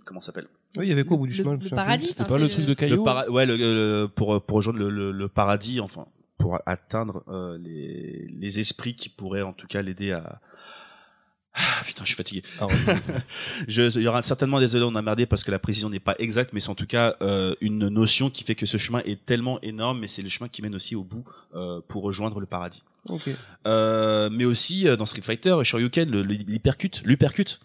comment 0.05 0.21
ça 0.21 0.27
s'appelle? 0.27 0.47
Oui, 0.77 0.85
il 0.87 0.89
y 0.91 0.93
avait 0.93 1.05
quoi 1.05 1.17
au 1.17 1.21
bout 1.21 1.27
du 1.27 1.33
Le- 1.33 1.37
chemin 1.39 1.55
le 1.55 1.71
paradis. 1.71 2.09
C'était 2.09 2.21
enfin, 2.23 2.35
pas 2.37 2.39
le 2.39 2.49
truc 2.51 2.65
de 2.65 2.69
Le 2.69 2.75
Caillou 2.75 3.03
para- 3.03 3.31
ouais, 3.31 3.47
le, 3.47 3.57
le- 3.57 4.09
pour 4.15 4.43
pour 4.43 4.57
rejoindre 4.59 4.79
le, 4.79 4.91
le- 4.91 5.11
le 5.13 5.29
paradis, 5.29 5.81
enfin 5.81 6.07
pour 6.37 6.59
atteindre 6.67 7.25
euh, 7.29 7.57
les 7.59 8.27
les 8.39 8.61
esprits 8.61 8.95
qui 8.95 9.09
pourraient 9.09 9.41
en 9.43 9.55
tout 9.55 9.67
cas 9.67 9.81
l'aider 9.81 10.13
à 10.13 10.39
ah, 11.59 11.83
putain, 11.87 12.05
je 12.05 12.09
suis 12.09 12.17
fatigué. 12.17 12.43
Ah. 12.61 12.67
Je, 13.69 13.83
il 13.99 14.03
y 14.03 14.09
aura 14.09 14.23
certainement 14.23 14.61
des 14.61 14.77
on 14.83 14.95
a 14.95 15.03
merdé 15.03 15.25
parce 15.27 15.43
que 15.43 15.51
la 15.51 15.59
précision 15.59 15.89
n'est 15.89 16.01
pas 16.01 16.15
exacte, 16.19 16.53
mais 16.53 16.61
c'est 16.61 16.69
en 16.69 16.75
tout 16.75 16.87
cas 16.87 17.17
euh, 17.23 17.55
une 17.61 17.89
notion 17.89 18.29
qui 18.29 18.45
fait 18.45 18.55
que 18.55 18.67
ce 18.67 18.77
chemin 18.77 19.01
est 19.07 19.25
tellement 19.25 19.59
énorme, 19.63 20.01
mais 20.01 20.07
c'est 20.07 20.23
le 20.23 20.29
chemin 20.29 20.49
qui 20.49 20.61
mène 20.61 20.75
aussi 20.75 20.95
au 20.95 21.03
bout 21.03 21.25
euh, 21.55 21.81
pour 21.89 22.03
rejoindre 22.03 22.41
le 22.41 22.47
paradis. 22.47 22.83
Euh, 23.67 24.29
mais 24.31 24.45
aussi 24.45 24.87
euh, 24.87 24.97
dans 24.97 25.07
Street 25.07 25.23
Fighter, 25.23 25.57
Shoryuken, 25.63 26.11
l'hypercute, 26.21 27.03
l'hypercute. 27.05 27.59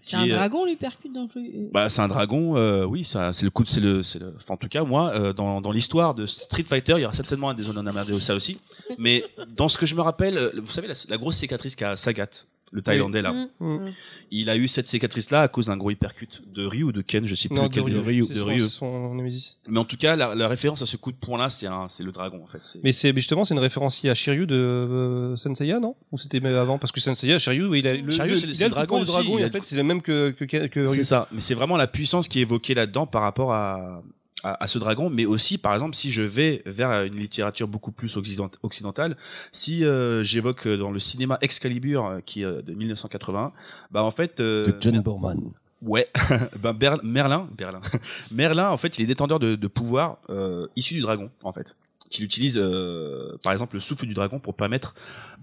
C'est 0.00 0.16
un 0.16 0.24
est, 0.24 0.30
dragon 0.30 0.64
lui 0.64 0.74
percute 0.76 1.12
dans 1.12 1.22
le 1.22 1.28
jeu. 1.28 1.68
bah, 1.72 1.88
c'est 1.88 2.00
un 2.00 2.08
dragon, 2.08 2.56
euh, 2.56 2.84
oui, 2.84 3.04
ça, 3.04 3.32
c'est 3.32 3.44
le 3.44 3.50
coup, 3.50 3.62
de- 3.62 3.68
c'est 3.68 3.80
le, 3.80 4.02
c'est 4.02 4.18
le, 4.18 4.32
enfin, 4.36 4.54
en 4.54 4.56
tout 4.56 4.66
cas, 4.68 4.82
moi, 4.82 5.12
euh, 5.14 5.32
dans, 5.32 5.60
dans 5.60 5.70
l'histoire 5.70 6.14
de 6.14 6.26
Street 6.26 6.64
Fighter, 6.64 6.94
il 6.96 7.02
y 7.02 7.04
aura 7.04 7.14
certainement 7.14 7.50
un 7.50 7.54
des 7.54 7.62
zones 7.62 7.78
en 7.78 7.82
merdé 7.82 8.12
ça 8.14 8.34
aussi. 8.34 8.58
Mais 8.98 9.24
dans 9.56 9.68
ce 9.68 9.78
que 9.78 9.86
je 9.86 9.94
me 9.94 10.00
rappelle, 10.00 10.50
vous 10.56 10.72
savez, 10.72 10.88
la, 10.88 10.94
la 11.08 11.16
grosse 11.18 11.36
cicatrice 11.36 11.76
qu'a 11.76 11.96
Sagat, 11.96 12.30
le 12.72 12.82
Thaïlandais 12.82 13.22
là, 13.22 13.32
Mm. 13.32 13.48
Mm. 13.60 13.84
il 14.32 14.50
a 14.50 14.56
eu 14.56 14.66
cette 14.68 14.88
cicatrice-là 14.88 15.42
à 15.42 15.48
cause 15.48 15.66
d'un 15.66 15.76
gros 15.76 15.90
hypercute 15.90 16.42
de 16.52 16.66
Ryu 16.66 16.82
ou 16.84 16.92
de 16.92 17.00
Ken, 17.00 17.24
je 17.26 17.34
sais 17.34 17.48
plus 17.48 17.56
Non, 17.56 17.64
de 17.64 17.68
lequel 17.68 17.84
Ryu. 17.84 17.98
Ryu, 18.00 18.26
de 18.34 18.40
Ryu. 18.40 18.68
son 18.68 19.14
Nemesis. 19.14 19.58
Mais 19.68 19.78
en 19.78 19.84
tout 19.84 19.96
cas, 19.96 20.16
la, 20.16 20.34
la 20.34 20.48
référence 20.48 20.82
à 20.82 20.86
ce 20.86 20.96
coup 20.96 21.12
de 21.12 21.16
poing-là, 21.16 21.48
c'est 21.48 21.66
un, 21.68 21.86
c'est 21.88 22.02
le 22.02 22.12
dragon 22.12 22.40
en 22.42 22.46
fait. 22.46 22.60
Mais 22.82 22.92
c'est 22.92 23.12
mais 23.12 23.20
justement 23.20 23.44
c'est 23.44 23.54
une 23.54 23.60
référence 23.60 24.04
à 24.04 24.14
Shiryu 24.14 24.46
de 24.46 24.54
euh, 24.56 25.36
Senseiya, 25.36 25.78
non? 25.80 25.94
Ou 26.12 26.18
c'était 26.18 26.40
même 26.40 26.54
avant? 26.56 26.78
Parce 26.78 26.92
que 26.92 27.00
Senseiya, 27.00 27.38
Shiryu, 27.38 27.78
il 27.78 27.86
a 27.86 27.94
le, 27.94 28.10
Shiryu, 28.10 28.30
le- 28.30 28.36
c'est 28.36 28.46
le- 28.46 28.52
il 28.54 28.62
a 28.64 28.66
le 28.66 28.70
le 28.70 28.74
dragon, 28.74 29.02
dragon 29.04 29.38
et 29.38 29.44
en 29.44 29.50
fait 29.50 29.60
c'est 29.64 29.76
le 29.76 29.84
même 29.84 30.02
que 30.02 30.30
que, 30.30 30.44
que, 30.44 30.66
que 30.66 30.86
C'est 30.86 30.92
Ryu. 30.92 31.04
ça, 31.04 31.28
mais 31.32 31.40
c'est 31.40 31.54
vraiment 31.54 31.76
la 31.76 31.86
puissance 31.86 32.26
qui 32.28 32.40
est 32.40 32.42
évoquée 32.42 32.74
là-dedans 32.74 33.06
par 33.06 33.22
rapport 33.22 33.52
à, 33.52 34.02
à, 34.44 34.62
à 34.62 34.66
ce 34.66 34.78
dragon, 34.78 35.08
mais 35.10 35.24
aussi, 35.24 35.58
par 35.58 35.74
exemple, 35.74 35.94
si 35.96 36.10
je 36.10 36.22
vais 36.22 36.62
vers 36.66 36.90
une 37.04 37.16
littérature 37.16 37.68
beaucoup 37.68 37.90
plus 37.92 38.16
occident- 38.16 38.50
occidentale, 38.62 39.16
si 39.52 39.84
euh, 39.84 40.22
j'évoque 40.24 40.66
euh, 40.66 40.76
dans 40.76 40.90
le 40.90 40.98
cinéma 40.98 41.38
Excalibur, 41.40 42.04
euh, 42.06 42.20
qui 42.24 42.42
est 42.42 42.44
euh, 42.44 42.62
de 42.62 42.72
1981, 42.74 43.52
bah 43.90 44.02
en 44.02 44.10
fait... 44.10 44.40
euh, 44.40 44.66
De 44.66 44.74
John 44.80 45.00
Borman. 45.00 45.40
Ouais, 45.82 46.08
ben 46.58 46.72
Ber- 46.72 47.00
Merlin, 47.02 47.48
Berlin, 47.56 47.80
Merlin, 48.30 48.70
en 48.70 48.76
fait, 48.78 48.98
il 48.98 49.02
est 49.02 49.06
détenteur 49.06 49.38
de, 49.38 49.54
de 49.56 49.68
pouvoir 49.68 50.18
euh, 50.30 50.66
issu 50.76 50.94
du 50.94 51.00
dragon, 51.00 51.30
en 51.42 51.52
fait, 51.52 51.76
qu'il 52.10 52.24
utilise, 52.24 52.56
euh, 52.60 53.36
par 53.42 53.52
exemple, 53.52 53.74
le 53.76 53.80
souffle 53.80 54.06
du 54.06 54.14
dragon 54.14 54.38
pour 54.38 54.54
permettre 54.54 54.94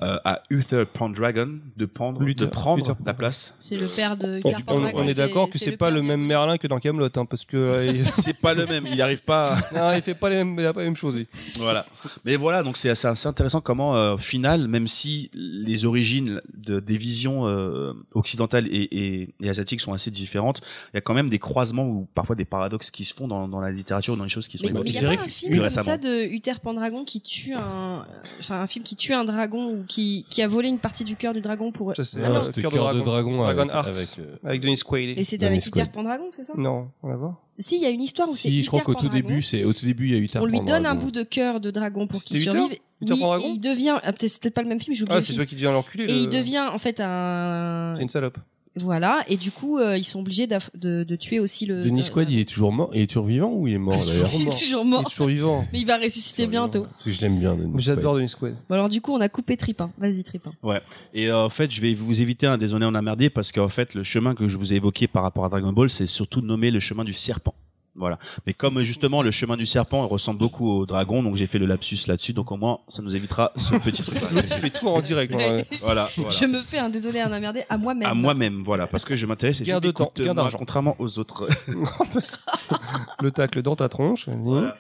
euh, 0.02 0.18
à 0.26 0.44
Uther 0.50 0.86
Pendragon 0.92 1.60
de 1.78 1.86
prendre, 1.86 2.22
Luther, 2.22 2.46
de 2.46 2.50
prendre 2.52 2.78
Luther. 2.84 2.96
la 3.06 3.14
place. 3.14 3.54
C'est 3.60 3.78
le 3.78 3.88
père 3.88 4.18
de 4.18 4.40
On, 4.44 4.50
Uther 4.50 4.56
on- 4.68 4.74
Pendragon, 4.74 5.00
on 5.04 5.08
est 5.08 5.14
d'accord 5.16 5.50
que 5.50 5.58
c'est 5.58 5.78
pas 5.78 5.90
le 5.92 6.02
même 6.02 6.22
Merlin 6.26 6.58
que 6.58 6.68
dans 6.68 6.80
Camelot, 6.80 7.10
hein, 7.16 7.26
parce 7.26 7.46
que 7.46 7.58
euh, 7.58 7.86
il- 7.88 8.08
C'est 8.24 8.38
pas 8.40 8.54
le 8.54 8.66
même, 8.66 8.86
il 8.92 9.02
arrive 9.02 9.24
pas. 9.24 9.54
à- 9.56 9.74
non, 9.92 9.96
il 9.96 10.02
fait 10.02 10.16
pas 10.16 10.30
les 10.30 10.38
mêmes, 10.38 10.56
il 10.60 10.66
a 10.66 10.74
pas 10.74 10.80
la 10.82 10.86
même 10.86 10.96
chose. 10.98 11.16
lui. 11.16 11.28
Voilà. 11.58 11.86
Mais 12.26 12.36
voilà, 12.36 12.64
donc 12.64 12.78
c'est 12.78 12.90
assez, 12.90 13.08
assez 13.08 13.28
intéressant 13.28 13.62
comment, 13.62 13.96
euh, 13.96 14.16
au 14.16 14.18
final, 14.18 14.68
même 14.68 14.88
si 14.88 15.30
les 15.34 15.86
origines 15.86 16.42
de- 16.56 16.80
des 16.80 16.98
visions 16.98 17.46
euh, 17.48 17.94
occidentales 18.14 18.68
et, 18.68 18.84
et, 19.22 19.30
et 19.42 19.50
asiatiques 19.50 19.82
sont 19.82 19.94
assez 19.94 20.12
différentes, 20.12 20.62
il 20.94 20.96
y 20.96 20.98
a 20.98 21.02
quand 21.02 21.14
même 21.14 21.30
des 21.30 21.40
croisements 21.40 21.86
ou 21.88 22.08
parfois 22.16 22.36
des 22.36 22.46
paradoxes 22.46 22.92
qui 22.92 23.06
se 23.06 23.14
font 23.14 23.28
dans, 23.28 23.48
dans 23.48 23.60
la 23.62 23.72
littérature, 23.72 24.18
dans 24.18 24.24
les 24.24 24.30
choses 24.30 24.48
qui 24.48 24.58
sont 24.58 24.64
Mais 24.66 24.70
il 24.72 24.76
évoquées. 24.76 24.92
n'y 24.92 24.98
a 25.14 25.18
pas 25.18 25.24
un 25.24 25.28
film 25.28 25.60
comme 25.60 25.70
ça 25.70 25.98
de 25.98 26.24
Uther 26.26 26.53
Pendragon 26.60 27.04
qui 27.04 27.22
tue 27.22 27.54
un, 27.54 28.06
enfin 28.40 28.60
un 28.62 28.68
film 28.68 28.84
qui 28.84 28.96
tue 28.96 29.14
un 29.14 29.24
dragon 29.26 29.72
ou 29.72 29.84
qui, 29.88 30.26
qui 30.30 30.42
a 30.42 30.48
volé 30.48 30.68
une 30.70 30.80
partie 30.80 31.04
du 31.04 31.16
cœur 31.16 31.34
du 31.34 31.42
dragon 31.42 31.72
pour. 31.72 31.96
Ça, 31.96 32.04
c'est 32.04 32.20
Ah 32.24 32.30
non. 32.30 32.42
c'était 32.46 32.62
Cœur 32.62 32.72
de 32.72 32.78
Dragon 33.02 33.38
Dragon 33.38 33.44
avec- 33.44 33.74
Hearts 33.74 33.88
avec, 33.98 34.10
euh, 34.20 34.36
avec 34.44 34.62
Denis 34.62 34.80
Quaid. 34.86 35.18
Et 35.18 35.24
c'était 35.24 35.46
avec 35.46 35.66
Uther 35.66 35.72
Quaid. 35.82 35.92
Pendragon, 35.92 36.26
c'est 36.32 36.44
ça? 36.44 36.54
Non, 36.58 36.90
on 37.02 37.08
va 37.10 37.16
voir. 37.16 37.36
Si, 37.60 37.76
il 37.76 37.82
y 37.82 37.86
a 37.86 37.90
une 37.90 38.02
histoire 38.02 38.30
où 38.30 38.36
c'est 38.36 38.48
Si, 38.50 38.64
je 38.64 38.68
crois 38.68 38.82
Uther 38.82 38.86
qu'au 38.94 39.00
tout 39.00 39.10
début, 39.10 39.42
c'est 39.42 39.64
au 39.64 39.74
tout 39.74 39.86
début, 39.86 40.08
il 40.08 40.12
y 40.14 40.16
a 40.16 40.18
eu 40.20 40.28
On 40.42 40.46
lui 40.46 40.60
donne 40.62 40.86
un 40.86 40.96
bout 40.96 41.12
de 41.12 41.24
cœur 41.24 41.60
de 41.60 41.70
dragon 41.72 42.08
pour 42.08 42.24
qu'il 42.24 42.38
Uther 42.38 42.52
survive. 42.52 42.78
Uther 43.02 43.14
Oui, 43.14 43.52
il 43.56 43.60
devient. 43.60 43.98
ah, 44.04 44.12
peut-être- 44.14 44.30
C'est 44.32 44.42
peut-être 44.42 44.54
pas 44.54 44.62
le 44.64 44.70
même 44.70 44.80
film, 44.80 44.96
j'ai 44.96 45.04
oublié 45.04 45.20
Ah, 45.20 45.22
c'est 45.22 45.34
celui 45.34 45.46
qui 45.46 45.56
devient 45.56 45.66
l'enculé. 45.74 46.06
Et 46.06 46.08
le- 46.08 46.14
il 46.14 46.30
devient 46.30 46.68
en 46.74 46.78
fait 46.78 47.00
un. 47.02 47.94
C'est 47.96 48.02
une 48.04 48.10
salope. 48.10 48.38
Voilà, 48.76 49.24
et 49.30 49.38
du 49.38 49.52
coup, 49.52 49.78
euh, 49.78 49.98
ils 49.98 50.04
sont 50.04 50.20
obligés 50.20 50.48
de, 50.48 51.04
de 51.04 51.16
tuer 51.16 51.40
aussi 51.40 51.68
le. 51.68 51.84
Denis 51.84 52.10
Quaid, 52.12 52.30
il 52.32 52.40
est 52.40 52.46
toujours 52.50 52.72
mort, 52.72 52.90
il 52.94 53.02
est 53.02 53.08
toujours 53.08 53.26
vivant 53.28 53.52
ou 53.54 53.68
il 53.68 53.76
est 53.76 53.78
mort 53.78 54.04
d'ailleurs 54.04 54.28
Il 54.34 54.48
est 54.48 54.60
toujours 54.60 54.82
Il 54.84 54.90
mort. 54.90 55.02
est 55.02 55.10
toujours 55.12 55.28
vivant. 55.28 55.68
Mais 55.72 55.80
il 55.80 55.86
va 55.86 55.98
ressusciter 55.98 56.48
bientôt. 56.48 56.82
Parce 56.84 57.04
que 57.06 57.14
je 57.14 57.22
l'aime 57.22 57.40
bien. 57.40 57.54
Denis 57.56 57.74
J'adore 57.78 58.16
Denis 58.16 58.34
Quaid. 58.38 58.56
Bon, 58.68 58.74
alors 58.76 58.90
du 58.90 59.00
coup, 59.00 59.14
on 59.14 59.22
a 59.22 59.30
coupé 59.30 59.58
Tripin. 59.58 59.92
Vas-y, 60.00 60.24
Tripin. 60.24 60.52
Ouais. 60.64 60.80
Et 61.14 61.28
euh, 61.30 61.46
en 61.46 61.50
fait, 61.50 61.70
je 61.70 61.82
vais 61.82 61.94
vous 61.94 62.22
éviter 62.22 62.48
un 62.48 62.58
désolé 62.58 62.86
en 62.86 62.96
emmerdé 62.96 63.30
parce 63.30 63.52
qu'en 63.52 63.70
fait, 63.70 63.94
le 63.94 64.04
chemin 64.04 64.34
que 64.34 64.48
je 64.48 64.58
vous 64.58 64.74
ai 64.74 64.78
évoqué 64.78 65.08
par 65.08 65.22
rapport 65.22 65.46
à 65.46 65.50
Dragon 65.50 65.72
Ball, 65.72 65.90
c'est 65.92 66.08
surtout 66.08 66.42
nommé 66.42 66.72
le 66.72 66.80
chemin 66.80 67.04
du 67.04 67.14
serpent. 67.14 67.54
Voilà. 67.96 68.18
Mais 68.48 68.54
comme 68.54 68.82
justement 68.82 69.22
le 69.22 69.32
chemin 69.32 69.56
du 69.56 69.66
serpent 69.66 70.06
il 70.06 70.10
ressemble 70.10 70.40
beaucoup 70.40 70.70
au 70.70 70.86
dragon, 70.86 71.22
donc 71.22 71.36
j'ai 71.36 71.48
fait 71.48 71.60
le 71.60 71.66
lapsus 71.66 72.00
là-dessus. 72.08 72.34
Donc 72.34 72.52
au 72.52 72.58
moins, 72.58 72.80
ça 72.88 73.02
nous 73.02 73.16
évitera 73.16 73.52
ce 73.58 73.76
petit 73.84 74.04
truc. 74.04 74.20
Il 74.32 74.42
fait 74.42 74.70
tout 74.70 74.88
en 74.88 75.02
direct. 75.02 75.34
Voilà. 75.34 75.64
voilà. 75.82 76.10
Je 76.30 76.46
me 76.46 76.62
fais 76.62 76.80
un 76.80 76.90
désolé, 76.90 77.20
un 77.20 77.32
emmerdé 77.32 77.64
à 77.70 77.78
moi-même. 77.78 78.10
À 78.10 78.14
moi-même, 78.14 78.64
voilà, 78.64 78.88
parce 78.88 79.06
que 79.06 79.16
je 79.16 79.26
m'intéresse 79.26 79.62
et 79.62 79.66
je 79.66 79.76
de 79.78 79.92
temps, 79.92 80.12
moi, 80.34 80.52
contrairement 80.58 80.96
aux 81.00 81.20
autres. 81.20 81.48
Le 83.22 83.32
tacle 83.32 83.62
dans 83.62 83.76
ta 83.76 83.90
tronche. 83.90 84.28
Voilà. 84.28 84.78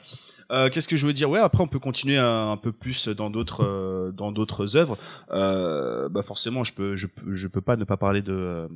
Euh, 0.51 0.69
Qu'est-ce 0.69 0.87
que 0.87 0.97
je 0.97 1.07
veux 1.07 1.13
dire? 1.13 1.29
Ouais, 1.29 1.39
après 1.39 1.63
on 1.63 1.67
peut 1.67 1.79
continuer 1.79 2.17
un, 2.17 2.51
un 2.51 2.57
peu 2.57 2.71
plus 2.71 3.07
dans 3.07 3.29
d'autres 3.29 3.63
euh, 3.63 4.11
dans 4.11 4.31
d'autres 4.31 4.75
œuvres. 4.75 4.97
Euh, 5.31 6.09
bah 6.09 6.21
forcément, 6.21 6.63
je 6.63 6.73
peux 6.73 6.95
je 6.95 7.07
peux 7.07 7.33
je 7.33 7.47
peux 7.47 7.61
pas 7.61 7.75
ne 7.77 7.83
pas 7.85 7.97
parler 7.97 8.21
de 8.21 8.33
euh, 8.33 8.67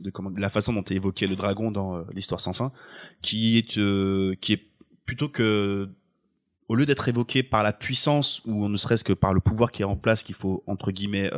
de 0.00 0.10
comment 0.10 0.30
de 0.30 0.40
la 0.40 0.50
façon 0.50 0.72
dont 0.72 0.82
est 0.82 0.94
évoqué 0.96 1.26
le 1.26 1.36
dragon 1.36 1.70
dans 1.70 1.96
euh, 1.96 2.02
l'histoire 2.12 2.40
sans 2.40 2.52
fin, 2.52 2.72
qui 3.22 3.58
est 3.58 3.78
qui 4.40 4.52
est 4.52 4.62
plutôt 5.06 5.28
que 5.28 5.88
au 6.68 6.74
lieu 6.74 6.86
d'être 6.86 7.08
évoqué 7.08 7.42
par 7.42 7.62
la 7.62 7.72
puissance 7.72 8.40
ou 8.46 8.68
ne 8.68 8.76
serait-ce 8.76 9.04
que 9.04 9.12
par 9.12 9.34
le 9.34 9.40
pouvoir 9.40 9.72
qui 9.72 9.82
est 9.82 9.86
en 9.86 9.96
place 9.96 10.22
qu'il 10.22 10.34
faut 10.34 10.62
entre 10.66 10.90
guillemets 10.90 11.30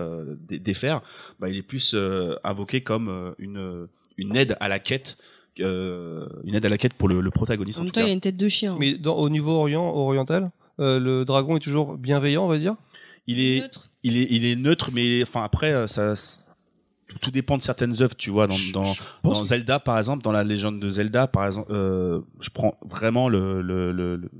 dé- 0.48 0.58
défaire, 0.60 1.00
bah, 1.40 1.48
il 1.48 1.56
est 1.56 1.62
plus 1.62 1.96
invoqué 2.44 2.82
comme 2.82 3.34
une 3.38 3.88
une 4.16 4.36
aide 4.36 4.56
à 4.60 4.68
la 4.68 4.78
quête, 4.78 5.18
une 5.58 6.54
aide 6.54 6.64
à 6.66 6.68
la 6.68 6.78
quête 6.78 6.94
pour 6.94 7.08
le, 7.08 7.20
le 7.20 7.30
protagoniste. 7.30 7.78
En 7.78 7.82
en 7.82 7.84
même 7.84 7.92
tout 7.92 8.00
temps, 8.00 8.00
cas. 8.02 8.06
il 8.06 8.10
a 8.10 8.14
une 8.14 8.20
tête 8.20 8.36
de 8.36 8.48
chien. 8.48 8.76
Mais 8.78 8.94
dans, 8.94 9.16
au 9.16 9.28
niveau 9.28 9.52
orient, 9.52 9.84
oriental, 9.94 10.50
euh, 10.80 10.98
le 10.98 11.24
dragon 11.24 11.56
est 11.56 11.60
toujours 11.60 11.96
bienveillant, 11.96 12.44
on 12.44 12.48
va 12.48 12.58
dire? 12.58 12.74
il 13.26 13.40
est 13.40 13.60
Neutre. 13.62 13.88
il 14.02 14.18
est 14.18 14.26
il 14.30 14.44
est 14.44 14.54
neutre 14.56 14.90
mais 14.92 15.22
enfin 15.22 15.44
après 15.44 15.72
euh, 15.72 15.86
ça 15.86 16.12
tout- 17.22 17.30
dépend 17.30 17.56
de 17.56 17.62
certaines 17.62 18.02
œuvres 18.02 18.14
tu 18.14 18.28
vois 18.28 18.46
dans 18.46 18.94
dans, 19.22 19.44
Zelda 19.46 19.80
par 19.80 19.98
exemple 19.98 20.22
dans 20.22 20.30
la 20.32 20.44
légende 20.44 20.78
de 20.78 20.90
Zelda 20.90 21.26
par 21.26 21.46
exemple 21.46 21.72
euh, 21.72 22.20
je 22.38 22.50
prends 22.50 22.74
vraiment 22.84 23.30
le 23.30 23.62
le 23.62 23.92
le, 23.92 24.16
le- 24.16 24.30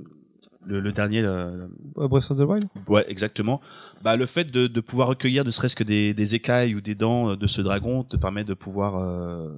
le, 0.66 0.80
le 0.80 0.92
dernier 0.92 1.22
euh, 1.22 1.66
Euh, 1.96 2.08
Breath 2.08 2.30
of 2.30 2.36
the 2.36 2.42
Wild? 2.42 2.64
ouais 2.88 3.06
exactement 3.08 3.62
bah 4.02 4.16
le 4.16 4.26
fait 4.26 4.44
de, 4.52 4.66
de 4.66 4.80
pouvoir 4.82 5.08
recueillir 5.08 5.44
ne 5.46 5.50
serait-ce 5.50 5.76
que 5.76 5.84
des, 5.84 6.12
des 6.12 6.34
écailles 6.34 6.74
ou 6.74 6.82
des 6.82 6.94
dents 6.94 7.30
euh, 7.30 7.36
de 7.36 7.46
ce 7.46 7.62
dragon 7.62 8.02
te 8.02 8.18
permet 8.18 8.44
de 8.44 8.52
pouvoir 8.52 8.96
euh, 8.98 9.48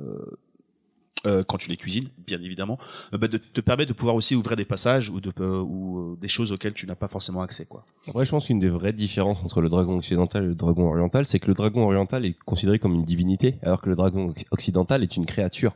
euh, 1.26 1.42
quand 1.44 1.58
tu 1.58 1.68
les 1.68 1.76
cuisines, 1.76 2.08
bien 2.26 2.40
évidemment, 2.40 2.78
euh, 3.12 3.18
bah, 3.18 3.28
de, 3.28 3.38
te 3.38 3.60
permet 3.60 3.84
de 3.84 3.92
pouvoir 3.92 4.14
aussi 4.14 4.34
ouvrir 4.34 4.56
des 4.56 4.64
passages 4.64 5.10
ou, 5.10 5.20
de, 5.20 5.32
euh, 5.40 5.60
ou 5.60 6.16
des 6.20 6.28
choses 6.28 6.52
auxquelles 6.52 6.72
tu 6.72 6.86
n'as 6.86 6.94
pas 6.94 7.08
forcément 7.08 7.42
accès, 7.42 7.66
quoi. 7.66 7.84
Après, 8.06 8.24
je 8.24 8.30
pense 8.30 8.46
qu'une 8.46 8.60
des 8.60 8.68
vraies 8.68 8.92
différences 8.92 9.38
entre 9.44 9.60
le 9.60 9.68
dragon 9.68 9.98
occidental 9.98 10.44
et 10.44 10.46
le 10.48 10.54
dragon 10.54 10.88
oriental, 10.88 11.26
c'est 11.26 11.38
que 11.38 11.48
le 11.48 11.54
dragon 11.54 11.84
oriental 11.84 12.24
est 12.24 12.36
considéré 12.44 12.78
comme 12.78 12.94
une 12.94 13.04
divinité, 13.04 13.56
alors 13.62 13.80
que 13.80 13.88
le 13.88 13.96
dragon 13.96 14.32
occidental 14.50 15.02
est 15.02 15.16
une 15.16 15.26
créature. 15.26 15.74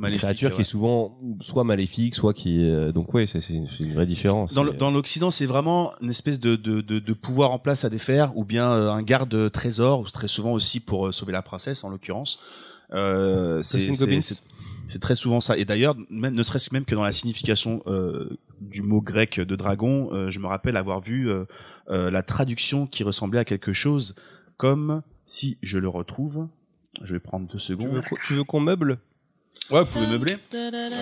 Une 0.00 0.16
créature 0.16 0.52
qui 0.54 0.62
est 0.62 0.64
souvent 0.64 1.16
soit 1.40 1.62
maléfique, 1.62 2.16
soit 2.16 2.34
qui 2.34 2.64
est... 2.64 2.92
Donc 2.92 3.14
ouais, 3.14 3.28
c'est 3.28 3.38
une, 3.48 3.66
vraie 3.92 4.06
différence. 4.06 4.52
Dans 4.52 4.90
l'Occident, 4.90 5.30
c'est 5.30 5.46
vraiment 5.46 5.92
une 6.02 6.10
espèce 6.10 6.40
de, 6.40 6.56
de, 6.56 6.80
de, 6.80 6.98
de 6.98 7.12
pouvoir 7.12 7.52
en 7.52 7.60
place 7.60 7.84
à 7.84 7.90
défaire, 7.90 8.36
ou 8.36 8.44
bien 8.44 8.68
un 8.68 9.02
garde 9.02 9.52
trésor, 9.52 10.00
ou 10.00 10.04
très 10.04 10.28
souvent 10.28 10.52
aussi 10.52 10.80
pour 10.80 11.14
sauver 11.14 11.32
la 11.32 11.42
princesse, 11.42 11.84
en 11.84 11.90
l'occurrence. 11.90 12.40
Euh, 12.92 13.62
c'est 13.62 13.80
c'est- 14.94 14.98
très 15.00 15.14
souvent 15.14 15.40
ça. 15.40 15.56
Et 15.58 15.64
d'ailleurs, 15.64 15.94
même, 16.10 16.34
ne 16.34 16.42
serait-ce 16.42 16.72
même 16.72 16.84
que 16.84 16.94
dans 16.94 17.02
la 17.04 17.12
signification 17.12 17.82
euh, 17.86 18.30
du 18.60 18.82
mot 18.82 19.00
grec 19.02 19.40
de 19.40 19.56
dragon, 19.56 20.08
euh, 20.12 20.30
je 20.30 20.38
me 20.40 20.46
rappelle 20.46 20.76
avoir 20.76 21.00
vu 21.00 21.28
euh, 21.30 21.44
la 21.88 22.22
traduction 22.22 22.86
qui 22.86 23.02
ressemblait 23.04 23.40
à 23.40 23.44
quelque 23.44 23.72
chose 23.72 24.14
comme, 24.56 25.02
si 25.26 25.58
je 25.62 25.78
le 25.78 25.88
retrouve, 25.88 26.48
je 27.02 27.12
vais 27.14 27.20
prendre 27.20 27.46
deux 27.46 27.58
Tu 27.58 27.64
secondes. 27.64 27.88
veux, 27.90 28.00
tu 28.26 28.32
veux 28.34 28.44
qu'on 28.44 28.60
meuble? 28.60 28.98
Ouais, 29.70 29.80
vous 29.80 29.86
pouvez 29.86 30.06
meubler. 30.06 30.36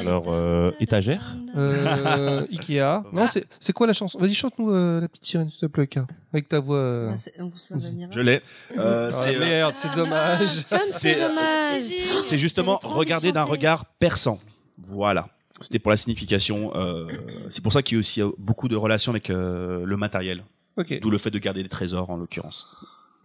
Alors, 0.00 0.24
euh, 0.28 0.70
étagère 0.80 1.36
euh, 1.56 2.46
Ikea. 2.50 3.02
Non, 3.12 3.26
c'est 3.26 3.44
c'est 3.58 3.72
quoi 3.72 3.86
la 3.86 3.92
chanson? 3.92 4.18
Vas-y, 4.18 4.34
chante-nous 4.34 4.70
euh, 4.70 5.00
la 5.00 5.08
petite 5.08 5.24
sirène, 5.24 5.50
s'il 5.50 5.58
te 5.60 5.66
plaît, 5.66 5.86
K. 5.88 5.98
Avec 6.32 6.48
ta 6.48 6.60
voix. 6.60 6.76
euh. 6.76 7.10
Ah, 7.12 7.16
c'est- 7.18 7.34
on 7.40 7.48
vous 7.48 7.58
en 7.72 7.76
donnera. 7.76 8.10
Je 8.12 8.20
l'ai. 8.20 8.40
Euh, 8.78 9.10
Ah, 9.12 9.16
c'est, 9.24 9.36
euh, 9.36 9.40
merde, 9.40 9.74
c'est 9.76 9.94
dommage. 9.94 10.64
Comme 10.70 10.78
C'est- 10.88 11.14
c'est 11.14 11.20
dommage. 11.20 11.82
C'est 12.24 12.38
justement 12.38 12.78
J'avais 12.80 12.80
trop 12.80 12.88
envie 12.90 12.94
de 12.94 13.00
regarder 13.00 13.32
d'un 13.32 13.40
chanter. 13.40 13.50
regard 13.52 13.84
perçant. 13.84 14.38
Voilà. 14.78 15.28
C'était 15.60 15.78
pour 15.78 15.90
la 15.90 15.96
signification. 15.96 16.72
euh, 16.76 17.06
c'est 17.48 17.62
pour 17.62 17.72
ça 17.72 17.82
qu'il 17.82 17.96
y 17.96 17.98
a 17.98 18.00
aussi 18.00 18.22
euh, 18.22 18.30
beaucoup 18.38 18.68
de 18.68 18.76
relations 18.76 19.12
avec 19.12 19.30
euh, 19.30 19.84
le 19.84 19.96
matériel. 19.96 20.44
Ok. 20.76 20.98
D'où 21.00 21.10
le 21.10 21.18
fait 21.18 21.30
de 21.30 21.38
garder 21.38 21.62
des 21.62 21.68
trésors 21.68 22.10
en 22.10 22.16
l'occurrence. 22.16 22.66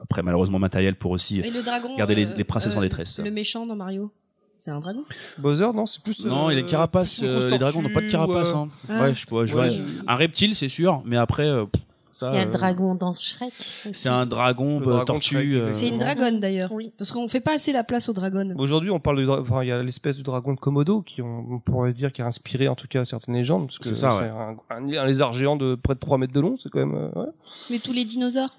Après, 0.02 0.22
malheureusement, 0.22 0.60
matériel 0.60 0.96
pour 0.96 1.12
aussi. 1.12 1.40
Et 1.40 1.50
le 1.52 1.64
dragon. 1.64 1.94
Regardez 1.94 2.14
les- 2.16 2.26
les 2.26 2.44
princesses 2.44 2.76
en 2.76 2.82
détresse. 2.82 3.20
Le 3.20 3.32
méchant 3.32 3.66
dans 3.66 3.76
Mario. 3.76 4.12
C'est 4.60 4.72
un 4.72 4.80
dragon? 4.80 5.04
Bowser, 5.38 5.70
non, 5.74 5.86
c'est 5.86 6.02
plus. 6.02 6.26
Non, 6.26 6.48
euh, 6.50 6.54
il 6.54 6.60
est 6.60 6.66
carapace. 6.66 7.20
une 7.20 7.32
grosse 7.32 7.46
euh, 7.46 7.50
les 7.50 7.58
dragons 7.60 7.82
n'ont 7.82 7.94
pas 7.94 8.02
de 8.02 8.10
carapace. 8.10 8.54
ou, 8.54 8.58
euh, 8.58 8.60
hein. 8.62 8.70
Ah. 8.90 9.02
Ouais, 9.04 9.14
je, 9.16 9.28
vois- 9.28 9.46
je 9.46 9.56
ouais, 9.56 9.70
vois- 9.70 9.70
je- 9.70 9.84
Un 10.08 10.16
reptile, 10.16 10.56
c'est 10.56 10.70
sûr, 10.70 11.02
mais 11.06 11.16
après, 11.18 11.46
euh, 11.48 11.66
ça. 12.12 12.32
Il 12.34 12.38
y 12.38 12.40
a 12.40 12.46
le 12.46 12.50
euh, 12.50 12.54
dragon 12.54 12.96
dans 12.96 13.14
Shrek. 13.14 13.54
C'est 13.60 14.10
un 14.10 14.26
dragon, 14.26 14.80
bah, 14.80 14.86
dragon 14.88 15.06
tortue. 15.06 15.56
Euh, 15.56 15.70
C'est 15.74 15.90
une 15.90 16.00
dragonne 16.00 16.40
d'ailleurs. 16.40 16.72
Oui. 16.72 16.92
Parce 16.98 17.12
qu'on 17.12 17.28
fait 17.28 17.40
pas 17.40 17.54
assez 17.54 17.72
la 17.72 17.84
place 17.84 18.10
aux 18.10 18.14
dragons. 18.14 18.56
Aujourd'hui, 18.58 18.90
on 18.90 19.00
parle 19.00 19.20
de. 19.20 19.26
dra- 19.26 19.40
Enfin, 19.42 19.62
il 19.64 19.68
y 19.68 19.72
a 19.72 19.84
l'espèce 19.84 20.18
de 20.18 20.24
dragon 20.24 20.54
de 20.54 20.60
Komodo 20.60 21.04
qui, 21.04 21.22
on, 21.22 21.46
on 21.52 21.60
pourrait 21.60 21.92
se 21.92 21.98
dire, 21.98 22.12
qui 22.12 22.24
a 22.24 22.26
inspiré 22.26 22.68
en 22.68 22.76
tout 22.76 22.88
cas 22.88 23.06
certaines 23.06 23.36
légendes. 23.36 23.68
Parce 23.68 23.78
que 23.78 23.90
C'est 23.90 23.94
ça, 23.96 24.18
ouais. 24.18 24.28
un, 24.30 24.56
un- 24.76 24.94
un 24.98 25.06
lézard 25.06 25.34
géant 25.34 25.56
de 25.56 25.76
près 25.76 25.94
de 25.94 26.00
3 26.00 26.18
mètres 26.18 26.34
de 26.34 26.40
long, 26.40 26.56
c'est 26.62 26.70
quand 26.70 26.80
même. 26.80 26.96
euh, 26.96 27.22
ouais. 27.22 27.30
Mais 27.70 27.78
tous 27.78 27.94
les 27.94 28.06
dinosaures. 28.06 28.58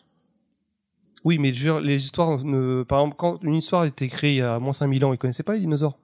Oui, 1.25 1.39
mais 1.39 1.53
je 1.53 1.79
les 1.81 2.03
histoires. 2.03 2.45
Ne... 2.45 2.85
Par 2.85 3.01
exemple, 3.01 3.17
quand 3.19 3.43
une 3.43 3.57
histoire 3.57 3.83
a 3.83 3.87
été 3.87 4.09
créée 4.09 4.33
il 4.33 4.39
y 4.39 4.43
a 4.43 4.59
moins 4.59 4.73
5000 4.73 5.05
ans, 5.05 5.13
ils 5.13 5.19
connaissaient 5.19 5.43
pas 5.43 5.55
les 5.55 5.61
dinosaures. 5.61 5.99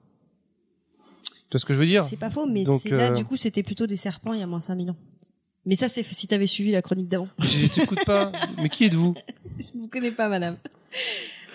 Tu 0.97 1.51
vois 1.51 1.59
ce 1.59 1.65
que 1.65 1.73
je 1.73 1.79
veux 1.79 1.85
dire? 1.85 2.05
C'est 2.09 2.17
pas 2.17 2.29
faux, 2.29 2.45
mais 2.45 2.63
Donc, 2.63 2.83
là, 2.85 3.11
euh, 3.11 3.13
du 3.13 3.23
coup, 3.23 3.35
c'était 3.35 3.63
plutôt 3.63 3.87
des 3.87 3.95
serpents 3.95 4.33
il 4.33 4.39
y 4.39 4.43
a 4.43 4.47
moins 4.47 4.59
5000 4.59 4.91
ans. 4.91 4.97
Mais 5.65 5.75
ça, 5.75 5.87
c'est 5.89 6.03
si 6.03 6.27
t'avais 6.27 6.47
suivi 6.47 6.71
la 6.71 6.81
chronique 6.81 7.07
d'avant. 7.07 7.27
Je 7.39 7.67
t'écoute 7.67 8.05
pas. 8.05 8.31
Mais 8.61 8.69
qui 8.69 8.85
êtes-vous? 8.85 9.15
Je 9.57 9.79
vous 9.79 9.87
connais 9.87 10.11
pas, 10.11 10.29
madame. 10.29 10.55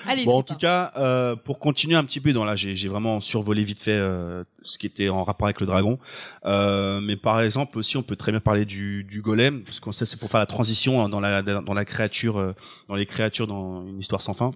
Allez, 0.06 0.24
Bon, 0.24 0.38
en 0.38 0.42
tout 0.42 0.54
cas, 0.56 0.92
euh, 0.96 1.36
pour 1.36 1.58
continuer 1.58 1.96
un 1.96 2.04
petit 2.04 2.20
peu, 2.20 2.32
dans 2.32 2.44
là, 2.44 2.56
j'ai 2.56 2.74
j'ai 2.76 2.88
vraiment 2.88 3.20
survolé 3.20 3.64
vite 3.64 3.78
fait 3.78 3.92
euh, 3.92 4.44
ce 4.62 4.78
qui 4.78 4.86
était 4.86 5.08
en 5.08 5.24
rapport 5.24 5.46
avec 5.46 5.60
le 5.60 5.66
dragon. 5.66 5.98
Euh, 6.44 7.00
mais 7.00 7.16
par 7.16 7.40
exemple 7.40 7.78
aussi, 7.78 7.96
on 7.96 8.02
peut 8.02 8.16
très 8.16 8.32
bien 8.32 8.40
parler 8.40 8.64
du, 8.64 9.04
du 9.04 9.22
golem, 9.22 9.62
parce 9.62 9.80
qu'on 9.80 9.92
sait 9.92 10.06
c'est 10.06 10.18
pour 10.18 10.30
faire 10.30 10.40
la 10.40 10.46
transition 10.46 11.04
hein, 11.04 11.08
dans 11.08 11.20
la 11.20 11.42
dans 11.42 11.74
la 11.74 11.84
créature, 11.84 12.38
euh, 12.38 12.52
dans 12.88 12.96
les 12.96 13.06
créatures 13.06 13.46
dans 13.46 13.86
une 13.86 13.98
histoire 13.98 14.22
sans 14.22 14.34
fin. 14.34 14.50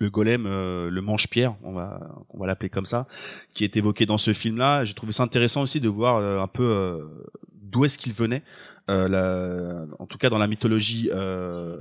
Le 0.00 0.10
golem, 0.10 0.44
euh, 0.46 0.90
le 0.90 1.00
manche-pierre, 1.00 1.56
on 1.64 1.72
va 1.72 1.98
on 2.30 2.38
va 2.38 2.46
l'appeler 2.46 2.68
comme 2.68 2.86
ça, 2.86 3.06
qui 3.54 3.64
est 3.64 3.76
évoqué 3.76 4.06
dans 4.06 4.18
ce 4.18 4.32
film-là. 4.32 4.84
J'ai 4.84 4.94
trouvé 4.94 5.12
ça 5.12 5.24
intéressant 5.24 5.62
aussi 5.62 5.80
de 5.80 5.88
voir 5.88 6.16
euh, 6.16 6.40
un 6.40 6.46
peu 6.46 6.62
euh, 6.62 7.04
d'où 7.52 7.84
est-ce 7.84 7.98
qu'il 7.98 8.12
venait. 8.12 8.42
Euh, 8.90 9.06
la- 9.08 9.84
en 9.98 10.06
tout 10.06 10.16
cas 10.16 10.30
dans 10.30 10.38
la 10.38 10.46
mythologie 10.46 11.10
euh, 11.12 11.76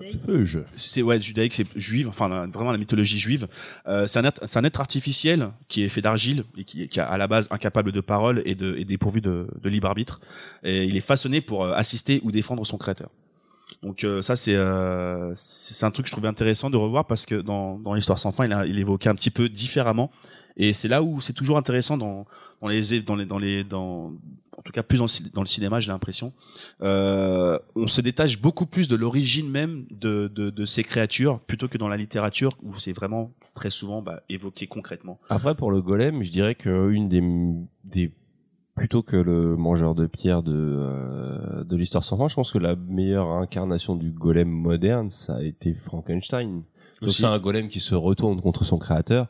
c'est 0.76 1.02
ouais 1.02 1.22
judaïque 1.22 1.54
c'est 1.54 1.66
juive 1.76 2.10
enfin 2.10 2.28
vraiment 2.48 2.72
la 2.72 2.78
mythologie 2.78 3.18
juive. 3.18 3.48
Euh, 3.88 4.08
c'est 4.08 4.20
un 4.20 4.26
être 4.26 4.42
c'est 4.46 4.60
un 4.60 4.66
être 4.66 4.82
artificiel 4.82 5.50
qui 5.70 5.84
est 5.84 5.90
fait 5.90 6.02
d'argile 6.02 6.44
et 6.58 6.66
qui, 6.66 6.90
qui 6.90 7.00
est 7.00 7.02
à 7.02 7.18
la 7.18 7.28
base 7.28 7.48
incapable 7.50 7.94
de 7.94 8.02
parole 8.02 8.42
et 8.46 8.56
de 8.56 8.76
et 8.78 8.84
dépourvu 8.84 9.22
de, 9.22 9.48
de 9.62 9.70
libre 9.70 9.88
arbitre. 9.88 10.20
Et 10.64 10.84
il 10.84 10.98
est 10.98 11.02
façonné 11.02 11.40
pour 11.40 11.66
assister 11.66 12.20
ou 12.24 12.32
défendre 12.32 12.66
son 12.66 12.78
créateur. 12.78 13.10
Donc 13.84 14.04
euh, 14.04 14.22
ça 14.22 14.36
c'est 14.36 14.56
euh, 14.56 15.32
c'est 15.36 15.86
un 15.86 15.92
truc 15.92 16.06
que 16.06 16.10
je 16.10 16.14
trouvais 16.14 16.28
intéressant 16.28 16.70
de 16.70 16.78
revoir 16.78 17.06
parce 17.06 17.26
que 17.26 17.36
dans, 17.36 17.78
dans 17.80 17.94
l'histoire 17.94 18.20
sans 18.20 18.32
fin 18.32 18.46
il, 18.46 18.52
a, 18.54 18.66
il 18.66 18.78
évoquait 18.80 19.10
un 19.10 19.16
petit 19.16 19.30
peu 19.32 19.48
différemment. 19.48 20.12
Et 20.58 20.74
c'est 20.74 20.88
là 20.90 21.04
où 21.04 21.22
c'est 21.22 21.34
toujours 21.34 21.58
intéressant 21.58 21.96
dans 21.98 22.26
dans 22.62 22.68
les 22.68 23.00
dans 23.02 23.16
les 23.16 23.26
dans 23.26 23.38
les 23.40 23.64
dans 23.64 24.12
tout 24.68 24.74
cas 24.74 24.84
plus 24.84 24.98
dans 24.98 25.06
le, 25.06 25.10
ci- 25.10 25.32
dans 25.34 25.42
le 25.42 25.48
cinéma 25.48 25.80
j'ai 25.80 25.92
l'impression 25.92 26.34
euh, 26.82 27.58
on 27.76 27.88
se 27.88 28.02
détache 28.02 28.40
beaucoup 28.42 28.66
plus 28.66 28.88
de 28.88 28.96
l'origine 28.96 29.50
même 29.50 29.86
de, 29.92 30.28
de 30.28 30.50
de 30.50 30.66
ces 30.66 30.84
créatures 30.84 31.40
plutôt 31.40 31.68
que 31.68 31.78
dans 31.78 31.88
la 31.88 31.98
littérature 31.98 32.52
où 32.64 32.74
c'est 32.78 32.94
vraiment 32.94 33.32
très 33.54 33.70
souvent 33.70 34.02
bah, 34.02 34.22
évoqué 34.30 34.68
concrètement. 34.68 35.20
Après, 35.30 35.56
pour 35.56 35.72
le 35.72 35.82
golem, 35.82 36.24
je 36.24 36.30
dirais 36.32 36.54
que 36.56 36.90
une 36.92 37.10
des, 37.10 37.24
des 37.86 38.12
plutôt 38.76 39.02
que 39.02 39.16
le 39.16 39.56
mangeur 39.56 39.96
de 39.96 40.06
pierre 40.06 40.44
de 40.44 40.54
euh, 40.56 41.64
de 41.64 41.76
l'histoire 41.76 42.04
sans 42.04 42.18
fin, 42.18 42.28
je 42.28 42.36
pense 42.36 42.52
que 42.52 42.60
la 42.60 42.76
meilleure 42.76 43.30
incarnation 43.30 43.96
du 43.96 44.12
golem 44.12 44.50
moderne, 44.50 45.10
ça 45.12 45.38
a 45.38 45.42
été 45.42 45.74
Frankenstein. 45.74 46.64
C'est 47.08 47.26
un 47.26 47.40
golem 47.40 47.68
qui 47.68 47.80
se 47.80 47.94
retourne 47.96 48.42
contre 48.42 48.64
son 48.66 48.78
créateur, 48.80 49.28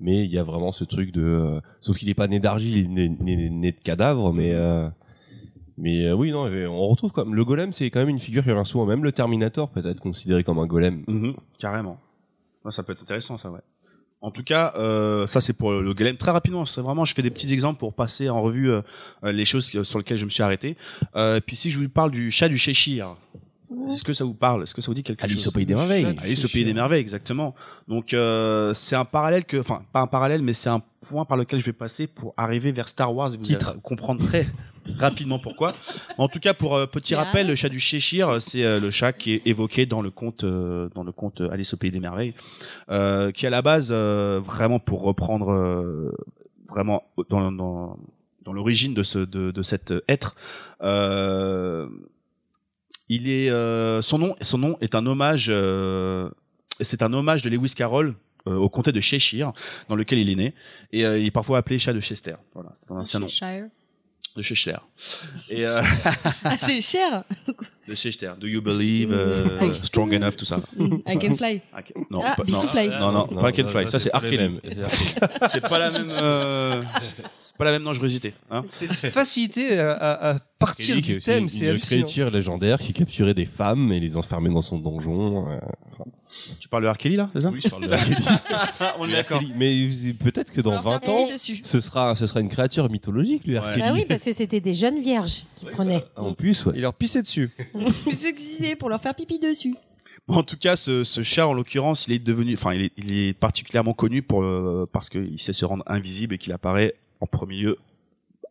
mais 0.00 0.24
il 0.24 0.30
y 0.30 0.38
a 0.38 0.42
vraiment 0.44 0.72
ce 0.72 0.84
truc 0.84 1.12
de, 1.12 1.22
euh, 1.22 1.60
sauf 1.80 1.96
qu'il 1.98 2.08
est 2.08 2.14
pas 2.14 2.26
né 2.28 2.40
d'argile, 2.40 2.76
il 2.76 2.84
est 2.84 2.88
né, 2.88 3.08
né- 3.20 3.50
né 3.50 3.72
de 3.72 3.80
cadavre, 3.80 4.32
mais 4.32 4.52
euh, 4.52 4.88
mais 5.76 6.06
euh, 6.06 6.14
oui 6.14 6.32
non, 6.32 6.44
on 6.46 6.88
retrouve 6.88 7.12
comme 7.12 7.34
le 7.34 7.44
golem, 7.44 7.72
c'est 7.72 7.90
quand 7.90 8.00
même 8.00 8.08
une 8.08 8.18
figure 8.18 8.42
qui 8.42 8.50
revient 8.50 8.66
souvent. 8.66 8.86
Même 8.86 9.04
le 9.04 9.12
Terminator 9.12 9.70
peut 9.70 9.84
être 9.86 10.00
considéré 10.00 10.44
comme 10.44 10.58
un 10.58 10.66
golem. 10.66 11.04
Mhm, 11.06 11.34
carrément. 11.58 11.98
Ouais, 12.64 12.72
ça 12.72 12.82
peut 12.82 12.92
être 12.92 13.02
intéressant, 13.02 13.38
ça, 13.38 13.50
ouais. 13.50 13.60
En 14.20 14.32
tout 14.32 14.42
cas, 14.42 14.72
euh, 14.76 15.28
ça 15.28 15.40
c'est 15.40 15.52
pour 15.52 15.70
le 15.70 15.94
golem. 15.94 16.16
Très 16.16 16.32
rapidement, 16.32 16.64
c'est 16.64 16.80
vraiment, 16.80 17.04
je 17.04 17.14
fais 17.14 17.22
des 17.22 17.30
petits 17.30 17.52
exemples 17.52 17.78
pour 17.78 17.94
passer 17.94 18.28
en 18.28 18.42
revue 18.42 18.68
euh, 18.70 18.80
euh, 19.22 19.30
les 19.30 19.44
choses 19.44 19.66
sur 19.84 19.98
lesquelles 19.98 20.18
je 20.18 20.24
me 20.24 20.30
suis 20.30 20.42
arrêté. 20.42 20.76
Euh, 21.14 21.38
puis 21.44 21.54
si 21.54 21.70
je 21.70 21.78
vous 21.78 21.88
parle 21.88 22.10
du 22.10 22.32
chat 22.32 22.48
du 22.48 22.58
Cheshire, 22.58 23.16
est-ce 23.88 24.02
que 24.02 24.12
ça 24.12 24.24
vous 24.24 24.34
parle? 24.34 24.62
Est-ce 24.62 24.74
que 24.74 24.80
ça 24.80 24.86
vous 24.88 24.94
dit 24.94 25.02
quelque 25.02 25.22
Alice 25.24 25.36
chose? 25.38 25.48
Au 25.48 25.50
pays 25.52 25.66
des 25.66 25.74
merveilles. 25.74 26.04
Alice 26.22 26.44
au 26.44 26.48
pays 26.48 26.64
des 26.64 26.74
merveilles, 26.74 27.00
exactement. 27.00 27.54
Donc 27.86 28.12
euh, 28.14 28.72
c'est 28.74 28.96
un 28.96 29.04
parallèle 29.04 29.44
que, 29.44 29.56
enfin 29.58 29.82
pas 29.92 30.00
un 30.00 30.06
parallèle, 30.06 30.42
mais 30.42 30.52
c'est 30.54 30.70
un 30.70 30.82
point 31.08 31.24
par 31.24 31.36
lequel 31.36 31.60
je 31.60 31.64
vais 31.66 31.72
passer 31.72 32.06
pour 32.06 32.34
arriver 32.36 32.72
vers 32.72 32.88
Star 32.88 33.14
Wars. 33.14 33.32
Et 33.32 33.36
vous 33.36 33.42
Titre. 33.42 33.80
comprendre 33.82 34.24
très 34.26 34.46
rapidement 34.98 35.38
pourquoi. 35.38 35.72
En 36.16 36.28
tout 36.28 36.38
cas, 36.38 36.54
pour 36.54 36.76
euh, 36.76 36.86
petit 36.86 37.14
rappel, 37.14 37.46
le 37.46 37.54
chat 37.54 37.68
du 37.68 37.78
Cheshire, 37.80 38.40
c'est 38.40 38.64
euh, 38.64 38.80
le 38.80 38.90
chat 38.90 39.12
qui 39.12 39.34
est 39.34 39.46
évoqué 39.46 39.84
dans 39.86 40.00
le 40.00 40.10
conte, 40.10 40.44
euh, 40.44 40.88
dans 40.94 41.02
le 41.04 41.12
conte 41.12 41.40
Alice 41.42 41.74
au 41.74 41.76
pays 41.76 41.90
des 41.90 42.00
merveilles, 42.00 42.34
euh, 42.90 43.30
qui 43.30 43.46
à 43.46 43.50
la 43.50 43.62
base 43.62 43.88
euh, 43.90 44.40
vraiment 44.42 44.78
pour 44.78 45.02
reprendre 45.02 45.50
euh, 45.52 46.10
vraiment 46.68 47.04
dans, 47.30 47.52
dans, 47.52 47.98
dans 48.44 48.52
l'origine 48.52 48.94
de 48.94 49.02
ce 49.02 49.18
de, 49.18 49.50
de 49.50 49.62
cet 49.62 49.92
être. 50.08 50.34
Euh, 50.82 51.86
il 53.08 53.28
est 53.28 53.50
euh, 53.50 54.02
son 54.02 54.18
nom 54.18 54.34
son 54.40 54.58
nom 54.58 54.76
est 54.80 54.94
un 54.94 55.04
hommage 55.06 55.46
euh, 55.50 56.28
c'est 56.80 57.02
un 57.02 57.12
hommage 57.12 57.42
de 57.42 57.50
Lewis 57.50 57.74
Carroll 57.76 58.14
euh, 58.46 58.54
au 58.56 58.68
comté 58.68 58.92
de 58.92 59.00
Cheshire 59.00 59.52
dans 59.88 59.96
lequel 59.96 60.18
il 60.18 60.30
est 60.30 60.36
né. 60.36 60.54
Et 60.92 61.04
euh, 61.04 61.18
il 61.18 61.26
est 61.26 61.30
parfois 61.30 61.58
appelé 61.58 61.78
chat 61.78 61.92
de 61.92 62.00
Chester. 62.00 62.34
Voilà 62.54 62.70
c'est 62.74 62.90
un 62.92 62.96
ancien 62.96 63.20
nom. 63.20 63.28
Cheshire. 63.28 63.66
de 64.36 64.42
Chester 64.42 64.76
et 65.50 65.66
euh, 65.66 65.82
Ah, 66.44 66.56
c'est 66.56 66.80
cher. 66.80 67.24
de 67.88 67.94
Chester 67.96 68.30
do 68.38 68.46
you 68.46 68.62
believe 68.62 69.10
euh, 69.12 69.72
strong 69.82 70.12
enough 70.14 70.36
tout 70.36 70.44
ça? 70.44 70.60
I 71.06 71.18
can 71.18 71.34
fly. 71.34 71.60
Non 72.10 72.20
Ah, 72.24 72.36
pas, 72.36 72.44
non, 72.46 72.60
to 72.60 72.68
Fly. 72.68 72.88
non 72.88 73.10
non 73.12 73.28
Non, 73.32 73.40
pas 73.42 73.50
Can 73.52 73.64
non, 73.64 73.68
Fly 73.70 73.88
ça 73.88 73.98
c'est 73.98 74.12
mêmes. 74.22 74.60
C'est 75.48 75.60
pas 75.68 75.78
la 75.80 75.90
même 75.90 76.10
euh, 76.10 76.80
c'est 77.40 77.56
pas 77.56 77.64
la 77.64 77.72
même 77.72 77.82
dangerosité 77.84 78.34
hein. 78.52 78.62
C'est 78.68 78.86
une 78.86 79.10
facilité 79.10 79.80
à, 79.80 79.92
à- 79.94 80.30
à 80.34 80.38
partir 80.58 80.96
du 81.00 81.16
aussi 81.16 81.24
thème, 81.24 81.48
c'est 81.48 81.70
une 81.70 81.78
créature 81.78 82.30
légendaire 82.30 82.78
qui 82.78 82.92
capturait 82.92 83.34
des 83.34 83.46
femmes 83.46 83.92
et 83.92 84.00
les 84.00 84.16
enfermait 84.16 84.50
dans 84.50 84.62
son 84.62 84.78
donjon. 84.78 85.50
euh, 85.50 85.58
tu 86.60 86.68
parles 86.68 86.82
de 86.82 86.88
Arkeli 86.88 87.16
là 87.16 87.30
c'est 87.32 87.40
ça 87.42 87.50
Oui, 87.50 87.60
je 87.62 87.68
parle 87.68 87.86
de 87.86 87.88
on 88.98 89.06
est 89.06 89.12
d'accord 89.12 89.40
Mais 89.56 89.88
peut-être 90.18 90.52
que 90.52 90.60
dans 90.60 90.72
On 90.72 90.80
va 90.80 90.98
20 90.98 91.00
faire 91.04 91.14
ans, 91.14 91.26
ce 91.36 91.80
sera, 91.80 92.16
ce 92.16 92.26
sera 92.26 92.40
une 92.40 92.48
créature 92.48 92.90
mythologique, 92.90 93.44
lui, 93.44 93.56
Arkeli. 93.56 93.80
Bah 93.80 93.92
oui, 93.92 94.04
parce 94.08 94.24
que 94.24 94.32
c'était 94.32 94.60
des 94.60 94.74
jeunes 94.74 95.00
vierges 95.02 95.44
qui 95.56 95.66
prenaient. 95.66 96.04
En 96.16 96.34
plus, 96.34 96.66
ouais. 96.66 96.72
Il 96.76 96.82
leur 96.82 96.94
pissait 96.94 97.22
dessus. 97.22 97.50
Ils 97.74 98.26
existaient 98.26 98.76
pour 98.76 98.88
leur 98.88 99.00
faire 99.00 99.14
pipi 99.14 99.38
dessus. 99.38 99.74
En 100.26 100.42
tout 100.42 100.58
cas, 100.58 100.76
ce, 100.76 101.04
ce 101.04 101.22
chat, 101.22 101.46
en 101.46 101.54
l'occurrence, 101.54 102.06
il 102.06 102.12
est 102.12 102.18
devenu, 102.18 102.52
enfin, 102.54 102.74
il 102.74 102.82
est, 102.82 102.92
il 102.98 103.16
est 103.16 103.32
particulièrement 103.32 103.94
connu 103.94 104.20
pour 104.20 104.42
euh, 104.42 104.86
parce 104.92 105.08
qu'il 105.08 105.40
sait 105.40 105.54
se 105.54 105.64
rendre 105.64 105.84
invisible 105.86 106.34
et 106.34 106.38
qu'il 106.38 106.52
apparaît 106.52 106.94
en 107.20 107.26
premier 107.26 107.56
lieu 107.56 107.78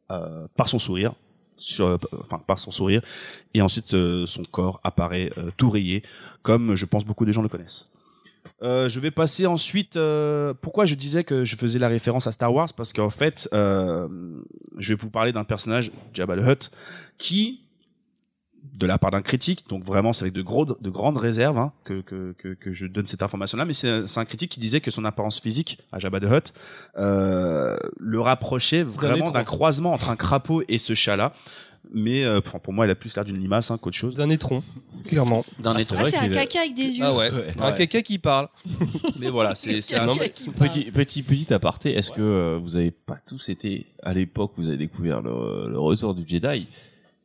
euh, 0.09 0.47
par 0.55 0.67
son 0.69 0.79
sourire, 0.79 1.13
euh, 1.79 1.97
par 2.45 2.59
son 2.59 2.71
sourire, 2.71 3.01
et 3.53 3.61
ensuite 3.61 3.93
euh, 3.93 4.25
son 4.25 4.43
corps 4.43 4.79
apparaît 4.83 5.31
euh, 5.37 5.49
tout 5.57 5.69
rayé, 5.69 6.03
comme 6.41 6.75
je 6.75 6.85
pense 6.85 7.05
beaucoup 7.05 7.25
de 7.25 7.31
gens 7.31 7.41
le 7.41 7.49
connaissent. 7.49 7.89
Je 8.61 8.99
vais 8.99 9.11
passer 9.11 9.45
ensuite. 9.45 9.99
pourquoi 10.61 10.87
je 10.87 10.95
disais 10.95 11.23
que 11.23 11.45
je 11.45 11.55
faisais 11.55 11.77
la 11.77 11.89
référence 11.89 12.25
à 12.25 12.31
Star 12.31 12.51
Wars? 12.51 12.73
Parce 12.73 12.91
qu'en 12.91 13.11
fait, 13.11 13.47
je 13.51 14.93
vais 14.93 14.95
vous 14.95 15.11
parler 15.11 15.31
d'un 15.31 15.43
personnage, 15.43 15.91
Jabba 16.13 16.37
the 16.37 16.47
Hutt, 16.47 16.71
qui 17.19 17.66
de 18.75 18.85
la 18.85 18.97
part 18.97 19.11
d'un 19.11 19.21
critique, 19.21 19.65
donc 19.69 19.83
vraiment 19.83 20.13
c'est 20.13 20.23
avec 20.23 20.33
de, 20.33 20.41
gros, 20.41 20.65
de 20.65 20.89
grandes 20.89 21.17
réserves 21.17 21.57
hein, 21.57 21.71
que, 21.83 22.01
que, 22.01 22.33
que, 22.37 22.49
que 22.53 22.71
je 22.71 22.85
donne 22.87 23.05
cette 23.05 23.23
information-là, 23.23 23.65
mais 23.65 23.73
c'est 23.73 24.07
c'est 24.07 24.19
un 24.19 24.25
critique 24.25 24.51
qui 24.51 24.59
disait 24.59 24.81
que 24.81 24.91
son 24.91 25.05
apparence 25.05 25.39
physique 25.39 25.79
à 25.91 25.99
Jabba 25.99 26.19
the 26.19 26.25
Hutt 26.31 26.53
euh, 26.97 27.77
le 27.99 28.19
rapprochait 28.19 28.83
vraiment 28.83 29.31
d'un 29.31 29.43
croisement 29.43 29.93
entre 29.93 30.09
un 30.09 30.15
crapaud 30.15 30.63
et 30.67 30.79
ce 30.79 30.93
chat-là. 30.93 31.33
Mais 31.93 32.25
euh, 32.25 32.41
pour 32.41 32.73
moi, 32.73 32.85
il 32.85 32.89
a 32.89 32.95
plus 32.95 33.15
l'air 33.15 33.23
d'une 33.23 33.37
limace 33.39 33.71
hein, 33.71 33.77
qu'autre 33.81 33.95
chose. 33.95 34.13
D'un 34.15 34.27
étron, 34.27 34.61
clairement. 35.05 35.45
D'un 35.59 35.73
Ah, 35.77 35.81
étron. 35.81 35.95
c'est 36.03 36.17
Ah, 36.17 36.23
un 36.23 36.27
caca 36.27 36.59
avec 36.59 36.73
des 36.73 36.83
yeux. 36.97 37.05
Ah 37.05 37.13
ouais, 37.15 37.31
Ouais. 37.31 37.47
un 37.57 37.71
Ouais. 37.71 37.77
caca 37.77 38.01
qui 38.01 38.19
parle. 38.19 38.49
Mais 39.21 39.29
voilà, 39.29 39.55
c'est 39.55 39.79
c'est 39.79 39.95
un 39.97 40.05
Non, 40.05 40.13
qui. 40.13 40.49
Petit, 40.49 40.91
petit, 40.91 41.23
petit 41.23 41.53
aparté, 41.53 41.93
est-ce 41.95 42.11
que 42.11 42.19
euh, 42.21 42.59
vous 42.61 42.75
avez 42.75 42.91
pas 42.91 43.17
tous 43.25 43.47
été, 43.47 43.85
à 44.03 44.13
l'époque 44.13 44.51
où 44.57 44.63
vous 44.63 44.67
avez 44.67 44.75
découvert 44.75 45.21
le, 45.21 45.69
le 45.69 45.79
retour 45.79 46.13
du 46.13 46.25
Jedi, 46.27 46.67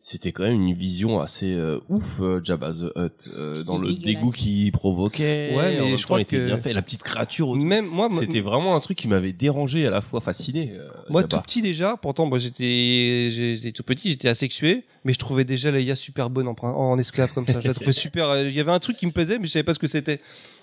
c'était 0.04 0.32
quand 0.32 0.42
même 0.42 0.60
une 0.60 0.74
vision 0.74 1.20
assez 1.20 1.52
euh, 1.52 1.78
ouf, 1.88 2.18
euh, 2.20 2.40
Jabba 2.42 2.72
the 2.72 2.90
Hutt, 2.96 3.28
euh, 3.38 3.62
dans 3.62 3.78
le 3.78 3.86
dégoût 3.92 4.32
qu'il 4.32 4.72
provoquait. 4.72 5.54
Ouais, 5.56 5.78
mais 5.78 5.90
je 5.92 6.02
temps, 6.02 6.02
crois 6.06 6.20
était 6.20 6.38
que- 6.38 6.46
bien 6.46 6.58
fait, 6.58 6.72
la 6.72 6.82
petite 6.82 7.04
créature 7.04 7.48
autour. 7.50 7.64
Même 7.64 7.86
moi, 7.86 8.08
moi- 8.08 8.20
C'était 8.20 8.40
vraiment 8.40 8.74
un 8.74 8.80
truc 8.80 8.98
qui 8.98 9.06
m'avait 9.06 9.32
dérangé 9.32 9.86
à 9.86 9.90
la 9.90 10.00
fois 10.00 10.20
fasciné. 10.20 10.72
euh, 10.74 10.88
Moi, 11.08 11.20
Jabba. 11.20 11.36
tout 11.36 11.42
petit 11.44 11.62
déjà, 11.62 11.96
pourtant, 11.96 12.26
moi, 12.26 12.38
j'étais, 12.40 13.28
j'étais 13.30 13.70
tout 13.70 13.84
petit, 13.84 14.08
j'étais 14.10 14.26
asexué, 14.28 14.82
mais 15.04 15.12
je 15.12 15.18
trouvais 15.20 15.44
déjà 15.44 15.70
Leia 15.70 15.94
super 15.94 16.30
bonne 16.30 16.48
en, 16.48 16.56
en 16.60 16.98
esclave 16.98 17.32
comme 17.32 17.46
ça. 17.46 17.60
Je 17.60 17.68
la 17.68 17.74
trouvais 17.74 17.92
super. 17.92 18.28
euh, 18.28 18.48
Il 18.48 18.54
y 18.56 18.60
avait 18.60 18.72
un 18.72 18.80
truc 18.80 18.96
qui 18.96 19.06
me 19.06 19.12
plaisait, 19.12 19.38
mais 19.38 19.46
je 19.46 19.52
savais 19.52 19.62
pas 19.62 19.74
ce 19.74 19.78
que 19.78 19.86
c'était. 19.86 20.20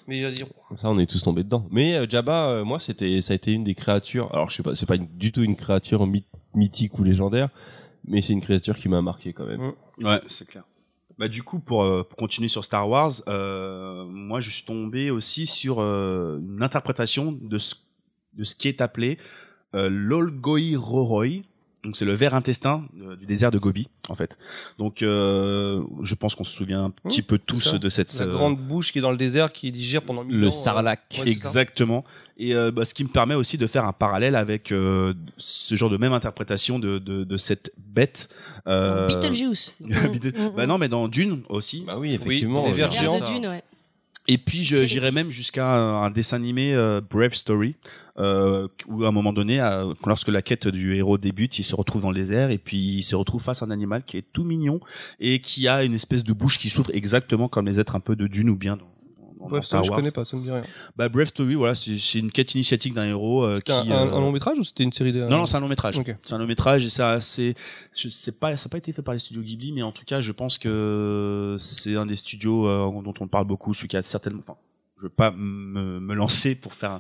Mais 0.10 0.22
vas-y. 0.22 0.40
Ça, 0.76 0.90
on 0.90 1.00
est 1.00 1.06
tous 1.10 1.24
tombés 1.24 1.44
dedans. 1.44 1.66
Mais 1.72 1.96
euh, 1.96 2.06
Jabba, 2.10 2.50
euh, 2.50 2.64
moi, 2.66 2.80
c'était, 2.82 3.22
ça 3.22 3.32
a 3.32 3.36
été 3.38 3.54
une 3.54 3.64
des 3.64 3.74
créatures. 3.76 4.30
Alors, 4.34 4.50
je 4.50 4.58
sais 4.58 4.64
pas, 4.64 4.76
c'est 4.76 4.86
pas 4.86 4.96
une- 4.96 5.08
du 5.18 5.32
tout 5.32 5.44
une 5.44 5.56
créature 5.56 6.06
myth- 6.06 6.26
mythique 6.56 7.00
ou 7.00 7.04
légendaire, 7.06 7.48
mais 8.06 8.22
c'est 8.22 8.34
une 8.34 8.42
créature 8.42 8.78
qui 8.78 8.90
m'a 8.90 9.02
marqué 9.02 9.34
quand 9.34 9.46
même. 9.46 9.74
Mm. 10.00 10.06
Ouais, 10.06 10.22
c'est 10.28 10.48
clair. 10.48 10.64
Bah 11.18 11.28
du 11.28 11.44
coup, 11.44 11.60
pour, 11.60 11.84
euh, 11.84 12.04
continuer 12.18 12.48
sur 12.48 12.64
Star 12.64 12.90
Wars, 12.90 13.12
euh, 13.28 14.06
moi 14.06 14.40
je 14.40 14.50
suis 14.50 14.64
tombé 14.64 15.12
aussi 15.12 15.46
sur 15.46 15.80
euh, 15.80 16.40
une 16.40 16.64
interprétation 16.64 17.34
de 17.34 17.60
ce, 17.60 17.76
de 18.34 18.46
ce 18.46 18.56
qui 18.56 18.70
est 18.70 18.80
appelé 18.80 19.18
euh, 19.76 19.90
l'Olgoïroroi. 19.92 21.44
Donc 21.86 21.96
c'est 21.96 22.04
le 22.06 22.12
ver 22.14 22.34
intestin 22.34 22.84
euh, 23.02 23.16
du 23.16 23.26
désert 23.26 23.52
de 23.52 23.58
Gobi 23.58 23.88
en 24.10 24.16
fait. 24.16 24.38
Donc 24.78 25.02
euh, 25.02 25.82
je 26.04 26.14
pense 26.16 26.36
qu'on 26.36 26.44
se 26.44 26.54
souvient 26.54 26.84
un 26.86 26.90
petit 26.90 27.22
peu 27.22 27.38
tous 27.38 27.74
de 27.76 27.90
cette 27.90 28.14
La 28.20 28.26
euh, 28.26 28.34
grande 28.34 28.58
bouche 28.58 28.92
qui 28.92 29.00
est 29.00 29.02
dans 29.02 29.12
le 29.12 29.18
désert, 29.18 29.54
qui 29.54 29.72
digère 29.72 30.02
pendant 30.02 30.26
mille 30.26 30.40
Le 30.40 30.48
ans, 30.48 30.50
euh, 30.50 30.64
sarlac. 30.64 31.00
ouais. 31.18 31.30
Exactement. 31.30 32.04
Et 32.38 32.54
euh, 32.54 32.72
bah, 32.72 32.84
ce 32.86 32.94
qui 32.94 33.04
me 33.06 33.10
permet 33.10 33.36
aussi 33.36 33.58
de 33.58 33.66
faire 33.68 33.86
un 33.86 33.94
parallèle 33.94 34.36
avec 34.36 34.72
euh, 34.74 35.14
ce 35.38 35.76
genre 35.76 35.90
de 35.90 35.98
même 35.98 36.14
interprétation 36.14 36.80
de, 36.80 36.98
de, 36.98 37.24
de 37.24 37.38
cette 37.38 37.72
bête. 37.78 38.30
Euh... 38.68 39.08
Beetlejuice. 39.08 39.74
Beetle- 39.82 40.54
bah 40.56 40.66
non, 40.66 40.78
mais 40.78 40.88
dans 40.90 41.08
Dune 41.08 41.44
aussi. 41.50 41.84
Bah 41.86 41.96
oui, 41.98 42.14
effectivement. 42.14 42.66
les 42.68 42.74
vers 42.74 42.92
Jabba. 42.92 43.02
géants. 43.04 43.20
Vers 43.20 43.28
de 43.28 43.34
dune, 43.34 43.48
ouais. 43.48 43.64
Et 44.32 44.38
puis 44.38 44.64
je- 44.64 44.86
j'irais 44.86 45.12
même 45.12 45.32
jusqu'à 45.32 45.66
un, 45.68 46.04
un 46.04 46.12
dessin 46.12 46.36
animé 46.38 46.76
euh, 46.76 47.02
Brave 47.02 47.34
Story, 47.34 47.76
euh, 48.20 48.68
où 48.88 49.04
à 49.04 49.08
un 49.08 49.12
moment 49.12 49.34
donné, 49.34 49.60
euh, 49.60 49.92
lorsque 50.06 50.28
la 50.28 50.44
quête 50.44 50.68
du 50.68 50.94
héros 50.96 51.18
débute, 51.18 51.58
il 51.58 51.64
se 51.64 51.76
retrouve 51.76 52.04
dans 52.04 52.12
le 52.12 52.16
désert 52.16 52.52
et 52.52 52.60
puis 52.60 52.78
il 52.78 53.02
se 53.04 53.16
retrouve 53.16 53.42
face 53.42 53.64
à 53.64 53.66
un 53.66 53.72
animal 53.72 54.04
qui 54.04 54.18
est 54.18 54.26
tout 54.32 54.44
mignon 54.44 54.80
et 55.20 55.40
qui 55.42 55.68
a 55.68 55.84
une 55.84 55.96
espèce 55.96 56.24
de 56.24 56.32
bouche 56.34 56.60
qui 56.60 56.70
s'ouvre 56.70 56.92
exactement 56.94 57.48
comme 57.48 57.66
les 57.66 57.80
êtres 57.80 57.96
un 57.96 58.00
peu 58.02 58.16
de 58.16 58.28
Dune 58.28 58.50
ou 58.52 58.56
bien 58.56 58.78
dans 58.78 58.89
Bref, 59.50 59.66
Star 59.66 59.80
ça, 59.80 59.84
je 59.86 59.90
Wars. 59.92 60.00
connais 60.00 60.12
pas, 60.12 60.26
ça 60.26 60.38
me 60.38 60.42
dit 60.44 60.52
rien. 60.52 60.64
Bah, 60.96 61.10
Brave 61.10 61.28
Story, 61.28 61.56
voilà, 61.56 61.76
c'est 61.76 62.20
une 62.20 62.32
quête 62.32 62.54
initiatique 62.56 62.94
d'un 62.94 63.06
héros 63.06 63.44
euh, 63.44 63.60
qui. 63.60 63.72
Un, 63.72 63.80
un- 63.82 64.08
euh, 64.08 64.14
un 64.16 64.20
long 64.22 64.32
métrage 64.32 64.58
ou 64.60 64.64
c'était 64.64 64.84
une 64.84 64.94
série 64.94 65.12
de. 65.14 65.22
non, 65.22 65.38
non, 65.40 65.46
c'est 65.46 65.58
un 65.58 65.60
long 65.60 65.68
métrage. 65.68 65.98
Ok. 65.98 66.16
C'est 66.24 66.34
un 66.34 66.38
long 66.38 66.48
métrage 66.48 66.86
et 66.86 66.90
ça, 66.90 67.20
c'est, 67.22 67.56
je 67.96 68.10
sais 68.10 68.32
pas, 68.34 68.56
ça 68.58 68.68
n'a 68.68 68.70
pas 68.72 68.78
été 68.78 68.94
fait 68.94 69.02
par 69.02 69.14
les 69.14 69.20
studios 69.20 69.42
Ghibli, 69.42 69.72
mais 69.72 69.82
en 69.82 69.92
tout 69.92 70.04
cas, 70.06 70.22
je 70.22 70.32
pense 70.32 70.58
que 70.58 71.58
c'est 71.60 71.96
un 71.96 72.06
des 72.06 72.16
studios 72.16 72.68
euh, 72.68 73.02
dont 73.04 73.14
on 73.20 73.28
parle 73.28 73.46
beaucoup, 73.46 73.74
celui 73.74 73.88
qui 73.88 73.98
a 73.98 74.04
certainement, 74.04 74.42
enfin, 74.48 74.58
je 75.00 75.04
veux 75.04 75.10
pas 75.10 75.32
me, 75.32 76.00
me 76.00 76.14
lancer 76.14 76.56
pour 76.56 76.74
faire 76.74 76.92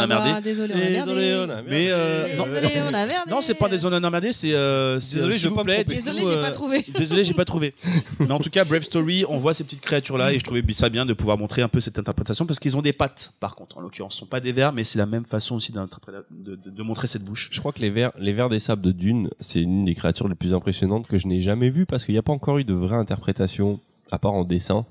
a 0.00 0.06
merdé. 0.06 0.28
avoir- 0.30 0.42
Désolé, 0.42 0.74
on 0.74 0.76
a 0.76 0.80
merdé. 0.90 0.98
Désolé, 1.14 1.36
on 1.36 1.42
a 1.44 1.46
merdé. 1.46 1.70
Mais 1.70 1.86
euh, 1.90 2.36
non, 2.36 2.44
Désolé, 2.46 2.68
on 2.82 2.88
a 2.88 2.90
merdé. 3.06 3.14
non, 3.30 3.40
c'est 3.40 3.54
pas 3.54 3.68
désolé 3.68 3.96
on 4.00 4.04
a 4.04 4.10
merdé, 4.10 4.32
c'est 4.32 4.54
euh, 4.54 4.98
c'est, 5.00 5.16
Désolé, 5.16 5.38
je 5.38 5.48
pas 5.48 5.64
plaît, 5.64 5.84
Désolé, 5.84 6.22
j'ai 6.24 6.36
euh, 6.36 6.42
pas 6.42 6.50
trouvé. 6.50 6.84
Désolé, 6.98 7.24
j'ai 7.24 7.34
pas 7.34 7.44
trouvé. 7.44 7.74
Mais 8.18 8.30
en 8.32 8.40
tout 8.40 8.50
cas, 8.50 8.64
Brave 8.64 8.82
Story, 8.82 9.24
on 9.28 9.38
voit 9.38 9.54
ces 9.54 9.64
petites 9.64 9.80
créatures-là 9.80 10.32
et 10.32 10.38
je 10.38 10.44
trouvais 10.44 10.62
ça 10.72 10.88
bien 10.88 11.06
de 11.06 11.12
pouvoir 11.12 11.38
montrer 11.38 11.62
un 11.62 11.68
peu 11.68 11.80
cette 11.80 11.98
interprétation 11.98 12.44
parce 12.44 12.58
qu'ils 12.58 12.76
ont 12.76 12.82
des 12.82 12.92
pattes, 12.92 13.32
par 13.40 13.54
contre. 13.54 13.78
En 13.78 13.80
l'occurrence, 13.80 14.14
ce 14.14 14.18
sont 14.20 14.26
pas 14.26 14.40
des 14.40 14.52
vers, 14.52 14.72
mais 14.72 14.84
c'est 14.84 14.98
la 14.98 15.06
même 15.06 15.24
façon 15.24 15.56
aussi 15.56 15.72
d'interpréter- 15.72 16.24
de, 16.30 16.56
de, 16.56 16.70
de 16.70 16.82
montrer 16.82 17.06
cette 17.06 17.24
bouche. 17.24 17.50
Je 17.52 17.60
crois 17.60 17.72
que 17.72 17.80
les 17.80 17.90
vers, 17.90 18.10
les 18.18 18.32
vers 18.32 18.48
des 18.48 18.60
sables 18.60 18.82
de 18.82 18.92
Dune, 18.92 19.30
c'est 19.40 19.62
une 19.62 19.84
des 19.84 19.94
créatures 19.94 20.28
les 20.28 20.34
plus 20.34 20.52
impressionnantes 20.54 21.06
que 21.06 21.18
je 21.18 21.26
n'ai 21.28 21.40
jamais 21.40 21.70
vues 21.70 21.86
parce 21.86 22.04
qu'il 22.04 22.14
n'y 22.14 22.18
a 22.18 22.22
pas 22.22 22.32
encore 22.32 22.58
eu 22.58 22.64
de 22.64 22.74
vraie 22.74 22.96
interprétation 22.96 23.78
à 24.10 24.18
part 24.18 24.32
en 24.32 24.44
dessin. 24.44 24.86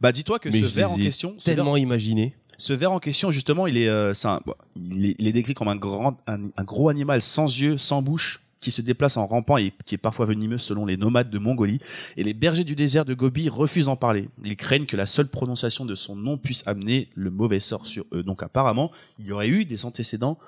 Bah, 0.00 0.12
dis-toi 0.12 0.38
que 0.38 0.48
Mais 0.48 0.60
ce 0.60 0.68
je 0.68 0.74
les 0.76 0.84
en 0.84 0.96
ai 0.96 1.02
question, 1.02 1.34
ce 1.38 1.46
vers, 1.46 1.56
Tellement 1.56 1.76
imaginé. 1.76 2.34
ce 2.56 2.72
vers 2.72 2.92
en 2.92 2.98
question, 2.98 3.30
justement, 3.30 3.66
il 3.66 3.76
est, 3.76 3.88
euh, 3.88 4.14
c'est 4.14 4.28
un- 4.28 4.40
bon, 4.46 4.54
il 4.76 5.06
est, 5.06 5.16
il 5.18 5.26
est 5.26 5.32
décrit 5.32 5.54
comme 5.54 5.68
un 5.68 5.76
grand, 5.76 6.16
un, 6.26 6.38
un 6.56 6.64
gros 6.64 6.88
animal 6.88 7.22
sans 7.22 7.46
yeux, 7.58 7.76
sans 7.78 8.02
bouche, 8.02 8.40
qui 8.60 8.70
se 8.70 8.80
déplace 8.80 9.16
en 9.16 9.26
rampant 9.26 9.56
et 9.56 9.72
qui 9.84 9.96
est 9.96 9.98
parfois 9.98 10.24
venimeux 10.24 10.56
selon 10.58 10.86
les 10.86 10.96
nomades 10.96 11.30
de 11.30 11.38
Mongolie. 11.40 11.80
Et 12.16 12.22
les 12.22 12.32
bergers 12.32 12.62
du 12.62 12.76
désert 12.76 13.04
de 13.04 13.12
Gobi 13.12 13.48
refusent 13.48 13.86
d'en 13.86 13.96
parler. 13.96 14.28
Ils 14.44 14.54
craignent 14.56 14.86
que 14.86 14.96
la 14.96 15.06
seule 15.06 15.26
prononciation 15.26 15.84
de 15.84 15.96
son 15.96 16.14
nom 16.14 16.38
puisse 16.38 16.62
amener 16.68 17.08
le 17.16 17.32
mauvais 17.32 17.58
sort 17.58 17.86
sur 17.86 18.04
eux. 18.14 18.22
Donc 18.22 18.44
apparemment, 18.44 18.92
il 19.18 19.26
y 19.26 19.32
aurait 19.32 19.48
eu 19.48 19.64
des 19.64 19.84
antécédents 19.84 20.38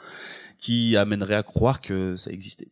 qui 0.60 0.96
amèneraient 0.96 1.34
à 1.34 1.42
croire 1.42 1.80
que 1.80 2.14
ça 2.14 2.30
existait. 2.30 2.68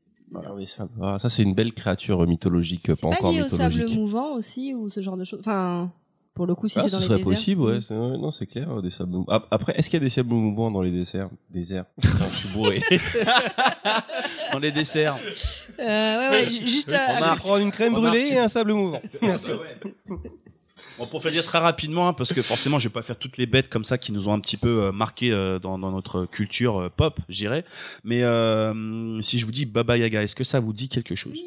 Sables. 0.66 0.90
Ah, 1.02 1.18
ça, 1.20 1.28
c'est 1.28 1.42
une 1.42 1.54
belle 1.54 1.72
créature 1.74 2.26
mythologique, 2.26 2.86
pas 2.86 2.94
C'est 2.94 3.00
pas 3.02 3.08
encore 3.08 3.32
lié 3.32 3.42
au 3.42 3.48
sable 3.48 3.74
mythologique. 3.74 3.98
mouvant 3.98 4.34
aussi 4.36 4.72
ou 4.74 4.88
ce 4.88 5.00
genre 5.02 5.16
de 5.18 5.24
choses? 5.24 5.40
Enfin, 5.40 5.92
pour 6.34 6.46
le 6.46 6.54
coup, 6.54 6.66
si 6.68 6.78
Ah, 6.78 6.82
c'est 6.82 6.88
ce 6.88 6.92
dans 6.92 6.98
les 7.00 7.04
serait 7.06 7.18
déserts. 7.18 7.32
possible, 7.34 7.60
ouais. 7.62 7.80
c'est- 7.86 7.94
ouais, 7.94 8.18
Non, 8.18 8.30
c'est 8.30 8.46
clair, 8.46 8.70
euh, 8.70 8.80
des 8.82 8.90
sables 8.90 9.12
mouvants. 9.12 9.30
Ap- 9.32 9.46
Après, 9.50 9.74
est-ce 9.76 9.90
qu'il 9.90 9.98
y 9.98 10.02
a 10.02 10.04
des 10.04 10.10
sables 10.10 10.32
mouvants 10.32 10.70
dans 10.70 10.80
les 10.82 10.90
desserts? 10.90 11.28
Déserts. 11.50 11.84
Putain, 12.00 12.26
je 12.32 12.36
suis 12.36 12.48
bourré. 12.48 12.82
Dans 14.52 14.58
les 14.58 14.70
desserts. 14.70 15.16
Euh, 15.80 16.30
ouais, 16.30 16.44
ouais, 16.44 16.50
ju- 16.50 16.66
juste 16.66 16.92
à, 16.92 17.16
On 17.16 17.20
va 17.20 17.36
prendre 17.36 17.58
une 17.58 17.70
crème 17.70 17.94
Remarque. 17.94 18.14
brûlée 18.14 18.28
et 18.34 18.38
un 18.38 18.48
sable 18.48 18.72
mouvant. 18.74 19.00
Merci. 19.22 19.48
Bon, 20.98 21.06
pour 21.06 21.22
faire 21.22 21.32
dire 21.32 21.44
très 21.44 21.58
rapidement, 21.58 22.08
hein, 22.08 22.12
parce 22.12 22.32
que 22.32 22.42
forcément, 22.42 22.78
je 22.78 22.88
vais 22.88 22.92
pas 22.92 23.02
faire 23.02 23.18
toutes 23.18 23.38
les 23.38 23.46
bêtes 23.46 23.68
comme 23.70 23.84
ça 23.84 23.96
qui 23.98 24.12
nous 24.12 24.28
ont 24.28 24.32
un 24.34 24.40
petit 24.40 24.58
peu 24.58 24.82
euh, 24.84 24.92
marqué 24.92 25.32
euh, 25.32 25.58
dans, 25.58 25.78
dans 25.78 25.90
notre 25.90 26.26
culture 26.26 26.76
euh, 26.78 26.88
pop, 26.94 27.18
j'irais. 27.30 27.64
Mais 28.04 28.22
euh, 28.22 29.20
si 29.22 29.38
je 29.38 29.46
vous 29.46 29.52
dis 29.52 29.64
Baba 29.64 29.96
Yaga, 29.96 30.22
est-ce 30.22 30.36
que 30.36 30.44
ça 30.44 30.60
vous 30.60 30.72
dit 30.74 30.88
quelque 30.88 31.14
chose? 31.14 31.38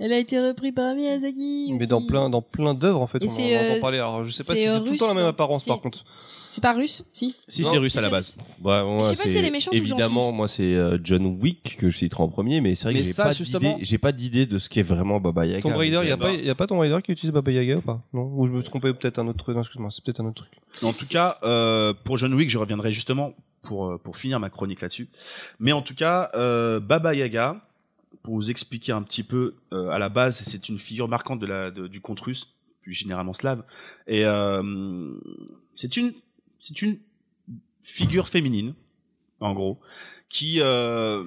Elle 0.00 0.12
a 0.12 0.18
été 0.18 0.40
reprise 0.40 0.72
par 0.72 0.92
Miyazaki. 0.94 1.68
Mais 1.72 1.78
aussi. 1.82 1.86
dans 1.88 2.02
plein, 2.02 2.28
dans 2.28 2.42
plein 2.42 2.74
d'œuvres, 2.74 3.00
en 3.00 3.06
fait, 3.06 3.22
Et 3.22 3.28
on 3.28 3.30
en 3.30 3.32
entend 3.32 3.42
euh, 3.76 3.80
parler. 3.80 3.98
Alors, 3.98 4.24
je 4.24 4.30
sais 4.32 4.42
pas 4.42 4.54
si 4.56 4.62
c'est 4.62 4.68
euh, 4.68 4.80
tout 4.80 4.92
le 4.92 4.98
temps 4.98 5.06
la 5.08 5.14
même 5.14 5.22
non 5.22 5.28
apparence, 5.28 5.64
par 5.64 5.80
contre. 5.80 6.04
C'est 6.50 6.60
pas 6.60 6.72
russe 6.72 7.04
Si. 7.12 7.34
Si, 7.46 7.64
c'est 7.64 7.78
russe 7.78 7.92
si, 7.92 7.98
à 7.98 8.02
la 8.02 8.10
base. 8.10 8.36
Ouais, 8.62 8.82
moi, 8.84 9.04
Je 9.04 9.10
sais 9.10 9.16
pas 9.16 9.22
c'est- 9.24 9.28
si 9.28 9.38
elle 9.38 9.44
est 9.44 9.50
méchante 9.50 9.72
ou 9.72 9.76
Évidemment, 9.76 10.32
moi, 10.32 10.48
c'est 10.48 10.62
euh, 10.62 10.98
John 11.02 11.24
Wick 11.40 11.76
que 11.78 11.90
je 11.90 11.98
citerai 11.98 12.22
en 12.24 12.28
premier, 12.28 12.60
mais 12.60 12.74
c'est 12.74 12.84
vrai 12.84 12.94
Mais 12.94 13.00
que 13.02 13.06
j'ai 13.06 13.14
pas 13.14 13.30
d'idée. 13.30 13.76
J'ai 13.82 13.98
pas 13.98 14.12
d'idée 14.12 14.46
de 14.46 14.58
ce 14.58 14.68
qu'est 14.68 14.82
vraiment 14.82 15.20
Baba 15.20 15.46
Yaga. 15.46 15.62
Tomb 15.62 15.76
Raider, 15.76 16.00
il 16.02 16.08
y 16.08 16.12
a 16.12 16.16
pas, 16.16 16.32
y 16.32 16.50
a 16.50 16.54
pas 16.56 16.66
Tomb 16.66 16.80
Raider 16.80 16.98
qui 17.04 17.12
utilise 17.12 17.32
Baba 17.32 17.52
Yaga 17.52 17.76
ou 17.76 17.80
pas? 17.80 18.00
Non? 18.12 18.32
Ou 18.36 18.46
je 18.46 18.52
me 18.52 18.60
suis 18.60 18.70
trompé 18.70 18.92
peut-être 18.92 19.20
un 19.20 19.28
autre 19.28 19.38
truc. 19.38 19.54
Non, 19.54 19.62
excuse-moi, 19.62 19.90
c'est 19.92 20.02
peut-être 20.04 20.20
un 20.20 20.26
autre 20.26 20.42
truc. 20.42 20.52
En 20.82 20.92
tout 20.92 21.06
cas, 21.06 21.38
euh, 21.44 21.92
pour 22.04 22.18
John 22.18 22.34
Wick, 22.34 22.50
je 22.50 22.58
reviendrai 22.58 22.92
justement 22.92 23.32
pour, 23.62 23.98
pour 24.00 24.16
finir 24.16 24.40
ma 24.40 24.50
chronique 24.50 24.80
là-dessus. 24.80 25.08
Mais 25.60 25.72
en 25.72 25.82
tout 25.82 25.94
cas, 25.94 26.30
euh, 26.34 26.80
Baba 26.80 27.14
Yaga, 27.14 27.56
pour 28.24 28.34
vous 28.34 28.50
expliquer 28.50 28.92
un 28.92 29.02
petit 29.02 29.22
peu, 29.22 29.54
euh, 29.72 29.90
à 29.90 29.98
la 29.98 30.08
base, 30.08 30.40
c'est 30.42 30.70
une 30.70 30.78
figure 30.78 31.08
marquante 31.08 31.38
de 31.38 31.46
la, 31.46 31.70
du 31.70 32.00
conte 32.00 32.20
russe, 32.20 32.56
plus 32.80 32.94
généralement 32.94 33.34
slave. 33.34 33.62
Et 34.06 34.24
euh, 34.24 35.12
c'est 35.74 35.98
une, 35.98 36.14
c'est 36.58 36.80
une 36.80 36.98
figure 37.82 38.26
féminine, 38.26 38.74
en 39.40 39.52
gros, 39.52 39.78
qui, 40.30 40.56
euh, 40.60 41.22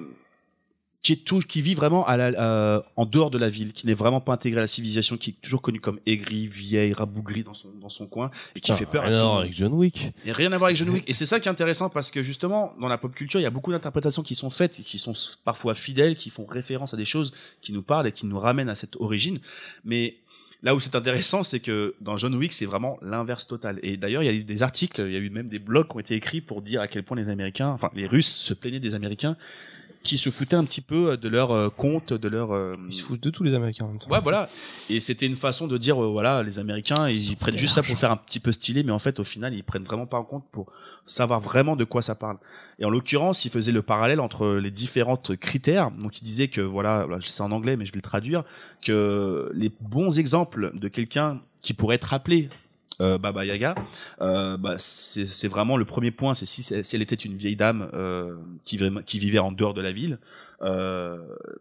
qui 1.08 1.14
est 1.14 1.24
tout, 1.24 1.38
qui 1.38 1.62
vit 1.62 1.72
vraiment 1.72 2.06
à 2.06 2.18
la, 2.18 2.26
euh, 2.38 2.82
en 2.96 3.06
dehors 3.06 3.30
de 3.30 3.38
la 3.38 3.48
ville, 3.48 3.72
qui 3.72 3.86
n'est 3.86 3.94
vraiment 3.94 4.20
pas 4.20 4.34
intégrée 4.34 4.58
à 4.58 4.64
la 4.64 4.66
civilisation, 4.66 5.16
qui 5.16 5.30
est 5.30 5.40
toujours 5.40 5.62
connue 5.62 5.80
comme 5.80 5.98
aigrie, 6.04 6.46
vieille, 6.46 6.92
rabougrie 6.92 7.44
dans 7.44 7.54
son, 7.54 7.70
dans 7.80 7.88
son 7.88 8.06
coin, 8.06 8.30
et 8.54 8.60
qui 8.60 8.74
fait 8.74 8.84
peur 8.84 9.04
à 9.04 9.06
rien 9.06 9.20
à 9.20 9.22
voir 9.22 9.38
avec 9.38 9.56
John 9.56 9.72
Wick. 9.72 10.12
A 10.28 10.32
rien 10.34 10.52
à 10.52 10.58
voir 10.58 10.68
avec 10.68 10.76
John 10.76 10.90
Wick. 10.90 11.08
Et 11.08 11.14
c'est 11.14 11.24
ça 11.24 11.40
qui 11.40 11.48
est 11.48 11.50
intéressant 11.50 11.88
parce 11.88 12.10
que 12.10 12.22
justement, 12.22 12.74
dans 12.78 12.88
la 12.88 12.98
pop 12.98 13.14
culture, 13.14 13.40
il 13.40 13.42
y 13.42 13.46
a 13.46 13.50
beaucoup 13.50 13.70
d'interprétations 13.70 14.22
qui 14.22 14.34
sont 14.34 14.50
faites 14.50 14.80
et 14.80 14.82
qui 14.82 14.98
sont 14.98 15.14
parfois 15.46 15.74
fidèles, 15.74 16.14
qui 16.14 16.28
font 16.28 16.44
référence 16.44 16.92
à 16.92 16.98
des 16.98 17.06
choses 17.06 17.32
qui 17.62 17.72
nous 17.72 17.82
parlent 17.82 18.06
et 18.06 18.12
qui 18.12 18.26
nous 18.26 18.38
ramènent 18.38 18.68
à 18.68 18.74
cette 18.74 18.96
origine. 18.96 19.38
Mais 19.86 20.18
là 20.62 20.74
où 20.74 20.80
c'est 20.80 20.94
intéressant, 20.94 21.42
c'est 21.42 21.60
que 21.60 21.94
dans 22.02 22.18
John 22.18 22.34
Wick, 22.34 22.52
c'est 22.52 22.66
vraiment 22.66 22.98
l'inverse 23.00 23.46
total. 23.46 23.80
Et 23.82 23.96
d'ailleurs, 23.96 24.22
il 24.22 24.26
y 24.26 24.28
a 24.28 24.34
eu 24.34 24.44
des 24.44 24.62
articles, 24.62 25.00
il 25.06 25.12
y 25.14 25.16
a 25.16 25.20
eu 25.20 25.30
même 25.30 25.48
des 25.48 25.58
blogs 25.58 25.88
qui 25.88 25.96
ont 25.96 26.00
été 26.00 26.14
écrits 26.16 26.42
pour 26.42 26.60
dire 26.60 26.82
à 26.82 26.86
quel 26.86 27.02
point 27.02 27.16
les 27.16 27.30
Américains, 27.30 27.70
enfin 27.70 27.90
les 27.94 28.06
Russes 28.06 28.36
se 28.36 28.52
plaignaient 28.52 28.78
des 28.78 28.92
Américains 28.92 29.38
qui 30.02 30.18
se 30.18 30.30
foutaient 30.30 30.56
un 30.56 30.64
petit 30.64 30.80
peu 30.80 31.16
de 31.16 31.28
leur 31.28 31.50
euh, 31.50 31.68
compte, 31.68 32.12
de 32.12 32.28
leur... 32.28 32.52
euh, 32.52 32.74
Ils 32.88 32.94
se 32.96 33.02
foutent 33.02 33.22
de 33.22 33.30
tous 33.30 33.42
les 33.42 33.54
Américains 33.54 33.84
en 33.84 33.88
même 33.88 33.98
temps. 33.98 34.10
Ouais, 34.10 34.20
voilà. 34.22 34.48
Et 34.88 35.00
c'était 35.00 35.26
une 35.26 35.36
façon 35.36 35.66
de 35.66 35.76
dire, 35.76 36.02
euh, 36.02 36.08
voilà, 36.08 36.42
les 36.42 36.58
Américains, 36.58 37.08
ils, 37.08 37.36
prennent 37.36 37.56
juste 37.56 37.74
ça 37.74 37.82
pour 37.82 37.96
faire 37.98 38.10
un 38.10 38.16
petit 38.16 38.40
peu 38.40 38.52
stylé, 38.52 38.82
mais 38.82 38.92
en 38.92 38.98
fait, 38.98 39.18
au 39.20 39.24
final, 39.24 39.54
ils 39.54 39.62
prennent 39.62 39.84
vraiment 39.84 40.06
pas 40.06 40.18
en 40.18 40.24
compte 40.24 40.44
pour 40.50 40.72
savoir 41.04 41.40
vraiment 41.40 41.76
de 41.76 41.84
quoi 41.84 42.02
ça 42.02 42.14
parle. 42.14 42.38
Et 42.78 42.84
en 42.84 42.90
l'occurrence, 42.90 43.44
ils 43.44 43.50
faisaient 43.50 43.72
le 43.72 43.82
parallèle 43.82 44.20
entre 44.20 44.54
les 44.54 44.70
différentes 44.70 45.36
critères. 45.36 45.90
Donc, 45.90 46.20
ils 46.20 46.24
disaient 46.24 46.48
que, 46.48 46.60
voilà, 46.60 47.04
voilà, 47.04 47.20
c'est 47.20 47.42
en 47.42 47.50
anglais, 47.50 47.76
mais 47.76 47.84
je 47.84 47.92
vais 47.92 47.98
le 47.98 48.02
traduire, 48.02 48.44
que 48.82 49.50
les 49.54 49.72
bons 49.80 50.18
exemples 50.18 50.72
de 50.74 50.88
quelqu'un 50.88 51.40
qui 51.60 51.74
pourrait 51.74 51.96
être 51.96 52.14
appelé 52.14 52.48
euh, 53.00 53.16
Baba 53.18 53.44
Yaga, 53.44 53.74
euh, 54.20 54.56
bah, 54.56 54.74
c'est 54.78 55.24
c'est 55.26 55.48
vraiment 55.48 55.76
le 55.76 55.84
premier 55.84 56.10
point, 56.10 56.34
c'est 56.34 56.46
si, 56.46 56.62
si 56.62 56.74
elle 56.96 57.02
était 57.02 57.14
une 57.14 57.36
vieille 57.36 57.56
dame 57.56 57.88
euh, 57.94 58.36
qui, 58.64 58.76
vivait- 58.76 59.02
qui 59.04 59.18
vivait 59.18 59.38
en 59.38 59.52
dehors 59.52 59.74
de 59.74 59.80
la 59.80 59.92
ville, 59.92 60.18
euh, 60.62 61.16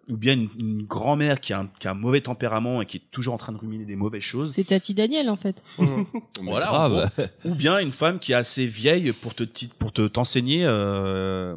ou 0.10 0.18
bien 0.18 0.34
une, 0.34 0.50
une 0.58 0.84
grand-mère 0.84 1.40
qui 1.40 1.54
a, 1.54 1.60
un, 1.60 1.68
qui 1.80 1.88
a 1.88 1.92
un 1.92 1.94
mauvais 1.94 2.22
tempérament 2.22 2.82
et 2.82 2.86
qui 2.88 2.98
est 2.98 3.12
toujours 3.12 3.36
en 3.36 3.38
train 3.38 3.54
de 3.54 3.58
ruminer 3.60 3.86
des 3.86 3.96
mauvaises 3.96 4.24
choses, 4.24 4.52
C'est 4.54 4.64
Tati 4.66 4.96
Daniel 4.96 5.30
en 5.30 5.36
fait. 5.36 5.64
Voilà, 6.42 6.66
grave. 6.68 6.94
en 6.94 6.98
gros. 7.00 7.52
ou 7.52 7.56
bien 7.56 7.78
une 7.80 7.92
femme 7.92 8.18
qui 8.20 8.32
est 8.32 8.36
assez 8.36 8.66
vieille 8.66 9.12
pour 9.14 9.36
te 9.36 9.44
pour 9.78 9.92
te 9.92 10.08
t'enseigner 10.08 10.62
euh, 10.66 11.56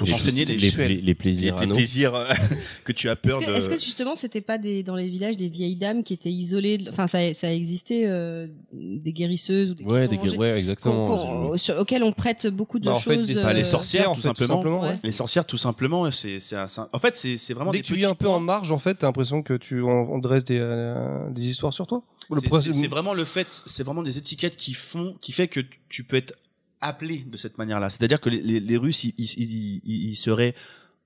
pour 0.00 0.06
Les, 0.06 0.14
t'enseigner 0.14 0.44
les, 0.46 0.56
les, 0.56 1.00
les, 1.02 1.14
plaisirs 1.14 1.56
les 1.56 1.62
anaux. 1.62 1.74
plaisirs 1.74 2.14
euh, 2.14 2.24
que 2.84 2.92
tu 2.92 3.08
as 3.10 3.12
Est-ce 3.12 3.20
peur 3.20 3.38
que, 3.38 3.44
de 3.50 3.52
est-ce 3.54 3.68
que 3.68 3.76
justement 3.76 4.14
c'était 4.16 4.40
pas 4.40 4.56
des, 4.56 4.82
dans 4.82 4.96
les 4.96 5.10
villages 5.10 5.36
des 5.36 5.50
vieilles 5.50 5.76
dames 5.76 6.02
qui 6.02 6.14
étaient 6.14 6.30
isolées 6.32 6.78
Enfin, 6.88 7.06
ça, 7.06 7.34
ça 7.34 7.52
existait 7.52 8.04
euh, 8.06 8.46
des 8.72 9.12
guérisseuses 9.12 9.72
ou 9.72 9.74
des 9.74 9.84
qui 9.84 9.92
Ouais, 9.92 10.06
sont 10.06 10.10
des, 10.32 10.36
ouais, 10.38 10.58
exactement. 10.58 11.06
qu'on- 11.50 11.56
sur- 11.58 11.78
auxquelles 11.78 12.02
on 12.02 12.12
prête 12.12 12.46
beaucoup 12.46 12.78
de 12.78 12.86
Bah, 12.86 12.92
en 12.92 12.98
fait, 12.98 13.14
choses. 13.16 13.26
des- 13.26 13.34
Bah, 13.34 13.52
les 13.52 13.60
euh, 13.60 13.64
sorcières 13.64 14.10
en 14.10 14.14
tout 14.14 14.22
fait, 14.22 14.28
tout 14.30 14.34
simplement, 14.36 14.56
simplement, 14.62 14.80
ouais. 14.82 14.96
les 15.04 15.12
sorcières 15.12 15.44
tout 15.44 15.58
simplement 15.58 16.10
c'est 16.10 16.40
c'est 16.40 16.56
un- 16.56 16.66
c'est 16.66 16.80
un- 16.80 16.88
en 16.94 16.98
fait 16.98 17.16
c'est 17.18 17.36
c'est 17.36 17.52
vraiment 17.52 17.70
Dès 17.72 17.78
des 17.78 17.82
que 17.82 17.86
tu 17.88 17.94
vis 17.96 18.06
un 18.06 18.14
peu 18.14 18.24
points. 18.24 18.36
en 18.36 18.40
marge, 18.40 18.72
en 18.72 18.78
fait, 18.78 18.94
t'as 18.94 19.06
l'impression 19.08 19.42
que 19.42 19.54
tu 19.54 19.82
on, 19.82 20.14
on 20.14 20.18
dresse 20.18 20.44
des, 20.44 20.58
euh, 20.58 21.28
des 21.30 21.46
histoires 21.48 21.74
sur 21.74 21.86
toi. 21.86 22.02
C'est- 22.32 22.48
c'est 22.62 22.72
c'est 22.72 22.86
vraiment 22.88 23.12
le 23.12 23.24
fait, 23.26 23.48
c'est 23.66 23.82
vraiment 23.82 24.02
des 24.02 24.16
étiquettes 24.16 24.56
qui 24.56 24.72
font, 24.72 25.16
qui 25.20 25.32
fait 25.32 25.48
que 25.48 25.60
tu 25.88 26.04
peux 26.04 26.16
être 26.16 26.32
appelé 26.80 27.24
de 27.30 27.36
cette 27.36 27.58
manière-là. 27.58 27.90
C'est-à-dire 27.90 28.20
que 28.20 28.28
les, 28.30 28.40
les, 28.40 28.60
les 28.60 28.76
Russes, 28.76 29.04
ils, 29.04 29.14
ils, 29.18 29.80
ils- 29.84 30.08
ils 30.10 30.16
seraient 30.16 30.54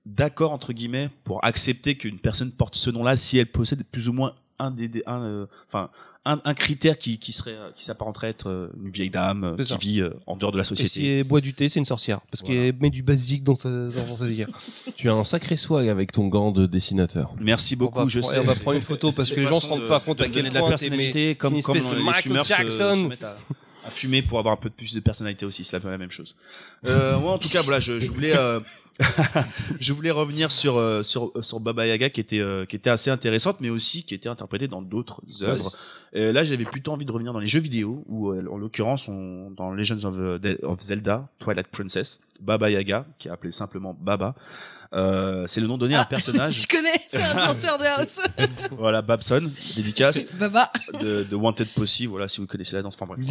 d'accord 0.05 0.51
entre 0.51 0.71
guillemets 0.73 1.09
pour 1.23 1.43
accepter 1.43 1.95
qu'une 1.95 2.19
personne 2.19 2.51
porte 2.51 2.75
ce 2.75 2.89
nom-là 2.91 3.17
si 3.17 3.37
elle 3.39 3.47
possède 3.47 3.83
plus 3.91 4.07
ou 4.07 4.13
moins 4.13 4.33
un 4.59 4.71
des, 4.71 4.87
des- 4.87 5.03
un, 5.05 5.21
euh, 5.23 5.45
enfin 5.67 5.89
un, 6.27 6.39
un 6.43 6.53
critère 6.53 6.97
qui, 6.97 7.19
qui 7.19 7.33
serait, 7.33 7.53
euh, 7.55 7.69
qui 7.75 7.83
s'apparenterait 7.83 8.27
à 8.27 8.29
être 8.31 8.49
euh, 8.49 8.69
une 8.83 8.89
vieille 8.89 9.09
dame 9.09 9.55
qui 9.57 9.65
ça. 9.65 9.77
vit 9.77 10.01
euh, 10.01 10.09
en 10.25 10.35
dehors 10.37 10.51
de 10.51 10.57
la 10.57 10.63
Et 10.63 10.65
société. 10.65 10.89
si 10.89 11.05
elle 11.07 11.23
boit 11.23 11.41
du 11.41 11.53
thé, 11.53 11.69
c'est 11.69 11.77
une 11.79 11.85
sorcière. 11.85 12.21
Parce 12.31 12.41
Voilà. 12.43 12.61
qu'elle 12.71 12.75
met 12.79 12.89
du 12.89 13.03
basique 13.03 13.43
dans 13.43 13.55
sa, 13.55 13.69
dans 13.69 14.15
sa 14.17 14.25
vie. 14.25 14.43
Tu 14.95 15.09
as 15.09 15.13
un 15.13 15.23
sacré 15.23 15.55
swag 15.57 15.87
avec 15.89 16.11
ton 16.13 16.27
gant 16.27 16.51
de 16.51 16.65
dessinateur. 16.67 17.35
Merci 17.39 17.75
beaucoup, 17.75 17.99
on 17.99 18.03
va, 18.03 18.07
je 18.07 18.19
prendre- 18.19 18.33
sais. 18.33 18.39
on 18.39 18.43
va 18.43 18.55
prendre 18.55 18.77
une 18.77 18.83
photo 18.83 19.11
parce 19.11 19.29
que 19.31 19.39
les 19.39 19.45
gens 19.45 19.59
se 19.59 19.67
rendent 19.67 19.81
de- 19.81 19.87
pas 19.87 19.99
compte 19.99 20.19
de 20.19 20.23
à 20.23 20.29
quel 20.29 20.49
de 20.49 20.53
la 20.53 20.59
point 20.61 20.69
personnalité, 20.69 21.35
comme, 21.35 21.55
une 21.55 21.61
comme 21.61 21.75
espèce 21.77 21.91
de 21.91 21.97
les 21.97 22.03
Michael 22.03 22.37
se- 22.45 22.47
Jackson. 22.47 23.09
se 23.11 23.53
à, 23.85 23.89
fumer 23.89 24.21
pour 24.21 24.39
avoir 24.39 24.53
un 24.53 24.57
peu 24.57 24.69
plus 24.69 24.93
de 24.93 24.99
personnalité 24.99 25.45
aussi, 25.45 25.63
c'est 25.63 25.83
la 25.83 25.97
même 25.97 26.11
chose. 26.11 26.35
Euh, 26.85 27.17
moi, 27.19 27.33
en 27.33 27.37
tout 27.37 27.49
cas, 27.49 27.61
voilà, 27.61 27.79
je, 27.79 27.99
je 27.99 28.11
voulais, 28.11 28.35
euh, 28.35 28.59
je 29.79 29.93
voulais 29.93 30.11
revenir 30.11 30.51
sur 30.51 30.77
euh, 30.77 31.03
sur 31.03 31.31
sur 31.41 31.59
Baba 31.59 31.85
Yaga 31.85 32.09
qui 32.09 32.21
était 32.21 32.39
euh, 32.39 32.65
qui 32.65 32.75
était 32.75 32.89
assez 32.89 33.09
intéressante, 33.09 33.57
mais 33.59 33.69
aussi 33.69 34.03
qui 34.03 34.13
était 34.13 34.29
interprétée 34.29 34.67
dans 34.67 34.81
d'autres 34.81 35.21
œuvres. 35.41 35.75
Euh, 36.15 36.31
là, 36.31 36.43
j'avais 36.43 36.63
plutôt 36.63 36.93
envie 36.93 37.05
de 37.05 37.11
revenir 37.11 37.33
dans 37.33 37.39
les 37.39 37.47
jeux 37.47 37.59
vidéo, 37.59 38.03
où 38.07 38.31
euh, 38.31 38.47
en 38.49 38.57
l'occurrence, 38.57 39.09
on, 39.09 39.51
dans 39.51 39.71
Legends 39.71 40.05
of, 40.05 40.15
euh, 40.17 40.55
of 40.63 40.79
Zelda, 40.79 41.27
Twilight 41.39 41.67
Princess, 41.67 42.21
Baba 42.39 42.69
Yaga, 42.69 43.05
qui 43.19 43.27
est 43.27 43.31
appelé 43.31 43.51
simplement 43.51 43.93
Baba. 43.93 44.35
Euh, 44.95 45.45
c'est 45.47 45.59
le 45.61 45.67
nom 45.67 45.77
donné 45.77 45.95
à 45.95 46.01
un 46.01 46.05
personnage. 46.05 46.61
Je 46.61 46.67
connais, 46.67 46.93
c'est 47.09 47.21
un 47.21 47.33
danseur 47.35 47.77
de 47.77 47.83
house. 47.83 48.19
voilà, 48.77 49.01
Babson, 49.01 49.51
dédicace 49.75 50.25
Baba. 50.39 50.71
de, 51.01 51.23
de 51.23 51.35
Wanted 51.35 51.67
Posse, 51.67 52.01
voilà, 52.03 52.27
si 52.29 52.39
vous 52.41 52.47
connaissez 52.47 52.75
la 52.75 52.81
danse. 52.81 52.97
Enfin 52.99 53.13
bref. 53.13 53.25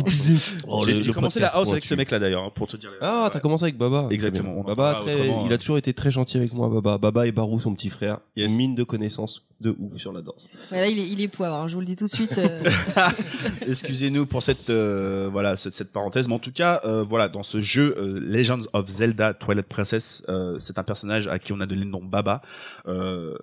Oh, 0.69 0.85
J'ai 0.87 1.13
commencé 1.13 1.41
la 1.41 1.49
house 1.49 1.71
avec 1.71 1.85
ce 1.85 1.95
mec-là 1.95 2.19
d'ailleurs, 2.19 2.45
hein, 2.45 2.53
pour 2.55 2.69
te 2.69 2.77
dire. 2.77 2.91
Ah, 3.01 3.31
t'as 3.33 3.41
commencé 3.41 3.65
avec 3.65 3.79
Baba. 3.79 4.09
Exactement, 4.11 4.53
on 4.57 4.61
en 4.61 4.65
Baba, 4.65 4.93
parlera 4.95 5.03
très- 5.13 5.15
autrement, 5.29 5.47
il 5.47 5.53
a 5.53 5.59
toujours 5.59 5.79
été 5.79 5.95
très 5.95 6.11
gentil 6.11 6.37
avec 6.37 6.53
moi, 6.53 6.69
Baba. 6.69 6.99
Baba 6.99 7.27
et 7.27 7.33
Barou, 7.33 7.59
son 7.61 7.75
petit 7.75 7.91
frère. 7.91 8.19
Yes. 8.37 8.53
Mine 8.53 8.75
de 8.75 8.85
connaissances 8.85 9.43
de 9.61 9.75
ouf 9.79 9.97
sur 9.99 10.13
la 10.13 10.21
danse. 10.21 10.49
Là, 10.71 10.87
il 10.89 10.99
est, 10.99 11.07
il 11.09 11.21
est 11.23 11.29
poivre, 11.29 11.57
hein, 11.57 11.69
je 11.69 11.75
vous 11.75 11.81
le 11.81 11.87
dis 11.87 11.97
tout 11.97 12.05
de 12.05 12.11
suite. 12.11 12.37
euh, 12.39 12.61
Excusez-nous 13.69 14.27
pour 14.27 14.43
cette 14.43 14.69
euh, 14.71 15.29
voilà 15.33 15.57
cette, 15.57 15.75
cette 15.75 15.93
parenthèse, 15.93 16.29
mais 16.29 16.35
en 16.35 16.39
tout 16.39 16.53
cas 16.53 16.81
euh, 16.85 17.03
voilà 17.03 17.29
dans 17.29 17.43
ce 17.43 17.61
jeu 17.61 17.95
euh, 17.99 18.21
Legends 18.21 18.61
of 18.73 18.87
Zelda 18.89 19.33
Twilight 19.33 19.67
Princess, 19.67 20.23
euh, 20.29 20.57
c'est 20.59 20.79
un 20.79 20.83
personnage 20.83 21.29
à 21.29 21.39
qui 21.39 21.53
on 21.55 21.61
a 21.61 21.67
donné 21.67 21.85
le 21.85 21.91
nom 21.91 22.03
Baba, 22.05 22.43
euh, 22.87 23.37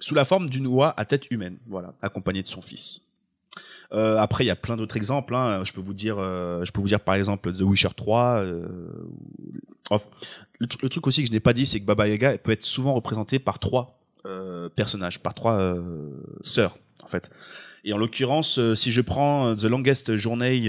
sous 0.00 0.14
la 0.14 0.24
forme 0.24 0.48
d'une 0.48 0.66
oie 0.66 0.94
à 0.96 1.04
tête 1.04 1.30
humaine, 1.30 1.58
voilà, 1.66 1.94
accompagné 2.02 2.42
de 2.42 2.48
son 2.48 2.62
fils. 2.62 3.02
Euh, 3.92 4.18
après, 4.18 4.44
il 4.44 4.46
y 4.46 4.50
a 4.50 4.56
plein 4.56 4.76
d'autres 4.76 4.96
exemples. 4.96 5.34
Hein. 5.34 5.64
Je 5.64 5.72
peux 5.72 5.80
vous 5.80 5.94
dire, 5.94 6.16
euh, 6.18 6.64
je 6.64 6.70
peux 6.72 6.80
vous 6.80 6.88
dire 6.88 7.00
par 7.00 7.14
exemple 7.14 7.50
The 7.50 7.62
Witcher 7.62 7.88
3. 7.96 8.42
euh, 8.42 8.66
enfin, 9.90 10.08
le, 10.58 10.66
tr- 10.66 10.78
le 10.82 10.88
truc 10.88 11.06
aussi 11.06 11.22
que 11.22 11.28
je 11.28 11.32
n'ai 11.32 11.40
pas 11.40 11.52
dit, 11.54 11.64
c'est 11.66 11.80
que 11.80 11.86
Baba 11.86 12.06
Yaga 12.06 12.36
peut 12.38 12.52
être 12.52 12.64
souvent 12.64 12.92
représenté 12.94 13.38
par 13.38 13.58
trois 13.58 13.98
personnages, 14.76 15.20
par 15.20 15.32
trois 15.32 15.74
sœurs 16.42 16.76
en 17.02 17.06
fait. 17.06 17.30
Et 17.84 17.94
en 17.94 17.96
l'occurrence, 17.98 18.60
si 18.74 18.92
je 18.92 19.00
prends 19.00 19.56
The 19.56 19.64
Longest 19.64 20.16
Journey, 20.18 20.68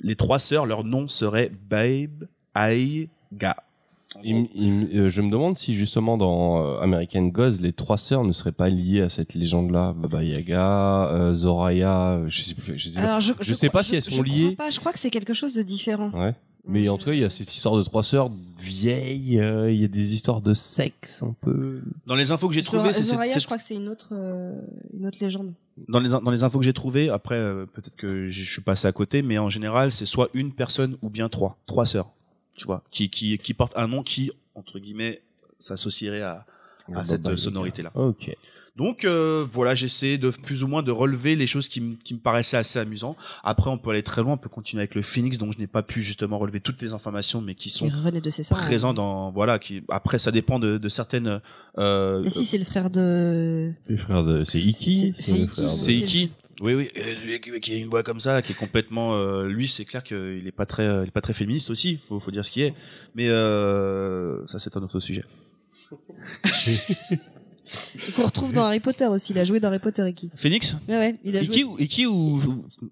les 0.00 0.16
trois 0.16 0.38
sœurs, 0.40 0.66
leur 0.66 0.82
nom 0.82 1.06
serait 1.08 1.52
Babe 1.68 2.26
Aiga. 2.56 3.56
Il 4.24 4.48
il 4.54 4.88
euh, 4.98 5.08
je 5.08 5.20
me 5.20 5.30
demande 5.30 5.56
si 5.56 5.74
justement 5.74 6.16
dans 6.16 6.64
euh, 6.64 6.80
American 6.80 7.26
Gods, 7.26 7.58
les 7.60 7.72
trois 7.72 7.96
sœurs 7.96 8.24
ne 8.24 8.32
seraient 8.32 8.50
pas 8.52 8.68
liées 8.68 9.02
à 9.02 9.08
cette 9.08 9.34
légende-là. 9.34 9.94
Baba 9.96 10.24
Yaga, 10.24 11.08
euh, 11.12 11.34
Zoraya, 11.34 12.10
euh, 12.14 12.24
je 12.28 12.42
sais, 12.42 12.54
je 12.76 12.88
sais, 12.90 12.98
alors, 12.98 13.20
je, 13.20 13.32
je 13.40 13.54
sais 13.54 13.68
crois- 13.68 13.80
pas 13.80 13.84
si 13.84 13.94
elles 13.96 14.02
je 14.02 14.10
sont 14.10 14.22
crois 14.22 14.34
liées. 14.34 14.56
pas, 14.56 14.70
je 14.70 14.80
crois 14.80 14.92
que 14.92 14.98
c'est 14.98 15.10
quelque 15.10 15.32
chose 15.34 15.54
de 15.54 15.62
différent. 15.62 16.10
Ouais. 16.10 16.34
Mais 16.66 16.88
en 16.90 16.98
tout 16.98 17.06
cas, 17.06 17.12
il 17.12 17.20
y 17.20 17.24
a 17.24 17.30
cette 17.30 17.54
histoire 17.54 17.76
de 17.76 17.82
trois 17.82 18.02
sœurs 18.02 18.30
vieilles, 18.58 19.38
euh, 19.40 19.72
il 19.72 19.80
y 19.80 19.84
a 19.84 19.88
des 19.88 20.12
histoires 20.12 20.40
de 20.42 20.52
sexe 20.54 21.22
un 21.22 21.34
peu. 21.40 21.80
Dans 22.06 22.14
les 22.16 22.30
infos 22.32 22.48
que 22.48 22.54
j'ai 22.54 22.62
trouvées, 22.62 22.92
c'est- 22.92 23.04
Zoraya, 23.04 23.38
je 23.38 23.44
crois 23.46 23.56
que 23.56 23.62
c'est 23.62 23.76
une 23.76 23.88
autre, 23.88 24.08
euh, 24.12 24.60
une 24.92 25.06
autre 25.06 25.18
légende. 25.20 25.54
dans 25.88 26.00
les 26.00 26.10
dans 26.10 26.30
les 26.30 26.44
infos 26.44 26.58
que 26.58 26.64
j'ai 26.64 26.74
trouvées, 26.74 27.08
après 27.08 27.36
euh, 27.36 27.64
peut-être 27.64 27.96
que 27.96 28.28
je 28.28 28.44
suis 28.52 28.60
passé 28.62 28.86
à 28.88 28.92
côté, 28.92 29.22
mais 29.22 29.38
en 29.38 29.48
général, 29.48 29.90
c'est 29.92 30.04
soit 30.04 30.28
une 30.34 30.52
personne 30.52 30.96
ou 31.00 31.08
bien 31.08 31.28
trois, 31.30 31.56
trois 31.66 31.86
sœurs, 31.86 32.10
tu 32.60 32.66
vois, 32.66 32.82
qui 32.90 33.08
qui 33.08 33.38
qui 33.38 33.54
portent 33.54 33.76
un 33.76 33.88
nom 33.88 34.02
qui 34.02 34.30
entre 34.54 34.78
guillemets 34.78 35.22
s'associerait 35.58 36.22
à 36.22 36.44
à 36.94 37.04
cette 37.04 37.24
Yaga. 37.24 37.36
sonorité 37.36 37.82
là. 37.82 37.92
Ok. 37.94 38.34
Donc 38.76 39.04
euh, 39.04 39.44
voilà, 39.52 39.74
j'essaie 39.74 40.16
de 40.18 40.30
plus 40.30 40.62
ou 40.62 40.66
moins 40.68 40.82
de 40.82 40.90
relever 40.90 41.36
les 41.36 41.46
choses 41.46 41.68
qui, 41.68 41.80
me- 41.80 41.96
qui 41.96 42.14
me 42.14 42.18
paraissaient 42.18 42.56
assez 42.56 42.78
amusantes. 42.78 43.16
Après, 43.44 43.68
on 43.70 43.78
peut 43.78 43.90
aller 43.90 44.02
très 44.02 44.22
loin, 44.22 44.34
on 44.34 44.36
peut 44.38 44.48
continuer 44.48 44.80
avec 44.80 44.94
le 44.94 45.02
Phoenix, 45.02 45.38
dont 45.38 45.52
je 45.52 45.58
n'ai 45.58 45.66
pas 45.66 45.82
pu 45.82 46.02
justement 46.02 46.38
relever 46.38 46.60
toutes 46.60 46.80
les 46.82 46.92
informations, 46.92 47.42
mais 47.42 47.54
qui 47.54 47.68
sont 47.68 47.88
René 48.04 48.20
de 48.20 48.30
César. 48.30 48.58
présents 48.58 48.94
dans 48.94 49.30
voilà. 49.32 49.58
Qui 49.58 49.82
après, 49.88 50.18
ça 50.18 50.30
dépend 50.32 50.58
de, 50.58 50.78
de 50.78 50.88
certaines. 50.88 51.40
Euh, 51.78 52.22
Mais 52.24 52.30
si, 52.30 52.44
c'est 52.44 52.58
le 52.58 52.64
frère 52.64 52.90
de. 52.90 53.72
Les 53.88 53.96
frères 53.98 54.24
de, 54.24 54.44
c'est 54.44 54.60
Iki. 54.60 55.14
C'est- 55.18 55.32
le 55.32 55.92
Iki. 55.92 56.30
Oui, 56.60 56.74
oui, 56.74 56.90
euh, 56.98 57.38
qui- 57.38 57.60
qui 57.60 57.72
a 57.72 57.76
une 57.76 57.88
voix 57.88 58.02
comme 58.02 58.20
ça, 58.20 58.42
qui 58.42 58.52
est 58.52 58.54
complètement. 58.54 59.14
euh, 59.14 59.46
lui, 59.48 59.66
c'est 59.66 59.84
clair 59.86 60.02
qu'il 60.02 60.42
est 60.46 60.52
pas 60.54 60.66
très, 60.66 60.82
euh, 60.86 61.02
il 61.04 61.08
est 61.08 61.12
pas 61.12 61.20
très 61.22 61.32
féministe 61.32 61.70
aussi. 61.70 61.96
Faut, 61.96 62.20
faut 62.20 62.30
dire 62.30 62.44
ce 62.44 62.50
qui 62.50 62.62
est. 62.62 62.74
Mais 63.14 63.28
euh, 63.28 64.46
ça, 64.46 64.58
c'est 64.58 64.76
un 64.76 64.82
autre 64.82 65.00
sujet. 65.00 65.22
Et 68.08 68.12
Qu'on 68.12 68.24
retrouve 68.24 68.52
dans 68.52 68.64
Harry 68.64 68.80
Potter 68.80 69.06
aussi. 69.06 69.32
Il 69.32 69.38
a 69.38 69.44
joué 69.44 69.60
dans 69.60 69.68
Harry 69.68 69.78
Potter, 69.78 70.04
Iki. 70.08 70.30
Phoenix. 70.34 70.76
Ouais, 70.88 70.96
ouais, 70.96 71.16
il 71.22 71.36
a 71.36 71.42
joué. 71.42 71.54
Iki 71.54 71.64
ou 71.64 71.76
Iki 71.78 72.06
ou. 72.06 72.40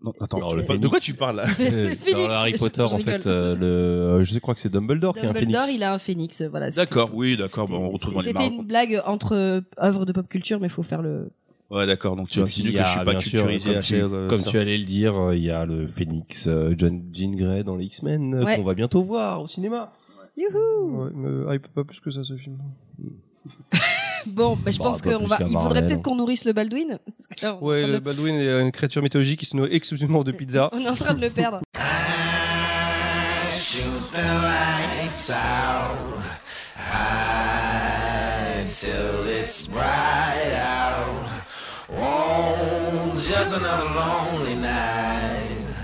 Non, 0.04 0.12
attends. 0.20 0.38
Non, 0.38 0.52
le 0.54 0.62
de 0.62 0.66
Phoenix. 0.66 0.88
quoi 0.88 1.00
tu 1.00 1.14
parles 1.14 1.36
là 1.36 1.44
Euh, 1.60 1.94
Phoenix, 1.98 2.12
Dans 2.28 2.30
Harry 2.30 2.52
Potter, 2.52 2.84
je 2.88 2.94
en 2.94 2.96
rigole. 2.98 3.22
fait, 3.22 3.28
euh, 3.28 3.56
le, 3.56 3.64
euh, 3.66 4.24
je 4.24 4.38
quoi 4.38 4.54
que 4.54 4.60
c'est 4.60 4.68
Dumbledore, 4.70 5.14
qui 5.14 5.20
est 5.20 5.22
un 5.24 5.32
Dumbledore, 5.32 5.62
phénix. 5.62 5.76
il 5.78 5.82
a 5.82 5.92
un 5.94 5.98
phénix. 5.98 6.42
Voilà. 6.42 6.70
c'était- 6.70 6.82
D'accord, 6.82 7.10
oui, 7.12 7.36
d'accord. 7.36 7.66
Bon, 7.66 7.78
on 7.86 7.90
retrouve 7.90 8.14
dans 8.14 8.20
les 8.20 8.26
C'était 8.26 8.38
marques. 8.38 8.52
une 8.52 8.64
blague 8.64 9.02
entre 9.04 9.34
euh, 9.34 9.60
œuvres 9.82 10.06
de 10.06 10.12
pop 10.12 10.28
culture, 10.28 10.60
mais 10.60 10.68
il 10.68 10.70
faut 10.72 10.82
faire 10.84 11.02
le. 11.02 11.28
Ouais, 11.70 11.86
d'accord. 11.86 12.16
Donc 12.16 12.28
tu 12.30 12.40
insinues 12.40 12.72
que 12.72 12.78
je 12.78 12.84
suis 12.88 13.04
pas 13.04 13.14
culturisé 13.14 13.70
comme 13.70 13.78
assez. 13.80 13.96
tu, 13.96 14.02
euh, 14.02 14.28
comme 14.28 14.42
tu 14.42 14.58
allais 14.58 14.78
le 14.78 14.84
dire, 14.84 15.14
euh, 15.16 15.36
il 15.36 15.42
y 15.42 15.50
a 15.50 15.66
le 15.66 15.86
Phoenix 15.86 16.46
euh, 16.46 16.72
John 16.78 17.02
Jean 17.12 17.32
Grey 17.36 17.62
dans 17.62 17.76
les 17.76 17.84
X-Men 17.86 18.42
Ouais. 18.42 18.56
qu'on 18.56 18.62
va 18.64 18.74
bientôt 18.74 19.02
voir 19.02 19.42
au 19.42 19.48
cinéma. 19.48 19.92
Youhou 20.36 21.04
Ouais, 21.04 21.10
me 21.14 21.52
hype 21.52 21.68
pas 21.68 21.84
plus 21.84 22.00
que 22.00 22.10
ça 22.10 22.24
ce 22.24 22.36
film. 22.36 22.58
Bon, 24.26 24.56
bah, 24.62 24.70
je 24.72 24.78
Bah, 24.78 24.84
pense 24.86 25.00
pas 25.00 25.12
qu'on 25.12 25.18
plus 25.20 25.26
va. 25.28 25.36
qu'à 25.38 25.46
Il 25.46 25.52
faudrait 25.58 25.86
peut-être 25.86 25.98
hein. 25.98 26.02
qu'on 26.02 26.16
nourrisse 26.16 26.44
le 26.44 26.52
Baldwin. 26.52 26.98
Là, 27.42 27.56
Ouais, 27.62 27.86
le 27.86 28.00
Baldwin 28.00 28.34
est 28.34 28.60
une 28.60 28.72
créature 28.72 29.00
mythologique 29.00 29.38
qui 29.40 29.46
se 29.46 29.56
nourrit 29.56 29.72
exclusivement 29.74 30.24
de 30.24 30.32
pizza. 30.32 30.68
on 30.72 30.80
est 30.80 30.88
en 30.88 30.94
train 30.96 31.14
de 31.14 31.20
le 31.20 31.30
perdre. 31.30 31.60
Shoot 33.50 34.12
Oh, 41.90 43.14
just 43.14 43.56
another 43.56 43.84
lonely 43.94 44.56
night. 44.56 45.74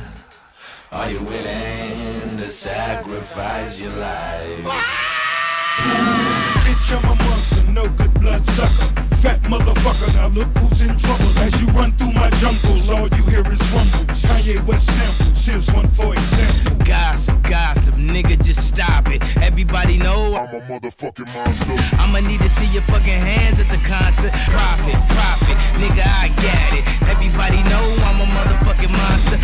Are 0.93 1.11
you 1.11 1.19
willing 1.21 2.37
to 2.37 2.51
sacrifice 2.51 3.83
your 3.83 3.95
life? 3.95 4.59
Bitch, 6.65 6.95
I'm 6.95 7.05
a 7.05 7.15
monster, 7.15 7.67
no 7.71 7.89
good 7.89 8.13
blood 8.21 8.45
sucker. 8.45 9.14
Fat 9.25 9.41
motherfucker, 9.45 10.15
now 10.17 10.29
look 10.29 10.49
who's 10.59 10.83
in 10.83 10.95
trouble. 10.99 11.33
As 11.39 11.59
you 11.59 11.67
run 11.69 11.93
through 11.93 12.13
my 12.13 12.29
jungles, 12.45 12.91
all 12.91 13.09
you 13.09 13.25
hear 13.33 13.41
is 13.51 13.63
rumbles. 13.73 14.21
Kanye 14.21 14.63
West 14.67 14.85
samples, 14.85 15.47
here's 15.47 15.73
one 15.73 15.89
for 15.89 16.13
example. 16.13 16.77
Gossip, 16.85 17.43
gossip, 17.43 17.95
nigga, 17.95 18.37
just 18.45 18.69
stop 18.69 19.09
it. 19.09 19.23
Everybody 19.41 19.97
know 19.97 20.37
I'm 20.37 20.55
a 20.55 20.61
motherfucking 20.69 21.33
monster. 21.33 21.73
I'ma 21.97 22.21
need 22.21 22.41
to 22.41 22.51
see 22.51 22.67
your 22.67 22.83
fucking 22.83 23.21
hands 23.33 23.59
at 23.59 23.69
the 23.73 23.81
concert. 23.89 24.33
Profit, 24.53 25.01
profit, 25.17 25.57
nigga, 25.81 26.05
I 26.05 26.29
got 26.45 26.71
it. 26.77 26.85
Everybody 27.09 27.65
know 27.65 27.85
I'm 28.05 28.21
a 28.21 28.29
motherfucking 28.29 28.93
monster. 28.93 29.41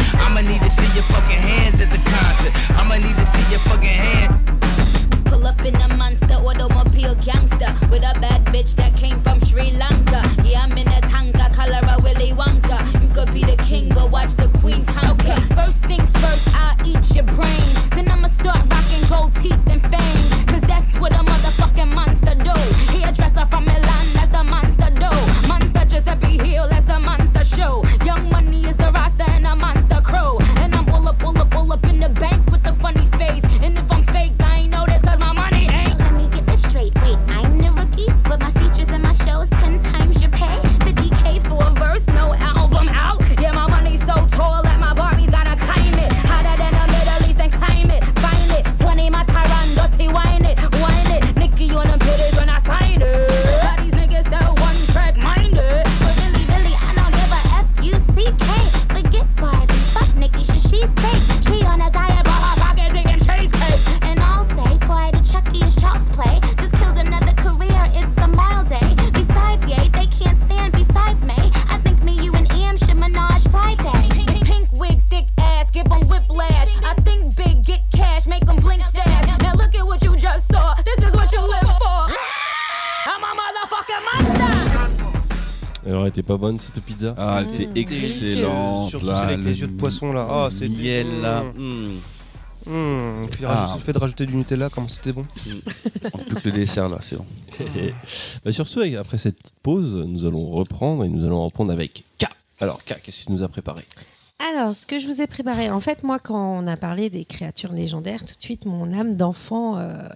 Ah, 87.16 87.42
elle 87.46 87.60
était 87.62 87.80
excellente. 87.80 88.90
Surtout 88.90 89.06
là, 89.06 89.18
avec 89.20 89.38
le 89.38 89.44
les 89.44 89.60
yeux 89.60 89.66
de 89.68 89.76
poisson 89.76 90.12
là. 90.12 90.26
Ah, 90.28 90.48
c'est 90.50 90.68
miel 90.68 91.06
là. 91.22 91.42
Mmh. 91.42 91.58
Mmh. 91.58 92.00
Mmh. 92.66 93.24
Et 93.24 93.28
puis 93.28 93.44
Ah. 93.46 93.72
le 93.74 93.80
fait 93.80 93.92
de 93.92 93.98
rajouter 93.98 94.26
du 94.26 94.36
Nutella, 94.36 94.68
comment 94.68 94.88
c'était 94.88 95.12
bon. 95.12 95.24
En 96.12 96.18
plus 96.18 96.36
que 96.36 96.48
le 96.48 96.52
dessert 96.52 96.88
là, 96.88 96.98
c'est 97.00 97.16
bon. 97.16 97.26
bah, 98.44 98.52
sur 98.52 98.68
ce, 98.68 98.96
après 98.96 99.18
cette 99.18 99.38
petite 99.38 99.54
pause, 99.62 99.94
nous 100.06 100.26
allons 100.26 100.50
reprendre 100.50 101.04
et 101.04 101.08
nous 101.08 101.24
allons 101.24 101.44
reprendre 101.44 101.72
avec 101.72 102.04
K. 102.18 102.26
Alors 102.60 102.84
K, 102.84 102.96
qu'est-ce 103.02 103.20
que 103.22 103.26
tu 103.26 103.32
nous 103.32 103.42
as 103.42 103.48
préparé? 103.48 103.84
Ce 104.74 104.86
que 104.86 104.98
je 104.98 105.06
vous 105.06 105.20
ai 105.20 105.26
préparé, 105.26 105.70
en 105.70 105.80
fait, 105.80 106.02
moi, 106.02 106.18
quand 106.18 106.62
on 106.62 106.66
a 106.66 106.76
parlé 106.76 107.10
des 107.10 107.24
créatures 107.24 107.72
légendaires, 107.72 108.24
tout 108.24 108.34
de 108.34 108.42
suite, 108.42 108.64
mon 108.64 108.92
âme 108.92 109.16
d'enfant 109.16 109.78
euh, 109.78 110.08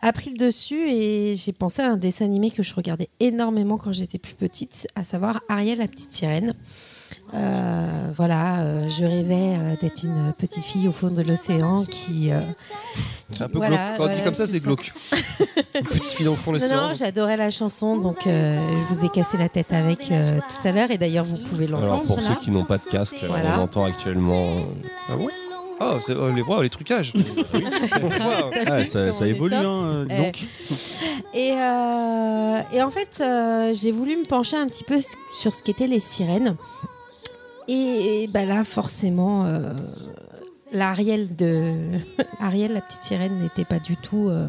a 0.00 0.12
pris 0.12 0.30
le 0.30 0.36
dessus 0.36 0.90
et 0.90 1.34
j'ai 1.36 1.52
pensé 1.52 1.82
à 1.82 1.90
un 1.90 1.96
dessin 1.96 2.24
animé 2.24 2.50
que 2.50 2.62
je 2.62 2.74
regardais 2.74 3.08
énormément 3.20 3.78
quand 3.78 3.92
j'étais 3.92 4.18
plus 4.18 4.34
petite, 4.34 4.86
à 4.94 5.04
savoir 5.04 5.42
Ariel 5.48 5.78
la 5.78 5.88
petite 5.88 6.12
sirène. 6.12 6.54
Euh, 7.32 8.10
voilà, 8.16 8.60
euh, 8.60 8.88
je 8.90 9.04
rêvais 9.04 9.56
euh, 9.58 9.74
d'être 9.80 10.02
une 10.04 10.32
petite 10.38 10.62
fille 10.62 10.86
au 10.86 10.92
fond 10.92 11.08
de 11.08 11.22
l'océan 11.22 11.84
qui. 11.84 12.30
euh, 12.30 12.40
qui- 13.32 13.42
Un 13.42 13.48
peu 13.48 13.58
voilà, 13.58 13.76
glauque. 13.76 13.96
Quand 13.96 14.04
on 14.04 14.06
dit 14.06 14.12
voilà, 14.12 14.20
comme 14.20 14.34
ça, 14.34 14.46
c'est 14.46 14.60
glauque. 14.60 14.92
Une 15.74 15.82
petite 15.86 16.04
fille 16.12 16.28
au 16.28 16.34
fond 16.34 16.52
de 16.52 16.58
l'océan. 16.58 16.88
non, 16.88 16.94
j'adorais 16.94 17.36
la 17.36 17.50
chanson, 17.50 17.96
donc 17.96 18.26
euh, 18.26 18.58
je 18.88 18.94
vous 18.94 19.04
ai 19.04 19.08
cassé 19.08 19.36
la 19.38 19.48
tête 19.48 19.72
avec 19.72 20.10
euh, 20.12 20.38
tout 20.48 20.68
à 20.68 20.72
l'heure, 20.72 20.90
et 20.90 20.98
d'ailleurs 20.98 21.24
vous 21.24 21.38
pouvez 21.38 21.66
l'entendre. 21.66 21.92
Alors 21.94 22.02
pour 22.04 22.16
là. 22.18 22.22
ceux 22.28 22.34
qui 22.36 22.50
n'ont 22.50 22.64
pas 22.64 22.78
de 22.78 22.84
casque, 22.84 23.24
Voilà. 23.26 23.58
on 23.58 23.62
entend 23.64 23.84
actuellement. 23.84 24.66
Ah 25.08 25.16
bon? 25.16 25.28
Ah, 25.80 25.94
c'est- 26.00 26.14
oh, 26.14 26.30
les, 26.62 26.70
trucages. 26.70 27.12
Ah, 28.66 28.84
ça, 28.84 29.26
évolue, 29.26 29.54
hein, 29.56 29.64
euh, 29.66 30.04
dis 30.04 30.16
donc. 30.16 30.46
Et, 31.34 31.52
euh, 31.52 32.60
et 32.72 32.80
en 32.82 32.90
fait, 32.90 33.20
euh, 33.20 33.72
j'ai 33.74 33.90
voulu 33.90 34.16
me 34.16 34.24
pencher 34.24 34.56
un 34.56 34.66
petit 34.68 34.84
peu 34.84 34.98
sur 35.32 35.52
ce 35.52 35.62
qu'étaient 35.62 35.88
les 35.88 35.98
sirènes. 36.00 36.56
Et, 37.68 38.28
bah 38.32 38.44
là, 38.44 38.64
forcément, 38.64 39.44
euh, 39.46 39.72
l'Ariel 40.74 41.34
de 41.34 41.72
Ariel, 42.40 42.72
la 42.74 42.80
petite 42.82 43.02
sirène, 43.02 43.40
n'était 43.40 43.64
pas 43.64 43.78
du 43.78 43.96
tout. 43.96 44.28
euh, 44.28 44.46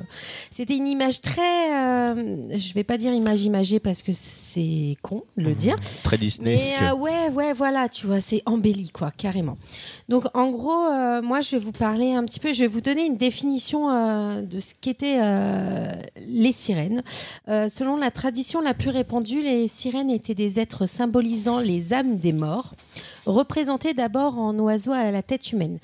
C'était 0.51 0.75
une 0.75 0.87
image 0.87 1.21
très. 1.21 1.73
euh, 1.73 2.57
je 2.57 2.73
vais 2.73 2.83
pas 2.83 2.97
dire 2.97 3.13
image 3.13 3.43
imagée 3.43 3.79
parce 3.79 4.01
que 4.01 4.11
c'est 4.13 4.97
con 5.01 5.23
de 5.37 5.43
le 5.43 5.55
dire. 5.55 5.75
Très 6.03 6.17
Mais 6.17 6.19
Disneyesque. 6.21 6.75
euh, 6.81 6.95
ouais, 6.95 7.29
ouais, 7.29 7.53
voilà, 7.53 7.87
tu 7.87 8.07
vois, 8.07 8.19
c'est 8.19 8.41
embelli, 8.45 8.89
quoi, 8.89 9.11
carrément. 9.11 9.57
Donc, 10.09 10.25
en 10.33 10.49
gros, 10.51 10.85
euh, 10.91 11.21
moi, 11.21 11.39
je 11.41 11.51
vais 11.51 11.59
vous 11.59 11.71
parler 11.71 12.13
un 12.13 12.25
petit 12.25 12.39
peu, 12.39 12.51
je 12.53 12.61
vais 12.61 12.67
vous 12.67 12.81
donner 12.81 13.05
une 13.05 13.17
définition 13.17 13.85
de 14.41 14.59
ce 14.59 14.73
qu'étaient 14.81 15.19
les 16.27 16.51
sirènes. 16.51 17.03
Selon 17.47 17.97
la 17.97 18.11
tradition 18.11 18.61
la 18.61 18.73
plus 18.73 18.89
répandue, 18.89 19.41
les 19.41 19.67
sirènes 19.67 20.09
étaient 20.09 20.33
des 20.35 20.59
êtres 20.59 20.85
symbolisant 20.87 21.59
les 21.59 21.93
âmes 21.93 22.17
des 22.17 22.33
morts, 22.33 22.73
représentés 23.25 23.93
d'abord 23.93 24.37
en 24.39 24.57
oiseaux 24.59 24.91
à 24.91 25.11
la 25.11 25.21
tête 25.21 25.51
humaine. 25.51 25.77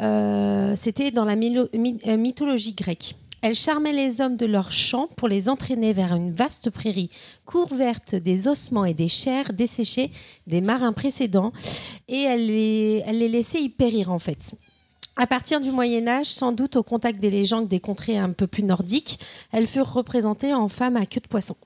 Euh, 0.00 0.74
C'était 0.76 1.10
dans 1.10 1.24
la 1.24 1.34
euh, 1.34 2.16
mythologie 2.16 2.74
grecque. 2.74 3.16
Elles 3.40 3.54
charmaient 3.54 3.92
les 3.92 4.20
hommes 4.20 4.36
de 4.36 4.46
leur 4.46 4.72
chant 4.72 5.08
pour 5.16 5.28
les 5.28 5.48
entraîner 5.48 5.92
vers 5.92 6.14
une 6.14 6.32
vaste 6.32 6.70
prairie 6.70 7.10
couverte 7.44 8.16
des 8.16 8.48
ossements 8.48 8.84
et 8.84 8.94
des 8.94 9.06
chairs 9.06 9.52
desséchées 9.52 10.10
des 10.48 10.60
marins 10.60 10.92
précédents 10.92 11.52
et 12.08 12.22
elles 12.22 12.46
les, 12.46 13.04
elles 13.06 13.18
les 13.18 13.28
laissaient 13.28 13.62
y 13.62 13.68
périr 13.68 14.10
en 14.10 14.18
fait. 14.18 14.56
À 15.14 15.26
partir 15.26 15.60
du 15.60 15.70
Moyen 15.70 16.06
Âge, 16.08 16.26
sans 16.26 16.52
doute 16.52 16.76
au 16.76 16.82
contact 16.82 17.20
des 17.20 17.30
légendes 17.30 17.68
des 17.68 17.80
contrées 17.80 18.18
un 18.18 18.30
peu 18.30 18.46
plus 18.46 18.62
nordiques, 18.64 19.20
elles 19.52 19.66
furent 19.66 19.92
représentées 19.92 20.54
en 20.54 20.68
femmes 20.68 20.96
à 20.96 21.06
queue 21.06 21.20
de 21.20 21.28
poisson. 21.28 21.56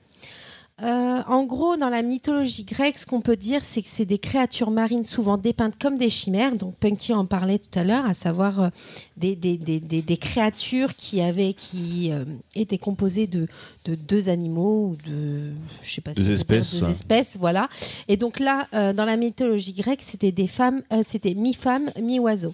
Euh, 0.83 1.21
en 1.27 1.43
gros, 1.45 1.77
dans 1.77 1.87
la 1.87 2.01
mythologie 2.01 2.65
grecque, 2.65 2.97
ce 2.97 3.05
qu'on 3.05 3.21
peut 3.21 3.37
dire, 3.37 3.61
c'est 3.63 3.81
que 3.81 3.87
c'est 3.89 4.03
des 4.05 4.17
créatures 4.17 4.69
marines 4.69 5.05
souvent 5.05 5.37
dépeintes 5.37 5.75
comme 5.81 5.97
des 5.97 6.09
chimères. 6.09 6.55
Donc 6.57 6.75
Punky 6.75 7.13
en 7.13 7.25
parlait 7.25 7.57
tout 7.57 7.79
à 7.79 7.85
l'heure, 7.85 8.05
à 8.05 8.13
savoir 8.13 8.59
euh, 8.61 8.67
des, 9.15 9.35
des- 9.37 9.57
des- 9.57 9.79
des- 9.79 10.01
des 10.01 10.17
créatures 10.17 10.95
qui 10.95 11.21
avaient, 11.21 11.53
qui 11.53 12.11
euh, 12.11 12.25
étaient 12.55 12.77
composées 12.77 13.27
de, 13.27 13.47
de 13.85 13.95
deux 13.95 14.27
animaux 14.27 14.89
ou 14.89 15.09
de, 15.09 15.51
je 15.83 15.91
sais 15.93 16.01
pas, 16.01 16.13
si 16.13 16.21
Deux 16.21 16.31
espèces, 16.31 16.79
deux 16.81 16.89
espèces, 16.89 17.37
voilà. 17.39 17.69
Et 18.09 18.17
donc 18.17 18.39
là, 18.41 18.67
euh, 18.73 18.91
dans 18.91 19.05
la 19.05 19.15
mythologie 19.15 19.73
grecque, 19.73 20.01
c'était 20.03 20.33
des 20.33 20.47
femmes, 20.47 20.81
euh, 20.91 21.01
c'était 21.07 21.33
mi-femme, 21.33 21.89
mi-oiseau. 22.01 22.53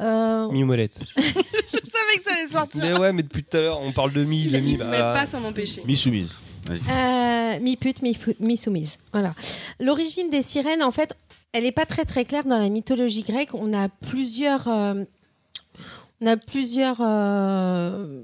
Euh, 0.00 0.48
Mi-omelette. 0.50 0.98
Je 1.16 1.22
savais 1.22 2.16
que 2.16 2.22
ça 2.24 2.30
allait 2.36 2.48
sortir. 2.50 2.82
Mais 2.84 2.98
ouais, 2.98 3.12
mais 3.12 3.22
depuis 3.22 3.44
tout 3.44 3.56
à 3.56 3.60
l'heure, 3.60 3.80
on 3.80 3.92
parle 3.92 4.12
de 4.12 4.24
mi, 4.24 4.48
de 4.48 4.58
mi. 4.58 4.76
Bah, 4.76 5.12
pas 5.12 5.24
s'en 5.26 5.44
empêcher. 5.44 5.82
Mi-soumise. 5.86 6.36
Euh, 6.70 7.58
mi-pute, 7.60 8.02
mi- 8.02 8.16
mi-soumise. 8.40 8.96
Voilà. 9.12 9.34
L'origine 9.80 10.30
des 10.30 10.42
sirènes, 10.42 10.82
en 10.82 10.90
fait, 10.90 11.14
elle 11.52 11.64
n'est 11.64 11.72
pas 11.72 11.86
très 11.86 12.04
très 12.04 12.24
claire 12.24 12.44
dans 12.44 12.58
la 12.58 12.68
mythologie 12.68 13.22
grecque. 13.22 13.54
On 13.54 13.72
a 13.74 13.88
plusieurs. 13.88 14.66
euh, 14.68 15.04
on 16.20 16.26
a 16.26 16.36
plusieurs. 16.36 16.98
euh, 17.00 18.22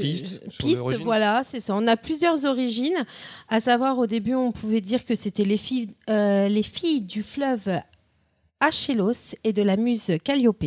Pistes 0.00 0.40
pistes, 0.58 0.78
voilà, 1.04 1.42
c'est 1.42 1.58
ça. 1.58 1.74
On 1.74 1.84
a 1.88 1.96
plusieurs 1.96 2.44
origines. 2.44 3.04
À 3.48 3.58
savoir, 3.58 3.98
au 3.98 4.06
début, 4.06 4.34
on 4.34 4.52
pouvait 4.52 4.80
dire 4.80 5.04
que 5.04 5.16
c'était 5.16 5.44
les 5.44 5.56
filles, 5.56 5.88
les 6.06 6.62
filles 6.62 7.00
du 7.00 7.24
fleuve 7.24 7.80
Achélos 8.60 9.34
et 9.42 9.52
de 9.52 9.62
la 9.62 9.76
muse 9.76 10.12
Calliope. 10.22 10.64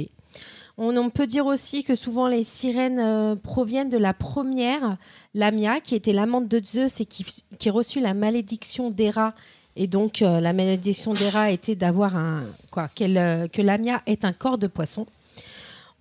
On, 0.77 1.09
peut 1.11 1.27
dire 1.27 1.45
aussi 1.45 1.83
que 1.83 1.95
souvent 1.95 2.27
les 2.27 2.43
sirènes 2.43 2.99
euh, 2.99 3.35
proviennent 3.35 3.89
de 3.89 3.97
la 3.97 4.13
première, 4.13 4.97
Lamia, 5.35 5.79
qui 5.79 5.93
était 5.93 6.13
l'amante 6.13 6.47
de 6.47 6.59
Zeus 6.63 6.99
et 6.99 7.05
qui, 7.05 7.69
reçut 7.69 7.99
la 7.99 8.15
malédiction 8.15 8.89
d'Héra. 8.89 9.35
Et 9.75 9.85
donc 9.85 10.21
euh, 10.21 10.39
la 10.39 10.51
malédiction 10.51 11.13
d'Héra 11.13 11.51
était 11.51 11.75
d'avoir 11.75 12.15
un 12.15 12.43
quoi 12.71 12.89
euh, 13.01 13.47
que 13.47 13.61
Lamia 13.61 14.01
est 14.07 14.25
un 14.25 14.33
corps 14.33 14.57
de 14.57 14.67
poisson. 14.67 15.05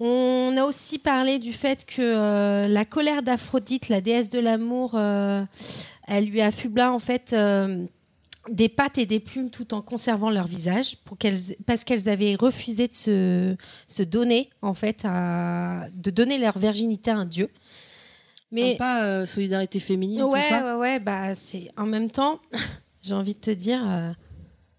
On 0.00 0.56
a 0.56 0.64
aussi 0.64 0.98
parlé 0.98 1.38
du 1.38 1.52
fait 1.52 1.84
que 1.84 2.66
la 2.66 2.84
colère 2.84 3.22
d'Aphrodite, 3.22 3.88
la 3.88 4.00
déesse 4.00 4.30
de 4.30 4.40
l'amour, 4.40 4.98
elle 4.98 6.24
lui 6.24 6.40
affubla 6.40 6.92
en 6.92 6.98
fait 6.98 7.32
des 8.48 8.68
pattes 8.68 8.98
et 8.98 9.06
des 9.06 9.20
plumes 9.20 9.50
tout 9.50 9.72
en 9.74 9.82
conservant 9.82 10.30
leur 10.30 10.46
visage 10.46 10.96
pour 11.04 11.16
qu'elles, 11.16 11.38
parce 11.66 11.84
qu'elles 11.84 12.08
avaient 12.08 12.34
refusé 12.34 12.88
de 12.88 12.92
se, 12.92 13.56
se 13.86 14.02
donner 14.02 14.50
en 14.62 14.74
fait 14.74 15.02
à, 15.04 15.86
de 15.94 16.10
donner 16.10 16.38
leur 16.38 16.58
virginité 16.58 17.10
à 17.10 17.16
un 17.18 17.26
dieu. 17.26 17.50
Mais 18.50 18.76
pas 18.76 19.04
euh, 19.04 19.26
solidarité 19.26 19.80
féminine, 19.80 20.24
ouais, 20.24 20.40
tout 20.40 20.46
ça. 20.46 20.64
ouais, 20.64 20.80
ouais, 20.80 21.00
bah 21.00 21.34
c'est 21.34 21.70
en 21.76 21.86
même 21.86 22.10
temps, 22.10 22.40
j'ai 23.02 23.14
envie 23.14 23.34
de 23.34 23.38
te 23.38 23.50
dire, 23.50 23.82
euh, 23.88 24.12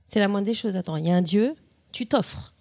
c'est 0.08 0.20
la 0.20 0.28
moindre 0.28 0.46
des 0.46 0.54
choses. 0.54 0.76
Attends, 0.76 0.98
il 0.98 1.08
y 1.08 1.12
a 1.12 1.16
un 1.16 1.24
dieu, 1.24 1.56
tu 1.92 2.06
t'offres. 2.06 2.53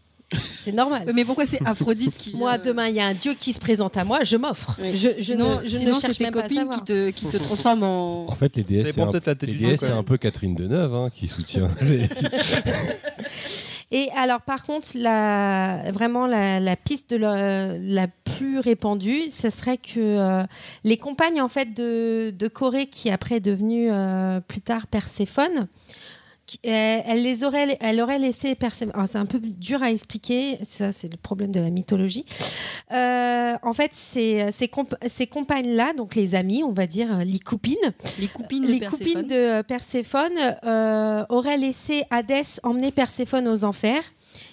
C'est 0.64 0.72
normal. 0.72 1.10
Mais 1.14 1.24
pourquoi 1.24 1.44
c'est 1.46 1.60
Aphrodite 1.66 2.16
qui 2.16 2.36
Moi, 2.36 2.58
demain, 2.58 2.88
il 2.88 2.94
y 2.96 3.00
a 3.00 3.06
un 3.06 3.14
dieu 3.14 3.34
qui 3.34 3.52
se 3.52 3.58
présente 3.58 3.96
à 3.96 4.04
moi, 4.04 4.24
je 4.24 4.36
m'offre. 4.36 4.76
Je, 4.80 5.08
je 5.18 5.22
sinon, 5.22 5.60
ne, 5.60 5.68
je 5.68 5.76
sinon 5.76 5.94
ne 5.96 6.00
c'est 6.00 6.06
cherche 6.06 6.18
tes 6.18 6.24
même 6.24 6.32
pas 6.32 6.40
à 6.40 6.42
copines 6.42 6.68
qui 6.70 6.80
te, 6.84 7.10
qui 7.10 7.26
te 7.26 7.36
transforment 7.36 7.82
en. 7.82 8.26
En 8.30 8.34
fait, 8.36 8.56
les 8.56 8.62
DS, 8.62 8.92
c'est 8.92 9.00
un, 9.00 9.10
les 9.42 9.54
DS, 9.54 9.76
c'est 9.76 10.02
peu 10.04 10.16
Catherine 10.18 10.54
Deneuve 10.54 10.94
hein, 10.94 11.10
qui 11.14 11.28
soutient. 11.28 11.70
les- 11.80 12.08
Et 13.94 14.08
alors, 14.16 14.40
par 14.40 14.62
contre, 14.62 14.88
la, 14.94 15.92
vraiment 15.92 16.26
la, 16.26 16.60
la 16.60 16.76
piste 16.76 17.10
de 17.10 17.16
la, 17.16 17.76
la 17.76 18.06
plus 18.08 18.58
répandue, 18.58 19.28
ce 19.28 19.50
serait 19.50 19.76
que 19.76 19.98
euh, 19.98 20.42
les 20.82 20.96
compagnes 20.96 21.42
en 21.42 21.50
fait 21.50 21.74
de, 21.74 22.30
de 22.30 22.48
Corée, 22.48 22.86
qui 22.86 23.10
après 23.10 23.36
est 23.36 23.40
devenue 23.40 23.88
euh, 23.92 24.40
plus 24.40 24.62
tard 24.62 24.86
Perséphone, 24.86 25.68
elle, 26.62 27.02
elle 27.06 27.22
les 27.22 27.44
aurait, 27.44 27.76
elle 27.80 28.00
aurait 28.00 28.18
laissé 28.18 28.54
Perséphone. 28.54 28.94
alors, 28.94 29.08
C'est 29.08 29.18
un 29.18 29.26
peu 29.26 29.38
dur 29.40 29.82
à 29.82 29.90
expliquer, 29.90 30.58
ça 30.62 30.92
c'est 30.92 31.10
le 31.10 31.16
problème 31.16 31.50
de 31.52 31.60
la 31.60 31.70
mythologie. 31.70 32.24
Euh, 32.92 33.54
en 33.62 33.72
fait, 33.72 33.90
ces, 33.94 34.50
ces, 34.52 34.68
comp- 34.68 34.96
ces 35.08 35.26
compagnes-là, 35.26 35.92
donc 35.94 36.14
les 36.14 36.34
amies, 36.34 36.62
on 36.62 36.72
va 36.72 36.86
dire 36.86 37.18
les 37.24 37.38
coupines, 37.38 37.76
les 38.20 38.28
coupines 38.28 38.66
de 38.66 38.72
les 38.72 38.78
Perséphone. 38.80 39.06
coupines 39.14 39.28
de 39.28 39.34
euh, 39.34 39.62
Perséphone 39.62 40.32
euh, 40.64 41.24
auraient 41.28 41.56
laissé 41.58 42.04
Hadès 42.10 42.60
emmener 42.62 42.90
Perséphone 42.90 43.48
aux 43.48 43.64
enfers. 43.64 44.02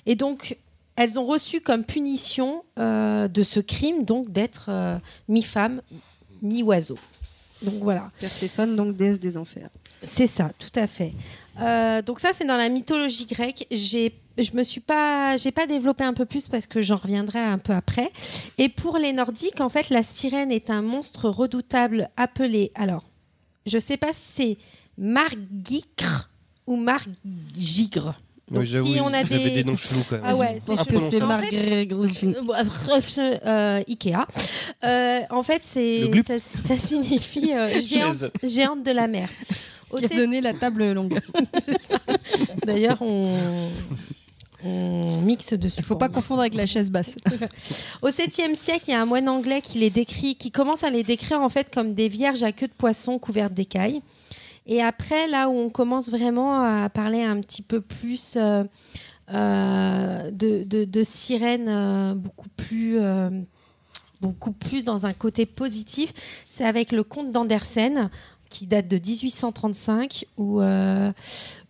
Et 0.05 0.15
donc, 0.15 0.57
elles 0.95 1.17
ont 1.17 1.26
reçu 1.26 1.61
comme 1.61 1.84
punition 1.85 2.63
euh, 2.77 3.27
de 3.27 3.43
ce 3.43 3.59
crime, 3.59 4.03
donc 4.03 4.30
d'être 4.31 4.65
euh, 4.69 4.97
mi-femme, 5.27 5.81
mi-oiseau. 6.41 6.97
Donc 7.61 7.76
voilà. 7.81 8.11
Perséphone, 8.19 8.76
donc 8.76 8.95
déesse 8.95 9.19
des 9.19 9.38
enfers. 9.38 9.69
C'est 10.02 10.27
ça, 10.27 10.52
tout 10.57 10.80
à 10.80 10.88
fait. 10.88 11.14
Euh, 11.60 12.02
donc 12.02 12.19
ça, 12.19 12.30
c'est 12.34 12.45
dans 12.45 12.56
la 12.56 12.69
mythologie 12.69 13.26
grecque. 13.26 13.68
J'ai, 13.69 14.14
je 14.38 14.52
me 14.53 14.64
suis 14.64 14.80
pas, 14.80 15.36
j'ai 15.38 15.52
pas 15.52 15.68
développé 15.68 16.03
un 16.03 16.14
peu 16.14 16.26
plus 16.26 16.48
parce 16.48 16.68
que 16.68 16.81
j'en 16.81 16.95
reviendrai 16.95 17.40
un 17.40 17.57
peu 17.57 17.73
après. 17.73 18.11
Et 18.57 18.69
pour 18.69 18.98
les 18.98 19.11
Nordiques, 19.11 19.60
en 19.60 19.69
fait, 19.69 19.90
la 19.90 20.03
sirène 20.03 20.52
est 20.52 20.69
un 20.69 20.81
monstre 20.81 21.30
redoutable 21.30 22.10
appelé. 22.15 22.72
Alors, 22.76 23.06
je 23.65 23.77
sais 23.77 23.98
pas 23.98 24.14
si 24.14 24.31
c'est 24.36 24.57
Margicre 24.98 26.30
ou 26.65 26.77
Margigre. 26.77 28.15
Donc 28.51 28.63
Oui, 28.63 28.93
si 28.93 28.99
on 29.01 29.13
a 29.13 29.23
vous 29.23 29.30
des... 29.30 29.35
avez 29.35 29.51
des 29.51 29.63
noms 29.63 29.77
chelous, 29.77 30.03
quand 30.09 30.15
même. 30.15 30.26
Ah 30.26 30.35
ouais, 30.35 30.57
Je 30.59 30.65
pense 30.65 30.84
que 30.88 30.99
c'est 30.99 31.21
en 31.21 31.39
fait- 31.39 31.81
euh, 33.45 33.84
Ikea. 33.88 34.26
Euh, 34.84 35.19
en 35.30 35.43
fait, 35.43 35.61
c'est 35.63 36.09
ça, 36.27 36.34
ça 36.67 36.77
signifie 36.77 37.53
euh, 37.53 37.80
géante, 38.43 38.84
de 38.84 38.91
la 38.91 39.07
mer. 39.07 39.30
Qui 39.97 40.05
a 40.05 40.07
donné 40.09 40.41
la 40.41 40.53
table 40.53 40.91
longue. 40.91 41.19
D'ailleurs, 42.65 43.01
on, 43.01 43.30
on 44.63 45.21
mixe 45.21 45.53
dessus. 45.53 45.77
Il 45.80 45.84
faut 45.84 45.95
pas 45.95 46.09
confondre 46.09 46.41
avec 46.41 46.53
la 46.53 46.65
chaise 46.65 46.91
basse. 46.91 47.15
Au 48.01 48.09
7e 48.09 48.55
siècle, 48.55 48.85
il 48.88 48.91
y 48.91 48.93
a 48.93 49.01
un 49.01 49.05
moine 49.05 49.30
anglais 49.30 49.61
qui 49.61 49.80
les 49.80 49.89
décrit, 49.89 50.35
qui 50.35 50.51
commence 50.51 50.84
à 50.84 50.89
les 50.89 51.03
décrire 51.03 51.41
en 51.41 51.49
fait 51.49 51.73
comme 51.73 51.93
des 51.93 52.07
vierges 52.09 52.43
à 52.43 52.51
queue 52.51 52.67
de 52.67 52.73
poisson 52.73 53.17
couvertes 53.19 53.53
d'écailles. 53.53 54.01
Et 54.72 54.84
après, 54.84 55.28
là 55.28 55.50
où 55.50 55.54
on 55.54 55.70
commence 55.72 56.12
vraiment 56.12 56.62
à 56.62 56.90
parler 56.90 57.24
un 57.24 57.41
petit 57.41 57.64
peu 57.64 57.82
plus 57.82 58.36
euh, 58.38 58.64
euh, 59.34 60.30
de, 60.32 61.04
sirènes 61.04 61.68
euh, 61.68 62.14
beaucoup 62.14 62.50
plus. 62.56 63.00
beaucoup 64.22 64.52
plus 64.52 64.84
dans 64.84 65.08
un 65.08 65.14
côté 65.14 65.48
positif, 65.48 66.14
c'est 66.48 66.66
avec 66.66 66.91
le 66.91 67.04
conte 67.04 67.32
d'Andersen 67.32 68.12
qui 68.49 68.65
date 68.67 68.88
de 68.88 68.97
1835 68.97 70.26
où, 70.38 70.59
euh, 70.61 71.11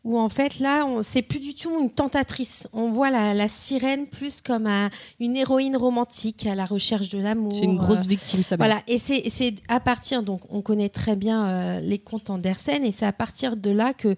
où 0.04 0.18
en 0.18 0.30
fait 0.30 0.60
là 0.60 0.86
c'est 1.04 1.22
plus 1.22 1.40
du 1.40 1.54
tout 1.54 1.70
une 1.80 1.90
tentatrice. 1.90 2.68
On 2.74 2.92
voit 2.92 3.10
la, 3.12 3.34
la 3.34 3.48
sirène 3.48 4.08
plus 4.08 4.42
comme 4.42 4.66
un- 4.68 4.90
une 5.20 5.36
héroïne 5.36 5.76
romantique 5.78 6.46
à 6.46 6.56
la 6.56 6.66
recherche 6.66 7.10
de 7.10 7.20
l'amour. 7.20 7.52
C'est 7.54 7.66
une 7.66 7.76
grosse 7.78 8.06
euh, 8.06 8.10
victime, 8.10 8.40
mère. 8.50 8.58
voilà. 8.58 8.82
Et 8.88 8.98
c'est 8.98 9.30
c'est 9.30 9.56
à 9.68 9.80
partir 9.80 10.24
donc 10.24 10.40
on 10.50 10.62
connaît 10.62 10.90
très 10.90 11.16
bien 11.16 11.48
euh, 11.48 11.80
les 11.82 12.00
contes 12.00 12.30
Andersen 12.30 12.84
et 12.84 12.92
c'est 12.92 13.06
à 13.06 13.14
partir 13.14 13.58
de 13.58 13.70
là 13.72 13.94
que 13.94 14.16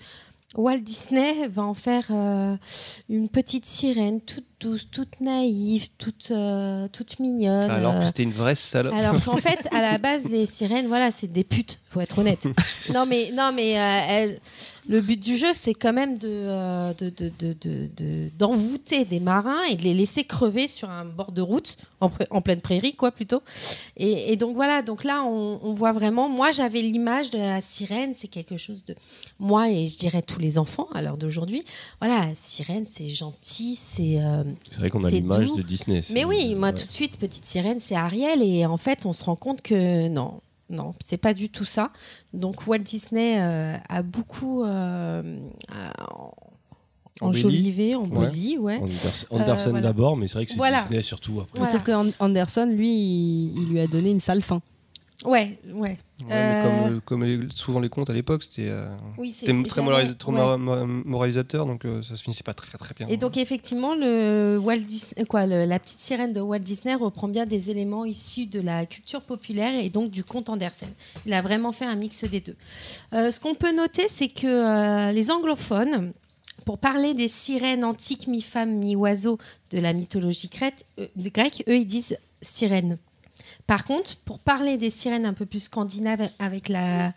Walt 0.56 0.80
Disney 0.80 1.48
va 1.48 1.64
en 1.64 1.74
faire 1.74 2.08
euh, 2.12 2.56
une 3.10 3.30
petite 3.30 3.66
sirène 3.66 4.20
toute 4.20 4.46
douce, 4.60 4.88
toute 4.92 5.22
naïve, 5.22 5.88
toute, 5.98 6.30
euh, 6.32 6.88
toute 6.92 7.20
mignonne. 7.20 7.70
Alors 7.72 7.98
que 8.00 8.06
c'était 8.06 8.24
une 8.24 8.32
vraie 8.34 8.56
salope. 8.56 8.94
alors 8.94 9.24
qu'en 9.24 9.38
fait, 9.38 9.68
à 9.72 9.82
la 9.82 9.98
base, 9.98 10.28
les 10.30 10.46
sirènes, 10.46 10.88
voilà, 10.88 11.12
c'est 11.12 11.28
des 11.32 11.46
putes, 11.46 11.80
faut 11.90 12.02
être 12.02 12.20
honnête. 12.20 12.46
non, 12.94 13.06
mais, 13.06 13.32
non, 13.34 13.52
mais 13.54 13.80
euh, 13.80 14.02
elles- 14.10 14.40
le 14.90 15.00
but 15.02 15.20
du 15.20 15.38
jeu, 15.38 15.48
c'est 15.54 15.74
quand 15.74 15.94
même 15.94 16.18
de, 16.18 16.28
euh, 16.28 16.94
de, 16.98 17.10
de- 17.10 17.32
de- 17.40 17.56
de- 17.62 17.90
de- 17.96 18.30
d'envoûter 18.38 19.06
des 19.06 19.20
marins 19.20 19.62
et 19.70 19.76
de 19.76 19.84
les 19.84 19.94
laisser 19.94 20.24
crever 20.24 20.68
sur 20.68 20.90
un 20.90 21.06
bord 21.06 21.32
de 21.32 21.42
route, 21.42 21.78
en, 22.00 22.42
pleine 22.42 22.62
prairie, 22.62 22.96
quoi, 22.96 23.12
plutôt. 23.12 23.42
Et, 23.96 24.32
et 24.34 24.36
donc 24.38 24.56
voilà, 24.56 24.82
donc 24.82 25.04
là, 25.04 25.24
on, 25.24 25.60
on 25.64 25.74
voit 25.74 25.92
vraiment. 25.92 26.30
Moi, 26.30 26.52
j'avais 26.52 26.82
l'image 26.82 27.30
de 27.30 27.38
la 27.38 27.62
sirène, 27.62 28.14
c'est 28.16 28.28
quelque 28.28 28.58
chose 28.58 28.84
de. 28.86 28.96
Moi, 29.40 29.70
et 29.70 29.88
je 29.88 29.98
dirais 29.98 30.24
tous 30.24 30.40
les 30.40 30.58
enfants 30.58 30.88
à 30.94 31.02
l'heure 31.02 31.18
d'aujourd'hui, 31.18 31.64
voilà, 32.00 32.26
la 32.28 32.36
sirène, 32.36 32.86
c'est 32.88 33.10
gentil, 33.10 33.76
c'est. 33.76 34.20
euh, 34.20 34.44
C'est 34.72 34.80
vrai 34.80 34.90
qu'on 34.90 35.04
a 35.04 35.10
l'image 35.12 35.52
de 35.54 35.62
Disney. 35.62 36.02
Mais 36.12 36.26
oui, 36.26 36.56
moi 36.56 36.70
ouais. 36.70 36.74
tout 36.74 36.88
de 36.88 36.92
suite, 36.92 37.18
petite 37.20 37.46
sirène, 37.46 37.80
c'est 37.80 37.96
Ariel. 37.96 38.42
Et 38.42 38.66
en 38.66 38.78
fait, 38.78 39.06
on 39.06 39.14
se 39.14 39.24
rend 39.24 39.36
compte 39.36 39.62
que 39.62 40.08
non, 40.08 40.42
non, 40.72 40.96
c'est 41.06 41.18
pas 41.18 41.34
du 41.34 41.50
tout 41.50 41.66
ça. 41.66 41.92
Donc 42.34 42.66
Walt 42.68 42.80
Disney 42.80 43.40
euh, 43.40 43.76
a 43.90 44.02
beaucoup 44.02 44.64
euh, 44.64 45.38
en- 46.10 46.32
enjolivé, 47.22 47.96
embelli, 47.96 48.58
ouais. 48.58 48.78
Anders- 48.78 49.26
Euh, 49.32 49.36
Anderson 49.36 49.70
voilà. 49.72 49.82
d'abord, 49.88 50.18
mais 50.18 50.28
c'est 50.28 50.36
vrai 50.36 50.46
que 50.46 50.52
c'est 50.52 50.58
Voilà. 50.58 50.80
Disney 50.82 51.02
surtout 51.02 51.40
après. 51.42 51.58
Voilà. 51.58 51.72
Sauf 51.72 51.84
que 51.84 51.92
An- 51.92 52.14
Anderson, 52.20 52.66
lui, 52.72 52.90
il, 52.90 53.54
il 53.62 53.70
lui 53.70 53.80
a 53.80 53.88
donné 53.88 54.10
une 54.12 54.20
sale 54.20 54.42
fin. 54.42 54.62
Ouais, 55.26 55.60
ouais. 55.72 55.82
Ouais, 55.82 55.98
mais 56.30 56.56
Euh, 56.56 56.62
comme, 56.64 56.96
euh, 56.96 57.00
comme 57.06 57.52
souvent 57.52 57.80
les 57.80 57.90
contes 57.90 58.10
à 58.10 58.14
l'époque, 58.14 58.42
c'était 58.44 58.70
euh, 58.70 58.96
Oui, 59.20 59.32
très, 59.70 59.82
moralisa- 59.82 60.16
trop 60.18 60.32
ouais. 60.32 60.86
moralisateur, 61.06 61.66
donc 61.68 61.86
euh, 61.86 62.02
ça 62.02 62.16
se 62.16 62.24
finissait 62.24 62.44
pas 62.44 62.56
très 62.56 62.76
très 62.80 62.96
bien. 62.96 63.08
Et 63.08 63.18
donc 63.18 63.38
effectivement, 63.38 63.94
le 63.94 64.58
Walt 64.60 64.80
Disney, 64.80 65.26
quoi, 65.26 65.46
le- 65.46 65.66
la 65.66 65.78
petite 65.80 66.02
sirène 66.02 66.34
de 66.34 66.42
Walt 66.42 66.60
Disney 66.60 66.96
reprend 66.96 67.28
bien 67.28 67.46
des 67.46 67.70
éléments 67.70 68.04
issus 68.06 68.48
de 68.48 68.60
la 68.62 68.86
culture 68.88 69.22
populaire 69.22 69.76
et 69.84 69.90
donc 69.90 70.10
du 70.10 70.24
conte 70.24 70.50
Andersen. 70.50 70.90
Il 71.28 71.34
a 71.34 71.42
vraiment 71.44 71.72
fait 71.72 71.86
un 71.86 71.96
mix 71.96 72.24
des 72.24 72.40
deux. 72.40 72.56
Euh, 73.14 73.30
ce 73.30 73.40
qu'on 73.40 73.54
peut 73.56 73.76
noter, 73.76 74.08
c'est 74.08 74.30
que 74.30 74.48
euh, 74.48 75.12
les 75.12 75.30
anglophones, 75.30 76.14
pour 76.66 76.78
parler 76.80 77.14
des 77.14 77.28
sirènes 77.28 77.84
antiques 77.84 78.28
mi-femmes 78.28 78.74
mi-oiseaux 78.76 79.38
de 79.72 79.80
la 79.80 79.94
mythologie 79.94 80.48
grecque, 80.50 80.84
euh, 81.00 81.08
grecque, 81.18 81.64
eux 81.68 81.76
ils 81.78 81.86
disent 81.88 82.18
sirène. 82.42 82.98
Par 83.68 83.86
contre, 83.86 84.18
pour 84.26 84.40
parler 84.40 84.78
des 84.78 84.90
sirènes 84.90 85.26
un 85.26 85.34
peu 85.34 85.46
plus 85.46 85.62
scandinaves 85.62 86.28
avec 86.40 86.68
la, 86.70 87.14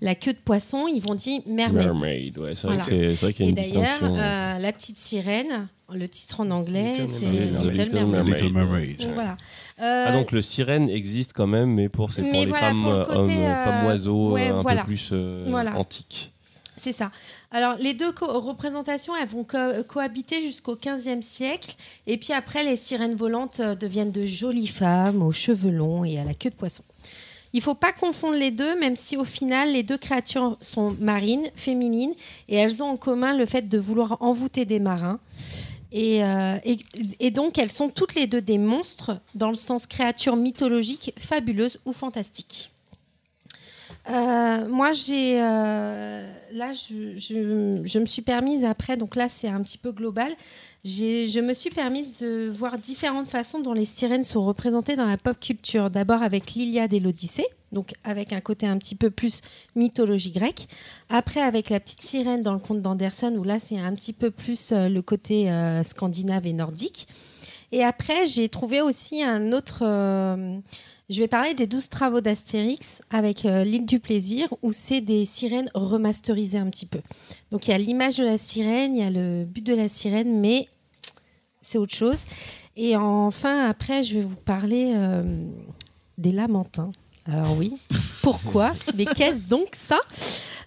la 0.00 0.14
queue 0.14 0.32
de 0.32 0.38
poisson, 0.38 0.86
ils 0.86 1.00
vont 1.00 1.14
dire 1.14 1.40
mermaid. 1.46 1.84
Mermaid, 1.86 2.38
ouais, 2.38 2.54
c'est 2.54 2.66
vrai 2.66 2.76
Voilà. 2.76 2.84
que 2.84 2.90
c'est- 2.90 3.16
c'est 3.16 3.24
vrai 3.26 3.32
qu'il 3.32 3.44
y 3.44 3.48
a 3.48 3.48
Et 3.48 3.50
une 3.50 3.56
d'ailleurs, 3.56 3.90
distinction. 3.90 4.16
euh, 4.16 4.58
la 4.58 4.72
petite 4.72 4.98
sirène, 4.98 5.68
le 5.92 6.08
titre 6.08 6.40
en 6.40 6.50
anglais, 6.50 6.92
Little 6.92 7.08
c'est 7.08 7.26
Mermaid. 7.26 7.60
Little, 7.70 7.70
Little 7.82 7.94
Mermaid. 7.94 8.10
Mermaid. 8.14 8.34
Little 8.42 8.52
Mermaid. 8.52 9.00
Donc, 9.00 9.14
voilà. 9.14 9.34
Ah 9.78 9.82
Euh, 10.08 10.12
donc 10.12 10.32
le 10.32 10.42
sirène 10.42 10.88
existe 10.88 11.32
quand 11.34 11.46
même, 11.46 11.70
mais 11.70 11.88
pour, 11.88 12.12
c'est 12.12 12.22
pour 12.22 12.30
Mais 12.32 12.40
les 12.40 12.46
voilà, 12.46 12.68
femmes 12.68 12.82
pour 12.82 12.92
le 12.92 12.98
euh, 12.98 13.04
côté, 13.04 13.18
hommes, 13.18 13.30
euh, 13.30 13.64
femmes 13.64 13.86
oiseaux 13.86 14.32
ouais, 14.32 14.50
euh, 14.50 14.56
un 14.58 14.62
voilà. 14.62 14.80
peu 14.82 14.86
plus 14.86 15.10
euh, 15.12 15.46
Voilà. 15.48 15.76
antiques. 15.76 16.32
C'est 16.76 16.92
ça. 16.92 17.10
Alors, 17.50 17.76
les 17.78 17.94
deux 17.94 18.12
représentations, 18.20 19.14
elles 19.16 19.28
vont 19.28 19.44
co- 19.44 19.82
cohabiter 19.88 20.42
jusqu'au 20.42 20.76
XVe 20.76 21.22
siècle. 21.22 21.74
Et 22.06 22.18
puis 22.18 22.32
après, 22.34 22.64
les 22.64 22.76
sirènes 22.76 23.14
volantes 23.16 23.60
euh, 23.60 23.74
deviennent 23.74 24.12
de 24.12 24.26
jolies 24.26 24.66
femmes 24.66 25.22
aux 25.22 25.32
cheveux 25.32 25.70
longs 25.70 26.04
et 26.04 26.18
à 26.18 26.24
la 26.24 26.34
queue 26.34 26.50
de 26.50 26.54
poisson. 26.54 26.84
Il 27.54 27.62
faut 27.62 27.74
pas 27.74 27.92
confondre 27.92 28.34
les 28.36 28.50
deux, 28.50 28.78
même 28.78 28.96
si 28.96 29.16
au 29.16 29.24
final, 29.24 29.72
les 29.72 29.82
deux 29.82 29.96
créatures 29.96 30.58
sont 30.60 30.94
marines, 31.00 31.48
féminines, 31.54 32.12
et 32.50 32.56
elles 32.56 32.82
ont 32.82 32.90
en 32.90 32.96
commun 32.98 33.34
le 33.34 33.46
fait 33.46 33.66
de 33.68 33.78
vouloir 33.78 34.18
envoûter 34.20 34.66
des 34.66 34.78
marins. 34.80 35.18
Et, 35.92 36.22
euh, 36.22 36.58
et- 37.20 37.30
donc, 37.30 37.56
elles 37.56 37.72
sont 37.72 37.88
toutes 37.88 38.14
les 38.14 38.26
deux 38.26 38.42
des 38.42 38.58
monstres, 38.58 39.18
dans 39.34 39.48
le 39.48 39.54
sens 39.54 39.86
créatures 39.86 40.36
mythologiques, 40.36 41.14
fabuleuses 41.18 41.78
ou 41.86 41.94
fantastiques. 41.94 42.70
Euh, 44.08 44.68
moi, 44.68 44.92
j'ai 44.92 45.40
euh, 45.40 46.22
là, 46.52 46.72
je, 46.72 47.98
me 47.98 48.06
suis 48.06 48.22
permise 48.22 48.64
après, 48.64 48.96
donc 48.96 49.16
là, 49.16 49.28
c'est 49.28 49.48
un 49.48 49.60
petit 49.62 49.78
peu 49.78 49.92
global. 49.92 50.32
Je 50.84 51.40
me 51.40 51.52
suis 51.54 51.70
permise 51.70 52.18
de 52.20 52.48
voir 52.48 52.78
différentes 52.78 53.28
façons 53.28 53.58
dont 53.58 53.72
les 53.72 53.84
sirènes 53.84 54.22
sont 54.22 54.44
représentées 54.44 54.94
dans 54.94 55.06
la 55.06 55.16
pop 55.16 55.38
culture. 55.40 55.90
D'abord 55.90 56.22
avec 56.22 56.54
l'Iliade 56.54 56.92
et 56.92 57.00
l'Odyssée, 57.00 57.46
donc 57.72 57.94
avec 58.04 58.32
un 58.32 58.40
côté 58.40 58.66
un 58.68 58.78
petit 58.78 58.94
peu 58.94 59.10
plus 59.10 59.40
mythologie 59.74 60.30
grecque. 60.30 60.68
Après 61.08 61.40
avec 61.40 61.70
la 61.70 61.80
petite 61.80 62.02
sirène 62.02 62.44
dans 62.44 62.52
le 62.52 62.60
conte 62.60 62.82
d'Anderson, 62.82 63.34
où 63.36 63.42
là, 63.42 63.58
c'est 63.58 63.78
un 63.78 63.94
petit 63.96 64.12
peu 64.12 64.30
plus 64.30 64.70
euh, 64.70 64.88
le 64.88 65.02
côté 65.02 65.50
scandinave 65.82 66.46
et 66.46 66.52
nordique. 66.52 67.08
Et 67.72 67.82
après, 67.82 68.28
j'ai 68.28 68.48
trouvé 68.48 68.80
aussi 68.80 69.24
un 69.24 69.52
autre. 69.52 69.82
Je 71.08 71.20
vais 71.20 71.28
parler 71.28 71.54
des 71.54 71.66
12 71.66 71.88
travaux 71.88 72.20
d'Astérix 72.20 73.00
avec 73.10 73.44
euh, 73.44 73.62
l'île 73.64 73.86
du 73.86 74.00
plaisir, 74.00 74.48
où 74.62 74.72
c'est 74.72 75.00
des 75.00 75.24
sirènes 75.24 75.70
remasterisées 75.74 76.58
un 76.58 76.68
petit 76.68 76.86
peu. 76.86 77.00
Donc 77.50 77.68
il 77.68 77.70
y 77.70 77.74
a 77.74 77.78
l'image 77.78 78.16
de 78.16 78.24
la 78.24 78.38
sirène, 78.38 78.96
il 78.96 79.00
y 79.02 79.06
a 79.06 79.10
le 79.10 79.44
but 79.44 79.62
de 79.64 79.74
la 79.74 79.88
sirène, 79.88 80.40
mais 80.40 80.68
c'est 81.62 81.78
autre 81.78 81.94
chose. 81.94 82.18
Et 82.76 82.96
enfin, 82.96 83.68
après, 83.68 84.02
je 84.02 84.14
vais 84.14 84.22
vous 84.24 84.36
parler 84.36 84.92
euh, 84.96 85.22
des 86.18 86.32
lamentins. 86.32 86.92
Alors 87.24 87.56
oui, 87.56 87.72
pourquoi? 88.22 88.74
Mais 88.96 89.04
qu'est-ce 89.04 89.44
donc 89.48 89.68
ça? 89.72 89.98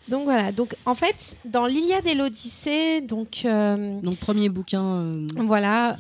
Donc 0.08 0.24
voilà, 0.24 0.52
donc 0.52 0.76
en 0.86 0.96
fait, 0.96 1.36
dans 1.46 1.68
l'Iliade 1.68 2.08
et 2.08 2.16
l'Odyssée, 2.16 3.02
donc... 3.02 3.42
euh, 3.46 4.00
Donc, 4.02 4.18
premier 4.18 4.50
bouquin. 4.50 5.28
voilà, 5.38 5.96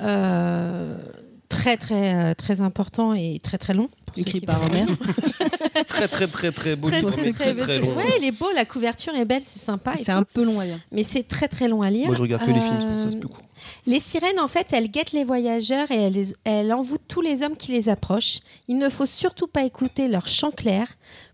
très 1.49 1.77
très 1.77 2.13
euh, 2.13 2.33
très 2.35 2.61
important 2.61 3.13
et 3.13 3.39
très 3.43 3.57
très 3.57 3.73
long. 3.73 3.89
Écrit 4.17 4.41
par 4.41 4.63
Homer. 4.63 4.85
très 5.87 6.07
très 6.07 6.27
très 6.27 6.51
très 6.51 6.75
beau 6.75 6.87
Très, 6.89 6.99
livre, 6.99 7.11
très, 7.11 7.31
très, 7.31 7.31
très 7.31 7.53
très 7.55 7.79
très- 7.79 7.79
long. 7.79 7.95
Ouais, 7.95 8.05
il 8.19 8.25
est 8.25 8.31
beau, 8.31 8.47
la 8.55 8.65
couverture 8.65 9.13
est 9.15 9.25
belle, 9.25 9.43
c'est 9.45 9.59
sympa. 9.59 9.93
C'est 9.97 10.11
un 10.11 10.23
peu 10.23 10.43
long 10.43 10.59
à 10.59 10.65
lire. 10.65 10.79
Mais 10.91 11.03
c'est 11.03 11.23
très 11.23 11.47
très 11.47 11.67
long 11.67 11.81
à 11.83 11.89
lire. 11.91 12.07
Moi 12.07 12.15
je 12.15 12.21
regarde 12.21 12.43
que 12.45 12.51
les 12.51 12.59
films, 12.61 12.77
Euh, 12.81 12.97
ça 12.97 13.07
c'est 13.11 13.19
plus 13.19 13.29
court. 13.29 13.41
Les 13.85 13.99
sirènes, 13.99 14.39
en 14.39 14.47
fait, 14.47 14.67
elles 14.71 14.89
guettent 14.89 15.11
les 15.11 15.23
voyageurs 15.25 15.91
et 15.91 15.95
elles, 15.97 16.13
les- 16.13 16.33
elles 16.45 16.71
envoûtent 16.73 17.03
tous 17.07 17.21
les 17.21 17.43
hommes 17.43 17.55
qui 17.57 17.71
les 17.71 17.89
approchent. 17.89 18.39
Il 18.67 18.77
ne 18.77 18.89
faut 18.89 19.05
surtout 19.05 19.47
pas 19.47 19.63
écouter 19.63 20.07
leur 20.07 20.27
chant 20.27 20.51
clair. 20.51 20.87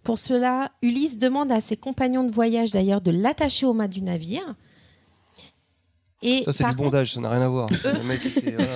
Pour 0.04 0.20
cela, 0.20 0.72
Ulysse 0.82 1.18
demande 1.18 1.52
à 1.52 1.62
ses 1.62 1.78
compagnons 1.78 2.24
de 2.24 2.32
voyage 2.32 2.72
d'ailleurs 2.72 3.02
de 3.02 3.12
l'attacher 3.12 3.66
au 3.66 3.74
mât 3.74 3.88
du 3.88 4.02
navire. 4.02 4.56
Et 6.22 6.44
Ça 6.44 6.54
c'est 6.54 6.64
du 6.64 6.76
bondage, 6.76 7.14
ça 7.14 7.20
n'a 7.22 7.30
rien 7.30 7.42
à 7.42 7.50
voir. 7.50 7.68
eux- 7.72 7.94
Le 7.98 8.04
mec 8.04 8.26
était, 8.26 8.52
voilà, 8.56 8.72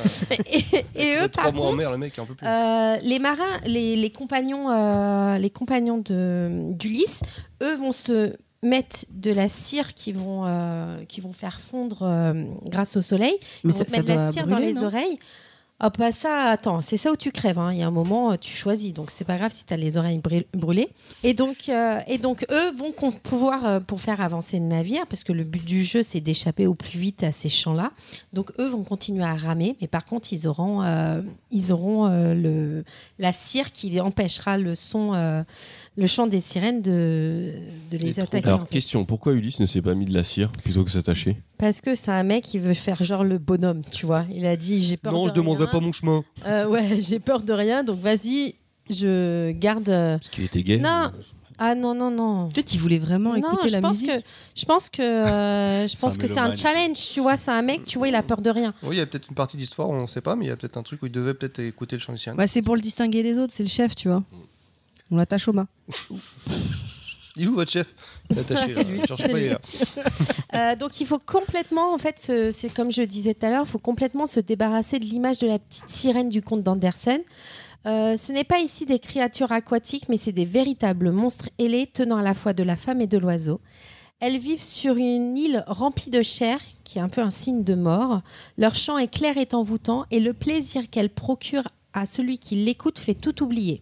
et, 0.52 0.86
et 0.96 1.16
eux, 1.18 1.30
trois 1.30 1.46
par 1.46 1.54
mois 1.54 1.66
en 1.66 1.70
contre, 1.70 1.78
mer, 1.78 1.92
le 1.92 1.98
mec 1.98 2.14
il 2.16 2.22
en 2.22 2.26
peut 2.26 2.36
plus. 2.36 2.46
euh, 2.46 2.98
les 3.02 3.18
marins, 3.20 3.60
les, 3.66 3.96
les 3.96 4.10
compagnons, 4.12 4.70
euh, 4.70 5.38
les 5.38 5.50
compagnons 5.50 5.98
de 6.00 6.50
d'Ulysse, 6.74 7.22
eux 7.64 7.76
vont 7.76 7.92
se 7.94 8.36
mettre 8.62 9.06
de 9.12 9.32
la 9.32 9.48
cire 9.48 9.94
qui 9.94 10.12
vont 10.12 10.44
euh, 10.46 11.04
qui 11.08 11.22
vont 11.22 11.32
faire 11.34 11.62
fondre 11.62 12.00
euh, 12.04 12.44
grâce 12.66 12.98
au 12.98 13.02
soleil. 13.02 13.38
Mais 13.64 13.72
Ils 13.72 13.72
vont 13.72 13.78
ça- 13.78 13.86
se 13.86 13.90
ça 13.92 13.98
mettre 13.98 14.10
de 14.10 14.14
la 14.14 14.24
doit 14.24 14.32
cire 14.34 14.48
dans 14.48 14.56
brûler, 14.56 14.68
les 14.68 14.74
non? 14.74 14.82
Oreilles. 15.80 15.90
Ah 15.90 15.90
pas 15.92 16.12
ça, 16.12 16.50
attends, 16.52 16.82
c'est 16.82 16.98
ça 16.98 17.12
où 17.12 17.16
tu 17.16 17.32
crèves. 17.32 17.58
hein. 17.58 17.72
Il 17.72 17.80
y 17.80 17.84
a 17.84 17.88
un 17.88 17.92
moment, 17.92 18.32
euh, 18.34 18.36
tu 18.36 18.52
choisis, 18.56 18.94
donc 18.94 19.12
c'est 19.12 19.24
pas 19.26 19.38
grave 19.38 19.52
si 19.54 19.66
tu 19.66 19.74
as 19.74 19.78
les 19.78 19.96
oreilles 19.96 20.20
brûl- 20.20 20.46
brûlées. 20.54 20.90
Et 21.24 21.34
donc, 21.34 21.70
euh, 21.70 22.00
et 22.08 22.18
donc 22.18 22.46
eux 22.52 22.72
vont 22.74 22.92
pouvoir, 23.12 23.66
euh, 23.66 23.80
pour 23.80 24.02
faire 24.02 24.20
avancer 24.22 24.60
le 24.60 24.66
navire, 24.66 25.08
parce 25.08 25.24
que 25.24 25.32
le 25.34 25.44
but 25.44 25.64
du 25.64 25.84
jeu 25.84 26.04
c'est 26.04 26.20
d'échapper 26.20 26.68
au 26.68 26.74
plus 26.74 27.00
vite 27.00 27.24
à 27.24 27.32
ces 27.32 27.50
champs-là. 27.50 27.92
Donc 28.34 28.52
eux 28.60 28.68
vont 28.68 28.84
continuer 28.84 29.24
à 29.24 29.36
ramer, 29.36 29.78
mais 29.82 29.88
par 29.88 30.04
contre 30.06 30.34
ils 30.34 30.48
auront, 30.48 30.84
ils 31.52 31.72
auront 31.72 32.08
le, 32.08 32.84
la 33.18 33.32
cire 33.34 33.72
qui 33.72 34.00
empêchera 34.02 34.58
le 34.58 34.76
son, 34.76 35.44
le 36.00 36.08
chant 36.08 36.28
des 36.28 36.42
sirènes 36.42 36.82
de, 36.82 37.54
de 37.92 37.98
les 37.98 38.20
attaquer. 38.20 38.48
en 38.48 38.54
Alors 38.56 38.62
fait. 38.64 38.70
question, 38.70 39.06
pourquoi 39.06 39.34
Ulysse 39.34 39.60
ne 39.60 39.66
s'est 39.66 39.82
pas 39.82 39.94
mis 39.96 40.06
de 40.06 40.14
la 40.14 40.24
cire 40.24 40.52
plutôt 40.52 40.84
que 40.84 40.92
s'attacher 40.92 41.38
Parce 41.58 41.82
que 41.82 41.96
c'est 41.96 42.12
un 42.12 42.24
mec 42.24 42.44
qui 42.46 42.58
veut 42.58 42.74
faire 42.74 43.04
genre 43.04 43.24
le 43.24 43.38
bonhomme, 43.38 43.82
tu 43.92 44.06
vois. 44.06 44.26
Il 44.34 44.46
a 44.46 44.56
dit 44.56 44.82
j'ai 44.84 44.98
peur 44.98 45.12
Non, 45.14 45.24
de 45.26 45.30
je 45.30 45.34
demanderai 45.34 45.66
rien. 45.66 45.72
pas 45.72 45.80
mon 45.80 45.92
chemin. 45.92 46.24
Euh, 46.46 46.68
ouais, 46.68 47.00
j'ai 47.08 47.20
peur 47.20 47.42
de 47.42 47.54
rien, 47.54 47.84
donc 47.84 48.00
vas-y, 48.00 48.56
je 48.90 49.52
garde. 49.52 49.90
euh, 49.90 50.18
Parce 50.18 50.30
qu'il 50.30 50.44
était 50.46 50.64
gay 50.64 50.78
Non, 50.78 51.12
Ah 51.62 51.76
non, 51.76 51.94
non, 51.94 52.10
non. 52.10 52.48
Peut-être 52.50 52.74
il 52.74 52.80
voulait 52.80 53.00
vraiment 53.00 53.32
Non, 53.34 53.52
écouter 53.52 53.68
je 53.68 53.74
la 53.74 53.82
pense 53.82 54.02
musique. 54.02 54.12
Que, 54.12 54.22
je 54.56 54.66
pense 54.66 54.90
que, 54.90 55.02
euh, 55.02 55.88
je 55.88 55.98
pense 55.98 56.16
un 56.16 56.18
que 56.18 56.28
c'est 56.28 56.40
un 56.40 56.56
challenge, 56.56 56.96
tu 57.14 57.20
vois. 57.20 57.36
C'est 57.36 57.52
un 57.52 57.62
mec, 57.62 57.84
tu 57.84 57.98
vois, 57.98 58.08
il 58.08 58.16
a 58.16 58.24
peur 58.24 58.42
de 58.42 58.50
rien. 58.50 58.74
Oui, 58.84 58.96
il 58.96 59.00
y 59.00 59.02
a 59.02 59.06
peut-être 59.06 59.28
une 59.30 59.36
partie 59.36 59.58
d'histoire, 59.58 59.90
on 59.90 60.02
ne 60.04 60.08
sait 60.08 60.22
pas, 60.22 60.38
mais 60.38 60.46
il 60.46 60.48
y 60.48 60.52
a 60.52 60.56
peut-être 60.56 60.78
un 60.78 60.84
truc 60.84 61.04
où 61.04 61.08
il 61.08 61.12
devait 61.12 61.34
peut-être 61.34 61.60
écouter 61.60 61.98
le 61.98 62.02
chant 62.02 62.14
du 62.14 62.18
sirène. 62.20 62.38
Bah, 62.38 62.48
c'est 62.48 62.62
pour 62.62 62.76
le 62.76 62.82
distinguer 62.82 63.22
des 63.24 63.38
autres, 63.38 63.52
c'est 63.54 63.64
le 63.64 63.70
chef, 63.70 63.94
tu 63.96 64.08
vois. 64.08 64.24
On 65.12 65.18
l'attache 65.18 65.48
au 65.48 65.54
mât. 65.54 65.68
Il 67.36 67.44
est 67.44 67.48
où 67.48 67.56
votre 67.56 67.72
chef? 67.72 67.88
Il 68.30 68.38
est 68.38 68.42
attaché. 68.42 68.74
Là. 68.98 69.06
cherche 69.06 69.22
pas, 69.22 69.28
il 69.30 69.36
est 69.38 69.42
lui. 69.44 69.50
là. 69.50 69.60
Euh, 70.56 70.76
donc 70.76 71.00
il 71.00 71.08
faut 71.08 71.20
complètement, 71.20 71.94
en 71.94 71.98
fait, 71.98 72.20
se- 72.20 72.52
c'est 72.52 72.68
comme 72.74 72.92
je 72.92 73.02
disais 73.04 73.34
tout 73.34 73.46
à 73.46 73.50
l'heure, 73.50 73.64
il 73.66 73.70
faut 73.70 73.80
complètement 73.80 74.26
se 74.26 74.40
débarrasser 74.42 75.00
de 75.00 75.06
l'image 75.06 75.40
de 75.40 75.48
la 75.48 75.58
petite 75.60 75.90
sirène 75.90 76.28
du 76.30 76.42
conte 76.42 76.64
d'Andersen. 76.64 77.22
Euh, 77.86 78.18
ce 78.18 78.34
n'est 78.34 78.44
pas 78.44 78.60
ici 78.60 78.86
des 78.86 79.00
créatures 79.00 79.54
aquatiques, 79.54 80.10
mais 80.10 80.18
c'est 80.18 80.34
des 80.34 80.44
véritables 80.44 81.12
monstres 81.12 81.50
ailés 81.60 81.88
tenant 81.88 82.18
à 82.18 82.24
la 82.24 82.34
fois 82.34 82.52
de 82.52 82.64
la 82.64 82.76
femme 82.76 83.00
et 83.00 83.08
de 83.08 83.18
l'oiseau. 83.18 83.62
Elles 84.20 84.40
vivent 84.40 84.64
sur 84.64 84.98
une 84.98 85.38
île 85.38 85.64
remplie 85.66 86.12
de 86.12 86.22
chair, 86.24 86.60
qui 86.84 86.98
est 86.98 87.02
un 87.02 87.08
peu 87.08 87.22
un 87.22 87.32
signe 87.32 87.64
de 87.64 87.76
mort. 87.76 88.22
Leur 88.58 88.76
chant 88.76 88.98
est 88.98 89.08
clair 89.08 89.38
et 89.38 89.48
envoûtant, 89.54 90.06
et 90.12 90.20
le 90.20 90.34
plaisir 90.34 90.90
qu'elles 90.90 91.10
procurent 91.14 91.70
à 91.94 92.06
celui 92.06 92.38
qui 92.38 92.56
l'écoute 92.56 93.00
fait 93.00 93.14
tout 93.14 93.42
oublier. 93.44 93.82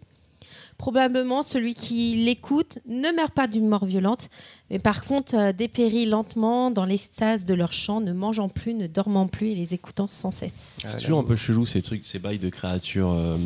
Probablement, 0.78 1.42
celui 1.42 1.74
qui 1.74 2.16
l'écoute 2.24 2.78
ne 2.88 3.12
meurt 3.16 3.34
pas 3.34 3.48
d'une 3.48 3.68
mort 3.68 3.86
violente, 3.86 4.30
mais 4.70 4.78
par 4.78 5.06
contre 5.06 5.34
euh, 5.36 5.52
dépérit 5.52 6.06
lentement 6.06 6.70
dans 6.70 6.86
l'extase 6.86 7.46
de 7.46 7.54
leur 7.56 7.74
chant, 7.74 8.00
ne 8.00 8.14
mangeant 8.14 8.48
plus, 8.48 8.76
ne 8.76 8.86
dormant 8.86 9.26
plus 9.28 9.48
et 9.48 9.56
les 9.56 9.74
écoutant 9.74 10.06
sans 10.06 10.30
cesse. 10.32 10.78
C'est 10.86 11.00
toujours 11.00 11.18
un 11.18 11.24
peu 11.24 11.36
chelou 11.36 11.66
ces 11.66 11.82
trucs, 11.82 12.06
ces 12.06 12.20
bails 12.20 12.38
de 12.38 12.50
créatures 12.50 13.12
euh, 13.12 13.38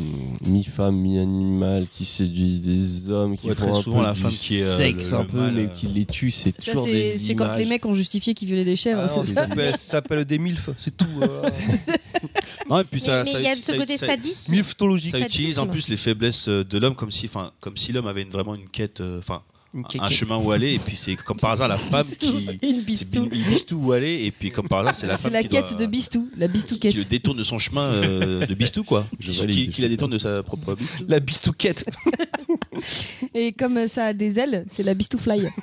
mi-femme, 0.44 0.96
mi-animal 0.96 1.86
qui 1.90 2.04
séduisent 2.04 2.60
des 2.60 3.10
hommes, 3.10 3.38
qui 3.38 3.46
Ouais, 3.46 3.54
font 3.54 3.62
très 3.70 3.78
un 3.78 3.82
souvent, 3.82 3.98
peu 4.00 4.04
la 4.04 4.14
femme 4.14 4.30
qui 4.32 4.58
est, 4.58 4.62
euh, 4.64 4.76
sexe 4.76 5.10
le- 5.12 5.16
un 5.16 5.22
le 5.22 5.28
peu, 5.28 5.50
mais 5.52 5.68
qui 5.74 5.86
les 5.86 6.04
tue, 6.04 6.30
c'est 6.30 6.54
Ça, 6.60 6.72
toujours 6.72 6.84
c'est 6.84 6.92
des 6.92 7.18
c'est 7.18 7.34
quand 7.34 7.56
les 7.56 7.64
mecs 7.64 7.86
ont 7.86 7.94
justifié 7.94 8.34
qu'ils 8.34 8.48
violaient 8.48 8.64
des 8.66 8.76
chèvres. 8.76 9.00
Ah 9.04 9.08
c'est 9.08 9.16
non, 9.16 9.24
ça 9.24 9.34
ça 9.34 9.40
s'appelle- 9.48 9.70
ça 9.72 9.76
s'appelle 9.78 10.24
des 10.26 10.38
MILF, 10.38 10.68
c'est 10.76 10.94
tout. 10.94 11.06
euh. 11.22 11.48
Non, 12.70 12.78
et 12.78 12.84
puis 12.84 13.00
ça, 13.00 13.24
Mais- 13.24 13.32
ça- 13.32 13.38
il 13.40 13.44
y 13.44 13.48
a 13.48 13.54
ça- 13.56 13.72
ce 13.72 13.76
côté 13.78 13.96
sadiste. 13.96 14.48
Milftologique. 14.48 15.10
Ça 15.10 15.18
utilise 15.18 15.58
en 15.58 15.66
plus 15.66 15.88
les 15.88 15.96
faiblesses 15.96 16.48
de 16.48 16.78
l'homme 16.78 16.94
comme 16.94 17.10
si, 17.10 17.21
enfin, 17.26 17.52
comme 17.60 17.76
si 17.76 17.92
l'homme 17.92 18.06
avait 18.06 18.22
une- 18.22 18.30
vraiment 18.30 18.54
une 18.54 18.68
quête, 18.68 19.00
euh, 19.00 19.18
enfin, 19.18 19.42
un 19.98 20.10
chemin 20.10 20.36
où 20.36 20.50
aller. 20.50 20.74
Et 20.74 20.78
puis 20.78 20.96
c'est 20.96 21.16
comme 21.16 21.38
par 21.38 21.52
hasard 21.52 21.66
la 21.68 21.78
femme 21.92 22.06
qui, 22.06 22.58
Une 22.62 22.82
bistou. 22.82 23.26
bistou 23.30 23.76
où 23.76 23.92
aller. 23.92 24.24
Et 24.24 24.30
puis 24.30 24.50
comme 24.50 24.68
par 24.68 24.80
hasard 24.80 24.94
c'est 24.94 25.06
la 25.06 25.16
C'est 25.16 25.22
femme 25.24 25.32
la 25.32 25.42
qui 25.42 25.48
quête 25.48 25.68
doit- 25.70 25.78
de 25.78 25.86
Bistou, 25.86 26.28
la 26.36 26.46
Bistouquette. 26.48 26.92
qui 26.92 26.98
le 26.98 27.04
détourne 27.04 27.38
de 27.38 27.44
son 27.44 27.58
chemin 27.58 27.84
euh, 27.92 28.46
de 28.46 28.54
bistou 28.54 28.84
quoi. 28.84 29.06
Je 29.18 29.30
Qui, 29.46 29.80
la 29.82 29.88
détourne 29.88 30.12
de 30.12 30.18
sa 30.18 30.42
propre 30.42 30.74
bistou. 30.74 31.04
La 31.08 31.20
bistouquette. 31.20 31.86
Et 33.34 33.52
comme 33.52 33.88
ça 33.88 34.06
a 34.06 34.12
des 34.12 34.38
ailes, 34.38 34.64
c'est 34.68 34.82
la 34.82 34.94
Bistoufly. 34.94 35.46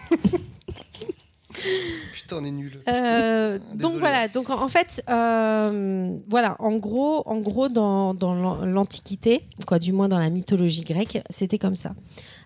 Putain, 2.14 2.38
on 2.38 2.44
est 2.46 2.52
nul. 2.52 2.80
Euh, 2.88 3.60
donc 3.76 3.94
voilà, 4.00 4.28
donc 4.28 4.50
en 4.50 4.68
fait, 4.70 5.04
euh, 5.10 6.18
voilà, 6.30 6.56
en 6.60 6.74
gros, 6.78 7.24
en 7.28 7.40
gros 7.40 7.70
dans, 7.70 8.14
dans 8.14 8.34
l'an- 8.36 8.66
l'Antiquité, 8.66 9.44
quoi, 9.66 9.80
du 9.80 9.92
moins 9.92 10.08
dans 10.10 10.20
la 10.20 10.30
mythologie 10.30 10.82
grecque, 10.84 11.22
c'était 11.30 11.58
comme 11.58 11.76
ça. 11.76 11.94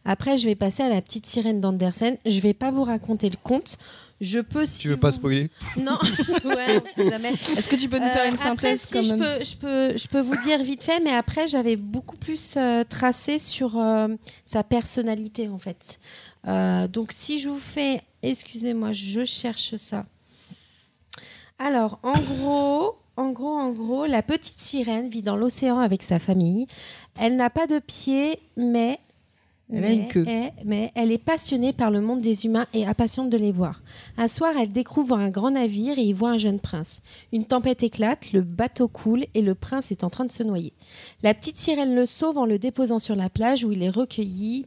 Après, 0.06 0.38
je 0.38 0.46
vais 0.48 0.56
passer 0.56 0.84
à 0.84 0.90
la 0.90 1.02
petite 1.02 1.26
sirène 1.26 1.62
d'Andersen. 1.62 2.18
Je 2.26 2.40
vais 2.40 2.54
pas 2.54 2.72
vous 2.72 2.84
raconter 2.84 3.30
le 3.30 3.38
conte. 3.42 3.78
Je 4.22 4.40
peux 4.40 4.66
si 4.66 4.80
Tu 4.82 4.90
veux 4.90 4.98
pas 4.98 5.12
spoiler 5.12 5.50
Non, 5.78 5.98
ouais, 6.46 6.82
on 6.82 7.02
sait 7.02 7.10
jamais. 7.10 7.32
Est-ce 7.32 7.68
que 7.68 7.76
tu 7.76 7.90
peux 7.90 8.00
nous 8.00 8.08
faire 8.08 8.26
une 8.28 8.36
Euh, 8.36 8.38
synthèse 8.38 8.84
après, 8.86 8.88
si, 8.88 8.94
quand 8.94 9.02
je 9.04 9.14
peux, 9.16 9.44
je, 9.44 9.56
peux, 9.58 9.98
je 9.98 10.08
peux 10.08 10.22
vous 10.22 10.36
dire 10.44 10.62
vite 10.64 10.84
fait, 10.84 11.00
mais 11.02 11.12
après, 11.12 11.48
j'avais 11.48 11.76
beaucoup 11.76 12.16
plus 12.16 12.54
euh, 12.58 12.84
tracé 12.88 13.38
sur 13.40 13.78
euh, 13.78 14.08
sa 14.46 14.64
personnalité, 14.64 15.50
en 15.50 15.58
fait. 15.58 16.00
Euh, 16.48 16.88
donc, 16.88 17.12
si 17.14 17.40
je 17.40 17.50
vous 17.50 17.60
fais... 17.60 18.02
Excusez-moi, 18.22 18.94
je 18.94 19.26
cherche 19.26 19.76
ça. 19.76 20.06
Alors, 21.60 22.00
en 22.04 22.14
gros, 22.20 22.96
en 23.18 23.32
gros, 23.32 23.56
en 23.58 23.72
gros, 23.72 24.06
la 24.06 24.22
petite 24.24 24.60
sirène 24.60 25.10
vit 25.10 25.22
dans 25.22 25.36
l'océan 25.36 25.80
avec 25.80 26.04
sa 26.04 26.20
famille. 26.20 26.68
Elle 27.20 27.36
n'a 27.36 27.50
pas 27.50 27.68
de 27.68 27.80
pieds, 27.80 28.40
mais... 28.58 29.00
Elle 29.70 29.78
a 29.78 29.88
mais- 29.88 29.96
une 29.96 30.08
queue. 30.08 30.28
est- 30.28 30.54
mais 30.66 30.92
elle 30.94 31.12
est 31.12 31.18
passionnée 31.24 31.74
par 31.74 31.90
le 31.90 32.02
monde 32.02 32.22
des 32.22 32.46
humains 32.46 32.68
et 32.74 32.86
impatiente 32.86 33.30
de 33.30 33.38
les 33.38 33.52
voir. 33.54 33.82
Un 34.18 34.28
soir, 34.28 34.54
elle 34.60 34.72
découvre 34.72 35.18
un 35.18 35.30
grand 35.30 35.52
navire 35.52 35.98
et 35.98 36.04
y 36.04 36.14
voit 36.14 36.32
un 36.32 36.38
jeune 36.38 36.60
prince. 36.60 37.02
Une 37.32 37.46
tempête 37.46 37.82
éclate, 37.82 38.34
le 38.34 38.42
bateau 38.42 38.88
coule 38.88 39.26
et 39.34 39.42
le 39.42 39.56
prince 39.56 39.90
est 39.92 40.04
en 40.04 40.10
train 40.10 40.26
de 40.26 40.32
se 40.32 40.44
noyer. 40.44 40.74
La 41.24 41.34
petite 41.34 41.58
sirène 41.58 41.96
le 41.96 42.06
sauve 42.06 42.38
en 42.38 42.46
le 42.46 42.60
déposant 42.60 43.00
sur 43.00 43.16
la 43.16 43.30
plage 43.30 43.64
où 43.64 43.72
il 43.72 43.82
est 43.84 43.90
recueilli 43.90 44.66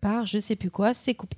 par 0.00 0.26
je 0.26 0.38
sais 0.38 0.56
plus 0.56 0.70
quoi, 0.70 0.94
c'est 0.94 1.14
coupé. 1.14 1.36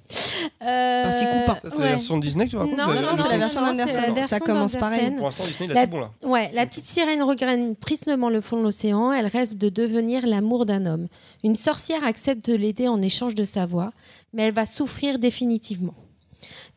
Euh, 0.62 1.04
Par 1.04 1.12
coupins. 1.54 1.68
Ça, 1.70 1.76
c'est 1.76 1.82
la 1.82 1.88
version 1.90 2.18
Disney 2.18 2.46
que 2.46 2.50
tu 2.50 2.56
racontes 2.56 2.76
Non, 2.76 2.86
non, 2.88 3.00
non, 3.02 3.16
c'est 3.16 3.28
la 3.28 3.38
version 3.38 3.62
c'est 3.88 4.14
la 4.14 4.22
Ça 4.24 4.40
commence 4.40 4.76
pareil. 4.76 5.10
Pour 5.12 5.26
l'instant, 5.26 5.44
Disney, 5.44 5.68
il 5.68 5.72
a 5.72 5.74
La- 5.74 5.86
tout 5.86 5.92
bon 5.92 6.00
là. 6.00 6.10
Ouais, 6.22 6.50
la 6.52 6.66
petite 6.66 6.86
sirène 6.86 7.22
regagne 7.22 7.74
tristement 7.76 8.28
le 8.28 8.40
fond 8.40 8.58
de 8.58 8.62
l'océan. 8.64 9.12
Elle 9.12 9.26
rêve 9.26 9.56
de 9.56 9.68
devenir 9.68 10.26
l'amour 10.26 10.66
d'un 10.66 10.86
homme. 10.86 11.08
Une 11.44 11.56
sorcière 11.56 12.04
accepte 12.04 12.48
de 12.48 12.54
l'aider 12.54 12.88
en 12.88 13.00
échange 13.00 13.34
de 13.34 13.44
sa 13.44 13.66
voix, 13.66 13.90
mais 14.32 14.42
elle 14.42 14.54
va 14.54 14.66
souffrir 14.66 15.18
définitivement. 15.18 15.94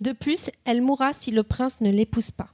De 0.01 0.11
plus, 0.11 0.49
elle 0.65 0.81
mourra 0.81 1.13
si 1.13 1.31
le 1.31 1.43
prince 1.43 1.81
ne 1.81 1.89
l'épouse 1.91 2.31
pas. 2.31 2.47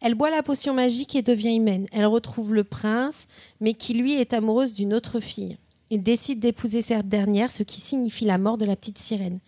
Elle 0.00 0.14
boit 0.14 0.30
la 0.30 0.42
potion 0.42 0.72
magique 0.74 1.14
et 1.14 1.22
devient 1.22 1.54
humaine. 1.54 1.86
Elle 1.92 2.06
retrouve 2.06 2.54
le 2.54 2.64
prince, 2.64 3.28
mais 3.60 3.74
qui 3.74 3.94
lui 3.94 4.14
est 4.14 4.32
amoureuse 4.32 4.72
d'une 4.72 4.94
autre 4.94 5.20
fille. 5.20 5.58
Il 5.90 6.02
décide 6.02 6.40
d'épouser 6.40 6.82
cette 6.82 7.08
dernière, 7.08 7.52
ce 7.52 7.62
qui 7.62 7.80
signifie 7.80 8.24
la 8.24 8.38
mort 8.38 8.58
de 8.58 8.64
la 8.64 8.76
petite 8.76 8.98
sirène. 8.98 9.38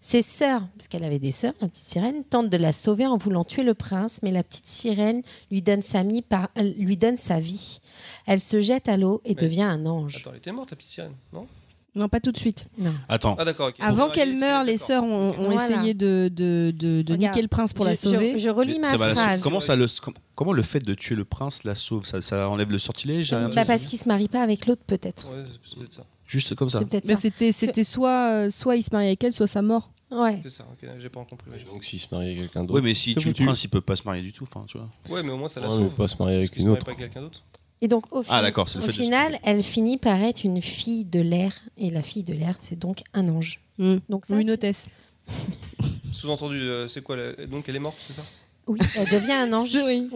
Ses 0.00 0.22
sœurs, 0.22 0.62
parce 0.76 0.88
qu'elle 0.88 1.04
avait 1.04 1.20
des 1.20 1.30
sœurs, 1.30 1.54
la 1.60 1.68
petite 1.68 1.86
sirène, 1.86 2.24
tentent 2.24 2.50
de 2.50 2.56
la 2.56 2.72
sauver 2.72 3.06
en 3.06 3.18
voulant 3.18 3.44
tuer 3.44 3.62
le 3.62 3.74
prince, 3.74 4.18
mais 4.22 4.32
la 4.32 4.42
petite 4.42 4.66
sirène 4.66 5.22
lui 5.50 5.62
donne 5.62 5.82
sa, 5.82 6.02
par- 6.28 6.50
euh, 6.58 6.72
lui 6.76 6.96
donne 6.96 7.16
sa 7.16 7.38
vie. 7.38 7.80
Elle 8.26 8.40
se 8.40 8.60
jette 8.62 8.88
à 8.88 8.96
l'eau 8.96 9.20
et 9.24 9.34
Mais- 9.36 9.40
devient 9.42 9.62
un 9.62 9.86
ange. 9.86 10.16
Attends, 10.16 10.30
elle 10.32 10.38
était 10.38 10.50
morte 10.52 10.70
la 10.72 10.76
petite 10.76 10.90
sirène, 10.90 11.14
non? 11.32 11.46
Non, 11.94 12.08
pas 12.08 12.20
tout 12.20 12.32
de 12.32 12.38
suite. 12.38 12.66
Non. 12.78 12.92
Attends. 13.08 13.36
Ah. 13.38 13.44
Avant 13.80 14.08
qu'elle 14.08 14.38
meure, 14.38 14.64
les 14.64 14.78
sœurs 14.78 15.04
ont, 15.04 15.30
ont 15.38 15.50
Voilà. 15.50 15.62
essayé 15.62 15.92
de, 15.94 16.30
de, 16.34 16.72
de, 16.74 17.02
de 17.02 17.16
niquer 17.16 17.42
le 17.42 17.48
prince 17.48 17.74
pour 17.74 17.84
je- 17.84 17.90
la 17.90 17.96
sauver. 17.96 18.38
Je, 18.38 18.48
relis 18.48 18.78
ma 18.78 18.88
Ça 18.88 18.96
phrase. 18.98 19.42
comment, 19.42 19.60
ça 19.60 19.76
le, 19.76 19.86
com- 20.02 20.14
comment 20.34 20.52
le 20.54 20.62
fait 20.62 20.78
de 20.80 20.94
tuer 20.94 21.16
le 21.16 21.26
prince 21.26 21.64
la 21.64 21.74
sauve? 21.74 22.06
Ça, 22.06 22.22
ça 22.22 22.48
enlève 22.48 22.70
le 22.72 22.78
sortilège 22.78 23.32
Bah, 23.54 23.64
parce 23.66 23.84
qu'il 23.84 23.98
se 23.98 24.08
marie 24.08 24.28
pas 24.28 24.42
avec 24.42 24.66
l'autre, 24.66 24.82
peut-être. 24.86 25.26
Ouais, 25.30 25.44
c'est 25.68 25.78
peut-être 25.78 25.92
ça. 25.92 26.04
Juste 26.26 26.54
comme 26.54 26.70
ça. 26.70 26.80
Mais 27.04 27.14
c'était, 27.16 27.52
c'était 27.52 27.84
soit, 27.84 28.30
euh, 28.30 28.50
soit 28.50 28.76
il 28.76 28.82
se 28.82 28.88
marie 28.90 29.08
avec 29.08 29.22
elle, 29.22 29.34
soit 29.34 29.46
sa 29.46 29.60
mort. 29.60 29.90
Ouais. 30.10 30.38
C'est 30.42 30.50
ça, 30.50 30.64
ok, 30.72 30.88
j'ai 31.00 31.08
pas 31.10 31.24
compris. 31.28 31.50
ouais. 31.50 31.64
Donc 31.72 31.84
s'il 31.84 31.98
se 32.00 32.06
marie 32.10 32.26
avec 32.28 32.38
quelqu'un 32.38 32.60
d'autre. 32.64 32.74
Oui, 32.74 32.80
mais 32.82 32.94
si 32.94 33.14
tu 33.14 33.28
le 33.28 33.34
prince, 33.34 33.64
il 33.64 33.68
peut 33.68 33.80
pas 33.82 33.96
se 33.96 34.02
marier 34.04 34.22
du 34.22 34.32
tout. 34.32 34.44
Enfin, 34.50 34.64
tu 34.66 34.78
vois. 34.78 34.88
Ouais, 35.14 35.22
mais 35.22 35.30
au 35.32 35.36
moins 35.38 35.48
ça 35.48 35.60
la 35.60 35.68
Ouais, 35.68 35.76
mais 35.78 35.84
sauve. 35.88 35.96
pas 35.96 36.08
se 36.08 36.16
marier 36.18 36.36
avec 36.36 36.56
une 36.56 36.64
marie 36.64 36.76
autre. 36.76 36.84
pas 36.86 36.92
avec 36.92 37.00
quelqu'un 37.04 37.20
d'autre. 37.22 37.42
Et 37.82 37.88
donc, 37.88 38.04
au, 38.12 38.22
Ah, 38.28 38.40
fin- 38.52 38.62
au 38.62 38.92
final, 38.92 39.38
elle 39.42 39.62
finit 39.62 39.98
par 39.98 40.22
être 40.22 40.44
une 40.44 40.62
fille 40.62 41.04
de 41.04 41.20
l'air. 41.20 41.52
Et 41.76 41.90
la 41.90 42.00
fille 42.00 42.22
de 42.22 42.32
l'air, 42.32 42.56
c'est 42.62 42.78
donc 42.78 43.02
un 43.12 43.28
ange. 43.28 43.60
Mm. 43.78 43.96
Donc 44.08 44.24
ça, 44.24 44.34
Ou 44.34 44.38
une 44.38 44.52
hôtesse. 44.52 44.86
Sous-entendu, 46.12 46.60
euh, 46.60 46.88
c'est 46.88 47.02
quoi 47.02 47.16
la- 47.16 47.32
Donc 47.46 47.64
elle 47.68 47.76
est 47.76 47.80
morte, 47.80 47.96
c'est 48.06 48.12
ça? 48.12 48.22
Oui, 48.68 48.78
elle 48.96 49.08
devient 49.08 49.32
un 49.32 49.52
ange. 49.52 49.72
Oui. 49.86 50.06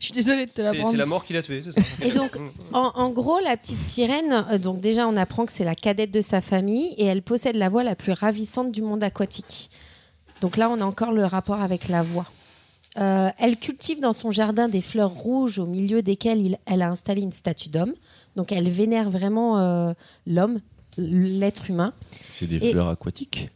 Je 0.00 0.04
suis 0.06 0.12
désolée 0.12 0.46
de 0.46 0.50
te 0.50 0.62
l'apprendre. 0.62 0.90
c'est 0.92 0.96
la 0.96 1.04
mort 1.06 1.24
qui 1.24 1.32
l'a 1.34 1.42
tué, 1.42 1.62
c'est 1.62 1.72
ça? 1.72 2.04
Et 2.06 2.10
donc. 2.12 2.36
En, 2.72 2.92
en 2.94 3.10
gros, 3.10 3.38
la 3.40 3.56
petite 3.56 3.80
sirène, 3.82 4.46
euh, 4.50 4.56
donc 4.58 4.80
déjà, 4.80 5.06
on 5.06 5.16
apprend 5.16 5.44
que 5.44 5.52
c'est 5.52 5.64
la 5.64 5.74
cadette 5.74 6.10
de 6.10 6.20
sa 6.22 6.40
famille 6.40 6.94
et 6.96 7.04
elle 7.04 7.20
possède 7.22 7.56
la 7.56 7.68
voix 7.68 7.82
la 7.84 7.94
plus 7.94 8.12
ravissante 8.12 8.72
du 8.72 8.80
monde 8.82 9.04
aquatique. 9.04 9.70
Donc 10.40 10.56
là, 10.56 10.70
on 10.70 10.80
a 10.80 10.84
encore 10.84 11.12
le 11.12 11.24
rapport 11.26 11.60
avec 11.60 11.88
la 11.88 12.02
voix. 12.02 12.26
Euh, 12.98 13.30
elle 13.38 13.56
cultive 13.58 14.00
dans 14.00 14.12
son 14.12 14.30
jardin 14.30 14.68
des 14.68 14.80
fleurs 14.80 15.10
rouges 15.10 15.58
au 15.58 15.66
milieu 15.66 16.02
desquelles 16.02 16.40
il- 16.40 16.58
elle 16.66 16.82
a 16.82 16.88
installé 16.90 17.20
une 17.20 17.32
statue 17.32 17.68
d'homme. 17.68 17.92
Donc 18.36 18.52
elle 18.52 18.68
vénère 18.70 19.10
vraiment 19.10 19.58
euh, 19.58 19.92
l'homme, 20.26 20.60
l'être 20.96 21.68
humain. 21.70 21.92
C'est 22.32 22.46
des 22.46 22.56
Et- 22.56 22.70
fleurs 22.72 22.88
aquatiques? 22.88 23.50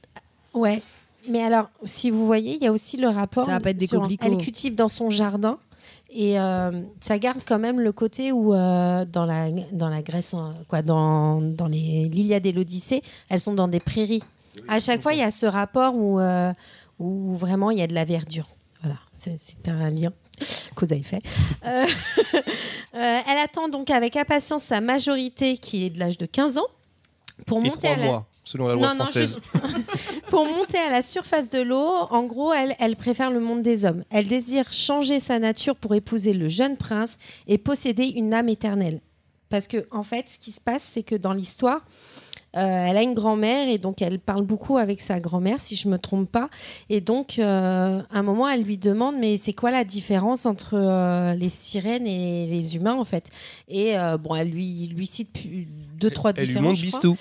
Ouais. 0.55 0.83
Mais 1.29 1.43
alors, 1.43 1.69
si 1.85 2.11
vous 2.11 2.27
voyez, 2.27 2.55
il 2.57 2.63
y 2.63 2.67
a 2.67 2.73
aussi 2.73 2.97
le 2.97 3.09
rapport. 3.09 3.45
Ça 3.45 3.53
va 3.53 3.61
pas 3.61 3.71
être 3.71 3.77
des 3.77 3.87
sur- 3.87 4.01
coquelicots. 4.01 4.27
Elle 4.27 4.37
cultive 4.39 4.75
dans 4.75 4.89
son 4.89 5.11
jardin. 5.11 5.59
Et 6.13 6.41
euh, 6.41 6.73
ça 7.01 7.19
garde 7.19 7.41
quand 7.47 7.59
même 7.59 7.79
le 7.79 7.93
côté 7.93 8.33
où, 8.33 8.53
euh, 8.53 9.05
dans, 9.05 9.25
la, 9.27 9.51
dans 9.73 9.89
la 9.89 10.03
Grèce, 10.03 10.35
hein, 10.35 10.51
quoi, 10.69 10.83
dans, 10.83 11.41
dans 11.41 11.67
les- 11.69 12.09
l'Iliade 12.09 12.45
et 12.47 12.53
l'Odyssée, 12.53 13.03
elles 13.29 13.39
sont 13.41 13.55
dans 13.55 13.69
des 13.69 13.81
prairies. 13.81 14.23
À 14.67 14.81
chaque 14.81 15.03
fois, 15.03 15.13
il 15.13 15.21
y 15.21 15.23
a 15.23 15.31
ce 15.31 15.47
rapport 15.47 15.95
où, 15.95 16.19
euh, 16.19 16.53
où 16.99 17.35
vraiment 17.37 17.71
il 17.71 17.79
y 17.79 17.83
a 17.83 17.87
de 17.87 17.95
la 17.95 18.05
verdure. 18.05 18.49
Voilà, 18.83 18.99
c'est 19.15 19.69
un 19.69 19.91
lien 19.91 20.13
cause 20.75 20.93
à 20.93 20.97
effet. 20.97 21.21
Euh, 21.65 21.85
euh, 22.95 23.21
elle 23.29 23.39
attend 23.43 23.69
donc 23.69 23.91
avec 23.91 24.17
impatience 24.17 24.65
sa 24.65 24.81
majorité, 24.81 25.57
qui 25.59 25.85
est 25.85 25.91
de 25.91 25.99
l'âge 25.99 26.19
de 26.19 26.27
15 26.27 26.59
ans, 26.59 26.67
pour 27.47 27.59
Et 27.59 27.69
monter 27.69 27.89
à 27.89 27.97
la... 27.97 28.07
mois, 28.07 28.27
selon 28.45 28.69
la 28.69 28.75
loi 28.75 28.89
Non, 28.89 28.95
non, 28.95 29.05
française. 29.05 29.41
pour 30.29 30.45
monter 30.47 30.79
à 30.79 30.91
la 30.91 31.03
surface 31.03 31.51
de 31.51 31.61
l'eau, 31.61 31.89
en 32.11 32.25
gros, 32.25 32.53
elle, 32.53 32.75
elle 32.79 32.97
préfère 32.97 33.31
le 33.31 33.41
monde 33.41 33.63
des 33.63 33.85
hommes. 33.85 34.05
Elle 34.11 34.27
désire 34.27 34.73
changer 34.73 35.21
sa 35.21 35.39
nature 35.39 35.77
pour 35.77 35.95
épouser 35.95 36.33
le 36.33 36.49
jeune 36.49 36.77
prince 36.77 37.19
et 37.47 37.59
posséder 37.59 38.07
une 38.07 38.35
âme 38.35 38.49
éternelle. 38.49 39.01
Parce 39.49 39.67
que, 39.67 39.87
en 39.91 40.05
fait, 40.05 40.29
ce 40.29 40.39
qui 40.39 40.53
se 40.53 40.61
passe, 40.61 40.85
c'est 40.85 41.03
que 41.03 41.17
dans 41.17 41.33
l'histoire, 41.33 41.83
elle 42.53 42.97
a 42.97 43.03
une 43.03 43.15
grand-mère 43.15 43.69
et 43.69 43.79
donc 43.79 44.03
elle 44.03 44.19
parle 44.19 44.43
beaucoup 44.43 44.77
avec 44.77 45.01
sa 45.01 45.21
grand-mère, 45.21 45.61
si 45.61 45.77
je 45.77 45.89
me 45.89 45.99
trompe 45.99 46.31
pas. 46.31 46.51
Et 46.89 47.01
donc, 47.01 47.39
euh, 47.39 48.01
à 48.11 48.19
un 48.19 48.23
moment, 48.23 48.49
elle 48.49 48.63
lui 48.63 48.77
demande 48.77 49.17
mais 49.19 49.37
c'est 49.37 49.53
quoi 49.53 49.71
la 49.71 49.85
différence 49.85 50.47
entre 50.47 50.75
euh, 50.75 51.35
les 51.35 51.49
sirènes 51.49 52.07
et 52.07 52.47
les 52.47 52.77
humains 52.77 52.95
en 52.97 53.05
fait? 53.05 53.31
Et 53.69 53.97
euh, 53.99 54.17
bon, 54.19 54.35
elle 54.35 54.51
lui, 54.51 54.89
lui 54.89 55.07
cite 55.07 55.31
deux 55.99 56.11
trois 56.11 56.33
Elle 56.37 56.47
lui 56.47 56.47
différences. 56.49 56.83
montre. 56.83 56.83
Bistou. 56.83 57.17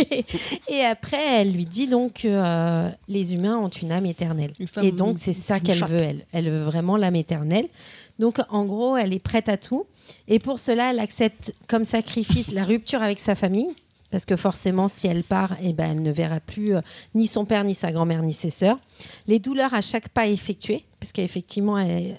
Et 0.68 0.84
après, 0.84 1.40
elle 1.40 1.52
lui 1.52 1.64
dit 1.64 1.86
donc 1.86 2.22
que 2.22 2.28
euh, 2.28 2.88
les 3.08 3.34
humains 3.34 3.58
ont 3.58 3.68
une 3.68 3.92
âme 3.92 4.06
éternelle. 4.06 4.52
Et 4.82 4.92
donc, 4.92 5.16
c'est 5.18 5.32
ça 5.32 5.60
qu'elle 5.60 5.84
veut, 5.84 6.00
elle. 6.00 6.26
Elle 6.32 6.50
veut 6.50 6.62
vraiment 6.62 6.96
l'âme 6.96 7.16
éternelle. 7.16 7.68
Donc, 8.18 8.38
en 8.50 8.64
gros, 8.64 8.96
elle 8.96 9.12
est 9.12 9.22
prête 9.22 9.48
à 9.48 9.56
tout. 9.56 9.86
Et 10.28 10.38
pour 10.38 10.58
cela, 10.58 10.90
elle 10.90 11.00
accepte 11.00 11.54
comme 11.68 11.84
sacrifice 11.84 12.52
la 12.52 12.64
rupture 12.64 13.02
avec 13.02 13.20
sa 13.20 13.34
famille. 13.34 13.74
Parce 14.10 14.24
que 14.24 14.36
forcément, 14.36 14.88
si 14.88 15.06
elle 15.06 15.22
part, 15.22 15.56
eh 15.62 15.72
ben, 15.72 15.92
elle 15.92 16.02
ne 16.02 16.10
verra 16.10 16.40
plus 16.40 16.76
euh, 16.76 16.80
ni 17.14 17.26
son 17.26 17.44
père, 17.44 17.64
ni 17.64 17.74
sa 17.74 17.92
grand-mère, 17.92 18.22
ni 18.22 18.32
ses 18.32 18.50
sœurs. 18.50 18.78
Les 19.26 19.38
douleurs 19.38 19.74
à 19.74 19.80
chaque 19.80 20.08
pas 20.08 20.26
effectué, 20.26 20.84
parce 21.00 21.12
qu'effectivement, 21.12 21.76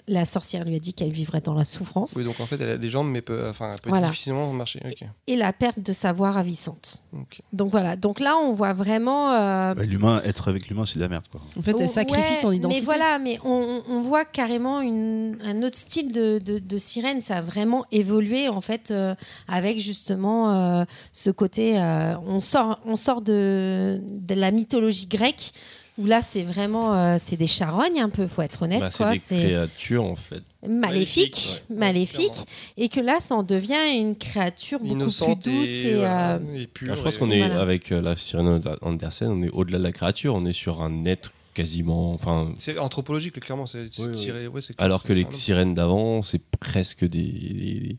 la 0.08 0.24
sorcière 0.24 0.64
lui 0.64 0.74
a 0.76 0.78
dit 0.80 0.92
qu'elle 0.92 1.12
vivrait 1.12 1.40
dans 1.40 1.54
la 1.54 1.64
souffrance. 1.64 2.14
Oui, 2.16 2.24
donc 2.24 2.40
en 2.40 2.46
fait, 2.46 2.60
elle 2.60 2.68
a 2.70 2.78
des 2.78 2.90
jambes, 2.90 3.08
mais 3.08 3.22
peut, 3.22 3.46
enfin, 3.48 3.72
elle 3.74 3.80
peut 3.80 3.88
Voilà. 3.90 4.08
difficilement 4.08 4.52
marcher. 4.52 4.80
Et 5.28 5.36
la 5.36 5.52
perte 5.52 5.78
de 5.80 5.92
sa 5.92 6.12
voix 6.12 6.32
ravissante. 6.32 7.04
Ok. 7.12 7.40
Donc 7.52 7.70
voilà. 7.70 7.96
Donc 7.96 8.18
là, 8.20 8.36
on 8.36 8.52
voit 8.52 8.72
vraiment. 8.72 9.30
euh, 9.32 9.74
Bah, 9.74 9.84
l'humain, 9.84 10.20
être 10.24 10.48
avec 10.48 10.68
l'humain, 10.68 10.84
c'est 10.84 10.96
de 10.96 11.02
la 11.04 11.08
merde, 11.08 11.24
quoi. 11.30 11.40
En 11.56 11.62
fait, 11.62 11.72
elle 11.78 11.84
Oh, 11.84 11.92
sacrifie 11.92 12.28
ouais, 12.28 12.34
son 12.34 12.52
identité. 12.52 12.80
Mais 12.80 12.84
voilà, 12.84 13.18
mais 13.18 13.38
on, 13.44 13.82
on- 13.88 13.92
on 13.92 14.00
voit 14.02 14.24
carrément 14.24 14.80
une- 14.80 15.38
un 15.44 15.62
autre 15.62 15.76
style 15.78 16.12
de, 16.12 16.38
de, 16.44 16.58
de 16.58 16.78
sirène. 16.78 17.20
Ça 17.20 17.36
a 17.36 17.40
vraiment 17.40 17.84
évolué 17.92 18.48
en 18.48 18.60
fait 18.60 18.90
euh, 18.90 19.14
avec 19.48 19.78
justement 19.78 20.50
euh, 20.80 20.84
ce 21.12 21.30
côté. 21.30 21.78
euh, 21.78 22.14
on 22.26 22.40
sort, 22.40 22.80
on 22.84 22.96
sort 22.96 23.22
de, 23.22 24.00
de 24.02 24.34
la 24.34 24.50
mythologie 24.50 25.06
grecque 25.06 25.52
où 25.98 26.06
là 26.06 26.22
c'est 26.22 26.42
vraiment 26.42 26.94
euh, 26.96 27.16
c'est 27.18 27.36
des 27.36 27.46
charognes 27.46 28.00
un 28.00 28.08
peu. 28.08 28.26
Faut 28.26 28.42
être 28.42 28.62
honnête 28.62 28.80
Bah, 28.80 28.88
c'est 28.90 28.96
quoi. 28.98 29.12
des 29.12 29.18
C'est 29.18 29.36
créatures 29.38 30.04
en 30.04 30.16
fait. 30.16 30.42
maléfique, 30.66 31.62
maléfique, 31.70 32.46
et 32.76 32.88
que 32.88 33.00
là 33.00 33.18
ça 33.20 33.34
en 33.34 33.42
devient 33.42 33.76
une 33.98 34.16
créature 34.16 34.80
beaucoup 34.80 34.96
plus 34.96 35.20
douce 35.44 35.68
et, 35.68 35.88
et, 35.88 36.04
euh, 36.04 36.38
et 36.54 36.66
pure. 36.66 36.90
Ah, 36.92 36.96
je 36.96 37.02
pense 37.02 37.18
qu'on 37.18 37.30
est 37.30 37.38
Voilà. 37.46 37.60
avec 37.60 37.92
euh, 37.92 38.00
la 38.00 38.16
sirène 38.16 38.60
Andersen, 38.80 39.28
on 39.28 39.42
est 39.42 39.50
au-delà 39.50 39.78
de 39.78 39.82
la 39.84 39.92
créature, 39.92 40.34
on 40.34 40.44
est 40.46 40.52
sur 40.52 40.82
un 40.82 41.04
être 41.04 41.32
quasiment. 41.54 42.14
Enfin, 42.14 42.52
C'est 42.56 42.78
anthropologique, 42.78 43.38
clairement. 43.40 43.66
C'est 43.66 43.88
Oui, 43.98 44.12
tiré- 44.12 44.46
ouais, 44.46 44.62
c'est- 44.62 44.80
alors 44.80 45.02
que 45.04 45.12
les 45.12 45.26
sirènes 45.32 45.74
d'avant, 45.74 46.22
c'est 46.22 46.42
presque 46.58 47.04
des, 47.04 47.22
des, 47.22 47.96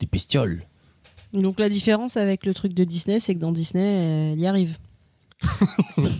des 0.00 0.06
bestioles. 0.12 0.64
Donc 1.32 1.58
la 1.58 1.68
différence 1.70 2.16
avec 2.18 2.44
le 2.44 2.52
truc 2.54 2.74
de 2.74 2.84
Disney, 2.84 3.18
c'est 3.20 3.34
que 3.34 3.40
dans 3.40 3.52
Disney, 3.52 4.32
elle 4.34 4.38
y 4.40 4.46
arrive. 4.46 4.76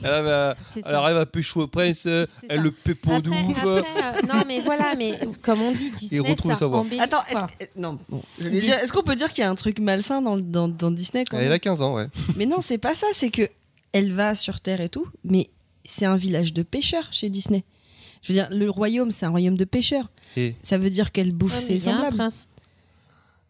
Elle 0.03 0.11
arrive 0.11 0.27
à, 0.29 0.57
C'est 0.73 0.83
ça. 0.83 0.89
elle 0.89 0.95
arrive 0.95 1.17
à 1.17 1.27
pécho 1.27 1.63
au 1.63 1.67
prince, 1.67 2.07
elle 2.07 2.61
le 2.61 2.71
pépo 2.71 3.11
après, 3.13 3.31
euh, 3.65 3.83
non 4.29 4.41
mais 4.47 4.61
voilà, 4.61 4.95
mais 4.97 5.19
comme 5.43 5.61
on 5.63 5.73
dit, 5.73 5.91
Disney, 5.91 6.21
retrouve 6.31 6.53
ça 6.53 6.59
sa 6.59 6.67
voix. 6.67 6.79
embellit, 6.81 7.01
Attends, 7.01 7.23
est-ce 7.31 7.65
que- 7.65 7.71
non, 7.77 7.99
bon, 8.09 8.23
je 8.39 8.49
vais 8.49 8.61
Dis- 8.61 8.67
dire, 8.67 8.79
est-ce 8.79 8.93
qu'on 8.93 9.03
peut 9.03 9.17
dire 9.17 9.31
qu'il 9.31 9.43
y 9.43 9.47
a 9.47 9.51
un 9.51 9.55
truc 9.55 9.79
malsain 9.79 10.23
dans, 10.23 10.39
dans, 10.39 10.69
dans 10.69 10.91
Disney 10.91 11.25
quand 11.25 11.37
Elle 11.39 11.45
même 11.45 11.53
a 11.53 11.59
15 11.59 11.83
ans, 11.83 11.95
ouais. 11.95 12.07
Mais 12.37 12.47
non, 12.47 12.61
c'est 12.61 12.79
pas 12.79 12.95
ça, 12.95 13.07
c'est 13.13 13.31
que 13.31 13.49
elle 13.93 14.13
va 14.13 14.35
sur 14.35 14.61
Terre 14.61 14.81
et 14.81 14.89
tout, 14.89 15.07
mais 15.25 15.51
c'est 15.85 16.07
un 16.07 16.17
village 16.17 16.53
de 16.53 16.63
pêcheurs 16.63 17.09
chez 17.13 17.29
Disney. 17.31 17.65
Je 18.23 18.33
veux 18.33 18.39
dire, 18.39 18.49
le 18.51 18.71
royaume, 18.71 19.11
c'est 19.11 19.27
un 19.27 19.31
royaume 19.31 19.57
de 19.57 19.65
pêcheurs. 19.65 20.09
Et- 20.37 20.57
Ça 20.63 20.79
veut 20.79 20.91
dire 20.91 21.13
qu'elle 21.13 21.33
bouffe 21.33 21.53
Ouais, 21.53 21.61
mais 21.61 21.67
ses 21.67 21.75
il 21.75 21.85
y 21.85 21.89
a 21.89 21.93
un 21.93 21.95
semblables. 21.97 22.17
prince. 22.17 22.49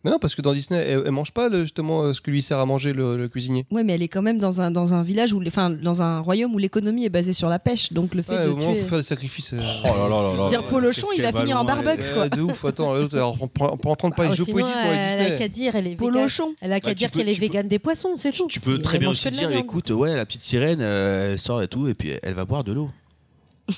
Mais 0.04 0.10
non, 0.10 0.18
parce 0.18 0.34
que 0.34 0.42
dans 0.42 0.52
Disney, 0.52 0.78
elle, 0.86 1.02
elle 1.06 1.10
mange 1.12 1.32
pas 1.32 1.48
le- 1.48 1.62
justement 1.62 2.02
euh, 2.02 2.12
ce 2.12 2.20
que 2.20 2.30
lui 2.30 2.42
sert 2.42 2.58
à 2.58 2.66
manger 2.66 2.92
le, 2.92 3.16
le 3.16 3.28
cuisinier. 3.28 3.66
Ouais, 3.70 3.82
mais 3.84 3.94
elle 3.94 4.02
est 4.02 4.08
quand 4.08 4.20
même 4.22 4.38
dans 4.38 4.60
un, 4.60 4.70
dans 4.70 4.92
un 4.94 5.02
village, 5.02 5.32
où, 5.32 5.42
enfin, 5.46 5.70
dans 5.70 6.02
un 6.02 6.20
royaume 6.20 6.54
où 6.54 6.58
l'économie 6.58 7.04
est 7.04 7.08
basée 7.10 7.32
sur 7.32 7.48
la 7.48 7.58
pêche. 7.58 7.92
Donc 7.92 8.14
le 8.14 8.22
fait 8.22 8.34
Ouais, 8.36 8.44
de 8.44 8.50
au 8.50 8.56
moment 8.56 8.70
où 8.70 8.74
tuer. 8.74 8.82
faut 8.82 8.88
faire 8.88 8.98
des 8.98 9.04
sacrifices. 9.04 9.52
euh, 9.54 9.60
Oh 9.84 9.86
là 9.86 10.08
là 10.08 10.22
là 10.22 10.42
là. 10.44 10.48
Dire 10.50 10.66
Polochon, 10.68 11.06
il 11.16 11.22
va 11.22 11.32
finir 11.32 11.58
en 11.58 11.64
barbecue, 11.64 12.02
quoi. 12.14 12.28
de 12.28 12.40
ouf, 12.42 12.64
attends, 12.64 12.94
on 13.40 13.48
prend- 13.48 13.76
prend 13.76 13.90
en 13.92 13.96
train 13.96 14.08
de 14.10 14.14
parler 14.14 14.30
Ah, 14.34 14.36
de 14.36 14.44
sinon, 14.44 14.58
géopolitisme 14.58 14.82
dans 14.84 14.90
les 14.90 14.96
elle 14.96 15.18
a 15.20 15.22
Disney. 15.22 15.38
qu'à 15.38 15.48
dire, 15.48 15.74
elle 15.76 15.86
est. 15.86 15.96
Polochon. 15.96 16.54
Elle 16.60 16.72
a 16.72 16.80
qu'à 16.80 16.90
tu 16.90 16.94
dire 16.96 17.10
qu'elle 17.10 17.28
est 17.28 17.38
végane 17.40 17.68
des 17.68 17.78
poissons, 17.78 18.14
c'est 18.16 18.32
tout. 18.32 18.46
Tu 18.48 18.60
peux 18.60 18.78
très 18.78 18.98
bien 18.98 19.08
aussi 19.10 19.30
dire, 19.30 19.50
écoute, 19.52 19.90
ouais, 19.90 20.14
la 20.14 20.26
petite 20.26 20.42
sirène, 20.42 20.80
euh, 20.82 21.32
elle 21.32 21.38
sort 21.38 21.62
et 21.62 21.68
tout, 21.68 21.88
et 21.88 21.94
puis 21.94 22.10
elle 22.22 22.34
va 22.34 22.44
boire 22.44 22.62
de 22.64 22.72
l'eau. 22.72 22.90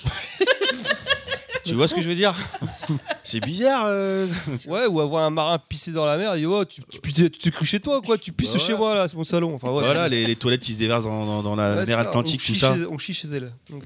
tu 1.66 1.74
vois 1.74 1.88
ce 1.88 1.94
que 1.94 2.01
je 2.02 2.09
veux 2.09 2.14
dire 2.14 2.34
C'est 3.22 3.40
bizarre. 3.40 3.84
euh. 3.88 4.26
Ouais, 4.68 4.86
ou 4.86 5.01
avoir 5.01 5.24
un 5.24 5.30
marin 5.30 5.59
pissé 5.59 5.90
dans 5.93 6.05
la 6.06 6.16
mer, 6.16 6.36
il 6.36 6.40
dit 6.40 6.47
oh, 6.47 6.64
tu, 6.64 6.80
tu, 6.90 7.12
tu 7.12 7.30
t'es 7.30 7.51
cru 7.51 7.64
chez 7.64 7.80
toi, 7.80 8.01
quoi, 8.01 8.16
tu 8.18 8.32
pisses 8.32 8.52
Bah 8.52 8.59
chez 8.59 8.74
moi, 8.74 8.94
là, 8.94 9.09
c'est 9.09 9.16
mon 9.16 9.24
salon. 9.24 9.55
Enfin, 9.55 9.68
ouais. 9.72 9.80
Voilà, 9.82 10.09
les, 10.09 10.26
les 10.26 10.36
toilettes 10.36 10.62
qui 10.62 10.72
se 10.74 10.78
déversent 10.78 11.05
dans, 11.05 11.26
dans- 11.26 11.43
dans 11.43 11.56
la 11.56 11.74
Ouais, 11.76 11.86
mer 11.86 11.97
ça, 11.97 12.01
Atlantique, 12.09 12.40
on 12.43 12.47
tout 12.47 12.52
chie 12.55 12.59
ça. 12.59 12.74
chez- 12.74 12.86
on 12.86 12.98
chie 12.98 13.14
chez 13.14 13.28
elle. 13.34 13.52
Donc, 13.70 13.82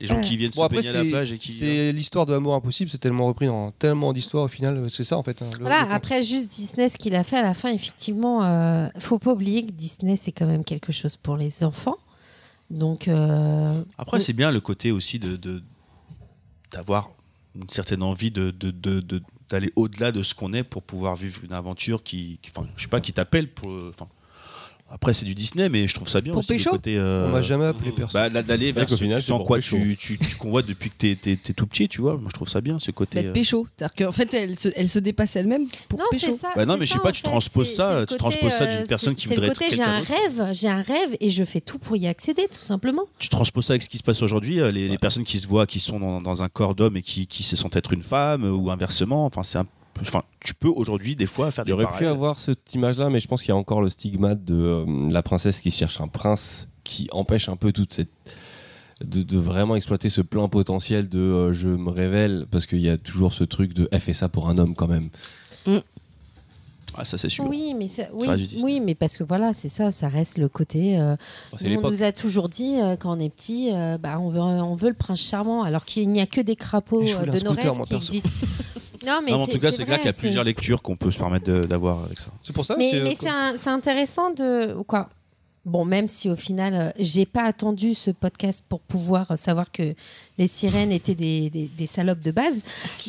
Les 0.00 0.06
gens 0.06 0.20
qui 0.22 0.36
viennent 0.38 0.50
Bon, 0.52 0.62
se 0.62 0.64
après, 0.64 0.76
baigner 0.78 0.88
à 0.88 1.02
la 1.04 1.10
plage 1.10 1.32
et 1.32 1.36
qui. 1.38 1.52
c'est 1.52 1.92
l'histoire 1.92 2.24
de 2.24 2.32
l'amour 2.32 2.54
impossible, 2.54 2.88
c'est 2.90 2.96
tellement 2.98 3.26
repris 3.26 3.46
dans 3.48 3.70
tellement 3.72 4.12
d'histoires 4.14 4.44
au 4.44 4.48
final, 4.48 4.86
c'est 4.90 5.04
ça 5.04 5.18
en 5.18 5.22
fait. 5.22 5.42
hein, 5.42 5.50
le- 5.58 5.60
Voilà, 5.60 5.84
le 5.84 5.92
après 5.92 6.22
juste 6.22 6.48
Disney, 6.48 6.88
ce 6.88 6.96
qu'il 6.96 7.14
a 7.14 7.22
fait 7.22 7.36
à 7.36 7.42
la 7.42 7.52
fin, 7.52 7.70
effectivement, 7.70 8.42
euh, 8.42 8.88
faut 8.98 9.18
pas 9.18 9.32
oublier 9.32 9.66
que 9.66 9.72
Disney, 9.72 10.16
c'est 10.16 10.32
quand 10.32 10.46
même 10.46 10.64
quelque 10.64 10.90
chose 10.92 11.16
pour 11.16 11.36
les 11.36 11.62
enfants. 11.64 11.98
Donc, 12.70 13.08
euh, 13.08 13.82
Après, 13.98 14.20
c'est 14.20 14.32
bien 14.32 14.50
le 14.52 14.60
côté 14.60 14.90
aussi 14.92 15.18
de 15.18 15.36
de- 15.36 15.62
d'avoir 16.72 17.10
une 17.54 17.68
certaine 17.68 18.02
envie 18.02 18.30
de 18.30 18.50
d'aller 19.48 19.72
au-delà 19.74 20.12
de 20.12 20.22
ce 20.22 20.32
qu'on 20.34 20.52
est 20.52 20.62
pour 20.62 20.82
pouvoir 20.84 21.16
vivre 21.16 21.42
une 21.44 21.52
aventure 21.52 22.04
qui, 22.04 22.38
qui- 22.40 22.52
pas, 22.88 23.00
qui 23.00 23.12
t'appelle 23.12 23.48
pour. 23.52 23.70
Après, 24.92 25.14
c'est 25.14 25.24
du 25.24 25.34
Disney, 25.36 25.68
mais 25.68 25.86
je 25.86 25.94
trouve 25.94 26.08
ça 26.08 26.20
bien 26.20 26.32
Pour 26.32 26.40
aussi 26.40 26.48
pécho 26.52 26.70
côté. 26.70 26.96
euh, 26.98 27.26
On 27.28 27.30
m'a 27.30 27.42
jamais 27.42 27.64
appelé 27.66 27.92
personne. 27.92 28.20
bah, 28.20 28.28
là, 28.28 28.42
d'aller 28.42 28.72
vers 28.72 28.88
ce, 28.88 29.30
pour 29.30 29.44
quoi 29.46 29.58
pécho. 29.58 29.76
tu, 29.76 29.96
tu, 29.96 30.18
tu 30.18 30.34
convoites 30.36 30.66
depuis 30.66 30.90
que 30.90 30.96
t'es, 30.96 31.14
t'es- 31.14 31.36
t'es 31.36 31.52
tout 31.52 31.66
petit, 31.68 31.88
tu 31.88 32.00
vois. 32.00 32.14
Moi, 32.16 32.26
je 32.28 32.32
trouve 32.34 32.48
ça 32.48 32.60
bien, 32.60 32.78
ce 32.80 32.90
côté. 32.90 33.22
Bah, 33.22 33.28
euh, 33.28 33.32
pécho. 33.32 33.66
C'est-à-dire 33.78 34.06
qu'en 34.06 34.12
fait, 34.12 34.34
elle 34.34 34.58
se, 34.58 34.68
elle 34.74 34.88
se 34.88 34.98
dépasse 34.98 35.36
elle-même 35.36 35.66
pour 35.88 36.00
non, 36.00 36.06
pécho. 36.10 36.26
c'est 36.32 36.38
ça. 36.38 36.50
Bah 36.56 36.66
non, 36.66 36.74
c'est 36.74 36.80
mais 36.80 36.86
je 36.86 36.92
sais 36.94 36.98
pas, 36.98 37.12
tu 37.12 37.22
fait. 37.22 37.28
transposes 37.28 37.72
ça, 37.72 38.04
tu 38.04 38.16
transposes 38.16 38.52
ça 38.52 38.66
d'une 38.66 38.78
euh, 38.80 38.86
personne 38.86 39.14
qui 39.14 39.28
voudrait 39.28 39.48
être 39.48 39.58
côté, 39.60 39.76
j'ai 39.76 39.82
un 39.82 40.00
rêve, 40.00 40.50
j'ai 40.54 40.68
un 40.68 40.82
rêve 40.82 41.16
et 41.20 41.30
je 41.30 41.44
fais 41.44 41.60
tout 41.60 41.78
pour 41.78 41.96
y 41.96 42.08
accéder, 42.08 42.48
tout 42.50 42.62
simplement. 42.62 43.02
tu 43.18 43.28
transposes 43.28 43.66
ça 43.66 43.74
avec 43.74 43.82
ce 43.82 43.88
qui 43.88 43.98
se 43.98 44.02
passe 44.02 44.22
aujourd'hui, 44.22 44.60
euh, 44.60 44.72
les, 44.72 44.98
personnes 44.98 45.24
qui 45.24 45.38
se 45.38 45.46
voient, 45.46 45.66
qui 45.66 45.78
sont 45.80 46.20
dans, 46.20 46.42
un 46.42 46.48
corps 46.48 46.74
d'homme 46.74 46.96
et 46.96 47.02
qui, 47.02 47.26
qui 47.26 47.42
se 47.42 47.54
sentent 47.56 47.76
être 47.76 47.92
une 47.92 48.02
femme 48.02 48.44
euh, 48.44 48.50
ou 48.50 48.70
inversement. 48.70 49.24
Enfin, 49.26 49.42
c'est 49.44 49.58
un 49.58 49.64
peu- 49.64 49.70
enfin, 50.00 50.22
tu 50.40 50.54
peux 50.54 50.68
aujourd'hui 50.68 51.16
des 51.16 51.26
fois 51.26 51.50
faire 51.50 51.64
Il 51.64 51.68
des 51.68 51.72
aurait 51.72 51.86
pu 51.98 52.06
avoir 52.06 52.38
cette 52.38 52.74
image-là, 52.74 53.10
mais 53.10 53.20
je 53.20 53.28
pense 53.28 53.40
qu'il 53.42 53.48
y 53.50 53.52
a 53.52 53.56
encore 53.56 53.80
le 53.82 53.88
stigmate 53.88 54.44
de 54.44 54.54
euh, 54.54 54.84
la 55.10 55.22
princesse 55.22 55.60
qui 55.60 55.70
cherche 55.70 56.00
un 56.00 56.08
prince 56.08 56.68
qui 56.84 57.08
empêche 57.12 57.48
un 57.48 57.56
peu 57.56 57.72
toute 57.72 57.92
cette. 57.94 58.10
De, 59.02 59.22
de 59.22 59.38
vraiment 59.38 59.76
exploiter 59.76 60.10
ce 60.10 60.20
plein 60.20 60.46
potentiel 60.48 61.08
de 61.08 61.18
euh, 61.18 61.54
je 61.54 61.68
me 61.68 61.88
révèle, 61.88 62.46
parce 62.50 62.66
qu'il 62.66 62.82
y 62.82 62.88
a 62.90 62.98
toujours 62.98 63.32
ce 63.32 63.44
truc 63.44 63.72
de 63.72 63.88
elle 63.92 64.00
fait 64.02 64.12
ça 64.12 64.28
pour 64.28 64.50
un 64.50 64.58
homme 64.58 64.74
quand 64.74 64.88
même. 64.88 65.08
Ah, 66.96 67.04
ça 67.04 67.16
c'est 67.16 67.28
sûr. 67.30 67.48
Oui, 67.48 67.72
mais 67.78 67.88
ça- 67.88 68.08
oui, 68.12 68.26
Ça 68.26 68.62
oui, 68.64 68.80
mais 68.80 68.94
parce 68.94 69.16
que 69.16 69.22
voilà, 69.24 69.54
c'est 69.54 69.68
ça, 69.70 69.90
ça 69.90 70.08
reste 70.08 70.36
le 70.38 70.48
côté. 70.48 70.98
euh, 70.98 71.16
c'est 71.58 71.76
on 71.78 71.90
nous 71.90 72.02
a 72.02 72.12
toujours 72.12 72.48
dit 72.50 72.74
euh, 72.78 72.96
quand 72.96 73.16
on 73.16 73.20
est 73.20 73.30
petit, 73.30 73.70
euh, 73.72 73.96
bah, 73.96 74.18
on 74.20 74.28
veut, 74.28 74.40
on 74.40 74.74
veut 74.74 74.88
le 74.88 74.94
prince 74.94 75.20
charmant, 75.22 75.62
alors 75.62 75.84
qu'il 75.86 76.10
n'y 76.10 76.20
a 76.20 76.26
que 76.26 76.40
des 76.42 76.56
crapauds 76.56 77.00
euh, 77.02 77.20
de 77.24 77.30
nos 77.30 77.36
scooter, 77.38 77.54
rêves 77.64 77.74
moi, 77.76 77.84
qui 77.84 77.90
perso. 77.94 78.12
existent. 78.12 78.28
non, 79.06 79.20
mais 79.24 79.30
Non, 79.32 79.42
en 79.42 79.46
tout 79.46 79.58
cas, 79.58 79.70
c'est 79.72 79.84
clair 79.84 79.88
vrai, 79.88 79.98
qu'il 79.98 80.06
y 80.06 80.08
a 80.08 80.12
plusieurs 80.12 80.44
lectures 80.44 80.82
qu'on 80.82 80.96
peut 80.96 81.10
se 81.10 81.18
permettre 81.18 81.50
d'avoir 81.66 82.04
avec 82.04 82.18
ça. 82.20 82.30
C'est 82.42 82.52
pour 82.54 82.64
ça. 82.64 82.76
Mais, 82.76 82.90
c'est- 82.90 83.00
mais 83.00 83.16
c'est 83.18 83.28
un- 83.28 83.54
c'est 83.58 83.70
intéressant 83.70 84.30
de 84.30 84.74
quoi. 84.86 85.08
Bon, 85.66 85.84
même 85.84 86.08
si 86.08 86.30
au 86.30 86.36
final, 86.36 86.74
euh, 86.74 86.90
j'ai 86.98 87.26
pas 87.26 87.42
attendu 87.42 87.92
ce 87.94 88.10
podcast 88.10 88.64
pour 88.66 88.80
pouvoir 88.80 89.30
euh, 89.32 89.36
savoir 89.36 89.70
que 89.70 89.94
les 90.38 90.46
sirènes 90.46 90.90
étaient 90.90 91.14
des, 91.14 91.50
des- 91.50 91.68
des 91.76 91.86
salopes 91.86 92.22
de 92.22 92.30
base, 92.30 92.62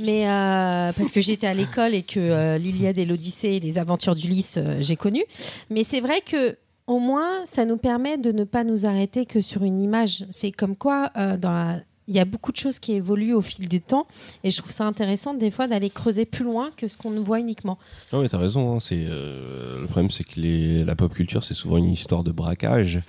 mais 0.05 0.27
euh, 0.27 0.91
parce 0.91 1.11
que 1.11 1.21
j'étais 1.21 1.47
à 1.47 1.53
l'école 1.53 1.93
et 1.93 2.03
que 2.03 2.19
euh, 2.19 2.57
l'Iliade 2.57 2.97
et 2.97 3.05
l'Odyssée 3.05 3.51
et 3.51 3.59
les 3.61 3.77
aventures 3.77 4.15
d'Ulysse, 4.15 4.57
euh, 4.57 4.77
j'ai 4.81 4.97
connu. 4.97 5.23
Mais 5.69 5.85
c'est 5.85 6.01
vrai 6.01 6.19
que 6.19 6.57
au 6.87 6.99
moins, 6.99 7.45
ça 7.45 7.63
nous 7.63 7.77
permet 7.77 8.17
de 8.17 8.33
ne 8.33 8.43
pas 8.43 8.65
nous 8.65 8.85
arrêter 8.85 9.25
que 9.25 9.39
sur 9.39 9.63
une 9.63 9.81
image. 9.81 10.25
C'est 10.29 10.51
comme 10.51 10.75
quoi, 10.75 11.09
euh, 11.15 11.37
dans 11.37 11.51
la- 11.53 11.79
il 12.07 12.15
y 12.15 12.19
a 12.19 12.25
beaucoup 12.25 12.51
de 12.51 12.57
choses 12.57 12.79
qui 12.79 12.93
évoluent 12.93 13.33
au 13.33 13.41
fil 13.41 13.69
du 13.69 13.81
temps, 13.81 14.07
et 14.43 14.51
je 14.51 14.57
trouve 14.57 14.71
ça 14.71 14.85
intéressant 14.85 15.33
des 15.33 15.51
fois 15.51 15.67
d'aller 15.67 15.89
creuser 15.89 16.25
plus 16.25 16.43
loin 16.43 16.71
que 16.75 16.87
ce 16.87 16.97
qu'on 16.97 17.21
voit 17.21 17.39
uniquement. 17.39 17.77
Non 18.11 18.21
mais 18.21 18.29
t'as 18.29 18.37
raison, 18.37 18.77
hein, 18.77 18.79
euh, 18.91 19.81
le 19.81 19.87
problème 19.87 20.11
c'est 20.11 20.23
que 20.23 20.83
la 20.83 20.95
pop 20.95 21.13
culture 21.13 21.43
c'est 21.43 21.53
souvent 21.53 21.77
une 21.77 21.91
histoire 21.91 22.23
de 22.23 22.31
braquage. 22.31 22.99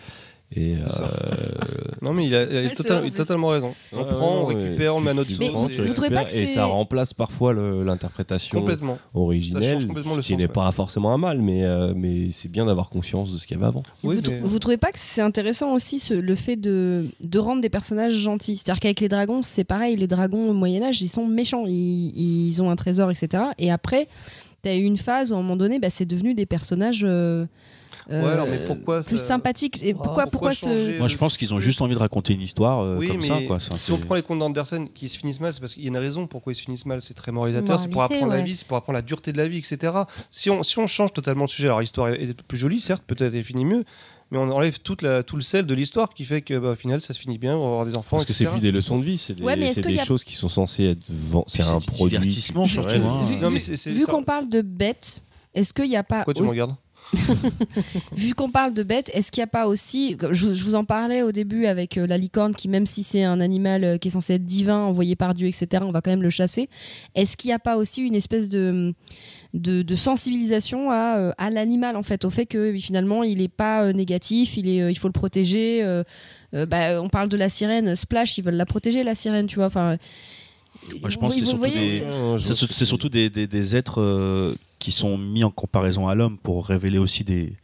Et, 0.55 0.75
euh, 0.75 0.87
Non, 2.03 2.13
mais 2.13 2.27
il 2.27 2.35
a, 2.35 2.43
il 2.43 2.57
a 2.57 2.61
Ouais, 2.63 2.69
tota- 2.75 2.83
c'est 2.83 2.89
vrai, 2.89 2.97
en 2.99 3.03
il 3.03 3.07
a 3.07 3.11
plus. 3.11 3.17
totalement 3.17 3.49
raison. 3.49 3.75
On 3.93 3.99
Ouais, 3.99 4.05
prend, 4.05 4.41
on 4.43 4.45
récupère, 4.47 4.97
on 4.97 5.01
met 5.01 5.11
à 5.11 5.15
notre 5.15 5.31
tu 5.31 5.37
prends, 5.51 5.67
et- 5.69 5.71
tu 5.77 5.83
vous 5.83 5.93
trouvez 5.95 6.11
pas 6.11 6.21
récupères, 6.25 6.45
que 6.45 6.51
et 6.51 6.55
ça 6.55 6.65
remplace 6.67 7.15
parfois 7.15 7.55
l'interprétation 7.55 8.59
Complètement. 8.61 8.97
Ça 8.97 9.19
originelle, 9.19 9.73
change 9.75 9.87
complètement 9.87 10.15
le 10.17 10.23
qui 10.23 10.37
n'est 10.37 10.43
ouais. 10.43 10.49
pas 10.49 10.71
forcément 10.73 11.13
un 11.13 11.17
mal, 11.19 11.41
mais, 11.41 11.65
euh, 11.65 11.93
mais 11.97 12.31
c'est 12.33 12.51
bien 12.51 12.67
d'avoir 12.67 12.91
conscience 12.91 13.33
de 13.33 13.39
ce 13.39 13.47
qu'il 13.47 13.57
y 13.57 13.59
avait 13.59 13.67
avant. 13.69 13.83
Oui, 14.05 14.17
vous, 14.17 14.31
mais- 14.31 14.41
vous 14.43 14.59
trouvez 14.59 14.77
pas 14.77 14.91
que 14.93 14.99
c'est 14.99 15.23
intéressant 15.23 15.73
aussi 15.73 15.99
ce- 15.99 16.13
le 16.15 16.35
fait 16.35 16.57
de, 16.57 17.07
de 17.23 17.39
rendre 17.39 17.63
des 17.63 17.71
personnages 17.71 18.15
gentils? 18.15 18.57
C'est-à-dire 18.59 18.81
qu'avec 18.81 19.01
les 19.01 19.09
dragons, 19.09 19.43
c'est 19.43 19.65
pareil. 19.65 19.97
Les 19.97 20.07
dragons 20.07 20.51
au 20.51 20.55
Moyen-Âge, 20.55 21.01
ils 21.03 21.09
sont 21.09 21.27
méchants. 21.27 21.65
Ils, 21.67 22.49
ils 22.49 22.63
ont 22.63 22.69
un 22.71 22.77
trésor, 22.77 23.11
etc. 23.11 23.45
Et 23.59 23.71
après, 23.71 24.07
t'as 24.63 24.75
eu 24.77 24.83
une 24.83 24.97
phase 24.99 25.31
où 25.33 25.35
à 25.35 25.39
un 25.39 25.43
moment 25.43 25.57
donné, 25.57 25.79
bah, 25.79 25.89
c'est 25.91 26.05
devenu 26.07 26.35
des 26.35 26.47
personnages. 26.47 27.05
euh, 27.09 27.47
Ouais, 28.09 28.17
alors, 28.17 28.47
mais 28.47 28.65
pourquoi 28.65 29.03
plus 29.03 29.19
ça- 29.19 29.25
sympathiques 29.25 29.81
et 29.83 29.95
pourquoi 29.95 30.27
pourquoi, 30.27 30.55
ce 30.55 30.99
Moi, 30.99 31.09
je 31.09 31.17
pense 31.17 31.37
qu'ils 31.37 31.55
ont 31.55 31.61
juste 31.61 31.81
envie 31.81 31.95
de 31.95 31.99
raconter 31.99 32.35
une 32.35 32.41
histoire 32.41 32.81
euh, 32.81 32.99
Oui, 32.99 33.09
comme 33.09 33.21
mais 33.21 33.27
ça. 33.29 33.41
Quoi. 33.47 33.61
Ça, 33.61 33.77
si 33.77 33.93
on 33.93 33.99
prend 33.99 34.15
les 34.15 34.23
contes 34.23 34.39
d'Andersen 34.41 34.89
qui 34.91 35.09
se 35.09 35.19
finissent 35.19 35.41
mal, 35.41 35.53
c'est 35.53 35.61
parce 35.61 35.75
qu'il 35.75 35.83
y 35.83 35.87
a 35.87 35.89
une 35.89 35.97
raison 35.97 36.27
pourquoi 36.27 36.53
ils 36.53 36.57
se 36.57 36.63
finissent 36.63 36.87
mal. 36.87 37.01
C'est 37.03 37.15
très 37.15 37.33
moralisateur, 37.33 37.79
c'est 37.79 37.89
pour 37.89 38.03
apprendre 38.03 38.33
la 38.33 38.41
vie, 38.41 38.55
c'est 38.57 38.67
pour 38.67 38.77
apprendre 38.77 38.97
la 38.97 39.03
dureté 39.03 39.33
de 39.33 39.39
la 39.39 39.47
vie, 39.49 39.59
etc. 39.59 39.93
Si 40.31 40.51
on, 40.51 40.63
si 40.63 40.79
on 40.79 40.87
change 40.87 41.13
totalement 41.13 41.45
de 41.45 41.51
sujet, 41.51 41.69
alors 41.69 41.81
l'histoire 41.81 42.09
est, 42.09 42.41
plus 42.43 42.59
jolie, 42.59 42.81
certes, 42.81 43.03
peut-être 43.07 43.35
elle 43.35 43.45
finit 43.45 43.65
mieux, 43.65 43.85
mais 44.31 44.39
on 44.39 44.51
enlève 44.51 44.79
toute 44.81 45.03
la, 45.03 45.23
tout 45.23 45.37
le 45.37 45.43
sel 45.43 45.67
de 45.67 45.75
l'histoire 45.75 46.13
qui 46.15 46.25
fait 46.25 46.41
que, 46.43 46.59
bah, 46.59 46.71
au 46.71 46.75
final, 46.75 47.01
ça 47.03 47.13
se 47.15 47.21
finit 47.21 47.39
bien, 47.39 47.55
on 47.57 47.61
va 47.61 47.67
avoir 47.67 47.85
des 47.87 47.97
enfants, 47.97 48.17
Parce 48.17 48.27
que 48.27 48.33
c'est 48.33 48.45
etc. 48.45 48.55
plus 48.57 48.63
des 48.63 48.73
leçons 48.73 48.99
de 48.99 49.05
vie, 49.05 49.19
c'est 49.19 49.35
des, 49.35 49.45
Ouais, 49.45 49.53
a- 50.01 50.05
choses 50.05 50.25
qui 50.25 50.35
sont 50.35 50.49
censées 50.49 50.85
être 50.85 51.03
C'est 51.47 51.63
un 51.63 51.79
produit. 51.81 52.19
divertissement, 52.19 52.65
surtout, 52.67 52.97
hein. 52.97 53.19
Vu- 53.49 53.93
Vu 53.93 54.07
qu'on 54.07 54.23
parle 54.23 54.49
de 54.49 54.63
bêtes, 54.63 55.23
est-ce 55.55 55.73
qu'il 55.75 55.89
n'y 55.89 55.97
a 55.97 56.03
pas 56.03 56.25
Pourquoi 56.25 56.35
tu 56.35 56.43
me 56.43 56.49
regardes? 56.49 56.75
Vu 58.17 58.35
qu'on 58.35 58.51
parle 58.51 58.73
de 58.75 58.83
bêtes, 58.83 59.11
est-ce 59.15 59.31
qu'il 59.31 59.41
n'y 59.41 59.45
a 59.45 59.49
pas 59.49 59.67
aussi, 59.67 60.17
je, 60.31 60.53
je 60.53 60.65
vous 60.65 60.75
en 60.75 60.85
parlais 60.85 61.23
au 61.23 61.33
début 61.33 61.67
avec 61.67 61.99
euh, 61.99 62.07
la 62.07 62.19
licorne, 62.19 62.55
qui 62.55 62.69
même 62.69 62.87
si 62.87 63.03
c'est 63.03 63.25
un 63.25 63.41
animal 63.41 63.85
euh, 63.85 63.99
qui 63.99 64.09
est 64.09 64.13
censé 64.13 64.35
être 64.35 64.45
divin, 64.45 64.79
envoyé 64.79 65.17
par 65.17 65.35
Dieu, 65.35 65.49
etc., 65.49 65.85
on 65.87 65.93
va 65.93 66.01
quand 66.01 66.11
même 66.11 66.23
le 66.23 66.31
chasser. 66.31 66.69
Est-ce 67.15 67.37
qu'il 67.37 67.49
n'y 67.49 67.55
a 67.55 67.59
pas 67.59 67.77
aussi 67.77 68.03
une 68.03 68.15
espèce 68.15 68.49
de, 68.49 68.95
de, 69.55 69.83
de 69.83 69.95
sensibilisation 69.95 70.91
à, 70.91 71.19
euh, 71.19 71.33
à 71.39 71.51
l'animal, 71.51 71.97
en 71.97 72.03
fait, 72.03 72.25
au 72.25 72.31
fait 72.31 72.47
que 72.47 72.77
finalement 72.79 73.23
il 73.23 73.39
n'est 73.39 73.49
pas 73.49 73.85
euh, 73.85 73.93
négatif, 73.93 74.57
il, 74.57 74.69
est, 74.69 74.83
euh, 74.83 74.91
il 74.91 74.95
faut 74.95 75.09
le 75.09 75.13
protéger 75.13 75.83
euh, 75.83 76.03
euh, 76.55 76.67
bah, 76.67 77.03
On 77.03 77.09
parle 77.09 77.29
de 77.29 77.37
la 77.37 77.49
sirène, 77.49 77.95
Splash, 77.97 78.39
ils 78.39 78.45
veulent 78.45 78.55
la 78.55 78.67
protéger, 78.67 79.03
la 79.05 79.15
sirène, 79.15 79.47
tu 79.47 79.57
vois. 79.57 79.67
Enfin, 79.67 79.97
Moi, 81.01 81.11
je 81.11 81.19
pense 81.19 81.35
que 81.35 81.41
c'est 81.41 81.47
surtout, 81.47 83.09
des, 83.09 83.47
surtout 83.47 83.77
êtres 83.77 84.01
euh, 84.01 84.55
qui 84.83 84.91
sont 84.93 85.17
mis 85.17 85.45
en 85.45 85.51
comparaison 85.51 86.09
à 86.09 86.15
l'homme 86.17 86.37
pour 86.39 86.67
révéler 86.67 86.99
aussi 86.99 87.23
des, 87.23 87.55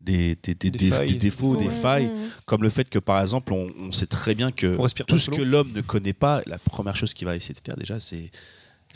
des, 0.00 0.36
des, 0.42 0.54
des- 0.54 0.70
Des 0.72 0.78
des- 0.78 0.90
failles. 0.90 1.12
des 1.12 1.14
défauts, 1.14 1.56
des 1.56 1.66
Ouais, 1.66 1.70
failles, 1.70 2.06
ouais, 2.06 2.12
ouais. 2.12 2.28
comme 2.46 2.62
le 2.64 2.68
fait 2.70 2.88
que 2.90 2.98
par 2.98 3.22
exemple, 3.22 3.52
on, 3.52 3.70
on 3.78 3.92
sait 3.92 4.06
très 4.08 4.34
bien 4.34 4.50
que 4.50 4.76
tout 5.04 5.18
ce 5.18 5.30
que 5.30 5.40
l'homme 5.42 5.70
ne 5.72 5.80
connaît 5.82 6.12
pas, 6.12 6.42
la 6.46 6.58
première 6.58 6.96
chose 6.96 7.14
qu'il 7.14 7.26
va 7.26 7.36
essayer 7.36 7.54
de 7.54 7.60
faire 7.64 7.76
déjà, 7.76 8.00
c'est 8.00 8.30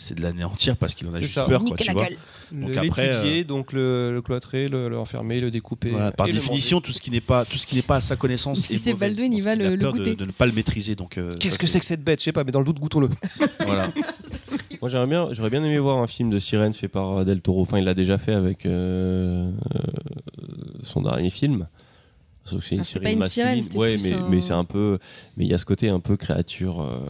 c'est 0.01 0.15
de 0.15 0.23
l'anéantir 0.23 0.77
parce 0.77 0.95
qu'il 0.95 1.07
en 1.09 1.15
a 1.15 1.21
juste 1.21 1.35
ça. 1.35 1.45
peur, 1.45 1.63
quoi, 1.65 1.77
tu 1.77 1.91
vois. 1.93 2.07
Donc 2.53 2.71
Le- 2.71 2.79
après, 2.79 3.11
euh, 3.13 3.45
donc 3.45 3.73
le, 3.73 4.13
le 4.15 4.23
cloîtrer, 4.23 4.69
le, 4.69 4.89
le 4.89 4.99
enfermer, 4.99 5.41
le 5.41 5.51
découper. 5.51 5.91
voilà, 5.91 6.13
par 6.13 6.27
définition, 6.29 6.81
tout 6.81 6.93
ce 6.93 7.01
qui 7.01 7.11
n'est 7.11 7.21
pas, 7.21 7.45
tout 7.45 7.59
ce 7.59 7.67
qui 7.67 7.75
n'est 7.77 7.83
pas 7.83 7.97
à 7.97 8.01
sa 8.01 8.17
connaissance 8.17 8.61
Si 8.61 8.75
est 8.75 8.79
c'est. 8.79 8.95
Baldwin, 8.95 9.33
il 9.35 9.43
va 9.43 9.55
le- 9.57 9.71
le 9.71 9.79
peur 9.79 9.93
de- 9.93 9.99
goûter. 9.99 10.15
De, 10.15 10.25
ne 10.25 10.31
pas 10.31 10.47
le 10.47 10.53
maîtriser, 10.53 10.95
donc. 10.95 11.19
euh, 11.19 11.33
Qu'est-ce 11.39 11.59
que 11.59 11.67
c'est 11.67 11.81
que 11.81 11.85
cette 11.85 12.03
bête? 12.05 12.21
Je 12.21 12.25
sais 12.25 12.33
pas, 12.33 12.45
mais 12.45 12.53
dans 12.53 12.61
le 12.61 12.65
doute, 12.65 12.79
goûtons-le. 12.81 13.11
Voilà. 13.67 13.93
Moi 14.81 14.89
j'aimerais 14.89 15.09
bien, 15.09 15.29
j'aurais 15.33 15.51
bien 15.51 15.63
aimé 15.65 15.79
voir 15.81 15.99
un 15.99 16.07
film 16.07 16.31
de 16.31 16.39
sirène 16.39 16.73
fait 16.73 16.87
par 16.89 17.19
euh, 17.19 17.25
Del 17.25 17.41
Toro. 17.41 17.63
Enfin, 17.63 17.79
il 17.79 17.85
l'a 17.85 17.95
déjà 17.95 18.17
fait 18.17 18.33
avec 18.33 18.65
euh, 18.65 19.51
euh, 19.75 19.85
son 20.85 21.03
dernier 21.03 21.31
film. 21.31 21.67
Sauf 22.49 22.61
que 22.61 22.67
c'est 22.67 22.75
une 22.77 22.81
Ah, 22.81 22.85
série 22.85 23.05
pas 23.05 23.11
une 23.13 23.19
masculine. 23.19 23.63
sirène, 23.63 23.79
ouais, 23.79 23.97
plus 23.97 24.11
mais, 24.11 24.13
un- 24.17 24.29
mais 24.29 24.41
c'est 24.41 24.53
un 24.53 24.65
peu, 24.65 24.99
mais 25.37 25.45
il 25.45 25.51
y 25.51 25.55
a 25.55 25.59
ce 25.59 25.65
côté 25.65 25.89
un 25.89 26.01
peu 26.01 26.17
créature. 26.17 26.81
euh, 26.81 27.01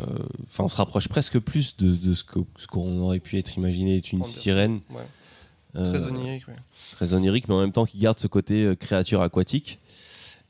Enfin, 0.50 0.64
on 0.64 0.68
se 0.68 0.76
rapproche 0.76 1.08
presque 1.08 1.38
plus 1.38 1.76
de, 1.76 1.94
de 1.94 2.14
ce 2.14 2.24
que- 2.24 2.40
ce 2.56 2.66
qu'on 2.66 2.98
aurait 3.00 3.20
pu 3.20 3.38
être 3.38 3.56
imaginé 3.56 3.96
être 3.98 4.12
une 4.12 4.24
sirène. 4.24 4.80
ouais. 4.90 5.82
Très 5.84 6.04
onirique, 6.06 6.48
ouais. 6.48 6.54
Très 6.92 7.12
onirique, 7.14 7.46
mais 7.48 7.54
en 7.54 7.60
même 7.60 7.72
temps 7.72 7.84
qui 7.84 7.98
garde 7.98 8.18
ce 8.18 8.26
côté 8.26 8.64
euh, 8.64 8.74
créature 8.74 9.22
aquatique. 9.22 9.78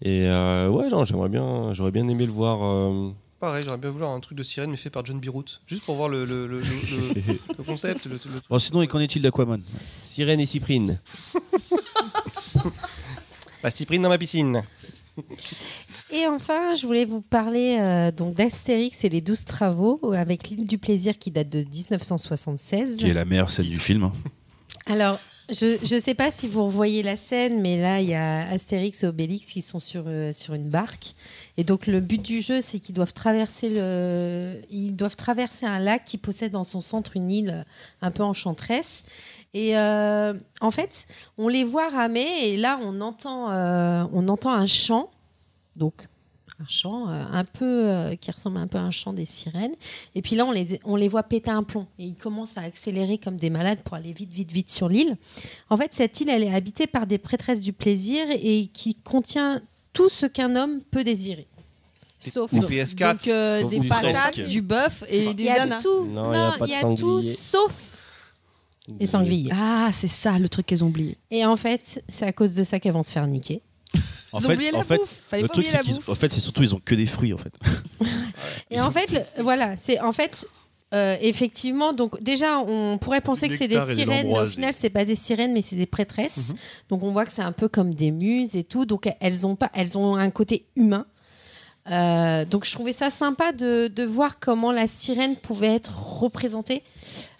Et 0.00 0.22
euh, 0.26 0.68
ouais, 0.70 0.88
non, 0.88 1.04
j'aimerais 1.04 1.28
bien, 1.28 1.74
j'aurais 1.74 1.90
bien 1.90 2.06
aimé 2.08 2.24
le 2.24 2.32
voir. 2.32 2.60
euh, 2.62 3.10
Pareil, 3.40 3.62
j'aurais 3.64 3.78
bien 3.78 3.90
voulu 3.90 4.04
un 4.04 4.18
truc 4.20 4.38
de 4.38 4.42
sirène, 4.42 4.70
mais 4.70 4.76
fait 4.76 4.90
par 4.90 5.04
John 5.04 5.20
Birout. 5.20 5.60
Juste 5.66 5.84
pour 5.84 5.96
voir 5.96 6.08
le, 6.08 6.24
le, 6.24 6.46
le, 6.46 6.60
le- 6.60 6.64
le- 7.14 7.38
le 7.58 7.64
concept. 7.64 8.06
Le, 8.06 8.12
le- 8.14 8.40
Bon, 8.48 8.58
sinon, 8.58 8.80
et 8.82 8.86
qu'en 8.86 9.00
est-il 9.00 9.20
d'Aquaman? 9.22 9.60
Sirène 10.04 10.40
et 10.40 10.46
Cyprine. 10.46 10.98
La 13.62 13.70
cyprine 13.72 14.02
dans 14.02 14.08
ma 14.08 14.18
piscine. 14.18 14.62
Et 16.12 16.26
enfin, 16.26 16.74
je 16.74 16.86
voulais 16.86 17.04
vous 17.04 17.20
parler 17.20 17.76
euh, 17.80 18.10
donc 18.10 18.34
d'Astérix 18.34 19.04
et 19.04 19.08
les 19.08 19.20
12 19.20 19.44
travaux 19.44 20.12
avec 20.14 20.48
l'île 20.48 20.66
du 20.66 20.78
plaisir 20.78 21.18
qui 21.18 21.30
date 21.30 21.50
de 21.50 21.60
1976. 21.60 22.96
Qui 22.96 23.10
est 23.10 23.14
la 23.14 23.24
meilleure 23.24 23.50
scène 23.50 23.66
du 23.66 23.78
film. 23.78 24.04
hein. 24.04 24.12
Alors, 24.86 25.18
je 25.50 25.94
ne 25.94 26.00
sais 26.00 26.14
pas 26.14 26.30
si 26.30 26.46
vous 26.46 26.64
revoyez 26.64 27.02
la 27.02 27.16
scène, 27.16 27.62
mais 27.62 27.80
là, 27.80 28.00
il 28.00 28.08
y 28.08 28.14
a 28.14 28.48
Astérix 28.50 29.02
et 29.02 29.06
Obélix 29.06 29.46
qui 29.46 29.62
sont 29.62 29.78
sur, 29.78 30.04
euh, 30.06 30.32
sur 30.32 30.54
une 30.54 30.68
barque. 30.68 31.14
Et 31.56 31.64
donc, 31.64 31.86
le 31.86 32.00
but 32.00 32.20
du 32.20 32.42
jeu, 32.42 32.60
c'est 32.60 32.78
qu'ils 32.80 32.94
doivent 32.94 33.14
traverser 33.14 33.70
le, 33.70 34.60
ils 34.70 34.94
doivent 34.94 35.16
traverser 35.16 35.64
un 35.64 35.78
lac 35.78 36.04
qui 36.04 36.18
possède 36.18 36.52
dans 36.52 36.64
son 36.64 36.80
centre 36.82 37.12
une 37.16 37.30
île 37.30 37.64
un 38.02 38.10
peu 38.10 38.22
enchanteresse. 38.22 39.04
Et 39.54 39.76
euh, 39.76 40.34
en 40.60 40.70
fait, 40.70 41.06
on 41.38 41.48
les 41.48 41.64
voit 41.64 41.88
ramer 41.88 42.26
et 42.42 42.56
là, 42.56 42.78
on 42.82 43.00
entend, 43.00 43.50
euh, 43.50 44.04
on 44.12 44.28
entend 44.28 44.52
un 44.52 44.66
chant. 44.66 45.10
Donc, 45.76 46.06
un 46.60 46.68
chant 46.68 47.08
euh, 47.08 47.22
un 47.32 47.44
peu 47.44 47.64
euh, 47.88 48.16
qui 48.16 48.30
ressemble 48.30 48.58
un 48.58 48.66
peu 48.66 48.78
à 48.78 48.82
un 48.82 48.90
chant 48.90 49.12
des 49.12 49.24
sirènes. 49.24 49.74
Et 50.14 50.22
puis 50.22 50.34
là, 50.36 50.44
on 50.44 50.50
les, 50.52 50.80
on 50.84 50.96
les 50.96 51.08
voit 51.08 51.22
péter 51.22 51.50
un 51.50 51.62
plomb 51.62 51.86
et 51.98 52.04
ils 52.04 52.16
commencent 52.16 52.58
à 52.58 52.62
accélérer 52.62 53.18
comme 53.18 53.36
des 53.36 53.50
malades 53.50 53.78
pour 53.84 53.94
aller 53.94 54.12
vite, 54.12 54.32
vite, 54.32 54.50
vite 54.50 54.70
sur 54.70 54.88
l'île. 54.88 55.16
En 55.70 55.76
fait, 55.76 55.94
cette 55.94 56.20
île, 56.20 56.28
elle 56.30 56.42
est 56.42 56.54
habitée 56.54 56.86
par 56.86 57.06
des 57.06 57.18
prêtresses 57.18 57.60
du 57.60 57.72
plaisir 57.72 58.26
et 58.30 58.68
qui 58.72 58.96
contient 58.96 59.62
tout 59.92 60.08
ce 60.08 60.26
qu'un 60.26 60.56
homme 60.56 60.80
peut 60.90 61.04
désirer. 61.04 61.46
Sauf 62.20 62.52
Ou 62.52 62.60
PS4. 62.62 63.12
Donc, 63.12 63.28
euh, 63.28 63.62
Ou 63.62 63.70
des 63.70 63.88
presque. 63.88 64.02
patates, 64.02 64.40
du 64.48 64.60
bœuf 64.60 65.04
et 65.08 65.32
du 65.34 65.44
il 65.44 65.46
y 65.46 65.50
a 65.50 65.80
tout. 65.80 66.04
Non, 66.06 66.32
il 66.32 66.36
y 66.36 66.40
a 66.40 66.50
pas 66.50 66.64
de 66.64 66.70
il 66.70 66.72
y 66.72 66.74
a 66.74 66.96
tout 66.96 67.22
sauf 67.22 67.87
les 69.00 69.06
sangliers. 69.06 69.50
Ah, 69.52 69.88
c'est 69.92 70.08
ça 70.08 70.38
le 70.38 70.48
truc 70.48 70.66
qu'elles 70.66 70.84
ont 70.84 70.88
oublié. 70.88 71.16
Et 71.30 71.44
en 71.44 71.56
fait, 71.56 72.02
c'est 72.08 72.24
à 72.26 72.32
cause 72.32 72.54
de 72.54 72.64
ça 72.64 72.78
qu'elles 72.80 72.92
vont 72.92 73.02
se 73.02 73.12
faire 73.12 73.26
niquer. 73.26 73.62
En 74.32 74.40
Ils 74.40 74.44
ont 74.44 74.48
fait, 74.48 74.54
oublié 74.56 74.70
la 74.72 74.78
en 74.78 74.82
fait, 74.82 74.96
bouffe. 74.98 75.08
Fallait 75.30 75.42
le 75.42 75.48
pas 75.48 75.54
truc, 75.54 75.64
oublier 75.64 75.70
c'est 75.70 75.76
la 75.78 75.82
qu'ils, 75.82 75.94
bouffe. 75.94 76.08
en 76.10 76.14
fait, 76.14 76.30
c'est 76.30 76.40
surtout 76.40 76.62
ils 76.62 76.74
ont 76.74 76.80
que 76.84 76.94
des 76.94 77.06
fruits, 77.06 77.32
en 77.32 77.38
fait. 77.38 77.54
Et 78.70 78.78
en 78.80 78.90
fait, 78.90 79.10
le- 79.10 79.42
voilà, 79.42 79.76
c'est 79.78 79.98
en 80.00 80.12
fait. 80.12 80.46
euh, 80.94 81.16
effectivement, 81.22 81.94
donc 81.94 82.22
déjà, 82.22 82.58
on 82.60 82.98
pourrait 82.98 83.22
penser 83.22 83.48
que 83.48 83.56
c'est 83.56 83.68
des 83.68 83.74
nectar 83.76 83.90
et 83.90 83.94
de 83.94 84.00
sirènes, 84.00 84.26
mais 84.28 84.38
au 84.38 84.46
final, 84.46 84.74
c'est 84.74 84.90
pas 84.90 85.06
des 85.06 85.14
sirènes, 85.14 85.54
mais 85.54 85.62
c'est 85.62 85.76
des 85.76 85.86
prêtresses. 85.86 86.52
Donc, 86.90 87.02
on 87.04 87.12
voit 87.12 87.24
que 87.24 87.32
c'est 87.32 87.40
un 87.42 87.52
peu 87.52 87.68
comme 87.68 87.94
des 87.94 88.10
muses 88.10 88.54
et 88.54 88.64
tout. 88.64 88.84
Donc, 88.84 89.08
elles 89.20 89.46
ont 89.46 89.56
pas, 89.56 89.70
elles 89.72 89.96
ont 89.96 90.16
un 90.16 90.30
côté 90.30 90.66
humain. 90.76 91.06
Euh, 91.90 92.44
donc, 92.44 92.66
je 92.66 92.72
trouvais 92.72 92.92
ça 92.92 93.08
sympa 93.10 93.52
de, 93.52 93.88
de 93.88 94.02
voir 94.04 94.38
comment 94.38 94.72
la 94.72 94.86
sirène 94.86 95.36
pouvait 95.36 95.74
être 95.74 96.20
représentée 96.20 96.82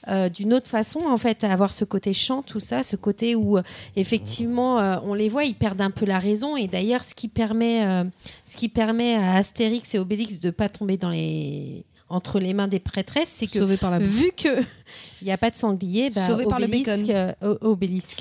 euh, 0.09 0.29
d'une 0.29 0.55
autre 0.55 0.69
façon, 0.69 1.01
en 1.07 1.17
fait, 1.17 1.45
à 1.45 1.53
avoir 1.53 1.73
ce 1.73 1.85
côté 1.85 2.13
chant, 2.13 2.43
tout 2.43 2.61
ça, 2.61 2.83
ce 2.83 2.97
côté 2.97 3.35
où 3.35 3.59
euh, 3.59 3.63
effectivement, 3.97 4.79
euh, 4.79 4.97
on 5.05 5.15
les 5.15 5.29
voit, 5.29 5.45
ils 5.45 5.55
perdent 5.55 5.81
un 5.81 5.91
peu 5.91 6.07
la 6.07 6.19
raison. 6.19 6.57
Et 6.57 6.67
d'ailleurs, 6.67 7.05
ce 7.05 7.15
qui 7.15 7.29
permet, 7.29 7.87
euh, 7.87 8.05
ce 8.47 8.57
qui 8.57 8.69
permet 8.69 9.17
à 9.17 9.35
Astérix 9.35 9.95
et 9.95 9.99
Obélix 9.99 10.41
de 10.41 10.51
pas 10.51 10.69
tomber 10.69 10.97
dans 10.97 11.11
les 11.11 11.85
entre 12.11 12.39
les 12.41 12.55
mains 12.55 12.69
des 12.69 12.79
prêtresses, 12.79 13.29
c'est 13.29 13.47
que 13.47 13.77
par 13.77 13.91
la 13.91 13.99
vu 13.99 14.31
que 14.35 14.49
il 15.21 15.25
n'y 15.25 15.31
a 15.31 15.37
pas 15.37 15.51
de 15.51 15.57
sanglier, 15.57 16.11
bah, 16.11 16.23
Sauvés 16.23 16.47
par 16.47 16.59
le 16.59 16.67
bacon. 16.67 17.05
euh, 17.11 17.33
Obélix, 17.61 18.17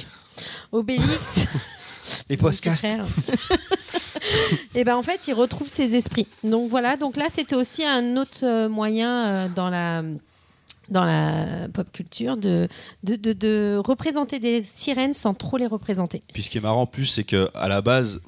Obélix, 0.72 1.08
Les 2.30 2.38
podcasts. 2.38 2.86
et 4.76 4.84
ben 4.84 4.96
en 4.96 5.04
fait, 5.04 5.28
il 5.28 5.34
retrouve 5.34 5.68
ses 5.68 5.96
esprits. 5.96 6.28
Donc 6.44 6.70
voilà, 6.70 6.96
donc 6.98 7.16
là 7.18 7.28
c'était 7.30 7.56
aussi 7.56 7.86
un 7.86 8.18
autre 8.18 8.68
moyen 8.68 9.28
euh, 9.28 9.50
dans 9.54 9.70
la 9.70 10.04
dans 10.90 11.06
la 11.06 11.68
pop 11.74 11.92
culture 11.92 12.38
de, 12.38 12.68
de, 13.04 13.16
de, 13.16 13.82
représenter 13.84 14.40
des 14.40 14.64
sirènes 14.64 15.14
sans 15.14 15.34
trop 15.34 15.58
les 15.58 15.68
représenter. 15.68 16.22
Puis 16.34 16.44
ce 16.44 16.50
qui 16.50 16.58
est 16.58 16.62
marrant 16.62 16.82
en 16.82 16.86
plus, 16.86 17.06
c'est 17.06 17.24
que 17.24 17.50
à 17.54 17.68
la 17.68 17.82
base, 17.82 18.22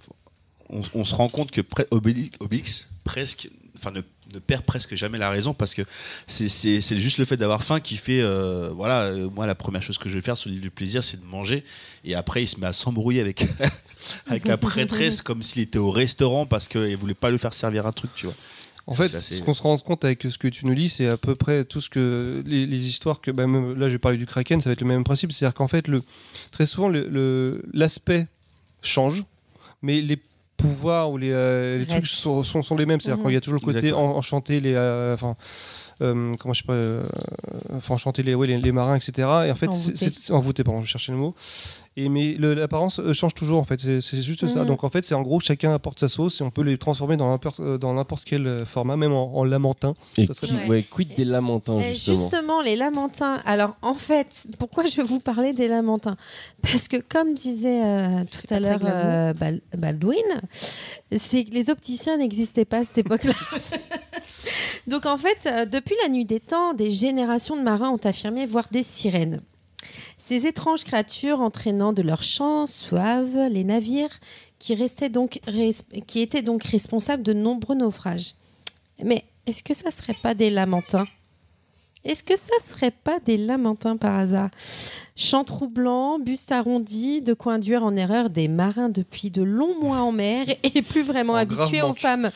on, 0.70 1.06
se 1.06 1.16
rend 1.16 1.30
compte 1.30 1.52
que 1.52 1.62
Obélix, 1.92 2.90
presque, 3.04 3.50
ne, 3.94 4.40
perd 4.40 4.64
presque 4.64 4.96
jamais 4.96 5.18
la 5.18 5.30
raison 5.30 5.54
parce 5.54 5.74
que 5.74 5.82
c'est- 6.28 7.00
juste 7.00 7.18
le 7.18 7.26
fait 7.26 7.38
d'avoir 7.38 7.64
faim 7.64 7.80
qui 7.80 7.98
fait, 7.98 8.22
euh, 8.22 8.70
voilà, 8.74 9.04
euh, 9.04 9.30
moi 9.30 9.48
la 9.48 9.56
première 9.56 9.82
chose 9.82 9.98
que 9.98 10.10
je 10.10 10.16
vais 10.16 10.22
faire 10.22 10.38
sur 10.38 10.50
l'île 10.50 10.62
du 10.62 10.70
plaisir, 10.70 11.04
c'est 11.04 11.20
de 11.20 11.26
manger, 11.26 11.64
et 12.04 12.16
après 12.16 12.44
il 12.44 12.48
se 12.48 12.60
met 12.60 12.68
à 12.68 12.74
s'embrouiller 12.74 13.22
avec 13.22 13.44
avec 14.28 14.48
la 14.48 14.58
prêtresse 14.58 15.22
comme 15.22 15.44
s'il 15.44 15.62
était 15.62 15.80
au 15.80 15.92
restaurant 15.92 16.46
parce 16.46 16.68
qu'il 16.68 16.96
voulait 16.98 17.14
pas 17.14 17.30
lui 17.30 17.40
faire 17.40 17.54
servir 17.54 17.86
un 17.86 17.92
truc, 17.92 18.12
tu 18.16 18.26
vois. 18.26 18.36
En 18.90 18.94
fait, 18.94 19.14
assez- 19.16 19.36
ce 19.36 19.44
qu'on 19.44 19.54
se 19.54 19.62
rend 19.62 19.78
compte 19.78 20.04
avec 20.04 20.24
ce 20.24 20.38
que 20.38 20.48
tu 20.48 20.66
nous 20.66 20.74
lis, 20.74 20.90
c'est 20.90 21.08
à 21.08 21.16
peu 21.18 21.36
près 21.36 21.64
tout 21.64 21.80
ce 21.80 21.90
que 21.90 22.44
les, 22.46 22.66
les 22.66 22.88
histoires 22.88 23.22
que 23.22 23.32
bah, 23.32 23.46
même 23.48 23.78
là 23.80 23.88
j'ai 23.90 24.00
parlé 24.00 24.18
du 24.18 24.26
Kraken, 24.26 24.60
ça 24.62 24.70
va 24.70 24.74
être 24.74 24.82
le 24.82 24.88
même 24.88 25.04
principe, 25.04 25.32
c'est-à-dire 25.32 25.54
qu'en 25.54 25.68
fait 25.68 25.88
le 25.88 26.02
très 26.52 26.66
souvent 26.66 26.90
le- 26.90 27.08
le- 27.08 27.62
l'aspect 27.74 28.28
change, 28.82 29.24
mais 29.82 30.02
les 30.02 30.18
pouvoirs 30.58 31.12
ou 31.12 31.18
les, 31.18 31.32
euh, 31.32 31.78
les 31.78 31.86
trucs 31.86 32.08
sont, 32.08 32.44
sont, 32.44 32.62
sont 32.62 32.76
les 32.76 32.86
mêmes, 32.86 33.00
c'est-à-dire 33.00 33.20
Mhm. 33.20 33.24
quand 33.24 33.30
il 33.30 33.34
y 33.34 33.38
a 33.38 33.42
toujours 33.42 33.60
le 33.62 33.66
côté 33.74 33.94
en- 33.94 34.18
enchanté, 34.18 34.60
les 34.60 34.74
euh, 34.74 35.14
enfin 35.14 35.38
euh, 36.02 36.34
comment 36.40 36.54
je 36.54 36.62
sais 36.62 36.66
pas, 36.68 36.74
euh, 36.74 37.04
enchanter 37.90 38.24
les, 38.24 38.34
ouais, 38.34 38.48
les, 38.48 38.58
les 38.58 38.72
marins, 38.72 38.96
etc. 38.96 39.12
Et 39.48 39.52
en 39.52 39.56
fait, 39.56 39.72
c'est- 39.74 40.32
envoûter, 40.32 40.64
pardon, 40.64 40.82
je 40.82 40.88
cherchais 40.88 41.12
le 41.12 41.18
mot. 41.18 41.36
Et 42.02 42.08
mais 42.08 42.36
l'apparence 42.40 43.00
euh, 43.00 43.12
change 43.14 43.34
toujours 43.34 43.60
en 43.60 43.64
fait, 43.66 43.80
c'est 44.00 44.22
juste 44.22 44.48
ça. 44.48 44.62
Mhm. 44.62 44.68
Donc 44.68 44.84
en 44.86 44.90
fait, 44.90 45.04
c'est 45.04 45.16
en 45.16 45.22
gros 45.22 45.40
chacun 45.42 45.74
apporte 45.74 46.00
sa 46.00 46.08
sauce 46.08 46.40
et 46.40 46.44
on 46.46 46.50
peut 46.52 46.62
les 46.64 46.78
transformer 46.78 47.18
dans 47.18 47.30
n'importe 47.30 47.60
euh, 47.60 47.78
dans 47.78 47.94
n'importe 47.94 48.24
quel 48.26 48.48
euh, 48.48 48.66
format, 48.66 48.96
même 48.96 49.12
en, 49.12 49.36
en 49.36 49.44
lamentin. 49.44 49.96
Et 50.18 50.26
Ça 50.26 50.34
qui- 50.34 50.54
ouais, 50.70 50.84
quid 50.84 51.14
des 51.16 51.26
lamentins, 51.26 51.80
justement. 51.82 52.16
justement, 52.18 52.62
les 52.62 52.76
lamentins. 52.78 53.42
Alors, 53.46 53.76
en 53.82 53.96
fait, 53.96 54.48
pourquoi 54.60 54.86
je 54.86 54.96
vais 54.96 55.04
vous 55.04 55.20
parler 55.20 55.52
des 55.52 55.68
lamentins 55.68 56.16
Parce 56.62 56.88
que, 56.88 56.98
comme 56.98 57.34
disait 57.34 57.84
euh, 57.84 58.22
tout 58.24 58.54
à 58.54 58.60
l'heure 58.62 58.80
euh, 58.84 59.34
Baldwin, 59.78 60.42
c'est 61.18 61.44
que 61.44 61.52
les 61.52 61.70
opticiens 61.70 62.18
n'existaient 62.18 62.66
pas 62.66 62.78
à 62.80 62.86
cette 62.86 63.00
époque-là. 63.00 63.34
Donc, 64.88 65.06
en 65.06 65.18
fait, 65.18 65.38
euh, 65.46 65.66
depuis 65.66 65.96
la 66.04 66.10
nuit 66.10 66.26
des 66.26 66.40
temps, 66.40 66.74
des 66.74 66.90
générations 66.92 67.56
de 67.58 67.62
marins 67.62 67.90
ont 67.92 68.00
affirmé 68.06 68.46
voir 68.46 68.68
des 68.72 68.84
sirènes. 68.84 69.42
Ces 70.30 70.46
étranges 70.46 70.84
créatures 70.84 71.42
entraînant 71.42 71.92
de 71.92 72.04
leur 72.04 72.22
chant 72.22 72.68
suave 72.68 73.36
les 73.50 73.64
navires 73.64 74.20
qui, 74.60 74.76
restaient 74.76 75.10
donc 75.10 75.40
qui 76.06 76.20
étaient 76.20 76.44
donc 76.44 76.64
responsables 76.66 77.24
de 77.24 77.34
nombreux 77.34 77.74
naufrages. 77.74 78.36
Mais 79.04 79.26
est-ce 79.48 79.64
que 79.64 79.74
ça 79.74 79.90
serait 79.90 80.14
pas 80.22 80.36
des 80.36 80.52
lamentins 80.52 81.08
Est-ce 82.10 82.24
que 82.24 82.36
ça 82.36 82.56
serait 82.66 82.90
pas 82.90 83.20
des 83.20 83.38
lamentins 83.38 83.96
par 83.96 84.18
hasard? 84.18 84.50
Chant 85.16 85.44
troublant, 85.44 86.18
buste 86.18 86.52
arrondi, 86.52 87.22
de 87.22 87.36
quoi 87.36 87.54
induire 87.54 87.84
en 87.84 87.96
erreur 87.96 88.32
des 88.32 88.48
marins 88.48 88.90
depuis 88.90 89.30
de 89.30 89.44
longs 89.44 89.80
mois 89.80 89.98
en 89.98 90.12
mer 90.12 90.48
et 90.64 90.82
plus 90.82 91.04
vraiment 91.04 91.34
En 91.34 91.36
habitués 91.36 91.84
aux 91.84 91.94
femmes. 91.94 92.32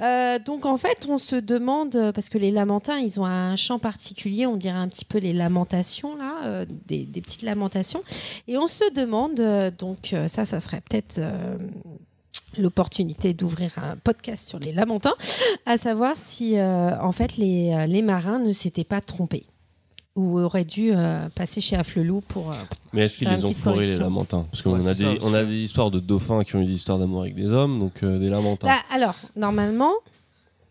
Euh, 0.00 0.38
donc 0.38 0.64
en 0.64 0.78
fait, 0.78 1.06
on 1.10 1.18
se 1.18 1.36
demande, 1.36 2.12
parce 2.14 2.30
que 2.30 2.38
les 2.38 2.50
lamentins, 2.50 2.96
ils 2.96 3.20
ont 3.20 3.26
un 3.26 3.54
chant 3.56 3.78
particulier, 3.78 4.46
on 4.46 4.56
dirait 4.56 4.78
un 4.78 4.88
petit 4.88 5.04
peu 5.04 5.18
les 5.18 5.34
lamentations, 5.34 6.16
là, 6.16 6.36
euh, 6.44 6.66
des, 6.86 7.04
des 7.04 7.20
petites 7.20 7.42
lamentations. 7.42 8.02
Et 8.48 8.56
on 8.56 8.66
se 8.66 8.90
demande, 8.94 9.40
euh, 9.40 9.70
donc 9.70 10.14
ça, 10.26 10.46
ça 10.46 10.58
serait 10.58 10.80
peut-être... 10.80 11.20
l'opportunité 12.58 13.34
d'ouvrir 13.34 13.70
un 13.78 13.96
podcast 13.96 14.48
sur 14.48 14.58
les 14.58 14.72
lamentins, 14.72 15.14
à 15.66 15.76
savoir 15.76 16.16
si 16.16 16.58
euh, 16.58 16.98
en 17.00 17.12
fait 17.12 17.36
les, 17.36 17.72
euh, 17.72 17.86
les 17.86 18.02
marins 18.02 18.38
ne 18.38 18.52
s'étaient 18.52 18.84
pas 18.84 19.00
trompés 19.00 19.46
ou 20.14 20.38
auraient 20.38 20.64
dû 20.64 20.90
euh, 20.92 21.28
passer 21.30 21.62
chez 21.62 21.74
Afflelou 21.76 22.20
pour. 22.28 22.52
euh, 22.52 22.56
Mais 22.92 23.06
est-ce 23.06 23.16
qu'ils 23.16 23.28
les 23.30 23.44
ont 23.46 23.54
fourrés, 23.54 23.86
les 23.86 23.96
lamentins? 23.96 24.46
Parce 24.50 24.60
qu'on 24.62 24.72
Ouais, 24.78 24.86
a, 24.86 24.92
des, 24.94 25.04
ça 25.04 25.12
on 25.22 25.32
a 25.32 25.42
des 25.44 25.56
histoires 25.56 25.90
de 25.90 26.00
dauphins 26.00 26.44
qui 26.44 26.54
ont 26.54 26.60
eu 26.60 26.66
des 26.66 26.74
histoires 26.74 26.98
d'amour 26.98 27.22
avec 27.22 27.34
des 27.34 27.46
hommes, 27.46 27.78
donc 27.78 28.02
euh, 28.02 28.18
des 28.18 28.28
lamentins. 28.28 28.66
Bah, 28.68 28.76
alors, 28.90 29.14
normalement, 29.36 29.92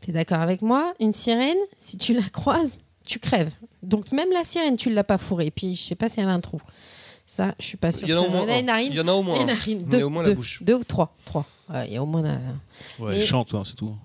tu 0.03 0.11
es 0.11 0.13
d'accord 0.13 0.41
avec 0.41 0.61
moi, 0.61 0.93
une 0.99 1.13
sirène, 1.13 1.57
si 1.79 1.97
tu 1.97 2.13
la 2.13 2.29
croises, 2.31 2.79
tu 3.03 3.17
crèves. 3.17 3.49
Donc 3.81 4.11
même 4.11 4.31
la 4.31 4.43
sirène, 4.43 4.75
tu 4.77 4.89
ne 4.89 4.93
l'as 4.93 5.03
pas 5.03 5.17
fourrée. 5.17 5.49
Puis 5.49 5.73
je 5.73 5.81
sais 5.81 5.95
pas 5.95 6.07
si 6.07 6.19
elle 6.19 6.29
a 6.29 6.33
un 6.33 6.39
trou. 6.39 6.61
Ça, 7.33 7.55
je 7.59 7.65
suis 7.65 7.77
pas 7.77 7.93
sûre. 7.93 8.05
Il 8.09 8.11
y 8.11 8.13
en 8.13 8.23
a 8.23 8.27
au 8.27 8.29
moins. 8.29 8.45
Il 8.81 8.93
y 8.93 8.99
en 8.99 9.07
a 9.07 9.13
au 9.13 9.23
moins 9.23 9.45
Deux, 9.85 10.03
au 10.03 10.09
moins 10.09 10.21
la 10.23 10.33
bouche. 10.33 10.61
deux 10.63 10.73
ou 10.73 10.83
trois. 10.83 11.15
Trois. 11.23 11.45
Il 11.87 11.93
y 11.93 11.95
a 11.95 12.03
au 12.03 12.05
moins. 12.05 12.25
un- 12.25 12.41
Ouais, 12.99 13.15
elle 13.15 13.23
chante, 13.23 13.53
hein, 13.53 13.63
c'est 13.65 13.75
tout. 13.77 13.95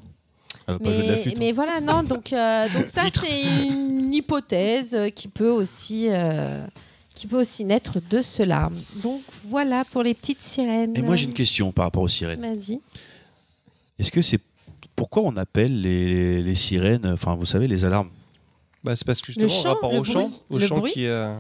Elle 0.69 0.75
va 0.75 0.79
pas 0.79 0.93
jouer 0.93 1.03
de 1.03 1.09
la 1.09 1.17
Mais, 1.17 1.23
flûte. 1.23 1.39
mais 1.39 1.51
voilà, 1.53 1.81
non, 1.81 2.05
donc, 2.05 2.33
euh, 2.33 2.69
donc 2.73 2.85
ça, 2.87 3.03
c'est 3.13 3.43
une 3.67 4.15
hypothèse 4.15 4.95
euh, 4.95 5.09
qui 5.11 5.27
peut 5.27 5.51
aussi. 5.51 6.07
euh, 6.09 6.65
qui 7.15 7.27
peut 7.27 7.41
aussi 7.41 7.65
naître 7.65 7.99
de 8.11 8.23
cela. 8.23 8.69
Donc 9.03 9.23
voilà 9.49 9.85
pour 9.87 10.03
les 10.05 10.15
petites 10.15 10.43
sirènes. 10.43 10.97
Et 10.97 11.03
moi, 11.03 11.17
j'ai 11.17 11.25
une 11.25 11.33
question 11.33 11.73
par 11.73 11.87
rapport 11.87 12.03
aux 12.03 12.09
sirènes. 12.09 12.41
Vas-y. 12.41 12.79
Est-ce 13.99 14.13
que 14.13 14.23
c'est. 14.23 14.41
Pourquoi 14.95 15.23
on 15.25 15.37
appelle 15.37 15.81
les, 15.81 16.43
les 16.43 16.55
sirènes, 16.55 17.07
enfin, 17.07 17.35
vous 17.35 17.47
savez, 17.47 17.67
les 17.67 17.85
alarmes? 17.85 18.11
Bah, 18.85 18.95
c'est 18.97 19.05
parce 19.07 19.21
que 19.21 19.33
Le 19.33 19.49
justement, 19.49 19.63
chant, 19.63 19.75
rapport 19.75 19.93
le 19.93 19.99
au 19.99 20.05
chant, 20.05 20.31
au 20.49 20.59
le 20.59 20.67
chant 20.67 20.81
qui 20.83 21.07
euh, 21.07 21.35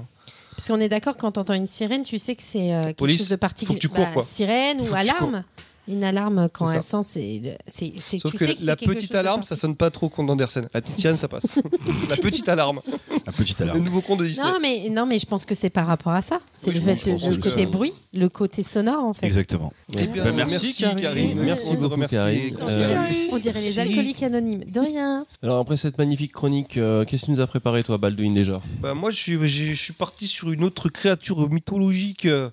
Parce 0.56 0.68
qu'on 0.68 0.80
est 0.80 0.88
d'accord, 0.88 1.16
quand 1.16 1.32
tu 1.32 1.38
entends 1.40 1.54
une 1.54 1.66
sirène, 1.66 2.02
tu 2.02 2.18
sais 2.18 2.34
que 2.34 2.42
c'est 2.42 2.72
euh, 2.74 2.84
quelque 2.84 2.96
Police. 2.98 3.18
chose 3.18 3.28
de 3.28 3.36
particulier. 3.36 3.78
Faut 3.80 3.88
que 3.88 3.94
tu 3.94 4.02
cours, 4.02 4.10
quoi. 4.12 4.22
Sirène 4.24 4.78
Faut 4.78 4.84
ou 4.84 4.86
que 4.86 5.02
tu 5.02 5.10
alarme. 5.10 5.44
Une 5.88 6.02
alarme, 6.02 6.48
quand 6.52 6.70
elle 6.70 6.82
sent, 6.82 7.02
c'est. 7.04 7.58
c'est- 7.66 7.92
c'est- 8.00 8.18
Sauf 8.18 8.32
tu 8.32 8.38
que 8.38 8.46
sais 8.46 8.54
que 8.56 8.64
la 8.64 8.74
petite 8.76 9.14
alarme, 9.14 9.42
ça 9.42 9.54
sonne 9.56 9.76
pas 9.76 9.90
trop 9.90 10.08
contre 10.08 10.32
Andersen. 10.32 10.68
La 10.74 10.80
petite 10.82 11.00
Yann, 11.02 11.16
ça 11.16 11.28
passe. 11.28 11.60
la 12.10 12.16
petite 12.16 12.48
alarme. 12.48 12.80
La 13.24 13.32
petite 13.32 13.58
Le 13.60 13.64
alarme. 13.66 13.84
nouveau 13.84 14.00
conte 14.00 14.20
de 14.20 14.26
Disney. 14.26 14.46
Non 14.48 14.58
mais, 14.60 14.88
non, 14.90 15.06
mais 15.06 15.18
je 15.18 15.26
pense 15.26 15.44
que 15.44 15.54
c'est 15.54 15.70
par 15.70 15.86
rapport 15.86 16.12
à 16.12 16.22
ça. 16.22 16.40
C'est 16.56 16.70
Oui, 16.70 16.80
le, 16.80 17.30
le 17.30 17.36
côté 17.36 17.66
bruit, 17.66 17.92
le 18.12 18.28
côté 18.28 18.64
sonore, 18.64 19.04
en 19.04 19.12
fait. 19.12 19.26
Exactement. 19.26 19.72
Eh 19.96 20.06
bien, 20.08 20.24
Bah, 20.24 20.32
merci, 20.32 20.74
Karine. 20.74 21.00
Karine. 21.00 21.40
Merci 21.40 21.76
te 21.76 21.82
beaucoup. 21.82 22.06
Karine. 22.08 22.56
On 22.60 22.68
Euh, 22.68 22.86
dirait, 22.88 23.28
on 23.32 23.38
dirait 23.38 23.60
les 23.60 23.78
alcooliques 23.78 24.22
anonymes. 24.22 24.64
De 24.64 24.80
rien. 24.80 25.24
Alors 25.42 25.58
après 25.58 25.76
cette 25.76 25.98
magnifique 25.98 26.32
chronique, 26.32 26.76
euh, 26.76 27.04
qu'est-ce 27.04 27.22
que 27.22 27.26
tu 27.26 27.32
nous 27.32 27.40
as 27.40 27.46
préparé 27.46 27.82
toi, 27.82 27.96
Baldwin 27.98 28.34
déjà? 28.34 28.60
Bah, 28.80 28.94
moi, 28.94 29.10
je 29.12 29.16
suis, 29.16 29.48
je 29.48 29.72
suis 29.74 29.92
parti 29.92 30.26
sur 30.26 30.50
une 30.50 30.64
autre 30.64 30.88
créature 30.88 31.48
mythologique 31.48 32.26
euh, 32.26 32.50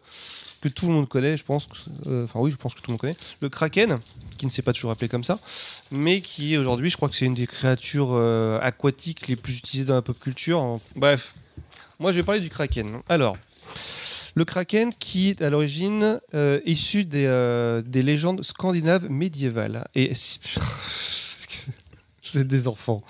que 0.64 0.70
tout 0.70 0.88
le 0.88 0.94
monde 0.94 1.08
connaît, 1.10 1.36
je 1.38 1.44
pense. 1.44 1.66
que- 1.68 2.10
euh, 2.10 2.24
Enfin, 2.24 2.40
oui, 2.40 2.50
je 2.52 2.56
pense 2.56 2.74
que 2.74 2.80
tout 2.80 2.88
le 2.90 2.94
monde 2.94 3.00
connaît. 3.02 3.16
Le 3.42 3.50
kraken, 3.50 4.00
qui 4.38 4.46
ne 4.46 4.52
s'est 4.52 4.62
pas 4.62 4.74
toujours 4.74 4.92
appelé 4.92 5.10
comme 5.10 5.24
ça, 5.24 5.40
mais 5.92 6.22
qui 6.22 6.58
aujourd'hui, 6.58 6.90
je 6.90 6.96
crois 6.96 7.10
que 7.10 7.16
c'est 7.16 7.26
une 7.26 7.34
des 7.34 7.48
créatures 7.48 8.12
euh, 8.14 8.60
aquatiques 8.62 9.28
les 9.28 9.36
plus 9.36 9.58
utilisées 9.58 9.86
dans 9.86 9.96
la 9.96 10.02
pop 10.02 10.18
culture. 10.20 10.80
Bref, 10.96 11.36
moi, 12.00 12.12
je 12.12 12.18
vais 12.18 12.24
parler 12.24 12.42
du 12.42 12.50
kraken. 12.50 13.02
Alors. 13.10 13.38
Le 14.36 14.46
kraken 14.46 14.92
qui 14.96 15.30
est 15.30 15.44
à 15.44 15.52
l'origine 15.52 16.20
euh, 16.34 16.60
issu 16.66 17.06
des, 17.06 17.26
euh, 17.28 17.84
des 17.86 18.02
légendes 18.02 18.42
scandinaves 18.44 19.08
médiévales. 19.08 19.88
Et 19.94 20.16
si- 20.16 20.40
c'est 22.24 22.48
des 22.48 22.68
enfants. 22.68 23.04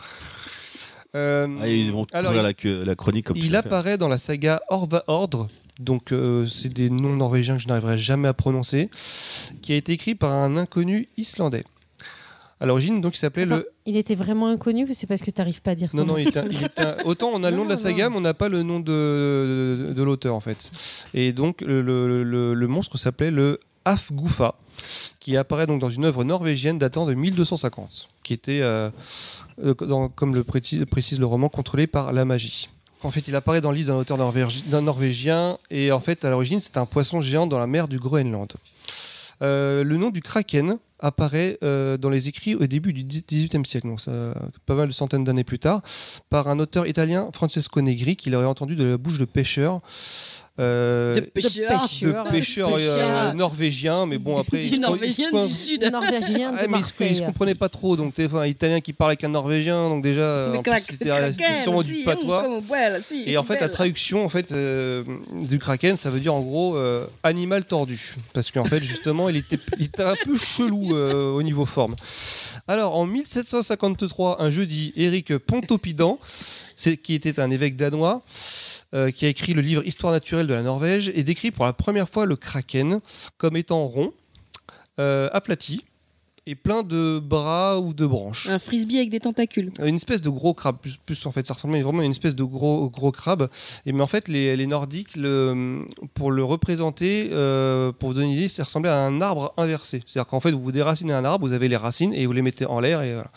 Euh, 1.15 1.47
Ah, 1.61 1.67
ils 1.69 1.91
vont 1.93 2.05
alors, 2.11 2.33
la, 2.33 2.53
que- 2.53 2.83
la 2.83 2.95
chronique 2.95 3.27
comme 3.27 3.37
il 3.37 3.55
apparaît 3.55 3.97
dans 3.97 4.09
la 4.09 4.17
saga 4.17 4.61
Orva 4.69 5.03
Ordre, 5.07 5.47
donc 5.79 6.11
euh, 6.11 6.45
c'est 6.47 6.69
des 6.69 6.89
noms 6.89 7.15
norvégiens 7.15 7.55
que 7.57 7.61
je 7.63 7.67
n'arriverai 7.67 7.97
jamais 7.97 8.27
à 8.27 8.33
prononcer, 8.33 8.89
qui 9.61 9.73
a 9.73 9.75
été 9.75 9.93
écrit 9.93 10.15
par 10.15 10.31
un 10.31 10.55
inconnu 10.57 11.07
islandais. 11.17 11.63
À 12.59 12.65
l'origine, 12.65 13.01
donc, 13.01 13.15
il 13.15 13.19
s'appelait 13.19 13.43
le. 13.45 13.67
Il 13.85 13.97
était 13.97 14.15
vraiment 14.15 14.47
inconnu 14.47 14.85
ou 14.89 14.93
c'est 14.93 15.05
parce 15.07 15.21
que 15.21 15.31
tu 15.31 15.41
n'arrives 15.41 15.61
pas 15.61 15.71
à 15.71 15.75
dire 15.75 15.91
son 15.91 15.97
Non, 15.97 16.05
non, 16.05 16.17
il 16.17 16.29
était, 16.29 16.39
un- 16.39 16.45
il 16.49 16.63
était 16.63 16.81
un- 16.81 16.95
autant 17.03 17.31
on 17.33 17.43
a 17.43 17.51
le 17.51 17.57
nom 17.57 17.65
de 17.65 17.69
la 17.69 17.75
saga, 17.77 18.05
non. 18.05 18.11
mais 18.11 18.17
on 18.17 18.21
n'a 18.21 18.33
pas 18.33 18.47
le 18.47 18.63
nom 18.63 18.79
de, 18.79 19.87
de, 19.89 19.93
de 19.93 20.03
l'auteur 20.03 20.33
en 20.35 20.39
fait. 20.39 20.71
Et 21.13 21.33
donc 21.33 21.59
le, 21.59 21.81
le- 21.81 22.23
le- 22.23 22.53
le 22.53 22.67
monstre 22.67 22.97
s'appelait 22.97 23.31
le 23.31 23.59
Afgufa, 23.83 24.55
qui 25.19 25.35
apparaît 25.35 25.67
donc 25.67 25.81
dans 25.81 25.89
une 25.89 26.05
œuvre 26.05 26.23
norvégienne 26.23 26.77
datant 26.77 27.05
de 27.05 27.13
1250, 27.15 28.07
qui 28.23 28.33
était, 28.33 28.61
euh, 28.61 28.89
euh, 29.61 29.73
dans- 29.81 30.07
comme 30.07 30.33
le 30.33 30.45
précise, 30.45 30.85
précise 30.85 31.19
le 31.19 31.25
roman, 31.25 31.49
contrôlé 31.49 31.85
par 31.85 32.13
la 32.13 32.23
magie. 32.23 32.69
En 33.03 33.11
fait, 33.11 33.27
il 33.27 33.35
apparaît 33.35 33.61
dans 33.61 33.71
le 33.71 33.77
livre 33.77 33.93
d'un 33.93 33.99
auteur 33.99 34.17
norvégien, 34.17 35.57
et 35.69 35.91
en 35.91 35.99
fait, 35.99 36.23
à 36.23 36.29
l'origine, 36.29 36.59
c'est 36.59 36.77
un 36.77 36.85
poisson 36.85 37.21
géant 37.21 37.47
dans 37.47 37.59
la 37.59 37.67
mer 37.67 37.87
du 37.87 37.99
Groenland. 37.99 38.53
Euh, 39.41 39.83
le 39.83 39.97
nom 39.97 40.09
du 40.09 40.21
kraken 40.21 40.77
apparaît 40.99 41.57
euh, 41.63 41.97
dans 41.97 42.09
les 42.09 42.29
écrits 42.29 42.55
au 42.55 42.65
début 42.65 42.93
du 42.93 43.03
XVIIIe 43.03 43.65
siècle, 43.65 43.87
donc 43.87 43.99
pas 44.65 44.75
mal 44.75 44.87
de 44.87 44.93
centaines 44.93 45.25
d'années 45.25 45.43
plus 45.43 45.59
tard, 45.59 45.81
par 46.29 46.47
un 46.47 46.59
auteur 46.59 46.87
italien, 46.87 47.29
Francesco 47.33 47.81
Negri, 47.81 48.15
qu'il 48.15 48.33
aurait 48.35 48.45
entendu 48.45 48.75
de 48.75 48.85
la 48.85 48.97
bouche 48.97 49.19
de 49.19 49.25
pêcheurs. 49.25 49.81
Euh, 50.59 51.15
De 51.15 51.19
pêcheurs. 51.21 51.51
de 51.71 51.87
pêcheurs. 51.87 52.23
pêcheurs 52.25 52.69
De 52.75 52.81
euh, 52.81 52.95
pêcheurs. 52.97 53.33
norvégiens, 53.35 54.05
mais 54.05 54.17
bon 54.19 54.37
après. 54.37 54.59
Du 54.59 54.63
il 54.65 54.75
se- 54.75 54.79
norvégien 54.81 55.29
il 55.33 55.39
se- 55.39 55.47
du 55.47 55.53
sud. 55.53 55.89
Norvégien 55.91 56.51
de 56.51 56.57
Ah, 56.59 56.65
mais 56.69 56.77
il 56.79 56.85
se, 57.15 57.23
comprenait 57.23 57.55
pas 57.55 57.69
trop, 57.69 57.95
donc 57.95 58.13
t'es 58.13 58.25
enfin, 58.27 58.39
un 58.41 58.45
italien 58.45 58.79
qui 58.81 58.93
parle 58.93 59.11
avec 59.11 59.23
un 59.23 59.29
norvégien, 59.29 59.89
donc 59.89 60.03
déjà, 60.03 60.21
euh, 60.21 60.57
c'était 60.81 61.11
sûrement 61.63 61.81
si, 61.81 61.99
du 61.99 62.03
patois. 62.03 62.43
comme 62.43 62.61
belle, 62.61 63.01
si, 63.03 63.23
Et 63.25 63.37
en 63.37 63.43
fait, 63.43 63.55
la 63.55 63.61
belle. 63.61 63.71
traduction 63.71 64.23
en 64.25 64.29
fait, 64.29 64.51
euh, 64.51 65.03
du 65.41 65.57
kraken, 65.59 65.97
ça 65.97 66.09
veut 66.09 66.19
dire 66.19 66.33
en 66.35 66.41
gros 66.41 66.75
euh, 66.77 67.05
animal 67.23 67.65
tordu. 67.65 68.13
Parce 68.33 68.51
qu'en 68.51 68.65
fait, 68.65 68.83
justement, 68.83 69.29
il 69.29 69.37
était, 69.37 69.57
il 69.79 69.85
était 69.85 70.03
un 70.03 70.13
peu 70.23 70.37
chelou 70.37 70.95
euh, 70.95 71.31
au 71.31 71.41
niveau 71.41 71.65
forme. 71.65 71.95
Alors, 72.67 72.95
en 72.95 73.05
1753, 73.05 74.41
un 74.41 74.49
jeudi, 74.51 74.93
Éric 74.95 75.35
Pontoppidan, 75.37 76.19
c'est- 76.27 76.65
qui 76.91 77.15
était 77.15 77.39
un 77.39 77.51
évêque 77.51 77.75
danois, 77.75 78.21
euh, 78.93 79.11
qui 79.11 79.25
a 79.25 79.29
écrit 79.29 79.53
le 79.53 79.61
livre 79.61 79.85
Histoire 79.85 80.13
naturelle 80.13 80.47
de 80.47 80.53
la 80.53 80.61
Norvège, 80.61 81.11
et 81.15 81.23
décrit 81.23 81.51
pour 81.51 81.65
la 81.65 81.73
première 81.73 82.09
fois 82.09 82.25
le 82.25 82.35
kraken 82.35 82.99
comme 83.37 83.57
étant 83.57 83.85
rond, 83.85 84.13
euh, 84.99 85.29
aplati, 85.33 85.85
et 86.45 86.55
plein 86.55 86.83
de 86.83 87.19
bras 87.23 87.79
ou 87.79 87.93
de 87.93 88.05
branches. 88.05 88.49
Un 88.49 88.59
frisbee 88.59 88.97
avec 88.97 89.09
des 89.09 89.19
tentacules. 89.21 89.71
Une 89.83 89.95
espèce 89.95 90.21
de 90.21 90.29
gros 90.29 90.53
crabe, 90.53 90.75
plus, 90.81 90.97
plus 91.05 91.25
en 91.25 91.31
fait, 91.31 91.47
ça 91.47 91.53
ressemblait 91.53 91.81
vraiment 91.81 91.99
à 92.01 92.05
une 92.05 92.11
espèce 92.11 92.35
de 92.35 92.43
gros, 92.43 92.89
gros 92.89 93.11
crabe. 93.13 93.49
Et 93.85 93.93
mais 93.93 94.01
en 94.01 94.07
fait, 94.07 94.27
les, 94.27 94.57
les 94.57 94.67
Nordiques, 94.67 95.15
le, 95.15 95.85
pour 96.13 96.31
le 96.31 96.43
représenter, 96.43 97.29
euh, 97.31 97.91
pour 97.93 98.09
vous 98.09 98.15
donner 98.15 98.27
une 98.27 98.33
idée, 98.33 98.47
ça 98.49 98.63
ressemblait 98.65 98.89
à 98.89 98.97
un 99.05 99.21
arbre 99.21 99.53
inversé. 99.57 100.01
C'est-à-dire 100.05 100.27
qu'en 100.29 100.39
fait, 100.41 100.51
vous 100.51 100.61
vous 100.61 100.71
déracinez 100.73 101.13
un 101.13 101.23
arbre, 101.23 101.47
vous 101.47 101.53
avez 101.53 101.69
les 101.69 101.77
racines 101.77 102.13
et 102.13 102.25
vous 102.25 102.33
les 102.33 102.41
mettez 102.41 102.65
en 102.65 102.79
l'air. 102.81 103.01
Et 103.03 103.13
voilà. 103.13 103.31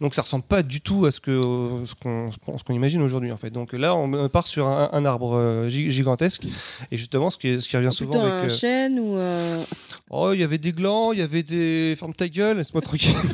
Donc 0.00 0.14
ça 0.14 0.22
ressemble 0.22 0.44
pas 0.44 0.62
du 0.62 0.80
tout 0.82 1.06
à 1.06 1.12
ce 1.12 1.20
qu'on 1.20 1.84
ce 1.86 1.94
qu'on- 1.94 2.74
imagine 2.74 3.02
aujourd'hui 3.02 3.32
en 3.32 3.36
fait. 3.36 3.50
Donc 3.50 3.72
là, 3.72 3.94
on 3.96 4.28
part 4.28 4.46
sur 4.46 4.66
un, 4.66 4.90
un 4.92 5.04
arbre 5.04 5.34
euh, 5.34 5.68
gi- 5.68 5.90
gigantesque. 5.90 6.44
Et 6.92 6.96
justement, 6.96 7.30
ce 7.30 7.38
qui, 7.38 7.60
ce 7.60 7.68
qui 7.68 7.76
revient 7.76 7.92
souvent 7.92 8.10
Plutôt 8.12 8.26
un 8.26 8.44
euh, 8.44 8.48
chêne 8.48 8.98
ou. 9.00 9.16
Oh, 10.10 10.32
il 10.34 10.40
y 10.40 10.44
avait 10.44 10.58
des 10.58 10.72
glands, 10.72 11.12
il 11.12 11.20
y 11.20 11.22
avait 11.22 11.42
des. 11.44 11.94
Ferme 11.96 12.12
ta 12.14 12.28
gueule, 12.28 12.49
laisse-moi 12.54 12.82
tranquille. 12.82 13.14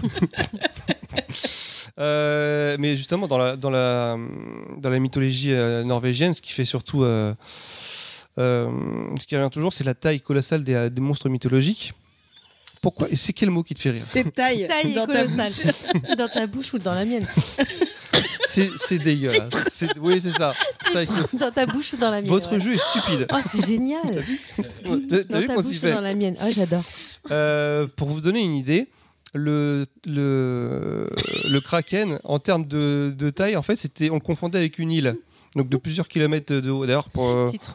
Euh, 1.99 2.77
mais 2.79 2.95
justement, 2.97 3.27
dans 3.27 3.39
la, 3.39 3.57
dans 3.57 3.71
la, 3.71 4.19
dans 4.79 4.91
la 4.91 4.99
mythologie 4.99 5.53
euh, 5.53 5.83
norvégienne, 5.83 6.35
ce 6.35 6.43
qui 6.43 6.53
fait 6.53 6.65
surtout. 6.67 7.05
euh, 7.05 7.33
euh, 8.39 8.69
ce 9.19 9.25
qui 9.27 9.35
revient 9.35 9.49
toujours, 9.51 9.73
c'est 9.73 9.85
la 9.85 9.95
taille 9.95 10.21
colossale 10.21 10.63
des, 10.63 10.91
des 10.91 11.01
monstres 11.01 11.31
mythologiques. 11.31 11.95
Pourquoi? 12.83 13.09
Et 13.11 13.17
c'est 13.17 13.33
quel 13.33 13.49
mot 13.49 13.62
qui 13.62 13.73
te 13.75 13.81
fait 13.81 13.93
rire? 13.93 14.03
C'est 14.05 14.31
taille, 14.35 14.69
Taille 14.69 14.93
dans 14.93 15.07
ta 15.07 15.25
colossale. 15.25 15.53
bouche. 15.53 16.17
dans 16.19 16.28
ta 16.28 16.47
bouche 16.47 16.75
ou 16.75 16.78
dans 16.78 16.93
la 16.95 17.05
mienne? 17.07 17.27
C'est 18.49 18.99
dégueulasse. 18.99 19.39
C'est- 19.73 19.99
Oui, 19.99 20.19
c'est 20.19 20.31
ça. 20.31 20.55
Dans 21.35 21.51
ta 21.51 21.67
bouche 21.67 21.93
ou 21.93 21.97
dans 21.99 22.11
la 22.11 22.23
mienne 22.23 22.31
Votre 22.31 22.53
ouais. 22.53 22.61
jeu 22.61 22.73
est 22.75 22.78
stupide. 22.78 23.27
Oh, 23.31 23.36
c'est 23.51 23.67
génial. 23.67 24.01
T'as- 25.11 25.25
Dans 25.25 25.41
vu 25.41 25.47
ta 25.47 25.55
qu'on 25.55 25.61
bouche 25.61 25.73
s'y 25.73 25.77
ou 25.77 25.81
fait? 25.81 25.93
dans 25.93 26.01
la 26.01 26.15
mienne? 26.15 26.36
Oh, 26.43 26.47
j'adore. 26.55 26.83
Euh, 27.31 27.86
pour 27.97 28.09
vous 28.09 28.23
donner 28.23 28.41
une 28.41 28.55
idée, 28.55 28.86
le, 29.35 29.87
le, 30.07 31.09
le 31.51 31.61
kraken, 31.61 32.19
en 32.25 32.39
termes 32.39 32.67
de, 32.67 33.13
de 33.17 33.31
taille, 33.31 33.57
en 33.57 33.63
fait, 33.63 33.77
c'était, 33.77 34.11
on 34.11 34.15
le 34.15 34.21
confondait 34.21 34.59
avec 34.59 34.79
une 34.79 34.91
île. 34.91 35.17
Donc 35.55 35.69
de 35.71 35.77
plusieurs 35.79 36.09
kilomètres 36.09 36.53
de 36.55 36.71
haut. 36.71 36.85
D'ailleurs, 36.85 37.09
pour. 37.09 37.29
euh, 37.29 37.49
Titre. 37.51 37.75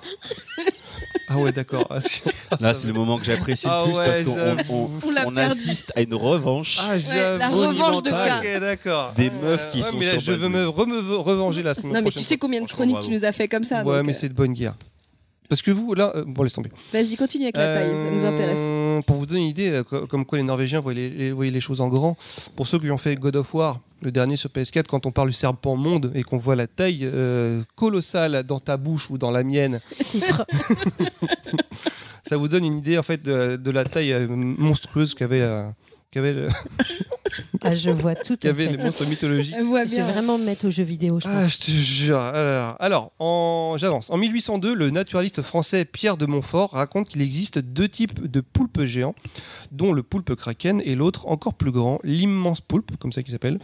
Ah 1.29 1.37
ouais, 1.37 1.51
d'accord. 1.51 1.87
Ah, 1.89 2.01
c'est- 2.01 2.23
Là, 2.59 2.73
c'est 2.73 2.87
le 2.87 2.93
moment 2.93 3.17
que 3.17 3.23
j'apprécie 3.23 3.65
Ah 3.69 3.83
le 3.85 3.91
plus 3.91 3.97
ouais, 3.99 4.05
parce 4.05 4.21
qu'on 4.21 4.37
on- 4.37 4.75
on- 4.75 4.89
On 5.07 5.11
l'a 5.11 5.27
on 5.27 5.31
perdu. 5.33 5.51
assiste 5.51 5.91
à 5.95 6.01
une 6.01 6.13
revanche 6.13 6.77
Ah, 6.81 6.99
j'avoue. 6.99 7.39
la 7.39 7.49
revanche 7.49 8.03
de 8.03 8.09
K. 8.09 8.13
Ok, 8.13 8.59
d'accord. 8.59 9.13
des 9.15 9.29
meufs 9.29 9.69
qui 9.71 9.77
Ouais, 9.77 9.83
sont 9.89 9.97
mais 9.97 10.05
là, 10.07 10.11
sur 10.11 10.19
je 10.21 10.31
veux 10.33 10.49
me 10.49 10.65
re- 10.67 11.15
revenger 11.23 11.63
la 11.63 11.73
semaine 11.73 11.93
Non, 11.93 11.99
mais 11.99 12.01
prochaine. 12.03 12.21
tu 12.21 12.27
sais 12.27 12.37
combien 12.37 12.59
de 12.61 12.65
Franchement, 12.67 12.75
chroniques 12.77 12.95
bravo. 12.95 13.07
tu 13.07 13.13
nous 13.13 13.25
as 13.25 13.31
fait 13.31 13.47
comme 13.47 13.63
ça. 13.63 13.83
Ouais, 13.83 13.97
donc, 13.97 14.05
mais 14.07 14.13
euh, 14.13 14.17
c'est 14.19 14.29
de 14.29 14.33
bonne 14.33 14.53
guerre. 14.53 14.75
Parce 15.51 15.61
que 15.61 15.71
vous, 15.71 15.93
là, 15.95 16.13
euh, 16.15 16.23
bon, 16.25 16.43
laisse 16.43 16.53
tomber. 16.53 16.71
Vas-y, 16.93 17.17
continue 17.17 17.43
avec 17.43 17.57
la 17.57 17.73
taille, 17.73 17.91
ça 18.01 18.09
nous 18.09 18.23
intéresse. 18.23 18.57
Euh, 18.69 19.01
Pour 19.01 19.17
vous 19.17 19.25
donner 19.25 19.41
une 19.41 19.47
idée, 19.49 19.69
euh, 19.69 19.83
co- 19.83 20.07
comme 20.07 20.25
quoi 20.25 20.37
les 20.37 20.45
Norvégiens 20.45 20.79
voyaient 20.79 21.09
les, 21.09 21.33
voyaient 21.33 21.51
les 21.51 21.59
choses 21.59 21.81
en 21.81 21.89
grand, 21.89 22.15
pour 22.55 22.69
ceux 22.69 22.79
qui 22.79 22.89
ont 22.89 22.97
fait 22.97 23.17
God 23.17 23.35
of 23.35 23.53
War, 23.53 23.81
le 24.01 24.13
dernier 24.13 24.37
sur 24.37 24.49
PS4, 24.49 24.85
quand 24.87 25.05
on 25.05 25.11
parle 25.11 25.27
du 25.27 25.33
serpent 25.35 25.75
monde 25.75 26.09
et 26.15 26.23
qu'on 26.23 26.37
voit 26.37 26.55
la 26.55 26.67
taille 26.67 27.01
euh, 27.03 27.63
colossale 27.75 28.43
dans 28.43 28.61
ta 28.61 28.77
bouche 28.77 29.09
ou 29.09 29.17
dans 29.17 29.29
la 29.29 29.43
mienne, 29.43 29.81
ça 32.25 32.37
vous 32.37 32.47
donne 32.47 32.63
une 32.63 32.77
idée 32.77 32.97
en 32.97 33.03
fait 33.03 33.21
de, 33.21 33.57
de 33.57 33.71
la 33.71 33.83
taille 33.83 34.15
monstrueuse 34.29 35.13
qu'avait 35.15 35.45
qu'avait 36.11 36.33
le- 36.33 36.47
Ah, 37.63 37.75
je 37.75 37.91
vois 37.91 38.15
tout 38.15 38.35
fait. 38.41 38.53
les 38.53 38.77
monstres 38.77 39.05
mythologiques. 39.07 39.55
Je 39.55 39.95
vais 39.95 40.01
vraiment 40.01 40.37
me 40.39 40.45
mettre 40.45 40.67
aux 40.67 40.71
jeux 40.71 40.83
vidéo, 40.83 41.19
je 41.19 41.27
Ah, 41.29 41.41
pense. 41.43 41.53
je 41.53 41.57
te 41.59 41.71
jure. 41.71 42.17
Alors, 42.19 42.75
alors, 42.79 43.11
en... 43.19 43.75
j'avance. 43.77 44.09
En 44.09 44.17
1802, 44.17 44.73
le 44.73 44.89
naturaliste 44.89 45.41
français 45.43 45.85
Pierre 45.85 46.17
de 46.17 46.25
Montfort 46.25 46.71
raconte 46.71 47.07
qu'il 47.07 47.21
existe 47.21 47.59
deux 47.59 47.87
types 47.87 48.25
de 48.29 48.41
poulpes 48.41 48.83
géants, 48.83 49.13
dont 49.71 49.93
le 49.93 50.01
poulpe 50.03 50.33
kraken 50.35 50.81
et 50.83 50.95
l'autre 50.95 51.27
encore 51.27 51.53
plus 51.53 51.71
grand, 51.71 51.99
l'immense 52.03 52.61
poulpe, 52.61 52.97
comme 52.97 53.11
ça 53.11 53.21
qu'il 53.21 53.31
s'appelle. 53.31 53.59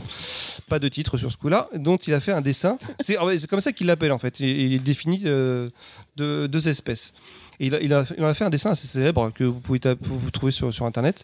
Pas 0.70 0.78
de 0.80 0.88
titre 0.88 1.18
sur 1.18 1.32
ce 1.32 1.38
coup-là, 1.38 1.68
dont 1.76 1.98
il 1.98 2.14
a 2.14 2.22
fait 2.22 2.32
un 2.32 2.42
dessin. 2.42 2.78
C'est 3.00 3.18
ah 3.18 3.26
comme 3.50 3.62
ça 3.62 3.72
qu'il 3.74 3.88
l'appelle 3.88 4.12
en 4.12 4.20
fait. 4.20 4.40
Il, 4.40 4.48
il 4.74 4.84
définit 4.84 5.24
euh, 5.26 5.70
deux, 6.16 6.48
deux 6.48 6.70
espèces. 6.70 7.14
Et 7.60 7.68
il, 7.68 7.76
a, 7.76 7.82
il, 7.82 7.92
a, 7.94 8.04
il 8.18 8.24
en 8.24 8.28
a 8.28 8.34
fait 8.34 8.44
un 8.44 8.50
dessin 8.52 8.70
assez 8.72 8.86
célèbre 8.88 9.32
que 9.34 9.44
vous 9.44 9.60
pouvez 9.60 9.80
taper- 9.80 9.98
vous 10.08 10.30
trouver 10.30 10.52
sur, 10.52 10.72
sur 10.74 10.86
internet, 10.86 11.24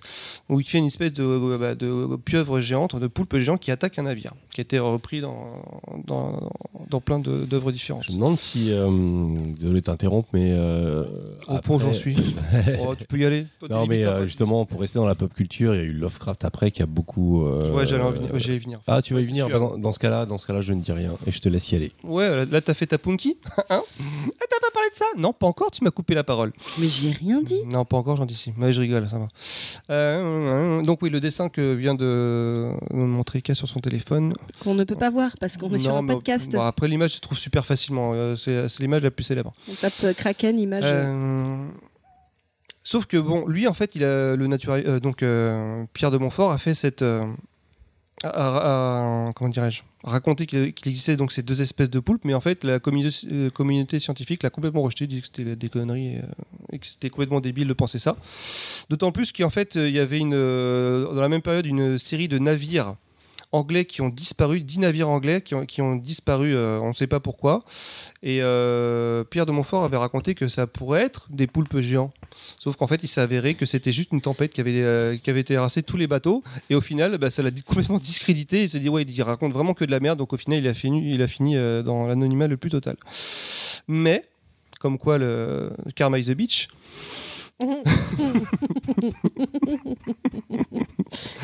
où 0.50 0.60
il 0.60 0.66
fait 0.68 0.80
une 0.80 0.86
espèce 0.88 1.14
de, 1.14 1.58
bah, 1.58 1.76
de 1.76 2.16
pieuvre 2.18 2.60
géante, 2.60 2.96
de 2.96 3.08
poulpe 3.08 3.38
géant 3.38 3.58
qui 3.58 3.70
attaque 3.72 4.00
un 4.00 4.04
navire, 4.04 4.34
qui 4.54 4.62
a 4.62 4.64
été 4.64 4.80
repris 4.80 5.22
dans, 5.22 5.62
dans, 6.08 6.50
dans 6.90 7.02
plein 7.02 7.20
d'œuvres 7.20 7.72
différentes. 7.72 8.04
Je 8.08 8.12
me 8.12 8.16
demande 8.18 8.38
si. 8.40 8.72
euh, 8.72 8.90
désolé 9.60 9.82
de 9.82 9.86
t'interrompre, 9.86 10.30
mais. 10.34 10.50
euh, 10.52 11.06
Au 11.48 11.60
point 11.60 11.76
où 11.76 11.80
j'en 11.80 11.88
après- 11.90 12.00
suis. 12.00 12.16
Oh, 12.86 12.96
tu 12.96 13.06
peux 13.06 13.18
y 13.20 13.26
aller. 13.26 13.46
Non, 13.70 13.86
mais 13.86 14.06
euh, 14.06 14.26
justement, 14.26 14.66
pour 14.66 14.82
rester 14.82 14.98
dans 15.00 15.06
la 15.06 15.16
pop 15.16 15.32
culture, 15.34 15.76
il 15.76 15.78
y 15.78 15.82
a 15.82 15.86
eu 15.86 15.94
Lovecraft 15.94 16.46
après 16.46 16.72
qui 16.72 16.82
a 16.82 16.86
beaucoup. 16.88 17.46
euh, 17.46 17.72
Ouais, 17.72 17.86
j'allais 17.86 18.04
en 18.04 18.12
venir- 18.12 18.32
venir. 18.34 18.82
Ah, 18.88 19.02
tu 19.02 19.14
vas 19.14 19.22
y 19.22 19.24
venir. 19.24 19.48
Bah, 19.50 19.60
dans, 19.60 19.78
dans 19.78 19.94
ce 19.94 20.00
cas-là, 20.00 20.26
dans 20.26 20.38
ce 20.38 20.48
cas-là, 20.48 20.62
je 20.62 20.74
ne 20.74 20.82
dis 20.82 20.92
rien 20.92 21.12
et 21.28 21.32
je 21.32 21.40
te 21.40 21.48
laisse 21.50 21.70
y 21.72 21.76
aller. 21.76 21.92
Ouais, 22.04 22.28
là, 22.28 22.46
là, 22.46 22.62
t'as 22.62 22.74
fait 22.74 22.88
ta 22.88 22.98
punky 22.98 23.38
Hein? 23.70 23.82
Ah, 23.84 24.46
t'as 24.50 24.60
pas 24.60 24.72
parlé 24.74 24.90
de 24.92 24.96
ça? 24.96 25.06
Non, 25.18 25.32
pas 25.34 25.48
encore, 25.48 25.72
tu 25.72 25.84
m'as 25.84 25.92
coupé 25.92 26.16
la 26.16 26.23
parole. 26.24 26.52
Mais 26.80 26.88
j'ai 26.88 27.12
rien 27.12 27.42
dit. 27.42 27.60
Non, 27.72 27.86
pas 27.86 27.98
encore, 27.98 28.16
j'en 28.16 28.26
dis 28.26 28.36
si. 28.36 28.54
Mais 28.58 28.74
je 28.74 28.82
rigole, 28.82 29.08
ça 29.10 29.20
va. 29.20 29.28
Euh, 29.90 30.82
donc, 30.82 31.00
oui, 31.02 31.10
le 31.10 31.20
dessin 31.20 31.50
que 31.50 31.74
vient 31.74 31.96
de 31.96 32.72
me 32.94 33.06
montrer 33.06 33.42
K 33.42 33.54
sur 33.54 33.68
son 33.68 33.80
téléphone. 33.80 34.34
Qu'on 34.64 34.76
ne 34.76 34.84
peut 34.84 34.96
pas 34.96 35.10
voir 35.10 35.32
parce 35.40 35.58
qu'on 35.58 35.72
est 35.74 35.78
sur 35.78 35.96
un 35.96 36.06
podcast. 36.06 36.52
bon, 36.52 36.62
après, 36.62 36.88
l'image 36.88 37.12
se 37.12 37.20
trouve 37.22 37.38
super 37.38 37.66
facilement. 37.66 38.12
euh, 38.14 38.36
C'est 38.36 38.80
l'image 38.80 39.04
la 39.04 39.12
plus 39.12 39.24
célèbre. 39.24 39.54
On 39.70 39.74
tape 39.76 39.94
euh, 40.04 40.14
Kraken, 40.14 40.60
image. 40.60 40.84
Euh, 40.86 41.66
Sauf 42.86 43.06
que 43.06 43.16
bon, 43.18 43.48
lui 43.48 43.68
en 43.68 43.74
fait, 43.74 43.96
il 43.96 44.04
a 44.04 44.36
le 44.36 44.48
naturel. 44.48 45.00
donc 45.00 45.24
Pierre 45.94 46.12
de 46.12 46.18
Montfort 46.18 46.52
a 46.52 46.58
fait 46.58 46.76
cette. 46.76 47.04
Euh, 48.26 48.30
a- 48.30 49.28
a- 49.28 49.28
a- 49.30 49.34
comment 49.34 49.50
dirais-je? 49.50 49.82
Raconté 50.04 50.46
qu'il 50.46 50.74
existait 50.86 51.16
donc 51.16 51.32
ces 51.32 51.44
deux 51.44 51.62
espèces 51.62 51.90
de 51.90 52.00
poulpes, 52.00 52.26
mais 52.26 52.34
en 52.34 52.42
fait 52.42 52.64
la 52.64 52.80
communauté, 52.80 53.18
euh, 53.32 54.00
scientifique 54.00 54.44
l'a 54.44 54.50
complètement 54.50 54.82
rejeté, 54.82 55.08
dit 55.08 55.22
que 55.22 55.28
c'était 55.28 55.56
des 55.56 55.70
conneries 55.70 56.16
et, 56.16 56.18
euh, 56.20 56.78
que 56.78 56.86
c'était 56.86 57.10
complètement 57.10 57.40
débile 57.40 57.68
de 57.68 57.74
penser 57.74 58.00
ça. 58.00 58.16
D'autant 58.90 59.12
plus 59.12 59.32
qu'en 59.32 59.50
fait 59.50 59.78
euh, 59.78 59.88
il 59.88 59.96
y 59.96 60.00
avait 60.00 60.18
une 60.20 60.34
euh, 60.34 61.06
dans 61.14 61.22
la 61.22 61.30
même 61.30 61.42
période 61.42 61.66
une 61.66 61.98
série 61.98 62.28
de 62.28 62.38
navires 62.38 62.96
anglais 63.54 63.86
qui 63.86 64.02
ont 64.02 64.10
disparu, 64.10 64.60
10 64.60 64.80
navires 64.80 65.10
anglais 65.10 65.42
qui 65.42 65.56
ont, 65.56 65.66
qui 65.66 65.82
ont 65.82 65.96
disparu, 65.96 66.54
euh, 66.54 66.80
on 66.82 66.90
ne 66.90 66.94
sait 66.94 67.08
pas 67.08 67.20
pourquoi. 67.20 67.64
Et 68.24 68.40
euh, 68.42 69.24
Pierre 69.24 69.46
de 69.46 69.52
Montfort 69.52 69.84
avait 69.84 69.98
raconté 69.98 70.36
que 70.36 70.48
ça 70.48 70.68
pourrait 70.68 71.04
être 71.04 71.28
des 71.30 71.48
poulpes 71.48 71.80
géants. 71.80 72.12
Sauf 72.58 72.76
qu'en 72.76 72.88
fait, 72.88 73.02
il 73.04 73.08
s'est 73.08 73.22
avéré 73.22 73.54
que 73.54 73.66
c'était 73.66 73.92
juste 73.92 74.12
une 74.12 74.22
tempête 74.22 74.52
qui 74.52 74.60
avait, 74.60 74.82
euh, 74.82 75.18
qui 75.18 75.30
avait 75.30 75.44
terrassé 75.44 75.84
tous 75.84 75.98
les 75.98 76.08
bateaux. 76.08 76.44
Et 76.70 76.76
au 76.76 76.82
final, 76.82 77.18
bah, 77.20 77.30
ça 77.30 77.44
l'a 77.44 77.52
complètement 77.66 78.00
discrédité. 78.00 78.64
Il 78.64 78.70
s'est 78.70 78.80
dit, 78.80 78.90
ouais, 78.90 79.04
il 79.04 79.22
raconte 79.22 79.54
vraiment 79.54 79.76
que 79.76 79.86
de 79.86 79.92
la 79.92 80.00
merde. 80.00 80.18
Donc 80.18 80.34
au 80.34 80.38
final, 80.38 80.60
il 80.60 80.68
a 81.22 81.28
fini, 81.28 81.56
dans 81.84 82.08
l'anonymat 82.08 82.48
le 82.48 82.58
plus 82.58 82.72
total. 82.72 82.98
Mais, 83.88 84.26
comme 84.80 84.98
quoi 84.98 85.20
le 85.20 85.72
Karma 85.96 86.18
is 86.18 86.34
Beach, 86.34 86.70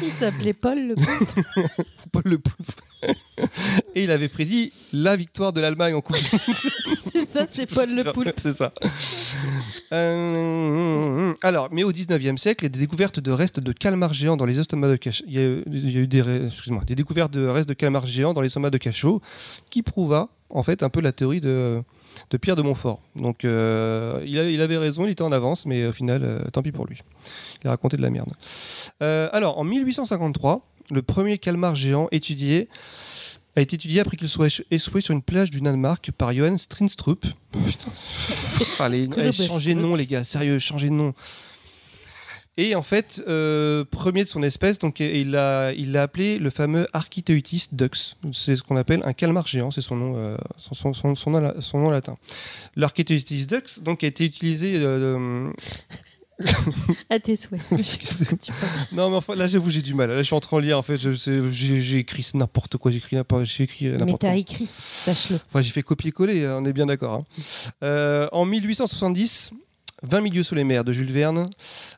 Il 0.02 0.12
s'appelait 0.18 0.54
Paul 0.54 0.88
le 0.90 0.96
Poulpe. 0.96 1.40
Paul 2.12 2.24
le 2.26 2.40
Poulpe. 2.40 2.82
Et 3.96 4.04
il 4.04 4.12
avait 4.12 4.28
prédit 4.28 4.74
la 4.92 5.16
victoire 5.16 5.54
de 5.54 5.62
l'Allemagne 5.62 5.94
en 5.94 6.02
Coupe 6.02 6.18
du 6.18 6.24
Monde. 6.32 6.42
C'est 7.14 7.30
ça, 7.30 7.46
c'est 7.52 7.74
Paul 7.74 7.94
le 7.94 8.12
Poulpe. 8.12 8.40
C'est 8.42 8.54
ça. 8.54 8.74
Euh, 9.94 11.34
alors, 11.42 11.70
mais 11.72 11.84
au 11.84 11.92
19e 11.92 12.38
siècle, 12.38 12.64
il 12.64 12.66
y 12.66 12.68
a 12.68 12.70
des 12.70 12.80
découvertes 12.80 13.20
de 13.20 13.32
restes 13.32 13.60
de 13.60 13.72
calmars 13.72 14.14
géants 14.14 14.38
dans 14.38 14.46
les 14.46 14.60
estomacs 14.60 14.92
de 14.92 14.96
cachot. 14.98 15.24
Il 15.28 15.34
y 15.34 15.38
a, 15.40 15.44
eu- 15.44 15.64
il 15.68 15.92
y 15.92 15.98
a 15.98 16.02
eu 16.02 16.08
des, 16.08 16.96
découvertes 16.96 17.32
de 17.34 17.46
restes 17.48 17.70
de 17.70 17.74
calmars 17.74 18.08
géants 18.08 18.34
dans 18.34 18.42
les 18.42 18.48
estomacs 18.48 18.74
de 18.74 18.78
cachot 18.78 19.22
qui 19.70 19.84
prouva 19.84 20.30
en 20.50 20.64
fait 20.64 20.84
un 20.84 20.90
peu 20.90 21.00
la 21.02 21.12
théorie 21.14 21.40
de, 21.42 21.82
de 22.30 22.38
Pierre 22.38 22.56
de 22.56 22.62
Montfort. 22.62 23.02
Donc, 23.16 23.46
euh, 23.46 24.24
il, 24.26 24.38
a- 24.40 24.50
il 24.50 24.62
avait 24.62 24.78
raison, 24.78 25.06
il 25.06 25.12
était 25.12 25.22
en 25.22 25.32
avance, 25.32 25.66
mais 25.66 25.86
au 25.86 25.92
final, 25.92 26.22
euh, 26.24 26.44
tant 26.52 26.62
pis 26.62 26.72
pour 26.72 26.86
lui. 26.86 27.00
Il 27.64 27.68
a 27.68 27.72
raconté 27.72 27.98
de 27.98 28.02
la 28.02 28.10
merde. 28.10 28.32
Euh, 29.02 29.30
alors, 29.32 29.58
en 29.58 29.64
1853, 29.64 30.64
le 30.92 31.02
premier 31.02 31.38
calmar 31.38 31.76
géant 31.76 32.08
étudié 32.12 32.68
a 33.56 33.62
été 33.62 33.76
étudié 33.76 34.00
après 34.00 34.16
qu'il 34.16 34.30
soit 34.30 34.62
échoué 34.72 35.02
sur 35.02 35.14
une 35.14 35.22
plage 35.22 35.50
du 35.50 35.60
Danemark 35.60 36.12
par 36.18 36.34
Johan 36.34 36.58
Strinstrup. 36.58 37.26
Putain. 37.52 37.92
Allez, 38.80 39.08
allez, 39.18 39.32
changez 39.48 39.76
de 39.76 39.82
nom, 39.82 39.96
les 39.96 40.06
gars, 40.08 40.24
sérieux, 40.24 40.60
changez 40.60 40.88
de 40.90 40.94
nom. 40.94 41.14
Et 42.62 42.76
en 42.76 42.84
fait, 42.84 43.24
euh, 43.30 43.86
premier 43.90 44.26
de 44.26 44.28
son 44.30 44.44
espèce, 44.44 44.80
donc 44.80 45.00
il 45.00 45.32
l'a 45.32 45.72
il 45.72 45.94
l'a 45.94 46.04
appelé 46.04 46.38
le 46.40 46.50
fameux 46.50 46.88
Architeutis 46.92 47.68
dux. 47.72 48.18
C'est 48.34 48.58
ce 48.58 48.64
qu'on 48.64 48.76
appelle 48.76 49.02
un 49.06 49.14
calmar 49.14 49.48
géant, 49.48 49.72
c'est 49.72 49.80
son 49.80 49.96
nom, 49.96 50.14
euh, 50.18 50.36
son, 50.58 50.74
son, 50.74 50.94
son, 50.94 51.16
son 51.16 51.32
nom, 51.32 51.54
son 51.62 51.80
nom 51.80 51.90
latin. 51.90 52.18
L'Architeutis 52.76 53.48
dux, 53.48 53.80
donc, 53.82 54.04
a 54.04 54.08
été 54.08 54.26
utilisé. 54.26 54.74
euh, 54.76 55.50
À 57.10 57.20
tes 57.20 57.36
souhaits. 57.38 57.62
non, 58.92 59.10
mais 59.10 59.16
enfin, 59.18 59.36
là, 59.36 59.48
j'avoue, 59.48 59.70
j'ai 59.70 59.82
du 59.82 59.94
mal. 59.94 60.10
Là, 60.10 60.18
je 60.18 60.24
suis 60.24 60.36
en 60.36 60.40
train 60.42 60.58
de 60.58 60.64
lire. 60.64 60.78
En 60.78 60.82
fait, 60.84 60.98
j'ai 60.98 61.98
écrit 61.98 62.26
n'importe 62.34 62.76
quoi. 62.78 62.92
J'ai 62.92 62.98
écrit 62.98 63.16
n'importe 63.16 63.42
euh, 63.42 63.98
Mais 64.06 64.12
t'as 64.14 64.18
quoi. 64.30 64.36
écrit, 64.36 64.66
sache-le. 64.72 65.36
Enfin, 65.48 65.62
j'ai 65.62 65.72
fait 65.72 65.84
copier-coller, 65.84 66.46
hein, 66.46 66.60
on 66.62 66.66
est 66.66 66.74
bien 66.74 66.86
d'accord. 66.86 67.14
hein. 67.14 67.24
Euh, 67.84 68.28
en 68.32 68.46
1870, 68.46 69.52
20 70.04 70.22
milieux 70.22 70.44
sous 70.44 70.56
les 70.56 70.64
mers 70.64 70.84
de 70.84 70.92
Jules 70.94 71.12
Verne 71.12 71.46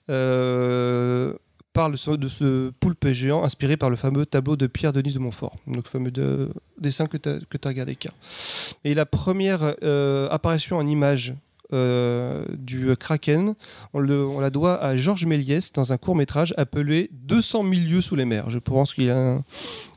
euh, 0.09 1.33
parle 1.73 1.93
de 1.93 2.27
ce 2.27 2.69
poulpe 2.79 3.07
géant 3.09 3.43
inspiré 3.43 3.77
par 3.77 3.89
le 3.89 3.95
fameux 3.95 4.25
tableau 4.25 4.55
de 4.57 4.67
Pierre 4.67 4.91
Denis 4.93 5.13
de 5.13 5.19
Montfort, 5.19 5.55
donc 5.67 5.85
le 5.85 5.89
fameux 5.89 6.11
de- 6.11 6.53
dessin 6.79 7.07
que 7.07 7.17
tu 7.17 7.29
as, 7.29 7.67
regardé. 7.67 7.95
K. 7.95 8.09
Et 8.83 8.93
la 8.93 9.05
première 9.05 9.75
euh, 9.83 10.27
apparition 10.29 10.77
en 10.77 10.85
image 10.87 11.33
euh, 11.73 12.45
du 12.57 12.95
Kraken, 12.95 13.55
on, 13.93 13.99
le- 13.99 14.25
on 14.27 14.39
la 14.39 14.49
doit 14.49 14.81
à 14.83 14.95
Georges 14.97 15.25
Méliès 15.25 15.71
dans 15.73 15.93
un 15.93 15.97
court 15.97 16.15
métrage 16.15 16.53
appelé 16.57 17.09
200 17.27 17.63
000 17.63 17.73
lieues 17.87 18.01
sous 18.01 18.15
les 18.15 18.25
mers. 18.25 18.49
Je 18.49 18.59
pense 18.59 18.93
qu'il 18.93 19.09
un- 19.09 19.43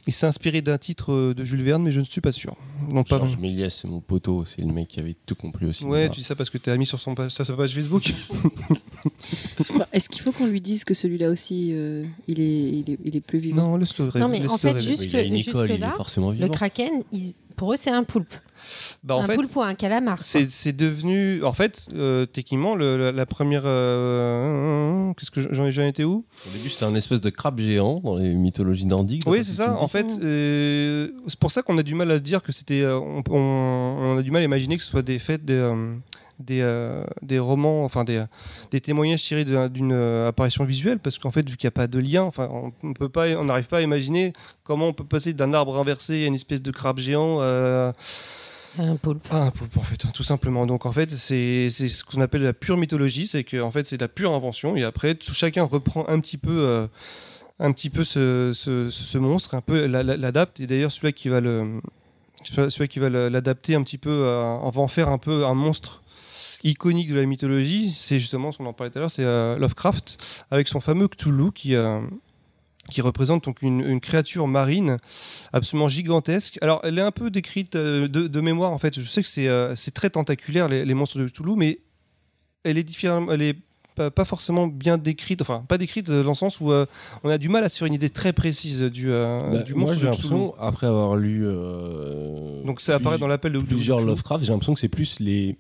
s'est 0.09 0.27
inspiré 0.27 0.61
d'un 0.61 0.77
titre 0.79 1.13
euh, 1.13 1.35
de 1.35 1.45
Jules 1.45 1.63
Verne, 1.63 1.83
mais 1.83 1.91
je 1.93 2.01
ne 2.01 2.05
suis 2.05 2.21
pas 2.21 2.33
sûr. 2.33 2.57
Non, 2.91 3.05
pas 3.05 3.19
Georges 3.19 3.39
Méliès, 3.39 3.75
c'est 3.83 3.89
mon 3.89 4.01
poteau, 4.01 4.45
c'est 4.45 4.61
le 4.63 4.73
mec 4.73 4.89
qui 4.89 5.01
avait 5.01 5.17
tout 5.27 5.35
compris 5.35 5.67
aussi. 5.67 5.85
Ouais, 5.85 6.09
tu 6.11 6.21
dis 6.21 6.25
ça 6.27 6.35
parce 6.37 6.51
que 6.51 6.59
tu 6.59 6.69
as 6.71 6.77
mis 6.77 6.87
sur, 6.87 7.01
son 7.01 7.15
page, 7.15 7.31
sur 7.31 7.45
sa 7.47 7.55
page 7.55 7.75
Facebook. 7.75 8.13
Bah, 9.79 9.87
Est-ce 9.93 10.09
qu'il 10.09 10.23
faut 10.23 10.33
qu'on 10.33 10.47
lui 10.47 10.61
dise 10.61 10.85
que 10.85 10.95
celui-là 10.95 11.31
aussi, 11.31 11.71
euh, 11.73 12.05
il, 12.27 12.41
est, 12.41 12.45
il, 12.71 12.91
est, 12.91 12.99
il 13.05 13.17
est 13.17 13.21
plus 13.21 13.39
vivant? 13.39 13.71
Non, 13.71 13.77
laisse-le 13.77 14.07
Non, 14.19 14.29
mais 14.29 14.47
en 14.49 14.59
fait, 14.59 14.81
jusque, 14.81 15.09
jusque-là, 15.09 15.95
le 16.39 16.49
kraken, 16.49 17.03
il- 17.13 17.35
pour 17.57 17.73
eux, 17.73 17.77
c'est 17.77 17.91
un 17.91 18.05
poulpe. 18.05 18.33
Bah, 19.03 19.17
en 19.17 19.21
un 19.23 19.27
fait, 19.27 19.35
poulpe 19.35 19.55
ou 19.57 19.61
un 19.63 19.75
calamar. 19.75 20.21
C'est 20.21 20.49
c'est 20.49 20.73
devenu. 20.73 21.45
En 21.45 21.53
fait, 21.53 21.87
euh, 21.95 22.25
techniquement, 22.25 22.75
le- 22.75 22.97
la, 22.97 23.13
la 23.13 23.27
première. 23.27 23.63
euh, 23.67 25.13
Qu'est-ce 25.15 25.31
que 25.31 25.53
j'en 25.55 25.67
ai 25.67 25.71
jamais 25.71 25.91
été 25.91 26.05
où? 26.05 26.25
Au 26.47 26.51
début, 26.57 26.71
c'était 26.71 26.85
un 26.85 26.95
espèce 26.95 27.21
de 27.21 27.31
crabe 27.31 27.61
géant 27.61 28.01
dans 28.03 28.17
les 28.17 28.35
mythologies 28.35 28.87
nordiques. 28.87 29.23
Oui, 29.27 29.45
c'est 29.45 29.53
ça. 29.53 29.77
En 29.79 29.89
fait, 29.89 30.07
euh, 30.23 31.09
c'est 31.27 31.39
pour 31.39 31.51
ça 31.51 31.63
qu'on 31.63 31.77
a 31.79 31.83
du 31.83 31.95
mal 31.95 32.11
à 32.11 32.19
se 32.19 32.23
dire 32.23 32.43
que 32.43 32.53
c'était. 32.53 32.81
euh, 32.83 32.99
on, 32.99 33.23
on- 33.31 34.15
on 34.15 34.19
a 34.19 34.23
du 34.23 34.31
mal 34.31 34.43
à 34.43 34.45
imaginer 34.45 34.77
que 34.77 34.83
ce 34.83 34.91
soit 34.91 35.03
des 35.03 35.19
faits 35.19 35.45
des, 35.45 35.55
euh, 35.55 35.93
des, 36.41 36.61
euh, 36.63 37.05
des 37.23 37.39
romans, 37.39 37.85
enfin 37.85 38.05
des, 38.05 38.25
des 38.71 38.81
témoignages 38.81 39.23
tirés 39.23 39.45
d'un- 39.45 39.69
d'une 39.69 39.93
euh, 39.93 40.29
apparition 40.29 40.65
visuelle, 40.65 40.99
parce 40.99 41.19
qu'en 41.19 41.31
fait, 41.31 41.49
vu 41.49 41.57
qu'il 41.57 41.67
n'y 41.67 41.69
a 41.69 41.73
pas 41.73 41.87
de 41.87 41.99
lien, 41.99 42.23
enfin, 42.23 42.49
on 42.83 42.93
peut 42.93 43.09
pas, 43.09 43.29
on 43.39 43.45
n'arrive 43.45 43.67
pas 43.67 43.79
à 43.79 43.83
imaginer 43.83 44.33
comment 44.65 44.89
on 44.89 44.93
peut 44.93 45.05
passer 45.05 45.33
d'un 45.33 45.55
arbre 45.55 45.79
inversé 45.79 46.25
à 46.25 46.27
une 46.27 46.35
espèce 46.35 46.63
de 46.63 46.71
crabe 46.71 46.99
géant. 46.99 47.37
euh, 47.41 47.93
Un 48.79 48.97
poulpe. 48.97 49.25
Ah, 49.31 49.43
un 49.45 49.51
poulpe, 49.53 49.77
en 49.79 49.83
fait, 49.83 50.05
hein, 50.05 50.11
tout 50.13 50.25
simplement. 50.25 50.67
Donc, 50.67 50.85
en 50.87 50.93
fait, 50.93 51.11
c'est 51.11 51.71
ce 51.71 52.05
qu'on 52.05 52.21
appelle 52.21 52.43
la 52.43 52.53
pure 52.53 52.77
mythologie, 52.77 53.27
c'est 53.29 53.45
que 53.45 53.61
en 53.61 53.71
fait, 53.71 53.87
c'est 53.87 53.97
de 53.97 54.03
la 54.03 54.09
pure 54.09 54.33
invention, 54.35 54.75
et 54.77 54.83
après, 54.85 55.15
tout, 55.15 55.33
chacun 55.33 55.63
reprend 55.63 56.05
un 56.09 56.19
petit 56.19 56.39
peu, 56.39 56.51
euh, 56.51 56.87
un 57.61 57.71
petit 57.71 57.89
peu 57.91 58.03
ce, 58.03 58.51
ce- 58.53 59.19
monstre, 59.19 59.55
un 59.55 59.61
peu 59.61 59.87
la- 59.87 60.03
la- 60.03 60.17
l'adapte. 60.17 60.59
Et 60.59 60.67
d'ailleurs, 60.67 60.91
celui 60.91 61.13
qui 61.13 61.29
va 61.29 61.41
le, 61.41 61.81
celui 62.43 62.89
qui 62.89 62.99
va 62.99 63.09
l'adapter 63.09 63.77
un 63.77 63.83
petit 63.85 63.97
peu, 63.99 64.11
on 64.61 64.69
va 64.71 64.81
en 64.83 64.89
faire 64.89 65.09
un 65.09 65.19
peu 65.19 65.47
un 65.47 65.55
monstre 65.55 66.03
iconique 66.63 67.11
de 67.11 67.17
la 67.17 67.27
mythologie. 67.27 67.93
C'est 67.97 68.19
justement, 68.19 68.53
qu'on 68.53 68.67
en 68.67 68.73
parlait 68.73 68.91
tout 68.91 68.99
à 68.99 69.01
l'heure, 69.01 69.11
c'est 69.11 69.25
euh, 69.25 69.59
Lovecraft 69.59 70.47
avec 70.51 70.69
son 70.69 70.81
fameux 70.81 71.09
Cthulhu 71.09 71.53
qui 71.53 71.75
euh, 71.75 72.01
qui 72.91 73.01
représente 73.01 73.45
donc 73.45 73.63
une, 73.63 73.81
une 73.81 74.01
créature 74.01 74.47
marine 74.47 74.99
absolument 75.53 75.89
gigantesque. 75.89 76.59
Alors, 76.61 76.81
elle 76.85 76.99
est 76.99 77.03
un 77.03 77.13
peu 77.13 77.31
décrite 77.31 77.77
euh, 77.77 78.09
de, 78.09 78.27
de 78.27 78.41
mémoire, 78.41 78.73
en 78.73 78.79
fait. 78.79 79.01
Je 79.01 79.09
sais 79.09 79.23
que 79.23 79.29
c'est 79.29 79.49
euh, 79.49 79.75
très 79.95 80.11
tentaculaire, 80.11 80.69
les, 80.69 80.85
les 80.85 80.95
monstres 80.95 81.19
de 81.19 81.27
Cthulhu, 81.27 81.55
mais 81.57 81.81
elle 82.63 82.79
est, 82.79 82.83
différente, 82.83 83.29
elle 83.33 83.43
est 83.43 83.57
pas, 83.95 84.11
pas 84.11 84.25
forcément 84.25 84.67
bien 84.67 84.99
décrite, 84.99 85.41
enfin, 85.41 85.65
pas 85.67 85.79
décrite 85.79 86.11
dans 86.11 86.29
le 86.29 86.35
sens 86.35 86.61
où 86.61 86.73
euh, 86.73 86.85
on 87.23 87.31
a 87.31 87.39
du 87.39 87.49
mal 87.49 87.65
à 87.65 87.69
se 87.69 87.79
faire 87.79 87.87
une 87.87 87.95
idée 87.95 88.11
très 88.11 88.33
précise 88.33 88.83
du, 88.83 89.11
euh, 89.11 89.51
Bah, 89.51 89.59
du 89.63 89.75
monstre 89.75 90.01
de 90.01 90.11
Cthulhu. 90.11 90.51
après 90.59 90.87
avoir 90.87 91.17
lu. 91.17 91.47
Donc, 92.65 92.81
ça 92.83 92.97
apparaît 92.97 93.19
dans 93.19 93.29
l'appel 93.29 93.53
de 93.53 93.61
plusieurs. 93.61 94.01
Lovecraft, 94.01 94.45
j'ai 94.45 94.53
l'impression 94.53 94.75
que 94.75 94.81
c'est 94.81 94.89
plus 94.89 95.21
les, 95.21 95.57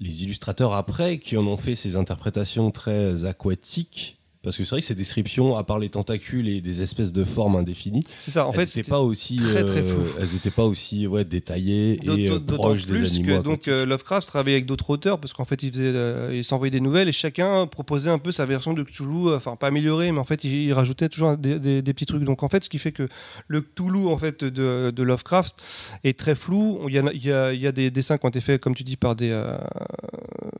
les 0.00 0.24
illustrateurs 0.24 0.74
après 0.74 1.18
qui 1.18 1.36
en 1.36 1.46
ont 1.46 1.56
fait 1.56 1.74
ces 1.74 1.96
interprétations 1.96 2.70
très 2.70 3.24
aquatiques. 3.24 4.18
Parce 4.44 4.56
que 4.58 4.64
c'est 4.64 4.70
vrai 4.70 4.80
que 4.82 4.86
ces 4.86 4.94
descriptions, 4.94 5.56
à 5.56 5.64
part 5.64 5.78
les 5.78 5.88
tentacules 5.88 6.48
et 6.48 6.60
des 6.60 6.82
espèces 6.82 7.12
de 7.12 7.24
formes 7.24 7.56
indéfinies, 7.56 8.04
C'est 8.18 8.30
ça, 8.30 8.46
en 8.46 8.52
elles 8.52 8.60
fait, 8.60 8.66
c'était 8.66 8.88
pas 8.88 9.00
aussi, 9.00 9.36
très, 9.38 9.64
très 9.64 9.80
euh, 9.82 10.04
elles 10.20 10.28
n'étaient 10.34 10.50
pas 10.50 10.64
aussi 10.64 11.06
ouais, 11.06 11.24
détaillées 11.24 11.98
et 12.04 12.30
euh, 12.30 12.38
proches 12.40 12.86
des 12.86 12.92
plus 12.92 13.14
animaux. 13.16 13.38
que 13.38 13.42
donc 13.42 13.68
euh, 13.68 13.84
Lovecraft 13.86 14.28
travaillait 14.28 14.56
avec 14.58 14.66
d'autres 14.66 14.90
auteurs 14.90 15.18
parce 15.18 15.32
qu'en 15.32 15.44
fait 15.46 15.62
il 15.62 15.72
faisait 15.72 16.36
il 16.36 16.44
s'envoyait 16.44 16.70
des 16.70 16.80
nouvelles 16.80 17.08
et 17.08 17.12
chacun 17.12 17.66
proposait 17.66 18.10
un 18.10 18.18
peu 18.18 18.30
sa 18.32 18.44
version 18.46 18.74
de 18.74 18.82
Cthulhu 18.82 19.34
enfin 19.34 19.56
pas 19.56 19.68
améliorée 19.68 20.12
mais 20.12 20.18
en 20.18 20.24
fait 20.24 20.44
il, 20.44 20.52
il 20.54 20.72
rajoutait 20.74 21.08
toujours 21.08 21.36
des, 21.36 21.58
des- 21.58 21.82
des 21.82 21.92
petits 21.94 22.06
trucs. 22.06 22.24
Donc 22.24 22.42
en 22.42 22.48
fait 22.48 22.62
ce 22.64 22.68
qui 22.68 22.78
fait 22.78 22.92
que 22.92 23.08
le 23.48 23.62
Cthulhu 23.62 24.06
en 24.08 24.18
fait 24.18 24.44
de, 24.44 24.92
de 24.94 25.02
Lovecraft 25.02 25.56
est 26.04 26.18
très 26.18 26.34
flou. 26.34 26.80
Il 26.88 26.94
y, 26.94 26.98
a, 26.98 27.10
il 27.12 27.24
y, 27.24 27.32
a, 27.32 27.52
il 27.54 27.60
y 27.60 27.66
a 27.66 27.72
des 27.72 27.90
dessins 27.90 28.18
qui 28.18 28.26
ont 28.26 28.30
été 28.30 28.40
faits 28.40 28.60
comme 28.60 28.74
tu 28.74 28.84
dis 28.84 28.96
par 28.96 29.16
des 29.16 29.32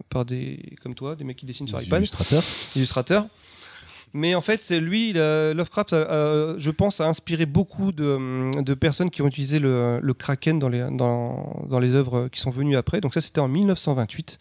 par 0.09 0.25
des 0.25 0.59
comme 0.83 0.95
toi 0.95 1.17
des 1.17 1.25
mecs 1.25 1.37
qui 1.37 1.47
dessinent 1.47 1.69
sur 1.69 1.79
Des 1.79 1.85
iPad. 1.87 2.01
illustrateurs. 2.01 2.43
illustrateurs 2.77 3.27
mais 4.15 4.35
en 4.35 4.41
fait, 4.41 4.71
lui, 4.71 5.13
Lovecraft, 5.13 5.91
je 5.91 6.71
pense, 6.71 7.01
a 7.01 7.07
inspiré 7.07 7.47
beaucoup 7.47 7.93
de, 7.93 8.75
personnes 8.75 9.11
qui 9.11 9.23
ont 9.23 9.27
utilisé 9.27 9.59
le, 9.59 10.15
kraken 10.17 10.59
dans 10.59 10.69
les, 10.69 10.87
dans, 10.91 11.65
dans 11.69 11.79
les 11.79 11.95
œuvres 11.95 12.29
qui 12.29 12.41
sont 12.41 12.51
venues 12.51 12.77
après. 12.77 13.01
Donc 13.01 13.15
ça, 13.15 13.21
c'était 13.21 13.41
en 13.41 13.49
1928. 13.49 14.39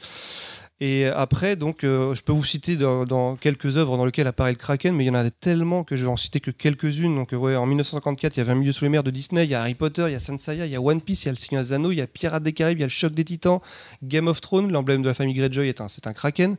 Et 0.85 1.05
après, 1.05 1.55
donc, 1.55 1.85
euh, 1.85 2.13
je 2.13 2.23
peux 2.23 2.33
vous 2.33 2.43
citer 2.43 2.75
dans, 2.75 3.37
quelques 3.37 3.77
œuvres 3.77 3.95
dans 3.95 4.03
lesquelles 4.03 4.27
apparaît 4.27 4.51
le 4.51 4.57
kraken, 4.57 4.93
mais 4.93 5.05
il 5.05 5.07
y 5.07 5.09
en 5.09 5.13
a 5.13 5.29
tellement 5.29 5.85
que 5.85 5.95
je 5.95 6.03
vais 6.03 6.11
en 6.11 6.17
citer 6.17 6.41
que 6.41 6.51
quelques-unes. 6.51 7.15
Donc, 7.15 7.31
ouais, 7.31 7.55
en 7.55 7.65
1954, 7.65 8.35
il 8.35 8.39
y 8.39 8.41
avait 8.41 8.51
Un 8.51 8.55
milieu 8.55 8.73
sous 8.73 8.83
les 8.83 8.89
mers 8.89 9.03
de 9.03 9.09
Disney, 9.09 9.45
il 9.45 9.49
y 9.49 9.55
a 9.55 9.61
Harry 9.61 9.75
Potter, 9.75 10.05
il 10.07 10.11
y 10.11 10.15
a 10.15 10.19
Sansaya, 10.19 10.65
il 10.65 10.71
y 10.73 10.75
a 10.75 10.81
One 10.81 10.99
Piece, 10.99 11.23
il 11.23 11.27
y 11.27 11.29
a 11.29 11.31
Le 11.31 11.37
Seigneur 11.37 11.63
des 11.63 11.71
Anneaux, 11.71 11.91
il 11.91 11.99
y 11.99 12.01
a 12.01 12.07
Pirates 12.07 12.43
des 12.43 12.51
Caraïbes, 12.51 12.79
il 12.79 12.81
y 12.81 12.83
a 12.83 12.87
Le 12.87 12.91
Choc 12.91 13.13
des 13.13 13.23
Titans, 13.23 13.59
Game 14.03 14.27
of 14.27 14.41
Thrones, 14.41 14.73
l'emblème 14.73 15.01
de 15.03 15.07
la 15.07 15.13
famille 15.13 15.35
Greyjoy 15.35 15.69
est 15.69 15.79
un, 15.79 15.87
c'est 15.87 16.05
un 16.05 16.13
kraken. 16.13 16.57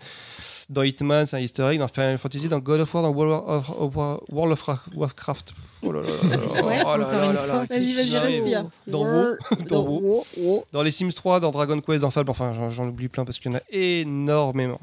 Dans 0.70 0.82
Hitman, 0.82 1.26
c'est 1.26 1.36
un 1.36 1.40
Easter 1.40 1.64
egg. 1.70 1.78
Dans 1.78 1.88
Final 1.88 2.16
Fantasy, 2.16 2.48
dans 2.48 2.58
God 2.58 2.80
of 2.80 2.94
War, 2.94 3.02
dans 3.02 3.10
World 3.10 4.52
of, 4.52 4.70
Warcraft. 4.94 5.52
Oh 5.82 5.92
là 5.92 6.00
là 6.00 6.06
là 6.06 6.38
Oh. 6.56 7.66
Vas-y, 7.68 7.92
vas-y, 7.92 8.10
Dans- 8.12 8.22
respire. 8.22 8.64
Dans 8.86 9.04
WoW, 9.04 9.36
dans 9.68 9.82
WoW. 9.86 10.64
Dans 10.72 10.82
les 10.82 10.90
Sims 10.90 11.10
3, 11.14 11.40
dans 11.40 11.50
Dragon 11.50 11.78
Quest, 11.80 12.00
dans 12.00 12.10
Fable, 12.10 12.30
enfin 12.30 12.54
j'en- 12.54 12.70
j'en 12.70 12.88
oublie 12.88 13.08
plein 13.08 13.24
parce 13.26 13.38
qu'il 13.38 13.52
y 13.52 13.54
en 13.54 13.58
a 13.58 13.62
énormément. 13.70 14.80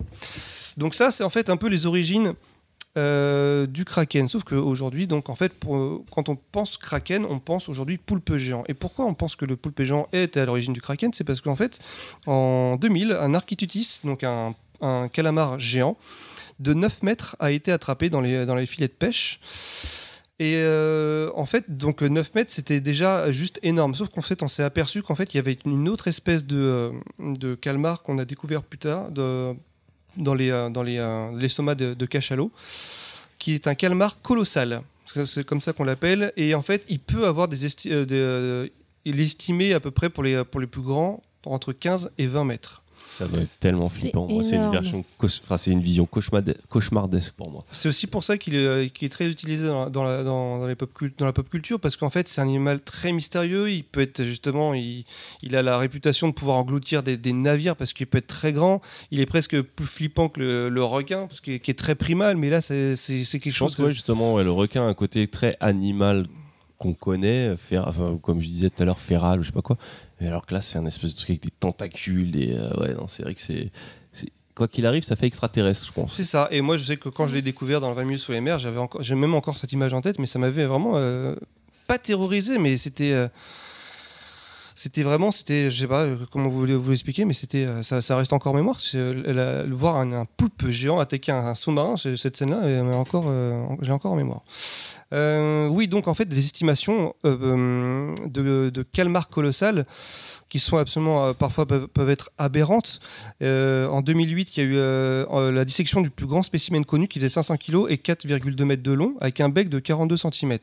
Donc 0.78 0.94
ça, 0.94 1.10
c'est 1.12 1.24
en 1.24 1.30
fait 1.30 1.50
un 1.50 1.58
peu 1.58 1.68
les 1.68 1.86
origines 1.88 2.34
euh, 2.98 3.66
du 3.68 3.86
Kraken. 3.86 4.28
Sauf 4.28 4.44
qu'aujourd'hui, 4.44 5.08
donc 5.08 5.30
en 5.30 5.36
fait, 5.36 5.54
pour- 5.54 6.04
quand 6.12 6.28
on 6.30 6.36
pense 6.52 6.78
Kraken, 6.78 7.26
on 7.26 7.40
pense 7.40 7.70
aujourd'hui 7.70 7.98
poulpe 7.98 8.36
géant. 8.36 8.64
Et 8.68 8.74
pourquoi 8.74 9.06
on 9.06 9.14
pense 9.14 9.36
que 9.36 9.46
le 9.46 9.56
poulpe 9.56 9.82
géant 9.84 10.08
est 10.12 10.36
à 10.38 10.46
l'origine 10.46 10.74
du 10.74 10.82
Kraken 10.82 11.12
C'est 11.14 11.24
parce 11.24 11.42
qu'en 11.42 11.56
fait, 11.56 11.80
en 12.28 12.76
2000, 12.76 13.14
un 13.14 13.34
Architutis, 13.34 14.02
donc 14.04 14.24
un, 14.26 14.54
un 14.82 15.08
calamar 15.08 15.60
géant, 15.60 15.98
de 16.60 16.74
9 16.74 17.04
mètres 17.04 17.36
a 17.40 17.52
été 17.52 17.72
attrapé 17.72 18.10
dans 18.10 18.22
les, 18.22 18.46
dans 18.46 18.56
les 18.56 18.66
filets 18.66 18.88
de 18.88 18.94
pêche. 18.94 19.40
Et 20.40 20.56
euh, 20.56 21.30
en 21.36 21.46
fait, 21.46 21.78
donc 21.78 22.02
euh, 22.02 22.08
9 22.08 22.34
mètres, 22.34 22.52
c'était 22.52 22.82
déjà 22.82 23.32
juste 23.32 23.60
énorme. 23.62 23.94
Sauf 23.94 24.10
qu'en 24.10 24.22
fait, 24.22 24.42
on 24.42 24.48
s'est 24.48 24.64
aperçu 24.64 25.04
qu'en 25.04 25.14
fait, 25.14 25.34
il 25.34 25.38
y 25.38 25.40
avait 25.40 25.60
une 25.66 25.88
autre 25.88 26.08
espèce 26.08 26.46
de, 26.46 26.58
euh, 26.58 26.92
de 27.20 27.54
calmar 27.54 28.02
qu'on 28.02 28.18
a 28.18 28.26
découvert 28.26 28.64
plus 28.64 28.80
tard 28.80 29.12
dans 29.12 30.34
les, 30.34 30.50
euh, 30.50 30.70
dans 30.70 30.82
les, 30.82 31.50
sommats 31.50 31.76
de, 31.76 32.06
cachalot, 32.08 32.52
qui 33.38 33.54
est 33.54 33.68
un 33.68 33.76
calmar 33.76 34.20
colossal. 34.22 34.82
C'est 35.26 35.46
comme 35.46 35.62
ça 35.62 35.74
qu'on 35.74 35.84
l'appelle. 35.84 36.34
Et 36.38 36.56
en 36.56 36.64
fait, 36.64 36.86
il 36.90 37.00
peut 37.00 37.28
avoir 37.28 37.48
des, 37.48 37.68
esti- 37.68 38.06
des, 38.06 38.72
il 39.06 39.20
est 39.20 39.26
estimé 39.26 39.74
à 39.74 39.80
peu 39.80 39.92
près 39.92 40.10
pour 40.10 40.24
les, 40.24 40.44
pour 40.44 40.60
les 40.60 40.68
plus 40.68 40.82
grands 40.82 41.22
entre 41.46 41.72
15 41.72 42.12
et 42.18 42.26
20 42.26 42.46
mètres. 42.46 42.81
Ça 43.22 43.28
doit 43.28 43.42
être 43.42 43.60
tellement 43.60 43.88
C'est 43.88 44.00
flippant. 44.00 44.28
Moi, 44.28 44.44
c'est 44.44 44.50
une 44.52 44.56
énorme. 44.56 44.72
version, 44.74 45.06
cauch- 45.20 45.42
enfin, 45.44 45.58
c'est 45.58 45.72
une 45.72 45.82
vision 45.82 46.06
cauchemardesque 46.06 47.34
pour 47.34 47.52
moi. 47.52 47.64
C'est 47.72 47.90
aussi 47.90 48.08
pour 48.08 48.24
ça 48.24 48.38
qu'il 48.38 48.56
est, 48.56 48.66
euh, 48.66 48.84
est 49.02 49.10
très 49.12 49.30
utilisé 49.30 49.68
dans 49.68 49.86
la, 49.86 49.90
dans 49.90 50.04
la, 50.04 50.24
dans, 50.24 50.60
dans 50.60 50.68
les 50.68 50.76
pop 50.76 50.90
dans 51.18 51.26
la 51.26 51.34
pop 51.34 51.48
culture, 51.50 51.80
parce 51.80 51.98
qu'en 51.98 52.10
fait, 52.10 52.28
c'est 52.28 52.42
un 52.42 52.46
animal 52.46 52.80
très 52.80 53.12
mystérieux. 53.12 53.70
Il 53.72 53.84
peut 53.84 54.02
être 54.02 54.24
justement, 54.24 54.74
il, 54.74 55.06
il 55.44 55.56
a 55.56 55.62
la 55.62 55.78
réputation 55.78 56.28
de 56.28 56.34
pouvoir 56.34 56.58
engloutir 56.58 57.04
des, 57.04 57.18
des 57.18 57.34
navires 57.34 57.76
parce 57.76 57.94
qu'il 57.94 58.08
peut 58.08 58.18
être 58.20 58.28
très 58.28 58.54
grand. 58.54 58.82
Il 59.12 59.20
est 59.20 59.26
presque 59.26 59.62
plus 59.62 59.86
flippant 59.86 60.30
que 60.30 60.40
le, 60.40 60.70
le 60.70 60.84
requin, 60.84 61.28
parce 61.28 61.42
qu'il 61.42 61.60
qui 61.60 61.72
est 61.72 61.76
très 61.76 61.96
primal, 61.96 62.38
mais 62.38 62.50
là, 62.50 62.62
c'est 62.62 62.96
quelque 62.96 63.46
Je 63.46 63.50
chose 63.52 63.70
pense 63.72 63.76
que 63.76 63.84
ouais, 63.84 63.94
justement, 63.94 64.34
ouais, 64.34 64.44
le 64.44 64.52
requin 64.52 64.82
a 64.84 64.86
un 64.86 64.94
côté 64.94 65.28
très 65.28 65.58
animal 65.60 66.28
qu'on 66.78 66.94
connaît, 66.94 67.52
enfin, 67.52 68.18
comme 68.24 68.42
je 68.42 68.48
disais 68.48 68.70
tout 68.72 68.82
à 68.82 68.86
l'heure, 68.86 69.00
féral 69.00 69.40
ou 69.40 69.44
je 69.44 69.48
sais 69.50 69.54
pas 69.54 69.62
quoi. 69.62 69.78
Alors 70.28 70.46
que 70.46 70.54
là, 70.54 70.62
c'est 70.62 70.78
un 70.78 70.86
espèce 70.86 71.12
de 71.12 71.16
truc 71.18 71.30
avec 71.32 71.44
des 71.44 71.52
tentacules, 71.52 72.32
des. 72.32 72.54
euh, 72.54 72.74
ouais, 72.80 72.94
non, 72.94 73.08
c'est 73.08 73.24
vrai 73.24 73.34
que 73.34 73.42
c'est. 73.42 73.72
Quoi 74.54 74.68
qu'il 74.68 74.86
arrive, 74.86 75.04
ça 75.04 75.16
fait 75.16 75.28
extraterrestre, 75.28 75.88
je 75.88 75.94
pense. 75.94 76.14
C'est 76.14 76.26
ça. 76.26 76.50
Et 76.52 76.60
moi, 76.60 76.76
je 76.76 76.84
sais 76.84 76.98
que 76.98 77.08
quand 77.08 77.26
je 77.26 77.36
l'ai 77.36 77.42
découvert 77.42 77.80
dans 77.80 77.90
le 77.90 77.96
20 77.96 78.04
minutes 78.04 78.20
sous 78.20 78.34
les 78.34 78.44
j'avais 78.60 78.80
encore, 78.80 79.02
même 79.10 79.34
encore 79.34 79.58
cette 79.58 79.72
image 79.72 79.94
en 79.94 80.02
tête, 80.02 80.20
mais 80.20 80.26
ça 80.26 80.40
m'avait 80.40 80.66
vraiment 80.66 80.98
euh, 80.98 81.36
pas 81.88 81.98
terrorisé, 81.98 82.58
mais 82.58 82.78
c'était, 82.78 83.14
euh, 83.14 83.30
c'était 84.82 85.04
vraiment, 85.04 85.32
c'était, 85.32 85.70
je 85.70 85.80
sais 85.80 85.88
pas 85.88 86.06
euh, 86.06 86.18
comment 86.32 86.50
vous 86.50 86.58
voulez 86.58 86.74
vous 86.74 86.90
l'expliquer, 86.90 87.24
mais 87.24 87.36
c'était, 87.36 87.68
euh, 87.68 87.84
ça, 87.84 88.16
reste 88.16 88.34
encore 88.34 88.54
en 88.54 88.56
mémoire. 88.56 88.80
Euh, 88.96 89.64
le 89.64 89.76
voir 89.76 89.98
un, 89.98 90.26
poulpe 90.26 90.70
géant 90.70 90.98
attaquer 90.98 91.32
un, 91.32 91.54
sous-marin, 91.54 91.98
cette 91.98 92.36
scène-là, 92.36 92.68
j'ai 93.82 93.92
encore 93.92 94.12
en 94.12 94.16
mémoire. 94.16 94.42
Oui, 95.70 95.88
donc 95.88 96.08
en 96.08 96.16
fait, 96.16 96.26
des 96.26 96.40
estimations 96.40 97.14
de, 97.24 98.82
calmar 98.92 99.30
colossal 99.30 99.86
qui 100.50 100.58
sont 100.58 100.78
absolument 100.78 101.36
parfois 101.36 101.68
peuvent, 101.68 102.10
être 102.10 102.32
aberrantes. 102.40 103.02
En 103.40 104.02
2008, 104.02 104.58
il 104.58 104.64
y 104.64 104.64
a 104.64 104.68
eu 104.68 105.54
la 105.54 105.64
dissection 105.64 106.02
du 106.02 106.10
plus 106.10 106.26
grand 106.26 106.42
spécimen 106.42 106.84
connu 106.86 107.08
qui 107.08 107.20
faisait 107.20 107.30
500 107.30 107.58
kg 107.58 107.86
et 107.88 107.98
4,2 107.98 108.64
mètres 108.64 108.82
de 108.82 108.94
long 108.94 109.14
avec 109.22 109.42
un 109.42 109.50
bec 109.50 109.70
de 109.70 109.78
42 109.78 110.18
cm. 110.18 110.58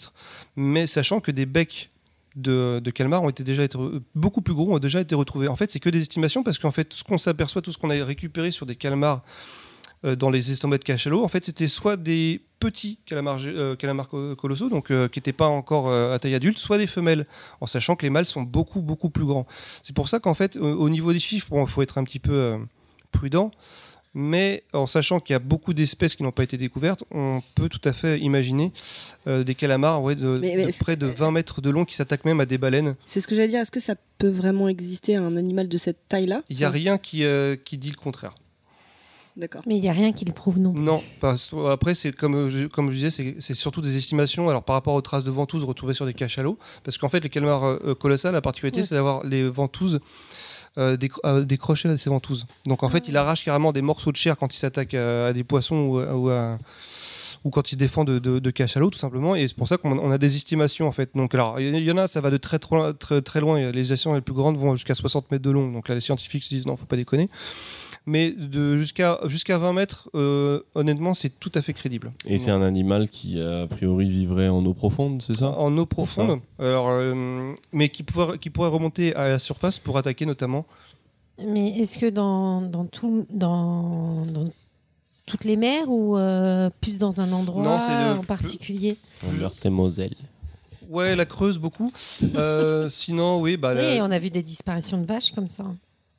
Mais 0.57 0.89
sachant 0.89 1.21
que 1.21 1.31
des 1.31 1.47
becs 1.47 1.91
de, 2.37 2.81
de 2.83 2.91
calmars 2.91 3.23
ont 3.23 3.29
été 3.29 3.45
déjà 3.45 3.65
été, 3.65 3.79
beaucoup 4.15 4.43
plus 4.43 4.55
gros 4.55 4.75
ont 4.75 4.79
déjà 4.79 5.01
été 5.01 5.15
retrouvés. 5.15 5.49
En 5.49 5.57
fait, 5.57 5.71
c'est 5.71 5.81
que 5.81 5.91
des 5.91 6.01
estimations 6.01 6.43
parce 6.43 6.59
qu'en 6.59 6.71
fait, 6.71 6.93
ce 6.93 7.05
qu'on 7.05 7.19
s'aperçoit, 7.19 7.63
tout 7.63 7.73
ce 7.73 7.79
qu'on 7.79 7.91
a 7.91 8.05
récupéré 8.05 8.51
sur 8.51 8.67
des 8.67 8.77
calmars 8.77 9.23
euh, 10.05 10.15
dans 10.15 10.31
les 10.31 10.53
estomacs 10.53 10.81
de 10.81 10.85
cachalot, 10.85 11.25
en 11.25 11.29
fait, 11.29 11.45
c'était 11.45 11.69
soit 11.69 11.97
des 11.97 12.45
petits 12.61 12.99
calamars, 13.07 13.41
euh, 13.47 14.35
colossaux, 14.37 14.69
donc 14.69 14.91
euh, 14.91 15.09
qui 15.09 15.19
n'étaient 15.19 15.33
pas 15.33 15.47
encore 15.47 15.93
à 15.93 16.19
taille 16.19 16.35
adulte, 16.35 16.59
soit 16.59 16.79
des 16.79 16.87
femelles, 16.87 17.27
en 17.61 17.67
sachant 17.67 17.97
que 17.97 18.05
les 18.05 18.11
mâles 18.11 18.27
sont 18.27 18.43
beaucoup 18.43 18.83
beaucoup 18.83 19.11
plus 19.11 19.25
grands. 19.25 19.47
C'est 19.83 19.95
pour 19.95 20.09
ça 20.09 20.21
qu'en 20.21 20.35
fait, 20.35 20.57
au, 20.57 20.81
au 20.81 20.91
niveau 20.91 21.13
des 21.13 21.19
chiffres, 21.19 21.49
il 21.53 21.67
faut 21.67 21.83
être 21.83 21.99
un 21.99 22.05
petit 22.05 22.21
peu 22.21 22.59
prudent. 23.11 23.51
Mais 24.15 24.65
en 24.73 24.87
sachant 24.87 25.21
qu'il 25.21 25.35
y 25.35 25.37
a 25.37 25.39
beaucoup 25.39 25.75
d'espèces 25.75 26.15
qui 26.15 26.23
n'ont 26.23 26.33
pas 26.33 26.43
été 26.43 26.57
découvertes, 26.57 27.05
on 27.13 27.43
peut 27.55 27.69
tout 27.69 27.81
à 27.85 27.93
fait 27.93 28.19
imaginer 28.19 28.73
euh, 29.27 29.45
des 29.45 29.55
calamars 29.55 30.03
ouais, 30.03 30.15
de, 30.15 30.39
Mais- 30.41 30.55
mais 30.57 30.67
de 30.67 30.71
c'est- 30.71 30.83
près 30.85 30.97
de 30.97 31.07
20 31.07 31.31
mètres 31.31 31.61
de 31.61 31.71
long 31.71 31.85
qui 31.85 31.95
s'attaquent 31.95 32.25
même 32.25 32.41
à 32.41 32.47
des 32.47 32.59
baleines. 32.59 32.97
C'est 33.07 33.21
ce 33.21 33.29
que 33.29 33.35
j'allais 33.35 33.49
dire. 33.49 33.61
Est-ce 33.61 33.71
que 33.71 33.81
ça 33.81 33.95
peut 34.17 34.29
vraiment 34.31 34.69
exister 34.69 35.17
un 35.17 35.37
animal 35.37 35.69
de 35.69 35.77
cette 35.79 36.09
taille-là? 36.09 36.43
Il 36.49 36.57
n'y 36.57 36.65
a 36.65 36.71
rien 36.71 36.99
qui, 36.99 37.25
euh, 37.25 37.55
qui 37.57 37.77
dit 37.79 37.91
le 37.91 37.97
contraire. 37.97 38.35
D'accord. 39.37 39.63
Mais 39.67 39.77
il 39.77 39.81
n'y 39.81 39.89
a 39.89 39.93
rien 39.93 40.13
qui 40.13 40.25
le 40.25 40.33
prouve 40.33 40.59
non. 40.59 40.73
plus. 40.73 40.81
Non, 40.83 41.01
parce- 41.21 41.55
après, 41.71 41.95
c'est 41.95 42.11
comme, 42.11 42.49
je- 42.49 42.67
comme 42.67 42.91
je 42.91 42.97
disais, 42.97 43.11
c'est- 43.41 43.55
surtout 43.55 43.81
des 43.81 43.97
estimations. 43.97 44.49
Alors, 44.49 44.65
par 44.65 44.75
rapport 44.75 44.95
aux 44.95 45.01
traces 45.01 45.23
de 45.23 45.31
ventouses 45.31 45.63
retrouvées 45.63 45.95
sur 45.95 46.07
des 46.07 46.15
cachalots, 46.15 46.59
parce 46.83 46.99
qu'en 46.99 47.09
fait, 47.09 47.21
les 47.21 47.29
calmars 47.29 47.63
euh, 47.65 47.95
colossales, 47.95 48.33
la 48.33 48.41
particularité, 48.41 48.81
Ouais. 48.81 48.87
c'est 48.87 48.97
d'avoir 48.97 49.25
les 49.25 49.49
ventouses. 49.49 50.01
Euh, 50.79 50.97
des, 50.97 51.11
euh, 51.25 51.45
des 51.45 51.59
crochets 51.59 51.89
à 51.89 51.99
ces 51.99 52.09
ventouses. 52.11 52.47
Donc 52.67 52.83
en 52.83 52.89
fait, 52.89 53.09
il 53.09 53.17
arrache 53.17 53.45
carrément 53.45 53.73
des 53.73 53.83
morceaux 53.83 54.13
de 54.13 54.17
chair 54.17 54.37
quand 54.39 54.55
il 54.55 54.59
s'attaque 54.59 54.95
à, 54.95 55.27
à 55.27 55.33
des 55.33 55.45
poissons 55.45 55.77
ou, 55.77 55.99
à- 55.99 56.15
ou 56.15 56.31
à- 56.31 56.59
ou 57.45 57.51
quand 57.51 57.69
il 57.71 57.75
se 57.75 57.79
défend 57.79 58.03
de, 58.05 58.19
de, 58.19 58.41
de 58.41 58.51
cachalots, 58.51 58.91
tout 58.91 58.99
simplement. 58.99 59.37
Et 59.37 59.47
c'est 59.47 59.57
pour 59.57 59.69
ça 59.69 59.77
qu'on 59.77 59.97
on 59.97 60.11
a 60.11 60.19
des 60.19 60.35
estimations 60.35 60.89
en 60.89 60.93
fait. 60.93 61.11
Donc 61.15 61.35
alors, 61.35 61.61
il 61.61 61.79
y 61.79 61.91
en 61.93 61.97
a, 61.97 62.09
ça 62.09 62.21
va 62.21 62.31
de 62.31 62.37
très 62.37 62.59
très, 62.59 63.23
très 63.23 63.41
loin. 63.41 63.59
Les 63.71 63.81
estimations 63.81 64.15
les 64.15 64.21
plus 64.21 64.35
grandes 64.35 64.57
vont 64.57 64.75
jusqu'à 64.75 64.95
60 64.95 65.31
mètres 65.31 65.45
de 65.45 65.51
long. 65.51 65.71
Donc 65.71 65.89
là, 65.89 65.95
les 65.95 66.01
scientifiques 66.01 66.43
se 66.43 66.49
disent 66.49 66.67
non, 66.67 66.75
faut 66.77 66.87
pas 66.87 66.97
déconner. 66.97 67.31
Mais 68.11 68.31
de 68.31 68.79
jusqu'à 68.79 69.19
jusqu'à 69.27 69.59
20 69.59 69.75
mètres, 69.75 70.09
euh, 70.15 70.61
honnêtement, 70.75 71.13
c'est 71.13 71.29
tout 71.39 71.53
à 71.55 71.61
fait 71.61 71.75
crédible. 71.75 72.11
Et 72.25 72.39
c'est 72.39 72.51
un 72.51 72.63
animal 72.63 73.11
qui, 73.11 73.39
a 73.39 73.67
priori, 73.67 74.09
vivrait 74.09 74.49
en 74.49 74.65
eau 74.65 74.73
profonde, 74.73 75.23
c'est 75.27 75.37
ça? 75.37 75.51
En 75.59 75.77
eau 75.77 75.85
profonde, 75.85 76.41
alors, 76.59 76.89
euh, 76.89 77.53
mais 77.73 77.91
qui 77.91 78.03
pourrait, 78.05 78.39
qui 78.39 78.49
pourrait 78.49 78.71
remonter 78.71 79.15
à 79.15 79.29
la 79.29 79.39
surface 79.39 79.79
pour 79.79 79.99
attaquer 79.99 80.25
notamment. 80.25 80.65
Mais 81.47 81.79
est-ce 81.81 81.99
que 81.99 82.09
dans, 82.09 82.63
dans, 82.63 82.87
tout, 82.87 83.27
dans, 83.31 84.25
dans 84.25 84.51
toutes 85.27 85.45
les 85.45 85.57
mers 85.57 85.89
ou 85.91 86.17
euh, 86.17 86.71
plus 86.81 86.99
dans 87.01 87.21
un 87.21 87.31
endroit 87.33 87.63
Non, 87.63 88.19
en 88.19 88.25
particulier? 88.25 88.97
En 89.27 89.33
Meurthe 89.33 89.67
et 89.67 89.71
Moselle. 89.71 90.15
Ouais, 90.89 91.15
la 91.15 91.27
Creuse 91.27 91.59
beaucoup. 91.59 91.93
Euh, 92.35 92.89
sinon, 92.89 93.41
oui, 93.43 93.59
bah, 93.59 93.75
la- 93.75 93.83
Oui, 93.83 93.99
on 94.01 94.11
a 94.11 94.19
vu 94.19 94.31
des 94.31 94.43
disparitions 94.43 94.97
de 94.99 95.05
vaches 95.05 95.33
comme 95.33 95.49
ça. 95.49 95.65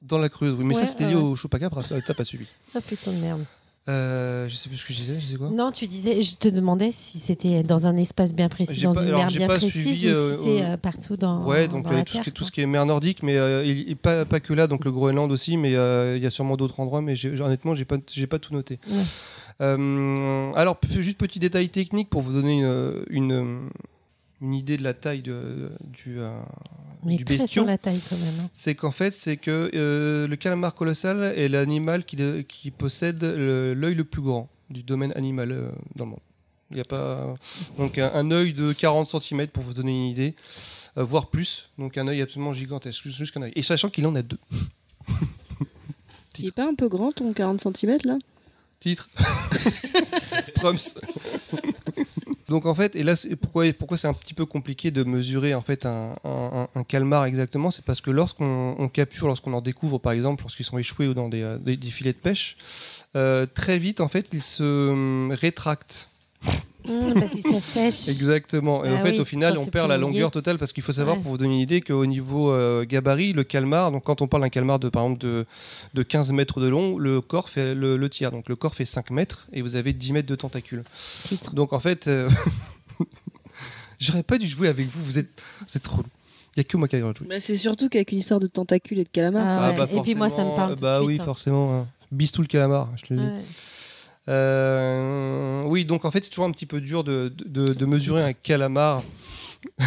Dans 0.02 0.18
la 0.18 0.30
Creuse, 0.30 0.56
oui. 0.58 0.66
Mais 0.66 0.74
ça, 0.74 0.86
c'était 0.86 1.06
lié 1.08 1.16
ouais. 1.16 1.22
au 1.22 1.36
chupacabra, 1.36 1.84
ça, 1.84 1.96
t'as 2.02 2.14
pas 2.14 2.24
suivi. 2.26 2.46
Ah 2.76 2.80
putain 2.82 3.12
de 3.12 3.18
merde. 3.18 3.44
Euh, 3.88 4.48
je 4.48 4.56
sais 4.56 4.70
plus 4.70 4.78
ce 4.78 4.86
que 4.86 4.94
je 4.94 5.00
disais, 5.00 5.16
je 5.16 5.20
disais 5.20 5.38
quoi 5.38 5.50
Non, 5.50 5.72
tu 5.72 5.88
disais, 5.88 6.22
je 6.22 6.36
te 6.36 6.48
demandais 6.48 6.92
si 6.92 7.18
c'était 7.18 7.64
dans 7.64 7.88
un 7.88 7.98
espace 7.98 8.36
bien 8.36 8.48
précis, 8.48 8.82
dans 8.82 8.94
pas- 8.94 9.02
une 9.04 9.14
mer 9.16 9.28
bien 9.28 9.48
précise, 9.48 9.72
suivi, 9.72 10.08
ou 10.10 10.16
euh, 10.16 10.36
si 10.36 10.44
c'est 10.44 10.64
euh, 10.64 10.78
partout 10.78 11.18
dans, 11.18 11.44
Ouais, 11.46 11.68
donc 11.68 11.86
dans 11.86 11.92
euh, 11.92 11.98
la 11.98 12.04
tout, 12.04 12.14
ce 12.18 12.22
qui, 12.22 12.32
tout 12.32 12.44
ce 12.44 12.52
qui 12.52 12.62
est 12.62 12.68
mer 12.68 12.86
nordique, 12.86 13.24
mais 13.24 13.36
euh, 13.38 13.66
il- 13.66 13.96
pas, 13.98 14.26
pas 14.26 14.40
que 14.42 14.54
là, 14.54 14.68
donc 14.68 14.86
le 14.86 14.92
Groenland 14.92 15.32
aussi, 15.32 15.58
mais 15.58 15.70
il 15.72 16.22
y 16.22 16.28
a 16.28 16.30
sûrement 16.30 16.56
d'autres 16.56 16.80
endroits, 16.80 17.02
mais 17.02 17.14
honnêtement, 17.42 17.74
j'ai 17.74 17.86
pas, 17.86 17.98
pas 18.30 18.38
tout 18.40 18.54
noté. 18.54 18.80
Ouais. 19.60 20.54
Alors, 20.56 20.78
juste 21.00 21.18
petit 21.18 21.40
détail 21.40 21.70
technique 21.70 22.10
pour 22.10 22.22
vous 22.22 22.34
donner 22.34 22.60
une, 22.62 23.04
une, 23.10 23.70
une 24.42 24.54
idée 24.54 24.78
de 24.78 24.84
la 24.84 24.94
taille 24.94 25.22
de, 25.22 25.72
du, 25.84 26.20
euh, 26.20 26.40
est 27.10 27.16
du 27.16 27.26
bestiau. 27.26 27.48
sur 27.48 27.66
la 27.66 27.78
taille 27.78 28.00
quand 28.10 28.18
même. 28.18 28.40
hein. 28.46 28.50
C'est 28.54 28.76
qu'en 28.76 28.92
fait, 28.92 29.12
c'est 29.14 29.38
que 29.38 29.70
euh, 29.74 30.28
le 30.28 30.36
calamar 30.36 30.74
colossal 30.76 31.24
est 31.38 31.50
l'animal 31.50 32.06
qui, 32.06 32.18
qui 32.48 32.72
possède 32.72 33.22
l'œil 33.24 33.96
le 33.96 34.04
plus 34.04 34.22
grand 34.22 34.50
du 34.70 34.84
domaine 34.84 35.12
animal 35.16 35.52
euh, 35.52 35.72
dans 35.96 36.06
le 36.06 36.12
monde. 36.12 36.20
Il 36.72 36.76
n'y 36.76 36.82
a 36.82 36.86
pas 36.86 37.34
donc 37.80 37.98
un, 37.98 38.12
un 38.14 38.30
œil 38.32 38.54
de 38.54 38.72
40 38.74 39.08
cm 39.22 39.48
pour 39.48 39.64
vous 39.64 39.74
donner 39.74 39.92
une 39.92 40.06
idée, 40.12 40.36
euh, 40.98 41.04
voire 41.04 41.30
plus. 41.32 41.72
Donc 41.80 41.98
un 41.98 42.08
œil 42.08 42.22
absolument 42.22 42.54
gigantesque, 42.54 43.02
juste, 43.04 43.18
juste 43.18 43.34
qu'un 43.34 43.42
œil. 43.42 43.54
Et 43.56 43.64
sachant 43.64 43.90
qu'il 43.90 44.06
en 44.06 44.16
a 44.16 44.22
deux. 44.22 44.38
Il 46.38 46.46
est 46.46 46.52
pas 46.54 46.66
un 46.70 46.76
peu 46.76 46.88
grand 46.88 47.12
ton 47.12 47.34
40 47.34 47.76
cm 47.76 47.98
là? 48.06 48.18
Titre. 48.80 49.10
Proms. 50.56 50.78
Donc 52.50 52.66
en 52.66 52.74
fait, 52.74 52.96
et 52.96 53.04
là, 53.04 53.14
pourquoi, 53.40 53.98
c'est 53.98 54.08
un 54.08 54.14
petit 54.14 54.34
peu 54.34 54.46
compliqué 54.46 54.90
de 54.90 55.04
mesurer 55.04 55.54
en 55.54 55.62
fait 55.62 55.86
un, 55.86 56.16
calmar 56.88 57.26
exactement, 57.26 57.70
c'est 57.70 57.86
parce 57.86 58.02
que 58.02 58.10
lorsqu'on 58.10 58.76
on 58.80 58.90
capture, 58.90 59.28
lorsqu'on 59.28 59.54
en 59.54 59.62
découvre 59.62 60.00
par 60.00 60.14
exemple, 60.14 60.44
lorsqu'ils 60.44 60.66
sont 60.66 60.80
échoués 60.80 61.08
ou 61.08 61.14
dans 61.14 61.30
des, 61.30 61.44
euh, 61.44 61.76
filets 61.92 62.14
de 62.14 62.18
pêche, 62.18 62.58
euh, 63.16 63.46
très 63.46 63.78
vite 63.78 64.02
en 64.02 64.08
fait 64.08 64.28
ils 64.34 64.42
se 64.42 64.90
hum, 64.90 65.32
rétractent. 65.32 66.10
Mmh, 66.90 67.14
parce 67.20 67.34
que 67.34 67.42
ça 67.54 67.62
sèche. 67.62 68.08
Exactement. 68.10 68.84
Et 68.84 68.90
Ah 68.90 68.96
en 68.96 69.04
fait, 69.04 69.12
oui, 69.12 69.20
au 69.20 69.26
final, 69.26 69.58
on 69.58 69.66
perd 69.66 69.88
la 69.90 69.98
longueur 69.98 70.32
totale 70.32 70.58
parce 70.58 70.74
qu'il 70.74 70.84
faut 70.84 70.92
savoir, 70.92 71.18
Ouais. 71.18 71.22
pour 71.24 71.32
vous 71.32 71.38
donner 71.38 71.54
une 71.54 71.60
idée, 71.62 71.82
qu'au 71.82 72.06
niveau 72.06 72.52
euh, 72.52 72.86
gabarit, 72.86 73.34
le 73.34 73.44
calmar, 73.44 73.92
donc 73.92 74.04
quand 74.04 74.22
on 74.22 74.28
parle 74.28 74.44
d'un 74.44 74.50
calmar 74.50 74.80
de 74.80 74.90
par 74.90 75.04
exemple 75.04 75.22
de, 75.22 75.46
de 75.94 76.04
15 76.04 76.32
mètres 76.32 76.60
de 76.60 76.68
long, 76.68 76.98
le 76.98 77.22
corps 77.22 77.50
fait 77.50 77.76
le, 77.76 77.96
le 77.98 78.10
tiers. 78.10 78.32
Donc 78.32 78.50
le 78.50 78.56
corps 78.56 78.74
fait 78.76 78.86
5 78.86 79.12
mètres 79.12 79.48
et 79.54 79.62
vous 79.62 79.76
avez 79.76 79.94
10 79.94 80.14
mètres 80.14 80.28
de 80.30 80.36
tentacules. 80.36 80.84
Donc 81.54 81.74
en 81.74 81.80
fait, 81.80 82.08
euh, 82.08 82.30
j'aurais 84.00 84.24
pas 84.24 84.38
dû 84.38 84.48
jouer 84.48 84.68
avec 84.68 84.88
vous, 84.88 85.04
vous 85.04 85.18
êtes, 85.20 85.42
c'est 85.68 85.82
trop. 85.84 86.02
Il 86.56 86.60
y 86.60 86.62
a 86.62 86.64
que 86.64 86.78
moi 86.78 86.88
qui 86.88 86.96
ai 86.96 87.00
joué. 87.00 87.12
Bah, 87.28 87.40
C'est 87.40 87.56
surtout 87.56 87.90
qu'avec 87.90 88.12
une 88.12 88.18
histoire 88.18 88.40
de 88.40 88.48
tentacules 88.48 89.00
et 89.00 89.04
de 89.04 89.10
calamars. 89.10 89.46
Ah 89.48 89.50
ça- 89.50 89.70
ouais. 89.72 89.78
bah, 89.78 89.88
Et 89.94 90.02
puis 90.02 90.16
moi, 90.16 90.30
ça 90.30 90.44
me 90.44 90.56
parle 90.56 90.72
euh, 90.72 90.76
tout 90.76 90.82
Bah 90.82 91.00
oui, 91.02 91.14
suite, 91.14 91.22
hein. 91.22 91.26
forcément. 91.26 91.74
hein. 91.82 91.88
Bistou 92.12 92.42
le 92.42 92.48
calamar, 92.48 92.90
je 92.98 93.04
te 93.06 93.14
le 93.14 93.20
dis. 93.20 93.26
Ouais. 93.28 93.42
Euh, 94.30 95.64
oui, 95.66 95.86
donc 95.86 96.06
en 96.06 96.12
fait, 96.12 96.24
c'est 96.24 96.30
toujours 96.30 96.46
un 96.46 96.52
petit 96.52 96.66
peu 96.66 96.82
dur 96.82 97.04
de, 97.04 97.34
de- 97.46 97.74
de 97.74 97.86
mesurer 97.86 98.24
un 98.24 98.34
calamar 98.34 99.04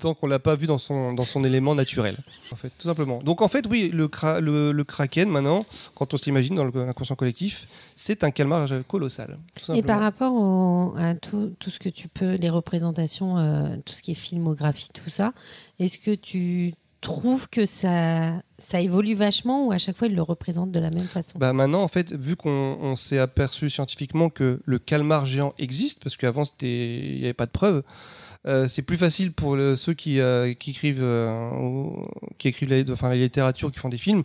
tant 0.00 0.14
qu'on 0.14 0.28
l'a 0.28 0.38
pas 0.38 0.54
vu 0.54 0.66
dans 0.66 0.78
son, 0.78 1.12
dans 1.12 1.24
son 1.24 1.42
élément 1.44 1.74
naturel, 1.74 2.16
en 2.52 2.56
fait, 2.56 2.70
tout 2.78 2.86
simplement. 2.86 3.20
Donc 3.22 3.42
en 3.42 3.48
fait, 3.48 3.66
oui, 3.68 3.90
le, 3.92 4.06
cra- 4.06 4.38
le, 4.40 4.70
le 4.72 4.84
kraken, 4.84 5.28
maintenant, 5.28 5.66
quand 5.94 6.14
on 6.14 6.16
se 6.16 6.24
l'imagine 6.24 6.54
dans 6.54 6.64
l'inconscient 6.64 7.16
collectif, 7.16 7.66
c'est 7.96 8.22
un 8.24 8.30
calmar 8.30 8.66
colossal. 8.86 9.36
Et 9.74 9.82
par 9.82 10.00
rapport 10.00 10.32
au- 10.34 10.94
à 10.96 11.14
tout, 11.14 11.52
tout 11.58 11.70
ce 11.70 11.78
que 11.80 11.88
tu 11.88 12.08
peux, 12.08 12.34
les 12.36 12.48
représentations, 12.50 13.38
euh, 13.38 13.76
tout 13.84 13.92
ce 13.92 14.02
qui 14.02 14.12
est 14.12 14.14
filmographie, 14.14 14.88
tout 14.94 15.10
ça, 15.10 15.32
est-ce 15.80 15.98
que 15.98 16.14
tu 16.14 16.74
trouves 17.02 17.48
que 17.50 17.66
ça, 17.66 18.40
ça 18.58 18.80
évolue 18.80 19.14
vachement 19.14 19.66
ou 19.66 19.72
à 19.72 19.78
chaque 19.78 19.96
fois 19.96 20.08
ils 20.08 20.14
le 20.14 20.22
représentent 20.22 20.72
de 20.72 20.80
la 20.80 20.90
même 20.90 21.06
façon? 21.06 21.38
Bah 21.38 21.52
maintenant, 21.52 21.82
en 21.82 21.88
fait, 21.88 22.12
vu 22.12 22.36
qu'on 22.36 22.78
on 22.80 22.96
s'est 22.96 23.18
aperçu 23.18 23.68
scientifiquement 23.68 24.30
que 24.30 24.60
le 24.64 24.78
calmar 24.78 25.26
géant 25.26 25.52
existe, 25.58 26.02
parce 26.02 26.16
qu'avant 26.16 26.44
il 26.62 27.18
n'y 27.18 27.24
avait 27.24 27.34
pas 27.34 27.46
de 27.46 27.50
preuves, 27.50 27.82
euh, 28.46 28.66
c'est 28.66 28.82
plus 28.82 28.96
facile 28.96 29.32
pour 29.32 29.56
ceux 29.76 29.94
qui, 29.94 30.18
euh, 30.18 30.52
qui 30.54 30.70
écrivent, 30.70 31.02
euh, 31.02 31.50
qui 32.38 32.48
écrivent 32.48 32.70
la, 32.70 33.08
la 33.08 33.16
littérature, 33.16 33.70
qui 33.70 33.78
font 33.78 33.88
des 33.88 33.98
films, 33.98 34.24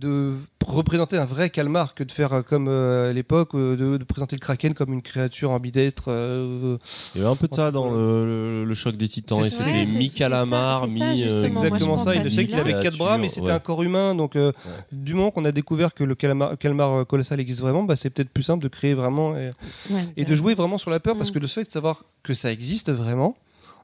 de 0.00 0.34
représenter 0.64 1.16
un 1.18 1.24
vrai 1.26 1.50
calmar 1.50 1.94
que 1.94 2.04
de 2.04 2.10
faire 2.12 2.32
euh, 2.32 2.42
comme 2.42 2.68
euh, 2.68 3.10
à 3.10 3.12
l'époque, 3.12 3.54
euh, 3.54 3.76
de, 3.76 3.96
de 3.98 4.04
présenter 4.04 4.34
le 4.36 4.40
kraken 4.40 4.72
comme 4.74 4.92
une 4.92 5.02
créature 5.02 5.50
ambidestre. 5.50 6.04
euh, 6.08 6.78
Il 7.14 7.20
y 7.20 7.24
avait 7.24 7.30
un 7.32 7.36
peu 7.36 7.48
de 7.48 7.54
ça 7.54 7.70
dans 7.70 7.90
le, 7.90 8.24
le- 8.24 8.64
le 8.64 8.74
choc 8.74 8.96
des 8.96 9.08
titans. 9.08 9.44
Et 9.44 9.50
c'était 9.50 9.84
mi-calamar, 9.86 10.88
mi. 10.88 11.00
exactement 11.22 11.96
ça. 11.98 12.14
Il 12.14 12.22
le 12.22 12.30
sait 12.30 12.46
qu'il 12.46 12.58
avait 12.58 12.80
quatre 12.82 12.96
bras, 12.96 13.18
mais 13.18 13.28
c'était 13.28 13.48
Ouais. 13.48 13.52
un 13.52 13.58
corps 13.60 13.82
humain. 13.82 14.14
Donc, 14.14 14.36
euh, 14.36 14.52
du 14.92 15.14
moment 15.14 15.30
qu'on 15.30 15.44
a 15.44 15.52
découvert 15.52 15.92
que 15.94 16.02
le 16.04 16.14
calmar, 16.14 16.56
calmar 16.58 17.06
colossal 17.06 17.40
existe 17.40 17.60
vraiment, 17.60 17.82
bah, 17.84 17.96
c'est 17.96 18.10
peut-être 18.10 18.30
plus 18.30 18.42
simple 18.42 18.62
de 18.62 18.68
créer 18.68 18.94
vraiment 18.94 19.36
et, 19.36 19.50
Ouais, 19.90 20.08
et 20.16 20.24
de 20.24 20.34
jouer 20.34 20.54
vraiment 20.54 20.78
sur 20.78 20.90
la 20.90 21.00
peur, 21.00 21.16
parce 21.16 21.30
que 21.30 21.38
le 21.38 21.46
fait 21.46 21.64
de 21.64 21.72
savoir 21.72 22.04
que 22.22 22.34
ça 22.34 22.50
existe 22.50 22.90
vraiment. 22.90 23.36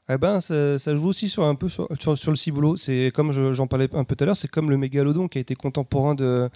Eh 0.09 0.17
ben, 0.17 0.41
ça, 0.41 0.77
ça 0.79 0.95
joue 0.95 1.07
aussi 1.07 1.29
sur 1.29 1.43
un 1.45 1.55
peu 1.55 1.69
sur, 1.69 1.87
sur, 1.99 2.17
sur 2.17 2.31
le 2.31 2.35
ciboulot. 2.37 2.75
C'est 2.75 3.11
comme 3.13 3.31
je- 3.31 3.53
j'en 3.53 3.67
parlais 3.67 3.87
un 3.93 4.03
peu 4.03 4.15
tout 4.15 4.23
à 4.23 4.25
l'heure, 4.25 4.35
c'est 4.35 4.49
comme 4.49 4.69
le 4.69 4.77
mégalodon 4.77 5.27
qui 5.27 5.37
a 5.37 5.41
été 5.41 5.55
contemporain 5.55 6.15
de, 6.15 6.49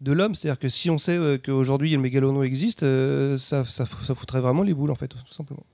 de 0.00 0.12
l'homme. 0.12 0.34
C'est-à-dire 0.34 0.58
que 0.58 0.68
si 0.68 0.88
on 0.90 0.98
sait 0.98 1.16
euh, 1.16 1.38
qu'aujourd'hui 1.38 1.90
le 1.90 1.98
mégalodon 1.98 2.42
existe, 2.42 2.82
euh, 2.84 3.38
ça, 3.38 3.64
ça, 3.64 3.86
ça 3.86 4.14
foutrait 4.14 4.40
vraiment 4.40 4.62
les 4.62 4.74
boules 4.74 4.90
en 4.90 4.94
fait, 4.94 5.08
tout 5.08 5.34
simplement. 5.34 5.64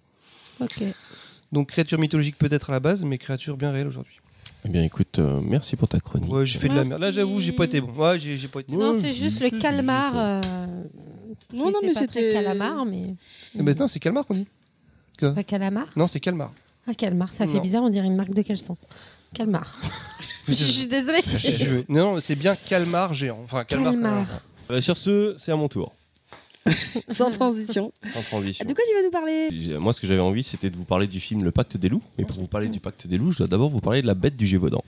Ok. 0.60 0.82
Donc 1.52 1.68
créature 1.68 1.98
mythologique 1.98 2.38
peut-être 2.38 2.70
à 2.70 2.72
la 2.72 2.80
base, 2.80 3.04
mais 3.04 3.18
créature 3.18 3.56
bien 3.56 3.72
réelle 3.72 3.88
aujourd'hui. 3.88 4.20
Eh 4.64 4.68
bien, 4.70 4.82
écoute, 4.82 5.18
euh, 5.18 5.40
merci 5.42 5.76
pour 5.76 5.88
ta 5.88 6.00
chronique. 6.00 6.32
Ouais, 6.32 6.44
j'ai 6.46 6.58
fait 6.58 6.68
de 6.68 6.74
la 6.74 6.84
merde. 6.84 7.00
Là, 7.00 7.10
j'avoue, 7.10 7.40
j'ai 7.40 7.52
pas 7.52 7.64
été 7.64 7.80
bon. 7.80 7.92
Ouais, 7.92 8.18
j'ai 8.18 8.48
pas 8.48 8.60
été. 8.60 8.74
Non, 8.74 8.98
c'est 8.98 9.12
juste 9.12 9.40
le 9.40 9.50
calmar. 9.58 10.12
euh, 10.16 10.40
Non, 11.52 11.70
non, 11.70 11.78
mais 11.82 11.94
c'était- 11.94 12.32
calamar, 12.32 12.84
mais. 12.86 13.14
Eh 13.58 13.62
ben, 13.62 13.76
non, 13.78 13.86
c'est 13.86 14.00
calmar 14.00 14.26
qu'on 14.26 14.34
dit. 14.34 14.46
Que- 15.18 15.32
Pas 15.32 15.44
calamar? 15.44 15.86
Non, 15.96 16.06
c'est 16.08 16.20
calmar. 16.20 16.52
Ah, 16.90 16.94
calmar, 16.94 17.32
ça 17.32 17.46
fait 17.46 17.54
Non. 17.54 17.60
bizarre, 17.60 17.82
on 17.82 17.88
dirait 17.90 18.06
une 18.06 18.16
marque 18.16 18.32
de 18.34 18.42
caleçon. 18.42 18.76
Calmar. 19.34 19.76
je 20.48 20.52
suis 20.54 20.86
désolée. 20.86 21.20
Je- 21.22 21.36
je- 21.56 21.74
non, 21.88 22.14
non, 22.14 22.20
c'est 22.20 22.34
bien 22.34 22.56
calmar 22.56 23.12
géant. 23.12 23.40
Enfin, 23.44 23.64
calmar. 23.64 23.92
Calmar. 23.92 24.26
Euh, 24.70 24.80
sur 24.80 24.96
ce, 24.96 25.34
c'est 25.38 25.52
à 25.52 25.56
mon 25.56 25.68
tour. 25.68 25.94
Sans 27.10 27.30
transition. 27.30 27.92
Sans 28.14 28.22
transition. 28.22 28.64
De 28.66 28.72
quoi 28.74 28.82
tu 28.88 28.94
vas 28.96 29.02
nous 29.04 29.10
parler? 29.10 29.48
J'ai- 29.52 29.78
Moi, 29.78 29.92
ce 29.92 30.00
que 30.00 30.06
j'avais 30.06 30.20
envie, 30.20 30.42
c'était 30.42 30.70
de 30.70 30.76
vous 30.76 30.84
parler 30.84 31.06
du 31.06 31.20
film 31.20 31.42
Le 31.44 31.50
Pacte 31.50 31.76
des 31.76 31.88
loups. 31.88 32.02
Mais 32.18 32.24
pour 32.24 32.38
vous 32.38 32.46
parler 32.46 32.68
du 32.68 32.80
Pacte 32.80 33.06
des 33.06 33.18
loups, 33.18 33.32
je 33.32 33.38
dois 33.38 33.46
d'abord 33.46 33.70
vous 33.70 33.80
parler 33.80 34.02
de 34.02 34.06
la 34.06 34.14
bête 34.14 34.36
du 34.36 34.46
Gévaudan. 34.46 34.82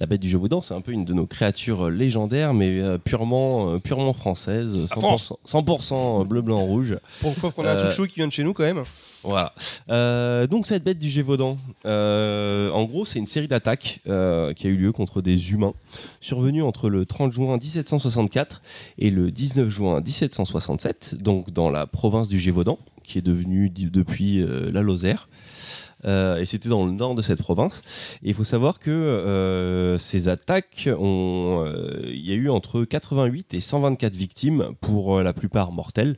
La 0.00 0.06
bête 0.06 0.20
du 0.20 0.28
Gévaudan, 0.28 0.62
c'est 0.62 0.74
un 0.74 0.80
peu 0.80 0.92
une 0.92 1.04
de 1.04 1.14
nos 1.14 1.26
créatures 1.26 1.86
euh, 1.86 1.90
légendaires, 1.90 2.54
mais 2.54 2.78
euh, 2.78 2.98
purement, 2.98 3.74
euh, 3.74 3.78
purement 3.78 4.12
française, 4.12 4.76
100%, 4.94 5.36
100% 5.46 6.26
bleu, 6.26 6.42
blanc, 6.42 6.60
rouge. 6.60 6.96
Pour 7.20 7.30
une 7.30 7.36
fois 7.36 7.52
qu'on 7.52 7.64
a 7.64 7.70
un 7.72 7.76
Euh, 7.76 7.80
truc 7.82 7.92
chaud 7.92 8.06
qui 8.06 8.16
vient 8.16 8.26
de 8.26 8.32
chez 8.32 8.44
nous 8.44 8.52
quand 8.54 8.64
même. 8.64 8.82
Voilà. 9.24 9.52
Euh, 9.90 10.46
donc 10.46 10.66
cette 10.66 10.82
bête 10.84 10.98
du 10.98 11.08
Gévaudan, 11.08 11.56
euh, 11.86 12.70
en 12.70 12.84
gros, 12.84 13.04
c'est 13.04 13.18
une 13.18 13.26
série 13.26 13.48
d'attaques 13.48 14.00
euh, 14.08 14.52
qui 14.52 14.66
a 14.66 14.70
eu 14.70 14.76
lieu 14.76 14.92
contre 14.92 15.22
des 15.22 15.52
humains, 15.52 15.74
survenues 16.20 16.62
entre 16.62 16.88
le 16.90 17.06
30 17.06 17.32
juin 17.32 17.56
1764 17.56 18.62
et 18.98 19.10
le 19.10 19.30
19 19.30 19.68
juin 19.68 20.00
1767, 20.00 21.16
donc 21.22 21.50
dans 21.50 21.70
la 21.70 21.86
province 21.86 22.28
du 22.28 22.38
Gévaudan, 22.38 22.78
qui 23.04 23.18
est 23.18 23.22
devenue 23.22 23.70
depuis 23.70 24.42
euh, 24.42 24.70
la 24.72 24.82
Lozère. 24.82 25.28
Euh, 26.04 26.38
et 26.38 26.46
c'était 26.46 26.68
dans 26.68 26.84
le 26.84 26.92
nord 26.92 27.14
de 27.14 27.22
cette 27.22 27.38
province. 27.38 27.82
Et 28.22 28.30
il 28.30 28.34
faut 28.34 28.44
savoir 28.44 28.78
que 28.78 28.90
euh, 28.90 29.98
ces 29.98 30.28
attaques 30.28 30.88
ont, 30.98 31.64
euh, 31.66 32.00
il 32.06 32.26
y 32.26 32.32
a 32.32 32.34
eu 32.34 32.50
entre 32.50 32.84
88 32.84 33.54
et 33.54 33.60
124 33.60 34.14
victimes, 34.14 34.70
pour 34.80 35.20
la 35.22 35.32
plupart 35.32 35.72
mortelles. 35.72 36.16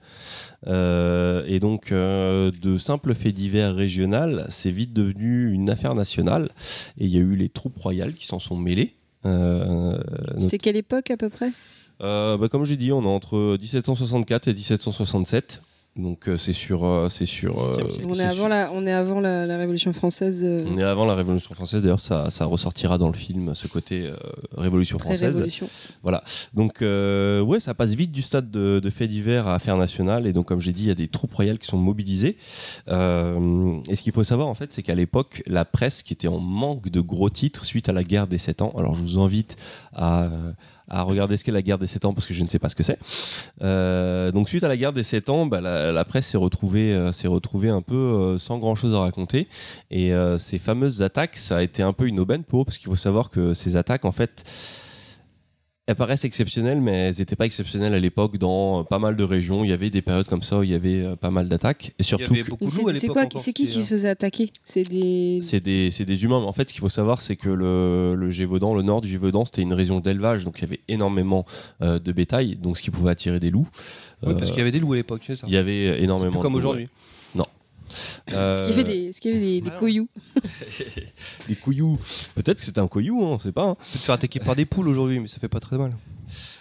Et 0.66 1.58
donc, 1.60 1.92
de 1.92 2.78
simples 2.78 3.14
faits 3.14 3.34
divers 3.34 3.74
régionales, 3.74 4.46
c'est 4.48 4.70
vite 4.70 4.92
devenu 4.92 5.52
une 5.52 5.68
affaire 5.68 5.94
nationale. 5.94 6.50
Et 6.98 7.04
il 7.04 7.10
y 7.10 7.16
a 7.16 7.20
eu 7.20 7.36
les 7.36 7.48
troupes 7.48 7.78
royales 7.78 8.14
qui 8.14 8.26
s'en 8.26 8.38
sont 8.38 8.56
mêlées. 8.56 8.94
C'est 9.24 10.58
quelle 10.58 10.76
époque 10.76 11.10
à 11.10 11.16
peu 11.16 11.28
près? 11.28 11.50
Euh, 12.04 12.36
bah, 12.36 12.48
comme 12.48 12.64
j'ai 12.64 12.76
dit, 12.76 12.92
on 12.92 13.02
est 13.02 13.06
entre 13.08 13.56
1764 13.60 14.48
et 14.48 14.54
1767. 14.54 15.62
Donc 15.96 16.28
euh, 16.28 16.36
c'est 16.36 16.52
sur, 16.52 16.84
euh, 16.84 17.08
c'est 17.08 17.24
sur. 17.24 17.62
euh, 17.62 17.76
on, 18.04 18.14
c'est 18.16 18.20
est 18.22 18.24
avant 18.26 18.48
la, 18.48 18.72
on 18.72 18.84
est 18.84 18.90
avant 18.92 19.20
la, 19.20 19.46
la 19.46 19.56
Révolution 19.56 19.92
française. 19.92 20.42
euh, 20.44 20.64
on 20.68 20.76
est 20.76 20.82
avant 20.82 21.04
la 21.06 21.14
Révolution 21.14 21.54
française. 21.54 21.82
D'ailleurs, 21.82 22.00
ça, 22.00 22.30
ça 22.32 22.46
ressortira 22.46 22.98
dans 22.98 23.06
le 23.10 23.14
film 23.16 23.54
ce 23.54 23.68
côté 23.68 24.06
euh, 24.06 24.16
Révolution 24.56 24.98
française. 24.98 25.20
Pré-révolution. 25.20 25.68
Voilà. 26.02 26.24
Donc 26.52 26.82
euh, 26.82 27.40
ouais, 27.42 27.60
ça 27.60 27.74
passe 27.74 27.94
vite 27.94 28.10
du 28.10 28.22
stade 28.22 28.50
de, 28.50 28.80
de 28.82 28.90
faits 28.90 29.08
divers 29.08 29.46
à 29.46 29.54
affaires 29.54 29.76
nationales. 29.76 30.26
Et 30.26 30.32
donc, 30.32 30.46
comme 30.46 30.60
j'ai 30.60 30.72
dit, 30.72 30.82
il 30.82 30.88
y 30.88 30.90
a 30.90 30.96
des 30.96 31.06
troupes 31.06 31.32
royales 31.32 31.60
qui 31.60 31.68
sont 31.68 31.78
mobilisées. 31.78 32.38
Euh, 32.88 33.76
et 33.88 33.94
ce 33.94 34.02
qu'il 34.02 34.12
faut 34.12 34.24
savoir 34.24 34.48
en 34.48 34.54
fait, 34.54 34.72
c'est 34.72 34.82
qu'à 34.82 34.96
l'époque, 34.96 35.44
la 35.46 35.64
presse 35.64 36.02
qui 36.02 36.12
était 36.12 36.26
en 36.26 36.40
manque 36.40 36.88
de 36.88 37.00
gros 37.00 37.30
titres 37.30 37.64
suite 37.64 37.88
à 37.88 37.92
la 37.92 38.02
guerre 38.02 38.26
des 38.26 38.38
Sept 38.38 38.62
Ans. 38.62 38.72
Alors, 38.76 38.96
je 38.96 39.00
vous 39.02 39.20
invite 39.20 39.54
à 39.94 40.28
à 40.88 41.02
regarder 41.02 41.36
ce 41.36 41.44
qu'est 41.44 41.52
la 41.52 41.62
guerre 41.62 41.78
des 41.78 41.86
7 41.86 42.04
ans 42.04 42.14
parce 42.14 42.26
que 42.26 42.34
je 42.34 42.42
ne 42.42 42.48
sais 42.48 42.58
pas 42.58 42.68
ce 42.68 42.74
que 42.74 42.82
c'est. 42.82 42.98
Euh, 43.62 44.32
donc 44.32 44.48
suite 44.48 44.64
à 44.64 44.68
la 44.68 44.76
guerre 44.76 44.92
des 44.92 45.02
7 45.02 45.28
ans, 45.30 45.46
bah, 45.46 45.60
la, 45.60 45.92
la 45.92 46.04
presse 46.04 46.26
s'est 46.26 46.36
retrouvée, 46.38 46.92
euh, 46.92 47.12
s'est 47.12 47.28
retrouvée 47.28 47.68
un 47.68 47.82
peu 47.82 47.94
euh, 47.94 48.38
sans 48.38 48.58
grand 48.58 48.74
chose 48.74 48.94
à 48.94 48.98
raconter. 48.98 49.48
Et 49.90 50.12
euh, 50.12 50.38
ces 50.38 50.58
fameuses 50.58 51.02
attaques, 51.02 51.36
ça 51.36 51.58
a 51.58 51.62
été 51.62 51.82
un 51.82 51.92
peu 51.92 52.06
une 52.06 52.20
aubaine 52.20 52.44
pour 52.44 52.62
eux 52.62 52.64
parce 52.64 52.78
qu'il 52.78 52.88
faut 52.88 52.96
savoir 52.96 53.30
que 53.30 53.54
ces 53.54 53.76
attaques, 53.76 54.04
en 54.04 54.12
fait, 54.12 54.44
elles 55.86 55.96
paraissent 55.96 56.24
exceptionnelles, 56.24 56.80
mais 56.80 56.92
elles 57.08 57.16
n'étaient 57.18 57.36
pas 57.36 57.44
exceptionnelles 57.44 57.92
à 57.92 57.98
l'époque 58.00 58.38
dans 58.38 58.84
pas 58.84 58.98
mal 58.98 59.16
de 59.16 59.24
régions. 59.24 59.64
Il 59.64 59.70
y 59.70 59.72
avait 59.72 59.90
des 59.90 60.00
périodes 60.00 60.26
comme 60.26 60.42
ça 60.42 60.58
où 60.58 60.62
il 60.62 60.70
y 60.70 60.74
avait 60.74 61.02
euh, 61.02 61.16
pas 61.16 61.30
mal 61.30 61.48
d'attaques. 61.48 61.92
Et 61.98 62.02
surtout, 62.02 62.34
C'est 62.34 62.94
c'est 62.94 63.08
quoi 63.08 63.24
C'est 63.36 63.52
qui 63.52 63.66
qui 63.66 63.82
se 63.82 63.94
faisait 63.94 64.08
attaquer? 64.08 64.50
C'est 64.64 64.84
des. 64.84 65.40
c'est 65.42 65.60
des, 65.60 65.90
c'est 65.90 66.06
des 66.06 66.24
humains. 66.24 66.40
Mais 66.40 66.46
en 66.46 66.52
fait, 66.54 66.68
ce 66.68 66.72
qu'il 66.74 66.80
faut 66.80 66.88
savoir, 66.88 67.20
c'est 67.20 67.36
que 67.36 67.50
le, 67.50 68.14
le 68.14 68.30
Gévaudan, 68.30 68.74
le 68.74 68.82
nord 68.82 69.02
du 69.02 69.08
Gévaudan, 69.08 69.44
c'était 69.44 69.62
une 69.62 69.74
région 69.74 70.00
d'élevage, 70.00 70.44
donc 70.44 70.58
il 70.58 70.62
y 70.62 70.64
avait 70.64 70.80
énormément 70.88 71.44
euh, 71.82 71.98
de 71.98 72.12
bétail, 72.12 72.56
donc 72.56 72.78
ce 72.78 72.82
qui 72.82 72.90
pouvait 72.90 73.10
attirer 73.10 73.38
des 73.38 73.50
loups. 73.50 73.68
Oui, 74.26 74.32
parce 74.34 74.48
Euh, 74.48 74.52
qu'il 74.52 74.58
y 74.58 74.62
avait 74.62 74.72
des 74.72 74.80
loups 74.80 74.94
à 74.94 74.96
l'époque, 74.96 75.20
c'est 75.26 75.36
ça. 75.36 75.46
Il 75.46 75.52
y 75.52 75.56
avait 75.58 76.02
énormément. 76.02 76.30
C'est 76.30 76.38
plus 76.38 76.42
comme 76.42 76.54
aujourd'hui. 76.54 76.84
ouais. 76.84 76.88
Qu'il 78.26 78.34
y 78.36 78.38
avait 78.38 78.84
des, 78.84 79.10
avait 79.24 79.40
des, 79.40 79.60
des 79.60 79.70
couillous 79.70 80.08
Des 81.48 81.56
couillous. 81.56 81.98
Peut-être 82.34 82.58
que 82.58 82.64
c'était 82.64 82.80
un 82.80 82.88
couillou, 82.88 83.22
hein, 83.24 83.30
on 83.32 83.38
sait 83.38 83.52
pas. 83.52 83.64
hein. 83.64 83.76
Tu 83.86 83.92
peux 83.92 83.98
te 83.98 84.04
faire 84.04 84.14
attaquer 84.14 84.40
par 84.40 84.54
des 84.56 84.64
poules 84.64 84.88
aujourd'hui, 84.88 85.20
mais 85.20 85.26
ça 85.28 85.38
fait 85.38 85.48
pas 85.48 85.60
très 85.60 85.78
mal. 85.78 85.90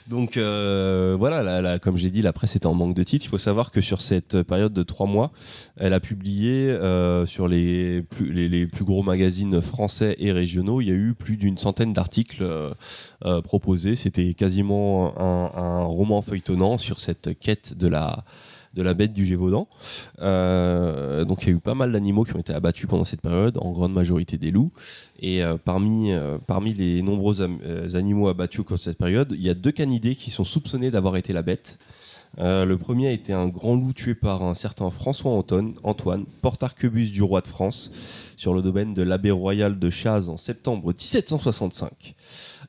Donc 0.09 0.35
euh, 0.35 1.15
voilà, 1.17 1.79
comme 1.79 1.95
j'ai 1.95 2.09
dit, 2.09 2.21
la 2.21 2.33
presse 2.33 2.57
était 2.57 2.65
en 2.65 2.73
manque 2.73 2.93
de 2.93 3.03
titres. 3.03 3.25
Il 3.25 3.29
faut 3.29 3.37
savoir 3.37 3.71
que 3.71 3.79
sur 3.79 4.01
cette 4.01 4.43
période 4.43 4.73
de 4.73 4.83
trois 4.83 5.07
mois, 5.07 5.31
elle 5.77 5.93
a 5.93 6.01
publié 6.01 6.69
euh, 6.69 7.25
sur 7.25 7.47
les 7.47 8.01
plus, 8.03 8.31
les, 8.33 8.49
les 8.49 8.67
plus 8.67 8.83
gros 8.83 9.01
magazines 9.03 9.61
français 9.61 10.15
et 10.19 10.33
régionaux, 10.33 10.81
il 10.81 10.87
y 10.89 10.91
a 10.91 10.95
eu 10.95 11.13
plus 11.17 11.37
d'une 11.37 11.57
centaine 11.57 11.93
d'articles 11.93 12.43
euh, 12.43 12.73
euh, 13.25 13.41
proposés. 13.41 13.95
C'était 13.95 14.33
quasiment 14.33 15.17
un, 15.17 15.51
un 15.57 15.83
roman 15.83 16.21
feuilletonnant 16.21 16.77
sur 16.77 16.99
cette 16.99 17.39
quête 17.39 17.77
de 17.77 17.87
la 17.87 18.25
de 18.73 18.81
la 18.81 18.93
bête 18.93 19.13
du 19.13 19.25
Gévaudan. 19.25 19.67
Euh, 20.19 21.25
donc 21.25 21.43
il 21.43 21.49
y 21.49 21.51
a 21.51 21.55
eu 21.55 21.59
pas 21.59 21.75
mal 21.75 21.91
d'animaux 21.91 22.23
qui 22.23 22.35
ont 22.35 22.39
été 22.39 22.53
abattus 22.53 22.87
pendant 22.87 23.03
cette 23.03 23.21
période, 23.21 23.57
en 23.59 23.71
grande 23.71 23.93
majorité 23.93 24.37
des 24.37 24.51
loups. 24.51 24.71
Et 25.19 25.43
euh, 25.43 25.57
parmi, 25.63 26.11
euh, 26.11 26.37
parmi 26.45 26.73
les 26.73 27.01
nombreux 27.01 27.41
euh, 27.41 27.95
animaux 27.95 28.27
abattus 28.27 28.61
au 28.61 28.63
cours 28.63 28.77
de 28.77 28.81
cette 28.81 28.97
période, 28.97 29.31
il 29.31 29.43
y 29.43 29.49
a 29.49 29.53
deux 29.53 29.71
canidés 29.71 30.15
qui 30.15 30.31
sont 30.31 30.45
soupçonnés 30.45 30.91
d'avoir 30.91 31.17
été 31.17 31.33
la 31.33 31.41
bête. 31.41 31.77
Euh, 32.39 32.65
le 32.65 32.77
premier 32.77 33.09
a 33.09 33.11
été 33.11 33.31
un 33.31 33.47
grand 33.47 33.75
loup 33.75 33.93
tué 33.93 34.15
par 34.15 34.41
un 34.41 34.55
certain 34.55 34.89
François 34.89 35.31
Antoine, 35.31 35.73
Antoine 35.83 36.25
porte-arquebus 36.41 37.11
du 37.11 37.21
roi 37.21 37.41
de 37.41 37.47
France, 37.47 37.91
sur 38.37 38.53
le 38.53 38.61
domaine 38.61 38.93
de 38.93 39.03
l'abbé 39.03 39.29
royal 39.31 39.77
de 39.77 39.89
Chaz 39.89 40.29
en 40.29 40.37
septembre 40.37 40.87
1765. 40.87 42.15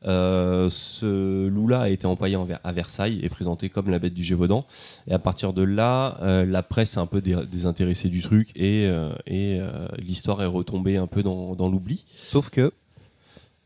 Euh, 0.07 0.69
ce 0.71 1.49
loup-là 1.49 1.83
a 1.83 1.89
été 1.89 2.07
empaillé 2.07 2.37
à 2.63 2.73
Versailles 2.73 3.21
et 3.23 3.29
présenté 3.29 3.69
comme 3.71 3.91
la 3.91 3.99
bête 3.99 4.15
du 4.15 4.23
Gévaudan. 4.23 4.67
Et 5.09 5.13
à 5.15 5.19
partir 5.19 5.53
de 5.53 5.63
là, 5.63 6.19
euh, 6.23 6.45
la 6.45 6.63
presse 6.63 6.95
est 6.97 7.01
un 7.01 7.07
peu 7.07 7.21
dé- 7.21 7.47
désintéressée 7.51 8.09
du 8.09 8.23
truc 8.23 8.51
et, 8.55 8.87
euh, 8.87 9.13
et 9.27 9.59
euh, 9.61 9.89
l'histoire 9.99 10.43
est 10.43 10.47
retombée 10.47 10.97
un 10.99 11.07
peu 11.07 11.23
dans, 11.23 11.55
dans 11.55 11.69
l'oubli. 11.69 12.05
Sauf 12.23 12.51
que. 12.51 12.73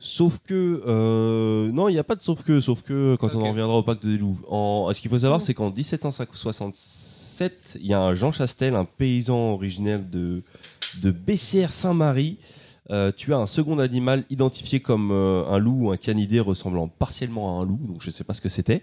Sauf 0.00 0.38
que. 0.46 0.80
euh, 0.86 1.72
non, 1.72 1.88
il 1.88 1.92
n'y 1.94 1.98
a 1.98 2.04
pas 2.04 2.14
de 2.14 2.22
sauf 2.22 2.42
que. 2.44 2.60
Sauf 2.60 2.82
que 2.82 3.16
quand 3.16 3.34
on 3.34 3.42
en 3.42 3.48
reviendra 3.50 3.76
au 3.78 3.82
pacte 3.82 4.06
des 4.06 4.16
loups. 4.16 4.38
En, 4.48 4.90
ce 4.92 5.00
qu'il 5.00 5.10
faut 5.10 5.18
savoir, 5.18 5.42
c'est 5.42 5.54
qu'en 5.54 5.70
1767, 5.72 7.78
il 7.80 7.86
y 7.86 7.94
a 7.94 8.00
un 8.00 8.14
Jean 8.14 8.30
Chastel, 8.32 8.74
un 8.76 8.84
paysan 8.84 9.54
originaire 9.54 10.00
de, 10.00 10.42
de 11.02 11.10
Bessières 11.10 11.72
Saint-Marie. 11.72 12.36
Euh, 12.90 13.12
tu 13.14 13.34
as 13.34 13.38
un 13.38 13.46
second 13.46 13.78
animal 13.78 14.24
identifié 14.30 14.80
comme 14.80 15.10
euh, 15.12 15.44
un 15.46 15.58
loup 15.58 15.86
ou 15.88 15.90
un 15.90 15.96
canidé 15.96 16.40
ressemblant 16.40 16.88
partiellement 16.88 17.58
à 17.58 17.62
un 17.62 17.66
loup, 17.66 17.78
donc 17.86 18.00
je 18.00 18.08
ne 18.08 18.12
sais 18.12 18.24
pas 18.24 18.34
ce 18.34 18.40
que 18.40 18.48
c'était. 18.48 18.82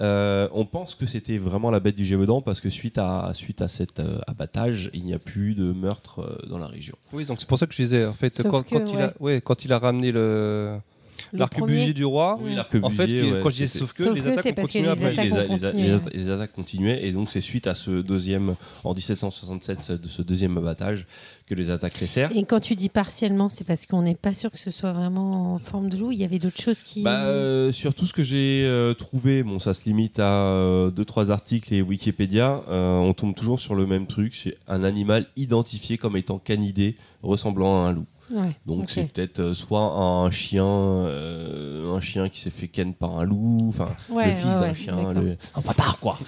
Euh, 0.00 0.48
on 0.52 0.64
pense 0.64 0.94
que 0.94 1.04
c'était 1.06 1.36
vraiment 1.36 1.70
la 1.70 1.78
bête 1.80 1.96
du 1.96 2.04
Gévaudan 2.06 2.40
parce 2.40 2.60
que 2.60 2.70
suite 2.70 2.96
à, 2.96 3.30
suite 3.34 3.60
à 3.60 3.68
cet 3.68 4.00
euh, 4.00 4.18
abattage, 4.26 4.90
il 4.94 5.04
n'y 5.04 5.12
a 5.12 5.18
plus 5.18 5.54
de 5.54 5.72
meurtre 5.72 6.20
euh, 6.20 6.48
dans 6.48 6.58
la 6.58 6.66
région. 6.66 6.96
Oui, 7.12 7.24
donc 7.26 7.40
c'est 7.40 7.48
pour 7.48 7.58
ça 7.58 7.66
que 7.66 7.74
je 7.74 7.82
disais, 7.82 8.06
en 8.06 8.14
fait, 8.14 8.34
Sauf 8.34 8.46
quand, 8.48 8.62
que, 8.62 8.70
quand 8.78 8.86
il 8.86 8.96
a, 8.96 9.06
ouais. 9.06 9.34
ouais, 9.34 9.40
quand 9.40 9.64
il 9.64 9.72
a 9.72 9.78
ramené 9.78 10.12
le. 10.12 10.78
L'arquebusier 11.32 11.80
premier. 11.80 11.92
du 11.92 12.04
roi, 12.04 12.38
Oui, 12.42 12.52
en 12.82 12.90
fait, 12.90 13.12
ouais, 13.12 13.40
quand 13.42 13.50
je 13.50 13.54
disais 13.56 13.66
c'était- 13.66 13.78
sauf 13.78 13.92
que, 13.92 14.02
les 14.14 14.26
attaques 14.26 14.58
ont 14.58 14.62
continué 14.62 14.88
après. 14.88 15.28
Oui, 15.74 15.82
les, 16.14 16.30
attaques 16.30 16.52
continuaient 16.52 17.06
et 17.06 17.12
donc 17.12 17.28
c'est 17.28 17.40
suite 17.40 17.66
à 17.66 17.74
ce 17.74 18.02
deuxième 18.02 18.54
en 18.84 18.94
1767 18.94 19.82
ce, 19.82 19.92
de 19.94 20.08
ce 20.08 20.22
deuxième 20.22 20.56
abattage 20.58 21.06
que 21.46 21.54
les 21.54 21.70
attaques 21.70 21.96
cessèrent. 21.96 22.30
Et 22.34 22.44
quand 22.44 22.60
tu 22.60 22.74
dis 22.76 22.88
partiellement, 22.88 23.48
c'est 23.48 23.64
parce 23.66 23.86
qu'on 23.86 24.02
n'est 24.02 24.14
pas 24.14 24.34
sûr 24.34 24.50
que 24.50 24.58
ce 24.58 24.70
soit 24.70 24.92
vraiment 24.92 25.54
en 25.54 25.58
forme 25.58 25.88
de 25.88 25.96
loup. 25.96 26.12
Il 26.12 26.20
y 26.20 26.24
avait 26.24 26.38
d'autres 26.38 26.60
choses 26.60 26.82
qui. 26.82 27.02
Bah, 27.02 27.24
euh, 27.24 27.72
sur 27.72 27.94
tout 27.94 28.06
ce 28.06 28.12
que 28.12 28.22
j'ai 28.22 28.62
euh, 28.64 28.94
trouvé, 28.94 29.42
bon, 29.42 29.58
ça 29.58 29.74
se 29.74 29.84
limite 29.84 30.18
à 30.20 30.52
euh, 30.52 30.90
deux 30.90 31.04
trois 31.04 31.30
articles 31.30 31.74
et 31.74 31.82
Wikipédia. 31.82 32.62
euh, 32.68 32.98
on 32.98 33.12
tombe 33.14 33.34
toujours 33.34 33.58
sur 33.60 33.74
le 33.74 33.86
même 33.86 34.06
truc, 34.06 34.34
c'est 34.34 34.56
un 34.68 34.84
animal 34.84 35.26
identifié 35.36 35.98
comme 35.98 36.16
étant 36.16 36.38
canidé, 36.38 36.96
ressemblant 37.22 37.84
à 37.84 37.88
un 37.88 37.92
loup. 37.92 38.06
Ouais, 38.32 38.54
Donc 38.64 38.90
c'est 38.90 39.12
peut-être 39.12 39.40
euh, 39.40 39.54
soit 39.54 39.80
un 39.82 40.30
chien, 40.30 40.64
euh, 40.64 41.92
un 41.94 42.00
chien 42.00 42.28
qui 42.28 42.40
s'est 42.40 42.50
fait 42.50 42.68
ken 42.68 42.94
par 42.94 43.18
un 43.18 43.24
loup, 43.24 43.66
enfin 43.70 43.88
Ouais, 44.08 44.28
le 44.30 44.34
fils 44.36 44.44
ouais, 44.44 44.50
d'un 44.52 44.60
ouais, 44.62 44.74
chien, 44.74 45.12
le- 45.14 45.36
un 45.54 45.60
bâtard 45.60 45.98
quoi. 45.98 46.18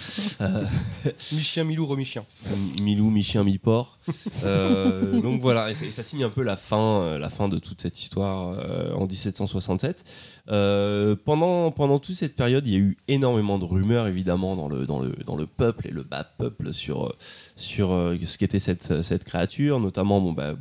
Euh, 0.41 0.65
Mi-chien, 1.33 1.65
mi-loup, 1.65 1.87
remi-chien. 1.87 2.25
Mi-loup, 2.83 3.11
mi-chien, 3.11 3.45
mi-porc. 3.45 3.99
Euh, 4.45 5.21
donc 5.21 5.41
voilà, 5.41 5.71
et 5.71 5.75
ça, 5.75 5.87
et 5.87 5.91
ça 5.93 6.03
signe 6.03 6.25
un 6.25 6.31
peu 6.31 6.43
la 6.43 6.57
fin, 6.57 7.19
la 7.19 7.31
fin 7.31 7.49
de 7.49 7.59
toute 7.59 7.81
cette 7.81 8.01
histoire 8.01 8.49
euh, 8.59 8.93
en 8.95 9.07
1767. 9.07 10.05
Euh, 10.49 11.15
pendant, 11.25 11.71
pendant 11.71 12.01
toute 12.01 12.17
cette 12.17 12.35
période, 12.35 12.67
il 12.67 12.73
y 12.73 12.77
a 12.77 12.81
eu 12.81 12.97
énormément 13.07 13.61
de 13.61 13.65
rumeurs 13.65 14.09
évidemment 14.09 14.57
dans 14.57 14.69
le, 14.69 14.87
dans 14.87 14.99
le, 14.99 15.15
dans 15.25 15.37
le 15.37 15.47
peuple 15.47 15.87
et 15.87 15.91
le 15.93 16.03
bas 16.03 16.25
peuple 16.25 16.73
sur, 16.73 17.15
sur 17.55 17.93
euh, 17.93 18.17
ce 18.27 18.39
qu'était 18.39 18.59
cette, 18.59 19.03
cette 19.03 19.23
créature, 19.23 19.79
notamment 19.79 20.21
bon, 20.21 20.33
bah, 20.33 20.55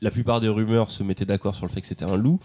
la 0.00 0.10
plupart 0.10 0.40
des 0.40 0.48
rumeurs 0.48 0.90
se 0.90 1.02
mettaient 1.02 1.24
d'accord 1.24 1.54
sur 1.54 1.66
le 1.66 1.70
fait 1.72 1.80
que 1.80 1.86
c'était 1.86 2.04
un 2.04 2.16
loup, 2.16 2.40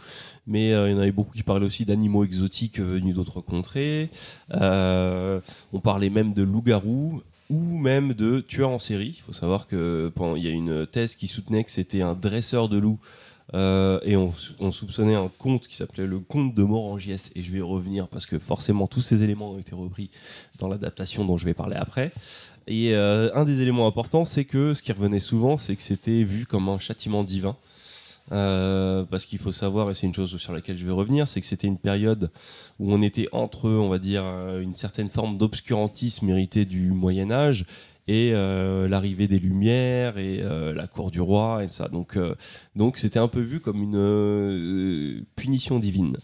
mais 0.48 0.72
euh, 0.74 0.90
il 0.90 0.94
y 0.94 0.96
en 0.96 1.00
avait 1.00 1.12
beaucoup 1.12 1.34
qui 1.34 1.44
parlaient 1.44 1.66
aussi 1.66 1.86
d'animaux 1.86 2.24
exotiques 2.24 2.80
venus 2.80 3.16
d'autres 3.16 3.42
contrées. 3.42 4.10
Euh, 4.54 5.40
on 5.74 5.80
parlait 5.80 6.10
même 6.10 6.34
de 6.34 6.44
loups-garous 6.44 7.22
ou 7.50 7.60
même 7.78 8.14
de 8.14 8.40
tueurs 8.42 8.72
en 8.72 8.80
série. 8.80 9.16
Il 9.20 9.22
faut 9.24 9.34
savoir 9.34 9.68
que 9.68 10.12
pendant- 10.16 10.36
il 10.36 10.44
y 10.44 10.48
a 10.48 10.52
une 10.52 10.88
thèse 10.88 11.16
qui 11.16 11.28
soutenait 11.28 11.64
que 11.64 11.72
c'était 11.72 12.02
un 12.02 12.14
dresseur 12.14 12.70
de 12.70 12.78
loups. 12.78 13.00
euh, 13.54 14.00
et 14.04 14.18
on, 14.18 14.34
on 14.60 14.72
soupçonnait 14.72 15.14
un 15.14 15.30
conte 15.38 15.68
qui 15.68 15.76
s'appelait 15.76 16.08
le 16.08 16.18
conte 16.18 16.56
de 16.56 16.64
Morangiès 16.64 17.32
et 17.36 17.42
je 17.44 17.52
vais 17.52 17.60
y 17.60 17.62
revenir 17.62 18.08
parce 18.08 18.26
que 18.26 18.40
forcément 18.40 18.88
tous 18.88 19.02
ces 19.02 19.22
éléments 19.22 19.52
ont 19.52 19.60
été 19.60 19.76
repris 19.76 20.10
dans 20.58 20.68
l'adaptation 20.68 21.26
dont 21.26 21.38
je 21.38 21.46
vais 21.46 21.54
parler 21.54 21.76
après 21.76 22.12
Et 22.68 22.95
euh, 22.95 23.30
un 23.35 23.45
des 23.45 23.61
éléments 23.61 23.88
importants, 23.88 24.26
c'est 24.26 24.45
que 24.45 24.74
ce 24.74 24.82
qui 24.82 24.92
revenait 24.92 25.19
souvent, 25.19 25.58
c'est 25.58 25.76
que 25.76 25.84
c'était 25.84 26.24
vu 26.24 26.45
comme 26.45 26.69
un 26.69 26.80
châtiment 26.80 27.24
divin. 27.24 27.56
Euh, 28.32 29.03
parce 29.03 29.26
qu'il 29.26 29.38
faut 29.38 29.52
savoir, 29.52 29.92
et 29.92 29.94
c'est 29.94 30.08
une 30.08 30.14
chose 30.16 30.35
sur 30.38 30.52
laquelle 30.52 30.80
je 30.80 30.85
vais 30.85 30.92
revenir, 30.92 31.27
c'est 31.27 31.42
que 31.42 31.48
c'était 31.48 31.68
une 31.68 31.77
période 31.77 32.32
où 32.80 32.92
on 32.92 33.03
était 33.03 33.27
entre, 33.32 33.69
on 33.69 33.88
va 33.88 34.00
dire, 34.00 34.24
euh, 34.26 34.61
une 34.61 34.76
certaine 34.76 35.10
forme 35.10 35.38
d'obscurantisme 35.38 36.27
hérité 36.30 36.66
du 36.66 36.90
Moyen 36.90 37.30
Âge 37.30 37.66
et 38.08 38.34
l'arrivée 38.34 39.27
des 39.27 39.40
Lumières 39.40 40.19
et 40.19 40.38
la 40.38 40.85
cour 40.85 41.10
du 41.10 41.19
roi 41.19 41.64
et 41.64 41.68
tout 41.68 41.74
ça. 41.74 41.88
Donc, 41.88 42.19
donc 42.76 43.00
c'était 43.00 43.18
un 43.18 43.27
peu 43.27 43.40
vu 43.40 43.60
comme 43.60 43.82
une 43.82 45.26
punition 45.35 45.80
divine. 45.80 46.18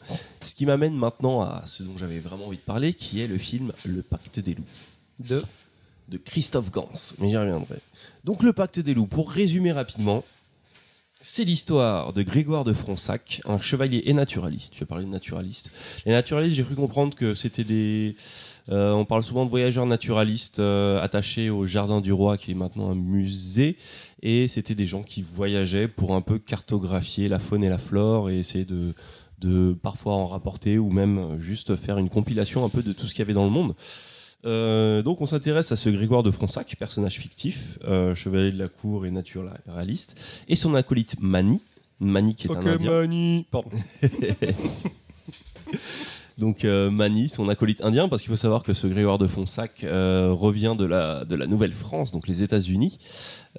Ce 0.43 0.53
qui 0.53 0.67
m'amène 0.67 0.93
maintenant 0.93 1.41
à 1.41 1.63
ce 1.65 1.81
dont 1.81 1.97
j'avais 1.97 2.19
vraiment 2.19 2.45
envie 2.45 2.57
de 2.57 2.61
parler, 2.61 2.93
qui 2.93 3.19
est 3.19 3.27
le 3.27 3.39
film 3.39 3.73
Le 3.83 4.03
Pacte 4.03 4.39
des 4.39 4.53
loups 4.53 4.63
de 5.27 5.41
de 6.11 6.17
Christophe 6.17 6.69
Gans. 6.69 6.89
Mais 7.19 7.29
j'y 7.29 7.37
reviendrai. 7.37 7.79
Donc 8.25 8.43
le 8.43 8.53
Pacte 8.53 8.79
des 8.79 8.93
loups, 8.93 9.07
pour 9.07 9.31
résumer 9.31 9.71
rapidement, 9.71 10.23
c'est 11.21 11.43
l'histoire 11.43 12.13
de 12.13 12.23
Grégoire 12.23 12.63
de 12.63 12.73
Fronsac, 12.73 13.41
un 13.45 13.59
chevalier 13.59 14.03
et 14.05 14.13
naturaliste. 14.13 14.73
Je 14.73 14.79
vais 14.79 14.85
parler 14.85 15.05
de 15.05 15.11
naturaliste. 15.11 15.71
Les 16.05 16.11
naturalistes, 16.11 16.55
j'ai 16.55 16.63
cru 16.63 16.75
comprendre 16.75 17.15
que 17.15 17.33
c'était 17.33 17.63
des. 17.63 18.15
euh, 18.69 18.91
on 18.91 19.05
parle 19.05 19.23
souvent 19.23 19.45
de 19.45 19.49
voyageurs 19.49 19.85
naturalistes 19.85 20.59
euh, 20.59 20.99
attachés 20.99 21.49
au 21.49 21.67
Jardin 21.67 22.01
du 22.01 22.11
Roi, 22.11 22.37
qui 22.37 22.51
est 22.51 22.55
maintenant 22.55 22.89
un 22.89 22.95
musée. 22.95 23.77
Et 24.23 24.47
c'était 24.47 24.75
des 24.75 24.87
gens 24.87 25.03
qui 25.03 25.23
voyageaient 25.35 25.87
pour 25.87 26.15
un 26.15 26.21
peu 26.21 26.39
cartographier 26.39 27.29
la 27.29 27.39
faune 27.39 27.63
et 27.63 27.69
la 27.69 27.77
flore 27.77 28.31
et 28.31 28.39
essayer 28.39 28.65
de, 28.65 28.95
de 29.39 29.73
parfois 29.73 30.13
en 30.13 30.25
rapporter 30.25 30.79
ou 30.79 30.89
même 30.89 31.39
juste 31.39 31.75
faire 31.75 31.99
une 31.99 32.09
compilation 32.09 32.65
un 32.65 32.69
peu 32.69 32.81
de 32.81 32.93
tout 32.93 33.05
ce 33.05 33.11
qu'il 33.11 33.19
y 33.19 33.21
avait 33.21 33.33
dans 33.33 33.45
le 33.45 33.51
monde. 33.51 33.75
Euh, 34.45 35.01
donc 35.01 35.21
on 35.21 35.27
s'intéresse 35.27 35.71
à 35.71 35.75
ce 35.75 35.89
Grégoire 35.89 36.23
de 36.23 36.31
Fronsac, 36.31 36.75
personnage 36.79 37.17
fictif, 37.19 37.77
euh, 37.83 38.15
chevalier 38.15 38.51
de 38.51 38.57
la 38.57 38.69
cour 38.69 39.05
et 39.05 39.11
naturaliste, 39.11 40.19
et 40.47 40.55
son 40.55 40.73
acolyte 40.75 41.15
Mani, 41.19 41.61
Mani 41.99 42.35
qui 42.35 42.47
est 42.47 42.51
un 42.51 42.65
indien. 42.65 42.91
Mani. 42.91 43.45
Pardon. 43.51 43.69
Donc 46.37 46.65
euh, 46.65 46.89
Mani, 46.89 47.29
son 47.29 47.49
acolyte 47.49 47.81
indien, 47.81 48.09
parce 48.09 48.23
qu'il 48.23 48.31
faut 48.31 48.35
savoir 48.35 48.63
que 48.63 48.73
ce 48.73 48.87
Grégoire 48.87 49.19
de 49.19 49.27
Fronsac 49.27 49.83
euh, 49.83 50.31
revient 50.31 50.75
de 50.77 50.85
la, 50.85 51.23
de 51.23 51.35
la 51.35 51.45
Nouvelle-France, 51.45 52.11
donc 52.11 52.27
les 52.27 52.41
États-Unis, 52.41 52.97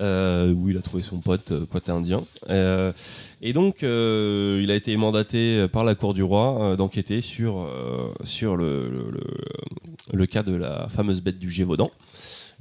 où 0.00 0.68
il 0.70 0.76
a 0.76 0.80
trouvé 0.80 1.02
son 1.02 1.18
pote, 1.18 1.52
euh, 1.52 1.66
pote 1.66 1.88
indien. 1.88 2.24
Euh, 2.48 2.92
et 3.42 3.52
donc 3.52 3.82
euh, 3.82 4.60
il 4.62 4.70
a 4.70 4.74
été 4.74 4.96
mandaté 4.96 5.66
par 5.68 5.84
la 5.84 5.94
cour 5.94 6.14
du 6.14 6.22
roi 6.22 6.62
euh, 6.72 6.76
d'enquêter 6.76 7.20
sur, 7.20 7.58
euh, 7.58 8.12
sur 8.24 8.56
le, 8.56 8.88
le, 8.88 9.20
le- 10.12 10.26
cas 10.26 10.42
de 10.42 10.54
la 10.54 10.88
fameuse 10.88 11.20
bête 11.20 11.38
du 11.38 11.50
Gévaudan. 11.50 11.90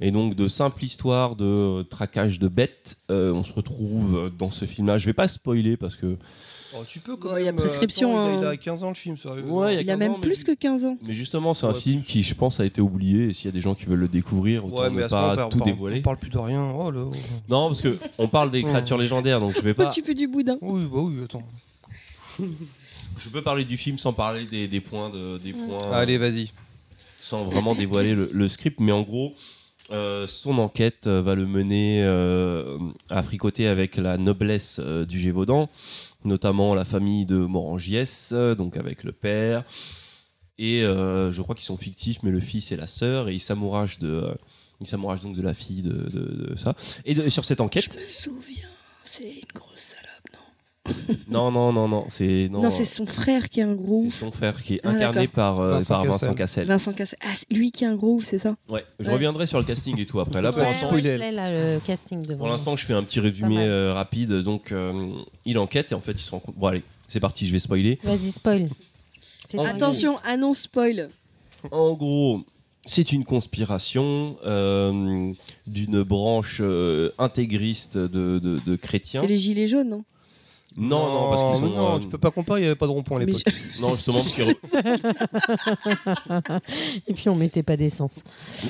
Et 0.00 0.10
donc 0.10 0.34
de 0.34 0.48
simple 0.48 0.84
histoire 0.84 1.36
de 1.36 1.82
traquage 1.82 2.38
de 2.38 2.48
bêtes, 2.48 2.98
euh, 3.10 3.32
on 3.32 3.44
se 3.44 3.52
retrouve 3.52 4.30
dans 4.36 4.50
ce 4.50 4.64
film-là. 4.64 4.98
Je 4.98 5.06
vais 5.06 5.12
pas 5.12 5.28
spoiler 5.28 5.76
parce 5.76 5.96
que 5.96 6.16
Oh, 6.74 6.82
tu 6.88 7.00
peux 7.00 7.16
quand 7.16 7.36
il 7.36 7.44
y 7.44 7.48
a 7.48 7.52
même, 7.52 7.58
euh, 7.58 7.62
prescription, 7.62 8.18
attends, 8.18 8.38
il, 8.40 8.44
a, 8.46 8.50
il 8.50 8.54
a 8.54 8.56
15 8.56 8.82
ans 8.82 8.88
le 8.88 8.94
film, 8.94 9.16
sérieux. 9.18 9.42
Ouais, 9.44 9.74
Il 9.74 9.78
a 9.80 9.84
15 9.84 9.98
même 9.98 10.12
ans, 10.12 10.14
mais 10.14 10.20
plus 10.26 10.42
que 10.42 10.52
15 10.54 10.84
ans. 10.86 10.96
Mais 11.06 11.12
justement, 11.14 11.52
c'est 11.54 11.66
un 11.66 11.72
Ouais. 11.74 11.80
film 11.80 12.02
qui, 12.02 12.22
je 12.22 12.34
pense, 12.34 12.60
a 12.60 12.64
été 12.64 12.80
oublié. 12.80 13.28
Et 13.28 13.32
s'il 13.34 13.44
y 13.46 13.48
a 13.48 13.52
des 13.52 13.60
gens 13.60 13.74
qui 13.74 13.84
veulent 13.84 13.98
le 13.98 14.08
découvrir, 14.08 14.64
autant 14.64 14.76
Ouais, 14.76 14.90
mais 14.90 15.02
ne 15.02 15.08
moment, 15.08 15.08
pas 15.36 15.46
on 15.46 15.48
tout 15.50 15.60
dévoiler. 15.60 15.98
on 15.98 16.02
parle 16.02 16.16
plus 16.16 16.30
de 16.30 16.38
rien. 16.38 16.70
Oh, 16.74 16.90
là. 16.90 17.04
Non, 17.48 17.68
parce 17.68 17.82
que 17.82 17.98
on 18.18 18.26
parle 18.28 18.50
des 18.50 18.62
créatures 18.62 18.96
légendaires, 18.98 19.38
donc 19.40 19.52
je 19.54 19.60
vais 19.60 19.74
pas. 19.74 19.86
Tu 19.90 20.02
fais 20.02 20.14
du 20.14 20.28
boudin. 20.28 20.56
Oui, 20.62 20.82
bah 20.90 21.00
oui, 21.02 21.22
attends. 21.22 21.42
Je 22.38 23.28
peux 23.28 23.42
parler 23.42 23.64
du 23.64 23.76
film 23.76 23.98
sans 23.98 24.12
parler 24.12 24.46
des, 24.46 24.66
des 24.68 24.80
points 24.80 25.10
de, 25.10 25.38
des 25.38 25.52
points. 25.52 25.92
Allez, 25.92 26.18
vas-y. 26.18 26.50
Sans 27.20 27.44
vraiment 27.44 27.74
dévoiler 27.74 28.14
le, 28.14 28.28
le 28.32 28.48
script, 28.48 28.80
mais 28.80 28.92
en 28.92 29.02
gros. 29.02 29.34
euh, 29.90 30.26
son 30.26 30.58
enquête 30.58 31.06
euh, 31.06 31.20
va 31.22 31.34
le 31.34 31.46
mener 31.46 32.02
euh, 32.02 32.78
à 33.10 33.22
fricoter 33.22 33.66
avec 33.68 33.96
la 33.96 34.16
noblesse 34.16 34.80
euh, 34.82 35.04
du 35.04 35.20
Gévaudan, 35.20 35.68
notamment 36.24 36.74
la 36.74 36.84
famille 36.84 37.26
de 37.26 37.36
Morangiès, 37.36 38.30
euh, 38.32 38.54
donc 38.54 38.76
avec 38.76 39.04
le 39.04 39.12
père. 39.12 39.64
Et 40.58 40.82
euh, 40.82 41.32
je 41.32 41.42
crois 41.42 41.54
qu'ils 41.54 41.64
sont 41.64 41.76
fictifs, 41.76 42.22
mais 42.22 42.30
le 42.30 42.40
fils 42.40 42.72
et 42.72 42.76
la 42.76 42.86
sœur, 42.86 43.28
et 43.28 43.34
il 43.34 43.40
s'amourage 43.40 43.98
de, 43.98 44.08
euh, 44.08 44.34
il 44.80 44.86
s'amourage 44.86 45.22
donc 45.22 45.34
de 45.36 45.42
la 45.42 45.54
fille 45.54 45.82
de, 45.82 45.92
de- 45.92 46.54
ça. 46.56 46.74
Et 47.04 47.30
sur 47.30 47.44
cette 47.44 47.60
enquête, 47.60 47.98
Je 47.98 48.04
me 48.04 48.08
souviens, 48.08 48.68
c'est 49.02 49.24
une 49.32 49.52
grosse 49.54 49.78
salope, 49.80 50.21
non 51.28 51.50
non, 51.52 51.72
non, 51.72 51.86
non, 51.88 52.06
c'est 52.08 52.48
non, 52.50 52.62
Non, 52.62 52.70
c'est 52.70 52.84
son 52.84 53.06
frère 53.06 53.48
qui 53.48 53.60
est 53.60 53.62
un 53.62 53.74
gros 53.74 54.02
c'est 54.10 54.18
son 54.24 54.32
frère 54.32 54.60
qui 54.62 54.74
est 54.74 54.80
Ah, 54.82 54.90
incarné 54.90 55.28
par, 55.28 55.60
euh, 55.60 55.70
Vincent 55.74 55.94
par 55.94 56.04
Vincent 56.04 56.34
Cassel. 56.34 56.66
Vincent 56.66 56.92
Cassel. 56.92 57.18
Ah, 57.22 57.28
c'est 57.34 57.52
lui 57.56 57.70
qui 57.70 57.84
est 57.84 57.86
un 57.86 57.94
gros 57.94 58.14
ouf, 58.16 58.24
c'est 58.24 58.38
ça? 58.38 58.56
Ouais, 58.68 58.84
je 58.98 59.06
Ouais. 59.06 59.12
reviendrai 59.14 59.46
sur 59.46 59.58
le 59.58 59.64
casting 59.64 59.98
et 60.00 60.06
tout 60.06 60.18
après. 60.20 60.42
Là, 60.42 60.50
pour 60.50 60.60
Ouais, 60.60 60.66
l'instant, 60.68 60.92
ouais, 60.92 61.02
je 61.02 61.08
est- 61.08 61.18
l'ai 61.18 61.30
là, 61.30 61.50
le 61.74 61.80
casting 61.80 62.22
devant. 62.22 62.38
Pour 62.38 62.48
l'instant, 62.48 62.76
je 62.76 62.84
fais 62.84 62.94
un 62.94 63.02
petit 63.04 63.20
résumé 63.20 63.58
euh, 63.60 63.92
rapide. 63.94 64.32
Donc, 64.42 64.72
euh, 64.72 65.12
il 65.44 65.56
enquête 65.58 65.92
et 65.92 65.94
en 65.94 66.00
fait, 66.00 66.12
il 66.12 66.18
se 66.18 66.30
rend 66.32 66.40
compte. 66.40 66.56
Bon, 66.56 66.66
allez, 66.66 66.82
c'est 67.08 67.20
parti, 67.20 67.46
je 67.46 67.52
vais 67.52 67.60
spoiler. 67.60 67.98
Vas-y, 68.02 68.32
spoil. 68.32 68.68
En 69.56 69.64
Attention, 69.64 70.16
annonce 70.24 70.60
spoil. 70.62 71.10
En 71.70 71.92
gros, 71.92 72.40
c'est 72.86 73.12
une 73.12 73.24
conspiration 73.24 74.36
euh, 74.44 75.32
d'une 75.68 76.02
branche 76.02 76.58
euh, 76.60 77.12
intégriste 77.18 77.96
de, 77.96 78.38
de- 78.40 78.58
de 78.66 78.76
chrétiens. 78.76 79.20
C'est 79.20 79.26
les 79.28 79.36
gilets 79.36 79.68
jaunes, 79.68 79.88
non? 79.90 80.04
Non, 80.76 81.12
non, 81.12 81.30
parce 81.30 81.42
qu'ils 81.58 81.68
sont. 81.68 81.74
Non, 81.76 81.96
euh, 81.96 81.98
tu 81.98 82.08
peux 82.08 82.18
pas 82.18 82.30
comparer, 82.30 82.60
il 82.60 82.64
n'y 82.64 82.68
avait 82.68 82.76
pas 82.76 82.86
de 82.86 82.92
rond-point 82.92 83.20
à 83.20 83.24
l'époque. 83.24 83.42
Non, 83.80 83.94
justement, 83.94 84.18
parce 84.18 84.32
qu'ils 84.32 84.44
Et 87.06 87.14
puis 87.14 87.28
on 87.28 87.34
mettait 87.34 87.62
pas 87.62 87.76
d'essence. 87.76 88.22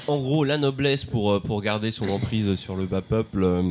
En 0.09 0.17
gros, 0.19 0.45
la 0.45 0.59
noblesse, 0.59 1.05
pour, 1.05 1.33
euh, 1.33 1.41
pour 1.41 1.61
garder 1.63 1.91
son 1.91 2.09
emprise 2.09 2.55
sur 2.57 2.77
le 2.77 2.87
bas 2.87 3.03
peuple, 3.03 3.43
euh, 3.45 3.71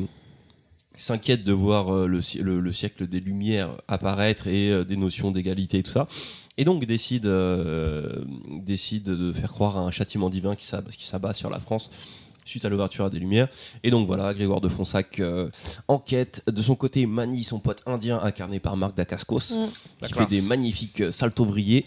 s'inquiète 0.97 1.43
de 1.43 1.53
voir 1.53 1.93
euh, 1.93 2.07
le, 2.07 2.21
si- 2.21 2.39
le- 2.39 2.59
le 2.59 2.71
siècle 2.71 3.07
des 3.07 3.19
Lumières 3.19 3.71
apparaître 3.87 4.47
et 4.47 4.69
euh, 4.69 4.83
des 4.85 4.97
notions 4.97 5.31
d'égalité 5.31 5.79
et 5.79 5.83
tout 5.83 5.91
ça. 5.91 6.07
Et 6.57 6.65
donc 6.65 6.85
décide, 6.85 7.25
euh, 7.25 8.23
décide 8.61 9.03
de 9.05 9.33
faire 9.33 9.51
croire 9.51 9.77
à 9.77 9.81
un 9.81 9.91
châtiment 9.91 10.29
divin 10.29 10.55
qui 10.55 10.65
s'abat, 10.65 10.91
qui 10.91 11.05
s'abat 11.05 11.33
sur 11.33 11.49
la 11.49 11.59
France 11.59 11.89
suite 12.51 12.65
à 12.65 12.69
l'ouverture 12.69 13.09
des 13.09 13.17
Lumières. 13.19 13.47
Et 13.83 13.89
donc 13.91 14.05
voilà, 14.07 14.33
Grégoire 14.33 14.61
de 14.61 14.69
Fonsac 14.69 15.19
euh, 15.19 15.49
enquête. 15.87 16.43
De 16.47 16.61
son 16.61 16.75
côté, 16.75 17.05
manie 17.07 17.43
son 17.43 17.59
pote 17.59 17.81
indien 17.87 18.19
incarné 18.21 18.59
par 18.59 18.77
Marc 18.77 18.95
Dacascos, 18.95 19.39
Mm. 19.51 19.67
La 20.01 20.07
qui 20.07 20.13
classe. 20.13 20.29
fait 20.29 20.35
des 20.35 20.41
magnifiques 20.47 21.01
euh, 21.01 21.11
saltovriers. 21.11 21.85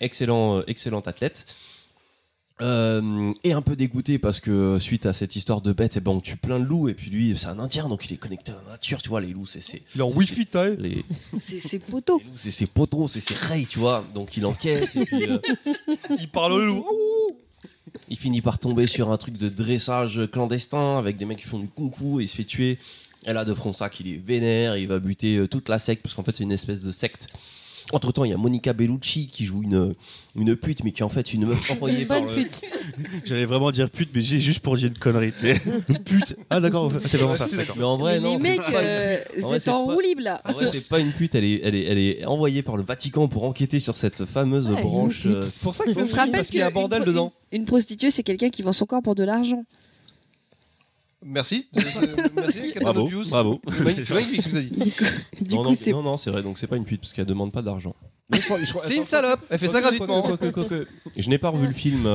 Excellent, 0.00 0.58
euh, 0.58 0.62
excellent 0.66 1.00
athlète. 1.00 1.46
Euh, 2.60 3.32
et 3.44 3.52
un 3.52 3.62
peu 3.62 3.76
dégoûté 3.76 4.18
parce 4.18 4.40
que 4.40 4.80
suite 4.80 5.06
à 5.06 5.12
cette 5.12 5.36
histoire 5.36 5.60
de 5.60 5.72
bête, 5.72 5.96
eh 5.96 6.00
ben, 6.00 6.10
on 6.10 6.20
tue 6.20 6.36
plein 6.36 6.58
de 6.58 6.64
loups 6.64 6.88
et 6.88 6.94
puis 6.94 7.08
lui 7.08 7.36
c'est 7.38 7.46
un 7.46 7.60
indien 7.60 7.88
donc 7.88 8.04
il 8.06 8.12
est 8.12 8.16
connecté 8.16 8.50
à 8.50 8.56
la 8.66 8.72
nature, 8.72 9.00
tu 9.00 9.10
vois 9.10 9.20
les 9.20 9.28
loups 9.28 9.46
c'est 9.46 9.60
c'est 9.60 9.82
Il 9.94 10.00
est 10.00 10.02
en 10.02 10.10
c'est- 10.10 10.16
wifi, 10.16 10.44
t'as 10.44 10.70
les, 10.70 11.04
C'est 11.38 11.60
ses 11.60 11.78
poteaux. 11.78 12.20
c'est 12.36 12.50
ses 12.50 12.66
poteaux, 12.66 13.06
c'est 13.06 13.20
ses 13.20 13.34
rails 13.34 13.66
tu 13.66 13.78
vois 13.78 14.04
donc 14.12 14.36
il 14.36 14.44
enquête 14.44 14.90
et 14.96 15.04
puis 15.04 15.30
euh, 15.30 15.38
Il 16.18 16.28
parle 16.30 16.54
au 16.54 16.58
loup. 16.58 16.84
il 18.08 18.18
finit 18.18 18.40
par 18.40 18.58
tomber 18.58 18.86
sur 18.86 19.10
un 19.10 19.16
truc 19.16 19.36
de 19.36 19.48
dressage 19.48 20.20
clandestin 20.32 20.98
avec 20.98 21.16
des 21.16 21.24
mecs 21.24 21.38
qui 21.38 21.46
font 21.46 21.58
du 21.58 21.68
kung 21.68 21.94
fu 21.94 22.20
et 22.20 22.24
il 22.24 22.28
se 22.28 22.36
fait 22.36 22.44
tuer. 22.44 22.78
Et 23.26 23.32
là 23.32 23.44
de 23.44 23.54
Fronsac 23.54 24.00
il 24.00 24.08
est 24.08 24.16
vénère, 24.16 24.76
il 24.76 24.86
va 24.86 24.98
buter 24.98 25.36
euh, 25.36 25.48
toute 25.48 25.68
la 25.68 25.78
secte 25.78 26.02
parce 26.02 26.14
qu'en 26.14 26.22
fait 26.22 26.36
c'est 26.36 26.44
une 26.44 26.52
espèce 26.52 26.82
de 26.82 26.92
secte. 26.92 27.28
Entre 27.92 28.12
temps 28.12 28.24
il 28.24 28.30
y 28.30 28.34
a 28.34 28.36
Monica 28.36 28.72
Bellucci 28.74 29.28
qui 29.28 29.46
joue 29.46 29.62
une, 29.62 29.94
une 30.36 30.54
pute 30.56 30.84
mais 30.84 30.90
qui 30.92 31.00
est 31.00 31.04
en 31.04 31.08
fait 31.08 31.32
une 31.32 31.46
meuf 31.46 31.70
envoyée 31.72 32.02
Une 32.02 32.06
par 32.06 32.20
bonne 32.22 32.36
le- 32.36 32.42
pute. 32.42 32.60
J'allais 33.24 33.46
vraiment 33.46 33.70
dire 33.70 33.88
pute, 33.90 34.10
mais 34.14 34.20
j'ai 34.20 34.38
juste 34.38 34.60
pour 34.60 34.76
dire 34.76 34.88
une 34.88 34.98
connerie. 34.98 35.32
tu 35.32 35.38
sais. 35.54 35.58
pute. 36.04 36.36
Ah 36.50 36.60
d'accord, 36.60 36.92
c'est 37.06 37.16
vraiment 37.16 37.34
ça. 37.36 37.48
Mais 37.76 37.82
en 37.84 37.96
vrai 37.96 38.20
Mais 38.20 38.20
non. 38.26 38.32
les 38.36 38.42
c'est 38.42 38.48
mecs, 38.58 38.62
pas 38.62 38.82
euh, 38.82 39.18
vous 39.38 39.54
êtes 39.54 39.62
c'est 39.62 39.70
en 39.70 39.86
pas- 39.86 39.92
roue 39.94 40.00
libre 40.00 40.22
là. 40.22 40.40
En 40.44 40.52
vrai, 40.52 40.68
c'est 40.72 40.88
pas 40.88 41.00
une 41.00 41.12
pute, 41.12 41.34
elle 41.34 41.44
est, 41.44 41.60
elle, 41.64 41.74
est, 41.74 41.84
elle 41.84 41.98
est 41.98 42.24
envoyée 42.26 42.62
par 42.62 42.76
le 42.76 42.82
Vatican 42.82 43.26
pour 43.28 43.44
enquêter 43.44 43.80
sur 43.80 43.96
cette 43.96 44.24
fameuse 44.26 44.68
Ouais, 44.68 44.82
branche. 44.82 45.22
euh, 45.26 45.40
C'est 45.40 45.60
pour 45.62 45.74
ça 45.74 45.84
qu'il 45.84 45.98
On 45.98 46.04
se 46.04 46.14
rappelle 46.14 46.44
qu'il 46.46 46.56
y 46.60 46.62
a 46.62 46.66
un 46.66 46.70
bordel 46.70 47.00
une- 47.00 47.06
dedans. 47.06 47.32
Une 47.52 47.64
prostituée, 47.64 48.10
c'est 48.10 48.22
quelqu'un 48.22 48.50
qui 48.50 48.62
vend 48.62 48.72
son 48.74 48.84
corps 48.84 49.02
pour 49.02 49.14
de 49.14 49.24
l'argent. 49.24 49.64
Merci. 51.24 51.68
Merci, 52.36 52.72
Bravo, 52.80 53.10
bravo. 53.28 53.60
C'est 53.82 54.10
magnifique 54.14 54.42
ce 54.42 54.48
que 54.48 54.52
tu 54.52 54.56
as 54.58 54.62
dit. 54.62 54.70
Du 54.70 54.92
coup, 54.92 55.04
du 55.40 55.54
non, 55.54 55.62
coup, 55.62 55.68
non, 55.68 55.74
c'est 55.74 55.92
non, 55.92 56.02
non, 56.02 56.16
c'est 56.16 56.30
vrai, 56.30 56.42
donc 56.42 56.58
c'est 56.58 56.66
pas 56.68 56.76
une 56.76 56.84
pute 56.84 57.00
parce 57.00 57.12
qu'elle 57.12 57.26
demande 57.26 57.52
pas 57.52 57.62
d'argent. 57.62 57.94
C'est 58.84 58.96
une 58.96 59.04
salope. 59.04 59.40
Elle 59.50 59.58
fait 59.58 59.68
ça 59.68 59.80
gratuitement. 59.80 60.24
Je 61.16 61.28
n'ai 61.28 61.38
pas 61.38 61.48
revu 61.50 61.66
le 61.66 61.72
film. 61.72 62.06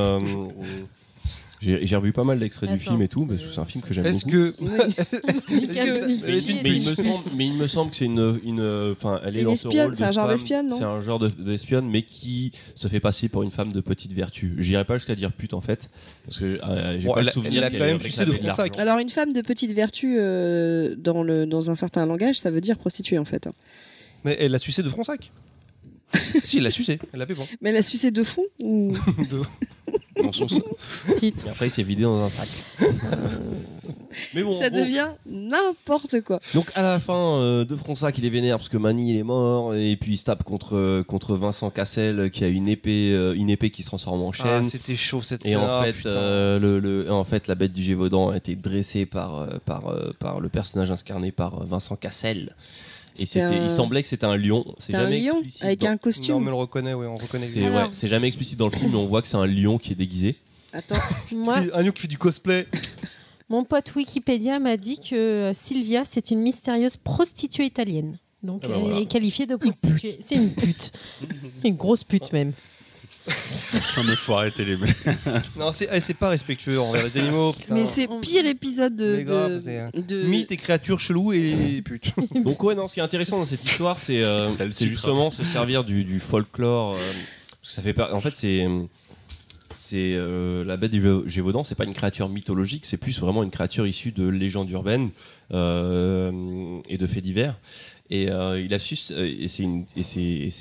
J'ai 1.64 1.96
revu 1.96 2.12
pas 2.14 2.24
mal 2.24 2.40
d'extraits 2.40 2.70
du 2.72 2.80
film 2.80 3.02
et 3.02 3.08
tout, 3.08 3.26
parce 3.26 3.40
que 3.42 3.48
c'est 3.54 3.60
un 3.60 3.66
film 3.66 3.84
que 3.84 3.94
j'aime 3.94 4.04
beaucoup. 4.12 4.30
que. 4.30 4.54
Mais, 6.64 6.70
il 6.70 6.76
me 6.76 6.96
semble, 6.96 7.24
putes. 7.24 7.34
mais 7.38 7.46
il 7.48 7.54
me 7.54 7.68
semble 7.68 7.92
que 7.92 7.98
c'est 7.98 8.06
une, 8.06 8.40
une, 8.44 8.92
enfin, 8.92 9.22
elle 9.24 9.34
C'est 9.34 9.40
est 9.42 9.44
dans 9.44 9.56
ce 9.56 9.68
rôle 9.68 9.92
de 9.92 9.96
c'est 9.96 10.04
un 10.04 10.12
genre 10.12 10.26
femme- 10.26 10.34
d'espionne, 10.34 10.70
non 10.70 10.78
C'est 10.78 10.84
un 10.84 11.02
genre 11.02 11.20
de- 11.20 11.28
d'espionne, 11.28 11.88
mais 11.90 12.02
qui 12.04 12.52
se 12.76 12.88
fait 12.88 13.00
passer 13.00 13.30
pour 13.30 13.44
une 13.44 13.52
femme 13.52 13.72
de 13.72 13.82
petite 13.82 14.14
vertu. 14.14 14.56
J'irai 14.60 14.86
pas 14.86 14.98
jusqu'à 14.98 15.16
dire 15.16 15.32
pute 15.32 15.54
en 15.54 15.62
fait, 15.62 15.90
parce 16.26 16.40
que 16.40 16.46
euh, 16.64 17.00
j'ai 17.00 17.08
Bon, 17.08 17.14
pas 17.14 17.20
elle 17.20 17.26
le 17.26 17.30
a- 17.30 17.34
souvenir. 17.34 17.64
elle 17.64 17.76
a 17.76 17.78
quand 17.78 17.86
même 17.86 18.00
sucé 18.00 18.26
de 18.26 18.32
Fronsac. 18.32 18.78
Alors 18.80 19.00
une 19.00 19.10
femme 19.10 19.34
de 19.34 19.42
petite 19.42 19.72
vertu 19.74 20.16
euh, 20.20 20.96
dans, 20.98 21.24
le, 21.24 21.46
dans 21.46 21.70
un 21.70 21.76
certain 21.76 22.06
langage, 22.06 22.38
ça 22.40 22.52
veut 22.52 22.62
dire 22.62 22.78
prostituée 22.78 23.18
en 23.18 23.26
fait. 23.26 23.48
hein. 23.48 23.54
Mais 24.26 24.38
elle 24.40 24.56
a 24.56 24.60
sucé 24.60 24.84
de 24.84 24.90
Fronsac. 24.90 25.32
si, 26.44 26.58
elle 26.58 26.64
l'a 26.64 26.72
sucé. 26.72 27.00
Elle 27.14 27.20
l'a 27.20 27.26
bon. 27.26 27.46
Mais 27.62 27.70
elle 27.72 27.78
a 27.78 27.84
sucé 27.84 28.12
de 28.12 28.24
fond 28.24 28.44
ou... 28.62 28.94
De- 29.30 29.42
Dans 30.24 30.32
son 30.32 30.48
sac. 30.48 30.64
Titre. 31.20 31.46
Et 31.48 31.50
après, 31.50 31.68
il 31.68 31.72
s'est 31.72 31.84
vidé 31.84 32.04
dans 32.04 32.20
un 32.24 32.30
sac. 32.30 32.48
Mais 34.36 34.44
bon, 34.44 34.60
Ça 34.62 34.70
bon. 34.70 34.80
devient 34.80 35.08
n'importe 35.26 36.22
quoi. 36.22 36.40
Donc 36.54 36.68
à 36.76 36.84
la 36.84 37.00
fin 37.00 37.40
euh, 37.40 37.66
de 37.66 37.76
Fronsac 37.76 38.16
il 38.20 38.26
est 38.26 38.30
vénère 38.30 38.58
parce 38.58 38.70
que 38.70 38.78
Mani 38.78 39.12
il 39.12 39.18
est 39.18 39.24
mort 39.24 39.74
et 39.74 39.96
puis 39.98 40.14
il 40.14 40.18
se 40.18 40.26
tape 40.26 40.44
contre 40.44 40.76
euh, 40.78 41.04
contre 41.04 41.36
Vincent 41.36 41.72
Cassel 41.72 42.20
euh, 42.20 42.30
qui 42.30 42.44
a 42.44 42.48
une 42.48 42.68
épée 42.68 43.10
euh, 43.12 43.34
une 43.36 43.50
épée 43.50 43.72
qui 43.72 43.82
se 43.82 43.88
transforme 43.88 44.22
en 44.22 44.32
chaîne. 44.32 44.46
Ah, 44.48 44.64
c'était 44.64 44.96
chaud 44.96 45.22
cette 45.22 45.44
Et 45.48 45.56
en 45.56 45.66
Ah, 45.66 45.84
fait, 45.92 46.06
euh, 46.08 46.60
le, 46.60 46.80
le- 46.80 47.12
en 47.12 47.24
fait, 47.24 47.48
la 47.48 47.56
bête 47.56 47.74
du 47.74 47.82
Gévaudan 47.82 48.30
a 48.30 48.38
été 48.38 48.56
dressée 48.56 49.08
par, 49.08 49.36
euh, 49.42 49.48
par, 49.66 49.88
euh, 49.88 50.12
par 50.20 50.40
le 50.40 50.50
personnage 50.50 50.92
incarné 50.92 51.32
par 51.32 51.62
euh, 51.62 51.66
Vincent 51.66 51.96
Cassel. 51.96 52.56
Et 53.16 53.26
C'était 53.26 53.42
c'était, 53.42 53.56
un- 53.56 53.64
il 53.66 53.70
semblait 53.70 54.02
que 54.02 54.10
c'était 54.10 54.26
un 54.26 54.38
lion. 54.38 54.66
C'est 54.80 54.96
un 54.96 55.04
jamais 55.04 55.20
lion 55.20 55.36
explicite 55.36 55.64
avec 55.64 55.80
dans- 55.82 55.88
un 55.90 55.98
costume. 55.98 56.34
Non, 56.36 56.40
mais 56.42 56.48
on 56.48 56.52
le 56.52 56.58
reconnaît, 56.58 56.94
ouais, 56.94 57.06
on 57.08 57.16
reconnaît. 57.18 57.48
C'est, 57.48 57.70
ouais, 57.70 57.84
c'est 57.94 58.08
jamais 58.08 58.28
explicite 58.28 58.58
dans 58.58 58.68
le 58.70 58.76
film, 58.76 58.92
mais 58.92 58.98
on 58.98 59.04
voit 59.08 59.22
que 59.22 59.28
c'est 59.28 59.38
un 59.38 59.46
lion 59.46 59.78
qui 59.78 59.92
est 59.92 59.96
déguisé. 59.96 60.36
Attends. 60.74 60.96
Moi, 61.36 61.62
C'est 61.62 61.74
un 61.74 61.84
lion 61.84 61.92
qui 61.92 62.02
fait 62.02 62.08
du 62.08 62.18
cosplay. 62.18 62.68
mon 63.50 63.64
pote 63.64 63.94
Wikipédia 63.96 64.58
m'a 64.60 64.78
dit 64.78 64.98
que 65.00 65.16
euh, 65.16 65.54
Sylvia, 65.54 66.04
c'est 66.06 66.32
une 66.32 66.40
mystérieuse 66.42 66.98
prostituée 66.98 67.66
italienne. 67.66 68.18
Donc, 68.42 68.62
Ah 68.66 68.68
bah 68.70 68.74
elle 68.78 68.82
voilà. 68.82 69.00
est 69.00 69.06
qualifiée 69.06 69.46
de 69.46 69.56
prostituée. 69.56 70.18
C'est 70.22 70.36
une 70.36 70.52
pute. 70.54 70.92
une 71.64 71.76
grosse 71.76 72.04
pute, 72.04 72.34
même. 72.34 72.52
Non, 73.98 74.04
mais 74.04 74.16
faut 74.16 74.34
arrêter 74.34 74.66
les 74.66 74.76
mecs. 74.78 74.96
Non, 75.56 75.72
c'est 75.72 75.88
eh, 75.92 76.00
c'est 76.02 76.14
pas 76.14 76.30
respectueux 76.30 76.80
envers 76.80 77.04
les 77.04 77.18
animaux. 77.18 77.54
putain. 77.54 77.74
Mais 77.76 77.86
c'est 77.86 78.08
pire 78.22 78.46
épisode 78.46 78.96
de. 78.96 79.18
Mais 79.18 79.24
grave, 79.24 79.54
de- 79.56 79.60
c'est, 79.60 80.08
de- 80.08 80.24
Mythes 80.24 80.52
et 80.52 80.58
créatures 80.58 81.00
cheloues 81.00 81.34
et 81.34 81.82
putes. 81.84 82.12
Donc 82.44 82.62
ouais, 82.64 82.76
non, 82.76 82.88
ce 82.88 82.96
qui 82.96 83.00
est 83.00 83.04
intéressant 83.04 83.38
dans 83.40 83.46
cette 83.46 83.64
histoire, 83.64 83.98
c'est, 84.00 84.24
euh, 84.24 84.50
T'as 84.58 84.66
le 84.66 84.72
c'est 84.72 84.78
titre. 84.80 84.92
justement 84.94 85.32
se 85.32 85.44
servir 85.44 85.84
du, 85.84 86.04
du 86.04 86.20
folklore. 86.20 86.92
euh, 86.94 86.98
parce 87.62 87.70
que 87.70 87.76
ça 87.76 87.82
fait 87.82 87.94
par- 87.94 88.14
En 88.14 88.20
fait, 88.20 88.36
c'est 88.36 88.68
c'est 89.76 90.14
euh, 90.16 90.64
la 90.66 90.76
bête 90.78 90.92
du 90.92 91.02
Gé- 91.02 91.28
Gévaudan, 91.28 91.64
c'est 91.64 91.76
pas 91.76 91.84
une 91.86 91.94
créature 91.94 92.28
mythologique, 92.28 92.86
c'est 92.86 92.98
plus 92.98 93.20
vraiment 93.20 93.44
une 93.44 93.52
créature 93.52 93.86
issue 93.86 94.12
de 94.12 94.28
légendes 94.28 94.70
urbaines 94.72 95.10
euh, 95.52 96.80
et 96.90 96.98
de 96.98 97.08
faits 97.08 97.24
divers. 97.24 97.56
Et 98.14 98.30
euh, 98.30 98.62
il 98.62 98.72
a 98.76 98.78
euh, 98.78 99.36
et 99.40 99.48
c'est 99.48 99.64
une 99.64 99.86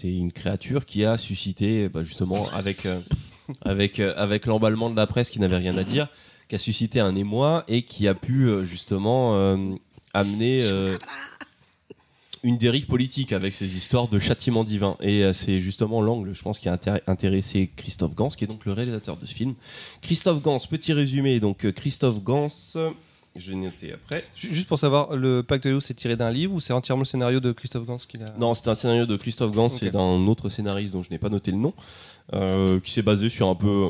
une 0.05 0.33
créature 0.33 0.87
qui 0.87 1.05
a 1.05 1.19
suscité 1.19 1.91
bah, 1.91 2.03
justement 2.03 2.49
avec 2.49 2.87
euh, 2.87 2.99
avec 3.61 4.01
euh, 4.01 4.15
avec 4.17 4.47
l'emballement 4.47 4.89
de 4.89 4.97
la 4.97 5.07
presse 5.07 5.29
qui 5.29 5.39
n'avait 5.39 5.59
rien 5.59 5.77
à 5.77 5.85
dire, 5.85 6.09
qui 6.49 6.55
a 6.55 6.59
suscité 6.59 6.99
un 6.99 7.15
émoi 7.15 7.65
et 7.69 7.83
qui 7.83 8.09
a 8.09 8.15
pu 8.15 8.49
justement 8.65 9.37
amener 10.15 10.67
une 12.43 12.57
dérive 12.57 12.87
politique 12.87 13.35
avec 13.35 13.53
ces 13.53 13.77
histoires 13.77 14.09
de 14.09 14.19
châtiment 14.19 14.65
divin. 14.65 14.97
Et 15.01 15.31
c'est 15.35 15.61
justement 15.61 16.01
l'angle, 16.01 16.35
je 16.35 16.43
pense, 16.43 16.59
qui 16.59 16.71
a 16.71 16.75
intér- 16.77 17.03
intéressé 17.07 17.71
Christophe 17.77 18.15
Gans, 18.15 18.31
qui 18.31 18.45
est 18.45 18.47
donc 18.49 18.65
le 18.65 18.73
réalisateur 18.73 19.19
de 19.19 19.27
ce 19.27 19.35
film. 19.35 19.55
Christophe 20.01 20.41
Gans, 20.41 20.59
petit 20.59 20.95
résumé. 20.95 21.39
Donc 21.39 21.71
Christophe 21.73 22.25
Gans, 22.25 22.49
noter 23.55 23.93
après. 23.95 24.25
Ju- 24.37 24.55
Juste 24.55 24.69
pour 24.69 24.79
savoir, 24.79 25.17
le 25.17 25.43
Pacte 25.43 25.65
de 25.67 25.71
l'eau, 25.71 25.81
c'est 25.81 25.95
tiré 25.95 26.17
d'un 26.17 26.31
livre 26.31 26.55
ou 26.55 26.61
c'est 26.61 26.73
entièrement 26.73 27.03
le 27.03 27.07
scénario 27.07 27.41
de 27.41 27.53
Christophe 27.53 27.87
Gans 27.87 27.97
qu'il 27.97 28.23
a 28.23 28.33
Non, 28.39 28.55
c'est 28.55 28.69
un 28.69 28.75
scénario 28.75 29.07
de 29.07 29.17
Christophe 29.17 29.53
Gans 29.53 29.69
et 29.81 29.91
d'un 29.91 30.27
autre 30.27 30.49
scénariste 30.49 30.93
dont 30.93 31.03
je 31.03 31.11
n'ai 31.11 31.19
pas 31.19 31.29
noté 31.29 31.51
le 31.51 31.57
nom, 31.59 31.73
euh, 32.35 32.81
qui 32.81 32.91
s'est 32.93 33.03
basé 33.03 33.31
sur 33.31 33.49
un 33.49 33.55
peu, 33.55 33.89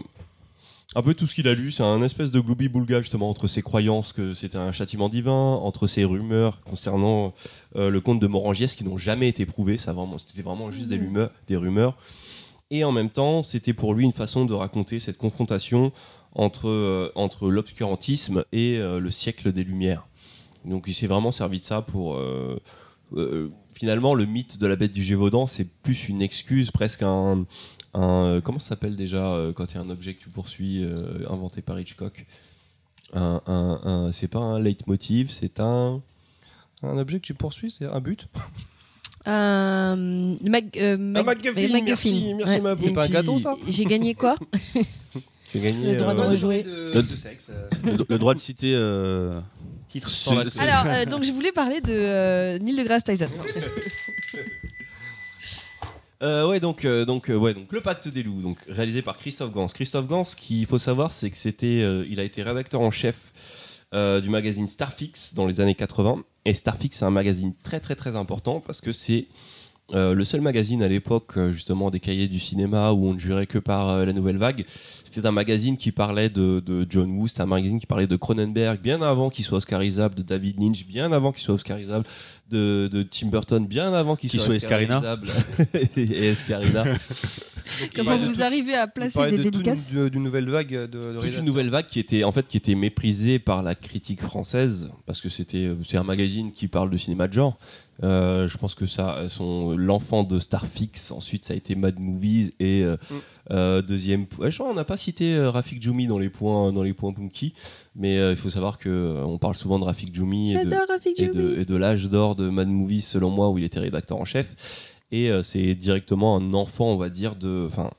un 0.94 1.02
peu 1.02 1.14
tout 1.14 1.26
ce 1.26 1.34
qu'il 1.34 1.48
a 1.48 1.54
lu. 1.54 1.72
C'est 1.72 1.82
un 1.82 2.02
espèce 2.02 2.30
de 2.30 2.40
gloubi-boulga 2.40 3.00
justement 3.02 3.28
entre 3.30 3.48
ses 3.48 3.62
croyances 3.62 4.12
que 4.12 4.34
c'était 4.34 4.58
un 4.58 4.72
châtiment 4.72 5.08
divin, 5.08 5.32
entre 5.32 5.86
ses 5.86 6.04
rumeurs 6.04 6.60
concernant 6.62 7.34
euh, 7.76 7.90
le 7.90 8.00
conte 8.00 8.20
de 8.20 8.26
Morangiès 8.26 8.74
qui 8.74 8.84
n'ont 8.84 8.98
jamais 8.98 9.28
été 9.28 9.44
prouvées. 9.46 9.78
Ça 9.78 9.92
vraiment, 9.92 10.18
c'était 10.18 10.42
vraiment 10.42 10.70
juste 10.70 10.88
des 10.88 10.96
rumeurs, 10.98 11.30
des 11.48 11.56
rumeurs. 11.56 11.96
Et 12.70 12.84
en 12.84 12.92
même 12.92 13.10
temps, 13.10 13.42
c'était 13.42 13.74
pour 13.74 13.92
lui 13.92 14.04
une 14.04 14.14
façon 14.14 14.46
de 14.46 14.54
raconter 14.54 14.98
cette 14.98 15.18
confrontation 15.18 15.92
entre, 16.34 16.68
euh, 16.68 17.12
entre 17.14 17.48
l'obscurantisme 17.50 18.44
et 18.52 18.78
euh, 18.78 18.98
le 19.00 19.10
siècle 19.10 19.52
des 19.52 19.64
Lumières. 19.64 20.06
Donc 20.64 20.84
il 20.86 20.94
s'est 20.94 21.06
vraiment 21.06 21.32
servi 21.32 21.58
de 21.58 21.64
ça 21.64 21.82
pour... 21.82 22.14
euh, 22.16 22.60
euh, 23.14 23.50
finalement, 23.74 24.14
le 24.14 24.24
mythe 24.26 24.58
de 24.58 24.66
la 24.66 24.76
bête 24.76 24.92
du 24.92 25.02
Gévaudan, 25.02 25.46
c'est 25.46 25.64
plus 25.82 26.08
une 26.08 26.22
excuse, 26.22 26.70
presque 26.70 27.02
un... 27.02 27.44
un 27.94 28.40
comment 28.42 28.58
ça 28.58 28.70
s'appelle 28.70 28.96
déjà 28.96 29.32
euh, 29.34 29.52
quand 29.52 29.72
il 29.72 29.74
y 29.74 29.78
a 29.78 29.80
un 29.82 29.90
objet 29.90 30.14
que 30.14 30.22
tu 30.22 30.28
poursuis, 30.30 30.82
euh, 30.84 31.26
inventé 31.28 31.60
par 31.62 31.78
Hitchcock? 31.80 32.24
Un, 33.14 33.42
un- 33.46 33.80
un- 33.84 34.12
C'est 34.12 34.28
pas 34.28 34.38
un 34.38 34.58
leitmotiv, 34.60 35.30
c'est 35.30 35.60
un... 35.60 36.00
Un 36.84 36.98
objet 36.98 37.20
que 37.20 37.26
tu 37.26 37.34
poursuis, 37.34 37.70
c'est 37.70 37.84
un 37.86 38.00
but? 38.00 38.26
Euh, 39.28 39.94
Mac- 40.42 40.76
MacGuffin, 40.76 41.68
Mac- 41.72 41.84
merci, 41.84 42.34
merci, 42.34 42.60
ma- 42.60 42.76
c'est 42.76 42.92
pas 42.92 43.04
un 43.04 43.08
gâteau, 43.08 43.38
ça? 43.38 43.56
J'ai 43.68 43.84
gagné 43.84 44.14
quoi? 44.14 44.34
Gagné 45.54 45.92
Le 45.92 45.96
droit 45.96 46.14
de 46.14 46.20
euh, 46.20 46.28
rejouer. 46.28 46.62
Le, 46.62 46.92
le- 47.84 48.06
le 48.08 48.18
droit 48.18 48.34
de 48.34 48.38
citer. 48.38 48.72
euh, 48.74 49.38
Titre 49.88 50.08
sans 50.08 50.32
Alors, 50.58 50.84
euh, 50.86 51.04
donc 51.04 51.22
je 51.22 51.30
voulais 51.32 51.52
parler 51.52 51.80
de 51.82 51.92
euh, 51.92 52.58
Neil 52.58 52.76
deGrasse 52.76 53.04
Tyson. 53.04 53.28
Non, 53.36 53.44
Euh, 56.22 56.46
ouais, 56.46 56.60
donc, 56.60 56.84
euh, 56.84 57.04
donc, 57.04 57.30
euh, 57.30 57.34
ouais, 57.36 57.52
donc 57.52 57.72
le 57.72 57.80
Pacte 57.80 58.06
des 58.06 58.22
loups, 58.22 58.42
donc 58.42 58.58
réalisé 58.68 59.02
par 59.02 59.16
Christophe 59.18 59.50
Gans. 59.50 59.66
Christophe 59.66 60.06
Gans, 60.06 60.24
ce 60.24 60.36
qu'il 60.36 60.64
faut 60.66 60.78
savoir, 60.78 61.12
c'est 61.12 61.30
que 61.30 61.36
c'était, 61.36 61.80
euh, 61.82 62.06
il 62.08 62.20
a 62.20 62.22
été 62.22 62.44
rédacteur 62.44 62.80
en 62.80 62.92
chef 62.92 63.32
euh, 63.92 64.20
du 64.20 64.28
magazine 64.30 64.68
Starfix 64.68 65.34
dans 65.34 65.46
les 65.48 65.60
années 65.60 65.74
80. 65.74 66.22
Et 66.44 66.54
Starfix, 66.54 66.96
c'est 66.96 67.04
un 67.04 67.10
magazine 67.10 67.52
très 67.64 67.80
très 67.80 67.96
très 67.96 68.14
important 68.14 68.60
parce 68.60 68.80
que 68.80 68.92
c'est 68.92 69.26
euh, 69.94 70.14
le 70.14 70.24
seul 70.24 70.40
magazine 70.42 70.80
à 70.84 70.88
l'époque, 70.88 71.32
euh, 71.38 71.52
justement, 71.52 71.90
des 71.90 71.98
cahiers 71.98 72.28
du 72.28 72.38
cinéma 72.38 72.92
où 72.92 73.08
on 73.08 73.14
ne 73.14 73.18
jurait 73.18 73.48
que 73.48 73.58
par 73.58 73.88
euh, 73.88 74.04
la 74.04 74.12
nouvelle 74.12 74.38
vague. 74.38 74.64
C'était 75.12 75.28
un 75.28 75.32
magazine 75.32 75.76
qui 75.76 75.92
parlait 75.92 76.30
de, 76.30 76.60
de 76.64 76.86
John 76.88 77.10
Woo, 77.10 77.28
c'était 77.28 77.42
un 77.42 77.46
magazine 77.46 77.78
qui 77.78 77.84
parlait 77.86 78.06
de 78.06 78.16
Cronenberg 78.16 78.80
bien 78.80 79.02
avant 79.02 79.28
qu'il 79.28 79.44
soit 79.44 79.58
oscarisable, 79.58 80.14
de 80.14 80.22
David 80.22 80.58
Lynch 80.58 80.86
bien 80.86 81.12
avant 81.12 81.32
qu'il 81.32 81.42
soit 81.42 81.54
oscarisable, 81.54 82.06
de, 82.50 82.88
de 82.90 83.02
Tim 83.02 83.26
Burton 83.26 83.66
bien 83.66 83.92
avant 83.92 84.16
qu'il 84.16 84.30
soit, 84.30 84.40
soit 84.40 84.54
Escarina. 84.54 84.98
oscarisable. 85.00 85.28
et 85.98 86.28
Escarina. 86.28 86.84
Comment 87.94 88.16
vous 88.16 88.42
arrivez 88.42 88.74
à 88.74 88.86
placer 88.86 89.22
des 89.28 89.36
de 89.36 89.42
dédicaces 89.42 89.90
une- 89.92 90.08
d'une 90.08 90.22
nouvelle 90.22 90.48
vague 90.48 90.70
de, 90.72 90.86
de 90.86 91.20
toute 91.20 91.36
une 91.36 91.44
nouvelle 91.44 91.68
vague 91.70 91.86
qui 91.88 92.00
était 92.00 92.24
en 92.24 92.32
fait 92.32 92.48
qui 92.48 92.56
était 92.56 92.74
méprisée 92.74 93.38
par 93.38 93.62
la 93.62 93.74
critique 93.74 94.22
française 94.22 94.90
parce 95.06 95.20
que 95.20 95.28
c'était 95.28 95.70
c'est 95.86 95.96
un 95.98 96.04
magazine 96.04 96.52
qui 96.52 96.68
parle 96.68 96.88
de 96.90 96.96
cinéma 96.96 97.28
de 97.28 97.34
genre. 97.34 97.58
Euh, 98.02 98.48
je 98.48 98.58
pense 98.58 98.74
que 98.74 98.86
ça 98.86 99.28
son 99.28 99.76
l'enfant 99.76 100.24
de 100.24 100.40
Starfix 100.40 101.12
ensuite 101.12 101.44
ça 101.44 101.54
a 101.54 101.56
été 101.56 101.76
Mad 101.76 102.00
Movies 102.00 102.52
et 102.58 102.82
euh, 102.82 102.96
Mm. 103.10 103.14
euh, 103.52 103.82
deuxième 103.82 104.26
ouais, 104.38 104.50
je 104.50 104.58
crois 104.58 104.70
on 104.70 104.74
n'a 104.74 104.84
pas 104.84 104.96
cité 104.96 105.34
euh, 105.34 105.50
Rafik 105.50 105.80
Djoumi 105.80 106.06
dans 106.08 106.18
les 106.18 106.28
points 106.30 106.72
dans 106.72 106.82
les 106.82 106.94
points 106.94 107.12
Punky 107.12 107.54
mais 107.94 108.18
euh, 108.18 108.32
il 108.32 108.36
faut 108.36 108.50
savoir 108.50 108.78
que 108.78 108.88
euh, 108.88 109.24
on 109.24 109.38
parle 109.38 109.54
souvent 109.54 109.78
de 109.78 109.84
Rafik 109.84 110.12
Djoumi 110.14 110.50
et 110.50 110.64
de, 110.64 110.70
J'adore 110.70 110.86
Rafik 110.88 111.20
et 111.20 111.28
de, 111.28 111.32
Djoumi. 111.32 111.60
et 111.60 111.64
de 111.64 111.76
l'âge 111.76 112.04
d'or 112.08 112.34
de 112.34 112.48
Mad 112.50 112.68
Movies 112.68 113.02
selon 113.06 113.30
moi 113.30 113.50
où 113.50 113.58
il 113.58 113.64
était 113.64 113.78
rédacteur 113.80 114.18
en 114.18 114.24
chef 114.24 114.94
et 115.12 115.30
euh, 115.30 115.42
c'est 115.44 115.74
directement 115.76 116.36
un 116.36 116.54
enfant 116.54 116.86
on 116.86 116.96
va 116.96 117.08
dire 117.08 117.36
de 117.36 117.66
enfin 117.68 117.90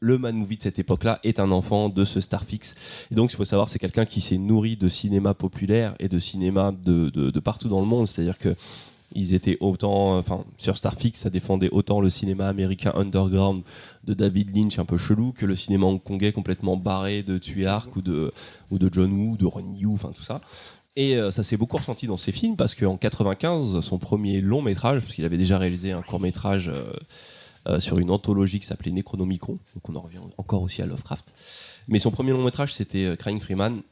le 0.00 0.16
Mad 0.16 0.34
Movie 0.34 0.56
de 0.56 0.62
cette 0.62 0.78
époque-là 0.78 1.20
est 1.24 1.38
un 1.40 1.50
enfant 1.50 1.90
de 1.90 2.06
ce 2.06 2.22
Starfix. 2.22 2.76
Et 3.10 3.14
donc, 3.14 3.30
il 3.30 3.36
faut 3.36 3.44
savoir, 3.44 3.68
c'est 3.68 3.78
quelqu'un 3.78 4.06
qui 4.06 4.22
s'est 4.22 4.38
nourri 4.38 4.74
de 4.78 4.88
cinéma 4.88 5.34
populaire 5.34 5.94
et 5.98 6.08
de 6.08 6.18
cinéma 6.18 6.72
de, 6.72 7.10
de, 7.10 7.30
de 7.30 7.40
partout 7.40 7.68
dans 7.68 7.80
le 7.80 7.86
monde. 7.86 8.08
C'est-à-dire 8.08 8.38
que 8.38 8.54
ils 9.12 9.34
étaient 9.34 9.56
autant, 9.60 10.18
enfin, 10.18 10.44
sur 10.58 10.76
Starfix, 10.76 11.18
ça 11.18 11.30
défendait 11.30 11.68
autant 11.70 12.00
le 12.00 12.10
cinéma 12.10 12.48
américain 12.48 12.92
underground 12.94 13.62
de 14.04 14.14
David 14.14 14.56
Lynch 14.56 14.78
un 14.78 14.84
peu 14.84 14.98
chelou 14.98 15.32
que 15.32 15.46
le 15.46 15.56
cinéma 15.56 15.86
hongkongais 15.86 16.32
complètement 16.32 16.76
barré 16.76 17.22
de 17.22 17.38
Tsui 17.38 17.66
Hark 17.66 17.94
ou 17.96 18.02
de, 18.02 18.32
ou 18.70 18.78
de 18.78 18.90
John 18.92 19.12
Woo, 19.12 19.36
de 19.36 19.46
Ron 19.46 19.72
Yu, 19.72 19.88
enfin 19.92 20.12
tout 20.14 20.22
ça. 20.22 20.40
Et 20.96 21.16
euh, 21.16 21.30
ça 21.30 21.42
s'est 21.42 21.56
beaucoup 21.56 21.76
ressenti 21.76 22.06
dans 22.06 22.16
ses 22.16 22.32
films 22.32 22.56
parce 22.56 22.74
qu'en 22.74 22.96
95, 22.96 23.80
son 23.80 23.98
premier 23.98 24.40
long 24.40 24.62
métrage, 24.62 25.02
parce 25.02 25.14
qu'il 25.14 25.24
avait 25.24 25.36
déjà 25.36 25.58
réalisé 25.58 25.92
un 25.92 26.02
court 26.02 26.20
métrage 26.20 26.70
euh, 27.68 27.80
sur 27.80 27.98
une 27.98 28.10
anthologie 28.10 28.60
qui 28.60 28.66
s'appelait 28.66 28.92
Necronomicon, 28.92 29.58
donc 29.74 29.88
on 29.88 29.96
en 29.96 30.00
revient 30.00 30.20
encore 30.38 30.62
aussi 30.62 30.82
à 30.82 30.86
Lovecraft. 30.86 31.32
Mais 31.88 31.98
son 31.98 32.12
premier 32.12 32.30
long 32.30 32.44
métrage, 32.44 32.72
c'était 32.72 33.04
euh, 33.04 33.16
Crying 33.16 33.40
Freeman, 33.40 33.82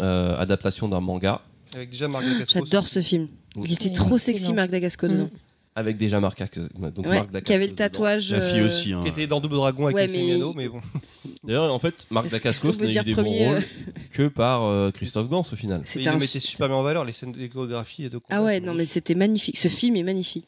euh, 0.00 0.36
adaptation 0.36 0.88
d'un 0.88 1.00
manga 1.00 1.42
Avec 1.74 1.90
déjà. 1.90 2.08
J'adore 2.44 2.88
ce 2.88 3.00
film. 3.02 3.28
Il 3.56 3.72
était 3.72 3.86
Oui, 3.88 3.92
trop 3.92 4.18
sexy, 4.18 4.52
Marc 4.52 4.70
Dagasco, 4.70 5.06
dedans. 5.08 5.30
avec 5.76 5.96
déjà 5.96 6.18
Marc, 6.20 6.40
Ac- 6.40 6.58
donc 6.92 7.06
Ouais, 7.06 7.16
Marc 7.16 7.30
Dacascos 7.30 7.44
qui 7.44 7.52
avait 7.52 7.66
le 7.68 7.74
tatouage. 7.74 8.32
La 8.32 8.40
fille 8.40 8.60
euh, 8.60 8.66
aussi. 8.66 8.92
hein. 8.92 9.00
Qui 9.02 9.08
était 9.10 9.26
dans 9.26 9.40
Double 9.40 9.56
Dragon 9.56 9.84
avec 9.86 9.96
Ouais, 9.96 10.08
mais- 10.08 10.24
Miano, 10.26 10.52
mais 10.56 10.68
bon. 10.68 10.80
D'ailleurs, 11.44 11.72
en 11.72 11.78
fait, 11.78 11.94
Marc 12.10 12.30
Dacascos 12.30 12.72
n'a 12.78 12.86
eu 12.90 13.04
des 13.04 13.14
bons 13.14 13.22
euh, 13.22 13.48
rôles 13.54 13.62
que 14.12 14.28
par 14.28 14.64
euh, 14.64 14.90
Christophe 14.90 15.28
Gans 15.28 15.40
au 15.52 15.56
final. 15.56 15.82
Il 15.96 16.08
un. 16.08 16.12
mettait 16.14 16.40
super 16.40 16.68
bien 16.68 16.76
en 16.76 16.82
valeur, 16.82 17.04
les 17.04 17.12
scènes 17.12 17.32
de 17.32 17.46
chorégraphie 17.46 18.04
et 18.04 18.08
de 18.08 18.18
combat 18.18 18.26
Ah 18.30 18.42
ouais, 18.42 18.60
non, 18.60 18.74
mais 18.74 18.84
c'était 18.84 19.14
magnifique. 19.14 19.56
Ce 19.58 19.68
film 19.68 19.96
est 19.96 20.02
magnifique. 20.02 20.44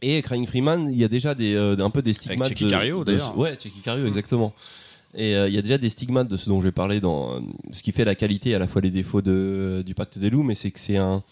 Et 0.00 0.22
Crying 0.22 0.46
Freeman, 0.46 0.88
il 0.92 0.98
y 0.98 1.04
a 1.04 1.08
déjà 1.08 1.34
des, 1.34 1.54
euh, 1.54 1.76
un 1.78 1.90
peu 1.90 2.02
des 2.02 2.14
stigmates. 2.14 2.48
Checky 2.48 2.64
de- 2.64 2.70
Cario, 2.70 3.00
de- 3.04 3.12
d'ailleurs. 3.12 3.36
Ouais, 3.36 3.56
Checky 3.60 3.80
Cario, 3.84 4.06
exactement. 4.06 4.54
Et 5.14 5.34
euh, 5.34 5.48
il 5.48 5.54
y 5.54 5.58
a 5.58 5.62
déjà 5.62 5.76
des 5.78 5.90
stigmates 5.90 6.28
de 6.28 6.36
ce 6.36 6.48
dont 6.48 6.60
je 6.60 6.66
vais 6.66 6.72
parler 6.72 7.00
dans 7.00 7.34
euh, 7.36 7.40
ce 7.72 7.82
qui 7.82 7.90
fait 7.92 8.04
la 8.04 8.14
qualité 8.14 8.50
et 8.50 8.54
à 8.54 8.58
la 8.60 8.68
fois 8.68 8.80
les 8.80 8.90
défauts 8.90 9.22
de, 9.22 9.82
du 9.84 9.94
Pacte 9.94 10.18
des 10.18 10.30
loups, 10.30 10.42
mais 10.44 10.54
c'est 10.54 10.70
que 10.70 10.78
c'est 10.78 10.98
un, 10.98 11.22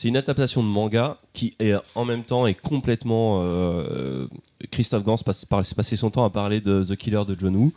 c'est 0.00 0.08
une 0.08 0.16
adaptation 0.16 0.62
de 0.62 0.68
manga 0.68 1.18
qui 1.34 1.54
est 1.58 1.74
en 1.94 2.06
même 2.06 2.24
temps 2.24 2.46
est 2.46 2.54
complètement. 2.54 3.40
euh, 3.42 4.28
Christophe 4.70 5.04
Gans 5.04 5.18
passe, 5.18 5.44
passait 5.44 5.96
son 5.96 6.08
temps 6.08 6.24
à 6.24 6.30
parler 6.30 6.62
de 6.62 6.82
The 6.82 6.96
Killer 6.96 7.20
de 7.28 7.36
John 7.38 7.54
Woo. 7.54 7.74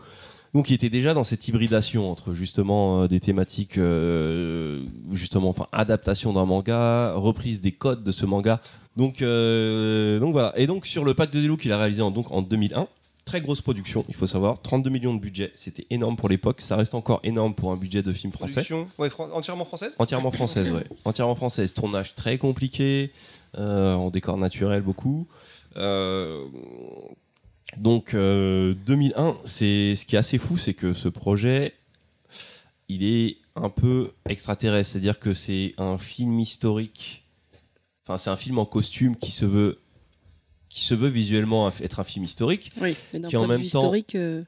Donc 0.53 0.69
il 0.69 0.73
était 0.73 0.89
déjà 0.89 1.13
dans 1.13 1.25
cette 1.25 1.45
hybridation 1.49 2.09
entre 2.09 2.33
justement 2.33 3.01
euh, 3.01 3.07
des 3.09 3.19
thématiques 3.19 3.77
euh, 3.77 4.85
justement 5.11 5.49
enfin 5.49 5.67
adaptation 5.73 6.31
d'un 6.31 6.45
manga, 6.45 7.11
reprise 7.13 7.59
des 7.59 7.73
codes 7.73 8.05
de 8.05 8.13
ce 8.13 8.25
manga. 8.25 8.61
Donc 8.95 9.19
donc 9.19 10.31
voilà. 10.31 10.53
Et 10.55 10.65
donc 10.65 10.85
sur 10.85 11.03
le 11.03 11.13
pack 11.15 11.29
de 11.29 11.41
Zelo 11.41 11.57
qu'il 11.57 11.73
a 11.73 11.77
réalisé 11.77 11.99
donc 11.99 12.31
en 12.31 12.41
2001, 12.41 12.87
très 13.25 13.41
grosse 13.41 13.61
production, 13.61 14.05
il 14.09 14.15
faut 14.15 14.27
savoir, 14.27 14.61
32 14.61 14.89
millions 14.89 15.13
de 15.13 15.19
budget, 15.19 15.51
c'était 15.55 15.87
énorme 15.89 16.15
pour 16.17 16.29
l'époque, 16.29 16.61
ça 16.61 16.75
reste 16.75 16.93
encore 16.93 17.19
énorme 17.23 17.55
pour 17.55 17.71
un 17.71 17.77
budget 17.77 18.03
de 18.03 18.11
film 18.11 18.31
français. 18.33 18.53
Production, 18.53 18.87
ouais, 18.97 19.09
fran- 19.09 19.29
entièrement 19.31 19.65
française? 19.65 19.95
Entièrement 19.99 20.31
française, 20.31 20.71
ouais. 20.71 20.83
Entièrement 21.05 21.35
française. 21.35 21.73
Tournage 21.73 22.15
très 22.15 22.37
compliqué, 22.37 23.11
euh, 23.57 23.93
en 23.93 24.09
décor 24.09 24.37
naturel 24.37 24.81
beaucoup. 24.81 25.27
Euh, 25.77 26.45
donc 27.77 28.13
euh, 28.13 28.73
2001, 28.85 29.37
c'est 29.45 29.95
ce 29.95 30.05
qui 30.05 30.15
est 30.15 30.19
assez 30.19 30.37
fou, 30.37 30.57
c'est 30.57 30.73
que 30.73 30.93
ce 30.93 31.09
projet, 31.09 31.73
il 32.89 33.03
est 33.03 33.37
un 33.55 33.69
peu 33.69 34.11
extraterrestre, 34.29 34.91
c'est-à-dire 34.91 35.19
que 35.19 35.33
c'est 35.33 35.73
un 35.77 35.97
film 35.97 36.39
historique. 36.39 37.23
Enfin, 38.05 38.17
c'est 38.17 38.29
un 38.29 38.37
film 38.37 38.59
en 38.59 38.65
costume 38.65 39.15
qui 39.15 39.31
se 39.31 39.45
veut 39.45 39.79
qui 40.73 40.81
se 40.83 40.95
veut 40.95 41.07
visuellement 41.09 41.71
être 41.83 41.99
un 41.99 42.03
film 42.03 42.25
historique, 42.25 42.71
Oui, 42.81 42.95
mais 43.13 43.19
d'un 43.19 43.27
qui 43.27 43.37
en 43.37 43.47
même 43.47 43.59
temps 43.59 43.63
historique, 43.63 44.15
euh, 44.15 44.41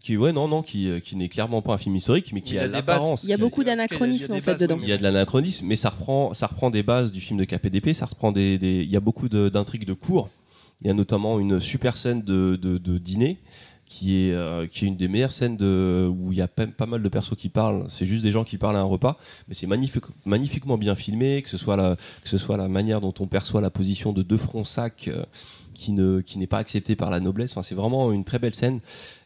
qui 0.00 0.16
ouais 0.16 0.32
non 0.32 0.48
non 0.48 0.62
qui, 0.62 0.88
euh, 0.88 0.98
qui 0.98 1.14
n'est 1.14 1.28
clairement 1.28 1.60
pas 1.60 1.74
un 1.74 1.78
film 1.78 1.94
historique 1.94 2.32
mais 2.32 2.40
qui 2.40 2.54
y 2.54 2.58
a 2.58 2.66
l'apparence 2.68 3.24
il 3.24 3.28
y 3.28 3.34
a 3.34 3.36
beaucoup 3.36 3.64
d'anachronismes 3.64 4.32
en 4.32 4.40
fait 4.40 4.58
dedans. 4.58 4.78
il 4.82 4.88
y 4.88 4.92
a 4.92 4.96
de 4.96 5.02
l'anachronisme, 5.02 5.66
mais 5.66 5.76
ça 5.76 5.90
reprend, 5.90 6.32
ça 6.32 6.46
reprend 6.46 6.70
des 6.70 6.82
bases 6.82 7.12
du 7.12 7.20
film 7.20 7.38
de 7.38 7.44
KPDP. 7.44 7.92
Ça 7.92 8.06
reprend 8.06 8.32
des, 8.32 8.56
des- 8.56 8.82
il 8.82 8.90
y 8.90 8.96
a 8.96 9.00
beaucoup 9.00 9.28
de- 9.28 9.50
d'intrigues 9.50 9.84
de 9.84 9.92
cours. 9.92 10.30
Il 10.80 10.86
y 10.86 10.90
a 10.90 10.94
notamment 10.94 11.38
une 11.38 11.60
super 11.60 11.96
scène 11.98 12.22
de, 12.22 12.56
de, 12.56 12.78
de 12.78 12.96
dîner 12.96 13.36
qui 13.86 14.16
est, 14.28 14.32
euh, 14.32 14.66
qui 14.66 14.84
est 14.84 14.88
une 14.88 14.96
des 14.96 15.08
meilleures 15.08 15.32
scènes 15.32 15.56
de, 15.56 16.08
où 16.08 16.30
il 16.30 16.38
y 16.38 16.42
a 16.42 16.46
pas, 16.46 16.66
pas 16.66 16.84
mal 16.86 17.02
de 17.02 17.08
persos 17.08 17.34
qui 17.36 17.48
parlent. 17.48 17.86
C'est 17.88 18.04
juste 18.06 18.22
des 18.22 18.30
gens 18.32 18.44
qui 18.44 18.56
parlent 18.58 18.76
à 18.76 18.80
un 18.80 18.84
repas, 18.84 19.16
mais 19.48 19.54
c'est 19.54 19.66
magnifique, 19.66 20.04
magnifiquement 20.26 20.76
bien 20.78 20.94
filmé, 20.94 21.40
que 21.42 21.48
ce 21.48 21.56
soit 21.58 21.76
la, 21.76 21.96
que 22.22 22.28
ce 22.28 22.36
soit 22.38 22.56
la 22.58 22.68
manière 22.68 23.00
dont 23.00 23.14
on 23.18 23.26
perçoit 23.26 23.60
la 23.62 23.70
position 23.70 24.12
de 24.12 24.22
deux 24.22 24.36
fronts 24.36 24.64
sacs 24.66 25.08
euh, 25.08 25.24
qui 25.78 25.92
ne, 25.92 26.20
qui 26.20 26.38
n'est 26.38 26.46
pas 26.48 26.58
acceptée 26.58 26.96
par 26.96 27.08
la 27.10 27.20
noblesse. 27.20 27.52
Enfin, 27.52 27.62
c'est 27.62 27.74
vraiment 27.76 28.12
une 28.12 28.24
très 28.24 28.38
belle 28.38 28.54
scène. 28.54 28.80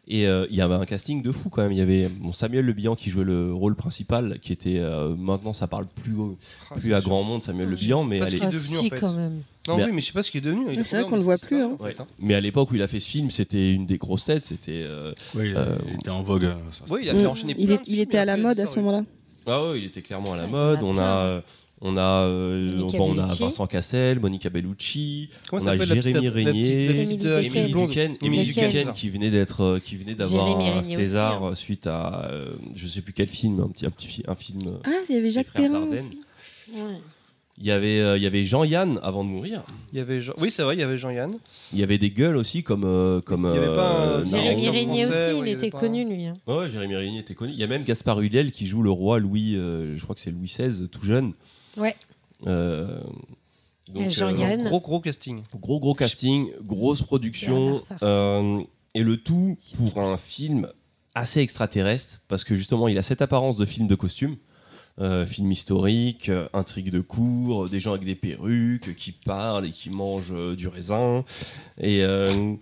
Et 0.09 0.27
euh, 0.27 0.47
il 0.51 0.57
y 0.57 0.61
avait 0.61 0.75
un 0.75 0.85
casting 0.85 1.23
de 1.23 1.31
fou 1.31 1.49
quand 1.49 1.63
même. 1.63 1.71
Il 1.73 1.79
y 1.79 1.81
avait 1.81 2.09
bon, 2.09 2.33
Samuel 2.33 2.65
Le 2.67 2.73
Bihan 2.73 2.97
qui 2.97 3.09
jouait 3.09 3.25
le 3.25 3.53
rôle 3.55 3.77
principal, 3.77 4.39
qui 4.43 4.53
était 4.53 4.79
euh, 4.79 5.15
maintenant 5.17 5.53
ça 5.53 5.69
parle 5.69 5.87
plus 5.87 6.15
au- 6.17 6.37
Ah, 6.71 6.75
plus 6.75 6.93
à 6.93 7.01
sûr. 7.01 7.09
grand 7.09 7.23
monde 7.23 7.43
Samuel 7.45 7.69
Le 7.69 7.77
sais 7.77 7.85
Bihan, 7.87 8.03
mais 8.05 8.19
qu'il 8.21 8.43
est 8.43 8.47
devenu, 8.51 8.79
en 8.79 8.81
si, 8.83 8.91
fait. 8.91 9.01
quand 9.01 9.13
même. 9.15 9.43
Non, 9.69 9.77
Mais- 9.77 9.85
oui, 9.85 9.91
mais 9.95 10.01
je 10.01 10.07
sais 10.07 10.13
pas 10.13 10.25
ce 10.25 10.33
qu'il 10.33 10.39
est 10.39 10.51
devenu. 10.51 10.67
C'est 10.83 11.01
vrai 11.01 11.09
qu'on 11.09 11.17
le 11.17 11.23
voit 11.23 11.39
plus, 11.39 11.63
hein, 11.63 11.71
hein. 11.73 11.77
en 11.81 11.85
fait, 11.87 12.01
hein. 12.01 12.07
mais 12.19 12.35
à 12.35 12.41
l'époque 12.41 12.73
où 12.73 12.75
il 12.75 12.83
a 12.83 12.89
fait 12.89 12.99
ce 13.01 13.09
film, 13.09 13.31
c'était 13.31 13.73
une 13.73 13.87
des 13.87 13.97
grosses 13.97 14.25
têtes. 14.25 14.45
C'était 14.45 14.83
euh, 14.85 15.13
Oui, 15.37 15.51
il 15.51 15.57
euh, 15.57 15.77
était 16.01 16.11
en 16.11 16.23
vogue. 16.25 16.47
hein, 16.47 16.59
ça, 16.73 16.85
Oui, 16.91 17.03
il 17.05 17.09
avait 17.09 17.25
enchaîné 17.25 17.55
Il, 17.57 17.67
plein 17.67 17.75
est- 17.77 17.79
de 17.79 17.83
il 17.87 17.91
films, 17.93 18.03
était 18.03 18.19
à 18.19 18.25
la 18.25 18.37
mode 18.37 18.59
à 18.59 18.67
ce 18.67 18.77
moment-là. 18.81 19.05
ah 19.47 19.69
ouais, 19.71 19.79
il 19.79 19.85
était 19.87 20.03
clairement 20.03 20.33
à 20.33 20.37
la 20.37 20.49
mode. 20.49 20.81
On 20.83 20.99
a 20.99 21.03
euh, 21.03 21.41
on 21.85 21.97
a 21.97 22.01
euh, 22.27 22.77
bon, 22.97 23.13
on 23.15 23.19
a. 23.19 23.27
Vincent 23.27 23.67
Cassel, 23.67 24.21
Monica 24.21 24.49
Bellucci, 24.51 25.31
Comment 25.51 25.63
on 25.63 25.67
a 25.69 25.77
Jérémy 25.77 26.29
Régnier, 26.29 27.01
Émilie 27.43 28.47
Duquesne, 28.47 28.93
qui 28.95 29.11
venait 29.11 29.31
d'être 29.31 29.63
euh, 29.63 29.79
qui 29.79 29.97
venait 29.97 30.15
d'avoir 30.15 30.59
un 30.61 30.81
aussi, 30.81 30.95
César 30.95 31.43
hein. 31.45 31.51
euh, 31.51 31.55
suite 31.55 31.87
à 31.87 32.29
euh, 32.31 32.53
je 32.77 32.87
sais 32.87 33.01
plus 33.03 33.13
quel 33.13 33.29
film, 33.29 33.61
un 33.61 33.69
petit 33.69 33.85
un 33.87 33.91
petit 33.91 34.23
un 34.29 34.35
film. 34.37 34.61
Ah, 34.85 34.91
il 35.09 35.17
y 35.17 35.19
avait 35.19 35.31
Jacques 35.31 35.53
Perrin. 35.53 35.87
Il 37.59 37.67
y 37.67 37.71
avait 37.71 38.01
euh, 38.01 38.17
il 38.17 38.23
y 38.23 38.27
avait 38.27 38.45
Jean-Yann 38.45 38.99
avant 39.03 39.25
de 39.25 39.29
mourir. 39.29 39.63
Il 39.93 39.99
y 39.99 40.01
avait 40.01 40.21
Jean- 40.23 40.33
Oui, 40.41 40.51
c'est 40.51 40.63
vrai, 40.63 40.75
il 40.75 40.81
y 40.81 40.83
avait 40.83 40.97
Jean-Yann. 40.97 41.35
Il 41.75 41.79
y 41.79 41.83
avait 41.83 41.99
des 41.99 42.11
gueules 42.11 42.37
aussi 42.39 42.63
comme 42.63 42.85
euh, 42.85 43.21
comme 43.21 43.47
Il 43.53 43.61
y 43.61 43.65
avait 43.65 43.75
pas 43.75 43.91
un- 43.91 44.09
euh, 44.21 44.25
Jérémy. 44.25 44.69
Régnier 44.71 45.05
aussi, 45.05 45.13
ouais, 45.15 45.39
il 45.39 45.49
était 45.49 45.71
pas- 45.71 45.79
connu 45.81 46.05
lui. 46.09 46.25
hein. 46.25 46.35
Ouais, 46.47 46.71
Jérémy 46.71 46.97
Régnier 46.97 47.21
était 47.21 47.35
connu. 47.35 47.53
Il 47.53 47.59
y 47.59 47.63
a 47.63 47.67
même 47.67 47.85
Gaspard 47.85 48.21
Ulliel 48.21 48.53
qui 48.53 48.67
joue 48.67 48.83
le 48.83 48.91
roi 48.91 49.19
Louis, 49.19 49.55
euh, 49.57 49.97
je 49.99 50.03
crois 50.03 50.15
que 50.15 50.21
c'est 50.23 50.31
Louis 50.31 50.47
XVI, 50.47 50.89
tout 50.89 51.05
jeune. 51.05 51.35
Ouais. 51.77 51.97
Euh, 52.47 53.01
Et 53.95 54.11
Jean-Yann. 54.11 54.65
Gros, 54.65 54.81
gros 54.81 55.01
casting. 55.01 55.43
gros 55.61 55.81
gros 55.81 55.95
casting, 55.95 56.51
grosse 56.63 57.03
production, 57.03 57.83
euh, 58.03 58.61
et 58.95 59.03
le 59.03 59.17
tout 59.17 59.57
pour 59.77 59.99
un 59.99 60.17
film 60.17 60.69
assez 61.15 61.41
extraterrestre 61.41 62.21
parce 62.29 62.43
que 62.43 62.57
justement 62.57 62.89
il 62.89 62.97
a 62.99 63.03
cette 63.03 63.23
apparence 63.23 63.57
de 63.57 63.65
film 63.67 63.87
de 63.87 63.95
costume. 63.95 64.37
Euh, 65.01 65.25
film 65.25 65.51
historique, 65.51 66.29
euh, 66.29 66.49
intrigue 66.53 66.91
de 66.91 67.01
cours, 67.01 67.71
des 67.71 67.81
gens 67.81 67.93
avec 67.95 68.05
des 68.05 68.15
perruques 68.15 68.95
qui 68.95 69.13
parlent 69.13 69.65
et 69.65 69.71
qui 69.71 69.89
mangent 69.89 70.33
euh, 70.33 70.55
du 70.55 70.69
raisin. 70.69 71.25
Et, 71.81 72.03
euh, 72.03 72.53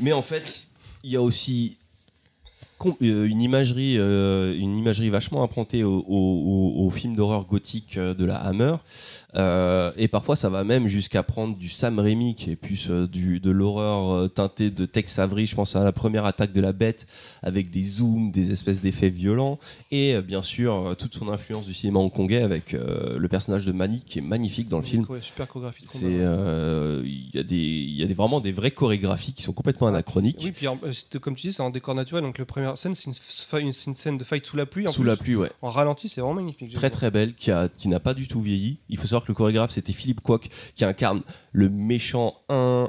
mais 0.00 0.12
en 0.12 0.22
fait, 0.22 0.68
il 1.02 1.10
y 1.10 1.16
a 1.16 1.22
aussi 1.22 1.76
euh, 1.80 1.85
une 3.00 3.40
imagerie, 3.42 3.96
euh, 3.98 4.54
une 4.58 4.76
imagerie 4.76 5.08
vachement 5.10 5.42
improntée 5.42 5.82
au, 5.84 6.04
au, 6.06 6.74
au- 6.76 6.86
au 6.86 6.90
film 6.90 7.16
d'horreur 7.16 7.44
gothique 7.46 7.96
euh, 7.96 8.14
de 8.14 8.24
la 8.24 8.36
Hammer. 8.36 8.76
Euh, 9.36 9.92
et 9.96 10.08
parfois, 10.08 10.36
ça 10.36 10.48
va 10.48 10.64
même 10.64 10.86
jusqu'à 10.86 11.22
prendre 11.22 11.56
du 11.56 11.68
Sam 11.68 11.98
Raimi, 11.98 12.34
qui 12.34 12.50
est 12.50 12.56
plus 12.56 12.90
euh, 12.90 13.06
du, 13.06 13.40
de 13.40 13.50
l'horreur 13.50 14.10
euh, 14.10 14.28
teintée 14.28 14.70
de 14.70 14.86
Tex 14.86 15.18
Avery. 15.18 15.46
Je 15.46 15.54
pense 15.54 15.76
à 15.76 15.84
la 15.84 15.92
première 15.92 16.24
attaque 16.24 16.52
de 16.52 16.60
la 16.60 16.72
bête, 16.72 17.06
avec 17.42 17.70
des 17.70 17.82
zooms, 17.82 18.30
des 18.30 18.50
espèces 18.50 18.80
d'effets 18.80 19.10
violents. 19.10 19.58
Et 19.90 20.20
bien 20.20 20.42
sûr, 20.42 20.94
toute 20.98 21.14
son 21.14 21.28
influence 21.28 21.66
du 21.66 21.74
cinéma 21.74 21.98
hongkongais 21.98 22.42
avec 22.42 22.72
le 22.72 23.28
personnage 23.28 23.66
de 23.66 23.72
Manny, 23.72 24.02
qui 24.04 24.18
est 24.18 24.22
magnifique 24.22 24.68
dans 24.68 24.78
le 24.78 24.84
film. 24.84 25.06
Ouais, 25.08 25.20
super 25.20 25.48
chorégraphie 25.48 25.84
C'est, 25.86 26.06
il 26.06 27.30
y 27.34 27.38
a 27.38 27.42
des, 27.42 27.56
il 27.56 27.96
y 27.96 28.02
a 28.02 28.06
des, 28.06 28.14
vraiment 28.14 28.40
des 28.40 28.52
vraies 28.52 28.70
chorégraphies 28.70 29.34
qui 29.34 29.42
sont 29.42 29.52
complètement 29.52 29.86
anachroniques. 29.86 30.40
Oui, 30.42 30.52
puis 30.52 30.66
comme 31.20 31.34
tu 31.34 31.48
dis, 31.48 31.52
c'est 31.52 31.62
en 31.62 31.70
décor 31.70 31.94
naturel. 31.94 32.24
Donc, 32.24 32.38
la 32.38 32.44
première 32.44 32.78
scène, 32.78 32.94
c'est 32.94 33.10
une, 33.60 33.72
scène 33.72 34.18
de 34.18 34.24
fight 34.24 34.44
sous 34.46 34.56
la 34.56 34.66
pluie. 34.66 34.86
En 34.88 34.92
Sous 34.92 35.02
plus. 35.02 35.08
la 35.08 35.16
pluie, 35.16 35.36
ouais. 35.36 35.50
En 35.62 35.70
ralenti, 35.70 36.08
c'est 36.08 36.20
vraiment 36.20 36.36
magnifique. 36.36 36.72
Très 36.74 36.90
très 36.90 37.10
belle, 37.10 37.34
qui, 37.34 37.50
a, 37.50 37.68
qui 37.68 37.88
n'a 37.88 38.00
pas 38.00 38.14
du 38.14 38.26
tout 38.28 38.40
vieilli. 38.40 38.78
Il 38.88 38.96
faut 38.96 39.06
savoir 39.06 39.25
que 39.26 39.32
le 39.32 39.34
chorégraphe 39.34 39.72
c'était 39.72 39.92
Philippe 39.92 40.20
Kwok, 40.22 40.48
qui 40.74 40.84
incarne 40.84 41.22
le 41.52 41.68
méchant 41.68 42.34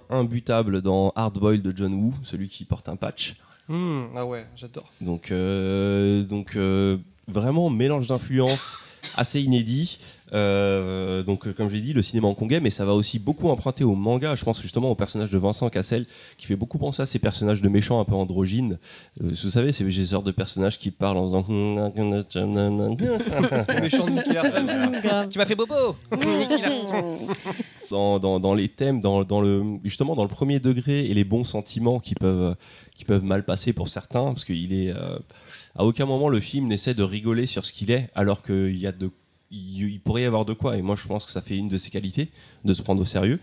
imbutable 0.10 0.82
dans 0.82 1.12
Hard 1.16 1.38
Boiled 1.40 1.62
de 1.62 1.76
John 1.76 1.94
Woo, 1.94 2.14
celui 2.24 2.48
qui 2.48 2.66
porte 2.66 2.90
un 2.90 2.96
patch. 2.96 3.36
Hmm, 3.68 4.06
ah 4.16 4.26
ouais, 4.26 4.46
j'adore. 4.56 4.86
Donc, 5.02 5.32
euh, 5.32 6.24
donc 6.24 6.56
euh, 6.56 6.98
vraiment 7.28 7.70
mélange 7.70 8.08
d'influences 8.08 8.78
assez 9.16 9.42
inédit. 9.42 10.00
Euh, 10.34 11.24
donc, 11.24 11.48
euh, 11.48 11.54
comme 11.54 11.70
j'ai 11.70 11.82
dit, 11.82 11.94
le 11.94 12.02
cinéma 12.02 12.28
hongkongais, 12.28 12.60
mais 12.60 12.70
ça 12.70 12.86
va 12.86 12.94
aussi 12.94 13.20
beaucoup 13.20 13.50
emprunter 13.50 13.84
au 13.84 13.96
manga. 13.96 14.36
Je 14.36 14.44
pense 14.44 14.62
justement 14.62 14.90
au 14.92 14.96
personnage 14.96 15.30
de 15.32 15.38
Vincent 15.38 15.70
Cassel, 15.70 16.06
qui 16.38 16.46
fait 16.46 16.56
beaucoup 16.56 16.78
penser 16.78 17.02
à 17.02 17.06
ces 17.06 17.20
personnages 17.20 17.62
de 17.62 17.70
méchants 17.70 18.00
un 18.00 18.06
peu 18.06 18.16
androgynes. 18.16 18.78
Euh, 19.22 19.30
vous 19.44 19.50
savez, 19.50 19.72
ces 19.72 19.90
ces 19.92 20.06
sortes 20.08 20.26
de 20.26 20.32
personnages 20.32 20.78
qui 20.78 20.92
parlent 20.92 21.18
en 21.18 21.24
faisant. 21.24 21.46
Le 21.48 21.88
méchant 23.82 24.06
de 24.06 24.12
Nicky 24.12 24.34
Larson. 24.34 24.66
tu 25.30 25.38
m'as 25.38 25.46
fait 25.46 25.56
bobo 25.56 25.96
Nicky 26.12 26.62
Larson. 26.62 27.18
dans, 27.90 28.20
dans, 28.20 28.40
dans 28.40 28.54
les 28.54 28.70
thèmes, 28.70 29.02
dans, 29.02 29.24
dans 29.24 29.42
le, 29.42 29.64
justement 29.84 30.16
dans 30.16 30.24
le 30.24 30.30
premier 30.30 30.60
degré 30.60 31.06
et 31.06 31.14
les 31.14 31.24
bons 31.24 31.44
sentiments 31.44 32.00
qui 32.00 32.16
peuvent, 32.16 32.56
qui 32.96 33.06
peuvent 33.06 33.24
mal 33.24 33.46
passer 33.46 33.74
pour 33.74 33.88
certains, 33.88 34.26
parce 34.26 34.46
qu'il 34.46 34.74
est, 34.74 34.92
euh, 34.92 35.18
à 35.76 35.86
aucun 35.86 36.06
moment 36.06 36.30
le 36.30 36.40
film 36.40 36.68
n'essaie 36.68 36.94
de 36.94 37.04
rigoler 37.04 37.46
sur 37.46 37.66
ce 37.66 37.72
qu'il 37.72 37.92
est, 37.92 38.10
alors 38.16 38.44
qu'il 38.44 38.78
y 38.78 38.88
a 38.88 38.92
de, 38.92 39.12
il, 39.52 40.00
pourrait 40.02 40.24
y 40.24 40.26
avoir 40.26 40.46
de 40.46 40.54
quoi. 40.54 40.78
Et 40.78 40.82
moi, 40.82 40.96
je 40.96 41.08
pense 41.08 41.26
que 41.26 41.32
ça 41.32 41.42
fait 41.42 41.58
une 41.58 41.70
de 41.70 41.78
ses 41.78 41.90
qualités 41.90 42.30
de 42.66 42.74
se 42.74 42.82
prendre 42.82 43.02
au 43.02 43.06
sérieux. 43.06 43.40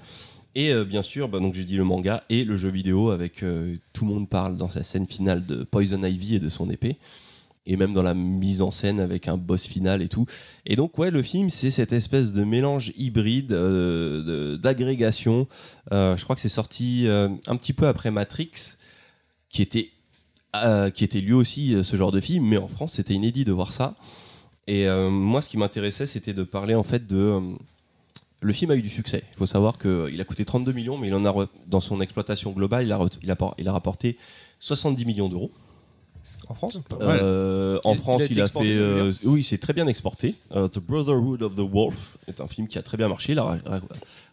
Et 0.55 0.73
euh, 0.73 0.85
bien 0.85 1.03
sûr, 1.03 1.29
bah, 1.29 1.41
donc 1.41 1.55
j'ai 1.55 1.65
dit 1.65 1.77
le 1.77 1.85
manga 1.85 2.23
et 2.29 2.45
le 2.45 2.57
jeu 2.57 2.69
vidéo 2.69 3.11
avec 3.11 3.43
euh, 3.43 3.77
tout 3.93 4.05
le 4.05 4.13
monde 4.13 4.29
parle 4.29 4.57
dans 4.57 4.71
sa 4.71 4.83
scène 4.83 5.07
finale 5.07 5.45
de 5.47 5.65
Poison 5.65 6.03
Ivy 6.03 6.37
et 6.37 6.39
de 6.39 6.49
son 6.49 6.71
épée 6.71 6.99
et 7.67 7.79
même 7.79 7.95
dans 7.95 8.03
la 8.03 8.13
mise 8.13 8.61
en 8.61 8.71
scène 8.71 9.01
avec 9.01 9.27
un 9.27 9.39
boss 9.39 9.67
final 9.67 10.03
et 10.03 10.09
tout. 10.09 10.27
Et 10.67 10.77
donc 10.77 10.99
ouais, 10.99 11.11
le 11.11 11.23
film 11.23 11.49
c'est 11.49 11.71
cette 11.71 11.95
espèce 11.95 12.35
de 12.35 12.45
mélange 12.45 12.93
hybride 12.99 13.53
euh, 13.53 14.59
d'agrégation. 14.59 15.49
Je 15.91 16.23
crois 16.23 16.37
que 16.37 16.43
c'est 16.43 16.51
sorti 16.51 17.07
un 17.09 17.57
petit 17.57 17.73
peu 17.73 17.89
après 17.89 18.11
Matrix, 18.11 18.77
qui 19.49 19.63
était 19.63 19.93
qui 20.95 21.05
était 21.05 21.23
lui 21.23 21.33
aussi 21.33 21.75
ce 21.83 21.97
genre 21.97 22.13
de 22.13 22.21
film, 22.21 22.45
mais 22.45 22.59
en 22.59 22.69
France 22.69 22.93
c'était 22.97 23.15
inédit 23.15 23.47
de 23.47 23.53
voir 23.53 23.73
ça. 23.73 23.97
Et 24.67 24.87
euh, 24.87 25.11
moi, 25.11 25.43
ce 25.43 25.49
qui 25.51 25.59
m'intéressait, 25.59 26.07
c'était 26.07 26.33
de 26.33 26.43
parler 26.43 26.75
en 26.75 26.83
fait 26.83 27.07
de 27.07 27.17
euh, 27.17 27.41
le 28.41 28.53
film 28.53 28.71
a 28.71 28.77
eu 28.77 28.83
du 28.83 28.89
succès. 28.91 29.23
Il 29.33 29.37
faut 29.39 29.47
savoir 29.47 29.79
qu'il 29.79 30.19
a 30.21 30.25
coûté 30.25 30.45
32 30.45 30.73
millions, 30.73 30.97
mais 30.99 31.09
il 31.09 31.15
en 31.15 31.25
a 31.27 31.47
dans 31.67 31.81
son 31.81 32.01
exploitation 32.01 32.53
globale, 32.53 32.85
il 32.87 32.93
a, 32.93 32.99
re- 32.99 33.19
il 33.23 33.31
a, 33.31 33.37
por- 33.37 33.55
il 33.59 33.69
a 33.69 33.73
rapporté 33.73 34.17
70 34.61 35.05
millions 35.05 35.29
d'euros. 35.29 35.51
En 36.49 36.55
France 36.55 36.79
Euh, 37.01 37.79
en 37.85 37.95
Il- 37.95 37.99
France, 38.01 38.23
il 38.31 38.39
a, 38.41 38.47
fait. 38.47 38.75
euh, 38.77 39.13
oui, 39.25 39.43
c'est 39.45 39.57
très 39.57 39.73
bien 39.73 39.87
exporté. 39.87 40.35
Euh, 40.55 40.69
the 40.69 40.79
Brotherhood 40.79 41.43
of 41.43 41.55
the 41.57 41.61
Wolf 41.61 42.19
est 42.29 42.41
un 42.43 42.49
film 42.49 42.69
qui 42.69 42.77
a 42.79 42.83
très 42.83 42.99
bien 42.99 43.09
marché. 43.09 43.33
Il 43.33 43.39
a 43.39 43.45
ra- 43.45 43.59
ra- 43.65 43.81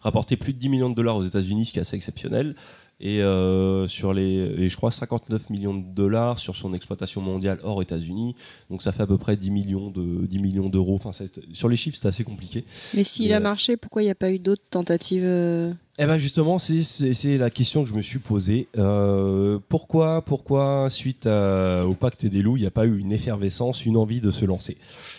rapporté 0.01 0.35
plus 0.35 0.51
de 0.53 0.59
10 0.59 0.67
millions 0.69 0.89
de 0.89 0.95
dollars 0.95 1.15
aux 1.15 1.23
États-Unis, 1.23 1.67
ce 1.67 1.71
qui 1.73 1.79
est 1.79 1.83
assez 1.83 1.95
exceptionnel. 1.95 2.55
Et 3.03 3.21
euh, 3.23 3.87
sur 3.87 4.13
les, 4.13 4.23
et 4.59 4.69
je 4.69 4.77
crois 4.77 4.91
59 4.91 5.49
millions 5.49 5.73
de 5.73 5.83
dollars 5.83 6.37
sur 6.37 6.55
son 6.55 6.73
exploitation 6.75 7.19
mondiale 7.19 7.59
hors 7.63 7.81
États-Unis. 7.81 8.35
Donc 8.69 8.83
ça 8.83 8.91
fait 8.91 9.01
à 9.01 9.07
peu 9.07 9.17
près 9.17 9.35
10 9.35 9.49
millions 9.49 9.89
de 9.89 10.25
10 10.27 10.37
millions 10.39 10.69
d'euros. 10.69 10.99
Enfin, 11.03 11.25
sur 11.51 11.67
les 11.67 11.75
chiffres, 11.75 11.97
c'est 11.99 12.07
assez 12.07 12.23
compliqué. 12.23 12.63
Mais 12.93 13.03
s'il 13.03 13.33
a 13.33 13.37
euh, 13.37 13.39
marché, 13.39 13.75
pourquoi 13.75 14.03
il 14.03 14.05
n'y 14.05 14.11
a 14.11 14.15
pas 14.15 14.31
eu 14.31 14.37
d'autres 14.39 14.61
tentatives 14.69 15.23
euh, 15.25 15.73
eh 15.99 16.05
ben 16.05 16.17
justement, 16.17 16.57
c'est- 16.57 17.37
la 17.37 17.49
question 17.49 17.83
que 17.83 17.89
je 17.89 17.93
me 17.93 18.01
suis 18.01 18.17
posée. 18.19 18.67
Euh, 18.77 19.59
pourquoi, 19.69 20.23
pourquoi, 20.23 20.87
suite 20.89 21.27
à- 21.27 21.85
au 21.85 21.93
pacte 21.93 22.25
des 22.25 22.41
loups, 22.41 22.57
il 22.57 22.61
n'y 22.61 22.67
a 22.67 22.71
pas 22.71 22.85
eu 22.85 22.97
une 22.97 23.11
effervescence, 23.11 23.85
une 23.85 23.97
envie 23.97 24.21
de 24.21 24.31
se 24.31 24.45
lancer? 24.45 24.77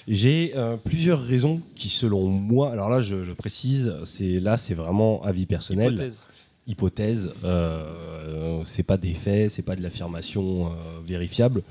J'ai 0.09 0.53
euh, 0.57 0.77
plusieurs 0.83 1.23
raisons 1.23 1.61
qui, 1.77 1.89
selon 1.89 2.27
moi, 2.27 2.73
alors 2.73 2.89
là, 2.89 3.03
je, 3.03 3.25
je 3.25 3.33
précise, 3.33 3.95
c'est 4.05 4.41
là, 4.41 4.57
c'est 4.57 4.75
vraiment 4.75 5.23
avis 5.25 5.47
personnel. 5.47 5.93
Hypothèse. 5.93 6.27
Hypothèse. 6.67 7.33
euh, 7.45 8.63
c'est 8.65 8.83
pas 8.83 8.97
des 8.97 9.15
faits, 9.15 9.51
c'est 9.51 9.63
pas 9.63 9.77
de 9.77 9.83
l'affirmation 9.83 10.67
euh, 10.67 10.71
vérifiable. 11.07 11.63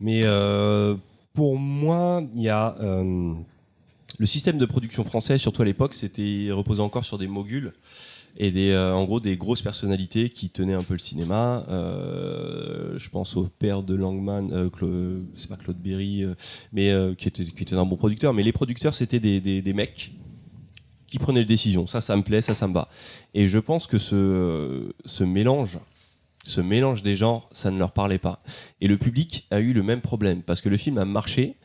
Mais 0.00 0.22
euh, 0.24 0.94
pour 1.34 1.56
moi, 1.56 2.22
il 2.34 2.42
y 2.42 2.48
a 2.48 2.76
euh, 2.80 3.32
le 4.18 4.26
système 4.26 4.58
de 4.58 4.66
production 4.66 5.04
français, 5.04 5.38
surtout 5.38 5.62
à 5.62 5.64
l'époque, 5.64 5.94
c'était 5.94 6.48
reposait 6.50 6.82
encore 6.82 7.04
sur 7.04 7.18
des 7.18 7.26
moguls 7.26 7.72
et 8.38 8.50
des, 8.50 8.74
en 8.74 9.04
gros 9.04 9.20
des 9.20 9.36
grosses 9.36 9.60
personnalités 9.60 10.30
qui 10.30 10.48
tenaient 10.48 10.72
un 10.72 10.82
peu 10.82 10.94
le 10.94 10.98
cinéma. 10.98 11.66
Je 11.68 13.08
pense 13.10 13.36
au 13.36 13.44
père 13.58 13.82
de 13.82 13.94
Langman, 13.94 14.70
c'est 15.36 15.48
pas 15.48 15.56
Claude 15.56 15.76
Berry, 15.76 16.24
mais 16.72 16.94
qui 17.18 17.28
était 17.28 17.74
un 17.74 17.84
bon 17.84 17.96
producteur. 17.96 18.32
Mais 18.32 18.42
les 18.42 18.52
producteurs, 18.52 18.94
c'était 18.94 19.20
des, 19.20 19.40
des 19.40 19.72
mecs 19.74 20.12
qui 21.12 21.18
prenaient 21.18 21.40
les 21.40 21.46
décisions. 21.46 21.86
Ça, 21.86 22.00
ça 22.00 22.16
me 22.16 22.22
plaît, 22.22 22.40
ça, 22.40 22.54
ça 22.54 22.66
me 22.66 22.72
va. 22.72 22.88
Et 23.34 23.46
je 23.46 23.58
pense 23.58 23.86
que 23.86 23.98
ce, 23.98 24.92
ce 25.04 25.24
mélange, 25.24 25.78
ce 26.46 26.62
mélange 26.62 27.02
des 27.02 27.16
genres, 27.16 27.50
ça 27.52 27.70
ne 27.70 27.78
leur 27.78 27.92
parlait 27.92 28.18
pas. 28.18 28.42
Et 28.80 28.88
le 28.88 28.96
public 28.96 29.46
a 29.50 29.60
eu 29.60 29.74
le 29.74 29.82
même 29.82 30.00
problème 30.00 30.42
parce 30.42 30.62
que 30.62 30.70
le 30.70 30.78
film 30.78 30.96
a 30.96 31.04
marché, 31.04 31.56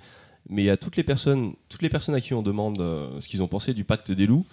mais 0.49 0.69
a 0.69 0.75
toutes 0.75 0.97
les 0.97 1.03
personnes, 1.03 1.53
toutes 1.69 1.81
les 1.81 1.87
personnes 1.89 2.13
à 2.13 2.19
qui 2.19 2.33
on 2.33 2.41
demande 2.41 2.81
euh, 2.81 3.21
ce 3.21 3.29
qu'ils 3.29 3.41
ont 3.41 3.47
pensé 3.47 3.73
du 3.73 3.85
Pacte 3.85 4.11
des 4.11 4.27
loups, 4.27 4.45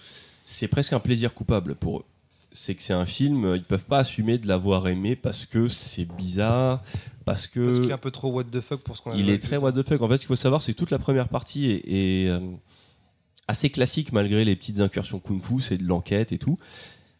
c'est 0.46 0.68
presque 0.68 0.92
un 0.92 1.00
plaisir 1.00 1.34
coupable 1.34 1.74
pour 1.74 1.98
eux. 1.98 2.04
C'est 2.52 2.76
que 2.76 2.82
c'est 2.84 2.92
un 2.92 3.04
film, 3.06 3.44
euh, 3.44 3.56
ils 3.56 3.64
peuvent 3.64 3.82
pas 3.82 3.98
assumer 3.98 4.38
de 4.38 4.46
l'avoir 4.46 4.86
aimé 4.86 5.16
parce 5.16 5.44
que 5.44 5.66
c'est 5.66 6.04
bizarre, 6.04 6.84
parce 7.24 7.48
que 7.48 7.64
Parce 7.64 7.80
qu'il 7.80 7.90
est 7.90 7.94
un 7.94 7.98
peu 7.98 8.12
trop 8.12 8.30
what 8.30 8.44
the 8.44 8.60
fuck 8.60 8.80
pour 8.82 8.96
ce 8.96 9.02
qu'on 9.02 9.10
a 9.10 9.16
il 9.16 9.28
est 9.28 9.42
très 9.42 9.56
what 9.56 9.72
the 9.72 9.82
fuck. 9.82 10.00
En 10.02 10.08
fait, 10.08 10.18
ce 10.18 10.20
qu'il 10.20 10.28
faut 10.28 10.36
savoir, 10.36 10.62
c'est 10.62 10.72
que 10.72 10.78
toute 10.78 10.92
la 10.92 11.00
première 11.00 11.28
partie 11.28 11.68
est, 11.68 11.82
est, 11.88 12.28
euh, 12.28 12.38
assez 13.48 13.70
classique 13.70 14.12
malgré 14.12 14.44
les 14.44 14.56
petites 14.56 14.80
incursions 14.80 15.18
kung-fu, 15.20 15.60
c'est 15.60 15.76
de 15.78 15.84
l'enquête 15.84 16.32
et 16.32 16.38
tout. 16.38 16.58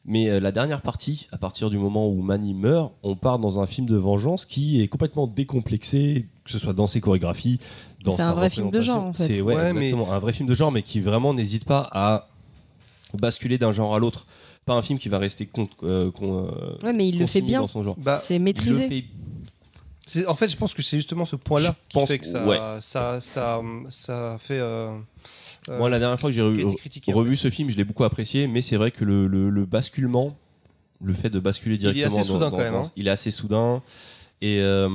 Mais 0.07 0.29
euh, 0.29 0.39
la 0.41 0.53
dernière 0.53 0.83
partie, 0.83 1.27
à 1.33 1.39
partir 1.39 1.71
du 1.71 1.79
moment 1.79 2.09
où 2.09 2.21
Manny 2.21 2.53
meurt, 2.53 2.93
on 3.03 3.17
part 3.17 3.39
dans 3.39 3.59
un 3.61 3.67
film 3.67 3.87
de 3.87 3.97
vengeance 3.97 4.45
qui 4.45 4.83
est 4.83 4.89
complètement 4.89 5.27
décomplexé, 5.27 6.27
que 6.45 6.51
ce 6.51 6.59
soit 6.59 6.75
dans 6.75 6.87
ses 6.89 7.01
chorégraphies, 7.01 7.59
dans 8.03 8.11
C'est 8.11 8.19
sa 8.19 8.31
un 8.31 8.35
vrai 8.35 8.51
film 8.51 8.71
de 8.71 8.81
genre, 8.83 9.03
en 9.03 9.13
fait. 9.15 9.29
C'est 9.35 9.41
ouais, 9.41 9.55
Ouais, 9.55 9.73
mais- 9.73 9.87
exactement, 9.87 10.13
un 10.13 10.19
vrai 10.19 10.35
film 10.35 10.47
de 10.49 10.55
genre, 10.55 10.71
mais 10.73 10.83
qui 10.83 11.01
vraiment 11.01 11.33
n'hésite 11.33 11.65
pas 11.65 11.89
à 11.93 12.29
basculer 13.15 13.57
d'un 13.57 13.73
genre 13.73 13.95
à 13.95 13.99
l'autre. 13.99 14.27
Pas 14.67 14.75
un 14.75 14.83
film 14.83 14.99
qui 14.99 15.09
va 15.09 15.19
rester 15.19 15.47
con, 15.47 15.69
euh, 15.83 16.11
con- 16.11 16.49
euh, 16.51 16.75
Ouais, 16.87 16.93
mais 16.93 17.09
il 17.09 17.19
le 17.19 17.27
fait 17.27 17.41
bien. 17.43 17.61
dans 17.61 17.67
son 17.69 17.83
genre. 17.85 17.97
Bah, 17.99 18.17
c'est 18.19 18.35
Il 18.37 18.39
le 18.39 18.45
maîtrisé. 18.45 18.89
fait 18.89 19.05
C'est- 20.07 20.27
En 20.27 20.35
fait, 20.35 20.49
je 20.51 20.57
pense 20.59 20.75
que 20.75 20.83
c'est 20.83 20.99
justement 20.99 21.25
ce 21.25 21.37
point-là 21.37 21.69
Je 21.69 21.89
qui 21.89 21.95
pense 21.99 22.09
fait 22.09 22.19
que 22.19 22.27
ça, 22.27 22.47
ouais. 22.47 22.59
ça, 22.83 23.21
ça, 23.21 23.63
ça 23.89 24.37
fait. 24.39 24.59
euh, 24.59 24.99
Moi, 25.69 25.89
la 25.91 25.99
dernière 25.99 26.21
fois 26.21 26.31
que 26.31 26.35
j'ai 26.35 26.43
revu 27.13 27.37
ce 27.37 27.51
film, 27.51 27.71
je 27.71 27.77
l'ai 27.77 27.85
beaucoup 27.85 28.05
apprécié, 28.05 28.47
mais 28.47 28.63
c'est 28.63 28.77
vrai 28.77 28.91
que 28.91 29.05
le, 29.05 29.27
le- 29.27 29.51
le 29.51 29.65
basculement, 29.67 30.37
le 31.03 31.15
fait 31.15 31.31
de 31.31 31.39
basculer 31.39 31.77
est 31.77 31.79
directement, 31.79 32.07
assez 32.07 32.17
dans- 32.19 32.25
soudain, 32.35 32.51
dans- 32.51 32.57
quand 32.57 32.63
même, 32.63 32.73
dans- 32.75 32.85
hein. 32.85 32.93
il 32.97 33.07
est 33.09 33.11
assez 33.11 33.31
soudain. 33.31 33.83
Et 34.43 34.59
euh, 34.61 34.89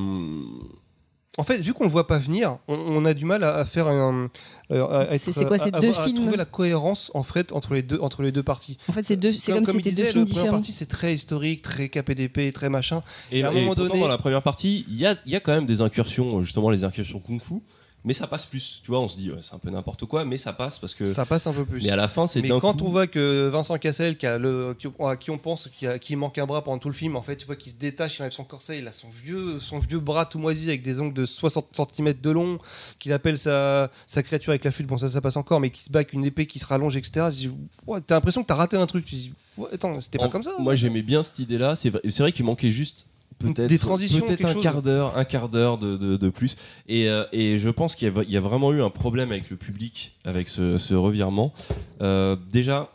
En 1.38 1.43
fait, 1.43 1.59
vu 1.61 1.73
qu'on 1.73 1.85
le 1.85 1.89
voit 1.89 2.06
pas 2.06 2.17
venir, 2.17 2.57
on, 2.67 2.75
on 2.75 3.06
a 3.06 3.14
du 3.14 3.23
mal 3.25 3.43
à, 3.43 3.56
à 3.56 3.65
faire 3.65 3.88
un. 3.88 4.30
euh, 4.72 5.11
à 5.11 5.17
C'est- 5.17 5.31
quoi, 5.45 5.56
à- 5.56 5.59
c'est 5.59 5.73
à- 5.73 5.80
deux 5.80 5.89
à 5.98 6.03
films 6.03 6.17
trouver 6.17 6.35
la 6.38 6.45
cohérence 6.45 7.11
en 7.14 7.23
fait 7.23 7.51
entre 7.53 7.73
les 7.73 7.81
deux 7.81 7.99
entre 8.01 8.22
les 8.23 8.31
deux 8.31 8.43
parties. 8.43 8.77
En 8.89 8.93
fait, 8.93 9.03
c'est 9.03 9.15
deux- 9.15 9.31
c'est 9.31 9.53
comme 9.53 9.64
si 9.65 9.72
il 9.77 9.83
c'était 9.83 9.95
deux 9.95 10.03
films 10.03 10.19
la 10.22 10.25
première 10.25 10.25
différents. 10.43 10.57
partie 10.57 10.72
c'est 10.72 10.85
très 10.88 11.14
historique, 11.14 11.61
très 11.61 11.88
KPDP, 11.89 12.51
très 12.51 12.69
machin. 12.69 13.01
et, 13.31 13.39
Et 13.39 13.43
à 13.43 13.48
un 13.48 13.51
et 13.51 13.53
moment 13.61 13.67
pourtant, 13.73 13.88
donné, 13.88 13.99
dans 14.01 14.07
la 14.07 14.17
première 14.17 14.43
partie, 14.43 14.85
il 14.89 14.95
y 14.98 15.06
a, 15.06 15.15
il 15.25 15.31
y 15.31 15.35
a 15.35 15.39
quand 15.39 15.53
même 15.53 15.65
des 15.65 15.81
incursions, 15.81 16.43
justement 16.43 16.69
les 16.69 16.83
incursions 16.83 17.19
kung-fu, 17.19 17.61
mais 18.06 18.14
ça 18.14 18.28
passe 18.28 18.45
plus. 18.45 18.82
Tu 18.84 18.92
vois, 18.92 19.00
on 19.02 19.10
se 19.10 19.18
dit, 19.18 19.30
ouais, 19.32 19.40
c'est 19.42 19.53
un 19.53 19.60
peu 19.60 19.69
n'importe 19.69 20.06
quoi, 20.06 20.24
mais 20.26 20.38
ça 20.38 20.53
passe 20.53 20.80
parce 20.80 20.95
que. 20.95 21.06
ça 21.06 21.26
passe 21.26 21.48
un 21.48 21.53
peu 21.53 21.66
plus. 21.66 21.84
Mais 21.84 21.90
à 21.92 21.95
la 21.95 22.08
fin, 22.08 22.28
c'est 22.28 22.42
Mais 22.42 22.50
quand 22.50 22.78
coup- 22.78 22.86
on 22.86 22.90
voit 22.90 23.08
que 23.08 23.50
Vincent 23.50 23.78
Cassel, 23.78 24.18
qui 24.18 24.26
a 24.26 24.38
le, 24.38 24.76
qui, 24.78 24.88
à 25.03 25.16
qui 25.18 25.32
on 25.32 25.38
pense 25.38 25.69
a- 25.84 26.00
qu'il 26.00 26.18
manque 26.18 26.38
un 26.38 26.45
bras 26.45 26.64
pendant 26.64 26.78
tout 26.80 26.88
le 26.88 26.94
film, 26.94 27.16
en 27.16 27.22
fait, 27.22 27.36
tu 27.36 27.45
vois 27.45 27.56
qu'il 27.56 27.72
se 27.74 27.78
détache, 27.78 28.18
il 28.18 28.22
enlève 28.22 28.32
son 28.32 28.44
corset, 28.45 28.80
il 28.80 28.88
a 28.88 28.94
son 28.94 29.10
vieux, 29.10 29.60
son 29.60 29.80
vieux 29.80 30.00
bras 30.00 30.26
tout 30.26 30.40
moisi 30.40 30.69
avec 30.69 30.82
des 30.82 31.00
ongles 31.02 31.14
de 31.14 31.26
60 31.26 31.68
cm 31.95 32.14
de 32.22 32.30
long, 32.30 32.58
qu'il 33.00 33.11
appelle 33.14 33.38
sa, 33.38 33.92
sa 34.06 34.24
créature 34.24 34.52
avec 34.52 34.64
la 34.64 34.72
flûte, 34.72 34.88
bon 34.88 34.98
ça, 34.98 35.10
ça 35.10 35.19
passe 35.22 35.38
encore, 35.38 35.60
mais 35.60 35.69
qui 35.69 35.84
se 35.84 35.92
bat 35.92 36.00
avec 36.00 36.14
une 36.14 36.24
épée 36.24 36.45
qui 36.45 36.60
se 36.60 36.66
rallonge, 36.66 36.95
etc. 36.95 37.28
Je 37.32 37.38
dis, 37.38 37.52
ouais, 37.88 38.00
T'as 38.06 38.16
l'impression 38.16 38.42
que 38.42 38.48
t'as 38.48 38.56
raté 38.56 38.78
un 38.78 38.86
truc. 38.86 39.03
Tu 39.06 39.16
dis, 39.16 39.34
ouais, 39.58 39.68
attends, 39.74 40.00
c'était 40.02 40.18
pas 40.19 40.26
En- 40.26 40.30
comme 40.30 40.44
ça. 40.44 40.52
Moi, 40.60 40.76
j'aimais 40.76 41.02
bien 41.02 41.22
cette 41.22 41.40
idée-là. 41.40 41.76
C'est 41.76 41.90
vrai, 41.90 42.02
c'est 42.10 42.19
vrai 42.24 42.32
qu'il 42.32 42.45
manquait 42.45 42.72
juste 42.72 43.08
peut-être 43.40 43.68
Des 43.68 43.80
transitions, 43.80 44.26
peut-être 44.26 44.45
un 44.45 44.53
chose. 44.53 44.61
quart 44.64 44.82
d'heure, 44.82 45.18
un 45.18 45.26
quart 45.26 45.50
d'heure 45.50 45.77
de, 45.77 45.98
de- 45.98 46.18
de 46.18 46.30
plus. 46.30 46.56
Et, 46.88 47.08
euh, 47.09 47.24
et 47.32 47.58
je 47.58 47.69
pense 47.69 47.95
qu'il 47.95 48.08
y, 48.14 48.18
a- 48.19 48.24
il 48.24 48.32
y 48.32 48.38
a 48.38 48.42
vraiment 48.42 48.72
eu 48.74 48.82
un 48.82 48.90
problème 48.90 49.32
avec 49.32 49.50
le 49.50 49.56
public, 49.58 50.16
avec 50.26 50.50
ce, 50.50 50.77
ce 50.77 50.93
revirement. 50.93 51.53
Euh, 52.01 52.35
déjà, 52.51 52.90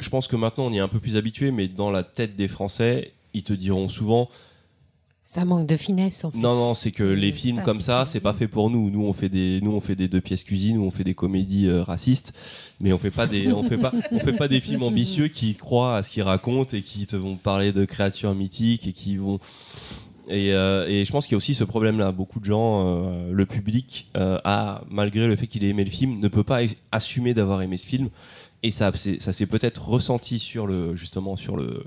je 0.00 0.08
pense 0.10 0.28
que 0.28 0.36
maintenant 0.36 0.66
on 0.66 0.72
y 0.72 0.76
est 0.76 0.80
un 0.80 0.88
peu 0.88 1.00
plus 1.00 1.16
habitué, 1.16 1.50
mais 1.50 1.66
dans 1.68 1.90
la 1.90 2.02
tête 2.04 2.36
des 2.36 2.46
Français, 2.48 3.12
ils 3.34 3.42
te 3.42 3.52
diront 3.52 3.88
souvent 3.88 4.28
Ça 5.30 5.44
manque 5.44 5.66
de 5.66 5.76
finesse 5.76 6.24
en 6.24 6.30
fait. 6.30 6.38
non, 6.38 6.56
non, 6.56 6.72
c'est 6.72 6.90
que 6.90 7.04
les 7.04 7.32
films 7.32 7.60
comme 7.62 7.82
ça, 7.82 8.06
c'est 8.06 8.18
pas 8.18 8.32
fait 8.32 8.48
pour 8.48 8.70
nous. 8.70 8.88
Nous, 8.88 9.02
on 9.02 9.12
fait 9.12 9.28
des, 9.28 9.60
nous, 9.60 9.72
on 9.72 9.82
fait 9.82 9.94
des 9.94 10.08
deux 10.08 10.22
pièces 10.22 10.42
cuisine, 10.42 10.78
ou 10.78 10.84
on 10.84 10.90
fait 10.90 11.04
des 11.04 11.12
comédies 11.12 11.66
euh, 11.66 11.82
racistes, 11.82 12.32
mais 12.80 12.94
on 12.94 12.98
fait 12.98 13.10
pas 13.10 13.26
des, 13.26 13.52
on 13.52 13.62
fait 13.62 13.76
pas, 13.76 13.92
on 14.10 14.18
fait 14.20 14.32
pas 14.32 14.48
des 14.48 14.62
films 14.62 14.84
ambitieux 14.84 15.28
qui 15.28 15.54
croient 15.54 15.98
à 15.98 16.02
ce 16.02 16.08
qu'ils 16.08 16.22
racontent 16.22 16.74
et 16.74 16.80
qui 16.80 17.06
te 17.06 17.14
vont 17.14 17.36
parler 17.36 17.72
de 17.72 17.84
créatures 17.84 18.34
mythiques 18.34 18.86
et 18.86 18.94
qui 18.94 19.18
vont. 19.18 19.38
Et, 20.28 20.54
euh, 20.54 20.88
et 20.88 21.04
je 21.04 21.12
pense 21.12 21.26
qu'il 21.26 21.32
y 21.32 21.36
a 21.36 21.36
aussi 21.36 21.54
ce 21.54 21.64
problème-là. 21.64 22.10
Beaucoup 22.10 22.40
de 22.40 22.46
gens, 22.46 22.86
euh, 22.86 23.30
le 23.30 23.44
public, 23.44 24.10
a, 24.14 24.80
malgré 24.88 25.26
le 25.26 25.36
fait 25.36 25.46
qu'il 25.46 25.62
ait 25.62 25.68
aimé 25.68 25.84
le 25.84 25.90
film, 25.90 26.20
ne 26.20 26.28
peut 26.28 26.42
pas 26.42 26.60
assumer 26.90 27.34
d'avoir 27.34 27.60
aimé 27.60 27.76
ce 27.76 27.86
film. 27.86 28.08
Et 28.62 28.70
ça, 28.70 28.92
ça 29.20 29.32
s'est 29.34 29.46
peut-être 29.46 29.86
ressenti 29.86 30.38
sur 30.38 30.66
le, 30.66 30.96
justement, 30.96 31.36
sur 31.36 31.58
le, 31.58 31.84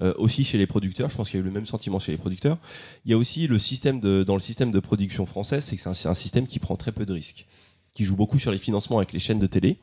euh, 0.00 0.12
aussi 0.18 0.44
chez 0.44 0.58
les 0.58 0.66
producteurs. 0.66 1.10
Je 1.10 1.16
pense 1.16 1.30
qu'il 1.30 1.38
y 1.38 1.42
a 1.42 1.44
eu 1.44 1.46
le 1.46 1.52
même 1.52 1.66
sentiment 1.66 1.98
chez 1.98 2.12
les 2.12 2.18
producteurs. 2.18 2.58
Il 3.04 3.10
y 3.10 3.14
a 3.14 3.16
aussi 3.16 3.46
le 3.46 3.58
système 3.58 4.00
dans 4.00 4.34
le 4.34 4.40
système 4.40 4.70
de 4.70 4.80
production 4.80 5.26
français, 5.26 5.60
c'est 5.60 5.76
que 5.76 5.82
c'est 5.82 5.88
un, 5.88 5.94
c'est 5.94 6.08
un 6.08 6.14
système 6.14 6.46
qui 6.46 6.58
prend 6.58 6.76
très 6.76 6.92
peu 6.92 7.06
de 7.06 7.12
risques, 7.12 7.46
qui 7.94 8.04
joue 8.04 8.16
beaucoup 8.16 8.38
sur 8.38 8.52
les 8.52 8.58
financements 8.58 8.98
avec 8.98 9.12
les 9.12 9.20
chaînes 9.20 9.38
de 9.38 9.46
télé 9.46 9.78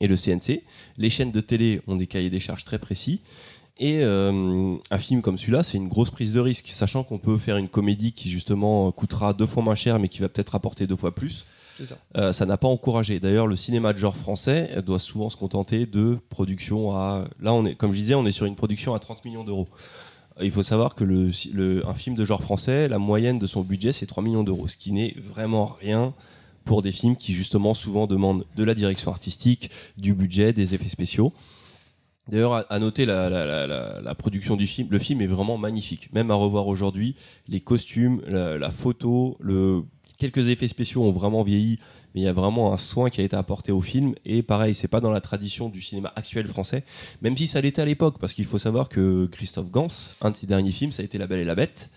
et 0.00 0.08
le 0.08 0.16
CNC. 0.16 0.62
Les 0.98 1.10
chaînes 1.10 1.32
de 1.32 1.40
télé 1.40 1.80
ont 1.86 1.96
des 1.96 2.06
cahiers 2.06 2.30
des 2.30 2.40
charges 2.40 2.64
très 2.64 2.78
précis. 2.78 3.20
Et 3.78 4.00
euh, 4.02 4.76
un 4.90 4.98
film 4.98 5.22
comme 5.22 5.38
celui-là, 5.38 5.62
c'est 5.62 5.78
une 5.78 5.88
grosse 5.88 6.10
prise 6.10 6.34
de 6.34 6.40
risque, 6.40 6.68
sachant 6.68 7.04
qu'on 7.04 7.18
peut 7.18 7.38
faire 7.38 7.56
une 7.56 7.68
comédie 7.68 8.12
qui 8.12 8.30
justement 8.30 8.92
coûtera 8.92 9.32
deux 9.32 9.46
fois 9.46 9.62
moins 9.62 9.74
cher, 9.74 9.98
mais 9.98 10.08
qui 10.08 10.20
va 10.20 10.28
peut-être 10.28 10.50
rapporter 10.50 10.86
deux 10.86 10.96
fois 10.96 11.14
plus. 11.14 11.46
Euh, 12.16 12.32
ça 12.32 12.46
n'a 12.46 12.56
pas 12.56 12.68
encouragé. 12.68 13.20
D'ailleurs, 13.20 13.46
le 13.46 13.56
cinéma 13.56 13.92
de 13.92 13.98
genre 13.98 14.16
français 14.16 14.70
euh, 14.76 14.82
doit 14.82 14.98
souvent 14.98 15.30
se 15.30 15.36
contenter 15.36 15.86
de 15.86 16.18
productions 16.28 16.96
à. 16.96 17.24
Là, 17.40 17.52
on 17.52 17.64
est, 17.64 17.74
comme 17.74 17.92
je 17.92 17.98
disais, 17.98 18.14
on 18.14 18.26
est 18.26 18.32
sur 18.32 18.46
une 18.46 18.56
production 18.56 18.94
à 18.94 18.98
30 18.98 19.24
millions 19.24 19.44
d'euros. 19.44 19.68
Il 20.40 20.50
faut 20.50 20.62
savoir 20.62 20.94
que 20.94 21.04
le, 21.04 21.86
un 21.86 21.94
film 21.94 22.16
de 22.16 22.24
genre 22.24 22.42
français, 22.42 22.88
la 22.88 22.98
moyenne 22.98 23.38
de 23.38 23.46
son 23.46 23.60
budget, 23.60 23.92
c'est 23.92 24.06
3 24.06 24.22
millions 24.22 24.42
d'euros, 24.42 24.66
ce 24.66 24.76
qui 24.76 24.92
n'est 24.92 25.14
vraiment 25.18 25.76
rien 25.80 26.14
pour 26.64 26.80
des 26.80 26.92
films 26.92 27.16
qui, 27.16 27.34
justement, 27.34 27.74
souvent 27.74 28.06
demandent 28.06 28.46
de 28.56 28.64
la 28.64 28.74
direction 28.74 29.10
artistique, 29.10 29.70
du 29.98 30.14
budget, 30.14 30.52
des 30.52 30.74
effets 30.74 30.88
spéciaux. 30.88 31.32
D'ailleurs, 32.28 32.64
à, 32.72 32.78
noter 32.78 33.04
la, 33.04 34.14
production 34.16 34.56
du 34.56 34.66
film. 34.66 34.88
Le 34.90 34.98
film 34.98 35.20
est 35.20 35.26
vraiment 35.26 35.58
magnifique. 35.58 36.12
Même 36.12 36.30
à 36.30 36.34
revoir 36.34 36.68
aujourd'hui, 36.68 37.16
les 37.48 37.60
costumes, 37.60 38.22
la 38.28 38.70
photo, 38.70 39.36
le, 39.40 39.82
quelques 40.18 40.48
effets 40.48 40.68
spéciaux 40.68 41.02
ont 41.04 41.12
vraiment 41.12 41.42
vieilli, 41.42 41.78
mais 42.14 42.22
il 42.22 42.24
y 42.24 42.28
a 42.28 42.32
vraiment 42.32 42.72
un 42.72 42.78
soin 42.78 43.10
qui 43.10 43.20
a 43.20 43.24
été 43.24 43.36
apporté 43.36 43.72
au 43.72 43.80
film. 43.80 44.14
Et 44.24 44.42
pareil, 44.42 44.74
c'est 44.74 44.88
pas 44.88 45.00
dans 45.00 45.10
la 45.10 45.20
tradition 45.20 45.68
du 45.68 45.80
cinéma 45.80 46.12
actuel 46.16 46.46
français, 46.46 46.84
même 47.22 47.36
si 47.36 47.46
ça 47.46 47.60
l'était 47.60 47.82
à 47.82 47.84
l'époque, 47.84 48.16
parce 48.20 48.34
qu'il 48.34 48.44
faut 48.44 48.58
savoir 48.58 48.88
que 48.88 49.26
Christophe 49.26 49.70
Gans, 49.70 49.88
un 50.20 50.30
de 50.30 50.36
ses 50.36 50.46
derniers 50.46 50.72
films, 50.72 50.92
ça 50.92 51.02
a 51.02 51.04
été 51.04 51.18
La 51.18 51.26
Belle 51.26 51.40
et 51.40 51.44
la 51.44 51.54
Bête. 51.54 51.90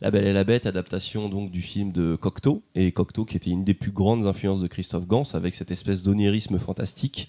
La 0.00 0.10
Belle 0.10 0.26
et 0.26 0.32
la 0.32 0.44
Bête, 0.44 0.66
adaptation 0.66 1.28
donc 1.28 1.50
du 1.50 1.62
film 1.62 1.92
de 1.92 2.16
Cocteau, 2.16 2.62
et 2.74 2.92
Cocteau 2.92 3.24
qui 3.24 3.36
était 3.36 3.50
une 3.50 3.64
des 3.64 3.74
plus 3.74 3.92
grandes 3.92 4.26
influences 4.26 4.60
de 4.60 4.66
Christophe 4.66 5.06
Gans, 5.06 5.24
avec 5.34 5.54
cette 5.54 5.70
espèce 5.70 6.02
d'onirisme 6.02 6.58
fantastique 6.58 7.28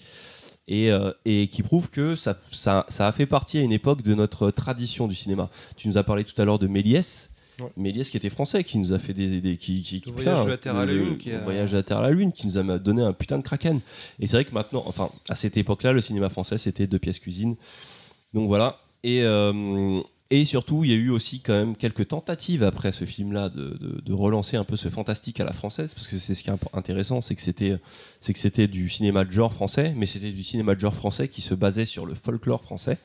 et, 0.68 0.90
euh, 0.90 1.12
et 1.24 1.48
qui 1.48 1.62
prouve 1.62 1.90
que 1.90 2.16
ça, 2.16 2.38
ça, 2.50 2.86
ça 2.88 3.06
a 3.06 3.12
fait 3.12 3.26
partie 3.26 3.58
à 3.58 3.62
une 3.62 3.72
époque 3.72 4.02
de 4.02 4.14
notre 4.14 4.50
tradition 4.50 5.08
du 5.08 5.14
cinéma. 5.14 5.50
Tu 5.76 5.88
nous 5.88 5.98
as 5.98 6.04
parlé 6.04 6.24
tout 6.24 6.40
à 6.40 6.44
l'heure 6.44 6.58
de 6.58 6.66
Méliès. 6.66 7.30
Ouais. 7.60 7.70
Méliès 7.76 8.10
qui 8.10 8.16
était 8.16 8.30
français, 8.30 8.64
qui 8.64 8.78
nous 8.78 8.92
a 8.92 8.98
fait 8.98 9.14
des, 9.14 9.40
des 9.40 9.56
qui, 9.56 9.80
qui, 9.82 10.00
qui- 10.00 10.10
Le 10.10 10.12
voyage 10.16 10.38
putain, 10.38 10.44
de 10.44 10.50
la 10.50 10.58
Terre 10.58 10.76
à 10.76 10.86
la 10.86 10.92
le- 10.92 11.04
Lune, 11.04 11.18
qui 11.18 11.30
le 11.30 11.36
a- 11.36 11.44
voyage 11.44 11.70
de 11.72 11.76
la 11.76 11.82
Terre 11.84 11.98
à 11.98 12.02
la 12.02 12.10
Lune, 12.10 12.32
qui 12.32 12.46
nous 12.46 12.58
a 12.58 12.78
donné 12.78 13.02
un 13.02 13.12
putain 13.12 13.38
de 13.38 13.42
kraken. 13.44 13.80
Et 14.18 14.26
c'est 14.26 14.36
vrai 14.36 14.44
que 14.44 14.52
maintenant, 14.54 14.82
enfin, 14.86 15.10
à 15.28 15.34
cette 15.36 15.56
époque-là, 15.56 15.92
le 15.92 16.00
cinéma 16.00 16.30
français 16.30 16.58
c'était 16.58 16.86
deux 16.86 16.98
pièces 16.98 17.18
cuisine. 17.20 17.54
Donc 18.32 18.48
voilà. 18.48 18.80
Et, 19.04 19.22
euh, 19.22 20.00
Et 20.30 20.46
surtout, 20.46 20.82
il 20.84 20.90
y 20.90 20.94
a 20.94 20.96
eu 20.96 21.10
aussi 21.10 21.40
quand 21.40 21.52
même 21.52 21.76
quelques 21.76 22.08
tentatives 22.08 22.62
après 22.64 22.90
ce 22.92 23.04
film-là 23.04 23.50
de, 23.50 23.76
de- 23.78 24.00
de 24.00 24.12
relancer 24.14 24.56
un 24.56 24.64
peu 24.64 24.74
ce 24.74 24.88
fantastique 24.88 25.38
à 25.38 25.44
la 25.44 25.52
française, 25.52 25.92
parce 25.94 26.06
que 26.08 26.18
c'est 26.18 26.34
ce 26.34 26.42
qui 26.42 26.48
est 26.50 26.54
intéressant, 26.72 27.20
c'est 27.20 27.34
que 27.36 27.42
c'était 27.42 27.76
c'est 28.22 28.32
que 28.32 28.38
c'était 28.38 28.66
du 28.66 28.88
cinéma 28.88 29.24
de 29.26 29.30
genre 29.30 29.52
français, 29.52 29.92
mais 29.96 30.06
c'était 30.06 30.32
du 30.32 30.42
cinéma 30.42 30.74
de 30.74 30.80
genre 30.80 30.94
français 30.94 31.28
qui 31.28 31.42
se 31.42 31.54
basait 31.54 31.84
sur 31.86 32.04
le 32.06 32.14
folklore 32.14 32.62
français. 32.62 32.96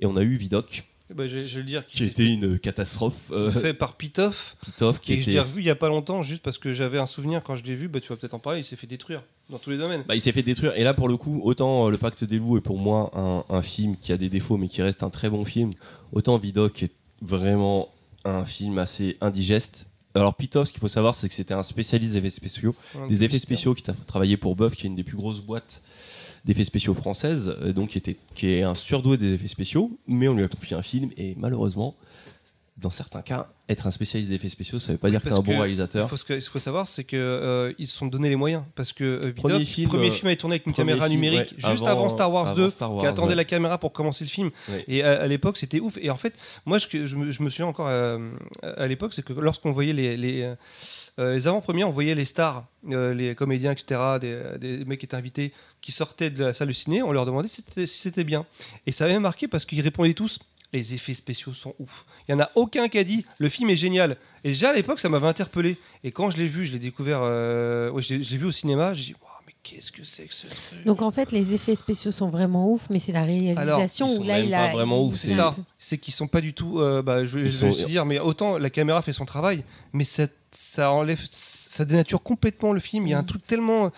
Et 0.00 0.06
on 0.06 0.16
a 0.16 0.22
eu 0.22 0.36
Vidocq, 0.36 0.84
Ben, 1.14 1.28
je, 1.28 1.40
je 1.40 1.54
vais 1.56 1.60
le 1.60 1.66
dire. 1.66 1.86
qui 1.86 2.04
était 2.04 2.26
une 2.26 2.58
catastrophe. 2.58 3.14
euh, 3.30 3.50
fait 3.50 3.74
par 3.74 3.96
Pitoff. 3.96 4.56
Pitoff, 4.64 5.00
qui 5.00 5.14
et 5.14 5.20
je 5.20 5.30
l'ai 5.30 5.40
revu 5.40 5.60
il 5.60 5.66
y 5.66 5.70
a 5.70 5.74
pas 5.74 5.88
longtemps, 5.88 6.22
juste 6.22 6.42
parce 6.42 6.58
que 6.58 6.72
j'avais 6.72 6.98
un 6.98 7.06
souvenir 7.06 7.42
quand 7.42 7.56
je 7.56 7.64
l'ai 7.64 7.74
vu. 7.74 7.88
Bah, 7.88 8.00
tu 8.00 8.08
vas 8.08 8.16
peut-être 8.16 8.34
en 8.34 8.38
parler. 8.38 8.60
Il 8.60 8.64
s'est 8.64 8.76
fait 8.76 8.86
détruire 8.86 9.22
dans 9.48 9.58
tous 9.58 9.70
les 9.70 9.78
domaines. 9.78 10.04
Bah, 10.06 10.14
il 10.14 10.20
s'est 10.20 10.32
fait 10.32 10.42
détruire. 10.42 10.72
Et 10.76 10.84
là, 10.84 10.94
pour 10.94 11.08
le 11.08 11.16
coup, 11.16 11.40
autant 11.44 11.86
euh, 11.86 11.90
Le 11.90 11.98
Pacte 11.98 12.24
des 12.24 12.38
Loups 12.38 12.58
est 12.58 12.60
pour 12.62 12.78
moi 12.78 13.10
un, 13.14 13.44
un 13.54 13.62
film 13.62 13.96
qui 14.00 14.12
a 14.12 14.16
des 14.16 14.28
défauts, 14.28 14.56
mais 14.56 14.68
qui 14.68 14.82
reste 14.82 15.02
un 15.02 15.10
très 15.10 15.28
bon 15.30 15.44
film, 15.44 15.70
autant 16.12 16.38
Vidocq 16.38 16.82
est 16.84 16.92
vraiment 17.22 17.88
un 18.24 18.44
film 18.44 18.78
assez 18.78 19.16
indigeste. 19.20 19.86
Alors, 20.14 20.34
Pitoff, 20.34 20.66
ce 20.68 20.72
qu'il 20.72 20.80
faut 20.80 20.88
savoir, 20.88 21.14
c'est 21.14 21.28
que 21.28 21.34
c'était 21.34 21.54
un 21.54 21.62
spécialiste 21.62 22.12
des 22.12 22.18
effets 22.18 22.30
spéciaux. 22.30 22.74
Des 23.08 23.22
effets 23.24 23.38
spéciaux 23.38 23.74
qui 23.74 23.88
a 23.90 23.94
travaillé 24.06 24.36
pour 24.36 24.56
Buff, 24.56 24.74
qui 24.74 24.86
est 24.86 24.90
une 24.90 24.96
des 24.96 25.04
plus 25.04 25.16
grosses 25.16 25.40
boîtes 25.40 25.82
d'effets 26.44 26.64
spéciaux 26.64 26.94
françaises, 26.94 27.54
euh, 27.60 27.72
donc 27.72 27.90
qui, 27.90 27.98
était, 27.98 28.16
qui 28.34 28.48
est 28.50 28.62
un 28.62 28.74
surdoué 28.74 29.16
des 29.16 29.34
effets 29.34 29.48
spéciaux, 29.48 29.98
mais 30.06 30.28
on 30.28 30.34
lui 30.34 30.44
a 30.44 30.48
confié 30.48 30.76
un 30.76 30.82
film, 30.82 31.10
et 31.16 31.34
malheureusement, 31.38 31.94
dans 32.80 32.90
certains 32.90 33.22
cas, 33.22 33.48
être 33.68 33.86
un 33.86 33.90
spécialiste 33.90 34.30
des 34.30 34.36
effets 34.36 34.48
spéciaux, 34.48 34.78
ça 34.78 34.92
veut 34.92 34.98
pas 34.98 35.10
dire 35.10 35.22
que 35.22 35.28
t'es 35.28 35.34
un 35.34 35.40
bon 35.40 35.58
réalisateur. 35.58 36.08
Faut, 36.08 36.16
ce 36.16 36.24
qu'il 36.24 36.40
faut 36.42 36.58
savoir, 36.58 36.88
c'est 36.88 37.04
que 37.04 37.16
euh, 37.16 37.72
se 37.78 37.86
sont 37.86 38.06
donné 38.06 38.28
les 38.28 38.36
moyens. 38.36 38.64
Parce 38.74 38.92
que 38.92 39.04
euh, 39.04 39.32
Premier 39.32 39.64
film, 39.64 39.88
premier 39.88 40.08
euh, 40.08 40.10
film 40.12 40.28
a 40.28 40.32
été 40.32 40.40
tourné 40.40 40.54
avec 40.54 40.66
une 40.66 40.72
caméra 40.72 41.06
film, 41.08 41.20
numérique 41.20 41.52
ouais, 41.52 41.70
juste 41.70 41.82
avant- 41.86 42.06
avant, 42.06 42.08
Star 42.08 42.32
Wars 42.32 42.46
avant 42.48 42.56
2, 42.56 42.70
Star 42.70 42.92
Wars, 42.92 43.00
qui 43.02 43.06
attendait 43.06 43.30
ouais. 43.30 43.34
la 43.36 43.44
caméra 43.44 43.78
pour 43.78 43.92
commencer 43.92 44.24
le 44.24 44.30
film. 44.30 44.50
Ouais. 44.68 44.84
Et 44.88 45.02
à, 45.02 45.20
à 45.22 45.26
l'époque, 45.26 45.56
c'était 45.56 45.78
ouf. 45.80 45.98
Et 46.00 46.10
en 46.10 46.16
fait, 46.16 46.34
moi, 46.64 46.78
que 46.80 47.06
je, 47.06 47.16
me, 47.16 47.30
je 47.30 47.42
me 47.42 47.50
souviens 47.50 47.66
encore 47.66 47.88
euh, 47.88 48.18
à 48.62 48.86
l'époque, 48.86 49.12
c'est 49.14 49.24
que 49.24 49.32
lorsqu'on 49.34 49.70
voyait 49.72 49.92
les, 49.92 50.16
les, 50.16 50.42
euh, 50.42 50.54
euh, 51.18 51.34
les 51.34 51.46
avant-premières, 51.46 51.88
on 51.88 51.92
voyait 51.92 52.14
les 52.14 52.24
stars, 52.24 52.66
euh, 52.90 53.14
les 53.14 53.34
comédiens, 53.34 53.72
etc., 53.72 54.00
des, 54.20 54.58
des 54.58 54.84
mecs 54.84 55.00
qui 55.00 55.06
étaient 55.06 55.16
invités, 55.16 55.52
qui 55.80 55.92
sortaient 55.92 56.30
de 56.30 56.44
la 56.44 56.54
salle 56.54 56.68
de 56.68 56.72
ciné, 56.72 57.02
on 57.02 57.12
leur 57.12 57.26
demandait 57.26 57.48
si 57.48 57.62
c'était, 57.62 57.86
si 57.86 57.98
c'était 58.00 58.24
bien. 58.24 58.46
Et 58.86 58.92
ça 58.92 59.04
avait 59.04 59.18
marqué 59.18 59.48
parce 59.48 59.64
qu'ils 59.64 59.80
répondaient 59.82 60.14
tous. 60.14 60.40
Les 60.72 60.94
effets 60.94 61.14
spéciaux 61.14 61.52
sont 61.52 61.74
ouf. 61.80 62.04
Il 62.28 62.32
y 62.32 62.34
en 62.34 62.40
a 62.40 62.48
aucun 62.54 62.86
qui 62.88 62.98
a 62.98 63.04
dit 63.04 63.24
le 63.38 63.48
film 63.48 63.70
est 63.70 63.76
génial. 63.76 64.16
Et 64.44 64.50
déjà 64.50 64.70
à 64.70 64.72
l'époque, 64.72 65.00
ça 65.00 65.08
m'avait 65.08 65.26
interpellé. 65.26 65.76
Et 66.04 66.12
quand 66.12 66.30
je 66.30 66.36
l'ai 66.36 66.46
vu, 66.46 66.64
je 66.64 66.72
l'ai 66.72 66.78
découvert, 66.78 67.20
euh, 67.22 67.90
ouais, 67.90 68.02
je 68.02 68.14
l'ai 68.14 68.20
vu 68.36 68.44
au 68.46 68.52
cinéma, 68.52 68.94
j'ai 68.94 69.06
dit 69.06 69.14
Waouh, 69.20 69.32
mais 69.48 69.54
qu'est-ce 69.64 69.90
que 69.90 70.04
c'est 70.04 70.26
que 70.26 70.34
ce 70.34 70.46
truc? 70.46 70.84
Donc 70.86 71.02
en 71.02 71.10
fait, 71.10 71.32
les 71.32 71.54
effets 71.54 71.74
spéciaux 71.74 72.12
sont 72.12 72.30
vraiment 72.30 72.70
ouf, 72.72 72.82
mais 72.88 73.00
c'est 73.00 73.10
la 73.10 73.22
réalisation 73.24 74.06
ils 74.06 74.12
où 74.12 74.16
sont 74.18 74.22
là 74.24 74.34
même 74.36 74.44
il 74.44 74.50
pas 74.52 74.64
a. 74.66 74.70
vraiment 74.72 75.02
il- 75.02 75.08
ouf. 75.08 75.16
C'est 75.16 75.34
ça. 75.34 75.56
C'est 75.78 75.98
qu'ils 75.98 76.14
sont 76.14 76.28
pas 76.28 76.40
du 76.40 76.54
tout. 76.54 76.78
euh, 76.78 77.02
bah, 77.02 77.24
je 77.24 77.38
vais, 77.40 77.46
Ils 77.46 77.50
je 77.50 77.56
vais 77.66 77.72
sont- 77.72 77.80
aussi 77.82 77.86
dire, 77.86 78.06
mais 78.06 78.20
autant 78.20 78.56
la 78.56 78.70
caméra 78.70 79.02
fait 79.02 79.12
son 79.12 79.24
travail, 79.24 79.64
mais 79.92 80.04
ça, 80.04 80.28
ça 80.52 80.92
enlève, 80.92 81.20
ça 81.30 81.84
dénature 81.84 82.22
complètement 82.22 82.72
le 82.72 82.80
film. 82.80 83.02
Mm. 83.02 83.06
Il 83.08 83.10
y 83.10 83.14
a 83.14 83.18
un 83.18 83.24
truc 83.24 83.44
tellement, 83.46 83.90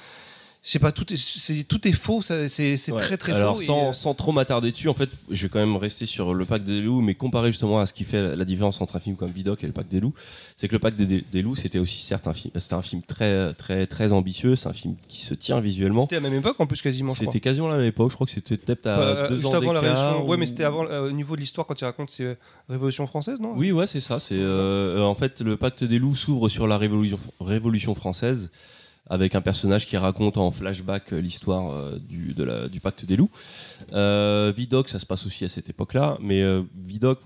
je 0.64 0.70
sais 0.70 0.78
pas, 0.78 0.92
tout 0.92 1.12
est, 1.12 1.16
c'est, 1.16 1.64
tout 1.64 1.88
est 1.88 1.92
faux. 1.92 2.22
C'est, 2.22 2.48
c'est 2.48 2.92
Ouais. 2.92 2.98
très 3.00 3.16
très 3.16 3.32
Alors, 3.32 3.56
faux. 3.56 3.62
sans, 3.64 3.88
euh, 3.88 3.92
sans 3.92 4.14
trop 4.14 4.30
m'attarder 4.30 4.70
dessus, 4.70 4.88
en 4.88 4.94
fait, 4.94 5.08
je 5.28 5.42
vais 5.42 5.48
quand 5.48 5.58
même 5.58 5.76
rester 5.76 6.06
sur 6.06 6.34
le 6.34 6.44
Pacte 6.44 6.64
des 6.64 6.80
loups, 6.80 7.00
mais 7.00 7.14
comparer 7.16 7.50
justement 7.50 7.80
à 7.80 7.86
ce 7.86 7.92
qui 7.92 8.04
fait 8.04 8.36
la 8.36 8.44
différence 8.44 8.80
entre 8.80 8.94
un 8.94 9.00
film 9.00 9.16
comme 9.16 9.32
Vidocq 9.32 9.64
et 9.64 9.66
le 9.66 9.72
Pacte 9.72 9.90
des 9.90 9.98
loups, 9.98 10.14
c'est 10.56 10.68
que 10.68 10.72
le 10.74 10.78
Pacte 10.78 10.96
des, 10.96 11.24
des 11.32 11.42
loups, 11.42 11.56
c'était 11.56 11.80
aussi 11.80 11.98
certes 12.00 12.28
un 12.28 12.32
film, 12.34 12.52
c'était 12.60 12.74
un 12.74 12.82
film 12.82 13.02
très 13.02 13.52
très 13.54 13.88
très 13.88 14.12
ambitieux, 14.12 14.54
c'est 14.54 14.68
un 14.68 14.72
film 14.72 14.94
qui 15.08 15.20
se 15.22 15.34
tient 15.34 15.58
visuellement. 15.60 16.02
C'était 16.02 16.16
à 16.16 16.20
la 16.20 16.30
même 16.30 16.38
époque 16.38 16.60
en 16.60 16.66
plus 16.68 16.80
quasiment. 16.80 17.14
C'était 17.14 17.40
quasiment 17.40 17.66
la 17.68 17.78
même 17.78 17.86
époque, 17.86 18.10
je 18.10 18.14
crois 18.14 18.26
que 18.28 18.32
c'était 18.32 18.56
peut-être 18.56 18.86
à 18.86 19.28
deux 19.30 19.38
juste 19.38 19.48
ans 19.48 19.54
avant 19.58 19.72
la 19.72 19.80
Révolution. 19.80 20.26
Ouais, 20.28 20.36
ou- 20.36 20.38
mais 20.38 20.46
c'était 20.46 20.62
avant 20.64 20.84
euh, 20.86 21.08
au 21.08 21.12
niveau 21.12 21.34
de 21.34 21.40
l'histoire 21.40 21.66
quand 21.66 21.80
il 21.80 21.84
raconte 21.84 22.10
c'est 22.10 22.22
euh, 22.24 22.34
Révolution 22.68 23.06
française, 23.08 23.40
non? 23.40 23.52
Oui, 23.56 23.72
ouais, 23.72 23.88
c'est 23.88 24.00
ça. 24.00 24.20
C'est 24.20 24.36
euh, 24.38 25.02
en 25.02 25.16
fait 25.16 25.40
le 25.40 25.56
Pacte 25.56 25.82
des 25.82 25.98
loups 25.98 26.14
s'ouvre 26.14 26.48
sur 26.48 26.68
la 26.68 26.78
Révolution, 26.78 27.18
Révolution 27.40 27.96
française 27.96 28.52
avec 29.08 29.34
un 29.34 29.40
personnage 29.40 29.86
qui 29.86 29.96
raconte 29.96 30.36
en 30.38 30.50
flashback 30.50 31.12
euh, 31.12 31.20
l'histoire 31.20 31.70
euh, 31.72 31.98
du, 31.98 32.34
de 32.34 32.44
la- 32.44 32.68
du 32.68 32.80
Pacte 32.80 33.04
des 33.04 33.16
loups. 33.16 33.30
Euh, 33.92 34.52
Vidocq, 34.56 34.88
ça 34.88 34.98
se 34.98 35.06
passe 35.06 35.26
aussi 35.26 35.44
à 35.44 35.48
cette 35.48 35.68
époque-là, 35.68 36.18
mais 36.20 36.40
euh, 36.42 36.62
Vidocq. 36.82 37.18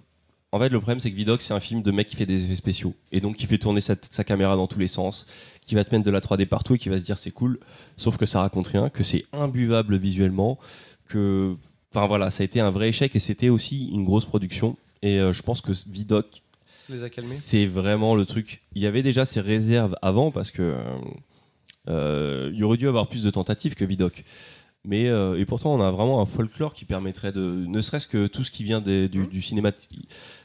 En 0.52 0.58
fait, 0.60 0.68
le 0.70 0.78
problème, 0.80 1.00
c'est 1.00 1.10
que 1.10 1.16
Vidocq, 1.16 1.42
c'est 1.42 1.52
un 1.52 1.60
film 1.60 1.82
de 1.82 1.90
mec 1.90 2.06
qui 2.08 2.16
fait 2.16 2.24
des 2.24 2.44
effets 2.44 2.54
spéciaux 2.54 2.94
et 3.12 3.20
donc 3.20 3.36
qui 3.36 3.46
fait 3.46 3.58
tourner 3.58 3.80
sa, 3.80 3.94
sa 4.10 4.24
caméra 4.24 4.56
dans 4.56 4.66
tous 4.66 4.78
les 4.78 4.86
sens, 4.88 5.26
qui 5.66 5.74
va 5.74 5.84
te 5.84 5.94
mettre 5.94 6.04
de 6.06 6.10
la 6.10 6.20
3D 6.20 6.46
partout 6.46 6.74
et 6.76 6.78
qui 6.78 6.88
va 6.88 6.98
se 6.98 7.04
dire 7.04 7.18
c'est 7.18 7.30
cool, 7.32 7.58
sauf 7.96 8.16
que 8.16 8.24
ça 8.26 8.40
raconte 8.40 8.68
rien, 8.68 8.88
que 8.88 9.04
c'est 9.04 9.24
imbuvable 9.32 9.96
visuellement, 9.98 10.58
que. 11.08 11.56
Enfin 11.94 12.06
voilà, 12.06 12.30
ça 12.30 12.42
a 12.42 12.44
été 12.44 12.60
un 12.60 12.70
vrai 12.70 12.88
échec 12.90 13.14
et 13.16 13.18
c'était 13.18 13.48
aussi 13.48 13.88
une 13.88 14.04
grosse 14.04 14.24
production. 14.26 14.76
Et 15.02 15.18
euh, 15.18 15.32
je 15.32 15.42
pense 15.42 15.60
que 15.60 15.72
Vidocq 15.90 16.42
Ça 16.74 16.92
les 16.92 17.02
a 17.02 17.10
calmés. 17.10 17.34
c'est 17.34 17.66
vraiment 17.66 18.14
le 18.14 18.24
truc. 18.24 18.62
Il 18.74 18.82
y 18.82 18.86
avait 18.86 19.02
déjà 19.02 19.24
ces 19.26 19.40
réserves 19.40 19.96
avant 20.02 20.30
parce 20.30 20.50
que 20.50 20.62
euh, 20.62 20.82
il 21.88 22.56
y 22.58 22.62
aurait 22.62 22.76
dû 22.78 22.88
avoir 22.88 23.08
plus 23.08 23.22
de 23.22 23.30
tentatives 23.30 23.74
que 23.74 23.84
Vidocq. 23.84 24.24
Mais 24.88 25.08
euh, 25.08 25.36
et 25.36 25.44
pourtant 25.46 25.74
on 25.74 25.80
a 25.80 25.90
vraiment 25.90 26.20
un 26.20 26.26
folklore 26.26 26.72
qui 26.72 26.84
permettrait 26.84 27.32
de 27.32 27.40
ne 27.66 27.80
serait-ce 27.80 28.06
que 28.06 28.28
tout 28.28 28.44
ce 28.44 28.52
qui 28.52 28.62
vient 28.62 28.80
des- 28.80 29.08
du, 29.08 29.26
du 29.26 29.42
cinéma. 29.42 29.72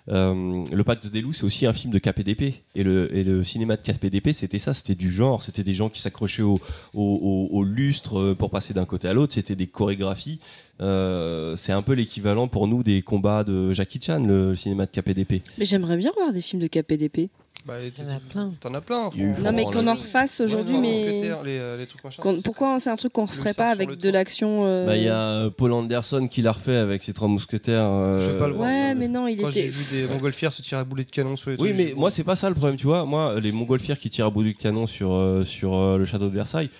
Euh, 0.09 0.63
le 0.71 0.83
Pacte 0.83 1.05
des 1.11 1.21
loups 1.21 1.33
c'est 1.33 1.43
aussi 1.43 1.67
un 1.67 1.73
film 1.73 1.93
de 1.93 1.99
KPDP 1.99 2.55
et 2.73 2.81
le, 2.83 3.15
et 3.15 3.23
le 3.23 3.43
cinéma 3.43 3.75
de 3.77 3.83
KPDP 3.83 4.33
c'était 4.33 4.57
ça, 4.57 4.73
c'était 4.73 4.95
du 4.95 5.11
genre, 5.11 5.43
c'était 5.43 5.63
des 5.63 5.75
gens 5.75 5.89
qui 5.89 6.01
s'accrochaient 6.01 6.41
au, 6.41 6.59
au, 6.95 7.03
au- 7.51 7.55
au 7.55 7.63
lustre 7.63 8.17
euh, 8.19 8.33
pour 8.35 8.49
passer 8.49 8.73
d'un 8.73 8.85
côté 8.85 9.07
à 9.07 9.13
l'autre, 9.13 9.33
c'était 9.35 9.55
des 9.55 9.67
chorégraphies. 9.67 10.39
Euh, 10.81 11.55
c'est 11.55 11.71
un 11.71 11.83
peu 11.83 11.93
l'équivalent 11.93 12.47
pour 12.47 12.67
nous 12.67 12.81
des 12.81 13.03
combats 13.03 13.43
de 13.43 13.73
Jackie 13.73 13.99
Chan, 14.01 14.23
le 14.25 14.55
cinéma 14.55 14.87
de 14.87 14.91
KPDP. 14.91 15.43
Mais 15.59 15.65
j'aimerais 15.65 15.97
bien 15.97 16.11
voir 16.17 16.33
des 16.33 16.41
films 16.41 16.63
de 16.63 16.67
KPDP. 16.67 17.29
Bah, 17.65 17.75
Il 17.79 17.89
y 18.03 18.07
en 18.07 18.15
a 18.15 18.19
plein. 18.19 18.53
T'en 18.59 18.73
as 18.73 18.81
plein. 18.81 19.11
Il 19.13 19.19
y 19.21 19.23
a 19.23 19.27
eu 19.27 19.29
Non, 19.43 19.51
mais 19.51 19.61
Franck, 19.61 19.73
qu'on 19.75 19.87
euh, 19.87 19.91
en 19.91 19.93
refasse 19.93 20.41
aujourd'hui, 20.41 20.73
Ouais, 20.75 20.81
mais. 20.81 21.21
Les, 21.21 21.59
euh, 21.59 21.77
les 21.77 21.85
trucs 21.85 22.03
machin, 22.03 22.19
qu'on- 22.23 22.35
c'est- 22.35 22.43
Pourquoi 22.43 22.79
c'est 22.79 22.89
un 22.89 22.95
truc 22.95 23.13
qu'on 23.13 23.25
referait 23.25 23.53
pas 23.53 23.69
avec 23.69 23.97
de 23.99 24.09
l'action 24.09 24.63
euh, 24.65 24.87
Bah, 24.87 24.97
il 24.97 25.03
y 25.03 25.09
a 25.09 25.19
euh, 25.21 25.49
Paul 25.51 25.71
Anderson 25.73 26.27
qui 26.27 26.41
l'a 26.41 26.53
refait 26.53 26.75
avec 26.77 27.03
ses 27.03 27.13
trois 27.13 27.27
mousquetaires. 27.27 27.83
euh, 27.85 28.19
Je 28.19 28.31
veux 28.31 28.37
pas 28.37 28.47
le 28.47 28.55
voir. 28.55 28.67
Ouais, 28.67 28.95
mais 28.95 29.07
non, 29.07 29.27
il 29.27 29.37
Quand 29.37 29.49
était. 29.49 29.61
j'ai 29.61 29.67
vu 29.67 29.85
des 29.91 30.11
montgolfières 30.11 30.51
se 30.53 30.63
tirer 30.63 30.81
à 30.81 30.83
boulet 30.83 31.03
de 31.03 31.11
canon 31.11 31.35
sur 31.35 31.51
les 31.51 31.57
Oui, 31.61 31.73
mais 31.77 31.93
moi, 31.95 32.09
c'est 32.09 32.23
pas 32.23 32.35
ça 32.35 32.49
le 32.49 32.55
problème, 32.55 32.77
tu 32.77 32.87
vois. 32.87 33.05
Moi, 33.05 33.39
les 33.39 33.51
montgolfières 33.51 33.99
qui 33.99 34.09
tirent 34.09 34.25
à 34.25 34.29
bout 34.31 34.41
du 34.41 34.55
canon 34.55 34.87
sur, 34.87 35.13
euh, 35.13 35.45
sur 35.45 35.75
euh, 35.75 35.97
le 35.99 36.05
château 36.05 36.29
de 36.29 36.33
Versailles, 36.33 36.71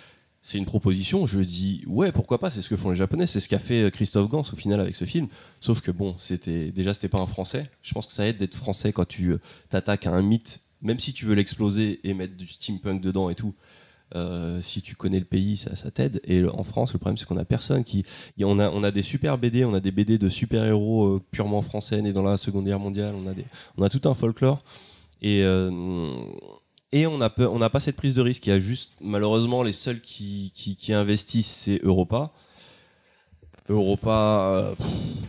c'est 0.41 0.57
une 0.57 0.65
proposition. 0.65 1.27
Je 1.27 1.39
dis, 1.39 1.83
ouais, 1.87 2.11
pourquoi 2.11 2.39
pas, 2.39 2.49
c'est 2.49 2.61
ce 2.61 2.69
que 2.69 2.75
font 2.75 2.89
les 2.89 2.95
Japonais, 2.95 3.27
c'est 3.27 3.39
ce 3.39 3.47
qu'a 3.47 3.59
fait 3.59 3.83
euh, 3.83 3.89
Christophe 3.89 4.29
Gans 4.29 4.43
au 4.51 4.55
final 4.55 4.79
avec 4.79 4.95
ce 4.95 5.05
film. 5.05 5.27
Sauf 5.59 5.81
que 5.81 5.91
bon, 5.91 6.15
c'était 6.19 6.71
déjà, 6.71 6.93
c'était 6.93 7.09
pas 7.09 7.19
un 7.19 7.27
français. 7.27 7.69
Je 7.83 7.93
pense 7.93 8.07
que 8.07 8.13
ça 8.13 8.27
aide 8.27 8.37
d'être 8.37 8.55
français 8.55 8.91
quand 8.91 9.07
tu 9.07 9.29
euh, 9.29 9.39
t'attaques 9.69 10.07
à 10.07 10.11
un 10.11 10.21
mythe, 10.21 10.59
même 10.81 10.99
si 10.99 11.13
tu 11.13 11.25
veux 11.25 11.35
l'exploser 11.35 11.99
et 12.03 12.13
mettre 12.13 12.35
du 12.35 12.47
steampunk 12.47 13.01
dedans 13.01 13.29
et 13.29 13.35
tout. 13.35 13.53
Euh, 14.13 14.61
si 14.61 14.81
tu 14.81 14.95
connais 14.95 15.19
le 15.19 15.25
pays, 15.25 15.55
ça, 15.55 15.89
t'aide. 15.89 16.19
Et 16.25 16.43
en 16.43 16.65
France, 16.65 16.91
le 16.91 16.99
problème, 16.99 17.17
c'est 17.17 17.25
qu'on 17.25 17.37
a 17.37 17.45
personne 17.45 17.85
qui. 17.85 18.03
On 18.41 18.59
a, 18.59 18.69
on 18.69 18.83
a 18.83 18.91
des 18.91 19.03
super 19.03 19.37
BD, 19.37 19.63
on 19.63 19.73
a 19.73 19.79
des 19.79 19.91
BD 19.91 20.17
de 20.17 20.27
super-héros 20.27 21.21
purement 21.31 21.61
français 21.61 22.01
nés 22.01 22.11
dans 22.11 22.23
la 22.23 22.37
Seconde 22.37 22.65
Guerre 22.65 22.79
mondiale. 22.79 23.15
On 23.15 23.25
a, 23.29 23.33
on 23.77 23.83
a 23.83 23.89
tout 23.89 24.09
un 24.09 24.13
folklore. 24.13 24.63
Et, 25.21 25.45
et 26.91 27.07
on 27.07 27.17
n'a 27.17 27.29
pas- 27.29 27.79
cette 27.79 27.95
prise 27.95 28.13
de 28.13 28.21
risque. 28.21 28.45
Il 28.47 28.49
y 28.49 28.53
a 28.53 28.59
juste, 28.59 28.91
malheureusement, 29.01 29.63
les 29.63 29.73
seuls 29.73 30.01
qui, 30.01 30.51
investissent, 30.93 31.47
c'est 31.65 31.79
Europa. 31.83 32.31
Europa, 33.69 34.41
euh, 34.51 34.75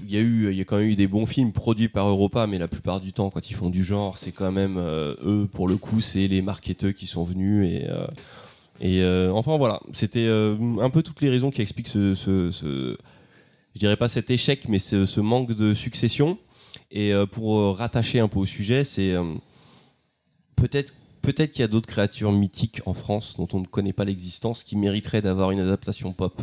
il 0.04 0.12
y 0.12 0.16
a 0.16 0.20
eu, 0.20 0.52
y 0.52 0.60
a 0.60 0.64
quand 0.64 0.78
même 0.78 0.88
eu 0.88 0.96
des 0.96 1.06
bons 1.06 1.26
films 1.26 1.52
produits 1.52 1.88
par 1.88 2.08
Europa, 2.08 2.46
mais 2.46 2.58
la 2.58 2.66
plupart 2.66 3.00
du 3.00 3.12
temps, 3.12 3.30
quand 3.30 3.48
ils 3.50 3.54
font 3.54 3.70
du 3.70 3.84
genre, 3.84 4.18
c'est 4.18 4.32
quand 4.32 4.50
même 4.50 4.76
euh, 4.78 5.14
eux, 5.24 5.48
pour 5.52 5.68
le 5.68 5.76
coup, 5.76 6.00
c'est 6.00 6.26
les 6.26 6.42
marketeurs 6.42 6.94
qui 6.94 7.06
sont 7.06 7.22
venus 7.24 7.66
et 8.80 9.00
euh, 9.02 9.30
enfin 9.30 9.56
voilà, 9.58 9.78
c'était 9.92 10.26
un 10.28 10.90
peu 10.90 11.04
toutes 11.04 11.20
les 11.20 11.30
raisons 11.30 11.52
qui 11.52 11.62
expliquent 11.62 11.86
ce, 11.88 12.16
ce, 12.16 12.50
ce- 12.50 12.96
je 13.74 13.78
dirais 13.78 13.96
pas 13.96 14.08
cet 14.08 14.30
échec, 14.30 14.66
mais 14.68 14.80
ce, 14.80 15.06
ce 15.06 15.20
manque 15.20 15.52
de 15.52 15.72
succession. 15.72 16.36
Et 16.90 17.12
pour 17.30 17.76
rattacher 17.78 18.18
un 18.18 18.28
peu 18.28 18.40
au 18.40 18.46
sujet, 18.46 18.82
c'est 18.84 19.14
peut-être 20.56 20.94
peut-être 21.22 21.52
qu'il 21.52 21.60
y 21.60 21.64
a 21.64 21.68
d'autres 21.68 21.86
créatures 21.86 22.32
mythiques 22.32 22.80
en 22.86 22.94
France 22.94 23.34
dont 23.38 23.48
on 23.52 23.60
ne 23.60 23.66
connaît 23.66 23.92
pas 23.92 24.04
l'existence 24.04 24.62
qui 24.64 24.76
mériteraient 24.76 25.22
d'avoir 25.22 25.50
une 25.52 25.60
adaptation 25.60 26.12
pop. 26.12 26.42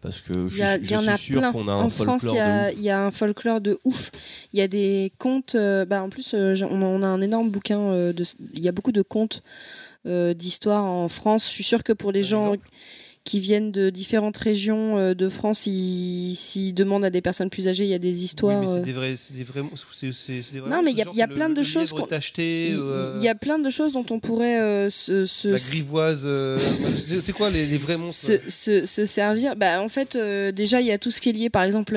Parce 0.00 0.20
que 0.20 0.48
je, 0.48 0.54
Il 0.56 0.58
y, 0.58 0.62
a- 0.62 0.74
suis- 0.74 0.82
il 0.82 0.88
je 0.88 0.94
y 0.94 0.96
en 0.96 1.00
suis 1.02 1.10
a 1.10 1.16
sûr 1.16 1.38
plein. 1.40 1.52
qu'on 1.52 1.68
a 1.68 1.72
en 1.74 1.84
un 1.84 1.88
France, 1.88 2.22
folklore 2.22 2.34
de 2.34 2.70
ouf. 2.70 2.74
il 2.76 2.82
y 2.82 2.90
a 2.90 3.04
un 3.06 3.10
folklore 3.12 3.60
de 3.60 3.78
ouf. 3.84 4.10
Il 4.52 4.58
y 4.58 4.62
a 4.62 4.66
des 4.66 5.12
contes. 5.18 5.54
euh, 5.54 5.84
bah, 5.84 6.02
en 6.02 6.08
plus, 6.08 6.34
euh, 6.34 6.54
on, 6.68 6.82
a, 6.82 6.84
on 6.86 7.02
a 7.04 7.06
un 7.06 7.20
énorme 7.20 7.50
bouquin. 7.50 7.78
euh, 7.80 8.12
de, 8.12 8.24
il 8.52 8.60
y 8.60 8.68
a 8.68 8.72
beaucoup 8.72 8.90
de 8.92 9.02
contes 9.02 9.42
d'histoire 10.04 10.82
en 10.84 11.06
France. 11.08 11.46
Je 11.46 11.52
suis 11.52 11.62
sûre 11.64 11.84
que 11.84 11.92
pour 11.92 12.10
les 12.10 12.24
gens 12.24 12.54
qui 13.24 13.38
viennent 13.38 13.70
de 13.70 13.88
différentes 13.90 14.36
régions 14.36 14.98
euh, 14.98 15.14
de 15.14 15.28
France, 15.28 15.66
ils- 15.66 16.34
s'ils 16.34 16.74
demandent 16.74 17.04
à 17.04 17.10
des 17.10 17.20
personnes 17.22 17.50
plus 17.50 17.68
âgées, 17.68 17.84
il 17.84 17.90
y 17.90 17.94
a 17.94 17.98
des 17.98 18.24
histoires. 18.24 18.68
c'est 18.68 18.82
des 18.82 18.92
vrais, 18.92 19.14
c'est 19.16 19.34
des 19.34 19.44
c'est- 20.42 20.54
Non, 20.68 20.82
mais 20.82 20.90
il 20.90 20.96
y 20.96 21.02
a, 21.02 21.04
y 21.14 21.22
plein 21.28 21.48
de 21.48 21.56
le- 21.60 21.62
choses 21.62 21.90
qu'on. 21.92 22.06
Il 22.06 22.78
euh, 22.80 23.14
il 23.18 23.22
y 23.24 23.28
a 23.28 23.34
plein 23.34 23.58
de 23.58 23.70
choses 23.70 23.92
dont 23.92 24.04
on 24.10 24.18
pourrait 24.18 24.60
euh, 24.60 24.90
se, 24.90 25.24
se- 25.24 25.48
la 25.48 25.58
grivoise. 25.58 26.22
euh, 26.24 26.58
c'est 27.20 27.32
quoi 27.32 27.50
les, 27.50 27.64
les 27.66 27.78
vrais 27.78 27.96
monstres 27.96 28.26
se, 28.26 28.50
se- 28.50 28.86
se 28.86 29.04
servir. 29.04 29.54
Bah, 29.56 29.80
en 29.80 29.88
fait, 29.88 30.16
déjà, 30.52 30.80
il 30.80 30.86
y 30.88 30.92
a 30.92 30.98
tout 30.98 31.10
ce 31.10 31.20
qui 31.20 31.28
est 31.28 31.32
lié, 31.32 31.48
par 31.50 31.62
exemple, 31.62 31.96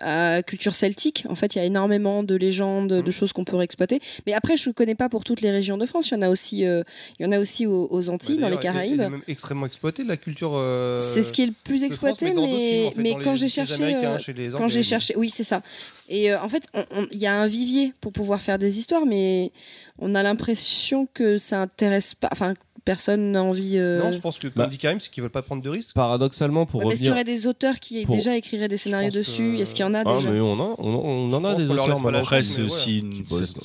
à 0.00 0.42
culture 0.42 0.74
celtique. 0.74 1.24
En 1.28 1.34
fait, 1.34 1.54
il 1.54 1.58
y 1.58 1.60
a 1.60 1.64
énormément 1.64 2.22
de 2.22 2.34
légendes, 2.34 2.92
Mmh. 2.92 3.02
de 3.02 3.10
choses 3.10 3.32
qu'on 3.32 3.44
pourrait 3.44 3.64
exploiter. 3.64 4.00
Mais 4.26 4.32
après, 4.32 4.56
je 4.56 4.68
ne 4.68 4.72
connais 4.74 4.94
pas 4.94 5.08
pour 5.08 5.24
toutes 5.24 5.40
les 5.40 5.50
régions 5.50 5.76
de 5.78 5.86
France. 5.86 6.10
Il 6.10 6.14
y 6.14 6.16
en 6.16 6.22
a 6.22 6.28
aussi, 6.30 6.60
il 6.62 6.84
y 7.20 7.24
en 7.24 7.32
a 7.32 7.38
aussi 7.38 7.66
aux, 7.66 7.88
aux 7.90 8.08
Antilles, 8.08 8.38
dans 8.38 8.48
les 8.48 8.54
elle- 8.54 8.60
Caraïbes. 8.60 9.00
Elle 9.00 9.06
est 9.06 9.10
même 9.10 9.22
extrêmement 9.28 9.66
exploitée, 10.00 10.08
la 10.08 10.16
culture. 10.16 10.52
euh, 10.54 11.00
C'est 11.00 11.22
ce 11.22 11.32
qui 11.32 11.42
est 11.42 11.46
le 11.46 11.54
plus 11.64 11.84
exploité, 11.84 12.32
France, 12.32 12.48
mais 12.48 12.56
films, 12.56 12.70
mais, 12.72 12.86
en 12.86 12.90
fait, 12.90 13.02
mais 13.02 13.12
dans 13.12 13.20
quand 13.20 13.34
j'ai 13.34 13.48
cherché, 13.48 13.74
Américains, 13.74 14.12
euh, 14.14 14.18
chez 14.18 14.32
les 14.32 14.50
quand 14.50 14.68
j'ai 14.68 14.82
cherché, 14.82 15.14
oui, 15.16 15.30
c'est 15.30 15.44
ça. 15.44 15.62
Et 16.08 16.32
euh, 16.32 16.40
en 16.40 16.48
fait, 16.48 16.64
il 17.12 17.18
y 17.18 17.26
a 17.26 17.34
un 17.40 17.46
vivier 17.46 17.92
pour 18.00 18.12
pouvoir 18.12 18.40
faire 18.40 18.58
des 18.58 18.78
histoires, 18.78 19.06
mais 19.06 19.52
on 19.98 20.14
a 20.14 20.22
l'impression 20.22 21.08
que 21.12 21.38
ça 21.38 21.62
intéresse 21.62 22.14
pas. 22.14 22.28
Enfin, 22.32 22.54
personne 22.84 23.32
n'a 23.32 23.42
envie. 23.42 23.76
euh, 23.78 24.00
Non, 24.02 24.12
je 24.12 24.18
pense 24.18 24.38
que, 24.38 24.48
comme 24.48 24.68
dit 24.70 24.78
Karim, 24.78 25.00
c'est 25.00 25.10
qu'ils 25.10 25.22
veulent 25.22 25.30
pas 25.30 25.42
prendre 25.42 25.62
de 25.62 25.68
risques. 25.68 25.94
Paradoxalement, 25.94 26.66
pour 26.66 26.80
Ouais, 26.80 26.86
mais 26.86 26.92
est-ce 26.94 27.00
qu'il 27.02 27.08
y 27.08 27.12
aurait 27.12 27.24
des 27.24 27.46
auteurs 27.46 27.78
qui 27.80 28.04
pour- 28.04 28.14
déjà 28.14 28.36
écriraient 28.36 28.68
des 28.68 28.76
scénarios 28.76 29.10
dessus 29.10 29.58
Est-ce 29.58 29.74
qu'il 29.74 29.84
y 29.84 29.88
en 29.88 29.94
a 29.94 30.00
Ah, 30.06 30.16
déjà 30.16 30.30
mais 30.30 30.40
on, 30.40 30.52
en- 30.52 30.74
on, 30.78 30.88
on 31.28 31.32
en 31.32 31.44
a 31.44 31.54
des 31.54 31.64
auteurs. 31.64 32.06
Après, 32.16 32.42
c'est 32.42 32.62
aussi 32.62 32.98
une, 33.00 33.24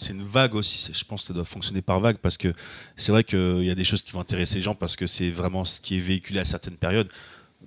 une 0.10 0.22
vague 0.24 0.56
aussi. 0.56 0.92
Je 0.94 1.03
pense 1.03 1.22
que 1.22 1.27
ça 1.27 1.34
doit 1.34 1.45
fonctionner 1.45 1.82
par 1.82 2.00
vague 2.00 2.18
parce 2.18 2.38
que 2.38 2.53
c'est 2.95 3.11
vrai 3.11 3.24
qu'il 3.24 3.64
y 3.64 3.69
a 3.69 3.76
des 3.76 3.84
choses 3.84 4.02
qui 4.02 4.11
vont 4.11 4.19
intéresser 4.19 4.56
les 4.56 4.61
gens 4.61 4.76
parce 4.76 4.95
que 4.95 5.08
c'est 5.08 5.30
vraiment 5.30 5.66
ce 5.66 5.80
qui 5.80 5.98
est 5.98 6.02
véhiculé 6.02 6.40
à 6.40 6.45
certaines 6.45 6.76
périodes. 6.77 7.10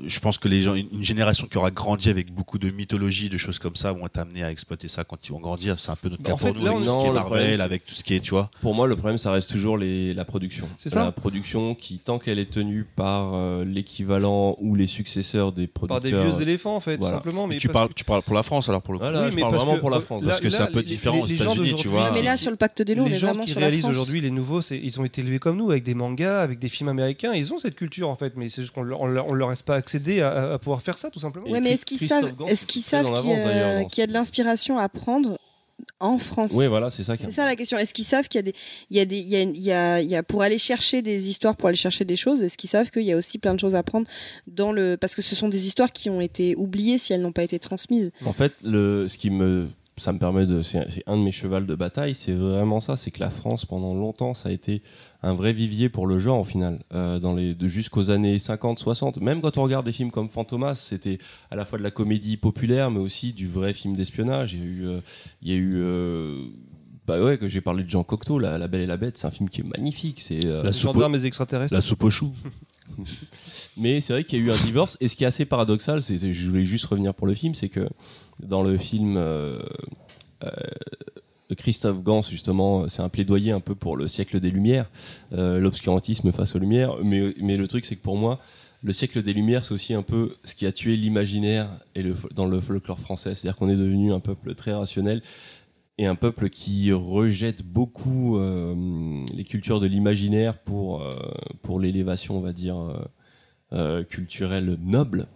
Je 0.04 0.20
pense 0.20 0.38
que 0.38 0.46
les 0.48 0.62
gens, 0.62 0.74
une 0.74 1.02
génération 1.02 1.46
qui 1.46 1.58
aura 1.58 1.70
grandi 1.70 2.08
avec 2.08 2.32
beaucoup 2.32 2.58
de 2.58 2.70
mythologie, 2.70 3.28
de 3.28 3.36
choses 3.36 3.58
comme 3.58 3.74
ça, 3.76 3.92
vont 3.92 4.06
être 4.06 4.18
amenés 4.18 4.44
à 4.44 4.50
exploiter 4.50 4.86
ça 4.88 5.02
quand 5.04 5.26
ils 5.28 5.32
vont 5.32 5.40
grandir. 5.40 5.78
C'est 5.78 5.90
un 5.90 5.96
peu 5.96 6.08
notre 6.08 6.22
Bah, 6.22 6.28
cas 6.30 6.34
en 6.34 6.38
pour 6.38 6.48
fait, 6.48 6.54
nous, 6.54 6.64
là, 6.64 6.70
avec 6.70 6.80
on- 6.80 6.84
tout 6.84 6.90
ce 6.90 6.98
qui 6.98 7.04
non, 7.04 7.10
est 7.10 7.14
le 7.14 7.20
problème, 7.20 7.42
Marvel, 7.44 7.60
avec 7.60 7.86
tout 7.86 7.94
ce 7.94 8.04
qui 8.04 8.14
est, 8.14 8.20
tu 8.20 8.30
vois. 8.30 8.50
Pour 8.62 8.74
moi, 8.74 8.86
le 8.86 8.96
problème, 8.96 9.18
ça 9.18 9.32
reste 9.32 9.50
toujours 9.50 9.76
les, 9.76 10.14
la 10.14 10.24
production. 10.24 10.68
C'est 10.78 10.88
ça 10.90 11.04
La 11.06 11.12
production 11.12 11.74
qui, 11.74 11.98
tant 11.98 12.18
qu'elle 12.18 12.38
est 12.38 12.50
tenue 12.50 12.84
par 12.84 13.34
euh, 13.34 13.64
l'équivalent 13.64 14.56
ou 14.60 14.74
les 14.74 14.86
successeurs 14.86 15.52
des 15.52 15.66
Par 15.66 15.88
des 15.88 16.10
producteurs. 16.10 16.30
vieux 16.30 16.42
éléphants, 16.42 16.76
en 16.76 16.80
fait, 16.80 16.98
tout 16.98 17.04
simplement. 17.04 17.46
Mais 17.46 17.56
tu, 17.58 17.68
parce 17.68 17.74
parles, 17.74 17.88
que- 17.88 17.94
tu 17.94 18.04
parles 18.04 18.22
pour 18.22 18.34
la 18.34 18.42
France 18.42 18.68
alors 18.68 18.82
pour 18.82 18.92
le 18.94 18.98
coup. 18.98 19.04
Voilà, 19.04 19.22
Oui, 19.24 19.30
je 19.30 19.34
mais 19.36 19.40
parle 19.40 19.52
parce 19.52 19.62
vraiment 19.64 19.76
que, 19.76 19.80
pour 19.80 19.90
la 19.90 20.00
France. 20.00 20.22
là- 20.22 20.28
Parce 20.28 20.40
que 20.40 20.48
c'est 20.50 20.62
un 20.62 20.66
peu 20.66 20.78
les- 20.80 20.84
différent 20.84 21.18
aux 21.20 21.26
les 21.26 21.36
gens 21.36 21.54
États-Unis, 21.54 21.74
tu 21.80 21.88
vois. 21.88 22.12
Mais 22.12 22.22
là, 22.22 22.36
sur 22.36 22.50
le 22.50 22.56
pacte 22.56 22.82
des 22.82 22.94
loups, 22.94 23.04
on 23.04 23.08
les 23.08 23.16
est 23.16 23.18
gens 23.18 23.28
vraiment 23.28 23.42
qui 23.44 23.50
sur 23.50 23.60
la 23.60 23.66
réalisent 23.66 23.86
aujourd'hui 23.86 24.20
les 24.20 24.30
nouveaux, 24.30 24.60
ils 24.60 25.00
ont 25.00 25.04
été 25.04 25.22
élevés 25.22 25.38
comme 25.38 25.56
nous 25.56 25.70
avec 25.70 25.82
des 25.82 25.94
mangas, 25.94 26.40
avec 26.42 26.58
des 26.58 26.68
films 26.68 26.88
américains. 26.88 27.32
Ils 27.34 27.52
ont 27.52 27.58
cette 27.58 27.74
culture 27.74 28.08
en 28.08 28.16
fait, 28.16 28.34
mais 28.36 28.48
c'est 28.48 28.62
juste 28.62 28.74
qu'on 28.74 28.82
leur, 28.82 29.00
on 29.00 29.06
leur- 29.06 29.48
laisse 29.48 29.62
pas 29.62 29.76
accéder 29.88 30.20
à, 30.20 30.58
pouvoir 30.58 30.82
faire 30.82 30.98
ça 30.98 31.10
tout 31.10 31.18
simplement. 31.18 31.48
Ouais, 31.48 31.60
mais 31.60 31.72
est-ce 31.72 31.86
qu'ils 31.86 31.98
savent, 31.98 32.30
est-ce 32.46 32.66
qu'ils 32.66 32.82
savent 32.82 33.10
qu'il 33.20 33.30
y, 33.30 33.32
a- 33.32 33.84
qu'il 33.84 34.00
y 34.02 34.04
a 34.04 34.06
de 34.06 34.12
l'inspiration 34.12 34.78
à 34.78 34.88
prendre 34.88 35.38
en 35.98 36.18
France? 36.18 36.52
Oui, 36.54 36.66
voilà, 36.66 36.90
c'est 36.90 37.04
ça. 37.04 37.14
C'est 37.18 37.30
ça 37.30 37.46
la 37.46 37.56
question. 37.56 37.78
Est-ce 37.78 37.94
qu'ils 37.94 38.04
savent 38.04 38.28
qu'il 38.28 38.38
y 38.38 38.40
a 38.40 38.42
des, 38.42 38.54
il 38.90 38.96
y 38.96 39.00
a 39.00 39.04
des, 39.06 39.18
il 39.18 39.28
y 39.28 39.36
a, 39.36 39.42
il 39.42 39.60
y 39.60 39.72
a, 39.72 40.00
il 40.02 40.08
y 40.10 40.16
a 40.16 40.22
pour 40.22 40.42
aller 40.42 40.58
chercher 40.58 41.00
des 41.00 41.30
histoires, 41.30 41.56
pour 41.56 41.68
aller 41.68 41.76
chercher 41.76 42.04
des 42.04 42.16
choses. 42.16 42.42
Est-ce 42.42 42.58
qu'ils 42.58 42.68
savent 42.70 42.90
qu'il 42.90 43.02
y 43.04 43.12
a 43.12 43.16
aussi 43.16 43.38
plein 43.38 43.54
de 43.54 43.60
choses 43.60 43.74
à 43.74 43.82
prendre 43.82 44.06
dans 44.46 44.72
le, 44.72 44.96
parce 44.96 45.14
que 45.14 45.22
ce 45.22 45.34
sont 45.34 45.48
des 45.48 45.66
histoires 45.66 45.92
qui 45.92 46.10
ont 46.10 46.20
été 46.20 46.54
oubliées 46.56 46.98
si 46.98 47.12
elles 47.14 47.22
n'ont 47.22 47.32
pas 47.32 47.44
été 47.44 47.58
transmises. 47.58 48.10
En 48.26 48.34
fait, 48.34 48.52
le, 48.62 49.08
ce 49.08 49.16
qui 49.16 49.30
me, 49.30 49.68
ça 49.96 50.12
me 50.12 50.18
permet 50.18 50.44
de, 50.44 50.62
c'est 50.62 50.84
c'est 50.90 51.02
un 51.06 51.16
de 51.16 51.22
mes 51.22 51.32
chevals 51.32 51.66
de 51.66 51.74
bataille, 51.74 52.14
c'est 52.14 52.32
vraiment 52.32 52.80
ça, 52.80 52.96
c'est 52.96 53.10
que 53.10 53.20
la 53.20 53.30
France 53.30 53.64
pendant 53.64 53.94
longtemps, 53.94 54.34
ça 54.34 54.50
a 54.50 54.52
été 54.52 54.82
un 55.22 55.34
vrai 55.34 55.52
vivier 55.52 55.88
pour 55.88 56.06
le 56.06 56.18
genre 56.18 56.40
au 56.40 56.44
final, 56.44 56.80
euh, 56.94 57.18
dans 57.18 57.34
les, 57.34 57.54
de 57.54 57.66
jusqu'aux 57.66 58.10
années 58.10 58.38
50, 58.38 58.78
60. 58.78 59.20
Même 59.20 59.40
quand 59.40 59.58
on 59.58 59.62
regarde 59.62 59.84
des 59.84 59.92
films 59.92 60.10
comme 60.10 60.28
Fantomas, 60.28 60.76
c'était 60.76 61.18
à 61.50 61.56
la 61.56 61.64
fois 61.64 61.78
de 61.78 61.82
la 61.82 61.90
comédie 61.90 62.36
populaire, 62.36 62.90
mais 62.90 63.00
aussi 63.00 63.32
du 63.32 63.48
vrai 63.48 63.72
film 63.74 63.96
d'espionnage. 63.96 64.52
Il 64.54 64.60
y 64.60 64.62
a 64.62 64.66
eu, 64.66 64.86
euh, 64.86 65.00
il 65.42 65.48
y 65.48 65.52
a 65.52 65.56
eu. 65.56 65.74
euh, 65.76 66.44
bah 67.08 67.22
ouais, 67.22 67.38
que 67.38 67.48
j'ai 67.48 67.62
parlé 67.62 67.84
de 67.84 67.88
Jean 67.88 68.04
Cocteau, 68.04 68.38
la, 68.38 68.58
La 68.58 68.68
Belle 68.68 68.82
et 68.82 68.86
la 68.86 68.98
Bête, 68.98 69.16
c'est 69.16 69.26
un 69.26 69.30
film 69.30 69.48
qui 69.48 69.62
est 69.62 69.64
magnifique. 69.64 70.20
C'est 70.20 70.44
euh, 70.44 70.62
La 70.62 70.74
soupe 70.74 70.94
et 70.98 71.24
extraterrestres. 71.24 71.72
La 71.72 71.80
soupe 71.80 72.04
aux 72.04 72.10
choux. 72.10 72.34
Mais 73.78 74.02
c'est 74.02 74.12
vrai 74.12 74.24
qu'il 74.24 74.38
y 74.38 74.42
a 74.42 74.44
eu 74.44 74.50
un 74.50 74.64
divorce. 74.66 74.98
Et 75.00 75.08
ce 75.08 75.16
qui 75.16 75.24
est 75.24 75.26
assez 75.26 75.46
paradoxal, 75.46 76.02
c'est, 76.02 76.18
je 76.18 76.48
voulais 76.48 76.66
juste 76.66 76.84
revenir 76.84 77.14
pour 77.14 77.26
le 77.26 77.32
film, 77.32 77.54
c'est 77.54 77.70
que 77.70 77.88
dans 78.42 78.62
le 78.62 78.76
film 78.76 79.16
euh, 79.16 79.58
euh, 80.44 80.50
Christophe 81.54 82.02
Gans, 82.02 82.22
justement, 82.22 82.88
c'est 82.88 83.02
un 83.02 83.08
plaidoyer 83.08 83.52
un 83.52 83.60
peu 83.60 83.74
pour 83.74 83.96
le 83.96 84.08
siècle 84.08 84.40
des 84.40 84.50
Lumières, 84.50 84.90
euh, 85.32 85.58
l'obscurantisme 85.58 86.32
face 86.32 86.54
aux 86.54 86.58
Lumières. 86.58 86.96
Mais, 87.02 87.56
le 87.56 87.68
truc, 87.68 87.84
c'est 87.84 87.96
que 87.96 88.02
pour 88.02 88.16
moi, 88.16 88.40
le 88.82 88.92
siècle 88.92 89.22
des 89.22 89.32
Lumières, 89.32 89.64
c'est 89.64 89.74
aussi 89.74 89.94
un 89.94 90.02
peu 90.02 90.36
ce 90.44 90.54
qui 90.54 90.66
a 90.66 90.72
tué 90.72 90.96
l'imaginaire 90.96 91.68
dans 92.34 92.46
le 92.46 92.60
folklore 92.60 93.00
français. 93.00 93.34
C'est-à-dire 93.34 93.56
qu'on 93.56 93.68
est 93.68 93.76
devenu 93.76 94.12
un 94.12 94.20
peuple 94.20 94.54
très 94.54 94.72
rationnel 94.72 95.22
et 95.96 96.06
un 96.06 96.14
peuple 96.14 96.48
qui 96.48 96.92
rejette 96.92 97.64
beaucoup 97.64 98.38
euh, 98.38 99.24
les 99.34 99.44
cultures 99.44 99.80
de 99.80 99.86
l'imaginaire 99.86 100.58
pour, 100.58 101.02
euh, 101.02 101.16
pour 101.62 101.80
l'élévation, 101.80 102.36
on 102.36 102.40
va 102.40 102.52
dire, 102.52 102.76
culturelle 104.08 104.78
noble. 104.80 105.28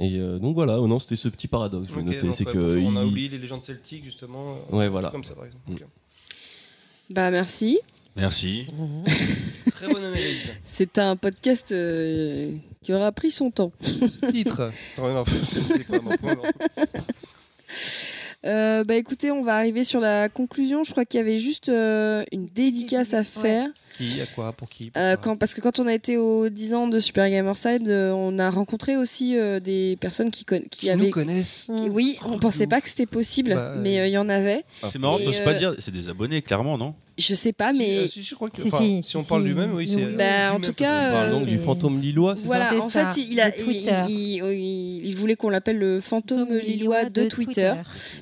Et 0.00 0.18
euh, 0.18 0.38
donc 0.38 0.54
voilà, 0.54 0.80
oh 0.80 0.88
non, 0.88 0.98
c'était 0.98 1.16
ce 1.16 1.28
petit 1.28 1.46
paradoxe. 1.46 1.88
Je 1.90 1.94
vais 1.94 2.02
noter, 2.02 2.32
c'est 2.32 2.44
que 2.44 2.78
on 2.84 2.96
a 2.96 3.04
oublié 3.04 3.28
les 3.28 3.38
légendes 3.38 3.62
celtiques 3.62 4.04
justement. 4.04 4.56
euh, 4.72 4.76
Ouais, 4.76 4.88
voilà. 4.88 5.10
Comme 5.10 5.24
ça, 5.24 5.34
par 5.34 5.44
exemple. 5.46 5.70
Mm. 5.70 5.76
Bah 7.10 7.30
merci. 7.30 7.78
Merci. 8.16 8.66
Très 9.72 9.86
bonne 9.88 10.04
analyse. 10.04 10.50
C'est 10.64 10.98
un 10.98 11.16
podcast 11.16 11.72
euh, 11.72 12.52
qui 12.82 12.92
aura 12.92 13.12
pris 13.12 13.30
son 13.30 13.50
temps. 13.50 13.72
Titre. 14.30 14.70
Euh, 18.46 18.84
bah 18.84 18.96
écoutez, 18.96 19.30
on 19.30 19.42
va 19.42 19.56
arriver 19.56 19.84
sur 19.84 20.00
la 20.00 20.28
conclusion. 20.28 20.84
Je 20.84 20.90
crois 20.90 21.06
qu'il 21.06 21.16
y 21.16 21.20
avait 21.22 21.38
juste 21.38 21.70
euh, 21.70 22.24
une 22.30 22.44
dédicace 22.44 23.14
à 23.14 23.24
faire. 23.24 23.68
Qui 23.96 24.20
À 24.20 24.26
quoi 24.26 24.52
Pour 24.52 24.68
qui 24.68 24.90
Pour 24.90 25.00
Euh, 25.02 25.16
quand, 25.20 25.36
parce 25.36 25.54
que 25.54 25.60
quand 25.60 25.78
on 25.78 25.86
a 25.86 25.94
été 25.94 26.16
aux 26.16 26.48
10 26.48 26.74
ans 26.74 26.88
de 26.88 26.98
Super 26.98 27.28
Gamerside, 27.30 27.88
euh, 27.88 28.10
on 28.12 28.38
a 28.38 28.50
rencontré 28.50 28.96
aussi 28.96 29.36
euh, 29.36 29.60
des 29.60 29.96
personnes 30.00 30.30
qui, 30.30 30.44
con- 30.44 30.60
qui, 30.70 30.80
Qui 30.80 30.90
avaient. 30.90 31.04
nous 31.06 31.10
connaissent. 31.10 31.70
qui- 31.76 31.88
oui, 31.88 32.18
on 32.24 32.38
pensait 32.38 32.66
pas 32.66 32.80
que 32.80 32.88
c'était 32.88 33.06
possible, 33.06 33.54
Bah, 33.54 33.74
mais 33.78 34.00
euh, 34.00 34.06
il 34.08 34.12
y 34.12 34.18
en 34.18 34.28
avait. 34.28 34.64
C'est 34.88 34.98
marrant, 34.98 35.18
Et, 35.18 35.24
t'oses 35.24 35.40
pas 35.40 35.54
dire. 35.54 35.74
C'est 35.78 35.92
des 35.92 36.08
abonnés, 36.08 36.42
clairement, 36.42 36.76
non? 36.76 36.94
Je 37.16 37.32
sais 37.36 37.52
pas, 37.52 37.70
Si, 37.72 37.78
mais. 37.78 37.98
euh, 37.98 38.06
si, 38.08 38.24
je 38.24 38.34
crois 38.34 38.50
que- 38.50 38.60
Si, 38.60 38.66
enfin, 38.66 38.78
si, 38.78 39.00
si 39.04 39.16
on 39.16 39.22
parle 39.22 39.42
si. 39.42 39.48
du 39.50 39.54
même, 39.54 39.72
oui, 39.72 39.88
c'est. 39.88 40.02
Bah, 40.16 40.52
en 40.52 40.58
tout 40.58 40.72
cas, 40.72 41.10
On 41.10 41.12
parle 41.12 41.28
euh, 41.28 41.30
donc 41.30 41.46
du 41.46 41.58
fantôme 41.58 42.00
lillois, 42.02 42.34
c'est 42.36 42.44
Voilà, 42.44 42.74
en 42.82 42.90
ça, 42.90 43.08
fait, 43.08 43.20
il, 43.20 43.38
a, 43.40 43.50
de 43.50 43.54
il, 43.56 43.62
Twitter. 43.64 44.02
il- 44.08 44.42
il- 44.44 45.06
il 45.06 45.14
voulait 45.14 45.36
qu'on 45.36 45.48
l'appelle 45.48 45.78
le 45.78 46.00
fantôme 46.00 46.52
lillois 46.52 47.04
de, 47.04 47.28
Twitter. 47.28 47.72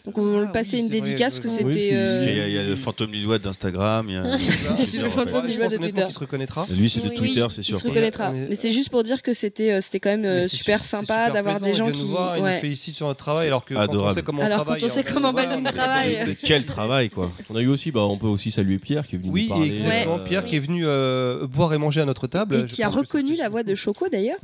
Donc 0.05 0.18
on 0.18 0.23
va 0.23 0.41
Ah 0.41 0.44
lui 0.44 0.52
passer 0.52 0.76
oui, 0.76 0.83
une 0.83 0.89
vrai, 0.91 1.01
dédicace 1.01 1.36
je- 1.36 1.41
que 1.41 1.49
c'était. 1.49 1.70
puis- 1.70 1.89
euh, 1.94 2.05
Parce 2.07 2.18
qu'il 2.18 2.36
y, 2.36 2.41
a- 2.42 2.49
il 2.49 2.52
y 2.52 2.59
a 2.59 2.65
le 2.65 2.76
fantôme 2.76 3.12
lillois 3.12 3.39
d'Instagram. 3.39 4.10
a- 4.10 4.76
C'est 4.76 4.99
le 4.99 5.09
fantôme 5.09 5.47
lillois 5.47 5.61
de 5.68 5.76
Twitter. 5.76 6.02
qu'il 6.05 6.12
se 6.12 6.18
reconnaîtra. 6.18 6.66
Lui, 6.70 6.89
c'est 6.91 7.08
de 7.10 7.15
Twitter, 7.15 7.47
c'est 7.50 7.60
Il 7.60 7.65
sûr. 7.65 7.76
se 7.76 7.82
quoi. 7.82 7.91
reconnaîtra. 7.91 8.31
Mais- 8.31 8.47
Mais 8.50 8.55
c'est 8.55 8.73
juste 8.73 8.89
pour 8.91 9.02
dire 9.02 9.23
que 9.23 9.32
c'était 9.34 9.73
euh, 9.73 9.81
c'était 9.81 10.00
quand 10.00 10.10
même 10.10 10.24
euh, 10.24 10.49
super 10.49 10.81
su- 10.82 10.89
sympa 10.89 11.31
d'avoir 11.31 11.60
des 11.60 11.70
il 11.70 11.74
gens 11.76 11.91
qui. 11.91 12.02
nous 12.02 12.08
voir, 12.10 12.36
il 12.39 12.42
nous 12.44 12.60
félicite 12.60 12.94
sur 12.97 13.07
notre 13.07 13.18
travail 13.18 13.47
alors 13.47 13.65
que 13.65 13.74
quand 13.74 13.81
on 13.81 13.84
Adorable. 13.84 14.15
sait 14.15 14.23
comment 14.23 14.42
on 14.42 14.44
Alors, 14.47 14.62
travaille. 14.65 14.81
quand 14.81 14.86
on 14.86 14.89
sait 14.89 15.05
on- 15.08 15.12
comment 15.15 15.32
voilà, 15.32 15.49
balle 15.49 15.58
on- 15.58 15.62
notre 15.62 15.76
travail. 15.76 16.18
Mais 16.26 16.34
Quel 16.34 16.65
travail, 16.65 17.10
quoi. 17.10 17.31
On 17.50 17.57
a 17.57 17.60
eu 17.62 17.68
aussi, 17.68 17.91
bah, 17.91 18.00
on 18.02 18.18
peut 18.18 18.26
aussi 18.26 18.50
saluer 18.50 18.78
Pierre 18.78 19.07
qui 19.07 19.16
est 19.16 19.18
venu 19.18 19.31
Oui, 19.31 19.42
nous 19.44 19.49
parler. 19.50 19.66
exactement. 19.68 20.16
euh, 20.16 20.24
Pierre 20.24 20.44
qui 20.44 20.57
est 20.57 20.60
venu 20.60 20.82
euh, 20.86 21.47
boire 21.47 21.73
et 21.74 21.78
manger 21.78 22.00
à 22.00 22.05
notre 22.05 22.26
table. 22.26 22.57
Et 22.57 22.66
qui 22.66 22.82
a 22.82 22.89
reconnu 22.89 23.34
la 23.36 23.49
voix 23.49 23.62
de 23.62 23.74
Choco 23.74 24.08
d'ailleurs. 24.08 24.39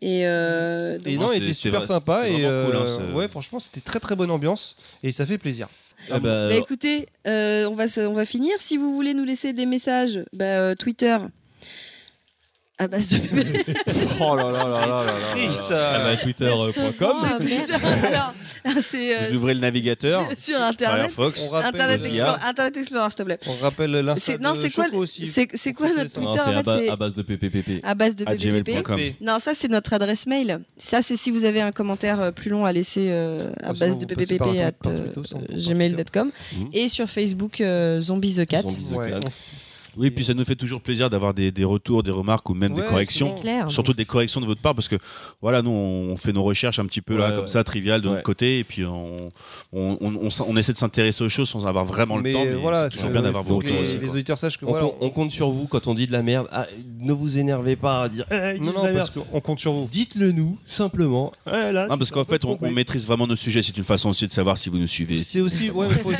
Et, 0.00 0.26
euh, 0.26 0.98
Et 1.06 1.16
Non, 1.16 1.28
il 1.28 1.34
c'était- 1.34 1.44
était 1.44 1.52
super 1.54 1.84
sympa 1.84 2.28
et 2.28 2.32
cool, 2.32 2.44
hein, 2.44 2.48
euh, 2.48 3.12
ouais, 3.12 3.28
franchement, 3.28 3.60
c'était 3.60 3.80
très 3.80 4.00
très 4.00 4.16
bonne 4.16 4.30
ambiance 4.32 4.76
et 5.04 5.12
ça 5.12 5.24
fait 5.26 5.38
plaisir. 5.38 5.68
Ah 6.10 6.18
bah, 6.18 6.48
Bah 6.48 6.56
écoutez, 6.56 7.06
euh, 7.26 7.66
on, 7.66 7.74
va 7.74 8.24
finir. 8.24 8.54
Si 8.58 8.76
vous 8.76 8.94
voulez 8.94 9.14
nous 9.14 9.24
laisser 9.24 9.52
des 9.52 9.66
messages, 9.66 10.24
bah, 10.34 10.44
euh, 10.44 10.74
Twitter. 10.74 11.16
À 12.82 12.88
base 12.88 13.08
de 13.10 13.18
Oh 14.20 14.34
là 14.34 14.42
là 14.44 14.52
là 14.52 14.64
là 14.64 14.86
là 14.86 15.04
là. 15.04 15.12
Triste. 15.32 15.62
ah 15.70 15.98
bah, 16.04 16.16
twitter.com. 16.16 17.16
Ah, 18.64 18.70
c'est 18.80 19.14
euh, 19.16 19.18
Vous 19.30 19.36
ouvrez 19.38 19.54
le 19.54 19.60
navigateur. 19.60 20.26
sur 20.38 20.60
Internet. 20.60 21.10
Firefox. 21.12 21.42
On 21.46 21.48
rappelle 21.50 21.68
Internet 21.74 22.04
Explorer, 22.04 22.30
hein. 22.30 22.38
Internet 22.46 22.76
Explorer, 22.76 23.08
s'il 23.10 23.16
te 23.16 23.22
plaît. 23.24 23.38
On 23.48 23.56
rappelle 23.62 23.90
l'insta 23.92 24.20
C'est- 24.32 24.40
non, 24.40 24.52
de 24.52 24.56
c'est 24.56 24.70
quoi, 24.70 24.86
c'est 25.54 25.72
quoi 25.72 25.88
notre 25.88 26.12
Twitter 26.12 26.40
en 26.40 26.56
à, 26.56 26.62
fait 26.64 26.96
base 26.96 27.14
de 27.14 27.22
PPPP. 27.22 27.80
à 27.84 27.94
base 27.94 28.16
de 28.16 28.24
À 28.26 28.34
PPP. 28.36 28.64
gmail.com. 28.72 29.00
Non, 29.20 29.38
ça 29.38 29.52
c'est 29.54 29.68
notre 29.68 29.92
adresse 29.92 30.26
mail. 30.26 30.60
Ça 30.76 31.02
c'est 31.02 31.16
si 31.16 31.30
vous 31.30 31.44
avez 31.44 31.60
un 31.60 31.72
commentaire 31.72 32.20
euh, 32.20 32.30
plus 32.30 32.50
long 32.50 32.64
à 32.64 32.72
laisser 32.72 33.06
euh, 33.10 33.50
à 33.62 33.70
Ah, 33.70 33.72
base 33.74 33.98
de 33.98 34.06
vous 34.08 34.14
passez 34.14 34.36
par 34.38 34.48
ppp 34.48 34.60
un 34.62 34.66
at 34.68 34.72
euh, 34.88 35.12
gmail.com 35.56 36.30
Mhm. 36.58 36.68
et 36.72 36.88
sur 36.88 37.08
Facebook 37.08 37.60
euh, 37.60 38.00
Zombie 38.00 38.34
the 38.36 38.46
Cat. 38.46 38.62
Oui, 39.96 40.10
puis 40.10 40.24
ça 40.24 40.34
nous 40.34 40.44
fait 40.44 40.54
toujours 40.56 40.80
plaisir 40.80 41.10
d'avoir 41.10 41.34
des, 41.34 41.50
des 41.50 41.64
retours, 41.64 42.02
des 42.02 42.10
remarques 42.10 42.48
ou 42.50 42.54
même 42.54 42.72
des 42.72 42.82
corrections. 42.82 43.34
c'est 43.36 43.42
clair. 43.42 43.70
Surtout 43.70 43.92
des 43.92 44.04
corrections 44.04 44.40
de 44.40 44.46
votre 44.46 44.60
part 44.60 44.74
parce 44.74 44.88
que 44.88 44.96
voilà, 45.40 45.60
nous 45.62 45.70
on 45.70 46.16
fait 46.16 46.32
nos 46.32 46.42
recherches 46.42 46.78
un 46.78 46.86
petit 46.86 47.00
peu 47.02 47.16
là 47.16 47.26
Ouais, 47.28 47.30
comme 47.32 47.40
ouais. 47.42 47.46
ça, 47.46 47.62
triviales 47.64 48.00
de 48.00 48.06
Ouais. 48.08 48.12
notre 48.14 48.24
côté, 48.24 48.58
et 48.60 48.64
puis 48.64 48.84
on, 48.84 49.14
on, 49.72 49.98
on, 50.00 50.16
on 50.16 50.26
s- 50.28 50.42
on 50.46 50.56
essaie 50.56 50.72
de 50.72 50.78
s'intéresser 50.78 51.22
aux 51.24 51.28
choses 51.28 51.48
sans 51.48 51.66
avoir 51.66 51.84
vraiment 51.84 52.16
le 52.16 52.22
Mais 52.22 52.32
temps. 52.32 52.44
Mais 52.44 52.52
voilà, 52.52 52.88
c'est 52.90 52.96
toujours 52.96 53.10
bien 53.10 53.22
d'avoir 53.22 53.42
vos 53.44 53.56
retours 53.56 53.76
les- 53.76 53.82
aussi. 53.82 53.98
les 53.98 54.10
auditeurs 54.10 54.38
sachent 54.38 54.58
que 54.58 54.64
On, 54.64 54.70
voilà, 54.70 54.86
compte- 54.86 54.96
on 55.00 55.10
compte 55.10 55.30
sur 55.30 55.50
vous 55.50 55.66
quand 55.66 55.86
on 55.86 55.94
dit 55.94 56.06
de 56.06 56.12
la 56.12 56.22
merde. 56.22 56.48
Ah, 56.52 56.66
ne 57.00 57.12
vous 57.12 57.38
énervez 57.38 57.76
pas 57.76 58.04
à 58.04 58.08
dire. 58.08 58.24
Eh, 58.30 58.58
Non, 58.58 58.70
de 58.70 58.76
non, 58.76 58.94
parce 58.94 59.10
qu'on 59.10 59.40
compte 59.40 59.60
sur 59.60 59.72
vous. 59.72 59.88
Dites-le 59.92 60.32
nous 60.32 60.58
simplement. 60.66 61.32
Eh, 61.46 61.72
là, 61.72 61.86
Non, 61.88 61.98
parce 61.98 62.10
qu'en 62.10 62.24
fait, 62.24 62.44
on, 62.44 62.58
on 62.60 62.70
maîtrise 62.70 63.06
vraiment 63.06 63.26
nos 63.26 63.36
sujets. 63.36 63.62
C'est 63.62 63.76
une 63.76 63.84
façon 63.84 64.08
aussi 64.10 64.26
de 64.26 64.32
savoir 64.32 64.56
si 64.58 64.68
vous 64.70 64.78
nous 64.78 64.86
suivez. 64.86 65.18
C'est 65.18 65.40
aussi, 65.40 65.70
ouais, 65.70 65.88
faut, 65.88 66.12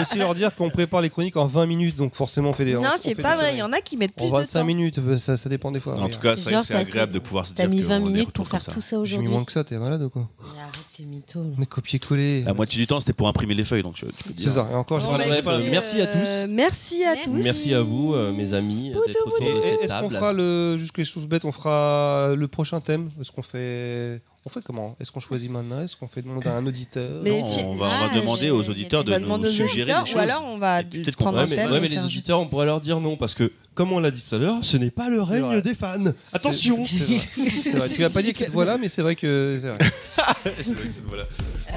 aussi 0.00 0.18
leur 0.18 0.34
dire 0.34 0.54
qu'on 0.54 0.70
prépare 0.70 1.00
les 1.02 1.10
chroniques 1.10 1.36
en 1.36 1.46
20 1.46 1.66
minutes, 1.66 1.96
donc 1.96 2.14
forcément 2.14 2.50
on 2.50 2.52
fait 2.52 2.64
des. 2.64 2.76
on- 2.76 2.82
Non, 2.90 2.94
on 2.98 3.02
c'est 3.02 3.14
pas 3.14 3.36
vrai. 3.36 3.54
Il 3.54 3.58
y 3.58 3.62
en 3.62 3.72
a 3.72 3.80
qui 3.80 3.96
mettent 3.96 4.12
En 4.12 4.22
plus 4.24 4.32
de 4.32 4.36
25 4.36 4.60
temps. 4.60 4.64
minutes, 4.66 4.98
euh, 4.98 5.18
ça, 5.18 5.36
ça 5.36 5.48
dépend 5.48 5.70
des 5.70 5.80
fois. 5.80 5.98
En 5.98 6.08
tout 6.08 6.18
cas, 6.20 6.36
c'est 6.36 6.50
Genre, 6.50 6.64
t'as 6.66 6.78
agréable 6.78 7.12
fait- 7.12 7.18
de 7.18 7.22
pouvoir 7.24 7.46
se 7.46 7.54
T'as 7.54 7.62
dire 7.64 7.70
mis 7.70 7.82
qu'on 7.82 7.88
20 7.88 7.94
a 7.96 7.98
des 8.00 8.04
minutes 8.06 8.30
pour 8.32 8.48
faire 8.48 8.62
ça. 8.62 8.72
tout 8.72 8.80
ça 8.80 8.88
J'ai 8.90 8.96
mis 8.96 9.02
aujourd'hui. 9.02 9.28
moins 9.32 9.44
que 9.44 9.52
ça, 9.52 9.64
t'es 9.64 9.78
malade 9.78 10.02
ou 10.02 10.10
quoi 10.10 10.28
Mais 10.54 10.60
Arrête 10.60 10.72
tes 10.96 11.04
mythos. 11.04 11.44
On 11.58 11.62
est 11.62 11.66
copier-coller. 11.66 12.42
La 12.44 12.54
moitié 12.54 12.78
du 12.80 12.86
temps, 12.86 13.00
c'était 13.00 13.12
pour 13.12 13.28
imprimer 13.28 13.54
les 13.54 13.64
feuilles, 13.64 13.82
donc 13.82 13.94
tu, 13.94 14.06
tu 14.06 14.12
peux 14.28 14.34
dire. 14.34 14.48
C'est 14.50 14.54
ça, 14.56 14.68
et 14.70 14.74
encore, 14.74 15.00
je 15.00 15.06
Bon, 15.06 15.16
bah, 15.16 15.24
écoutez, 15.38 15.70
merci 15.70 16.00
à 16.00 16.06
tous. 16.06 16.18
Euh, 16.24 16.46
merci 16.48 17.04
à 17.04 17.16
tous. 17.16 17.30
Merci 17.42 17.74
à 17.74 17.82
vous, 17.82 18.14
euh, 18.14 18.32
mes 18.32 18.52
amis, 18.54 18.90
d'être 18.90 19.26
autour 19.26 19.40
de 19.40 19.44
Et- 19.46 19.62
cette 19.62 19.80
Est-ce 19.84 19.92
qu'on 19.94 20.00
table. 20.08 20.14
fera 20.16 20.32
le. 20.32 20.76
Juste 20.76 20.96
les 20.98 21.04
choses 21.04 21.26
bêtes, 21.26 21.44
on 21.44 21.52
fera 21.52 22.34
le 22.36 22.48
prochain 22.48 22.80
thème? 22.80 23.10
Est-ce 23.20 23.32
qu'on 23.32 23.42
fait. 23.42 24.22
On 24.46 24.48
fait 24.48 24.60
comment? 24.64 24.96
Est-ce 24.98 25.12
qu'on 25.12 25.20
choisit 25.20 25.50
maintenant? 25.50 25.82
Est-ce 25.82 25.94
qu'on 25.96 26.08
fait 26.08 26.22
demander 26.22 26.48
à 26.48 26.56
un 26.56 26.64
auditeur? 26.64 27.20
Mais 27.22 27.40
Non, 27.42 27.46
si- 27.46 27.60
on 27.60 27.74
va, 27.74 27.84
on 27.84 27.88
va 28.06 28.10
Ah, 28.10 28.18
demander 28.18 28.48
aux 28.50 28.66
auditeurs 28.70 29.04
de 29.04 29.14
nous 29.18 29.44
suggérer 29.44 29.64
auditeurs, 29.82 30.04
des 30.04 30.10
ou 30.10 30.12
choses. 30.14 30.22
alors 30.22 30.44
on 30.46 30.56
va 30.56 30.82
peut-être 30.82 31.14
qu'on 31.16 31.24
prendre 31.24 31.38
Ouais, 31.40 31.46
mais, 31.50 31.56
thème 31.56 31.70
ouais, 31.72 31.80
mais 31.80 31.88
les 31.88 31.98
auditeurs, 31.98 32.40
on 32.40 32.46
pourrait 32.46 32.64
leur 32.64 32.80
dire 32.80 33.00
non, 33.00 33.18
parce 33.18 33.34
que, 33.34 33.52
comme 33.74 33.92
on 33.92 34.00
l'a 34.00 34.10
dit 34.10 34.22
tout 34.26 34.34
à 34.34 34.38
l'heure, 34.38 34.56
ce 34.62 34.78
n'est 34.78 34.90
pas 34.90 35.10
le 35.10 35.20
règne 35.20 35.42
vrai. 35.42 35.60
des 35.60 35.74
fans. 35.74 35.98
Attention 36.32 36.82
vrai. 36.82 37.16
Vrai. 37.74 37.88
Tu 37.90 38.00
l'as 38.00 38.08
pas 38.08 38.22
dit 38.22 38.28
avec 38.28 38.38
cette 38.38 38.50
voix-là, 38.50 38.78
mais 38.78 38.88
c'est 38.88 39.02
vrai 39.02 39.14
que. 39.14 39.58
c'est 39.60 39.68
vrai. 39.68 39.78
Que 40.56 40.62
cette 40.62 41.04
voix-là. 41.04 41.24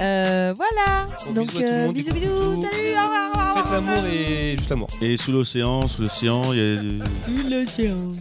Euh, 0.00 0.54
voilà. 0.56 1.08
Bon, 1.26 1.32
Donc 1.32 1.48
bisous 1.48 1.58
à 1.58 1.60
tout 1.60 1.66
le 1.68 1.72
euh, 1.74 1.84
monde, 1.86 1.94
bisous 1.94 2.12
bisous. 2.14 2.26
tout. 2.26 2.62
Salut. 2.64 2.88
Au 2.96 3.28
revoir. 3.28 3.54
Faites 3.62 3.72
l'amour 3.72 4.04
et 4.10 4.56
juste 4.56 4.70
l'amour. 4.70 4.88
Et 5.02 5.16
sous 5.18 5.32
l'océan, 5.32 5.86
sous 5.86 6.00
l'océan, 6.02 6.52
il 6.54 6.58
y 6.58 7.00
a. 7.02 7.04
Sous 7.26 7.48
l'océan. 7.50 8.12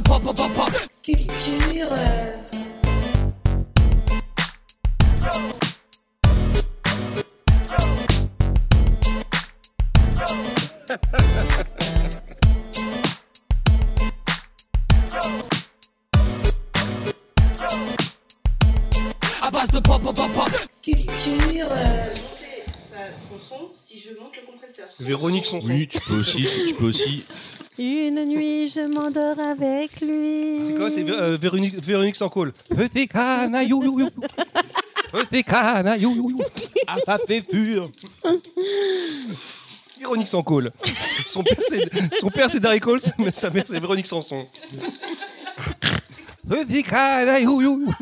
De 0.00 0.08
pop, 0.08 0.22
pop, 0.22 0.36
pop, 0.36 0.52
pop. 0.54 0.70
Culture. 1.02 1.88
À 19.42 19.50
base 19.50 19.70
de 19.70 19.80
pop, 19.80 20.02
pop, 20.02 20.14
pop, 20.14 20.32
pop. 20.32 20.50
Culture. 20.82 21.66
Son 23.14 23.38
son, 23.38 23.70
si 23.74 23.98
je 23.98 24.18
monte 24.18 24.36
le 24.36 24.46
compresseur. 24.46 24.86
Véronique 25.00 25.46
son 25.46 25.60
Oui, 25.60 25.88
tu 25.88 26.00
peux 26.00 26.20
aussi, 26.20 26.46
tu 26.68 26.74
peux 26.74 26.86
aussi. 26.86 27.24
Une 27.78 28.24
nuit, 28.24 28.68
je 28.68 28.80
m'endors 28.80 29.38
avec 29.38 30.00
lui. 30.00 30.66
C'est 30.66 30.74
quoi 30.74 30.90
C'est 30.90 31.02
Vé- 31.04 31.12
euh, 31.12 31.38
Véronique, 31.40 31.80
Véronique 31.84 32.16
sans 32.16 32.28
call. 32.28 32.52
Petit 32.70 33.06
canaillou, 33.06 33.84
you, 33.84 34.00
you. 34.00 34.08
Petit 35.12 35.44
canaillou, 35.44 36.12
you, 36.14 36.30
you. 36.30 36.38
Ah, 36.88 36.96
ça 37.06 37.18
fait 37.24 37.40
pur 37.40 37.88
Véronique 40.00 40.26
sans 40.28 40.42
call. 40.42 40.72
Son 41.28 41.44
père, 41.44 41.56
c'est, 41.68 41.88
son 42.20 42.28
père, 42.30 42.50
c'est 42.50 42.58
Darry 42.60 42.80
Cole, 42.80 43.00
mais 43.18 43.30
sa 43.32 43.48
mère, 43.50 43.64
c'est 43.68 43.78
Véronique 43.78 44.06
Sanson. 44.08 44.46
Petit 46.48 46.82
canaillou, 46.82 47.60
you, 47.62 47.80
you. 47.82 47.92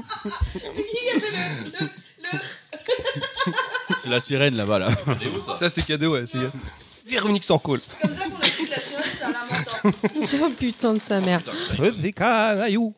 C'est 3.98 4.08
la 4.08 4.20
sirène 4.20 4.56
là-bas, 4.56 4.78
là. 4.78 4.88
Ça, 5.58 5.68
c'est 5.68 5.82
cadeau, 5.84 6.12
ouais. 6.14 6.24
C'est... 6.26 6.38
Véronique 7.06 7.44
sans 7.44 7.58
call. 7.58 7.78
Comme 8.02 8.12
ça 8.14 8.24
qu'on 8.24 8.36
a 8.36 8.48
que 8.48 8.70
la 8.70 8.80
sirène, 8.80 9.04
c'est 9.16 9.24
un 9.24 9.32
lamentin. 9.32 10.42
Oh 10.46 10.50
putain 10.58 10.94
de 10.94 11.00
sa 11.00 11.20
mère. 11.20 11.40
Petit 11.76 12.12
canaillou. 12.12 12.92